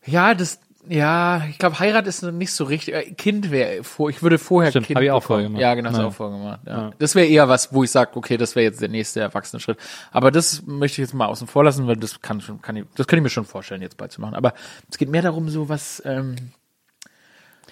Ja, 0.05 0.35
das, 0.35 0.59
ja, 0.89 1.45
ich 1.49 1.59
glaube, 1.59 1.79
Heirat 1.79 2.07
ist 2.09 2.23
noch 2.23 2.33
nicht 2.33 2.53
so 2.53 2.65
richtig. 2.65 2.95
Äh, 2.95 3.13
Kind 3.13 3.51
wäre 3.53 3.85
vor, 3.85 4.11
ich 4.11 4.21
würde 4.23 4.39
vorher 4.39 4.71
Stimmt, 4.73 4.89
Kind 4.89 4.97
hab 4.97 5.03
ich 5.05 5.11
auch 5.13 5.23
vorher 5.23 5.47
gemacht. 5.47 5.61
Ja, 5.63 5.75
genau, 5.75 5.91
du 5.93 5.99
Ja. 5.99 6.07
auch 6.07 6.13
vorher 6.15 6.37
gemacht. 6.39 6.61
Ja. 6.67 6.91
Das 6.99 7.15
wäre 7.15 7.27
eher 7.27 7.49
was, 7.49 7.73
wo 7.73 7.85
ich 7.85 7.91
sage, 7.93 8.11
okay, 8.15 8.37
das 8.37 8.57
wäre 8.57 8.65
jetzt 8.65 8.81
der 8.81 8.89
nächste 8.89 9.21
erwachsene 9.21 9.61
Schritt. 9.61 9.79
Aber 10.11 10.31
das 10.33 10.63
möchte 10.67 11.01
ich 11.01 11.07
jetzt 11.07 11.15
mal 11.15 11.27
außen 11.27 11.47
vor 11.47 11.63
lassen, 11.63 11.87
weil 11.87 11.97
das 11.97 12.21
kann 12.21 12.41
schon, 12.41 12.61
kann 12.61 12.75
ich, 12.77 12.85
das 12.97 13.07
kann 13.07 13.19
ich 13.19 13.23
mir 13.23 13.31
schon 13.31 13.45
vorstellen, 13.45 13.81
jetzt 13.83 13.97
bald 13.97 14.11
zu 14.11 14.21
machen. 14.21 14.35
Aber 14.35 14.55
es 14.91 14.99
geht 14.99 15.09
mehr 15.09 15.23
darum, 15.23 15.49
so 15.49 15.69
was. 15.69 16.03
Ähm, 16.05 16.35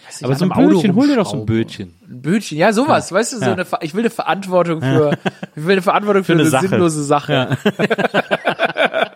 nicht, 0.08 0.24
Aber 0.24 0.34
so 0.34 0.44
ein 0.44 0.50
Bötchen, 0.50 0.94
hol 0.96 1.06
dir 1.08 1.16
doch 1.16 1.30
so 1.30 1.36
ein. 1.38 1.46
Bötchen. 1.46 1.94
Ein 2.08 2.22
Bötchen, 2.22 2.58
ja, 2.58 2.72
sowas, 2.72 3.12
weißt 3.12 3.32
du, 3.34 3.38
so 3.38 3.44
Ja. 3.44 3.52
eine, 3.52 3.66
ich 3.82 3.94
will 3.94 4.00
eine 4.02 4.10
Verantwortung 4.10 4.80
für, 4.80 5.12
ich 5.54 5.64
will 5.64 5.72
eine 5.72 5.82
Verantwortung 5.82 6.24
für, 6.24 6.32
eine 6.32 6.42
eine, 6.42 6.50
Sache. 6.50 6.68
sinnlose 6.68 7.04
Sache. 7.04 7.56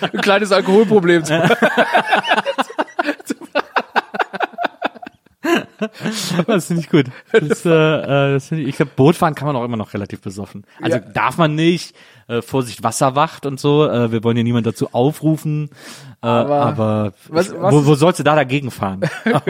ein 0.00 0.20
kleines 0.20 0.52
Alkoholproblem 0.52 1.24
zu 1.24 1.34
Das 6.46 6.66
finde 6.66 6.82
ich 6.82 6.88
gut. 6.88 7.06
Das, 7.32 7.64
äh, 7.66 7.70
äh, 7.70 8.32
das 8.34 8.46
find 8.48 8.60
ich, 8.62 8.68
ich 8.68 8.76
glaube, 8.76 8.92
Bootfahren 8.94 9.34
kann 9.34 9.46
man 9.46 9.56
auch 9.56 9.64
immer 9.64 9.76
noch 9.76 9.92
relativ 9.94 10.20
besoffen. 10.20 10.64
Also 10.80 10.98
Ja. 10.98 11.02
darf 11.04 11.36
man 11.36 11.54
nicht. 11.56 11.96
Äh, 12.28 12.42
Vorsicht, 12.42 12.84
Wasserwacht 12.84 13.44
und 13.46 13.58
so. 13.58 13.84
Äh, 13.88 14.12
wir 14.12 14.22
wollen 14.22 14.36
ja 14.36 14.44
niemand 14.44 14.66
dazu 14.66 14.90
aufrufen. 14.94 15.70
Äh, 16.22 16.26
aber 16.26 16.60
aber 16.60 17.12
was- 17.28 17.52
was 17.56 17.74
wo, 17.74 17.84
wo 17.86 17.94
sollst 17.96 18.20
du 18.20 18.24
da 18.24 18.36
dagegen 18.36 18.70
fahren? 18.70 19.00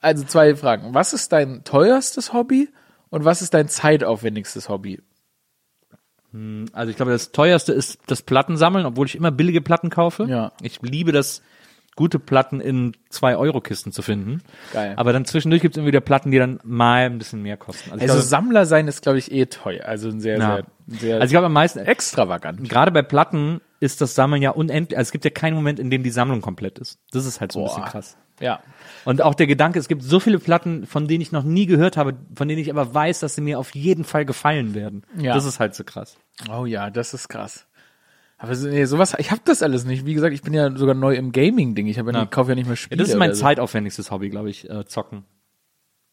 Also 0.00 0.22
zwei 0.24 0.54
Fragen. 0.54 0.92
Was 0.92 1.14
ist 1.14 1.32
dein 1.32 1.64
teuerstes 1.64 2.34
Hobby 2.34 2.68
und 3.08 3.24
was 3.24 3.40
ist 3.40 3.54
dein 3.54 3.68
zeitaufwendigstes 3.68 4.68
Hobby? 4.68 5.00
Also 6.72 6.90
ich 6.90 6.96
glaube, 6.96 7.12
das 7.12 7.32
teuerste 7.32 7.72
ist 7.72 7.98
das 8.06 8.22
Plattensammeln, 8.22 8.86
obwohl 8.86 9.06
ich 9.06 9.14
immer 9.14 9.30
billige 9.30 9.60
Platten 9.60 9.90
kaufe. 9.90 10.24
Ja. 10.24 10.52
Ich 10.60 10.82
liebe 10.82 11.12
das, 11.12 11.42
gute 11.96 12.18
Platten 12.18 12.60
in 12.60 12.96
zwei 13.08 13.36
Euro 13.36 13.60
Kisten 13.60 13.92
zu 13.92 14.02
finden. 14.02 14.42
Geil. 14.72 14.94
Aber 14.96 15.12
dann 15.12 15.24
zwischendurch 15.24 15.62
gibt 15.62 15.74
es 15.74 15.78
immer 15.78 15.86
wieder 15.86 16.00
Platten, 16.00 16.30
die 16.30 16.38
dann 16.38 16.58
mal 16.64 17.06
ein 17.06 17.18
bisschen 17.18 17.42
mehr 17.42 17.56
kosten. 17.56 17.90
Also, 17.92 18.02
Also 18.02 18.14
glaube, 18.14 18.26
Sammler 18.26 18.66
sein 18.66 18.88
ist, 18.88 19.02
glaube 19.02 19.18
ich, 19.18 19.30
eh 19.30 19.46
teuer. 19.46 19.84
Also 19.84 20.08
ein 20.08 20.20
sehr, 20.20 20.38
sehr, 20.38 20.64
sehr 20.88 21.14
also 21.16 21.24
ich 21.26 21.30
glaube 21.30 21.46
am 21.46 21.52
meisten, 21.52 21.78
extravagant. 21.80 22.68
gerade 22.68 22.90
bei 22.90 23.02
Platten 23.02 23.60
ist 23.80 24.00
das 24.00 24.14
Sammeln 24.14 24.42
ja 24.42 24.50
unendlich. 24.50 24.98
Also 24.98 25.08
es 25.08 25.12
gibt 25.12 25.24
ja 25.24 25.30
keinen 25.30 25.54
Moment, 25.54 25.78
in 25.78 25.90
dem 25.90 26.02
die 26.02 26.10
Sammlung 26.10 26.40
komplett 26.40 26.78
ist. 26.78 26.98
Das 27.12 27.26
ist 27.26 27.40
halt 27.40 27.52
so 27.52 27.60
ein 27.60 27.64
bisschen 27.66 27.82
Boah. 27.82 27.90
krass. 27.90 28.16
Ja. 28.40 28.60
Und 29.04 29.22
auch 29.22 29.34
der 29.34 29.46
Gedanke, 29.46 29.78
es 29.78 29.86
gibt 29.88 30.02
so 30.02 30.18
viele 30.20 30.38
Platten, 30.38 30.86
von 30.86 31.06
denen 31.06 31.20
ich 31.20 31.30
noch 31.32 31.44
nie 31.44 31.66
gehört 31.66 31.96
habe, 31.96 32.14
von 32.34 32.48
denen 32.48 32.60
ich 32.60 32.70
aber 32.70 32.92
weiß, 32.92 33.20
dass 33.20 33.34
sie 33.36 33.40
mir 33.40 33.58
auf 33.58 33.74
jeden 33.74 34.04
Fall 34.04 34.24
gefallen 34.24 34.74
werden. 34.74 35.04
Ja. 35.16 35.34
Das 35.34 35.44
ist 35.44 35.60
halt 35.60 35.74
so 35.74 35.84
krass. 35.84 36.16
Oh 36.50 36.66
ja, 36.66 36.90
das 36.90 37.14
ist 37.14 37.28
krass. 37.28 37.66
Aber 38.36 38.54
so- 38.56 38.68
nee, 38.68 38.84
sowas, 38.86 39.14
ich 39.18 39.30
habe 39.30 39.40
das 39.44 39.62
alles 39.62 39.84
nicht. 39.84 40.04
Wie 40.04 40.14
gesagt, 40.14 40.34
ich 40.34 40.42
bin 40.42 40.52
ja 40.52 40.76
sogar 40.76 40.94
neu 40.96 41.14
im 41.14 41.30
Gaming-Ding. 41.32 41.86
Ich 41.86 41.98
habe 41.98 42.10
ja, 42.10 42.16
Ja. 42.18 42.20
nicht- 42.22 42.32
kaufe 42.32 42.50
ja 42.50 42.54
nicht 42.56 42.66
mehr 42.66 42.72
Ja, 42.72 42.76
Spiele. 42.76 42.98
das 42.98 43.08
ist 43.10 43.16
mein 43.16 43.34
so. 43.34 43.40
zeitaufwendigstes 43.42 44.10
Hobby, 44.10 44.30
glaube 44.30 44.50
ich, 44.50 44.68
äh, 44.68 44.84
zocken. 44.84 45.24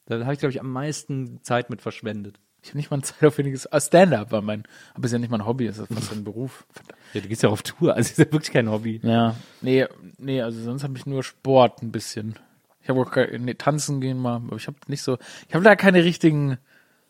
Da 0.06 0.19
habe 0.23 0.34
ich, 0.34 0.39
glaube 0.39 0.52
ich, 0.52 0.60
am 0.61 0.72
meisten 0.72 1.39
Zeit 1.43 1.69
mit 1.69 1.81
verschwendet. 1.81 2.39
Ich 2.64 2.70
habe 2.70 2.78
nicht 2.78 2.92
mal 2.92 2.98
ein 2.98 3.04
zeitaufwendiges 3.04 3.72
ah, 3.72 3.80
Stand-up 3.82 4.32
war 4.32 4.42
mein, 4.42 4.64
aber 4.94 5.06
ist 5.06 5.12
ja 5.12 5.18
nicht 5.18 5.32
mein 5.32 5.46
Hobby, 5.46 5.66
ist 5.66 5.80
das 5.80 5.88
fast 5.88 6.12
ein 6.12 6.24
Beruf. 6.24 6.66
Ja, 7.14 7.22
du 7.22 7.28
gehst 7.28 7.42
ja 7.42 7.50
auf 7.50 7.64
Tour, 7.64 7.96
also 7.96 8.10
ist 8.10 8.20
ja 8.20 8.32
wirklich 8.32 8.52
kein 8.52 8.70
Hobby. 8.70 9.00
Ja, 9.04 9.36
nee, 9.62 9.88
nee, 10.20 10.42
also 10.42 10.62
sonst 10.62 10.84
habe 10.84 10.96
ich 10.98 11.06
nur 11.06 11.24
Sport 11.24 11.82
ein 11.82 11.92
bisschen. 11.92 12.36
Ich 12.84 12.90
habe 12.90 13.02
auch 13.02 13.12
kein, 13.12 13.46
nee, 13.46 13.56
tanzen 13.56 14.00
gehen 14.00 14.18
mal, 14.18 14.36
aber 14.36 14.56
ich 14.58 14.68
habe 14.68 14.78
nicht 14.88 15.02
so, 15.02 15.18
ich 15.48 15.56
habe 15.56 15.64
da 15.64 15.76
keine 15.76 16.04
richtigen 16.04 16.58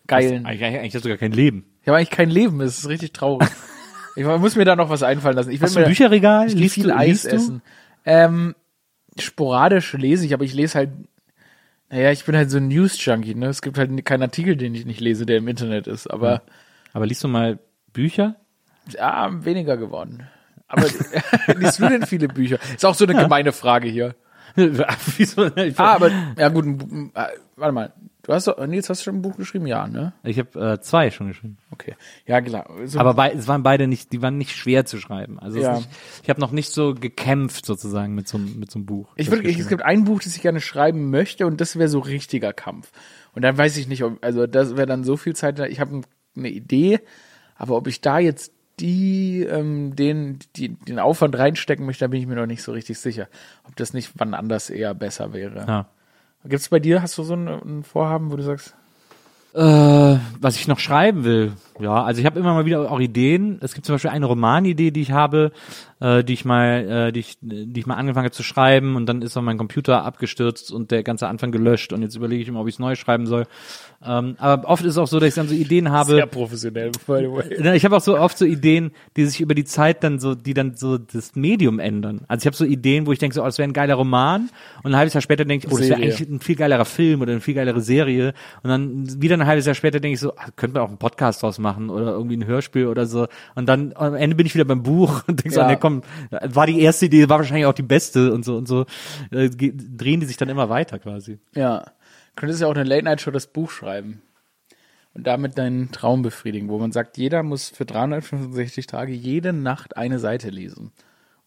geilen. 0.08 0.46
Eigentlich, 0.46 0.64
eigentlich 0.64 0.96
hast 0.96 1.06
du 1.06 1.10
gar 1.10 1.18
kein 1.18 1.34
Leben. 1.34 1.66
Ich 1.82 1.88
habe 1.88 1.98
eigentlich 1.98 2.12
kein 2.12 2.30
Leben, 2.30 2.62
es 2.62 2.80
ist 2.80 2.88
richtig 2.88 3.12
traurig. 3.12 3.50
ich 4.16 4.26
muss 4.26 4.56
mir 4.56 4.66
da 4.66 4.76
noch 4.76 4.90
was 4.90 5.04
einfallen 5.04 5.36
lassen. 5.36 5.52
Ich 5.52 5.60
will 5.60 5.68
Hast 5.68 5.76
du 5.76 5.82
ein 5.82 5.88
Bücherregal? 5.88 6.48
Ich 6.48 6.56
Liest 6.56 6.76
viel 6.76 6.88
du- 6.88 6.96
Eis 6.96 7.26
essen. 7.26 7.62
Ähm, 8.06 8.56
sporadisch 9.20 9.94
lese 9.94 10.26
ich, 10.26 10.34
aber 10.34 10.46
ich 10.46 10.54
lese 10.54 10.78
halt, 10.78 10.90
naja, 11.92 12.12
ich 12.12 12.26
bin 12.26 12.36
halt 12.36 12.50
so 12.50 12.58
ein 12.58 12.68
News-Junkie, 12.70 13.36
ne? 13.36 13.48
Es 13.48 13.62
gibt 13.62 13.78
halt 13.78 14.06
keinen 14.06 14.24
Artikel, 14.24 14.56
den 14.56 14.74
ich 14.74 14.86
nicht 14.86 15.00
lese, 15.02 15.26
der 15.26 15.38
im 15.38 15.48
Internet 15.48 15.88
ist, 15.88 16.08
aber 16.08 16.42
Aber 16.94 17.06
liest 17.06 17.24
du 17.24 17.28
mal 17.28 17.60
Bücher? 17.94 18.36
ja, 18.90 19.30
weniger 19.46 19.78
geworden. 19.78 20.28
Aber 20.68 20.86
liest 21.56 21.80
du 21.80 21.90
denn 21.90 22.06
viele 22.06 22.28
Bücher? 22.28 22.58
Ist 22.74 22.86
auch 22.86 22.96
so 22.96 23.06
eine 23.06 23.14
gemeine 23.16 23.52
Frage 23.52 23.90
hier. 23.90 24.16
Wieso? 25.18 25.44
Ah, 25.78 25.96
aber, 25.96 26.12
ja 26.38 26.50
gut, 26.50 26.66
äh, 26.66 27.28
warte 27.56 27.74
mal. 27.74 27.94
Du 28.24 28.34
hast 28.34 28.46
doch, 28.48 28.64
Nils, 28.68 28.88
hast 28.88 29.02
du 29.02 29.06
schon 29.06 29.16
ein 29.16 29.22
Buch 29.24 29.36
geschrieben? 29.36 29.66
Ja, 29.66 29.88
ne? 29.88 30.14
ich 30.24 30.38
habe 30.38 30.74
äh, 30.74 30.80
zwei 30.82 31.10
schon 31.10 31.30
geschrieben. 31.30 31.58
Okay. 31.72 31.96
Ja, 32.28 32.40
klar. 32.40 32.70
So, 32.86 33.00
Aber 33.00 33.16
bei, 33.16 33.32
es 33.32 33.48
waren 33.48 33.64
beide 33.64 33.88
nicht, 33.88 34.12
die 34.14 34.22
waren 34.22 34.38
nicht 34.38 34.56
schwer 34.56 34.86
zu 34.86 35.00
schreiben. 35.00 35.40
Also 35.40 35.60
Ja. 35.60 35.78
nicht, 35.78 35.90
ich 36.22 36.30
habe 36.30 36.40
noch 36.40 36.52
nicht 36.52 36.70
so 36.72 36.94
gekämpft 36.94 37.66
sozusagen 37.66 38.14
mit 38.14 38.28
so, 38.28 38.38
einem- 38.38 38.60
mit 38.60 38.70
so 38.70 38.78
einem 38.78 38.86
Buch. 38.86 39.10
Ich 39.16 39.32
würde, 39.32 39.50
es 39.50 39.68
gibt 39.68 39.82
ein 39.82 40.04
Buch, 40.04 40.22
das 40.22 40.36
ich 40.36 40.42
gerne 40.44 40.62
schreiben 40.62 41.10
möchte 41.10 41.48
und 41.48 41.60
das 41.62 41.78
wäre 41.78 41.90
so 41.90 41.98
richtiger 41.98 42.54
Kampf. 42.54 42.92
Und 43.34 43.42
dann 43.42 43.58
weiß 43.58 43.76
ich 43.78 43.88
nicht, 43.88 44.04
ob, 44.04 44.24
also 44.24 44.46
das 44.46 44.76
wäre 44.78 44.86
dann 44.86 45.04
so 45.04 45.18
viel 45.18 45.36
Zeit, 45.36 45.60
ich 45.60 45.80
habe 45.80 46.02
eine 46.38 46.50
Idee, 46.50 47.00
aber 47.56 47.76
ob 47.76 47.88
ich 47.88 48.02
da 48.02 48.20
jetzt 48.20 48.52
die, 48.80 49.44
ähm, 49.44 49.96
den, 49.96 50.40
die, 50.56 50.70
den 50.70 51.00
Aufwand 51.00 51.38
reinstecken 51.38 51.86
möchte, 51.86 52.06
da 52.06 52.08
bin 52.08 52.20
ich 52.20 52.28
mir 52.28 52.36
noch 52.36 52.48
nicht 52.48 52.64
so 52.64 52.72
richtig 52.72 53.00
sicher. 53.00 53.28
Ob 53.68 53.76
das 53.76 53.94
nicht 53.94 54.12
wann 54.16 54.34
anders 54.34 54.70
eher 54.70 54.94
besser 54.94 55.34
wäre. 55.34 55.66
Ja. 55.68 55.86
Gibt's 56.46 56.70
bei 56.70 56.80
dir, 56.80 57.02
hast 57.02 57.18
du 57.18 57.24
so 57.24 57.36
ein, 57.36 57.48
ein 57.48 57.84
Vorhaben, 57.84 58.32
wo 58.32 58.36
du 58.36 58.44
sagst, 58.44 58.74
Äh, 59.54 60.18
was 60.40 60.56
ich 60.56 60.68
noch 60.68 60.80
schreiben 60.80 61.24
will. 61.24 61.54
Ja, 61.82 62.04
also 62.04 62.20
ich 62.20 62.26
habe 62.26 62.40
immer 62.40 62.54
mal 62.54 62.66
wieder 62.66 62.92
auch 62.92 63.00
Ideen. 63.00 63.58
Es 63.62 63.74
gibt 63.74 63.86
zum 63.88 63.96
Beispiel 63.96 64.12
eine 64.12 64.28
Romanidee, 64.28 64.92
die 64.92 65.02
ich 65.02 65.12
habe, 65.12 65.52
äh, 66.00 66.24
die 66.24 66.34
ich 66.34 66.46
mal, 66.46 67.08
äh, 67.08 67.12
die 67.12 67.22
ich, 67.22 67.38
die 67.42 67.80
ich 67.80 67.86
mal 67.88 67.96
angefangen 67.96 68.26
habe 68.26 68.36
zu 68.36 68.44
schreiben 68.44 68.96
und 68.96 69.08
dann 69.08 69.22
ist 69.22 69.36
auch 69.36 69.42
mein 69.42 69.58
Computer 69.58 70.04
abgestürzt 70.04 70.72
und 70.72 70.92
der 70.92 71.02
ganze 71.02 71.28
Anfang 71.28 71.52
gelöscht 71.52 71.92
und 71.92 72.04
jetzt 72.04 72.16
überlege 72.16 72.42
ich 72.44 72.48
immer, 72.48 72.62
ob 72.62 72.68
ich 72.68 72.76
es 72.76 72.80
neu 72.80 72.96
schreiben 72.96 73.26
soll. 73.26 73.46
Ähm, 74.04 74.36
aber 74.40 74.68
oft 74.68 74.84
ist 74.84 74.92
es 74.92 74.98
auch 74.98 75.08
so, 75.08 75.20
dass 75.20 75.30
ich 75.30 75.36
dann 75.36 75.48
so 75.48 75.56
Ideen 75.56 75.92
habe. 75.92 76.14
sehr 76.14 76.26
professionell, 76.26 76.92
by 77.08 77.20
the 77.20 77.32
way. 77.32 77.76
Ich 77.76 77.86
habe 77.86 77.96
auch 77.96 78.02
so 78.02 78.18
oft 78.18 78.38
so 78.38 78.46
Ideen, 78.46 78.92
die 79.16 79.26
sich 79.26 79.42
über 79.42 79.56
die 79.56 79.66
Zeit 79.66 80.04
dann 80.04 80.20
so, 80.20 80.36
die 80.36 80.54
dann 80.54 80.76
so 80.76 80.98
das 80.98 81.36
Medium 81.36 81.80
ändern. 81.80 82.22
Also 82.28 82.44
ich 82.44 82.46
habe 82.48 82.56
so 82.56 82.66
Ideen, 82.66 83.06
wo 83.06 83.12
ich 83.12 83.20
denke, 83.20 83.36
so, 83.36 83.42
oh, 83.42 83.46
das 83.46 83.58
wäre 83.58 83.70
ein 83.70 83.74
geiler 83.74 83.96
Roman 83.96 84.50
und 84.84 84.92
ein 84.92 84.98
halbes 84.98 85.14
Jahr 85.14 85.22
später 85.22 85.46
denke 85.46 85.68
ich, 85.68 85.74
oh, 85.74 85.78
das 85.78 85.90
wäre 85.90 86.02
eigentlich 86.02 86.28
ein 86.28 86.40
viel 86.40 86.56
geilerer 86.56 86.86
Film 86.86 87.22
oder 87.22 87.32
eine 87.32 87.42
viel 87.42 87.54
geilere 87.54 87.82
Serie. 87.82 88.34
Und 88.64 88.70
dann 88.70 89.22
wieder 89.22 89.36
ein 89.36 89.46
halbes 89.46 89.66
Jahr 89.66 89.76
später 89.76 90.00
denke 90.00 90.16
ich 90.16 90.20
so, 90.20 90.36
ah, 90.36 90.50
könnte 90.56 90.76
man 90.76 90.84
auch 90.84 90.90
einen 90.90 90.98
Podcast 90.98 91.44
draus 91.44 91.60
machen 91.60 91.71
oder 91.80 92.12
irgendwie 92.12 92.38
ein 92.38 92.46
Hörspiel 92.46 92.88
oder 92.88 93.06
so. 93.06 93.28
Und 93.56 93.68
dann 93.68 93.94
am 93.96 94.16
Ende 94.16 94.36
bin 94.36 94.46
ich 94.46 94.54
wieder 94.56 94.66
beim 94.66 94.84
Buch 94.84 95.24
und 95.28 95.44
denke 95.44 95.56
so, 95.56 95.62
Ja. 95.62 95.68
nee, 95.68 95.78
komm, 95.80 96.02
war 96.30 96.68
die 96.68 96.82
erste 96.82 97.06
Idee, 97.08 97.30
war 97.30 97.40
wahrscheinlich 97.40 97.66
auch 97.66 97.74
die 97.74 97.82
beste 97.84 98.34
und 98.34 98.44
so 98.46 98.58
und 98.58 98.68
so 98.68 98.86
äh, 99.32 99.50
drehen 99.50 100.20
die 100.20 100.26
sich 100.26 100.38
dann 100.38 100.50
immer 100.50 100.70
weiter 100.70 101.00
quasi. 101.00 101.40
Ja. 101.56 101.86
Könntest 102.36 102.62
ja 102.62 102.68
auch 102.68 102.76
eine 102.76 102.84
Late-Night-Show 102.84 103.32
das 103.32 103.48
Buch 103.48 103.70
schreiben. 103.72 104.22
Und 105.14 105.28
damit 105.28 105.58
deinen 105.58 105.92
Traum 105.92 106.22
befriedigen, 106.22 106.70
wo 106.70 106.80
man 106.80 106.94
sagt, 106.94 107.18
jeder 107.18 107.44
muss 107.44 107.68
für 107.70 107.84
365 107.86 108.88
Tage 108.88 109.12
jede 109.12 109.52
Nacht 109.52 109.98
eine 109.98 110.20
Seite 110.20 110.50
lesen. 110.50 110.94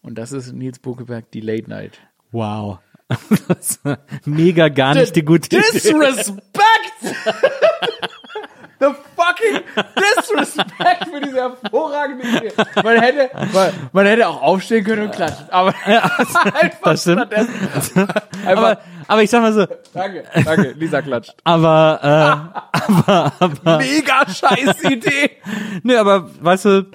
Und 0.03 0.19
das 0.19 0.31
ist 0.31 0.53
Nils 0.53 0.77
Buckeberg, 0.77 1.31
die 1.31 1.41
Late 1.41 1.67
Night. 1.67 1.97
Wow. 2.31 2.77
Mega 4.25 4.69
gar 4.69 4.93
nicht 4.93 5.15
die 5.15 5.25
gute 5.25 5.47
Idee. 5.47 5.63
The 8.79 8.87
fucking 9.15 9.61
disrespect 9.95 11.07
für 11.09 11.21
diese 11.21 11.37
hervorragende 11.37 12.27
Idee. 12.27 12.51
Man 12.83 12.99
hätte, 12.99 13.29
man, 13.53 13.69
man 13.93 14.05
hätte 14.05 14.27
auch 14.27 14.41
aufstehen 14.41 14.83
können 14.83 15.03
und 15.03 15.15
klatschen. 15.15 15.45
Aber 15.49 15.73
einfach 15.85 16.79
das 16.83 17.01
stimmt. 17.01 17.27
aber, 18.45 18.79
aber 19.07 19.23
ich 19.23 19.29
sag 19.29 19.41
mal 19.41 19.53
so, 19.53 19.65
danke, 19.93 20.25
danke, 20.43 20.71
Lisa 20.71 21.01
klatscht. 21.01 21.35
aber, 21.45 22.51
äh, 22.73 23.63
Mega 23.77 24.27
scheiß 24.29 24.83
Idee. 24.83 25.31
nee, 25.83 25.95
aber 25.95 26.29
weißt 26.43 26.65
du, 26.65 26.91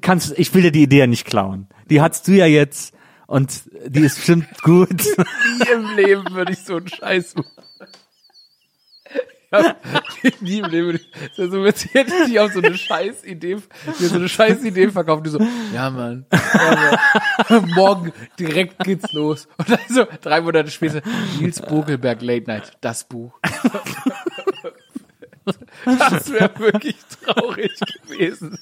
kannst, 0.00 0.38
ich 0.38 0.54
will 0.54 0.62
dir 0.62 0.72
die 0.72 0.82
Idee 0.84 1.00
ja 1.00 1.06
nicht 1.06 1.26
klauen. 1.26 1.68
Die 1.90 2.00
hattest 2.00 2.28
du 2.28 2.32
ja 2.32 2.46
jetzt 2.46 2.94
und 3.26 3.62
die 3.86 4.00
ist 4.00 4.16
bestimmt 4.16 4.62
gut. 4.62 4.90
Nie 4.90 5.70
im 5.72 5.96
Leben 5.96 6.34
würde 6.34 6.52
ich 6.52 6.64
so 6.64 6.76
einen 6.76 6.88
Scheiß 6.88 7.34
machen. 7.36 7.50
Ja, 9.52 9.76
nie 10.40 10.58
im 10.58 10.66
Leben 10.66 11.00
das 11.36 11.38
ist 11.38 11.50
so 11.50 11.64
witzig, 11.64 11.94
hätte 11.94 12.12
ich 12.28 12.38
auf 12.38 12.52
so 12.52 12.60
eine 12.60 12.76
scheiß 12.76 13.24
Idee, 13.24 13.56
mir 13.56 14.08
so 14.08 14.14
eine 14.14 14.28
scheiß 14.28 14.62
Idee 14.62 14.90
verkauft, 14.90 15.26
die 15.26 15.30
so, 15.30 15.40
ja 15.74 15.90
Mann, 15.90 16.24
Mann. 17.48 17.70
morgen 17.74 18.12
direkt 18.38 18.78
geht's 18.84 19.12
los. 19.12 19.48
Und 19.58 19.70
dann 19.70 19.80
so, 19.88 20.06
drei 20.20 20.40
Monate 20.40 20.70
später, 20.70 21.02
Nils 21.38 21.60
Bogelberg 21.60 22.22
Late 22.22 22.46
Night, 22.46 22.72
das 22.80 23.04
Buch. 23.04 23.32
Das 25.84 26.30
wäre 26.30 26.50
wirklich 26.58 26.96
traurig 27.24 27.72
gewesen. 28.06 28.58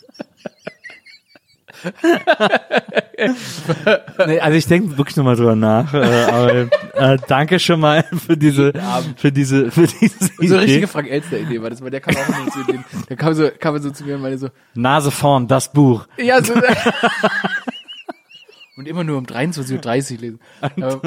Nee, 4.26 4.40
also 4.40 4.56
ich 4.58 4.66
denke 4.66 4.96
wirklich 4.98 5.16
nochmal 5.16 5.36
drüber 5.36 5.56
nach. 5.56 5.92
Äh, 5.94 6.24
aber 6.24 6.52
äh, 6.94 7.18
danke 7.28 7.58
schon 7.58 7.80
mal 7.80 8.04
für 8.26 8.36
diese, 8.36 8.72
für 9.16 9.32
diese, 9.32 9.70
für 9.70 9.86
diese 9.86 10.24
So 10.24 10.54
eine 10.54 10.62
richtige 10.62 10.78
Idee. 10.78 10.86
Frank 10.86 11.10
Elster 11.10 11.38
Idee 11.38 11.62
war 11.62 11.70
das, 11.70 11.82
weil 11.82 11.90
der 11.90 12.00
kam 12.00 12.14
auch 12.16 12.28
immer 12.28 12.50
zu 12.50 12.60
Ideen. 12.62 12.84
Der 13.08 13.16
kam 13.16 13.34
so, 13.34 13.48
kam 13.58 13.78
so 13.80 13.90
zu 13.90 14.04
mir 14.04 14.16
und 14.16 14.22
meinte 14.22 14.38
so, 14.38 14.48
Nase 14.74 15.10
vorn, 15.10 15.48
das 15.48 15.72
Buch. 15.72 16.06
Ja, 16.18 16.42
so. 16.42 16.54
Und 18.76 18.86
immer 18.86 19.02
nur 19.04 19.18
um 19.18 19.24
23.30 19.26 20.12
Uhr 20.14 20.18
lesen. 20.20 20.40
Aber 20.60 21.00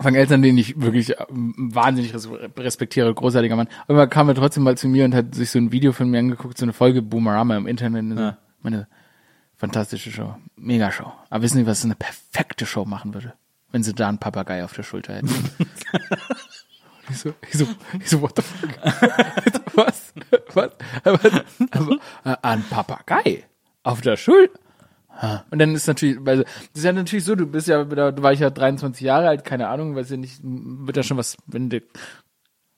Frank 0.00 0.16
Elstern, 0.16 0.42
den 0.42 0.58
ich 0.58 0.80
wirklich 0.80 1.14
ähm, 1.30 1.54
wahnsinnig 1.56 2.12
res- 2.14 2.28
respektiere, 2.58 3.14
großartiger 3.14 3.54
Mann. 3.54 3.68
Aber 3.86 4.00
er 4.00 4.06
kam 4.08 4.28
er 4.28 4.34
trotzdem 4.34 4.64
mal 4.64 4.76
zu 4.76 4.88
mir 4.88 5.04
und 5.04 5.14
hat 5.14 5.36
sich 5.36 5.50
so 5.50 5.60
ein 5.60 5.70
Video 5.70 5.92
von 5.92 6.10
mir 6.10 6.18
angeguckt, 6.18 6.58
so 6.58 6.64
eine 6.64 6.72
Folge 6.72 7.00
Boomerama 7.00 7.56
im 7.56 7.68
Internet. 7.68 8.02
Und 8.02 8.16
so, 8.18 8.32
Meine 8.62 8.88
fantastische 9.62 10.10
Show. 10.10 10.34
Mega 10.56 10.90
Show. 10.90 11.12
Aber 11.30 11.42
wissen 11.44 11.58
Sie, 11.58 11.66
was 11.68 11.84
eine 11.84 11.94
perfekte 11.94 12.66
Show 12.66 12.84
machen 12.84 13.14
würde? 13.14 13.32
Wenn 13.70 13.84
sie 13.84 13.94
da 13.94 14.08
einen 14.08 14.18
Papagei 14.18 14.64
auf 14.64 14.72
der 14.74 14.82
Schulter 14.82 15.14
hätten. 15.14 15.28
Ich 17.10 17.18
so, 17.18 17.34
ich 17.50 17.54
so, 17.58 17.66
ich 18.00 18.08
so, 18.08 18.22
what 18.22 18.32
the 18.36 18.42
fuck? 18.42 18.70
Was? 19.74 20.14
Was? 20.54 20.70
Was? 21.04 21.42
Aber, 21.72 21.98
äh, 22.24 22.36
ein 22.42 22.62
Papagei 22.70 23.44
auf 23.82 24.00
der 24.02 24.16
Schulter? 24.16 24.58
Und 25.50 25.58
dann 25.58 25.74
ist 25.74 25.88
natürlich, 25.88 26.18
weil 26.20 26.38
das 26.44 26.46
ist 26.74 26.84
ja 26.84 26.92
natürlich 26.92 27.24
so, 27.24 27.34
du 27.34 27.46
bist 27.46 27.66
ja, 27.66 27.84
da 27.84 28.22
war 28.22 28.32
ich 28.32 28.38
ja 28.40 28.50
23 28.50 29.02
Jahre 29.02 29.28
alt, 29.28 29.44
keine 29.44 29.68
Ahnung, 29.68 29.94
weiß 29.96 30.10
ja 30.10 30.16
nicht, 30.16 30.40
wird 30.42 30.96
ja 30.96 31.02
schon 31.02 31.16
was, 31.18 31.36
wenn 31.46 31.68
der 31.70 31.82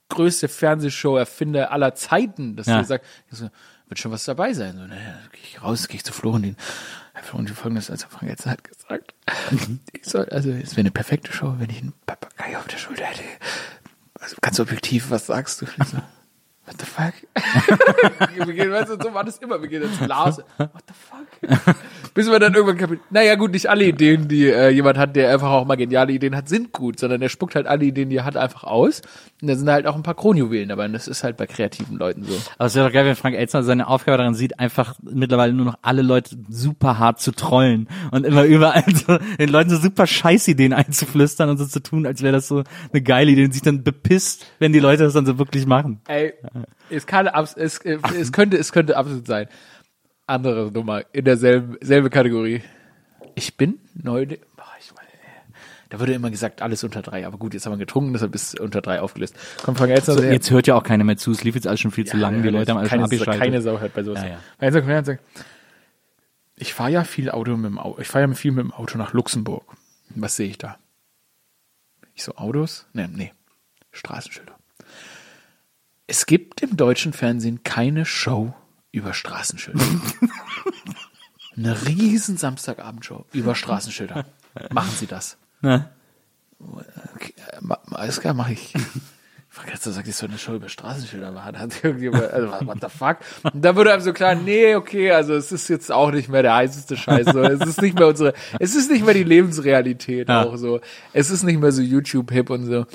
größte 0.08 0.48
Fernsehshow-Erfinder 0.48 1.70
aller 1.70 1.94
Zeiten, 1.94 2.56
dass 2.56 2.66
Ja. 2.66 2.78
du 2.78 2.84
sagst, 2.86 3.08
ich 3.30 3.38
so, 3.38 3.50
wird 3.94 4.00
schon 4.00 4.10
was 4.10 4.24
dabei 4.24 4.52
sein. 4.52 4.76
So, 4.76 4.86
naja, 4.86 5.20
gehe 5.30 5.42
ich 5.44 5.62
raus, 5.62 5.86
gehe 5.86 5.96
ich 5.96 6.04
zu 6.04 6.12
Florentin. 6.12 6.56
Herr 7.12 7.22
Florentin 7.22 7.54
folgendes, 7.54 7.90
also 7.92 8.08
Frank 8.08 8.28
jetzt 8.28 8.44
hat 8.44 8.64
gesagt, 8.64 9.14
ich 9.92 10.04
soll, 10.04 10.28
also 10.30 10.50
es 10.50 10.72
wäre 10.72 10.80
eine 10.80 10.90
perfekte 10.90 11.32
Show, 11.32 11.54
wenn 11.58 11.70
ich 11.70 11.78
einen 11.78 11.92
Papagei 12.04 12.58
auf 12.58 12.66
der 12.66 12.78
Schulter 12.78 13.04
hätte. 13.04 13.22
Also 14.18 14.34
ganz 14.40 14.58
objektiv, 14.58 15.10
was 15.10 15.26
sagst 15.26 15.62
du? 15.62 15.66
So, 15.66 15.98
What 16.66 16.76
the 16.80 16.86
fuck? 16.86 17.14
wir 18.46 18.54
gehen, 18.54 18.70
weißt 18.70 18.90
du, 18.90 18.96
so 19.02 19.12
war 19.12 19.22
das 19.22 19.36
immer. 19.38 19.60
Wir 19.60 19.68
gehen 19.68 19.82
jetzt 19.82 20.00
Lars. 20.06 20.38
What 20.56 20.70
the 20.88 20.94
fuck? 20.94 21.76
Bis 22.14 22.30
wir 22.30 22.38
dann 22.38 22.54
irgendwann 22.54 22.78
kapiert. 22.78 23.00
Naja, 23.10 23.34
gut, 23.34 23.52
nicht 23.52 23.68
alle 23.68 23.84
Ideen, 23.84 24.28
die 24.28 24.48
äh, 24.48 24.70
jemand 24.70 24.96
hat, 24.96 25.14
der 25.14 25.30
einfach 25.30 25.50
auch 25.50 25.66
mal 25.66 25.74
geniale 25.74 26.12
Ideen 26.12 26.34
hat, 26.34 26.48
sind 26.48 26.72
gut, 26.72 26.98
sondern 26.98 27.20
er 27.20 27.28
spuckt 27.28 27.54
halt 27.54 27.66
alle 27.66 27.84
Ideen, 27.84 28.08
die 28.08 28.16
er 28.16 28.24
hat, 28.24 28.36
einfach 28.36 28.64
aus. 28.64 29.02
Und 29.42 29.48
da 29.48 29.56
sind 29.56 29.68
halt 29.68 29.86
auch 29.86 29.94
ein 29.94 30.02
paar 30.02 30.14
Kronjuwelen 30.14 30.70
dabei. 30.70 30.86
Und 30.86 30.94
das 30.94 31.06
ist 31.06 31.22
halt 31.22 31.36
bei 31.36 31.46
kreativen 31.46 31.98
Leuten 31.98 32.24
so. 32.24 32.34
Aber 32.56 32.66
es 32.66 32.74
wäre 32.74 32.86
doch 32.86 32.94
geil, 32.94 33.04
wenn 33.04 33.16
Frank 33.16 33.36
Elzner 33.36 33.62
seine 33.62 33.86
Aufgabe 33.86 34.16
darin 34.16 34.34
sieht, 34.34 34.58
einfach 34.58 34.94
mittlerweile 35.02 35.52
nur 35.52 35.66
noch 35.66 35.78
alle 35.82 36.00
Leute 36.00 36.36
super 36.48 36.98
hart 36.98 37.20
zu 37.20 37.32
trollen 37.32 37.88
und 38.10 38.24
immer 38.24 38.44
überall 38.44 38.84
so 38.94 39.18
den 39.38 39.48
Leuten 39.50 39.68
so 39.68 39.76
super 39.76 40.06
Scheißideen 40.06 40.72
einzuflüstern 40.72 41.50
und 41.50 41.58
so 41.58 41.66
zu 41.66 41.82
tun, 41.82 42.06
als 42.06 42.22
wäre 42.22 42.32
das 42.32 42.48
so 42.48 42.64
eine 42.92 43.02
geile 43.02 43.32
Idee 43.32 43.44
und 43.44 43.52
sich 43.52 43.62
dann 43.62 43.82
bepisst, 43.82 44.46
wenn 44.60 44.72
die 44.72 44.78
Leute 44.80 45.02
das 45.02 45.12
dann 45.12 45.26
so 45.26 45.38
wirklich 45.38 45.66
machen. 45.66 46.00
Ey, 46.06 46.32
es 46.90 47.06
kann, 47.06 47.26
es, 47.26 47.78
äh, 47.78 47.98
es 48.18 48.32
könnte, 48.32 48.56
es 48.56 48.72
könnte 48.72 48.96
absolut 48.96 49.26
sein. 49.26 49.48
Andere 50.26 50.70
Nummer 50.72 51.02
in 51.12 51.24
derselben 51.24 51.76
selbe 51.80 52.10
Kategorie. 52.10 52.62
Ich 53.34 53.56
bin 53.56 53.78
neu. 53.94 54.26
Boah, 54.26 54.64
ich 54.80 54.94
meine, 54.94 55.08
da 55.90 56.00
wurde 56.00 56.14
immer 56.14 56.30
gesagt, 56.30 56.62
alles 56.62 56.82
unter 56.82 57.02
drei. 57.02 57.26
Aber 57.26 57.36
gut, 57.36 57.54
jetzt 57.54 57.66
haben 57.66 57.72
wir 57.72 57.78
getrunken, 57.78 58.12
deshalb 58.12 58.34
ist 58.34 58.58
unter 58.58 58.80
drei 58.80 59.00
aufgelöst. 59.00 59.36
Komm, 59.62 59.76
fang 59.76 59.90
jetzt 59.90 60.08
an. 60.08 60.16
So, 60.16 60.22
jetzt 60.24 60.50
hört 60.50 60.66
ja 60.66 60.74
auch 60.74 60.82
keiner 60.82 61.04
mehr 61.04 61.16
zu. 61.16 61.30
Es 61.30 61.44
lief 61.44 61.54
jetzt 61.54 61.66
alles 61.66 61.80
schon 61.80 61.90
viel 61.90 62.06
zu 62.06 62.16
lang. 62.16 62.42
Die 62.42 62.48
Leute 62.48 62.70
haben 62.72 62.78
alles 62.78 62.90
schon 62.90 62.98
keine, 62.98 63.04
abgeschaltet. 63.04 63.42
keine 63.42 63.62
Sau 63.62 63.80
hört 63.80 63.94
bei 63.94 64.02
sowas. 64.02 64.22
Ja, 64.22 64.28
ja. 64.28 64.38
Ich 66.56 66.72
fahre 66.72 66.90
ja 66.90 67.04
viel 67.04 67.30
Auto 67.30 67.56
mit 67.56 67.66
dem 67.66 67.78
Auto. 67.78 68.00
Ich 68.00 68.08
fahre 68.08 68.26
ja 68.26 68.34
viel 68.34 68.52
mit 68.52 68.64
dem 68.64 68.72
Auto 68.72 68.96
nach 68.96 69.12
Luxemburg. 69.12 69.64
Was 70.10 70.36
sehe 70.36 70.48
ich 70.48 70.58
da? 70.58 70.78
Ich 72.14 72.22
so 72.22 72.36
Autos? 72.36 72.86
Nee, 72.92 73.08
nee. 73.08 73.32
Straßenschilder. 73.90 74.53
Es 76.06 76.26
gibt 76.26 76.60
im 76.62 76.76
deutschen 76.76 77.12
Fernsehen 77.12 77.62
keine 77.62 78.04
Show 78.04 78.54
über 78.92 79.14
Straßenschilder. 79.14 79.80
Eine 81.56 81.86
riesen 81.86 82.36
Samstagabendshow 82.36 83.26
über 83.32 83.54
Straßenschilder. 83.54 84.24
Machen 84.72 84.90
Sie 84.98 85.06
das. 85.06 85.36
Okay, 85.62 87.34
äh, 87.36 87.74
alles 87.92 88.20
klar, 88.20 88.34
mache 88.34 88.52
ich. 88.54 88.74
Ich 88.74 88.82
frage 89.60 89.70
jetzt, 89.70 89.84
sagt, 89.84 90.08
ich 90.08 90.16
soll 90.16 90.30
eine 90.30 90.38
Show 90.38 90.56
über 90.56 90.68
Straßenschilder 90.68 91.30
machen. 91.30 91.56
Hat 91.56 91.84
irgendjemand, 91.84 92.24
also, 92.24 92.48
what 92.66 92.78
the 92.80 92.88
fuck? 92.88 93.18
Und 93.44 93.64
da 93.64 93.76
wurde 93.76 93.92
einem 93.92 94.02
so 94.02 94.12
klar, 94.12 94.34
nee, 94.34 94.74
okay, 94.74 95.12
also 95.12 95.32
es 95.34 95.52
ist 95.52 95.68
jetzt 95.68 95.92
auch 95.92 96.10
nicht 96.10 96.28
mehr 96.28 96.42
der 96.42 96.56
heißeste 96.56 96.96
Scheiß. 96.96 97.26
So. 97.32 97.40
Es 97.40 97.60
ist 97.60 97.80
nicht 97.80 97.96
mehr 97.96 98.08
unsere, 98.08 98.34
es 98.58 98.74
ist 98.74 98.90
nicht 98.90 99.04
mehr 99.04 99.14
die 99.14 99.22
Lebensrealität 99.22 100.28
Ja. 100.28 100.42
auch 100.42 100.56
so. 100.56 100.80
Es 101.12 101.30
ist 101.30 101.44
nicht 101.44 101.60
mehr 101.60 101.70
so 101.70 101.82
YouTube-Hip 101.82 102.50
und 102.50 102.66
so. 102.66 102.86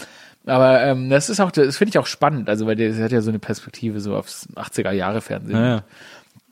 Aber 0.45 0.81
ähm, 0.81 1.09
das 1.09 1.29
ist 1.29 1.39
auch, 1.39 1.51
das 1.51 1.77
finde 1.77 1.89
ich 1.89 1.99
auch 1.99 2.05
spannend, 2.05 2.49
also 2.49 2.65
weil 2.65 2.75
der 2.75 2.95
hat 2.95 3.11
ja 3.11 3.21
so 3.21 3.29
eine 3.29 3.39
Perspektive 3.39 3.99
so 3.99 4.15
aufs 4.15 4.47
80er 4.55 4.91
Jahre 4.91 5.21
Fernsehen. 5.21 5.55
Ja, 5.55 5.67
ja. 5.67 5.83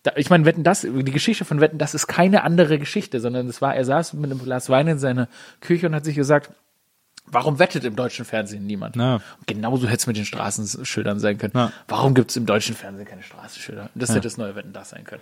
Da, 0.03 0.11
ich 0.15 0.30
meine, 0.30 0.45
Wetten 0.45 0.64
das, 0.64 0.81
die 0.81 1.11
Geschichte 1.11 1.45
von 1.45 1.61
Wetten 1.61 1.77
das 1.77 1.95
ist 1.95 2.07
keine 2.07 2.43
andere 2.43 2.80
Geschichte, 2.80 3.19
sondern 3.19 3.47
es 3.47 3.61
war, 3.61 3.76
er 3.76 3.85
saß 3.85 4.14
mit 4.14 4.31
einem 4.31 4.43
Glas 4.43 4.69
Wein 4.69 4.88
in 4.88 4.99
seiner 4.99 5.27
Küche 5.61 5.88
und 5.88 5.95
hat 5.95 6.05
sich 6.05 6.15
gesagt, 6.15 6.51
warum 7.32 7.60
wettet 7.60 7.84
im 7.84 7.95
deutschen 7.95 8.26
Fernsehen 8.26 8.66
niemand? 8.66 8.95
Ja. 8.95 9.20
Genauso 9.45 9.88
hätte 9.88 9.98
es 9.98 10.08
mit 10.08 10.18
den 10.18 10.26
Straßenschildern 10.26 11.20
sein 11.20 11.38
können. 11.38 11.54
Ja. 11.56 11.72
Warum 11.88 12.14
gibt 12.14 12.32
es 12.32 12.38
im 12.38 12.45
deutschen 12.45 12.76
Fernsehen 12.76 13.06
keine 13.06 13.24
Straßenschilder? 13.24 13.90
Das 13.95 14.10
hätte 14.10 14.22
das 14.22 14.38
neue 14.38 14.56
Wetten 14.56 14.74
das 14.74 14.90
sein 14.90 15.04
können. 15.04 15.22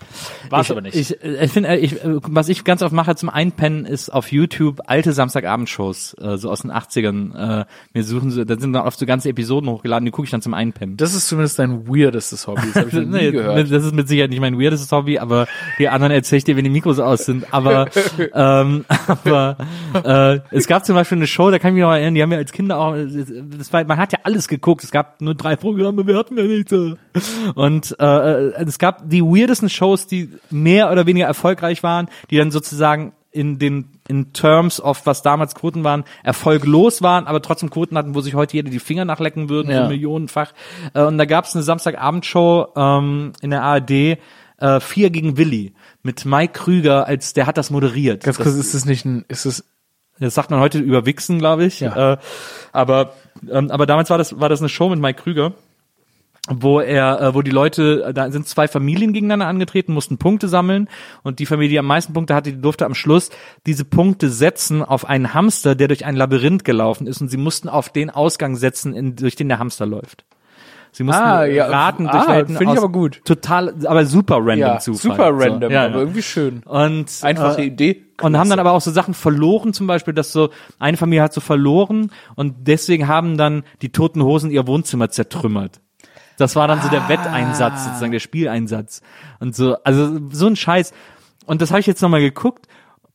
War 0.49 0.61
es 0.61 0.71
aber 0.71 0.81
nicht. 0.81 0.95
Ich, 0.95 1.21
ich 1.23 1.51
finde, 1.51 1.75
ich, 1.77 1.93
äh, 2.03 2.19
was 2.21 2.49
ich 2.49 2.63
ganz 2.63 2.81
oft 2.81 2.93
mache 2.93 3.15
zum 3.15 3.29
Einpennen, 3.29 3.85
ist 3.85 4.09
auf 4.09 4.31
YouTube 4.31 4.81
alte 4.87 5.13
Samstagabendshows, 5.13 6.15
äh, 6.19 6.37
so 6.37 6.49
aus 6.49 6.61
den 6.61 6.71
80ern. 6.71 7.61
Äh, 7.61 7.65
mir 7.93 8.03
suchen 8.03 8.31
so, 8.31 8.43
da 8.43 8.59
sind 8.59 8.73
dann 8.73 8.83
oft 8.85 8.99
so 8.99 9.05
ganze 9.05 9.29
Episoden 9.29 9.69
hochgeladen, 9.69 10.05
die 10.05 10.11
gucke 10.11 10.25
ich 10.25 10.31
dann 10.31 10.41
zum 10.41 10.53
Einpennen. 10.53 10.97
das 10.97 11.13
ist 11.15 11.27
zumindest 11.27 11.59
dein 11.59 11.87
weirdestes 11.87 12.47
Hobby. 12.47 12.61
Das 12.73 12.75
habe 12.75 12.87
ich 12.89 12.93
noch 12.93 13.01
nie 13.05 13.25
Nee, 13.25 13.31
gehört. 13.31 13.71
Das 13.71 13.83
ist 13.83 13.93
mit 13.93 14.07
Sicherheit 14.07 14.29
nicht 14.29 14.39
mein 14.41 14.59
weirdestes 14.59 14.91
Hobby, 14.91 15.19
aber 15.19 15.47
die 15.79 15.89
anderen 15.89 16.11
erzähle 16.11 16.37
ich 16.37 16.43
dir, 16.43 16.55
wenn 16.57 16.63
die 16.63 16.69
Mikros 16.69 16.99
aus 16.99 17.25
sind. 17.25 17.53
Aber, 17.53 17.89
ähm, 18.33 18.85
aber 19.07 19.57
äh, 20.03 20.39
es 20.51 20.67
gab 20.67 20.85
zum 20.85 20.95
Beispiel 20.95 21.17
eine 21.17 21.27
Show, 21.27 21.49
da 21.51 21.59
kann 21.59 21.69
ich 21.69 21.75
mich 21.75 21.81
noch 21.83 21.94
erinnern, 21.95 22.15
die 22.15 22.21
haben 22.21 22.31
wir 22.31 22.37
als 22.37 22.51
Kinder 22.51 22.77
auch, 22.79 22.95
das 22.95 23.71
war, 23.73 23.83
man 23.85 23.97
hat 23.97 24.13
ja 24.13 24.19
alles 24.23 24.47
geguckt, 24.47 24.83
es 24.83 24.91
gab 24.91 25.21
nur 25.21 25.35
drei 25.35 25.55
Programme, 25.55 26.05
wir 26.07 26.17
hatten 26.17 26.37
ja 26.37 26.43
nichts. 26.43 26.73
Und 27.55 27.95
äh, 27.99 28.63
es 28.63 28.79
gab 28.79 29.09
die 29.09 29.21
weirdesten 29.23 29.69
Shows, 29.69 30.07
die 30.07 30.29
mehr 30.49 30.91
oder 30.91 31.05
weniger 31.05 31.25
erfolgreich 31.25 31.83
waren, 31.83 32.07
die 32.29 32.37
dann 32.37 32.51
sozusagen 32.51 33.13
in 33.31 33.59
den 33.59 33.89
in 34.07 34.31
Terms 34.33 34.79
of 34.79 35.05
was 35.05 35.21
damals 35.23 35.55
Quoten 35.55 35.83
waren, 35.83 36.03
erfolglos 36.23 37.01
waren, 37.01 37.27
aber 37.27 37.41
trotzdem 37.41 37.69
Quoten 37.69 37.97
hatten, 37.97 38.15
wo 38.15 38.21
sich 38.21 38.35
heute 38.35 38.55
jeder 38.55 38.69
die 38.69 38.79
Finger 38.79 39.03
nachlecken 39.03 39.49
würden, 39.49 39.71
Ja. 39.71 39.83
so 39.83 39.89
millionenfach. 39.89 40.53
Äh, 40.93 41.03
und 41.03 41.17
da 41.17 41.25
gab 41.25 41.45
es 41.45 41.53
eine 41.55 41.63
Samstagabendshow 41.63 42.67
ähm, 42.75 43.33
in 43.41 43.49
der 43.49 43.63
ARD, 43.63 44.17
äh, 44.57 44.79
Vier 44.79 45.09
gegen 45.09 45.35
Willi, 45.37 45.73
mit 46.01 46.23
Mike 46.25 46.53
Krüger, 46.53 47.07
als 47.07 47.33
der 47.33 47.45
hat 47.45 47.57
das 47.57 47.71
moderiert. 47.71 48.23
Ganz 48.23 48.37
das, 48.37 48.45
kurz, 48.45 48.55
ist 48.55 48.73
es 48.73 48.85
nicht 48.85 49.03
ein, 49.03 49.25
ist 49.27 49.45
es, 49.45 49.65
das 50.19 50.33
sagt 50.33 50.51
man 50.51 50.59
heute 50.59 50.79
über 50.79 51.05
Wichsen, 51.05 51.39
glaube 51.39 51.65
ich. 51.65 51.81
Ja. 51.81 52.13
Äh, 52.13 52.17
aber, 52.71 53.13
ähm, 53.49 53.71
aber 53.71 53.85
damals 53.85 54.09
war 54.09 54.17
das, 54.17 54.39
war 54.39 54.49
das 54.49 54.59
eine 54.61 54.69
Show 54.69 54.89
mit 54.89 54.99
Mike 54.99 55.21
Krüger 55.21 55.53
wo 56.47 56.79
er, 56.79 57.21
äh, 57.21 57.33
wo 57.33 57.41
die 57.41 57.51
Leute, 57.51 58.11
da 58.13 58.29
sind 58.29 58.47
zwei 58.47 58.67
Familien 58.67 59.13
gegeneinander 59.13 59.47
angetreten, 59.47 59.93
mussten 59.93 60.17
Punkte 60.17 60.47
sammeln 60.47 60.89
und 61.23 61.39
die 61.39 61.45
Familie, 61.45 61.69
die 61.69 61.79
am 61.79 61.87
meisten 61.87 62.13
Punkte 62.13 62.35
hatte, 62.35 62.51
die 62.51 62.61
durfte 62.61 62.85
am 62.85 62.93
Schluss 62.93 63.29
diese 63.65 63.85
Punkte 63.85 64.29
setzen 64.29 64.83
auf 64.83 65.05
einen 65.05 65.33
Hamster, 65.33 65.75
der 65.75 65.87
durch 65.87 66.05
ein 66.05 66.15
Labyrinth 66.15 66.63
gelaufen 66.63 67.07
ist 67.07 67.21
und 67.21 67.29
sie 67.29 67.37
mussten 67.37 67.67
auf 67.67 67.89
den 67.89 68.09
Ausgang 68.09 68.55
setzen, 68.55 68.93
in, 68.93 69.15
durch 69.15 69.35
den 69.35 69.49
der 69.49 69.59
Hamster 69.59 69.85
läuft. 69.85 70.25
Sie 70.95 71.03
mussten 71.03 71.21
Ah, 71.21 71.43
ja, 71.43 71.67
raten 71.67 72.07
ah, 72.07 72.11
durch 72.13 72.27
welchen 72.29 72.55
finde 72.55 72.71
ich 72.71 72.79
aber 72.79 72.87
gut. 72.87 73.19
Total, 73.25 73.73
aber 73.85 74.05
super 74.05 74.37
random 74.37 74.59
ja, 74.59 74.79
Zufall. 74.79 75.11
super 75.11 75.33
So, 75.37 75.43
random, 75.43 75.69
ja, 75.69 75.83
aber 75.87 75.93
ja. 75.95 75.99
irgendwie 75.99 76.21
schön. 76.21 76.63
Und 76.63 77.11
Einfache 77.21 77.63
äh, 77.63 77.65
Idee. 77.65 78.05
und 78.21 78.37
haben 78.37 78.47
dann 78.47 78.55
Klasse. 78.55 78.61
aber 78.61 78.71
auch 78.71 78.79
so 78.79 78.91
Sachen 78.91 79.13
verloren, 79.13 79.73
zum 79.73 79.87
Beispiel, 79.87 80.13
dass 80.13 80.31
so 80.31 80.51
eine 80.79 80.95
Familie 80.95 81.21
hat 81.21 81.33
so 81.33 81.41
verloren 81.41 82.11
und 82.35 82.55
deswegen 82.61 83.09
haben 83.09 83.37
dann 83.37 83.63
die 83.81 83.91
Toten 83.91 84.23
Hosen 84.23 84.51
ihr 84.51 84.67
Wohnzimmer 84.67 85.09
zertrümmert. 85.09 85.81
Das 86.37 86.55
war 86.55 86.69
dann 86.69 86.81
so 86.81 86.87
der 86.87 87.09
Wetteinsatz, 87.09 87.83
sozusagen 87.83 88.13
der 88.13 88.19
Spieleinsatz 88.21 89.01
und 89.41 89.53
so, 89.53 89.75
also 89.83 90.17
so 90.31 90.47
ein 90.47 90.55
Scheiß. 90.55 90.93
Und 91.45 91.61
das 91.61 91.71
habe 91.71 91.81
ich 91.81 91.87
jetzt 91.87 92.01
nochmal 92.01 92.21
geguckt 92.21 92.67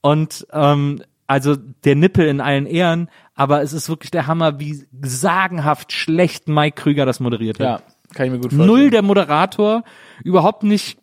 und 0.02 0.46
ähm, 0.52 1.00
also 1.26 1.56
der 1.56 1.96
Nippel 1.96 2.26
in 2.26 2.42
allen 2.42 2.66
Ehren, 2.66 3.08
aber 3.40 3.62
es 3.62 3.72
ist 3.72 3.88
wirklich 3.88 4.10
der 4.10 4.26
Hammer, 4.26 4.60
wie 4.60 4.84
sagenhaft 5.00 5.92
schlecht 5.92 6.46
Mike 6.46 6.82
Krüger 6.82 7.06
das 7.06 7.20
moderiert 7.20 7.58
hat. 7.58 7.66
Ja, 7.66 7.80
kann 8.12 8.26
ich 8.26 8.32
mir 8.32 8.38
gut 8.38 8.52
vorstellen. 8.52 8.66
Null 8.66 8.90
der 8.90 9.00
Moderator, 9.00 9.82
überhaupt 10.22 10.62
nicht 10.62 10.99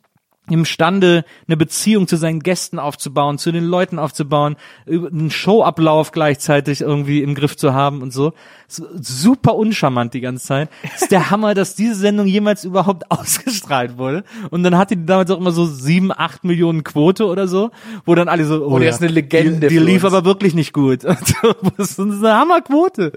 imstande, 0.50 1.26
eine 1.48 1.58
Beziehung 1.58 2.08
zu 2.08 2.16
seinen 2.18 2.42
Gästen 2.42 2.80
aufzubauen, 2.80 3.38
zu 3.38 3.52
den 3.52 3.64
Leuten 3.66 4.00
aufzubauen, 4.00 4.56
über- 4.86 5.08
einen 5.10 5.30
Showablauf 5.32 6.12
gleichzeitig 6.12 6.82
irgendwie 6.82 7.22
im 7.22 7.36
Griff 7.36 7.58
zu 7.58 7.74
haben 7.74 8.02
und 8.02 8.12
so. 8.14 8.34
Super 8.70 9.56
uncharmant 9.56 10.14
die 10.14 10.20
ganze 10.22 10.46
Zeit. 10.46 10.70
ist 11.00 11.12
der 11.12 11.30
Hammer, 11.32 11.54
dass 11.54 11.76
diese 11.76 11.96
Sendung 11.96 12.28
jemals 12.28 12.64
überhaupt 12.66 13.10
ausgestrahlt 13.12 13.98
wurde. 13.98 14.24
Und 14.50 14.64
dann 14.64 14.78
hatte 14.78 14.98
die 14.98 15.06
damals 15.06 15.32
auch 15.32 15.38
immer 15.40 15.52
so 15.52 15.66
sieben, 15.66 16.12
acht 16.12 16.44
Millionen 16.44 16.84
Quote 16.84 17.26
oder 17.26 17.48
so, 17.48 17.72
wo 18.06 18.16
dann 18.16 18.28
alle 18.28 18.46
so, 18.46 18.66
oh, 18.66 18.78
der 18.78 18.90
ja, 18.90 18.94
ist 18.94 19.02
eine 19.02 19.12
Legende 19.12 19.68
Die, 19.68 19.76
die 19.76 19.80
lief 19.80 20.04
uns. 20.04 20.14
aber 20.14 20.26
wirklich 20.26 20.54
nicht 20.54 20.74
gut. 20.74 21.04
das 21.78 21.92
ist 21.92 22.00
eine 22.00 22.34
Hammerquote. 22.38 23.14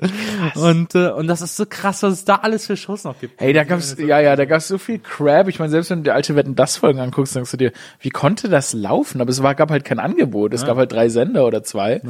Und, 0.55 0.94
äh, 0.94 1.11
und 1.11 1.27
das 1.27 1.43
ist 1.43 1.57
so 1.57 1.65
krass, 1.69 2.02
was 2.02 2.12
es 2.15 2.24
da 2.24 2.36
alles 2.36 2.66
für 2.66 2.77
Shows 2.77 3.05
noch 3.05 3.19
gibt. 3.20 3.40
Hey, 3.40 3.52
da 3.52 3.65
gab's, 3.65 3.97
ja, 3.98 4.20
ja, 4.20 4.36
da 4.36 4.44
gab's 4.44 4.69
so 4.69 4.78
viel 4.78 4.98
Crap. 4.98 5.48
Ich 5.48 5.59
meine, 5.59 5.70
selbst 5.70 5.90
wenn 5.90 6.02
dir 6.05 6.15
alte 6.15 6.36
Wetten 6.36 6.55
das 6.55 6.77
Folgen 6.77 7.01
anguckst, 7.21 7.37
denkst 7.37 7.51
du 7.51 7.57
dir, 7.57 7.73
wie 8.01 8.11
konnte 8.11 8.49
das 8.49 8.73
laufen? 8.73 9.21
Aber 9.21 9.31
es 9.31 9.43
war, 9.43 9.55
gab 9.55 9.71
halt 9.71 9.85
kein 9.85 9.99
Angebot. 9.99 10.53
Es 10.55 10.65
gab 10.65 10.77
halt 10.77 10.93
drei 10.93 11.09
Sender 11.09 11.47
oder 11.47 11.63
zwei. 11.63 12.01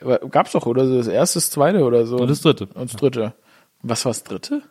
Aber 0.00 0.18
Gab's 0.30 0.52
doch, 0.52 0.66
oder 0.66 0.86
das 0.86 1.06
erste, 1.06 1.38
das 1.38 1.50
zweite 1.50 1.82
oder 1.84 2.06
so. 2.06 2.16
Und 2.16 2.28
das 2.30 2.40
dritte. 2.40 2.66
Und 2.74 2.92
das 2.92 3.00
dritte. 3.00 3.34
Was 3.82 4.04
war 4.04 4.10
das 4.10 4.24
dritte? 4.24 4.62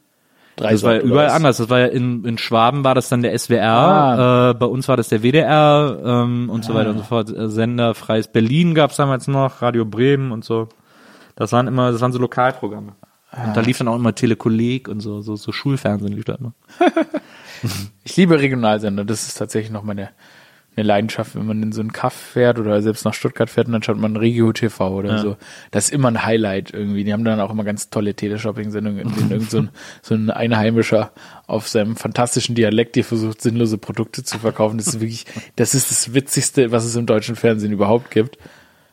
Drei 0.56 0.72
Das 0.72 0.84
war 0.84 0.96
ja 0.96 1.02
überall 1.02 1.30
anders. 1.30 1.58
Das 1.58 1.70
war 1.70 1.80
ja 1.80 1.86
in, 1.88 2.26
in 2.26 2.38
Schwaben 2.38 2.84
war 2.84 2.94
das 2.96 3.08
dann 3.10 3.22
der 3.22 3.38
SWR, 3.38 3.64
Ah. 3.64 4.50
äh, 4.50 4.54
bei 4.56 4.66
uns 4.66 4.88
war 4.88 4.98
das 4.98 5.08
der 5.08 5.24
WDR 5.24 5.98
ähm, 6.04 6.50
und 6.50 6.66
so 6.66 6.74
weiter 6.74 6.90
und 6.90 6.98
so 6.98 7.04
fort. 7.04 7.30
Äh, 7.36 7.48
Sender 7.50 7.96
Freies 7.96 8.28
Berlin 8.28 8.74
gab's 8.76 8.98
damals 8.98 9.28
noch, 9.28 9.62
Radio 9.62 9.86
Bremen 9.86 10.32
und 10.32 10.44
so. 10.44 10.68
Das 11.36 11.54
waren 11.54 11.68
immer, 11.68 11.92
das 11.92 12.02
waren 12.02 12.12
so 12.12 12.20
Lokalprogramme. 12.20 12.94
Und 13.46 13.56
da 13.56 13.62
lief 13.62 13.78
dann 13.78 13.88
auch 13.88 13.96
immer 13.96 14.14
Telekolleg 14.16 14.88
und 14.90 15.00
so, 15.02 15.22
so, 15.22 15.36
so 15.36 15.52
Schulfernsehen 15.52 16.12
lief 16.12 16.26
da 16.26 16.34
immer. 16.36 16.54
Ich 18.10 18.18
liebe 18.18 18.40
Regionalsender. 18.40 19.06
Das 19.06 19.28
ist 19.28 19.36
tatsächlich 19.36 19.72
noch 19.72 19.84
meine 19.84 20.10
eine 20.76 20.88
Leidenschaft, 20.88 21.36
wenn 21.36 21.46
man 21.46 21.62
in 21.62 21.72
so 21.72 21.82
einen 21.82 21.92
Kaff 21.92 22.14
fährt 22.14 22.60
oder 22.60 22.82
selbst 22.82 23.06
nach 23.06 23.14
Stuttgart 23.14 23.50
fährt 23.50 23.68
und 23.68 23.74
dann 23.74 23.84
schaut 23.84 23.98
man 23.98 24.16
Regio 24.16 24.52
TV 24.54 24.96
oder 24.96 25.18
so. 25.18 25.38
Das 25.72 25.86
ist 25.86 25.94
immer 25.94 26.08
ein 26.08 26.24
Highlight 26.24 26.74
irgendwie. 26.74 27.04
Die 27.04 27.12
haben 27.12 27.26
dann 27.26 27.40
auch 27.40 27.52
immer 27.52 27.64
ganz 27.64 27.90
tolle 27.90 28.14
Teleshopping-Sendungen, 28.14 29.00
in 29.00 29.16
denen 29.16 29.32
irgend 29.32 29.52
so 29.52 29.58
ein, 29.60 29.70
so 30.02 30.16
ein 30.16 30.30
Einheimischer 30.30 31.12
auf 31.48 31.68
seinem 31.68 31.96
fantastischen 31.96 32.56
Dialekt 32.56 32.96
dir 32.96 33.04
versucht, 33.04 33.42
sinnlose 33.42 33.78
Produkte 33.78 34.24
zu 34.24 34.40
verkaufen. 34.40 34.78
Das 34.78 34.88
ist 34.88 35.02
wirklich, 35.02 35.26
das 35.56 35.76
ist 35.76 35.92
das 35.92 36.14
Witzigste, 36.14 36.72
was 36.72 36.86
es 36.86 36.96
im 36.96 37.06
deutschen 37.06 37.36
Fernsehen 37.36 37.74
überhaupt 37.74 38.12
gibt. 38.12 38.38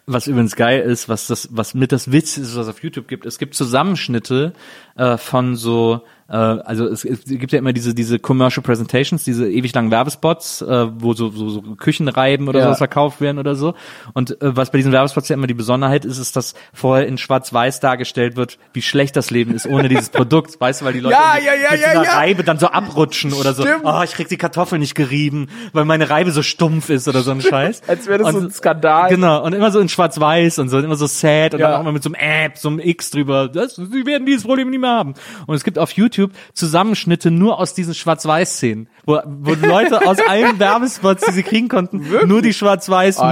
Was 0.09 0.29
übrigens 0.29 0.55
geil 0.55 0.81
ist, 0.81 1.09
was 1.09 1.27
das, 1.27 1.49
was 1.51 1.75
mit 1.75 1.91
das 1.91 2.13
Witz 2.13 2.37
ist, 2.37 2.57
was 2.57 2.67
es 2.67 2.69
auf 2.69 2.83
YouTube 2.83 3.09
gibt. 3.09 3.27
Es 3.27 3.39
gibt 3.39 3.55
Zusammenschnitte 3.55 4.53
äh, 4.97 5.16
von 5.18 5.56
so, 5.56 6.02
äh, 6.28 6.32
also 6.35 6.86
es, 6.86 7.05
es 7.05 7.24
gibt 7.24 7.52
ja 7.52 7.59
immer 7.59 7.73
diese 7.73 7.94
diese 7.94 8.18
Commercial 8.18 8.62
Presentations, 8.62 9.23
diese 9.24 9.48
ewig 9.51 9.73
langen 9.74 9.90
Werbespots, 9.90 10.62
äh, 10.62 10.86
wo 11.01 11.12
so, 11.12 11.31
so, 11.31 11.48
so 11.51 11.62
Küchenreiben 11.62 12.48
oder 12.48 12.59
Ja. 12.60 12.64
sowas 12.66 12.78
verkauft 12.78 13.20
werden 13.20 13.39
oder 13.39 13.55
so. 13.55 13.74
Und 14.14 14.40
äh, 14.43 14.56
was 14.56 14.70
bei 14.70 14.78
diesen 14.78 14.93
Werbespots 14.93 15.28
ja 15.28 15.35
immer 15.35 15.47
die 15.47 15.55
Besonderheit 15.55 16.05
ist, 16.05 16.18
ist, 16.18 16.35
dass 16.35 16.55
vorher 16.73 17.06
in 17.06 17.18
Schwarz-Weiß 17.18 17.78
dargestellt 17.81 18.36
wird, 18.36 18.59
wie 18.73 18.82
schlecht 18.82 19.14
das 19.16 19.31
Leben 19.31 19.55
ist 19.55 19.66
ohne 19.66 19.89
dieses 19.89 20.09
Produkt. 20.09 20.60
Weißt 20.60 20.81
du, 20.81 20.85
weil 20.86 20.94
die 20.94 21.01
Leute 21.01 21.14
Ja, 21.14 21.35
ja, 21.39 21.52
ja, 21.55 21.70
mit 21.73 21.81
ja, 21.81 21.94
so 21.94 22.02
ja. 22.02 22.12
Reibe 22.16 22.43
dann 22.43 22.59
so 22.59 22.66
abrutschen 22.68 23.32
oder 23.35 23.52
so. 23.55 23.62
Stimmt. 23.62 23.82
Oh, 23.85 24.01
ich 24.02 24.12
krieg 24.12 24.28
die 24.28 24.36
Kartoffel 24.39 24.78
nicht 24.78 24.94
gerieben, 24.94 25.48
weil 25.73 25.85
meine 25.85 26.10
Reibe 26.10 26.31
so 26.32 26.43
stumpf 26.43 26.89
ist 26.90 27.06
oder 27.06 27.20
so 27.20 27.31
ein 27.31 27.40
Scheiß. 27.43 27.82
Als 27.86 28.06
wäre 28.09 28.18
das 28.18 28.32
so 28.32 28.39
Und- 28.39 28.44
ein 28.47 28.51
Skandal. 28.51 29.10
Genau, 29.10 29.44
und 29.44 29.52
immer 29.52 29.70
so 29.70 29.78
in 29.78 29.89
schwarz-weiß 29.89 30.59
und 30.59 30.70
so, 30.70 30.78
immer 30.81 30.97
so 30.97 31.06
sad 31.06 31.55
und 31.55 31.60
Ja. 31.60 31.68
dann 31.68 31.77
auch 31.77 31.81
immer 31.82 31.93
mit 31.93 32.02
so 32.02 32.10
einem 32.12 32.16
App, 32.47 32.59
so 32.59 32.68
einem 32.68 32.81
X 32.81 33.10
drüber. 33.10 33.48
Das, 33.48 33.77
sie 33.77 34.06
werden 34.06 34.27
dieses 34.27 34.43
Problem 34.44 34.70
nie 34.70 34.78
mehr 34.87 34.95
haben. 34.97 35.15
Und 35.47 35.55
es 35.55 35.65
gibt 35.65 35.79
auf 35.79 35.91
YouTube 35.93 36.33
Zusammenschnitte 36.55 37.31
nur 37.31 37.59
aus 37.61 37.75
diesen 37.75 37.95
Schwarz-Weiß-Szenen, 37.95 38.89
wo, 39.05 39.19
wo 39.27 39.55
Leute 39.55 40.07
aus 40.07 40.19
allen 40.29 40.59
Werbespots, 40.59 41.25
die 41.27 41.33
sie 41.33 41.43
kriegen 41.43 41.69
konnten, 41.69 42.05
nur 42.27 42.43
die 42.43 42.53
Schwarz-Weiß 42.55 43.19
Ah, 43.19 43.29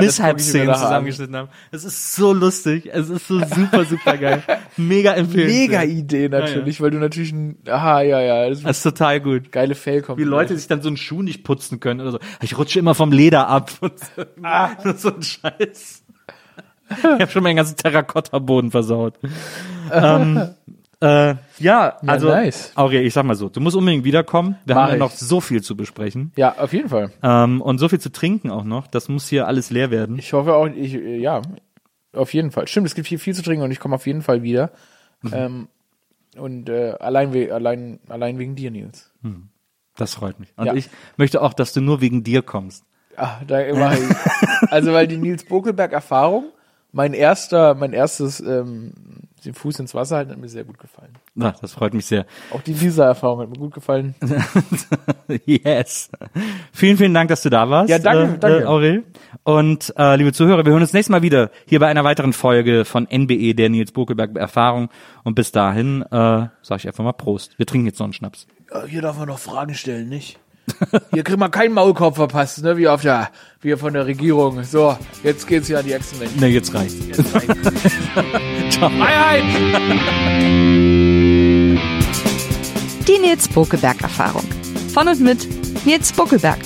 an. 0.75 0.79
zusammengeschnitten 0.79 1.37
haben. 1.37 1.49
Es 1.71 1.85
ist 1.85 2.15
so 2.15 2.33
lustig, 2.33 2.89
es 2.93 3.09
ist 3.09 3.27
so 3.29 3.39
super, 3.41 3.85
super 3.85 4.17
geil. 4.17 4.43
Mega 4.77 5.13
empfehlenswert. 5.15 5.71
Mega 5.71 5.83
Idee 5.83 6.29
natürlich, 6.29 6.81
weil 6.81 6.91
du 6.91 6.99
natürlich 6.99 7.33
ein, 7.33 7.57
aha, 7.67 8.03
ja, 8.03 8.21
ja, 8.21 8.49
das 8.49 8.59
ist 8.59 8.67
Das 8.67 8.77
ist 8.79 8.83
total 8.83 9.21
gut. 9.21 9.53
geile 9.53 9.75
Fail 9.75 10.03
Wie 10.17 10.25
Leute 10.25 10.57
sich 10.57 10.67
dann 10.69 10.83
so 10.83 10.89
einen 10.89 10.97
Schuh 10.97 11.23
nicht 11.23 11.45
putzen 11.45 11.81
können 11.81 12.01
oder 12.01 12.11
so. 12.13 12.19
Ich 12.43 12.59
rutsche 12.59 12.79
immer 12.79 12.95
vom 12.95 13.13
Leder 13.13 13.49
ab. 13.49 13.71
Und 13.81 13.99
so, 13.99 14.23
Ah. 14.43 14.71
so 14.97 15.15
ein 15.15 15.23
Scheiß. 15.23 16.03
Ich 16.91 17.05
habe 17.05 17.29
schon 17.31 17.43
meinen 17.43 17.57
ganzen 17.57 17.77
Terrakotta-Boden 17.77 18.71
versaut. 18.71 19.15
ähm, 19.93 20.51
äh, 21.05 21.35
ja, 21.59 21.97
also 22.07 22.29
nice. 22.29 22.73
Aurel, 22.75 23.03
ich 23.05 23.13
sag 23.15 23.25
mal 23.25 23.35
so, 23.35 23.49
du 23.49 23.61
musst 23.61 23.77
unbedingt 23.77 24.05
wiederkommen. 24.05 24.57
Wir 24.65 24.75
Mach 24.75 24.83
haben 24.83 24.89
ja 24.91 24.95
ich. 24.95 25.01
noch 25.01 25.11
so 25.11 25.41
viel 25.41 25.63
zu 25.63 25.77
besprechen 25.77 26.33
Ja, 26.37 26.57
auf 26.59 26.73
jeden 26.73 26.89
Fall. 26.89 27.11
ähm, 27.23 27.61
und 27.61 27.79
so 27.79 27.89
viel 27.89 28.01
zu 28.01 28.11
trinken 28.11 28.51
auch 28.51 28.65
noch. 28.65 28.87
Das 28.87 29.09
muss 29.09 29.29
hier 29.29 29.47
alles 29.47 29.71
leer 29.71 29.91
werden. 29.91 30.19
Ich 30.19 30.33
hoffe 30.33 30.55
auch, 30.55 30.67
ich, 30.67 30.93
ja, 30.95 31.43
auf 32.13 32.33
jeden 32.35 32.51
Fall. 32.51 32.69
Stimmt, 32.69 32.87
es 32.87 32.95
gibt 32.95 33.09
hier 33.09 33.19
viel 33.19 33.35
zu 33.35 33.43
trinken 33.43 33.63
und 33.65 33.71
ich 33.71 33.81
komme 33.81 33.95
auf 33.97 34.07
jeden 34.07 34.23
Fall 34.23 34.43
wieder. 34.43 34.71
Ähm, 35.33 35.69
und 36.37 36.69
äh, 36.69 36.93
allein, 37.01 37.33
we 37.33 37.53
allein, 37.55 37.99
allein 38.09 38.39
wegen 38.39 38.55
dir, 38.57 38.71
Nils. 38.71 39.11
Das 39.97 40.15
freut 40.15 40.41
mich. 40.41 40.49
Und 40.57 40.67
Ja. 40.67 40.75
ich 40.75 40.89
möchte 41.17 41.41
auch, 41.43 41.53
dass 41.55 41.73
du 41.73 41.81
nur 41.81 42.01
wegen 42.01 42.25
dir 42.25 42.43
kommst. 42.43 42.85
Ah, 43.17 43.37
da 43.47 43.61
immer. 43.61 43.93
also 44.71 44.93
weil 44.93 45.07
die 45.07 45.17
Nils 45.17 45.45
Bokelberg 45.45 45.93
Erfahrung, 45.93 46.47
mein 46.93 47.15
erster, 47.15 47.75
mein 47.75 47.93
erstes 47.93 48.41
ähm, 48.41 48.93
den 49.45 49.55
Fuß 49.55 49.79
ins 49.81 49.95
Wasser 49.95 50.17
halten, 50.17 50.33
hat 50.33 50.39
mir 50.39 50.49
sehr 50.49 50.65
gut 50.65 50.79
gefallen. 50.79 51.13
Na, 51.35 51.55
das 51.61 51.73
freut 51.73 51.95
mich 51.95 52.07
sehr. 52.07 52.27
Auch 52.51 52.63
die 52.63 52.73
Lisa-Erfahrung 52.73 53.41
hat 53.41 53.51
mir 53.51 53.59
gut 53.59 53.75
gefallen. 53.75 54.15
yes. 55.45 56.11
Vielen, 56.73 56.97
vielen 56.97 57.15
Dank, 57.15 57.29
dass 57.29 57.43
du 57.43 57.51
da 57.51 57.69
warst. 57.69 57.91
Ja, 57.91 57.99
danke, 57.99 58.35
äh, 58.35 58.39
danke. 58.39 58.61
Äh, 58.61 58.65
Aurel. 58.65 59.05
Und 59.43 59.93
äh, 59.97 60.17
liebe 60.17 60.33
Zuhörer, 60.33 60.65
wir 60.65 60.73
hören 60.73 60.83
uns 60.83 60.93
nächstes 60.93 61.11
Mal 61.11 61.23
wieder 61.23 61.51
hier 61.67 61.81
bei 61.81 61.89
einer 61.89 62.05
weiteren 62.05 62.33
Folge 62.33 62.85
von 62.85 63.07
NBE, 63.11 63.55
der 63.55 63.69
Nils 63.69 63.93
Bokelberg 63.93 64.37
Erfahrung. 64.37 64.89
Und 65.23 65.35
bis 65.35 65.53
dahin 65.53 66.03
äh, 66.03 66.09
sage 66.09 66.77
ich 66.77 66.87
einfach 66.87 67.05
mal 67.05 67.13
Prost. 67.13 67.59
Wir 67.59 67.67
trinken 67.67 67.87
jetzt 67.87 67.99
noch 67.99 68.07
einen 68.07 68.13
Schnaps. 68.13 68.47
Ja, 68.73 68.85
Hier 68.85 69.03
darf 69.03 69.19
man 69.19 69.29
noch 69.29 69.39
Fragen 69.39 69.75
stellen, 69.75 70.09
nicht? 70.09 70.39
Hier 71.13 71.23
kriegt 71.23 71.39
man 71.39 71.51
keinen 71.51 71.75
Maulkorb 71.75 72.17
verpasst, 72.17 72.63
ne? 72.63 72.77
Wie 72.77 72.89
auf 72.89 73.03
der, 73.03 73.31
wie 73.61 73.77
von 73.77 73.93
der 73.93 74.07
Regierung. 74.07 74.63
So, 74.65 74.97
jetzt 75.23 75.47
geht's 75.47 75.67
hier 75.67 75.79
an 75.79 75.85
die 75.85 75.93
Echsenmenschen. 75.93 76.41
Ne, 76.41 76.49
jetzt 76.49 76.75
reicht's. 76.75 77.07
Jetzt 77.07 77.35
rein. 77.35 78.71
Ciao. 78.71 78.91
Die 83.07 83.19
Nils 83.19 83.49
Bokelberg 83.49 84.01
Erfahrung. 84.03 84.45
Von 84.93 85.09
und 85.09 85.21
mit 85.21 85.47
Nils 85.85 86.13
Bokelberg. 86.13 86.59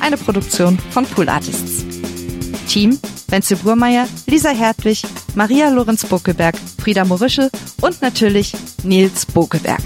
Eine 0.00 0.16
Produktion 0.16 0.78
von 0.90 1.04
Pool 1.06 1.28
Artists. 1.28 1.84
Team 2.68 2.98
Wenzel 3.32 3.56
Burmeier, 3.56 4.06
Lisa 4.26 4.50
Hertwig, 4.50 5.02
Maria 5.34 5.70
Lorenz 5.70 6.04
Bokelberg, 6.04 6.54
Frieda 6.78 7.02
Morische 7.06 7.50
und 7.80 8.02
natürlich 8.02 8.52
Nils 8.82 9.24
Bokelberg. 9.24 9.80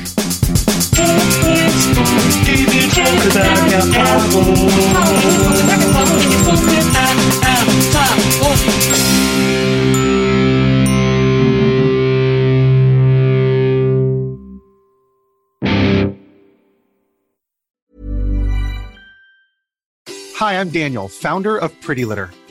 Hi, 20.35 20.61
I'm 20.61 20.71
Daniel, 20.73 21.09
founder 21.09 21.57
of 21.57 21.71
Pretty 21.81 22.05
Litter. 22.05 22.31